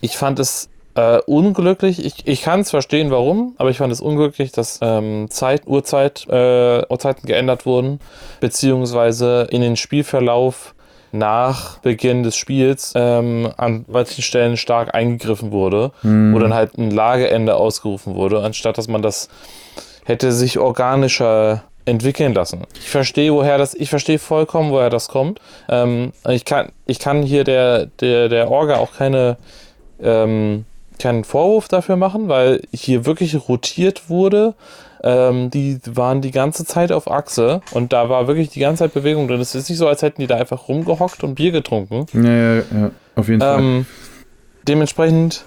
ich 0.00 0.16
fand 0.16 0.38
es 0.38 0.68
äh, 0.94 1.18
unglücklich. 1.26 2.04
Ich, 2.04 2.26
ich 2.26 2.42
kann 2.42 2.60
es 2.60 2.70
verstehen, 2.70 3.10
warum, 3.10 3.54
aber 3.58 3.70
ich 3.70 3.78
fand 3.78 3.92
es 3.92 4.00
unglücklich, 4.00 4.52
dass 4.52 4.78
ähm, 4.82 5.26
Zeit, 5.30 5.66
Uhrzeit, 5.66 6.26
äh, 6.28 6.82
Uhrzeiten 6.88 7.26
geändert 7.26 7.66
wurden, 7.66 8.00
beziehungsweise 8.40 9.46
in 9.50 9.60
den 9.60 9.76
Spielverlauf 9.76 10.74
nach 11.12 11.78
Beginn 11.78 12.22
des 12.22 12.36
Spiels 12.36 12.92
ähm, 12.94 13.50
an 13.56 13.84
manchen 13.88 14.22
Stellen 14.22 14.56
stark 14.56 14.94
eingegriffen 14.94 15.52
wurde, 15.52 15.92
wo 16.02 16.38
dann 16.38 16.52
halt 16.52 16.76
ein 16.76 16.90
Lageende 16.90 17.54
ausgerufen 17.54 18.14
wurde, 18.14 18.42
anstatt 18.42 18.76
dass 18.76 18.88
man 18.88 19.02
das 19.02 19.28
hätte 20.04 20.32
sich 20.32 20.58
organischer 20.58 21.64
entwickeln 21.86 22.34
lassen. 22.34 22.62
Ich 22.74 22.90
verstehe, 22.90 23.32
woher 23.32 23.56
das, 23.58 23.74
ich 23.74 23.88
verstehe 23.88 24.18
vollkommen, 24.18 24.70
woher 24.72 24.90
das 24.90 25.08
kommt. 25.08 25.40
Ähm, 25.68 26.12
ich 26.28 26.44
kann, 26.44 26.70
ich 26.86 26.98
kann 26.98 27.22
hier 27.22 27.44
der, 27.44 27.86
der, 27.86 28.28
der 28.28 28.50
Orga 28.50 28.76
auch 28.76 28.92
keine, 28.92 29.36
ähm, 30.02 30.64
keinen 30.98 31.24
Vorwurf 31.24 31.68
dafür 31.68 31.96
machen, 31.96 32.28
weil 32.28 32.60
hier 32.72 33.06
wirklich 33.06 33.48
rotiert 33.48 34.10
wurde. 34.10 34.54
Ähm, 35.04 35.50
die 35.50 35.78
waren 35.86 36.20
die 36.22 36.30
ganze 36.32 36.64
Zeit 36.64 36.90
auf 36.90 37.08
Achse 37.10 37.60
und 37.70 37.92
da 37.92 38.08
war 38.08 38.26
wirklich 38.26 38.48
die 38.48 38.60
ganze 38.60 38.84
Zeit 38.84 38.94
Bewegung 38.94 39.28
drin. 39.28 39.40
Es 39.40 39.54
ist 39.54 39.68
nicht 39.68 39.78
so, 39.78 39.86
als 39.86 40.02
hätten 40.02 40.20
die 40.20 40.26
da 40.26 40.36
einfach 40.36 40.68
rumgehockt 40.68 41.22
und 41.22 41.36
Bier 41.36 41.52
getrunken. 41.52 42.06
Ja, 42.14 42.32
ja, 42.32 42.54
ja, 42.56 42.90
auf 43.14 43.28
jeden 43.28 43.40
Fall. 43.40 43.60
Ähm, 43.60 43.86
dementsprechend 44.66 45.44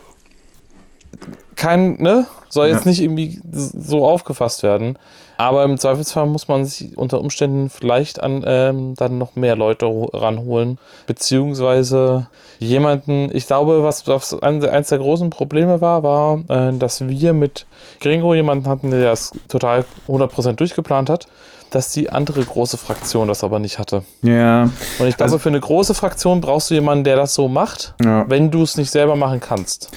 kein, 1.55 2.01
ne, 2.01 2.25
soll 2.47 2.67
jetzt 2.67 2.85
Ja. 2.85 2.89
nicht 2.91 3.01
irgendwie 3.01 3.41
so 3.51 4.05
aufgefasst 4.05 4.63
werden. 4.63 4.97
Aber 5.39 5.63
im 5.63 5.77
Zweifelsfall 5.77 6.25
muss 6.25 6.49
man 6.49 6.65
sich 6.65 6.97
unter 6.97 7.21
Umständen 7.21 7.69
vielleicht 7.69 8.21
an 8.21 8.43
ähm, 8.45 8.95
dann 8.95 9.17
noch 9.17 9.37
mehr 9.37 9.55
Leute 9.55 9.87
ho- 9.87 10.09
ranholen. 10.13 10.77
Beziehungsweise 11.07 12.27
jemanden, 12.59 13.29
ich 13.33 13.47
glaube, 13.47 13.81
was, 13.83 14.05
was 14.07 14.33
ein- 14.41 14.65
eins 14.65 14.89
der 14.89 14.97
großen 14.97 15.29
Probleme 15.29 15.79
war, 15.79 16.03
war, 16.03 16.39
äh, 16.49 16.73
dass 16.77 17.07
wir 17.07 17.31
mit 17.31 17.67
Gringo 18.01 18.33
jemanden 18.33 18.67
hatten, 18.67 18.91
der 18.91 19.03
das 19.05 19.31
total 19.47 19.85
100% 20.09 20.59
durchgeplant 20.59 21.09
hat, 21.09 21.27
dass 21.69 21.93
die 21.93 22.09
andere 22.09 22.43
große 22.43 22.77
Fraktion 22.77 23.29
das 23.29 23.43
aber 23.43 23.59
nicht 23.59 23.79
hatte. 23.79 24.03
ja, 24.23 24.63
Und 24.63 25.07
ich 25.07 25.15
glaube, 25.15 25.23
Also- 25.23 25.37
für 25.37 25.49
eine 25.49 25.61
große 25.61 25.93
Fraktion 25.93 26.41
brauchst 26.41 26.69
du 26.69 26.73
jemanden, 26.73 27.05
der 27.05 27.15
das 27.15 27.33
so 27.33 27.47
macht, 27.47 27.93
ja. 28.03 28.29
wenn 28.29 28.51
du 28.51 28.63
es 28.63 28.75
nicht 28.75 28.91
selber 28.91 29.15
machen 29.15 29.39
kannst. 29.39 29.91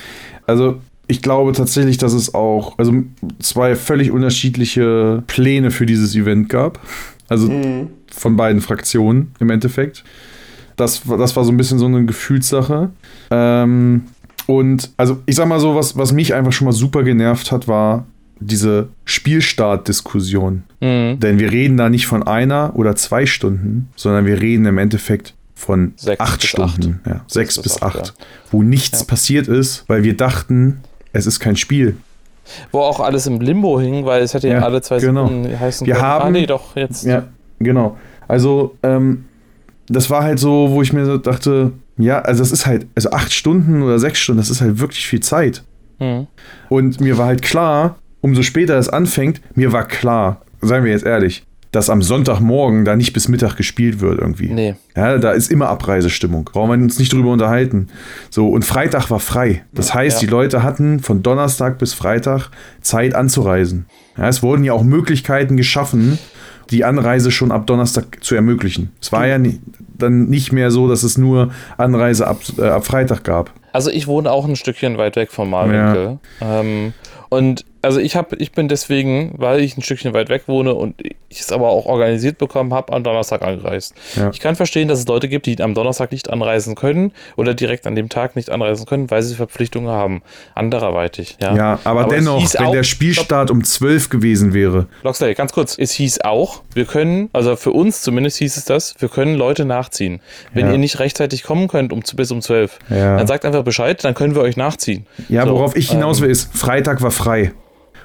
Also 0.47 0.77
ich 1.09 1.21
glaube 1.23 1.53
tatsächlich, 1.53 1.99
dass 1.99 2.13
es 2.13 2.35
auch 2.35 2.79
also 2.79 2.93
zwei 3.41 3.75
völlig 3.77 4.11
unterschiedliche 4.11 5.23
Pläne 5.27 5.71
für 5.71 5.85
dieses 5.87 6.15
Event 6.15 6.49
gab. 6.49 6.81
Also 7.29 7.51
von 8.11 8.37
beiden 8.37 8.61
Fraktionen 8.61 9.33
im 9.41 9.51
Endeffekt. 9.51 10.05
Das, 10.77 11.09
war- 11.09 11.19
das 11.19 11.35
war 11.37 11.45
so 11.45 11.51
ein 11.53 11.57
bisschen 11.57 11.79
so 11.79 11.87
eine 11.87 12.05
Gefühlssache. 12.05 12.91
Ähm, 13.31 14.03
und 14.47 14.91
also 14.97 15.21
ich 15.27 15.37
sag 15.37 15.47
mal 15.49 15.61
so, 15.61 15.75
was, 15.75 15.97
was 15.97 16.13
mich 16.13 16.35
einfach 16.35 16.53
schon 16.53 16.67
mal 16.67 16.73
super 16.73 17.03
genervt 17.05 17.53
hat, 17.53 17.69
war 17.69 18.07
diese 18.41 18.89
Spielstart-Diskussion. 19.05 20.65
Mhm. 20.81 21.21
Denn 21.21 21.39
wir 21.39 21.51
reden 21.53 21.77
da 21.77 21.89
nicht 21.89 22.07
von 22.07 22.23
einer 22.23 22.73
oder 22.77 22.97
zwei 22.97 23.27
Stunden, 23.27 23.89
sondern 23.97 24.27
wir 24.27 24.41
reden 24.41 24.67
im 24.67 24.79
Endeffekt 24.79 25.35
von 25.55 25.93
Sechs 25.97 26.21
acht 26.21 26.45
Stunden. 26.45 27.01
Ja, 27.07 27.21
sechs, 27.29 27.55
bis 27.57 27.75
bis 27.75 27.83
acht, 27.83 27.97
acht. 28.01 28.15
Wo 28.51 28.63
nichts 28.65 29.01
Ja. 29.01 29.07
passiert 29.07 29.47
ist, 29.49 29.85
weil 29.87 30.03
wir 30.03 30.17
dachten, 30.17 30.81
es 31.13 31.27
ist 31.27 31.41
kein 31.41 31.57
Spiel. 31.57 31.97
Wo 32.73 32.81
auch 32.81 33.01
alles 33.01 33.27
im 33.27 33.41
Limbo 33.41 33.81
hing, 33.81 34.05
weil 34.05 34.23
es 34.23 34.35
hätte 34.35 34.49
ja, 34.49 34.55
Ja, 34.59 34.63
alle 34.65 34.83
zwei 34.83 34.99
genau. 34.99 35.27
Sekunden 35.27 35.59
heißen 35.61 35.87
Wir 35.87 35.95
können. 35.95 36.07
haben- 36.07 36.25
ah, 36.27 36.31
nee, 36.31 36.47
doch, 36.47 36.75
jetzt. 36.77 37.05
Ja, 37.05 37.25
genau. 37.61 37.97
Also, 38.29 38.77
ähm, 38.83 39.25
das 39.89 40.11
war 40.11 40.23
halt 40.25 40.39
so, 40.39 40.71
wo 40.71 40.83
ich 40.83 40.93
mir 40.93 41.05
so 41.05 41.19
dachte, 41.19 41.73
ja, 41.99 42.21
also 42.21 42.43
das 42.43 42.51
ist 42.53 42.67
halt, 42.67 42.87
also 42.95 43.11
acht 43.11 43.33
Stunden 43.33 43.83
oder 43.83 43.99
sechs 43.99 44.19
Stunden, 44.19 44.41
das 44.41 44.51
ist 44.51 44.61
halt 44.61 44.81
wirklich 44.81 45.07
viel 45.07 45.21
Zeit. 45.21 45.63
Mhm. 45.99 46.27
Und 46.69 47.01
mir 47.01 47.17
war 47.19 47.27
halt 47.27 47.43
klar, 47.43 47.97
umso 48.21 48.43
später 48.43 48.77
es 48.79 48.89
anfängt, 48.89 49.41
mir 49.57 49.73
war 49.73 49.85
klar, 49.87 50.41
seien 50.61 50.85
wir 50.85 50.93
jetzt 50.93 51.05
ehrlich, 51.05 51.45
dass 51.73 51.91
am 51.91 52.03
Sonntagmorgen 52.03 52.85
da 52.85 52.95
nicht 52.97 53.13
bis 53.15 53.29
Mittag 53.29 53.57
gespielt 53.57 54.01
wird 54.01 54.21
irgendwie. 54.21 54.49
Nee. 54.53 54.75
Ja, 54.95 55.19
da 55.19 55.33
ist 55.33 55.51
immer 55.51 55.69
Abreisestimmung. 55.71 56.45
Brauchen 56.45 56.69
wir 56.71 56.75
uns 56.85 56.99
nicht 56.99 57.13
drüber 57.13 57.31
unterhalten. 57.33 57.89
So, 58.31 58.49
und 58.49 58.65
Freitag 58.65 59.11
war 59.11 59.21
frei. 59.21 59.65
Das 59.73 59.95
heißt, 59.95 60.21
Ja. 60.23 60.27
die 60.27 60.31
Leute 60.31 60.63
hatten 60.63 61.01
von 61.01 61.23
Donnerstag 61.23 61.79
bis 61.79 61.95
Freitag 61.95 62.51
Zeit 62.83 63.15
anzureisen. 63.15 63.87
Ja, 64.19 64.29
es 64.29 64.43
wurden 64.43 64.65
ja 64.65 64.75
auch 64.75 64.83
Möglichkeiten 64.85 65.57
geschaffen, 65.57 66.19
die 66.71 66.85
Anreise 66.85 67.31
schon 67.31 67.51
ab 67.51 67.67
Donnerstag 67.67 68.23
zu 68.23 68.35
ermöglichen. 68.35 68.93
Es 69.01 69.11
war 69.11 69.27
ja 69.27 69.39
dann 69.99 70.27
nicht 70.27 70.53
mehr 70.53 70.71
so, 70.71 70.89
dass 70.89 71.03
es 71.03 71.17
nur 71.19 71.51
Anreise 71.79 72.27
ab, 72.27 72.41
äh, 72.59 72.63
ab 72.69 72.85
Freitag 72.87 73.25
gab. 73.25 73.51
Also 73.73 73.91
ich 73.91 74.07
wohne 74.07 74.31
auch 74.31 74.47
ein 74.47 74.57
Stückchen 74.57 74.99
weit 74.99 75.17
weg 75.17 75.33
vom 75.33 75.49
Malwinkel. 75.51 76.19
Ähm, 76.43 76.93
und 77.31 77.65
also 77.83 78.01
ich 78.01 78.17
habe, 78.17 78.37
ich 78.37 78.53
bin 78.53 78.69
deswegen, 78.69 79.35
weil 79.37 79.61
ich 79.61 79.77
ein 79.77 79.83
Stückchen 79.83 80.15
weit 80.15 80.29
weg 80.29 80.45
wohne 80.47 80.75
und 80.75 80.95
ich 81.29 81.41
es 81.41 81.51
aber 81.53 81.69
auch 81.71 81.87
organisiert 81.87 82.39
bekommen 82.39 82.73
habe, 82.75 82.93
am 82.93 83.03
Donnerstag 83.05 83.43
angereist. 83.43 83.95
Ja. 84.17 84.31
Ich 84.33 84.41
kann 84.41 84.55
verstehen, 84.57 84.89
dass 84.89 84.99
es 85.01 85.07
Leute 85.07 85.29
gibt, 85.29 85.47
die 85.47 85.61
am 85.61 85.75
Donnerstag 85.75 86.13
nicht 86.13 86.31
anreisen 86.31 86.75
können 86.75 87.13
oder 87.37 87.55
direkt 87.55 87.87
an 87.87 87.95
dem 87.95 88.09
Tag 88.09 88.37
nicht 88.37 88.51
anreisen 88.51 88.87
können, 88.87 89.11
weil 89.11 89.23
sie 89.23 89.35
Verpflichtungen 89.35 89.89
haben. 89.91 90.23
Andererweitig. 90.55 91.37
Ja, 91.41 91.55
Ja, 91.57 91.79
aber, 91.85 92.03
es 92.03 92.09
dennoch, 92.09 92.55
wenn 92.55 92.67
auch- 92.67 92.73
der 92.73 92.83
Spielstart 92.85 93.51
um 93.51 93.65
12 93.65 94.09
gewesen 94.11 94.55
wäre, 94.55 94.87
Loxley, 95.03 95.35
ganz 95.35 95.53
kurz. 95.53 95.77
Es 95.79 95.93
hieß 95.93 96.21
auch, 96.23 96.63
wir 96.75 96.85
können, 96.85 97.29
also 97.33 97.57
für 97.57 97.73
uns 97.73 98.03
zumindest 98.03 98.39
hieß 98.39 98.57
es 98.57 98.65
das, 98.65 98.95
wir 99.01 99.09
können 99.09 99.35
Leute 99.35 99.65
nachziehen. 99.65 100.21
Wenn 100.53 100.67
Ja. 100.67 100.73
ihr 100.73 100.79
nicht 100.79 100.99
rechtzeitig 100.99 101.43
kommen 101.43 101.69
könnt 101.69 101.93
um, 101.93 102.01
bis 102.17 102.31
um 102.31 102.41
12, 102.43 102.79
Ja. 102.91 103.17
dann 103.17 103.27
sagt 103.27 103.45
einfach 103.45 103.65
Bescheid, 103.65 104.03
dann 104.05 104.15
können 104.15 104.35
wir 104.35 104.43
euch 104.43 104.57
nachziehen. 104.57 105.07
Ja, 105.29 105.45
So, 105.47 105.53
worauf 105.55 105.77
ich 105.77 105.91
hinaus 105.91 106.19
ähm, 106.19 106.25
will, 106.25 106.31
ist, 106.31 106.57
Freitag 106.57 107.03
war 107.03 107.11
frei. 107.11 107.53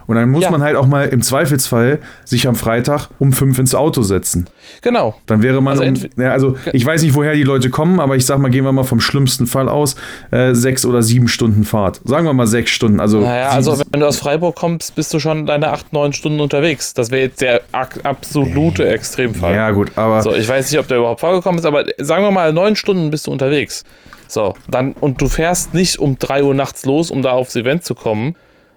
Und 0.07 0.15
dann 0.15 0.29
muss 0.31 0.43
Ja. 0.45 0.51
man 0.51 0.63
halt 0.63 0.75
auch 0.77 0.87
mal 0.87 1.07
im 1.09 1.21
Zweifelsfall 1.21 1.99
sich 2.25 2.47
am 2.47 2.55
Freitag 2.55 3.09
um 3.19 3.33
fünf 3.33 3.59
ins 3.59 3.75
Auto 3.75 4.01
setzen. 4.03 4.49
Genau. 4.81 5.15
Dann 5.25 5.43
wäre 5.43 5.61
man, 5.61 5.77
Also 5.79 5.83
um, 5.83 5.95
ja, 6.23 6.31
also 6.31 6.55
ich 6.73 6.85
weiß 6.85 7.01
nicht, 7.03 7.13
woher 7.13 7.33
die 7.33 7.43
Leute 7.43 7.69
kommen, 7.69 7.99
aber 7.99 8.15
ich 8.15 8.25
sag 8.25 8.39
mal, 8.39 8.49
gehen 8.49 8.63
wir 8.63 8.71
mal 8.71 8.83
vom 8.85 9.01
schlimmsten 9.01 9.47
Fall 9.47 9.67
aus, 9.69 9.95
äh, 10.31 10.53
sechs 10.53 10.85
oder 10.85 11.01
sieben 11.01 11.27
Stunden 11.27 11.65
Fahrt. 11.65 11.99
Sagen 12.05 12.25
wir 12.25 12.33
mal 12.33 12.47
sechs 12.47 12.71
Stunden. 12.71 12.99
Also, 13.01 13.19
Naja, 13.19 13.49
also 13.49 13.77
wenn 13.91 13.99
du 13.99 14.07
aus 14.07 14.17
Freiburg 14.17 14.55
kommst, 14.55 14.95
bist 14.95 15.13
du 15.13 15.19
schon 15.19 15.45
deine 15.45 15.71
acht, 15.71 15.91
neun 15.91 16.13
Stunden 16.13 16.39
unterwegs. 16.39 16.93
Das 16.93 17.11
wäre 17.11 17.23
jetzt 17.23 17.41
der 17.41 17.61
absolute 18.03 18.87
Extremfall. 18.87 19.53
ja 19.55 19.71
gut, 19.71 19.91
aber 19.97 20.21
So, 20.21 20.33
ich 20.33 20.47
weiß 20.47 20.71
nicht, 20.71 20.79
ob 20.79 20.87
der 20.87 20.97
überhaupt 20.99 21.19
vorgekommen 21.19 21.59
ist, 21.59 21.65
aber 21.65 21.83
sagen 21.97 22.23
wir 22.23 22.31
mal, 22.31 22.53
neun 22.53 22.75
Stunden 22.75 23.09
bist 23.11 23.27
du 23.27 23.31
unterwegs. 23.31 23.83
So, 24.27 24.55
dann, 24.69 24.93
und 24.93 25.21
du 25.21 25.27
fährst 25.29 25.73
nicht 25.73 25.99
um 25.99 26.17
3 26.19 26.43
Uhr 26.43 26.53
nachts 26.53 26.85
los, 26.85 27.11
um 27.11 27.21
da 27.21 27.31
aufs 27.31 27.55
Event 27.55 27.83
zu 27.85 27.95
kommen, 27.95 28.31
äh, 28.31 28.33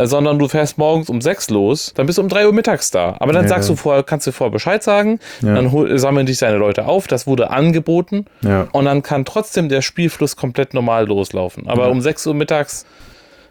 sondern 0.07 0.39
du 0.39 0.49
fährst 0.49 0.79
morgens 0.79 1.09
um 1.11 1.21
6 1.21 1.51
los, 1.51 1.93
dann 1.95 2.07
bist 2.07 2.19
du 2.19 2.23
um 2.23 2.29
3 2.29 2.47
Uhr 2.47 2.53
mittags 2.53 2.91
da. 2.91 3.17
Aber 3.19 3.33
dann 3.33 3.43
Ja. 3.45 3.49
sagst 3.49 3.69
du 3.69 3.77
vorher, 3.77 4.03
kannst 4.03 4.27
du 4.27 4.33
vorher 4.33 4.53
Bescheid 4.53 4.83
sagen, 4.83 5.19
Ja. 5.43 5.55
dann 5.55 5.73
hol, 5.73 5.99
sammeln 5.99 6.27
dich 6.27 6.39
deine 6.39 6.57
Leute 6.57 6.87
auf, 6.87 7.07
das 7.07 7.27
wurde 7.27 7.51
angeboten 7.51 8.27
Ja. 8.43 8.69
und 8.73 8.85
dann 8.85 9.03
kann 9.03 9.25
trotzdem 9.25 9.69
der 9.69 9.83
Spielfluss 9.83 10.37
komplett 10.37 10.75
normal 10.75 11.07
loslaufen. 11.07 11.69
Aber 11.69 11.91
um 11.91 12.01
6 12.01 12.27
Uhr 12.27 12.35
mittags, 12.35 12.87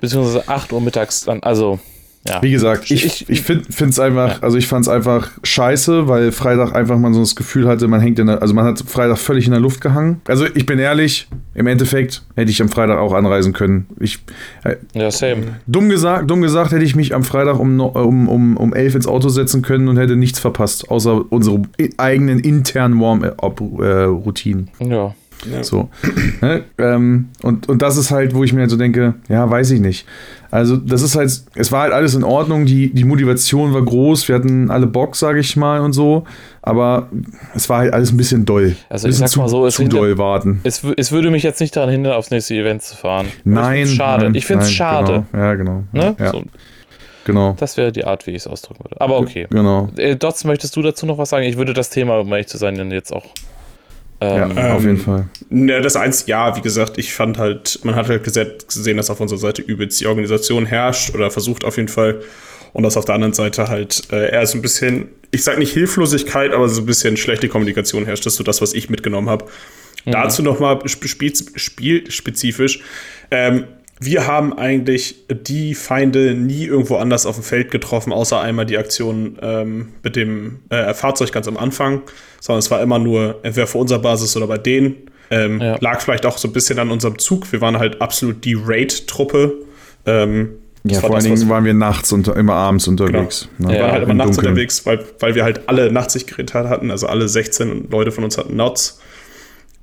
beziehungsweise 0.01 0.47
8 0.47 0.71
Uhr 0.73 0.81
mittags, 0.81 1.21
dann, 1.25 1.43
also, 1.43 1.79
ja. 2.27 2.41
Wie 2.41 2.51
gesagt, 2.51 2.91
ich, 2.91 3.05
Ich- 3.05 3.29
ich, 3.29 3.41
finde 3.41 3.63
es 3.89 3.99
einfach, 3.99 4.41
also 4.41 4.57
ich 4.57 4.67
fand 4.67 4.85
es 4.85 4.89
einfach 4.89 5.31
scheiße, 5.43 6.07
weil 6.07 6.31
Freitag 6.31 6.75
einfach 6.75 6.97
man 6.97 7.13
so 7.13 7.21
das 7.21 7.35
Gefühl 7.35 7.67
hatte, 7.67 7.87
man 7.87 8.01
hängt 8.01 8.19
in 8.19 8.27
der, 8.27 8.41
also 8.41 8.53
man 8.53 8.65
hat 8.65 8.79
Freitag 8.85 9.17
völlig 9.17 9.45
in 9.45 9.51
der 9.51 9.61
Luft 9.61 9.79
gehangen. 9.81 10.21
Also 10.27 10.45
ich 10.53 10.65
bin 10.65 10.79
ehrlich, 10.79 11.27
im 11.55 11.65
Endeffekt 11.67 12.23
hätte 12.35 12.51
ich 12.51 12.61
am 12.61 12.69
Freitag 12.69 12.97
auch 12.99 13.13
anreisen 13.13 13.53
können. 13.53 13.87
Ich, 13.99 14.19
äh, 14.63 14.75
Ja, 14.93 15.09
same. 15.11 15.59
dumm 15.65 15.89
gesagt, 15.89 16.29
dumm 16.29 16.41
gesagt 16.41 16.71
hätte 16.71 16.83
ich 16.83 16.95
mich 16.95 17.15
am 17.15 17.23
Freitag 17.23 17.57
um, 17.59 17.79
um, 17.79 18.27
um, 18.27 18.57
um 18.57 18.73
elf 18.73 18.95
ins 18.95 19.07
Auto 19.07 19.29
setzen 19.29 19.61
können 19.61 19.87
und 19.87 19.97
hätte 19.97 20.15
nichts 20.17 20.39
verpasst, 20.39 20.89
außer 20.91 21.23
unsere 21.31 21.61
eigenen 21.97 22.39
internen 22.39 22.99
Warm-up-Routinen. 22.99 24.69
Ja. 24.79 25.15
So. 25.61 25.89
ne? 26.41 26.63
ähm, 26.77 27.29
und, 27.43 27.69
und 27.69 27.81
das 27.81 27.95
ist 27.97 28.11
halt, 28.11 28.33
wo 28.35 28.43
ich 28.43 28.51
mir 28.53 28.61
halt 28.61 28.69
so 28.69 28.77
denke, 28.77 29.13
ja, 29.29 29.49
weiß 29.49 29.71
ich 29.71 29.79
nicht. 29.79 30.05
Also, 30.51 30.77
das 30.77 31.01
ist 31.03 31.15
halt, 31.15 31.31
es 31.55 31.71
war 31.71 31.81
halt 31.83 31.93
alles 31.93 32.15
in 32.15 32.23
Ordnung, 32.23 32.65
die, 32.65 32.91
die 32.93 33.03
Motivation 33.03 33.73
war 33.73 33.83
groß, 33.83 34.27
wir 34.27 34.35
hatten 34.35 34.71
alle 34.71 34.87
Bock, 34.87 35.15
sage 35.15 35.39
ich 35.39 35.55
mal, 35.55 35.79
und 35.81 35.93
so, 35.93 36.23
aber 36.63 37.07
es 37.55 37.69
war 37.69 37.79
halt 37.79 37.93
alles 37.93 38.11
ein 38.11 38.17
bisschen 38.17 38.45
doll. 38.45 38.75
Also 38.89 39.07
ich 39.07 39.15
sag 39.15 39.35
mal 39.37 39.47
so, 39.47 39.65
es 39.65 39.75
zu 39.75 39.83
sind- 39.83 39.93
doll 39.93 40.17
warten. 40.17 40.59
Es, 40.63 40.83
es 40.97 41.11
würde 41.11 41.29
mich 41.29 41.43
jetzt 41.43 41.61
nicht 41.61 41.75
daran 41.75 41.89
hindern, 41.89 42.13
aufs 42.13 42.31
nächste 42.31 42.55
Event 42.55 42.81
zu 42.81 42.95
fahren. 42.97 43.27
Nein. 43.43 43.83
Ich 43.83 43.93
schade. 43.93 44.25
Nein, 44.25 44.35
ich 44.35 44.45
finde 44.45 44.63
es 44.63 44.69
nein, 44.69 44.75
schade. 44.75 45.25
Genau. 45.31 45.43
Ja, 45.45 45.53
genau. 45.55 45.83
Ne? 45.93 46.15
Ja, 46.19 46.31
So, 46.31 46.43
genau. 47.25 47.55
das 47.59 47.77
wäre 47.77 47.91
die 47.91 48.05
Art, 48.05 48.25
wie 48.25 48.31
ich 48.31 48.37
es 48.37 48.47
ausdrücken 48.47 48.83
würde. 48.83 48.99
Aber 48.99 49.19
okay. 49.19 49.45
Genau. 49.51 49.89
Äh, 49.97 50.15
Dots, 50.15 50.43
möchtest 50.45 50.75
du 50.75 50.81
dazu 50.81 51.05
noch 51.05 51.17
was 51.19 51.29
sagen? 51.29 51.45
Ich 51.45 51.57
würde 51.57 51.73
das 51.73 51.91
Thema, 51.91 52.17
um 52.19 52.31
ehrlich 52.31 52.47
zu 52.47 52.57
sein, 52.57 52.75
dann 52.75 52.89
jetzt 52.91 53.13
auch. 53.13 53.25
Ja, 54.21 54.49
Ähm, 54.49 54.57
auf 54.57 54.83
jeden 54.83 54.97
Fall. 54.97 55.27
Ne, 55.49 55.81
das 55.81 55.95
eins, 55.95 56.25
ja, 56.27 56.55
wie 56.57 56.61
gesagt, 56.61 56.97
ich 56.97 57.13
fand 57.13 57.37
halt, 57.37 57.79
man 57.83 57.95
hat 57.95 58.09
halt 58.09 58.23
gesehen, 58.23 58.97
dass 58.97 59.09
auf 59.09 59.19
unserer 59.19 59.39
Seite 59.39 59.61
übelst 59.61 59.99
die 60.01 60.07
Organisation 60.07 60.65
herrscht 60.65 61.15
oder 61.15 61.31
versucht 61.31 61.63
auf 61.63 61.77
jeden 61.77 61.87
Fall. 61.87 62.21
Und 62.73 62.83
dass 62.83 62.97
auf 62.97 63.05
der 63.05 63.15
anderen 63.15 63.33
Seite 63.33 63.67
halt 63.67 64.03
äh, 64.11 64.31
eher 64.31 64.45
so 64.45 64.57
ein 64.57 64.61
bisschen, 64.61 65.09
ich 65.31 65.43
sag 65.43 65.57
nicht 65.57 65.73
Hilflosigkeit, 65.73 66.53
aber 66.53 66.69
so 66.69 66.81
ein 66.81 66.85
bisschen 66.85 67.17
schlechte 67.17 67.47
Kommunikation 67.47 68.05
herrscht. 68.05 68.25
Das 68.25 68.33
ist 68.33 68.37
so 68.37 68.43
das, 68.43 68.61
was 68.61 68.73
ich 68.73 68.89
mitgenommen 68.89 69.29
habe. 69.29 69.45
Dazu 70.05 70.43
nochmal 70.43 70.79
spiel, 70.87 71.33
spielspezifisch. 71.55 72.81
Ähm, 73.31 73.65
wir 73.99 74.27
haben 74.27 74.57
eigentlich 74.57 75.25
die 75.29 75.75
Feinde 75.75 76.33
nie 76.33 76.65
irgendwo 76.65 76.95
anders 76.97 77.25
auf 77.25 77.35
dem 77.35 77.43
Feld 77.43 77.69
getroffen, 77.71 78.13
außer 78.13 78.39
einmal 78.39 78.65
die 78.65 78.77
Aktion 78.77 79.37
ähm, 79.41 79.89
mit 80.03 80.15
dem 80.15 80.59
äh, 80.69 80.93
Fahrzeug 80.93 81.31
ganz 81.33 81.47
am 81.47 81.57
Anfang, 81.57 82.01
sondern 82.39 82.59
es 82.59 82.71
war 82.71 82.81
immer 82.81 82.97
nur 82.99 83.39
entweder 83.43 83.67
vor 83.67 83.81
unserer 83.81 83.99
Basis 83.99 84.37
oder 84.37 84.47
bei 84.47 84.57
denen. 84.57 84.95
Ähm, 85.31 85.59
Ja. 85.61 85.77
Lag 85.81 86.01
vielleicht 86.01 86.25
auch 86.25 86.37
so 86.37 86.47
ein 86.47 86.53
bisschen 86.53 86.79
an 86.79 86.91
unserem 86.91 87.19
Zug. 87.19 87.51
Wir 87.51 87.61
waren 87.61 87.77
halt 87.77 88.01
absolut 88.01 88.45
die 88.45 88.55
Raid-Truppe. 88.55 89.53
Ähm, 90.05 90.49
Ja, 90.85 91.01
vor 91.01 91.13
allen 91.13 91.25
Dingen 91.25 91.49
waren 91.49 91.65
wir 91.65 91.73
nachts 91.73 92.13
und 92.13 92.27
immer 92.29 92.53
abends 92.53 92.87
unterwegs. 92.87 93.49
wir 93.57 93.67
Ne? 93.67 93.75
Ja, 93.77 93.83
waren 93.83 93.91
halt 93.91 94.03
Im 94.03 94.09
immer 94.11 94.23
nachts 94.23 94.37
Dunkeln. 94.37 94.53
unterwegs, 94.53 94.85
weil, 94.85 95.03
weil 95.19 95.35
wir 95.35 95.43
halt 95.43 95.67
alle 95.67 95.91
Nachtsichtgeräte 95.91 96.69
hatten, 96.69 96.89
also 96.89 97.07
alle 97.07 97.27
16 97.27 97.89
Leute 97.91 98.11
von 98.13 98.23
uns 98.23 98.37
hatten 98.37 98.55
Nots. 98.55 99.01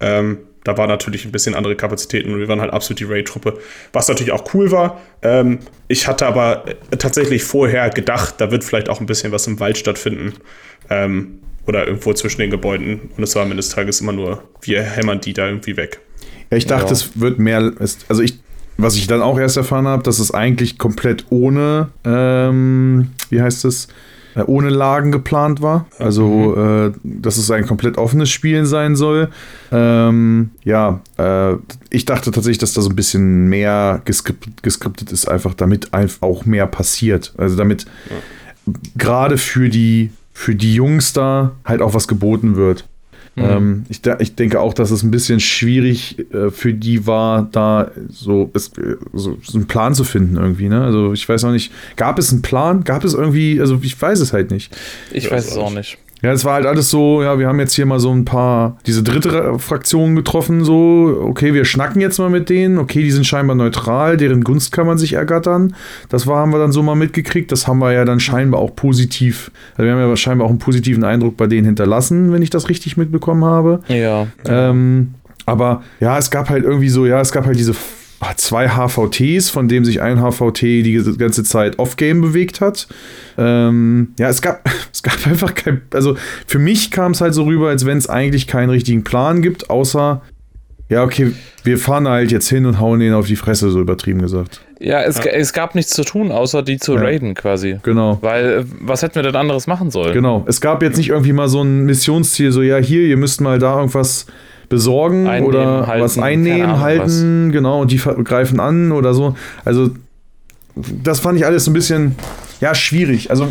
Ähm, 0.00 0.38
da 0.66 0.76
war 0.76 0.86
natürlich 0.88 1.24
ein 1.24 1.32
bisschen 1.32 1.54
andere 1.54 1.76
Kapazitäten 1.76 2.32
und 2.32 2.40
wir 2.40 2.48
waren 2.48 2.60
halt 2.60 2.72
absolut 2.72 2.98
die 2.98 3.04
Raid-Truppe, 3.04 3.58
was 3.92 4.08
natürlich 4.08 4.32
auch 4.32 4.52
cool 4.52 4.72
war. 4.72 5.00
Ähm, 5.22 5.60
ich 5.86 6.08
hatte 6.08 6.26
aber 6.26 6.64
äh, 6.90 6.96
tatsächlich 6.96 7.44
vorher 7.44 7.88
gedacht, 7.90 8.34
da 8.38 8.50
wird 8.50 8.64
vielleicht 8.64 8.88
auch 8.88 9.00
ein 9.00 9.06
bisschen 9.06 9.30
was 9.30 9.46
im 9.46 9.60
Wald 9.60 9.78
stattfinden. 9.78 10.34
Ähm, 10.90 11.38
oder 11.66 11.86
irgendwo 11.86 12.12
zwischen 12.12 12.40
den 12.40 12.50
Gebäuden. 12.50 13.10
Und 13.16 13.22
es 13.24 13.34
war 13.34 13.42
am 13.42 13.50
Ende 13.50 13.60
des 13.60 13.70
Tages 13.70 14.00
immer 14.00 14.12
nur, 14.12 14.42
wir 14.62 14.82
hämmern 14.82 15.20
die 15.20 15.32
da 15.32 15.46
irgendwie 15.48 15.76
weg. 15.76 16.00
Ja, 16.50 16.56
ich 16.56 16.66
dachte, 16.66 16.86
Ja. 16.86 16.92
es 16.92 17.20
wird 17.20 17.40
mehr. 17.40 17.72
Also 18.08 18.22
ich, 18.22 18.38
was 18.76 18.96
ich 18.96 19.08
dann 19.08 19.20
auch 19.20 19.38
erst 19.38 19.56
erfahren 19.56 19.88
habe, 19.88 20.04
dass 20.04 20.20
es 20.20 20.32
eigentlich 20.32 20.78
komplett 20.78 21.26
ohne, 21.30 21.88
ähm, 22.04 23.10
wie 23.30 23.42
heißt 23.42 23.64
es, 23.64 23.86
äh, 23.86 23.88
ohne 24.44 24.68
Lagen 24.68 25.12
geplant 25.12 25.62
war. 25.62 25.86
Also, 25.98 26.56
äh, 26.56 26.92
dass 27.02 27.38
es 27.38 27.50
ein 27.50 27.66
komplett 27.66 27.98
offenes 27.98 28.30
Spielen 28.30 28.66
sein 28.66 28.96
soll. 28.96 29.30
Ähm, 29.72 30.50
ja, 30.64 31.00
äh, 31.18 31.54
ich 31.90 32.04
dachte 32.04 32.30
tatsächlich, 32.30 32.58
dass 32.58 32.74
da 32.74 32.82
so 32.82 32.90
ein 32.90 32.96
bisschen 32.96 33.48
mehr 33.48 34.02
geskriptet, 34.04 34.62
geskriptet 34.62 35.12
ist, 35.12 35.28
einfach 35.28 35.54
damit 35.54 35.90
auch 36.20 36.44
mehr 36.44 36.66
passiert. 36.66 37.34
Also 37.38 37.56
damit 37.56 37.86
gerade 38.96 39.38
für 39.38 39.68
die 39.68 40.10
für 40.32 40.54
die 40.54 40.74
Jungs 40.74 41.14
da 41.14 41.52
halt 41.64 41.80
auch 41.80 41.94
was 41.94 42.08
geboten 42.08 42.56
wird. 42.56 42.86
Ähm, 43.36 43.84
ich, 43.90 44.00
ich 44.20 44.34
denke 44.34 44.60
auch, 44.60 44.72
dass 44.72 44.90
es 44.90 45.02
ein 45.02 45.10
bisschen 45.10 45.40
schwierig 45.40 46.18
äh, 46.32 46.50
für 46.50 46.72
die 46.72 47.06
war, 47.06 47.46
da 47.52 47.90
so, 48.08 48.50
es, 48.54 48.68
äh, 48.78 48.96
so, 49.12 49.36
so 49.42 49.58
einen 49.58 49.66
Plan 49.66 49.94
zu 49.94 50.04
finden 50.04 50.36
irgendwie. 50.36 50.70
Ne? 50.70 50.82
Also 50.82 51.12
ich 51.12 51.28
weiß 51.28 51.44
auch 51.44 51.52
nicht, 51.52 51.70
gab 51.96 52.18
es 52.18 52.32
einen 52.32 52.40
Plan? 52.40 52.84
Gab 52.84 53.04
es 53.04 53.12
irgendwie, 53.12 53.60
also 53.60 53.78
ich 53.82 54.00
weiß 54.00 54.20
es 54.20 54.32
halt 54.32 54.50
nicht. 54.50 54.74
ich 55.12 55.30
weiß 55.30 55.48
es 55.48 55.58
auch 55.58 55.66
auch 55.66 55.72
nicht. 55.72 55.98
Ja, 56.22 56.32
es 56.32 56.46
war 56.46 56.54
halt 56.54 56.64
alles 56.66 56.90
so, 56.90 57.22
ja, 57.22 57.38
wir 57.38 57.46
haben 57.46 57.60
jetzt 57.60 57.74
hier 57.74 57.84
mal 57.84 58.00
so 58.00 58.10
ein 58.10 58.24
paar, 58.24 58.78
diese 58.86 59.02
dritte 59.02 59.32
Ra- 59.34 59.58
Fraktion 59.58 60.16
getroffen, 60.16 60.64
so, 60.64 61.20
okay, 61.22 61.52
wir 61.52 61.66
schnacken 61.66 62.00
jetzt 62.00 62.18
mal 62.18 62.30
mit 62.30 62.48
denen, 62.48 62.78
okay, 62.78 63.02
die 63.02 63.10
sind 63.10 63.26
scheinbar 63.26 63.54
neutral, 63.54 64.16
deren 64.16 64.42
Gunst 64.42 64.72
kann 64.72 64.86
man 64.86 64.96
sich 64.96 65.12
ergattern. 65.12 65.74
Das 66.08 66.26
war, 66.26 66.38
haben 66.38 66.52
wir 66.52 66.58
dann 66.58 66.72
so 66.72 66.82
mal 66.82 66.94
mitgekriegt, 66.94 67.52
das 67.52 67.68
haben 67.68 67.80
wir 67.80 67.92
ja 67.92 68.06
dann 68.06 68.18
scheinbar 68.18 68.60
auch 68.60 68.74
positiv, 68.74 69.50
also 69.76 69.84
wir 69.84 69.92
haben 69.92 70.00
ja 70.00 70.16
scheinbar 70.16 70.46
auch 70.46 70.50
einen 70.50 70.58
positiven 70.58 71.04
Eindruck 71.04 71.36
bei 71.36 71.46
denen 71.46 71.66
hinterlassen, 71.66 72.32
wenn 72.32 72.40
ich 72.40 72.50
das 72.50 72.70
richtig 72.70 72.96
mitbekommen 72.96 73.44
habe. 73.44 73.80
Ja. 73.88 74.26
Ähm, 74.46 75.14
aber 75.44 75.82
ja, 76.00 76.18
es 76.18 76.30
gab 76.30 76.48
halt 76.48 76.64
irgendwie 76.64 76.88
so, 76.88 77.06
ja, 77.06 77.20
es 77.20 77.30
gab 77.30 77.44
halt 77.46 77.58
diese 77.58 77.74
zwei 78.36 78.68
HVTs, 78.68 79.50
von 79.50 79.68
dem 79.68 79.84
sich 79.84 80.00
ein 80.00 80.18
HVT 80.20 80.62
die 80.62 81.02
ganze 81.18 81.44
Zeit 81.44 81.78
off-game 81.78 82.20
bewegt 82.20 82.60
hat. 82.60 82.88
Ähm, 83.38 84.08
ja, 84.18 84.28
es 84.28 84.40
gab, 84.42 84.68
es 84.92 85.02
gab 85.02 85.26
einfach 85.26 85.54
kein, 85.54 85.82
also 85.92 86.16
für 86.46 86.58
mich 86.58 86.90
kam 86.90 87.12
es 87.12 87.20
halt 87.20 87.34
so 87.34 87.44
rüber, 87.44 87.68
als 87.68 87.84
wenn 87.86 87.98
es 87.98 88.08
eigentlich 88.08 88.46
keinen 88.46 88.70
richtigen 88.70 89.04
Plan 89.04 89.42
gibt, 89.42 89.68
außer, 89.70 90.22
ja, 90.88 91.02
okay, 91.02 91.32
wir 91.64 91.78
fahren 91.78 92.08
halt 92.08 92.30
jetzt 92.30 92.48
hin 92.48 92.64
und 92.64 92.80
hauen 92.80 93.00
den 93.00 93.12
auf 93.12 93.26
die 93.26 93.36
Fresse, 93.36 93.70
so 93.70 93.80
übertrieben 93.80 94.22
gesagt. 94.22 94.60
Ja, 94.78 95.02
es, 95.02 95.18
es 95.18 95.52
gab 95.52 95.74
nichts 95.74 95.92
zu 95.92 96.04
tun, 96.04 96.30
außer 96.30 96.62
die 96.62 96.78
zu 96.78 96.94
Ja. 96.94 97.00
raiden 97.00 97.34
quasi. 97.34 97.78
Genau. 97.82 98.18
Weil, 98.20 98.44
äh, 98.44 98.64
was 98.80 99.02
hätten 99.02 99.16
wir 99.16 99.22
denn 99.22 99.34
anderes 99.36 99.66
machen 99.66 99.90
sollen? 99.90 100.12
Genau. 100.12 100.44
Es 100.46 100.60
gab 100.60 100.82
jetzt 100.82 100.96
nicht 100.98 101.08
irgendwie 101.08 101.32
mal 101.32 101.48
so 101.48 101.62
ein 101.62 101.86
Missionsziel, 101.86 102.52
so, 102.52 102.62
ja, 102.62 102.76
hier, 102.76 103.02
ihr 103.02 103.16
müsst 103.16 103.40
mal 103.40 103.58
da 103.58 103.76
irgendwas 103.78 104.26
besorgen 104.68 105.26
Einnehmen, 105.26 105.48
oder 105.48 105.86
halten, 105.86 106.04
was 106.04 106.18
einnehmen, 106.18 106.62
Ahnung, 106.62 106.80
halten, 106.80 107.52
genau, 107.52 107.80
und 107.80 107.90
die 107.90 107.98
greifen 107.98 108.60
an 108.60 108.92
oder 108.92 109.14
so. 109.14 109.36
Also, 109.64 109.90
das 111.02 111.20
fand 111.20 111.38
ich 111.38 111.46
alles 111.46 111.64
so 111.64 111.70
ein 111.70 111.74
bisschen, 111.74 112.16
ja, 112.60 112.74
schwierig. 112.74 113.30
Also, 113.30 113.46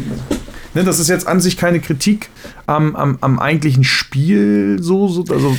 ne, 0.74 0.84
das 0.84 1.00
ist 1.00 1.10
jetzt 1.10 1.28
an 1.28 1.40
sich 1.40 1.58
keine 1.58 1.80
Kritik 1.80 2.30
am, 2.68 2.96
am, 2.96 3.18
am 3.22 3.40
eigentlichen 3.40 3.84
Spiel, 3.84 4.78
so, 4.82 5.08
so 5.08 5.24
also, 5.32 5.56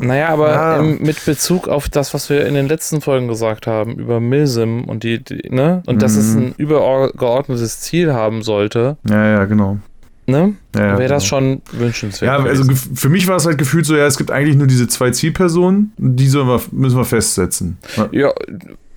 Naja, 0.00 0.28
aber 0.28 0.50
Ja. 0.52 0.78
ähm, 0.80 0.98
mit 1.00 1.24
Bezug 1.24 1.68
auf 1.68 1.88
das, 1.88 2.12
was 2.14 2.28
wir 2.30 2.46
in 2.46 2.54
den 2.54 2.66
letzten 2.68 3.00
Folgen 3.00 3.28
gesagt 3.28 3.66
haben, 3.66 3.94
über 3.94 4.20
Milsim 4.20 4.84
und 4.84 5.02
die, 5.02 5.22
die 5.22 5.48
ne? 5.50 5.82
Und 5.86 6.02
dass 6.02 6.16
es 6.16 6.34
Mhm. 6.34 6.40
ein 6.42 6.54
übergeordnetes 6.56 7.80
Ziel 7.80 8.12
haben 8.12 8.42
sollte, 8.42 8.96
ja, 9.08 9.26
ja, 9.30 9.44
genau. 9.46 9.78
Ne? 10.26 10.54
Ja, 10.74 10.98
Wäre 10.98 11.08
das 11.08 11.22
genau. 11.24 11.28
schon 11.28 11.62
wünschenswert. 11.72 12.38
Ja, 12.40 12.44
also 12.44 12.64
für 12.94 13.08
mich 13.08 13.26
war 13.28 13.36
es 13.36 13.46
halt 13.46 13.58
gefühlt 13.58 13.86
so, 13.86 13.96
ja, 13.96 14.06
es 14.06 14.16
gibt 14.18 14.30
eigentlich 14.30 14.56
nur 14.56 14.66
diese 14.66 14.88
zwei 14.88 15.10
Zielpersonen, 15.10 15.92
die 15.96 16.28
sollen 16.28 16.48
wir, 16.48 16.60
müssen 16.72 16.96
wir 16.96 17.04
festsetzen. 17.04 17.78
ja, 18.12 18.32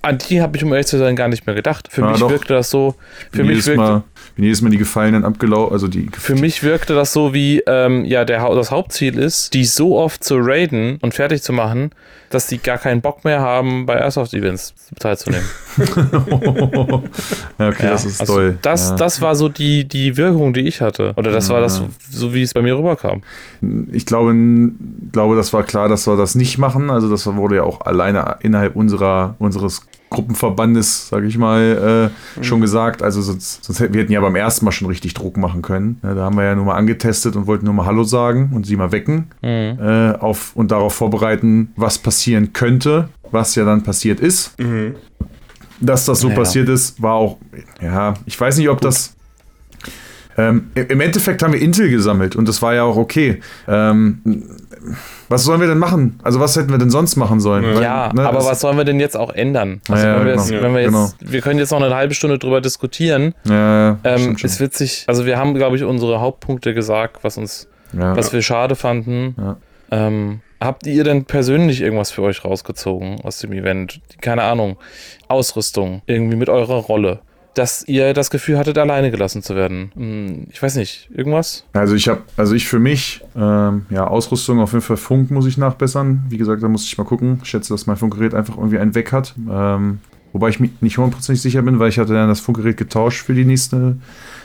an 0.00 0.18
die 0.18 0.40
habe 0.40 0.56
ich, 0.56 0.64
um 0.64 0.72
ehrlich 0.72 0.86
zu 0.86 0.96
sein, 0.98 1.16
gar 1.16 1.28
nicht 1.28 1.44
mehr 1.46 1.54
gedacht. 1.56 1.88
Für 1.90 2.02
Ja, 2.02 2.10
mich 2.10 2.20
doch. 2.20 2.30
wirkte 2.30 2.54
das 2.54 2.70
so, 2.70 2.94
für 3.32 3.42
mich 3.42 3.50
jedes 3.50 3.66
wirkte, 3.66 3.80
Mal, 3.82 4.02
Bin 4.38 4.44
jedes 4.44 4.62
Mal 4.62 4.70
die 4.70 4.78
Gefallenen 4.78 5.24
abgelaufen, 5.24 5.72
also 5.72 5.88
die. 5.88 6.08
Für 6.16 6.36
mich 6.36 6.62
wirkte 6.62 6.94
das 6.94 7.12
so 7.12 7.34
wie, 7.34 7.60
ähm, 7.66 8.04
ja, 8.04 8.24
der, 8.24 8.48
das 8.54 8.70
Hauptziel 8.70 9.18
ist, 9.18 9.52
die 9.52 9.64
so 9.64 9.98
oft 9.98 10.22
zu 10.22 10.36
raiden 10.38 11.00
und 11.02 11.12
fertig 11.12 11.42
zu 11.42 11.52
machen, 11.52 11.90
dass 12.30 12.46
die 12.46 12.58
gar 12.58 12.78
keinen 12.78 13.00
Bock 13.00 13.24
mehr 13.24 13.40
haben, 13.40 13.84
bei 13.84 13.96
Airsoft-Events 13.98 14.74
teilzunehmen. 15.00 15.44
ja, 17.58 17.68
okay, 17.68 17.86
Ja, 17.86 17.90
das 17.90 18.04
ist 18.04 18.20
also 18.20 18.34
toll. 18.34 18.58
Das, 18.62 18.90
ja. 18.90 18.96
das 18.96 19.20
war 19.20 19.34
so 19.34 19.48
die, 19.48 19.88
die 19.88 20.16
Wirkung, 20.16 20.52
die 20.52 20.68
ich 20.68 20.80
hatte. 20.80 21.14
Oder 21.16 21.32
das 21.32 21.48
war 21.48 21.60
das, 21.60 21.82
so 22.08 22.32
wie 22.32 22.42
es 22.42 22.54
bei 22.54 22.62
mir 22.62 22.78
rüberkam. 22.78 23.22
Ich 23.90 24.06
glaube, 24.06 24.36
glaube, 25.10 25.34
das 25.34 25.52
war 25.52 25.64
klar, 25.64 25.88
dass 25.88 26.06
wir 26.06 26.16
das 26.16 26.36
nicht 26.36 26.58
machen. 26.58 26.90
Also 26.90 27.10
das 27.10 27.26
wurde 27.26 27.56
ja 27.56 27.64
auch 27.64 27.80
alleine 27.80 28.36
innerhalb 28.38 28.76
unserer, 28.76 29.34
unseres 29.40 29.87
Gruppenverbandes, 30.10 31.08
sage 31.08 31.26
ich 31.26 31.36
mal, 31.38 32.10
äh, 32.40 32.44
schon 32.44 32.60
gesagt. 32.60 33.02
Also 33.02 33.20
sonst, 33.22 33.64
sonst 33.64 33.80
hätten 33.80 33.94
wir 33.94 34.02
hätten 34.02 34.12
ja 34.12 34.20
beim 34.20 34.36
ersten 34.36 34.64
Mal 34.64 34.72
schon 34.72 34.88
richtig 34.88 35.14
Druck 35.14 35.36
machen 35.36 35.62
können. 35.62 35.98
Ja, 36.02 36.14
da 36.14 36.24
haben 36.24 36.36
wir 36.36 36.44
ja 36.44 36.54
nur 36.54 36.64
mal 36.64 36.76
angetestet 36.76 37.36
und 37.36 37.46
wollten 37.46 37.64
nur 37.66 37.74
mal 37.74 37.86
Hallo 37.86 38.04
sagen 38.04 38.50
und 38.54 38.66
sie 38.66 38.76
mal 38.76 38.92
wecken 38.92 39.26
Mhm. 39.42 39.78
äh, 39.80 40.12
auf, 40.18 40.52
und 40.56 40.70
darauf 40.70 40.94
vorbereiten, 40.94 41.72
was 41.76 41.98
passieren 41.98 42.52
könnte, 42.52 43.08
was 43.30 43.54
ja 43.54 43.64
dann 43.64 43.82
passiert 43.82 44.20
ist. 44.20 44.54
Dass 45.80 46.06
das 46.06 46.20
so 46.20 46.28
Ja. 46.30 46.34
passiert 46.34 46.68
ist, 46.68 47.00
war 47.02 47.14
auch, 47.14 47.36
ja, 47.80 48.14
ich 48.26 48.40
weiß 48.40 48.56
nicht, 48.58 48.68
ob 48.68 48.80
das. 48.80 49.14
Ähm, 50.36 50.70
im- 50.74 50.86
Im 50.88 51.00
Endeffekt 51.00 51.42
haben 51.42 51.52
wir 51.52 51.60
Intel 51.60 51.90
gesammelt 51.90 52.36
und 52.36 52.46
das 52.48 52.62
war 52.62 52.72
ja 52.74 52.84
auch 52.84 52.96
okay. 52.96 53.40
Ähm, 53.66 54.20
was 55.28 55.44
sollen 55.44 55.60
wir 55.60 55.68
denn 55.68 55.78
machen? 55.78 56.18
Also, 56.22 56.40
was 56.40 56.56
hätten 56.56 56.70
wir 56.70 56.78
denn 56.78 56.90
sonst 56.90 57.16
machen 57.16 57.40
sollen? 57.40 57.64
Weil, 57.64 57.82
Ja, 57.82 58.12
ne, 58.12 58.26
aber 58.26 58.44
was 58.44 58.60
sollen 58.60 58.76
wir 58.76 58.84
denn 58.84 59.00
jetzt 59.00 59.16
auch 59.16 59.32
ändern? 59.32 59.80
Also 59.88 60.06
Ja, 60.06 60.18
wenn 60.18 60.26
wir, 60.26 60.32
genau. 60.32 60.42
jetzt, 60.42 60.62
wenn 60.62 60.74
wir 60.74 60.80
jetzt, 60.82 60.92
genau. 60.92 61.10
wir 61.20 61.40
können 61.40 61.58
jetzt 61.58 61.70
noch 61.70 61.82
eine 61.82 61.94
halbe 61.94 62.14
Stunde 62.14 62.38
drüber 62.38 62.60
diskutieren. 62.60 63.34
Ja, 63.44 63.98
Ähm, 64.04 64.36
wird 64.38 64.74
sich, 64.74 65.04
also 65.06 65.26
wir 65.26 65.38
haben, 65.38 65.54
glaube 65.54 65.76
ich, 65.76 65.84
unsere 65.84 66.20
Hauptpunkte 66.20 66.74
gesagt, 66.74 67.22
was 67.22 67.36
uns, 67.38 67.68
was 67.92 68.32
wir 68.32 68.42
schade 68.42 68.76
fanden. 68.76 69.34
Ähm, 69.90 70.40
habt 70.60 70.86
ihr 70.86 71.04
denn 71.04 71.24
persönlich 71.24 71.80
irgendwas 71.80 72.10
für 72.10 72.22
euch 72.22 72.44
rausgezogen 72.44 73.20
aus 73.22 73.38
dem 73.38 73.52
Event? 73.52 74.00
Keine 74.20 74.42
Ahnung. 74.42 74.76
Ausrüstung, 75.28 76.02
irgendwie 76.06 76.36
mit 76.36 76.48
eurer 76.48 76.76
Rolle. 76.76 77.20
Dass 77.58 77.82
ihr 77.88 78.14
das 78.14 78.30
Gefühl 78.30 78.56
hattet, 78.56 78.78
alleine 78.78 79.10
gelassen 79.10 79.42
zu 79.42 79.56
werden. 79.56 79.90
Hm, 79.96 80.46
Ich 80.52 80.62
weiß 80.62 80.76
nicht, 80.76 81.10
irgendwas? 81.12 81.64
Also 81.72 81.96
ich 81.96 82.06
habe, 82.06 82.22
also 82.36 82.54
ich 82.54 82.68
für 82.68 82.78
mich, 82.78 83.20
ähm, 83.34 83.86
ja, 83.90 84.06
Ausrüstung 84.06 84.60
auf 84.60 84.72
jeden 84.72 84.84
Fall 84.84 84.96
Funk 84.96 85.32
muss 85.32 85.44
ich 85.44 85.58
nachbessern. 85.58 86.24
Wie 86.28 86.38
gesagt, 86.38 86.62
da 86.62 86.68
muss 86.68 86.84
ich 86.84 86.96
mal 86.98 87.04
gucken. 87.04 87.40
Ich 87.42 87.48
schätze, 87.48 87.74
dass 87.74 87.86
mein 87.88 87.96
Funkgerät 87.96 88.32
einfach 88.32 88.56
irgendwie 88.56 88.78
einen 88.78 88.94
weg 88.94 89.10
hat. 89.10 89.34
Ähm, 89.50 89.98
wobei 90.32 90.50
ich 90.50 90.60
mir 90.60 90.70
nicht 90.80 90.98
hundertprozentig 90.98 91.42
sicher 91.42 91.62
bin, 91.62 91.80
weil 91.80 91.88
ich 91.88 91.98
hatte 91.98 92.12
dann 92.12 92.28
das 92.28 92.38
Funkgerät 92.38 92.76
getauscht 92.76 93.24
für 93.24 93.34
die 93.34 93.44
nächste 93.44 93.96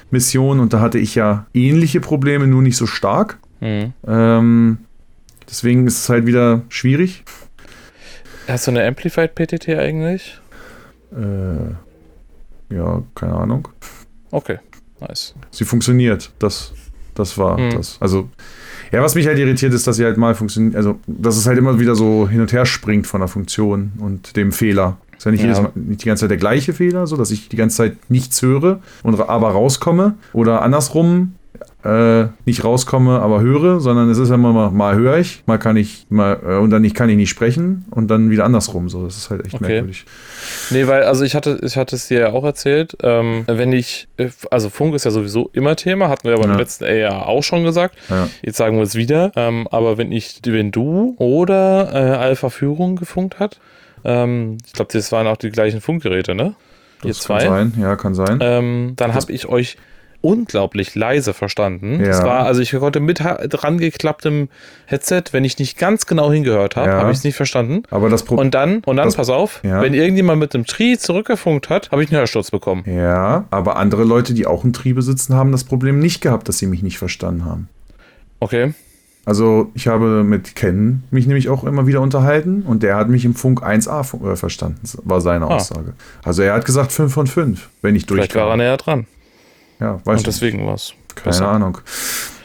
Mission 0.10 0.60
und 0.60 0.74
da 0.74 0.80
hatte 0.80 0.98
ich 0.98 1.14
ja 1.14 1.46
ähnliche 1.54 2.00
Probleme, 2.00 2.48
nur 2.48 2.64
nicht 2.64 2.78
so 2.78 2.88
stark. 2.88 3.38
Hm. 3.60 3.94
Ähm, 4.08 4.78
deswegen 5.48 5.86
ist 5.86 6.00
es 6.00 6.10
halt 6.10 6.26
wieder 6.26 6.64
schwierig. 6.70 7.24
Hast 8.48 8.66
du 8.66 8.72
eine 8.72 8.88
Amplified 8.88 9.36
PTT 9.36 9.70
eigentlich? 9.70 10.40
Äh, 11.12 11.76
ja, 12.76 13.02
keine 13.16 13.34
Ahnung. 13.36 13.68
Okay, 14.32 14.58
nice. 15.00 15.34
Sie 15.52 15.66
funktioniert. 15.66 16.32
Das, 16.40 16.74
das 17.16 17.38
war 17.38 17.58
Hm. 17.58 17.72
das. 17.78 17.98
Also, 18.00 18.30
ja, 18.92 19.02
was 19.02 19.16
mich 19.16 19.28
halt 19.28 19.38
irritiert, 19.40 19.74
ist, 19.74 19.86
dass 19.88 19.96
sie 19.98 20.06
halt 20.06 20.18
mal 20.18 20.36
funktioniert. 20.36 20.76
Also, 20.76 21.00
dass 21.08 21.38
es 21.38 21.46
halt 21.48 21.58
immer 21.58 21.80
wieder 21.80 21.96
so 21.96 22.28
hin 22.28 22.42
und 22.42 22.52
her 22.54 22.66
springt 22.66 23.08
von 23.08 23.22
der 23.22 23.28
Funktion 23.28 23.94
und 24.00 24.36
dem 24.36 24.52
Fehler. 24.52 24.98
Ist 25.18 25.26
ja 25.26 25.32
nicht, 25.32 25.42
Ja. 25.42 25.48
Jedes 25.48 25.62
Mal, 25.62 25.72
nicht 25.76 26.02
die 26.04 26.08
ganze 26.08 26.22
Zeit 26.22 26.32
der 26.32 26.38
gleiche 26.38 26.74
Fehler, 26.74 27.08
so 27.08 27.16
dass 27.18 27.32
ich 27.32 27.50
die 27.50 27.56
ganze 27.56 27.78
Zeit 27.78 28.10
nichts 28.10 28.42
höre 28.42 28.80
und 29.04 29.20
aber 29.20 29.50
rauskomme. 29.52 30.16
Oder 30.34 30.62
andersrum, 30.64 31.36
äh, 31.84 32.28
nicht 32.46 32.64
rauskomme, 32.64 33.20
aber 33.20 33.42
höre, 33.42 33.80
sondern 33.80 34.10
es 34.10 34.18
ist 34.18 34.30
ja 34.30 34.36
immer 34.36 34.54
mal, 34.54 34.72
mal 34.72 34.96
höre 34.96 35.18
ich, 35.18 35.44
mal 35.46 35.58
kann 35.58 35.76
ich, 35.76 36.06
mal, 36.10 36.40
äh, 36.46 36.56
und 36.58 36.70
dann 36.70 36.82
nicht, 36.82 36.96
kann 36.96 37.10
ich 37.10 37.18
nicht 37.18 37.30
sprechen 37.30 37.86
und 37.92 38.08
dann 38.10 38.30
wieder 38.30 38.46
andersrum. 38.46 38.88
So, 38.90 39.04
das 39.06 39.18
ist 39.18 39.30
halt 39.30 39.46
echt 39.46 39.56
Okay. 39.56 39.66
merkwürdig. 39.68 40.06
Nee, 40.70 40.88
weil, 40.88 41.04
also 41.04 41.24
ich 41.26 41.36
hatte, 41.36 41.60
ich 41.62 41.76
hatte 41.78 41.96
es 41.96 42.08
dir 42.08 42.20
ja 42.20 42.30
auch 42.32 42.44
erzählt, 42.46 42.96
ähm, 43.04 43.44
wenn 43.48 43.74
ich, 43.74 44.08
äh, 44.18 44.30
also 44.50 44.70
Funk 44.70 44.96
ist 44.96 45.04
ja 45.04 45.12
sowieso 45.12 45.50
immer 45.54 45.76
Thema, 45.76 46.08
hatten 46.10 46.28
wir 46.28 46.36
aber 46.36 46.46
Ja. 46.46 46.54
im 46.54 46.58
letzten 46.58 46.86
Jahr 46.86 47.28
auch 47.28 47.44
schon 47.44 47.64
gesagt. 47.64 47.96
Ja. 48.10 48.28
Jetzt 48.42 48.58
sagen 48.58 48.78
wir 48.78 48.84
es 48.84 48.96
wieder. 48.96 49.32
Ähm, 49.36 49.68
aber 49.70 49.98
wenn 49.98 50.12
ich, 50.12 50.40
wenn 50.46 50.72
du 50.72 51.16
oder 51.18 51.90
äh, 51.94 52.16
Alpha 52.18 52.50
Führung 52.50 52.96
gefunkt 52.96 53.40
hat, 53.40 53.60
ähm, 54.06 54.58
ich 54.66 54.74
glaube, 54.74 54.92
das 54.94 55.12
waren 55.12 55.28
auch 55.28 55.38
die 55.38 55.50
gleichen 55.50 55.82
Funkgeräte, 55.82 56.36
ne? 56.36 56.56
Ihr 57.04 57.10
Das 57.10 57.20
zwei. 57.20 57.40
kann 57.46 57.72
sein, 57.72 57.82
ja, 57.82 57.96
kann 57.98 58.14
sein. 58.16 58.40
Ähm, 58.42 58.94
dann 58.96 59.14
habe 59.14 59.32
ich 59.34 59.48
euch 59.48 59.78
unglaublich 60.24 60.96
leise 60.96 61.34
verstanden. 61.34 62.00
Ja. 62.00 62.08
Es 62.12 62.24
war, 62.24 62.46
also 62.46 62.62
ich 62.62 62.72
konnte 62.72 63.02
mit 63.02 63.20
dran 63.20 63.78
geklapptem 63.78 64.48
Headset, 64.86 65.24
wenn 65.34 65.44
ich 65.44 65.60
nicht 65.60 65.78
ganz 65.78 66.06
genau 66.06 66.32
hingehört 66.32 66.78
habe, 66.78 66.90
Ja. 66.90 67.00
habe 67.02 67.12
ich 67.12 67.18
es 67.18 67.24
nicht 67.26 67.36
verstanden. 67.36 67.84
aber 67.92 68.10
das 68.10 68.24
Problem. 68.24 68.46
Und 68.48 68.56
dann, 68.56 68.76
und 68.86 68.96
dann, 68.96 69.06
Das- 69.08 69.18
pass 69.18 69.30
auf, 69.30 69.60
ja. 69.64 69.82
wenn 69.82 69.94
irgendjemand 69.94 70.40
mit 70.40 70.56
einem 70.56 70.66
Tree 70.66 70.96
zurückgefunkt 70.98 71.70
hat, 71.70 71.92
habe 71.92 72.04
ich 72.04 72.10
einen 72.10 72.20
Hörsturz 72.20 72.52
bekommen. 72.52 72.84
Ja, 72.88 73.46
aber 73.52 73.76
andere 73.76 74.06
Leute, 74.06 74.34
die 74.34 74.48
auch 74.48 74.64
einen 74.64 74.72
Tree 74.74 74.94
besitzen, 74.94 75.36
haben 75.36 75.52
das 75.52 75.66
Problem 75.66 76.00
nicht 76.00 76.22
gehabt, 76.22 76.48
dass 76.48 76.58
sie 76.58 76.68
mich 76.68 76.82
nicht 76.84 76.98
verstanden 76.98 77.44
haben. 77.46 77.68
Okay. 78.40 78.74
Also 79.26 79.72
ich 79.74 79.88
habe 79.88 80.24
mit 80.24 80.56
Ken 80.56 81.04
mich 81.12 81.28
nämlich 81.28 81.48
auch 81.50 81.64
immer 81.64 81.88
wieder 81.88 82.02
unterhalten 82.02 82.64
und 82.64 82.84
der 82.84 82.96
hat 82.98 83.08
mich 83.10 83.24
im 83.26 83.36
Funk 83.36 83.62
1a 83.64 84.04
fu- 84.04 84.26
äh, 84.30 84.36
verstanden, 84.36 84.80
war 85.04 85.22
seine 85.22 85.46
Ah. 85.46 85.56
Aussage. 85.56 85.94
Also 86.24 86.42
er 86.44 86.54
hat 86.56 86.66
gesagt 86.66 86.92
5 86.92 87.14
von 87.14 87.28
5, 87.28 87.70
wenn 87.82 87.96
ich 87.96 88.06
Vielleicht 88.06 88.36
war 88.36 88.50
er 88.50 88.58
näher 88.58 88.78
dran. 88.78 89.06
Ja, 89.80 90.00
weiß 90.04 90.20
Und 90.20 90.28
deswegen 90.28 90.66
war 90.66 90.76
es. 90.76 90.94
Keine 91.16 91.48
Ahnung. 91.48 91.78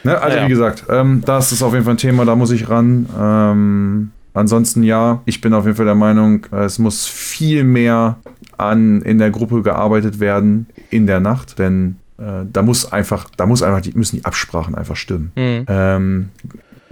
Ne, 0.03 0.17
also 0.19 0.35
Naja. 0.35 0.45
wie 0.45 0.49
gesagt, 0.49 0.85
ähm, 0.89 1.21
das 1.25 1.51
ist 1.51 1.61
auf 1.63 1.73
jeden 1.73 1.85
Fall 1.85 1.95
ein 1.95 1.97
Thema, 1.97 2.25
da 2.25 2.35
muss 2.35 2.51
ich 2.51 2.69
ran. 2.69 3.07
Ähm, 3.19 4.11
ansonsten 4.33 4.83
ja, 4.83 5.21
ich 5.25 5.41
bin 5.41 5.53
auf 5.53 5.65
jeden 5.65 5.75
Fall 5.75 5.85
der 5.85 5.95
Meinung, 5.95 6.45
äh, 6.51 6.63
es 6.63 6.79
muss 6.79 7.05
viel 7.07 7.63
mehr 7.63 8.17
an 8.57 9.01
in 9.01 9.17
der 9.17 9.31
Gruppe 9.31 9.61
gearbeitet 9.61 10.19
werden 10.19 10.67
in 10.89 11.07
der 11.07 11.19
Nacht, 11.19 11.59
denn 11.59 11.97
äh, 12.17 12.45
da 12.51 12.61
muss 12.61 12.91
einfach, 12.91 13.29
da 13.37 13.45
muss 13.45 13.63
einfach 13.63 13.81
die, 13.81 13.91
müssen 13.93 14.17
die 14.17 14.25
Absprachen 14.25 14.75
einfach 14.75 14.95
stimmen. 14.95 15.31
Mhm. 15.35 15.65
Ähm, 15.67 16.29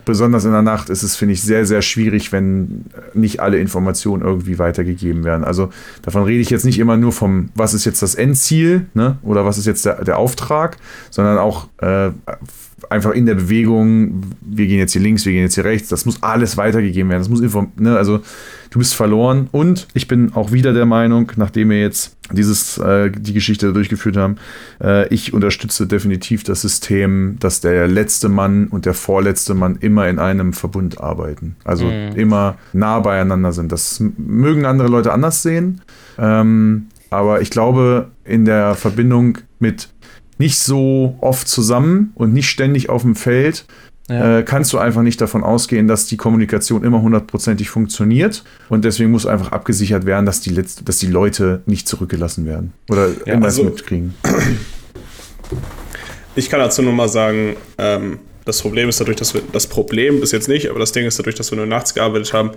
besonders 0.08 0.46
in 0.46 0.52
der 0.52 0.64
Nacht 0.64 0.90
ist 0.90 1.04
es, 1.04 1.16
finde 1.16 1.34
ich, 1.34 1.44
sehr, 1.44 1.68
sehr 1.68 1.84
schwierig, 1.84 2.32
wenn 2.32 2.86
nicht 3.14 3.40
alle 3.40 3.60
Informationen 3.60 4.24
irgendwie 4.24 4.58
weitergegeben 4.58 5.24
werden. 5.24 5.44
Also 5.44 5.70
davon 6.02 6.24
rede 6.24 6.42
ich 6.42 6.50
jetzt 6.50 6.66
nicht 6.66 6.80
immer 6.80 6.98
nur 6.98 7.12
vom, 7.12 7.50
was 7.54 7.76
ist 7.76 7.86
jetzt 7.86 8.02
das 8.02 8.16
Endziel, 8.16 8.88
ne? 8.96 9.18
Oder 9.22 9.46
was 9.46 9.60
ist 9.60 9.68
jetzt 9.68 9.86
der, 9.86 10.04
der 10.04 10.18
Auftrag, 10.18 10.78
sondern 11.12 11.38
auch 11.38 11.68
äh, 11.78 12.10
einfach 12.90 13.12
in 13.12 13.26
der 13.26 13.36
Bewegung, 13.36 14.22
wir 14.41 14.68
gehen 14.68 14.78
jetzt 14.78 14.94
hier 14.94 15.02
links, 15.02 15.26
wir 15.26 15.34
gehen 15.34 15.41
jetzt 15.41 15.56
hier 15.56 15.66
rechts, 15.66 15.90
das 15.90 16.06
muss 16.06 16.22
alles 16.22 16.58
weitergegeben 16.58 17.10
werden. 17.10 17.22
Das 17.22 17.30
muss 17.30 17.41
inform 17.41 17.72
ne? 17.78 17.98
Also 17.98 18.20
du 18.70 18.80
bist 18.80 18.94
verloren. 18.95 19.48
Und 19.52 19.88
ich 19.94 20.08
bin 20.08 20.34
auch 20.34 20.52
wieder 20.52 20.74
der 20.74 20.86
Meinung, 20.86 21.32
nachdem 21.38 21.70
wir 21.72 21.80
jetzt 21.80 22.16
dieses, 22.32 22.78
äh, 22.78 23.10
die 23.10 23.34
Geschichte 23.34 23.74
durchgeführt 23.74 24.18
haben, 24.18 24.36
äh, 24.84 25.08
ich 25.14 25.34
unterstütze 25.34 25.88
definitiv 25.88 26.44
das 26.44 26.62
System, 26.62 27.38
dass 27.40 27.62
der 27.62 27.88
letzte 27.88 28.30
Mann 28.30 28.68
und 28.68 28.86
der 28.86 28.94
vorletzte 28.94 29.54
Mann 29.54 29.78
immer 29.80 30.08
in 30.08 30.20
einem 30.20 30.54
Verbund 30.54 31.02
arbeiten. 31.02 31.56
Also 31.64 31.86
Mhm. 31.86 32.16
immer 32.16 32.58
nah 32.74 32.99
beieinander 32.99 33.54
sind. 33.54 33.72
Das 33.72 34.04
mögen 34.18 34.66
andere 34.66 34.88
Leute 34.90 35.14
anders 35.14 35.41
sehen. 35.41 35.82
Ähm, 36.20 36.88
aber 37.10 37.41
ich 37.41 37.49
glaube, 37.49 38.10
in 38.26 38.44
der 38.45 38.76
Verbindung 38.76 39.38
mit 39.60 39.90
nicht 40.38 40.57
so 40.59 41.15
oft 41.22 41.47
zusammen 41.47 42.11
und 42.15 42.34
nicht 42.34 42.49
ständig 42.49 42.89
auf 42.89 43.01
dem 43.01 43.15
Feld, 43.15 43.65
Ja. 44.09 44.39
äh, 44.39 44.43
kannst 44.43 44.72
du 44.72 44.77
einfach 44.77 45.01
nicht 45.01 45.19
davon 45.19 45.43
ausgehen, 45.43 45.88
dass 45.88 46.05
die 46.05 46.15
Kommunikation 46.15 46.84
immer 46.84 47.01
hundertprozentig 47.01 47.69
funktioniert. 47.69 48.43
Und 48.69 48.85
deswegen 48.85 49.11
muss 49.11 49.26
einfach 49.26 49.51
abgesichert 49.51 50.05
werden, 50.05 50.26
dass 50.26 50.39
die, 50.39 50.51
letzte, 50.51 50.84
dass 50.85 50.97
die 50.99 51.07
Leute 51.07 51.61
nicht 51.65 51.88
zurückgelassen 51.89 52.45
werden. 52.45 52.72
Oder 52.89 53.07
Ja, 53.09 53.14
irgendwas 53.34 53.57
also- 53.57 53.65
mitkriegen. 53.65 54.14
Ich 56.35 56.49
kann 56.49 56.59
dazu 56.59 56.81
nur 56.84 56.93
mal 56.93 57.09
sagen, 57.09 57.55
ähm, 57.77 58.19
das 58.45 58.61
Problem 58.61 58.88
ist 58.89 58.99
dadurch, 58.99 59.18
dass 59.18 59.34
wir, 59.34 59.41
das 59.51 59.68
Problem 59.68 60.22
ist 60.22 60.31
jetzt 60.31 60.47
nicht, 60.47 60.69
aber 60.69 60.80
das 60.80 60.91
Ding 60.91 61.05
ist 61.05 61.18
dadurch, 61.19 61.35
dass 61.35 61.51
wir 61.51 61.57
nur 61.57 61.65
nachts 61.65 61.93
gearbeitet 61.93 62.31
haben, 62.34 62.51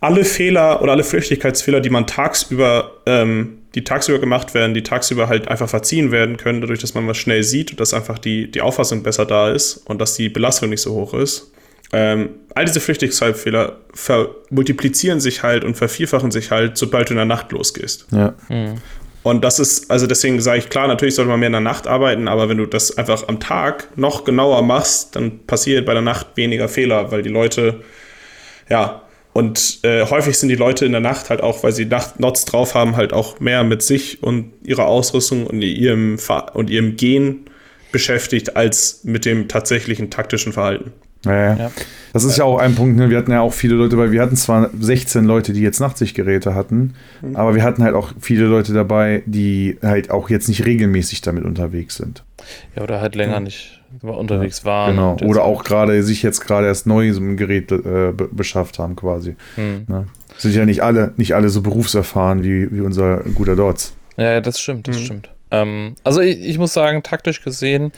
alle 0.00 0.24
Fehler 0.24 0.82
oder 0.82 0.92
alle 0.92 1.04
Flüchtigkeitsfehler, 1.04 1.80
die 1.80 1.88
man 1.90 2.06
tagsüber, 2.06 2.90
ähm, 3.06 3.58
die 3.74 3.82
tagsüber 3.82 4.18
gemacht 4.18 4.54
werden, 4.54 4.74
die 4.74 4.82
tagsüber 4.82 5.28
halt 5.28 5.48
einfach 5.48 5.68
verziehen 5.68 6.12
werden 6.12 6.36
können, 6.36 6.60
dadurch, 6.60 6.80
dass 6.80 6.94
man 6.94 7.06
was 7.08 7.16
schnell 7.16 7.42
sieht 7.42 7.72
und 7.72 7.80
dass 7.80 7.92
einfach 7.92 8.18
die, 8.18 8.50
die 8.50 8.60
Auffassung 8.60 9.02
besser 9.02 9.26
da 9.26 9.50
ist 9.50 9.78
und 9.86 10.00
dass 10.00 10.14
die 10.14 10.28
Belastung 10.28 10.70
nicht 10.70 10.82
so 10.82 10.94
hoch 10.94 11.14
ist. 11.14 11.50
Ähm, 11.92 12.30
all 12.54 12.64
diese 12.64 12.80
Flüchtigkeitsfehler 12.80 13.78
vermultiplizieren 13.92 15.20
sich 15.20 15.42
halt 15.42 15.64
und 15.64 15.76
vervierfachen 15.76 16.30
sich 16.30 16.50
halt, 16.50 16.76
sobald 16.76 17.08
du 17.08 17.12
in 17.12 17.18
der 17.18 17.24
Nacht 17.24 17.52
losgehst. 17.52 18.06
Ja. 18.10 18.34
Mhm. 18.48 18.76
Und 19.22 19.42
das 19.42 19.58
ist, 19.58 19.90
also 19.90 20.06
deswegen 20.06 20.40
sage 20.40 20.58
ich, 20.58 20.68
klar, 20.68 20.86
natürlich 20.86 21.14
sollte 21.14 21.30
man 21.30 21.40
mehr 21.40 21.46
in 21.46 21.54
der 21.54 21.60
Nacht 21.62 21.86
arbeiten, 21.86 22.28
aber 22.28 22.48
wenn 22.48 22.58
du 22.58 22.66
das 22.66 22.98
einfach 22.98 23.26
am 23.28 23.40
Tag 23.40 23.88
noch 23.96 24.24
genauer 24.24 24.62
machst, 24.62 25.16
dann 25.16 25.46
passiert 25.46 25.86
bei 25.86 25.94
der 25.94 26.02
Nacht 26.02 26.26
weniger 26.34 26.68
Fehler, 26.68 27.10
weil 27.10 27.22
die 27.22 27.30
Leute, 27.30 27.80
ja, 28.68 29.03
Und 29.34 29.80
äh, 29.82 30.06
häufig 30.06 30.38
sind 30.38 30.48
die 30.48 30.54
Leute 30.54 30.86
in 30.86 30.92
der 30.92 31.00
Nacht 31.00 31.28
halt 31.28 31.42
auch, 31.42 31.64
weil 31.64 31.72
sie 31.72 31.84
Nacht 31.86 32.20
Nots 32.20 32.44
drauf 32.44 32.74
haben, 32.74 32.96
halt 32.96 33.12
auch 33.12 33.40
mehr 33.40 33.64
mit 33.64 33.82
sich 33.82 34.22
und 34.22 34.52
ihrer 34.62 34.86
Ausrüstung 34.86 35.46
und 35.46 35.60
ihrem, 35.60 36.18
und 36.54 36.70
ihrem 36.70 36.96
Gehen 36.96 37.46
beschäftigt, 37.90 38.56
als 38.56 39.00
mit 39.02 39.24
dem 39.24 39.48
tatsächlichen 39.48 40.08
taktischen 40.08 40.52
Verhalten. 40.52 40.92
Ja, 41.24 41.56
ja. 41.56 41.72
Das 42.12 42.22
ist 42.22 42.38
ja 42.38 42.44
auch 42.44 42.58
ein 42.58 42.76
Punkt, 42.76 42.96
ne? 42.96 43.10
wir 43.10 43.18
hatten 43.18 43.32
ja 43.32 43.40
auch 43.40 43.52
viele 43.52 43.74
Leute, 43.74 43.98
weil 43.98 44.12
wir 44.12 44.22
hatten 44.22 44.36
zwar 44.36 44.70
16 44.78 45.24
Leute, 45.24 45.52
die 45.52 45.62
jetzt 45.62 45.80
Nachtsichtgeräte 45.80 46.54
hatten, 46.54 46.94
mhm. 47.22 47.34
aber 47.34 47.56
wir 47.56 47.64
hatten 47.64 47.82
halt 47.82 47.94
auch 47.94 48.12
viele 48.20 48.44
Leute 48.44 48.72
dabei, 48.72 49.22
die 49.26 49.78
halt 49.82 50.10
auch 50.10 50.30
jetzt 50.30 50.48
nicht 50.48 50.64
regelmäßig 50.64 51.22
damit 51.22 51.44
unterwegs 51.44 51.96
sind. 51.96 52.22
Ja, 52.76 52.82
oder 52.82 53.00
halt 53.00 53.14
länger 53.14 53.38
mhm. 53.38 53.44
nicht 53.44 53.80
unterwegs 54.02 54.60
ja, 54.60 54.64
waren. 54.66 54.96
Genau. 54.96 55.16
Oder 55.30 55.44
auch 55.44 55.64
gerade 55.64 56.02
sich 56.02 56.22
jetzt 56.22 56.40
gerade 56.40 56.66
erst 56.66 56.86
neu 56.86 57.12
so 57.12 57.20
ein 57.20 57.36
Gerät 57.36 57.70
äh, 57.72 58.12
beschafft 58.12 58.78
haben, 58.78 58.96
quasi. 58.96 59.36
Mhm. 59.56 59.84
Ne? 59.88 60.06
Sind 60.36 60.54
ja 60.54 60.64
nicht 60.64 60.82
alle, 60.82 61.12
nicht 61.16 61.34
alle 61.34 61.48
so 61.48 61.62
berufserfahren 61.62 62.42
wie, 62.42 62.70
wie 62.72 62.80
unser 62.80 63.18
guter 63.34 63.56
Dots. 63.56 63.96
Ja, 64.16 64.40
das 64.40 64.60
stimmt, 64.60 64.88
das 64.88 64.98
mhm. 64.98 65.04
stimmt. 65.04 65.30
Ähm, 65.50 65.94
also 66.04 66.20
ich, 66.20 66.40
ich 66.40 66.58
muss 66.58 66.72
sagen, 66.72 67.02
taktisch 67.02 67.42
gesehen, 67.42 67.92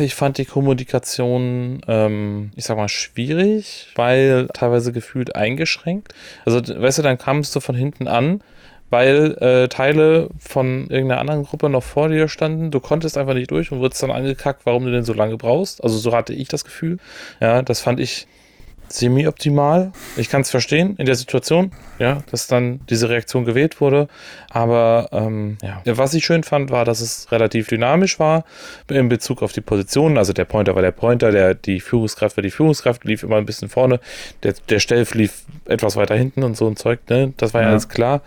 ich 0.00 0.14
fand 0.14 0.38
die 0.38 0.46
Kommunikation, 0.46 1.80
ähm, 1.86 2.52
ich 2.56 2.64
sag 2.64 2.76
mal, 2.76 2.88
schwierig, 2.88 3.88
weil 3.96 4.48
teilweise 4.54 4.92
gefühlt 4.92 5.36
eingeschränkt. 5.36 6.14
Also, 6.46 6.60
weißt 6.60 6.98
du, 6.98 7.02
dann 7.02 7.18
kamst 7.18 7.54
du 7.54 7.60
von 7.60 7.74
hinten 7.74 8.08
an, 8.08 8.40
weil 8.90 9.36
äh, 9.40 9.68
Teile 9.68 10.28
von 10.38 10.88
irgendeiner 10.88 11.20
anderen 11.20 11.44
Gruppe 11.44 11.68
noch 11.68 11.82
vor 11.82 12.08
dir 12.08 12.28
standen. 12.28 12.70
Du 12.70 12.80
konntest 12.80 13.18
einfach 13.18 13.34
nicht 13.34 13.50
durch 13.50 13.70
und 13.72 13.80
wurdest 13.80 14.02
dann 14.02 14.10
angekackt, 14.10 14.64
warum 14.64 14.84
du 14.84 14.92
denn 14.92 15.04
so 15.04 15.12
lange 15.12 15.36
brauchst. 15.36 15.82
Also, 15.82 15.98
so 15.98 16.14
hatte 16.14 16.32
ich 16.32 16.48
das 16.48 16.64
Gefühl. 16.64 16.98
Ja, 17.40 17.62
das 17.62 17.80
fand 17.80 18.00
ich 18.00 18.26
semi-optimal. 18.88 19.92
Ich 20.16 20.28
kann 20.28 20.42
es 20.42 20.50
verstehen 20.50 20.96
in 20.96 21.06
der 21.06 21.14
Situation, 21.14 21.72
ja, 21.98 22.22
dass 22.30 22.46
dann 22.46 22.80
diese 22.88 23.08
Reaktion 23.08 23.44
gewählt 23.44 23.80
wurde. 23.80 24.08
Aber 24.50 25.08
ähm, 25.12 25.58
ja. 25.62 25.82
was 25.84 26.14
ich 26.14 26.24
schön 26.24 26.42
fand, 26.42 26.70
war, 26.70 26.84
dass 26.84 27.00
es 27.00 27.30
relativ 27.32 27.68
dynamisch 27.68 28.18
war 28.18 28.44
in 28.88 29.08
Bezug 29.08 29.42
auf 29.42 29.52
die 29.52 29.60
Positionen. 29.60 30.18
Also 30.18 30.32
der 30.32 30.44
Pointer 30.44 30.74
war 30.74 30.82
der 30.82 30.92
Pointer, 30.92 31.30
der, 31.30 31.54
die 31.54 31.80
Führungskraft 31.80 32.36
war 32.36 32.42
die 32.42 32.50
Führungskraft, 32.50 33.04
lief 33.04 33.22
immer 33.22 33.36
ein 33.36 33.46
bisschen 33.46 33.68
vorne. 33.68 34.00
Der, 34.42 34.54
der 34.68 34.80
Stelf 34.80 35.14
lief 35.14 35.44
etwas 35.66 35.96
weiter 35.96 36.14
hinten 36.14 36.42
und 36.42 36.56
so 36.56 36.66
ein 36.66 36.76
Zeug, 36.76 37.00
ne? 37.08 37.32
Das 37.36 37.54
war 37.54 37.60
ja, 37.60 37.66
ja. 37.68 37.72
alles 37.72 37.88
klar. 37.88 38.22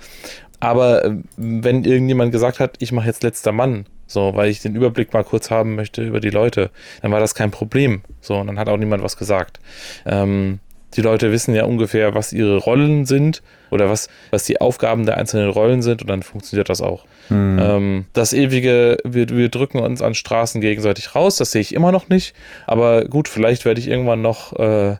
Aber 0.61 1.03
äh, 1.03 1.15
wenn 1.35 1.83
irgendjemand 1.83 2.31
gesagt 2.31 2.59
hat, 2.59 2.75
ich 2.79 2.93
mache 2.93 3.07
jetzt 3.07 3.23
letzter 3.23 3.51
Mann, 3.51 3.85
so, 4.07 4.35
weil 4.35 4.49
ich 4.49 4.61
den 4.61 4.75
Überblick 4.75 5.13
mal 5.13 5.23
kurz 5.23 5.51
haben 5.51 5.75
möchte 5.75 6.03
über 6.03 6.19
die 6.19 6.29
Leute, 6.29 6.69
dann 7.01 7.11
war 7.11 7.19
das 7.19 7.35
kein 7.35 7.51
Problem. 7.51 8.01
So, 8.21 8.37
und 8.37 8.47
dann 8.47 8.59
hat 8.59 8.69
auch 8.69 8.77
niemand 8.77 9.03
was 9.03 9.17
gesagt. 9.17 9.59
Ähm, 10.05 10.59
die 10.95 11.01
Leute 11.01 11.31
wissen 11.31 11.55
ja 11.55 11.63
ungefähr, 11.63 12.13
was 12.13 12.33
ihre 12.33 12.57
Rollen 12.57 13.05
sind 13.05 13.41
oder 13.69 13.89
was, 13.89 14.09
was 14.29 14.43
die 14.43 14.59
Aufgaben 14.59 15.05
der 15.05 15.17
einzelnen 15.17 15.49
Rollen 15.49 15.81
sind 15.81 16.01
und 16.01 16.09
dann 16.09 16.23
funktioniert 16.23 16.69
das 16.69 16.81
auch. 16.81 17.05
Mhm. 17.29 17.59
Ähm, 17.61 18.05
das 18.13 18.33
ewige, 18.33 18.97
wir, 19.05 19.29
wir 19.29 19.49
drücken 19.49 19.79
uns 19.79 20.01
an 20.01 20.13
Straßen 20.13 20.59
gegenseitig 20.59 21.15
raus, 21.15 21.37
das 21.37 21.51
sehe 21.51 21.61
ich 21.61 21.73
immer 21.73 21.93
noch 21.93 22.09
nicht. 22.09 22.35
Aber 22.67 23.05
gut, 23.05 23.29
vielleicht 23.29 23.63
werde 23.63 23.79
ich 23.79 23.87
irgendwann 23.87 24.21
noch 24.21 24.53
äh, 24.59 24.97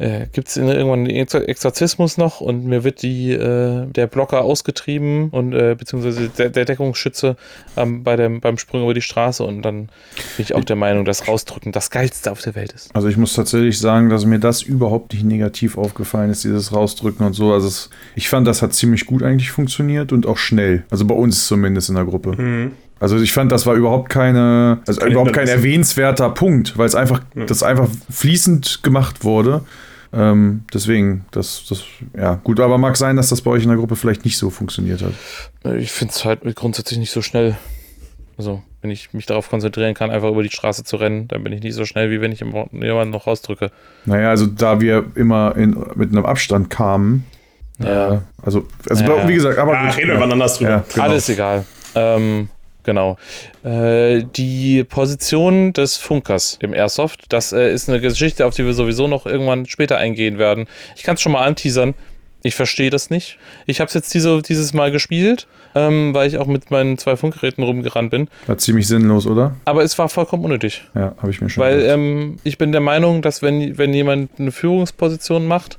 äh, 0.00 0.26
gibt 0.32 0.48
es 0.48 0.56
irgendwann 0.56 1.00
einen 1.00 1.10
Exorzismus 1.10 2.16
noch 2.16 2.40
und 2.40 2.64
mir 2.64 2.84
wird 2.84 3.02
die, 3.02 3.32
äh, 3.32 3.86
der 3.86 4.06
Blocker 4.06 4.42
ausgetrieben 4.42 5.28
und 5.28 5.52
äh, 5.52 5.76
beziehungsweise 5.78 6.30
der, 6.30 6.48
der 6.48 6.64
Deckungsschütze 6.64 7.36
ähm, 7.76 8.02
bei 8.02 8.16
dem, 8.16 8.40
beim 8.40 8.56
Sprung 8.56 8.82
über 8.82 8.94
die 8.94 9.02
Straße 9.02 9.44
und 9.44 9.62
dann 9.62 9.90
bin 10.36 10.44
ich 10.44 10.54
auch 10.54 10.64
der 10.64 10.76
Meinung, 10.76 11.04
dass 11.04 11.28
Rausdrücken 11.28 11.72
das 11.72 11.90
Geilste 11.90 12.32
auf 12.32 12.40
der 12.40 12.54
Welt 12.54 12.72
ist. 12.72 12.94
Also 12.94 13.08
ich 13.08 13.18
muss 13.18 13.34
tatsächlich 13.34 13.78
sagen, 13.78 14.08
dass 14.08 14.24
mir 14.24 14.38
das 14.38 14.62
überhaupt 14.62 15.12
nicht 15.12 15.24
negativ 15.24 15.76
aufgefallen 15.76 16.30
ist, 16.30 16.44
dieses 16.44 16.72
Rausdrücken 16.72 17.26
und 17.26 17.34
so. 17.34 17.52
Also 17.52 17.68
es, 17.68 17.90
ich 18.14 18.28
fand, 18.30 18.46
das 18.46 18.62
hat 18.62 18.72
ziemlich 18.72 19.04
gut 19.04 19.22
eigentlich 19.22 19.50
funktioniert 19.50 20.12
und 20.12 20.26
auch 20.26 20.38
schnell. 20.38 20.84
Also 20.90 21.04
bei 21.04 21.14
uns 21.14 21.46
zumindest 21.46 21.90
in 21.90 21.96
der 21.96 22.04
Gruppe. 22.04 22.40
Mhm. 22.40 22.72
Also 23.00 23.18
ich 23.18 23.32
fand, 23.32 23.50
das 23.50 23.66
war 23.66 23.74
überhaupt 23.74 24.10
keine, 24.10 24.80
also 24.86 25.04
überhaupt 25.06 25.32
kein 25.32 25.48
erwähnenswerter 25.48 26.28
Punkt, 26.30 26.76
weil 26.76 26.86
es 26.86 26.94
einfach, 26.94 27.22
ja. 27.34 27.46
das 27.46 27.62
einfach 27.62 27.88
fließend 28.10 28.82
gemacht 28.82 29.24
wurde. 29.24 29.62
Ähm, 30.12 30.64
deswegen, 30.74 31.24
das, 31.30 31.64
das, 31.68 31.84
ja, 32.16 32.34
gut, 32.34 32.58
aber 32.58 32.78
mag 32.78 32.96
sein, 32.96 33.16
dass 33.16 33.28
das 33.28 33.42
bei 33.42 33.50
euch 33.50 33.62
in 33.62 33.68
der 33.68 33.78
Gruppe 33.78 33.96
vielleicht 33.96 34.24
nicht 34.24 34.38
so 34.38 34.50
funktioniert 34.50 35.02
hat. 35.02 35.12
Äh, 35.64 35.78
ich 35.78 35.92
finde 35.92 36.12
es 36.12 36.24
halt 36.24 36.40
grundsätzlich 36.56 36.98
nicht 36.98 37.12
so 37.12 37.22
schnell. 37.22 37.56
Also, 38.36 38.62
wenn 38.82 38.90
ich 38.90 39.12
mich 39.12 39.26
darauf 39.26 39.50
konzentrieren 39.50 39.94
kann, 39.94 40.10
einfach 40.10 40.30
über 40.30 40.42
die 40.42 40.50
Straße 40.50 40.82
zu 40.82 40.96
rennen, 40.96 41.28
dann 41.28 41.44
bin 41.44 41.52
ich 41.52 41.62
nicht 41.62 41.74
so 41.74 41.84
schnell, 41.84 42.10
wie 42.10 42.20
wenn 42.20 42.32
ich 42.32 42.40
jemanden 42.40 43.10
noch 43.10 43.26
rausdrücke. 43.26 43.70
Naja, 44.06 44.30
also 44.30 44.46
da 44.46 44.80
wir 44.80 45.04
immer 45.14 45.54
in, 45.56 45.76
mit 45.94 46.10
einem 46.10 46.24
Abstand 46.24 46.70
kamen, 46.70 47.24
ja. 47.78 48.14
Äh, 48.14 48.18
also, 48.42 48.66
also 48.88 49.04
ja, 49.04 49.28
wie 49.28 49.34
gesagt, 49.34 49.58
aber. 49.58 49.72
Ja, 49.72 49.90
reden 49.90 50.08
wir 50.10 50.18
mal 50.18 50.30
anders 50.30 50.58
drüber. 50.58 50.70
Ja, 50.70 50.84
genau. 50.92 51.04
Alles 51.04 51.28
egal. 51.28 51.64
Ähm, 51.94 52.48
Genau. 52.82 53.16
Äh, 53.62 54.24
die 54.36 54.84
Position 54.84 55.72
des 55.72 55.96
Funkers 55.96 56.58
im 56.60 56.74
Airsoft, 56.74 57.24
das 57.28 57.52
äh, 57.52 57.72
ist 57.72 57.88
eine 57.88 58.00
Geschichte, 58.00 58.46
auf 58.46 58.54
die 58.54 58.64
wir 58.64 58.74
sowieso 58.74 59.06
noch 59.06 59.26
irgendwann 59.26 59.66
später 59.66 59.98
eingehen 59.98 60.38
werden. 60.38 60.66
Ich 60.96 61.02
kann 61.02 61.14
es 61.14 61.20
schon 61.20 61.32
mal 61.32 61.44
anteasern. 61.44 61.94
Ich 62.42 62.54
verstehe 62.54 62.88
das 62.88 63.10
nicht. 63.10 63.38
Ich 63.66 63.80
habe 63.80 63.88
es 63.88 63.94
jetzt 63.94 64.14
diese, 64.14 64.40
dieses 64.40 64.72
Mal 64.72 64.90
gespielt, 64.90 65.46
ähm, 65.74 66.14
weil 66.14 66.26
ich 66.26 66.38
auch 66.38 66.46
mit 66.46 66.70
meinen 66.70 66.96
zwei 66.96 67.16
Funkgeräten 67.16 67.62
rumgerannt 67.62 68.10
bin. 68.10 68.28
War 68.46 68.56
ziemlich 68.56 68.88
sinnlos, 68.88 69.26
oder? 69.26 69.56
Aber 69.66 69.82
es 69.82 69.98
war 69.98 70.08
vollkommen 70.08 70.44
unnötig. 70.44 70.84
Ja, 70.94 71.14
habe 71.18 71.30
ich 71.30 71.40
mir 71.42 71.50
schon 71.50 71.62
Weil 71.62 71.82
ähm, 71.82 72.38
ich 72.42 72.56
bin 72.56 72.72
der 72.72 72.80
Meinung, 72.80 73.20
dass 73.20 73.42
wenn, 73.42 73.76
wenn 73.76 73.92
jemand 73.92 74.30
eine 74.38 74.52
Führungsposition 74.52 75.46
macht, 75.46 75.78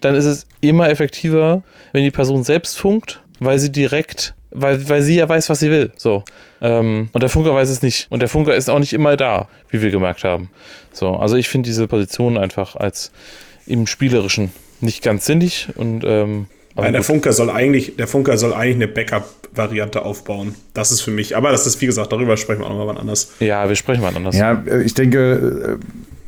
dann 0.00 0.14
ist 0.14 0.24
es 0.24 0.46
immer 0.60 0.88
effektiver, 0.88 1.62
wenn 1.92 2.04
die 2.04 2.10
Person 2.10 2.42
selbst 2.42 2.78
funkt, 2.78 3.20
weil 3.38 3.58
sie 3.58 3.70
direkt 3.70 4.34
weil, 4.50 4.88
weil 4.88 5.02
sie 5.02 5.16
ja 5.16 5.28
weiß, 5.28 5.48
was 5.48 5.60
sie 5.60 5.70
will. 5.70 5.92
So. 5.96 6.24
Ähm, 6.60 7.08
und 7.12 7.22
der 7.22 7.30
Funker 7.30 7.54
weiß 7.54 7.68
es 7.68 7.82
nicht. 7.82 8.06
Und 8.10 8.20
der 8.20 8.28
Funker 8.28 8.54
ist 8.54 8.68
auch 8.70 8.78
nicht 8.78 8.92
immer 8.92 9.16
da, 9.16 9.48
wie 9.70 9.82
wir 9.82 9.90
gemerkt 9.90 10.24
haben. 10.24 10.50
So, 10.92 11.10
also 11.14 11.36
ich 11.36 11.48
finde 11.48 11.68
diese 11.68 11.86
Position 11.86 12.38
einfach 12.38 12.76
als 12.76 13.12
im 13.66 13.86
Spielerischen 13.86 14.52
nicht 14.80 15.02
ganz 15.02 15.26
sinnig 15.26 15.68
und 15.76 16.02
ähm, 16.06 16.46
Nein, 16.76 16.92
der 16.92 17.02
Funker 17.02 17.32
soll 17.32 17.50
eigentlich, 17.50 17.96
der 17.96 18.06
Funker 18.06 18.38
soll 18.38 18.54
eigentlich 18.54 18.76
eine 18.76 18.88
Backup-Variante 18.88 20.02
aufbauen. 20.02 20.54
Das 20.74 20.92
ist 20.92 21.00
für 21.00 21.10
mich, 21.10 21.36
aber 21.36 21.50
das 21.50 21.66
ist, 21.66 21.80
wie 21.80 21.86
gesagt, 21.86 22.12
darüber 22.12 22.36
sprechen 22.36 22.60
wir 22.60 22.66
auch 22.66 22.70
nochmal 22.70 22.86
wann 22.86 22.98
anders. 22.98 23.32
Ja, 23.40 23.68
wir 23.68 23.74
sprechen 23.74 24.00
mal 24.02 24.14
anders. 24.14 24.36
Ja, 24.36 24.62
ich 24.84 24.94
denke, 24.94 25.80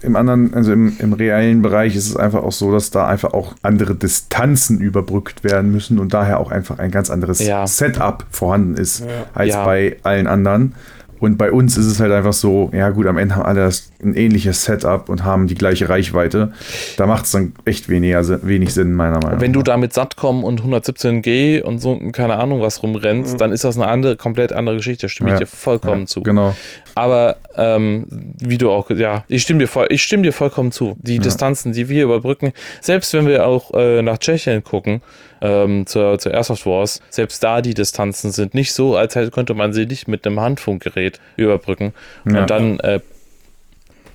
im 0.02 0.16
anderen, 0.16 0.54
also 0.54 0.72
im, 0.72 0.96
im 0.98 1.12
reellen 1.12 1.62
Bereich 1.62 1.96
ist 1.96 2.08
es 2.08 2.16
einfach 2.16 2.42
auch 2.42 2.52
so, 2.52 2.72
dass 2.72 2.90
da 2.90 3.06
einfach 3.06 3.32
auch 3.32 3.54
andere 3.62 3.94
Distanzen 3.94 4.80
überbrückt 4.80 5.44
werden 5.44 5.70
müssen 5.72 5.98
und 5.98 6.14
daher 6.14 6.40
auch 6.40 6.50
einfach 6.50 6.78
ein 6.78 6.90
ganz 6.90 7.10
anderes 7.10 7.44
ja. 7.44 7.66
Setup 7.66 8.24
vorhanden 8.30 8.76
ist 8.76 9.00
ja. 9.00 9.06
als 9.34 9.54
ja. 9.54 9.64
bei 9.64 9.96
allen 10.02 10.26
anderen. 10.26 10.74
Und 11.20 11.36
bei 11.36 11.52
uns 11.52 11.76
ist 11.76 11.84
es 11.84 12.00
halt 12.00 12.12
einfach 12.12 12.32
so, 12.32 12.70
ja 12.72 12.88
gut, 12.88 13.06
am 13.06 13.18
Ende 13.18 13.36
haben 13.36 13.44
alle 13.44 13.70
ein 14.02 14.14
ähnliches 14.14 14.64
Setup 14.64 15.10
und 15.10 15.22
haben 15.22 15.46
die 15.46 15.54
gleiche 15.54 15.88
Reichweite. 15.90 16.52
Da 16.96 17.06
macht 17.06 17.26
es 17.26 17.32
dann 17.32 17.52
echt 17.66 17.90
weniger, 17.90 18.24
wenig 18.42 18.72
Sinn, 18.72 18.94
meiner 18.94 19.18
Meinung 19.18 19.32
nach. 19.32 19.40
Wenn 19.40 19.52
du 19.52 19.62
da 19.62 19.76
mit 19.76 19.92
Satcom 19.92 20.42
und 20.42 20.62
117G 20.62 21.60
und 21.60 21.78
so, 21.78 22.00
keine 22.12 22.36
Ahnung 22.36 22.62
was 22.62 22.82
rumrennst, 22.82 23.34
mhm. 23.34 23.38
dann 23.38 23.52
ist 23.52 23.64
das 23.64 23.76
eine 23.76 23.86
andere, 23.88 24.16
komplett 24.16 24.54
andere 24.54 24.76
Geschichte. 24.76 25.10
stimme 25.10 25.34
ich 25.34 25.38
dir 25.38 25.46
vollkommen 25.46 26.06
zu. 26.06 26.22
Genau. 26.22 26.56
Aber 26.94 27.36
ähm, 27.56 28.06
wie 28.38 28.58
du 28.58 28.70
auch, 28.70 28.90
ja, 28.90 29.24
ich 29.28 29.42
stimme 29.42 29.60
dir, 29.60 29.66
voll, 29.66 29.86
ich 29.90 30.02
stimme 30.02 30.22
dir 30.22 30.32
vollkommen 30.32 30.72
zu. 30.72 30.96
Die 31.00 31.18
Distanzen, 31.18 31.72
die 31.72 31.88
wir 31.88 32.04
überbrücken, 32.04 32.52
selbst 32.80 33.12
wenn 33.14 33.26
wir 33.26 33.46
auch 33.46 33.72
äh, 33.74 34.02
nach 34.02 34.18
Tschechien 34.18 34.64
gucken, 34.64 35.02
ähm, 35.40 35.86
zur, 35.86 36.18
zur 36.18 36.32
Airsoft 36.32 36.66
Wars, 36.66 37.00
selbst 37.10 37.42
da 37.42 37.62
die 37.62 37.74
Distanzen 37.74 38.30
sind 38.30 38.54
nicht 38.54 38.72
so, 38.72 38.96
als 38.96 39.14
könnte 39.32 39.54
man 39.54 39.72
sie 39.72 39.86
nicht 39.86 40.08
mit 40.08 40.26
einem 40.26 40.40
Handfunkgerät 40.40 41.20
überbrücken. 41.36 41.92
Ja. 42.24 42.40
Und 42.40 42.50
dann, 42.50 42.80
äh, 42.80 43.00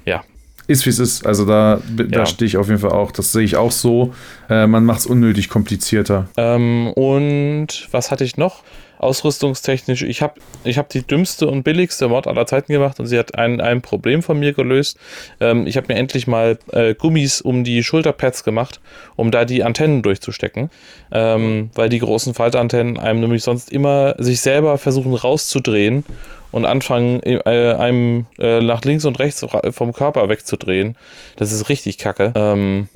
ja. 0.05 0.23
Ist 0.67 0.85
wie 0.85 0.89
es 0.89 0.99
ist. 0.99 1.25
Also 1.25 1.45
da, 1.45 1.79
da 1.95 2.19
ja. 2.19 2.25
stehe 2.25 2.47
ich 2.47 2.57
auf 2.57 2.67
jeden 2.67 2.79
Fall 2.79 2.91
auch. 2.91 3.11
Das 3.11 3.31
sehe 3.31 3.43
ich 3.43 3.55
auch 3.55 3.71
so. 3.71 4.13
Äh, 4.49 4.65
man 4.65 4.83
macht 4.83 4.99
es 4.99 5.05
unnötig 5.05 5.49
komplizierter. 5.49 6.27
Ähm, 6.37 6.87
und 6.93 7.87
was 7.91 8.09
hatte 8.09 8.23
ich 8.23 8.37
noch? 8.37 8.63
Ausrüstungstechnisch, 8.97 10.03
ich 10.03 10.21
habe 10.21 10.35
ich 10.63 10.77
hab 10.77 10.89
die 10.89 11.05
dümmste 11.05 11.47
und 11.47 11.63
billigste 11.63 12.07
Mod 12.07 12.27
aller 12.27 12.45
Zeiten 12.45 12.71
gemacht 12.71 12.99
und 12.99 13.05
sie 13.07 13.17
hat 13.17 13.35
ein, 13.37 13.61
ein 13.61 13.81
Problem 13.81 14.23
von 14.23 14.39
mir 14.39 14.53
gelöst. 14.53 14.97
Ähm, 15.39 15.67
ich 15.67 15.77
habe 15.77 15.87
mir 15.93 15.99
endlich 15.99 16.27
mal 16.27 16.57
äh, 16.71 16.93
Gummis 16.95 17.41
um 17.41 17.63
die 17.63 17.83
Schulterpads 17.83 18.43
gemacht, 18.43 18.79
um 19.15 19.31
da 19.31 19.45
die 19.45 19.63
Antennen 19.63 20.01
durchzustecken, 20.01 20.69
ähm, 21.11 21.69
weil 21.75 21.89
die 21.89 21.99
großen 21.99 22.33
Faltantennen 22.33 22.97
einem 22.97 23.19
nämlich 23.19 23.43
sonst 23.43 23.71
immer 23.71 24.15
sich 24.17 24.41
selber 24.41 24.77
versuchen 24.77 25.13
rauszudrehen 25.13 26.05
und 26.51 26.65
anfangen, 26.65 27.21
äh, 27.23 27.41
einem 27.43 28.27
äh, 28.39 28.61
nach 28.61 28.81
links 28.83 29.03
und 29.03 29.19
rechts 29.19 29.45
vom 29.71 29.91
Körper 29.91 30.29
wegzudrehen. 30.29 30.95
Das 31.35 31.51
ist 31.51 31.67
richtig 31.67 31.97
kacke. 31.97 32.31
Ähm, 32.35 32.87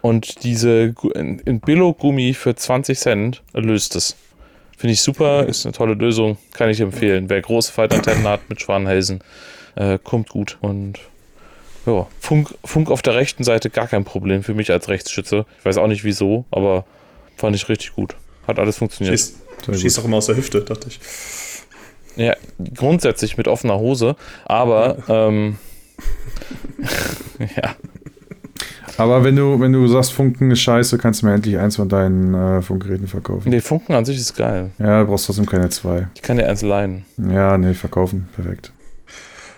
und 0.00 0.44
diese 0.44 0.94
Billo-Gummi 0.94 2.32
für 2.32 2.54
20 2.54 2.98
Cent 2.98 3.42
löst 3.52 3.96
es. 3.96 4.16
Finde 4.80 4.94
ich 4.94 5.02
super, 5.02 5.44
ist 5.46 5.66
eine 5.66 5.74
tolle 5.74 5.92
Lösung, 5.92 6.38
kann 6.54 6.70
ich 6.70 6.80
empfehlen. 6.80 7.28
Wer 7.28 7.42
große 7.42 7.70
Faltantennen 7.70 8.26
hat 8.26 8.48
mit 8.48 8.62
Schwanenhälsen, 8.62 9.20
äh, 9.76 9.98
kommt 10.02 10.30
gut. 10.30 10.56
Und 10.62 10.98
Ja, 11.84 12.06
Funk, 12.18 12.54
Funk 12.64 12.90
auf 12.90 13.02
der 13.02 13.14
rechten 13.14 13.44
Seite 13.44 13.68
gar 13.68 13.88
kein 13.88 14.04
Problem 14.06 14.42
für 14.42 14.54
mich 14.54 14.70
als 14.70 14.88
Rechtsschütze. 14.88 15.44
Ich 15.58 15.64
weiß 15.66 15.76
auch 15.76 15.86
nicht 15.86 16.02
wieso, 16.04 16.46
aber 16.50 16.86
fand 17.36 17.54
ich 17.56 17.68
richtig 17.68 17.94
gut. 17.94 18.16
Hat 18.46 18.58
alles 18.58 18.78
funktioniert. 18.78 19.18
Schießt, 19.18 19.36
schießt 19.70 19.98
auch 19.98 20.06
immer 20.06 20.16
aus 20.16 20.26
der 20.26 20.36
Hüfte, 20.36 20.62
dachte 20.62 20.88
ich. 20.88 20.98
Ja, 22.16 22.34
grundsätzlich 22.74 23.36
mit 23.36 23.48
offener 23.48 23.78
Hose, 23.78 24.16
aber 24.46 24.96
ähm, 25.08 25.58
ja. 27.38 27.76
Aber 28.96 29.24
wenn 29.24 29.36
du, 29.36 29.60
wenn 29.60 29.72
du 29.72 29.86
sagst, 29.86 30.12
Funken 30.12 30.50
ist 30.50 30.60
scheiße, 30.60 30.98
kannst 30.98 31.22
du 31.22 31.26
mir 31.26 31.34
endlich 31.34 31.58
eins 31.58 31.76
von 31.76 31.88
deinen 31.88 32.34
äh, 32.34 32.62
Funkgeräten 32.62 33.06
verkaufen. 33.06 33.48
Nee, 33.50 33.60
Funken 33.60 33.94
an 33.94 34.04
sich 34.04 34.16
ist 34.16 34.36
geil. 34.36 34.70
Ja, 34.78 35.00
du 35.00 35.06
brauchst 35.06 35.26
trotzdem 35.26 35.46
keine 35.46 35.68
zwei. 35.70 36.08
Ich 36.14 36.22
kann 36.22 36.36
dir 36.36 36.48
eins 36.48 36.62
leihen. 36.62 37.04
Ja, 37.16 37.56
nee, 37.56 37.74
verkaufen. 37.74 38.28
Perfekt. 38.34 38.72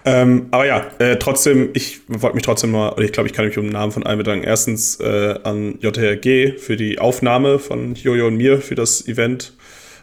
Ähm, 0.05 0.47
aber 0.51 0.67
ja, 0.67 0.87
äh, 0.99 1.17
trotzdem, 1.17 1.71
ich 1.75 2.01
wollte 2.09 2.35
mich 2.35 2.45
trotzdem 2.45 2.73
mal, 2.73 2.91
oder 2.91 3.03
ich 3.03 3.13
glaube, 3.13 3.29
ich 3.29 3.35
kann 3.35 3.47
mich 3.47 3.57
um 3.57 3.65
den 3.65 3.73
Namen 3.73 3.93
von 3.93 4.05
allen 4.05 4.19
bedanken. 4.19 4.45
Erstens 4.45 4.99
äh, 4.99 5.37
an 5.45 5.79
JRG 5.81 6.59
für 6.59 6.77
die 6.77 6.99
Aufnahme 6.99 7.59
von 7.59 7.95
Jojo 7.95 8.27
und 8.27 8.37
mir 8.37 8.61
für 8.61 8.75
das 8.75 9.07
Event. 9.07 9.53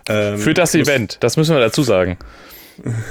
Ähm, 0.08 0.38
für 0.38 0.53
das 0.53 0.74
Event, 0.74 1.17
das 1.19 1.35
müssen 1.35 1.53
wir 1.53 1.59
dazu 1.59 1.83
sagen. 1.83 2.17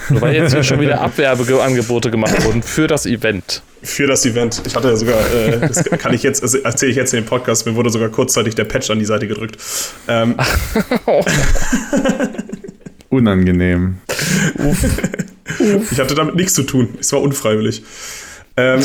Weil 0.09 0.35
jetzt 0.35 0.53
hier 0.53 0.63
schon 0.63 0.81
wieder 0.81 1.01
Abwerbeangebote 1.01 2.11
gemacht 2.11 2.45
wurden 2.45 2.63
für 2.63 2.87
das 2.87 3.07
Event. 3.07 3.63
Für 3.83 4.07
das 4.07 4.25
Event. 4.27 4.63
Ich 4.67 4.75
hatte 4.75 4.89
ja 4.89 4.97
sogar, 4.97 5.19
äh, 5.35 5.61
das 5.61 5.85
kann 5.85 6.15
ich 6.15 6.23
jetzt, 6.23 6.43
erzähle 6.43 6.91
ich 6.91 6.97
jetzt 6.97 7.15
in 7.15 7.23
dem 7.23 7.27
Podcast, 7.27 7.67
mir 7.67 7.75
wurde 7.75 7.91
sogar 7.91 8.09
kurzzeitig 8.09 8.55
der 8.55 8.65
Patch 8.65 8.91
an 8.91 8.99
die 8.99 9.05
Seite 9.05 9.29
gedrückt. 9.29 9.59
Ähm. 10.09 10.37
Unangenehm. 13.09 13.99
Uff. 14.59 14.85
Ich 15.91 15.99
hatte 15.99 16.15
damit 16.15 16.35
nichts 16.35 16.55
zu 16.55 16.63
tun. 16.63 16.97
Es 17.01 17.13
war 17.13 17.23
unfreiwillig. 17.23 17.83
Ähm. 18.57 18.81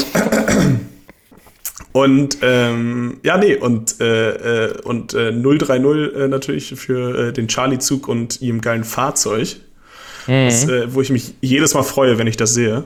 Und 1.92 2.40
ähm, 2.42 3.20
ja, 3.24 3.38
nee, 3.38 3.56
und, 3.56 4.02
äh, 4.02 4.68
äh 4.68 4.82
und 4.82 5.14
äh, 5.14 5.32
030 5.32 6.16
äh, 6.16 6.28
natürlich 6.28 6.74
für 6.76 7.28
äh, 7.28 7.34
den 7.34 7.48
Charlie-Zug 7.48 8.08
und 8.08 8.42
ihrem 8.42 8.62
geilen 8.62 8.84
Fahrzeug. 8.84 9.58
Mhm. 10.28 10.46
Das, 10.46 10.68
äh, 10.68 10.94
wo 10.94 11.02
ich 11.02 11.10
mich 11.10 11.36
jedes 11.42 11.74
Mal 11.74 11.84
freue, 11.84 12.18
wenn 12.18 12.28
ich 12.28 12.38
das 12.38 12.54
sehe. 12.54 12.84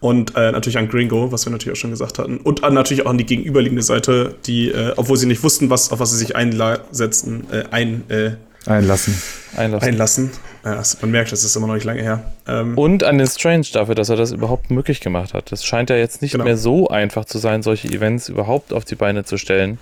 Und 0.00 0.36
äh, 0.36 0.52
natürlich 0.52 0.78
an 0.78 0.88
Gringo, 0.88 1.32
was 1.32 1.46
wir 1.46 1.52
natürlich 1.52 1.76
auch 1.76 1.80
schon 1.80 1.90
gesagt 1.90 2.18
hatten. 2.18 2.38
Und 2.38 2.64
an, 2.64 2.74
natürlich 2.74 3.06
auch 3.06 3.10
an 3.10 3.18
die 3.18 3.24
gegenüberliegende 3.24 3.82
Seite, 3.82 4.34
die, 4.46 4.70
äh, 4.70 4.92
obwohl 4.96 5.16
sie 5.16 5.26
nicht 5.26 5.42
wussten, 5.42 5.70
was, 5.70 5.90
auf 5.90 6.00
was 6.00 6.10
sie 6.10 6.18
sich 6.18 6.36
einsetzen, 6.36 7.46
äh, 7.50 7.64
ein, 7.70 8.08
äh, 8.10 8.32
einlassen. 8.66 9.14
Einlassen. 9.56 9.88
einlassen. 9.88 10.30
Ja, 10.64 10.82
man 11.00 11.10
merkt, 11.12 11.32
das 11.32 11.44
ist 11.44 11.54
immer 11.56 11.68
noch 11.68 11.74
nicht 11.74 11.84
lange 11.84 12.02
her. 12.02 12.32
Ähm, 12.46 12.76
und 12.76 13.04
an 13.04 13.18
den 13.18 13.26
Strange 13.26 13.66
dafür, 13.72 13.94
dass 13.94 14.08
er 14.08 14.16
das 14.16 14.32
überhaupt 14.32 14.70
möglich 14.70 15.00
gemacht 15.00 15.32
hat. 15.32 15.52
Das 15.52 15.64
scheint 15.64 15.90
ja 15.90 15.96
jetzt 15.96 16.22
nicht 16.22 16.32
genau. 16.32 16.44
mehr 16.44 16.56
so 16.56 16.88
einfach 16.88 17.24
zu 17.24 17.38
sein, 17.38 17.62
solche 17.62 17.88
Events 17.88 18.28
überhaupt 18.28 18.72
auf 18.72 18.84
die 18.84 18.96
Beine 18.96 19.24
zu 19.24 19.38
stellen. 19.38 19.78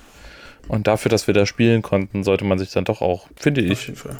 Und 0.68 0.86
dafür, 0.86 1.10
dass 1.10 1.26
wir 1.26 1.34
da 1.34 1.46
spielen 1.46 1.82
konnten, 1.82 2.22
sollte 2.22 2.44
man 2.44 2.58
sich 2.58 2.70
dann 2.70 2.84
doch 2.84 3.00
auch, 3.00 3.28
finde 3.36 3.62
ich. 3.62 3.72
Auf 3.72 3.86
jeden 3.86 3.98
Fall. 3.98 4.16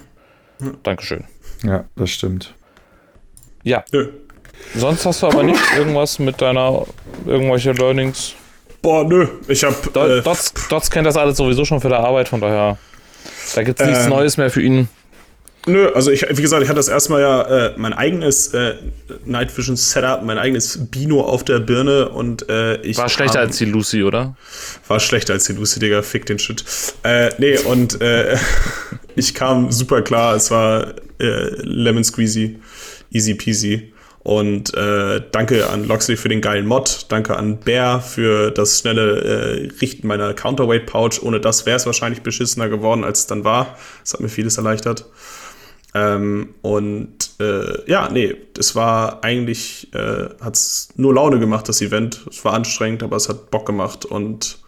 Ja. 0.61 0.73
Dankeschön. 0.83 1.25
Ja, 1.65 1.85
das 1.97 2.11
stimmt. 2.11 2.55
Ja. 3.63 3.85
Nö. 3.93 4.09
Sonst 4.75 5.05
hast 5.07 5.23
du 5.23 5.27
aber 5.27 5.43
nicht 5.43 5.61
irgendwas 5.77 6.19
mit 6.19 6.41
deiner, 6.41 6.87
irgendwelche 7.27 7.73
Learnings? 7.73 8.35
Boah, 8.83 9.05
nö. 9.05 9.27
Ich 9.49 9.65
hab. 9.65 9.87
Äh, 9.97 10.21
Dots, 10.21 10.53
Dots 10.69 10.91
kennt 10.91 11.07
das 11.07 11.17
alles 11.17 11.39
sowieso 11.39 11.65
schon 11.65 11.81
für 11.81 11.89
der 11.89 12.01
Arbeit, 12.01 12.29
von 12.29 12.41
daher. 12.41 12.77
Da 13.55 13.63
gibt's 13.63 13.85
nichts 13.85 14.07
äh, 14.07 14.09
Neues 14.09 14.37
mehr 14.37 14.51
für 14.51 14.63
ihn. 14.63 14.89
Nö, 15.67 15.89
also 15.95 16.11
ich, 16.11 16.27
wie 16.29 16.43
gesagt, 16.43 16.63
ich 16.63 16.69
hatte 16.69 16.79
das 16.79 16.89
erstmal 16.89 17.23
ja 17.23 17.43
äh, 17.43 17.73
mein 17.77 17.95
eigenes 17.95 18.49
äh, 18.49 18.75
Night 19.25 19.57
Vision 19.57 19.77
Setup, 19.77 20.23
mein 20.23 20.37
eigenes 20.37 20.79
Bino 20.91 21.23
auf 21.23 21.43
der 21.43 21.59
Birne 21.59 22.11
und 22.11 22.49
äh, 22.51 22.77
ich. 22.83 22.99
War 22.99 23.09
schlechter 23.09 23.39
kam, 23.39 23.49
als 23.49 23.57
die 23.57 23.65
Lucy, 23.65 24.03
oder? 24.03 24.37
War 24.89 25.01
schlechter 25.01 25.33
als 25.33 25.45
die 25.45 25.55
Lucy, 25.55 25.81
Digga, 25.81 26.03
fick 26.03 26.27
den 26.27 26.39
Shit. 26.39 26.65
Äh, 27.03 27.31
nee, 27.39 27.59
und 27.59 28.01
äh, 28.03 28.37
ich 29.17 29.35
kam 29.35 29.73
super 29.73 30.03
klar, 30.03 30.37
es 30.37 30.51
war 30.51 30.95
äh, 31.19 31.49
Lemon 31.63 32.05
Squeezy, 32.05 32.59
easy 33.11 33.35
peasy. 33.35 33.91
Und 34.25 34.73
äh, 34.75 35.21
danke 35.33 35.69
an 35.69 35.87
Loxley 35.87 36.17
für 36.17 36.31
den 36.31 36.41
geilen 36.41 36.67
Mod. 36.67 37.07
Danke 37.11 37.37
an 37.37 37.59
Bear 37.59 38.01
für 38.01 38.51
das 38.51 38.81
schnelle 38.81 39.21
äh, 39.21 39.69
Richten 39.83 40.07
meiner 40.07 40.33
Counterweight 40.33 40.87
Pouch. 40.87 41.23
Ohne 41.23 41.41
das 41.41 41.67
wäre 41.67 41.77
es 41.77 41.85
wahrscheinlich 41.85 42.23
beschissener 42.23 42.71
geworden, 42.71 43.05
als 43.05 43.21
es 43.21 43.27
dann 43.27 43.45
war. 43.45 43.77
Das 44.01 44.15
hat 44.15 44.21
mir 44.21 44.31
vieles 44.31 44.57
erleichtert. 44.57 45.05
Ähm, 45.95 46.55
und 46.63 47.31
äh, 47.41 47.89
ja, 47.89 48.09
nee, 48.11 48.35
es 48.59 48.75
war 48.75 49.23
eigentlich, 49.23 49.93
äh, 49.95 50.29
hat 50.41 50.57
es 50.57 50.89
nur 50.97 51.15
Laune 51.15 51.39
gemacht, 51.39 51.69
das 51.69 51.81
Event. 51.81 52.27
Es 52.29 52.45
war 52.45 52.55
anstrengend, 52.55 53.03
aber 53.03 53.17
es 53.17 53.29
hat 53.29 53.51
Bock 53.51 53.67
gemacht 53.67 54.05
und 54.05 54.59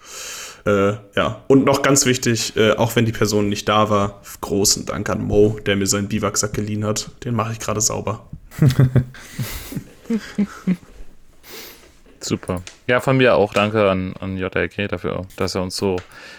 äh, 0.66 0.94
ja, 1.14 1.44
und 1.46 1.64
noch 1.64 1.82
ganz 1.82 2.06
wichtig, 2.06 2.56
äh, 2.56 2.72
auch 2.72 2.96
wenn 2.96 3.06
die 3.06 3.12
Person 3.12 3.48
nicht 3.48 3.68
da 3.68 3.90
war, 3.90 4.20
großen 4.40 4.86
Dank 4.86 5.08
an 5.10 5.22
Mo, 5.22 5.58
der 5.64 5.76
mir 5.76 5.86
seinen 5.86 6.08
Biwaksack 6.08 6.52
geliehen 6.52 6.84
hat. 6.84 7.10
Den 7.24 7.34
mache 7.34 7.52
ich 7.52 7.58
gerade 7.58 7.80
sauber. 7.80 8.28
Super. 12.26 12.60
Ja, 12.88 12.98
von 12.98 13.16
mir 13.18 13.36
auch 13.36 13.52
danke 13.54 13.88
an, 13.88 14.14
an 14.18 14.36
JLK 14.36 14.88
dafür, 14.88 15.26
dass 15.36 15.54
er 15.54 15.62
uns 15.62 15.76
so 15.76 15.94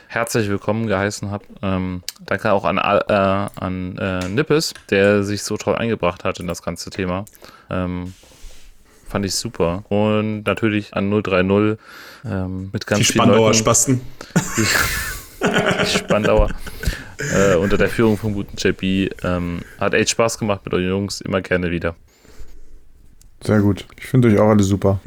herzlich 0.08 0.50
willkommen 0.50 0.88
geheißen 0.88 1.32
hat. 1.32 1.44
Ähm, 1.62 2.04
danke 2.26 2.52
auch 2.52 2.66
an, 2.66 2.78
äh, 2.78 3.14
an 3.56 3.98
äh, 3.98 4.28
Nippes, 4.28 4.74
der 4.90 5.24
sich 5.24 5.44
so 5.44 5.56
toll 5.56 5.76
eingebracht 5.76 6.26
hat 6.26 6.42
in 6.42 6.48
das 6.48 6.62
ganze 6.62 6.90
Thema. 6.90 7.24
Ähm, 7.70 8.14
fand 9.08 9.26
ich 9.26 9.36
super. 9.36 9.86
Und 9.88 10.44
natürlich 10.44 10.94
an 10.94 11.10
030 11.10 11.78
ähm, 12.26 12.70
mit 12.74 12.86
ganz 12.86 13.00
die 13.00 13.14
Spandauer 13.14 13.48
Leuten. 13.48 13.58
Spasten. 13.58 14.02
Die, 14.58 14.64
die 15.42 15.86
Spandauer. 16.00 16.50
äh, 17.34 17.56
unter 17.56 17.78
der 17.78 17.88
Führung 17.88 18.18
vom 18.18 18.34
guten 18.34 18.58
JP. 18.58 19.10
Ähm, 19.24 19.62
hat 19.80 19.94
echt 19.94 20.10
Spaß 20.10 20.38
gemacht 20.38 20.66
mit 20.66 20.74
euren 20.74 20.90
Jungs. 20.90 21.22
Immer 21.22 21.40
gerne 21.40 21.72
wieder. 21.72 21.96
Sehr 23.42 23.62
gut. 23.62 23.86
Ich 23.98 24.08
finde 24.08 24.28
euch 24.28 24.38
auch 24.38 24.50
alle 24.50 24.64
super. 24.64 25.00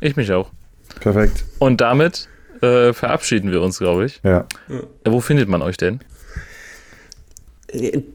Ich 0.00 0.16
mich 0.16 0.32
auch. 0.32 0.50
Perfekt. 1.00 1.44
Und 1.58 1.80
damit 1.80 2.28
äh, 2.60 2.92
verabschieden 2.92 3.50
wir 3.52 3.62
uns, 3.62 3.78
glaube 3.78 4.06
ich. 4.06 4.20
Ja. 4.22 4.46
Äh, 4.68 4.82
wo 5.06 5.20
findet 5.20 5.48
man 5.48 5.62
euch 5.62 5.76
denn? 5.76 6.00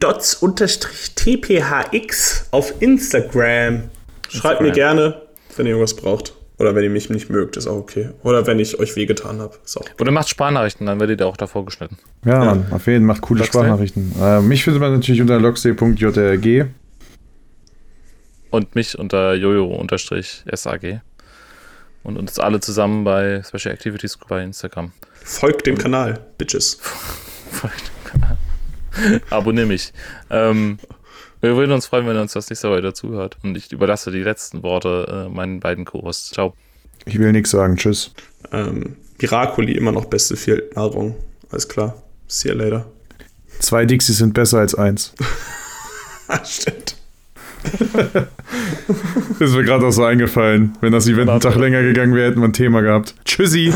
Dots-tphx 0.00 0.48
auf 2.50 2.80
Instagram. 2.80 3.84
Schreibt 4.28 4.62
mir 4.62 4.72
gerne, 4.72 5.22
wenn 5.56 5.66
ihr 5.66 5.72
irgendwas 5.72 5.94
braucht. 5.94 6.34
Oder 6.58 6.74
wenn 6.74 6.84
ihr 6.84 6.90
mich 6.90 7.10
nicht 7.10 7.28
mögt, 7.28 7.56
ist 7.56 7.66
auch 7.66 7.76
okay. 7.76 8.10
Oder 8.22 8.46
wenn 8.46 8.60
ich 8.60 8.78
euch 8.78 8.94
wehgetan 8.94 9.40
habe, 9.40 9.56
ist 9.64 9.76
auch 9.76 9.80
okay. 9.82 9.92
Oder 10.00 10.12
macht 10.12 10.28
Sprachnachrichten, 10.28 10.86
dann 10.86 11.00
werdet 11.00 11.20
ihr 11.20 11.26
auch 11.26 11.36
davor 11.36 11.64
geschnitten. 11.64 11.98
Ja, 12.24 12.34
ja. 12.34 12.44
Mann, 12.44 12.66
auf 12.70 12.86
jeden 12.86 13.00
Fall 13.00 13.06
macht 13.06 13.22
coole 13.22 13.40
Loxday? 13.40 13.62
Sprachnachrichten. 13.62 14.14
Äh, 14.20 14.40
mich 14.42 14.62
findet 14.62 14.80
man 14.80 14.92
natürlich 14.92 15.20
unter 15.20 15.40
loxday.jrg. 15.40 16.66
Und 18.50 18.74
mich 18.74 18.98
unter 18.98 19.34
jojo-sag. 19.34 21.00
Und 22.02 22.16
uns 22.18 22.38
alle 22.38 22.60
zusammen 22.60 23.04
bei 23.04 23.42
Special 23.42 23.72
Activities 23.72 24.18
bei 24.28 24.42
Instagram. 24.42 24.92
Folgt 25.24 25.66
dem 25.66 25.78
Kanal, 25.78 26.26
Bitches. 26.36 26.74
Folgt 27.50 27.90
dem 27.90 28.10
Kanal. 28.10 28.38
Abonnier 29.30 29.66
mich. 29.66 29.92
Ähm, 30.30 30.78
wir 31.40 31.56
würden 31.56 31.72
uns 31.72 31.86
freuen, 31.86 32.06
wenn 32.06 32.16
ihr 32.16 32.22
uns 32.22 32.32
das 32.32 32.48
nächste 32.50 32.68
Mal 32.68 32.78
wieder 32.78 32.94
zuhört. 32.94 33.36
Und 33.42 33.56
ich 33.56 33.72
überlasse 33.72 34.10
die 34.10 34.22
letzten 34.22 34.62
Worte 34.62 35.26
äh, 35.26 35.34
meinen 35.34 35.60
beiden 35.60 35.84
Co-Hosts. 35.84 36.30
Ciao. 36.30 36.54
Ich 37.04 37.18
will 37.18 37.32
nichts 37.32 37.50
sagen. 37.50 37.76
Tschüss. 37.76 38.12
Ähm, 38.52 38.96
Miracoli 39.20 39.72
immer 39.72 39.92
noch 39.92 40.06
beste 40.06 40.36
Nahrung. 40.74 41.16
Alles 41.50 41.68
klar. 41.68 42.02
See 42.28 42.48
you 42.48 42.54
later. 42.54 42.86
Zwei 43.58 43.84
Dixies 43.86 44.18
sind 44.18 44.34
besser 44.34 44.58
als 44.58 44.74
eins. 44.74 45.12
Stimmt. 46.44 46.96
das 49.38 49.50
ist 49.50 49.56
mir 49.56 49.64
gerade 49.64 49.86
auch 49.86 49.90
so 49.90 50.04
eingefallen. 50.04 50.76
Wenn 50.80 50.92
das 50.92 51.06
Event 51.06 51.30
einen 51.30 51.40
Tag 51.40 51.56
länger 51.56 51.82
gegangen 51.82 52.14
wäre, 52.14 52.30
hätten 52.30 52.40
wir 52.40 52.48
ein 52.48 52.52
Thema 52.52 52.80
gehabt. 52.80 53.14
Tschüssi. 53.24 53.72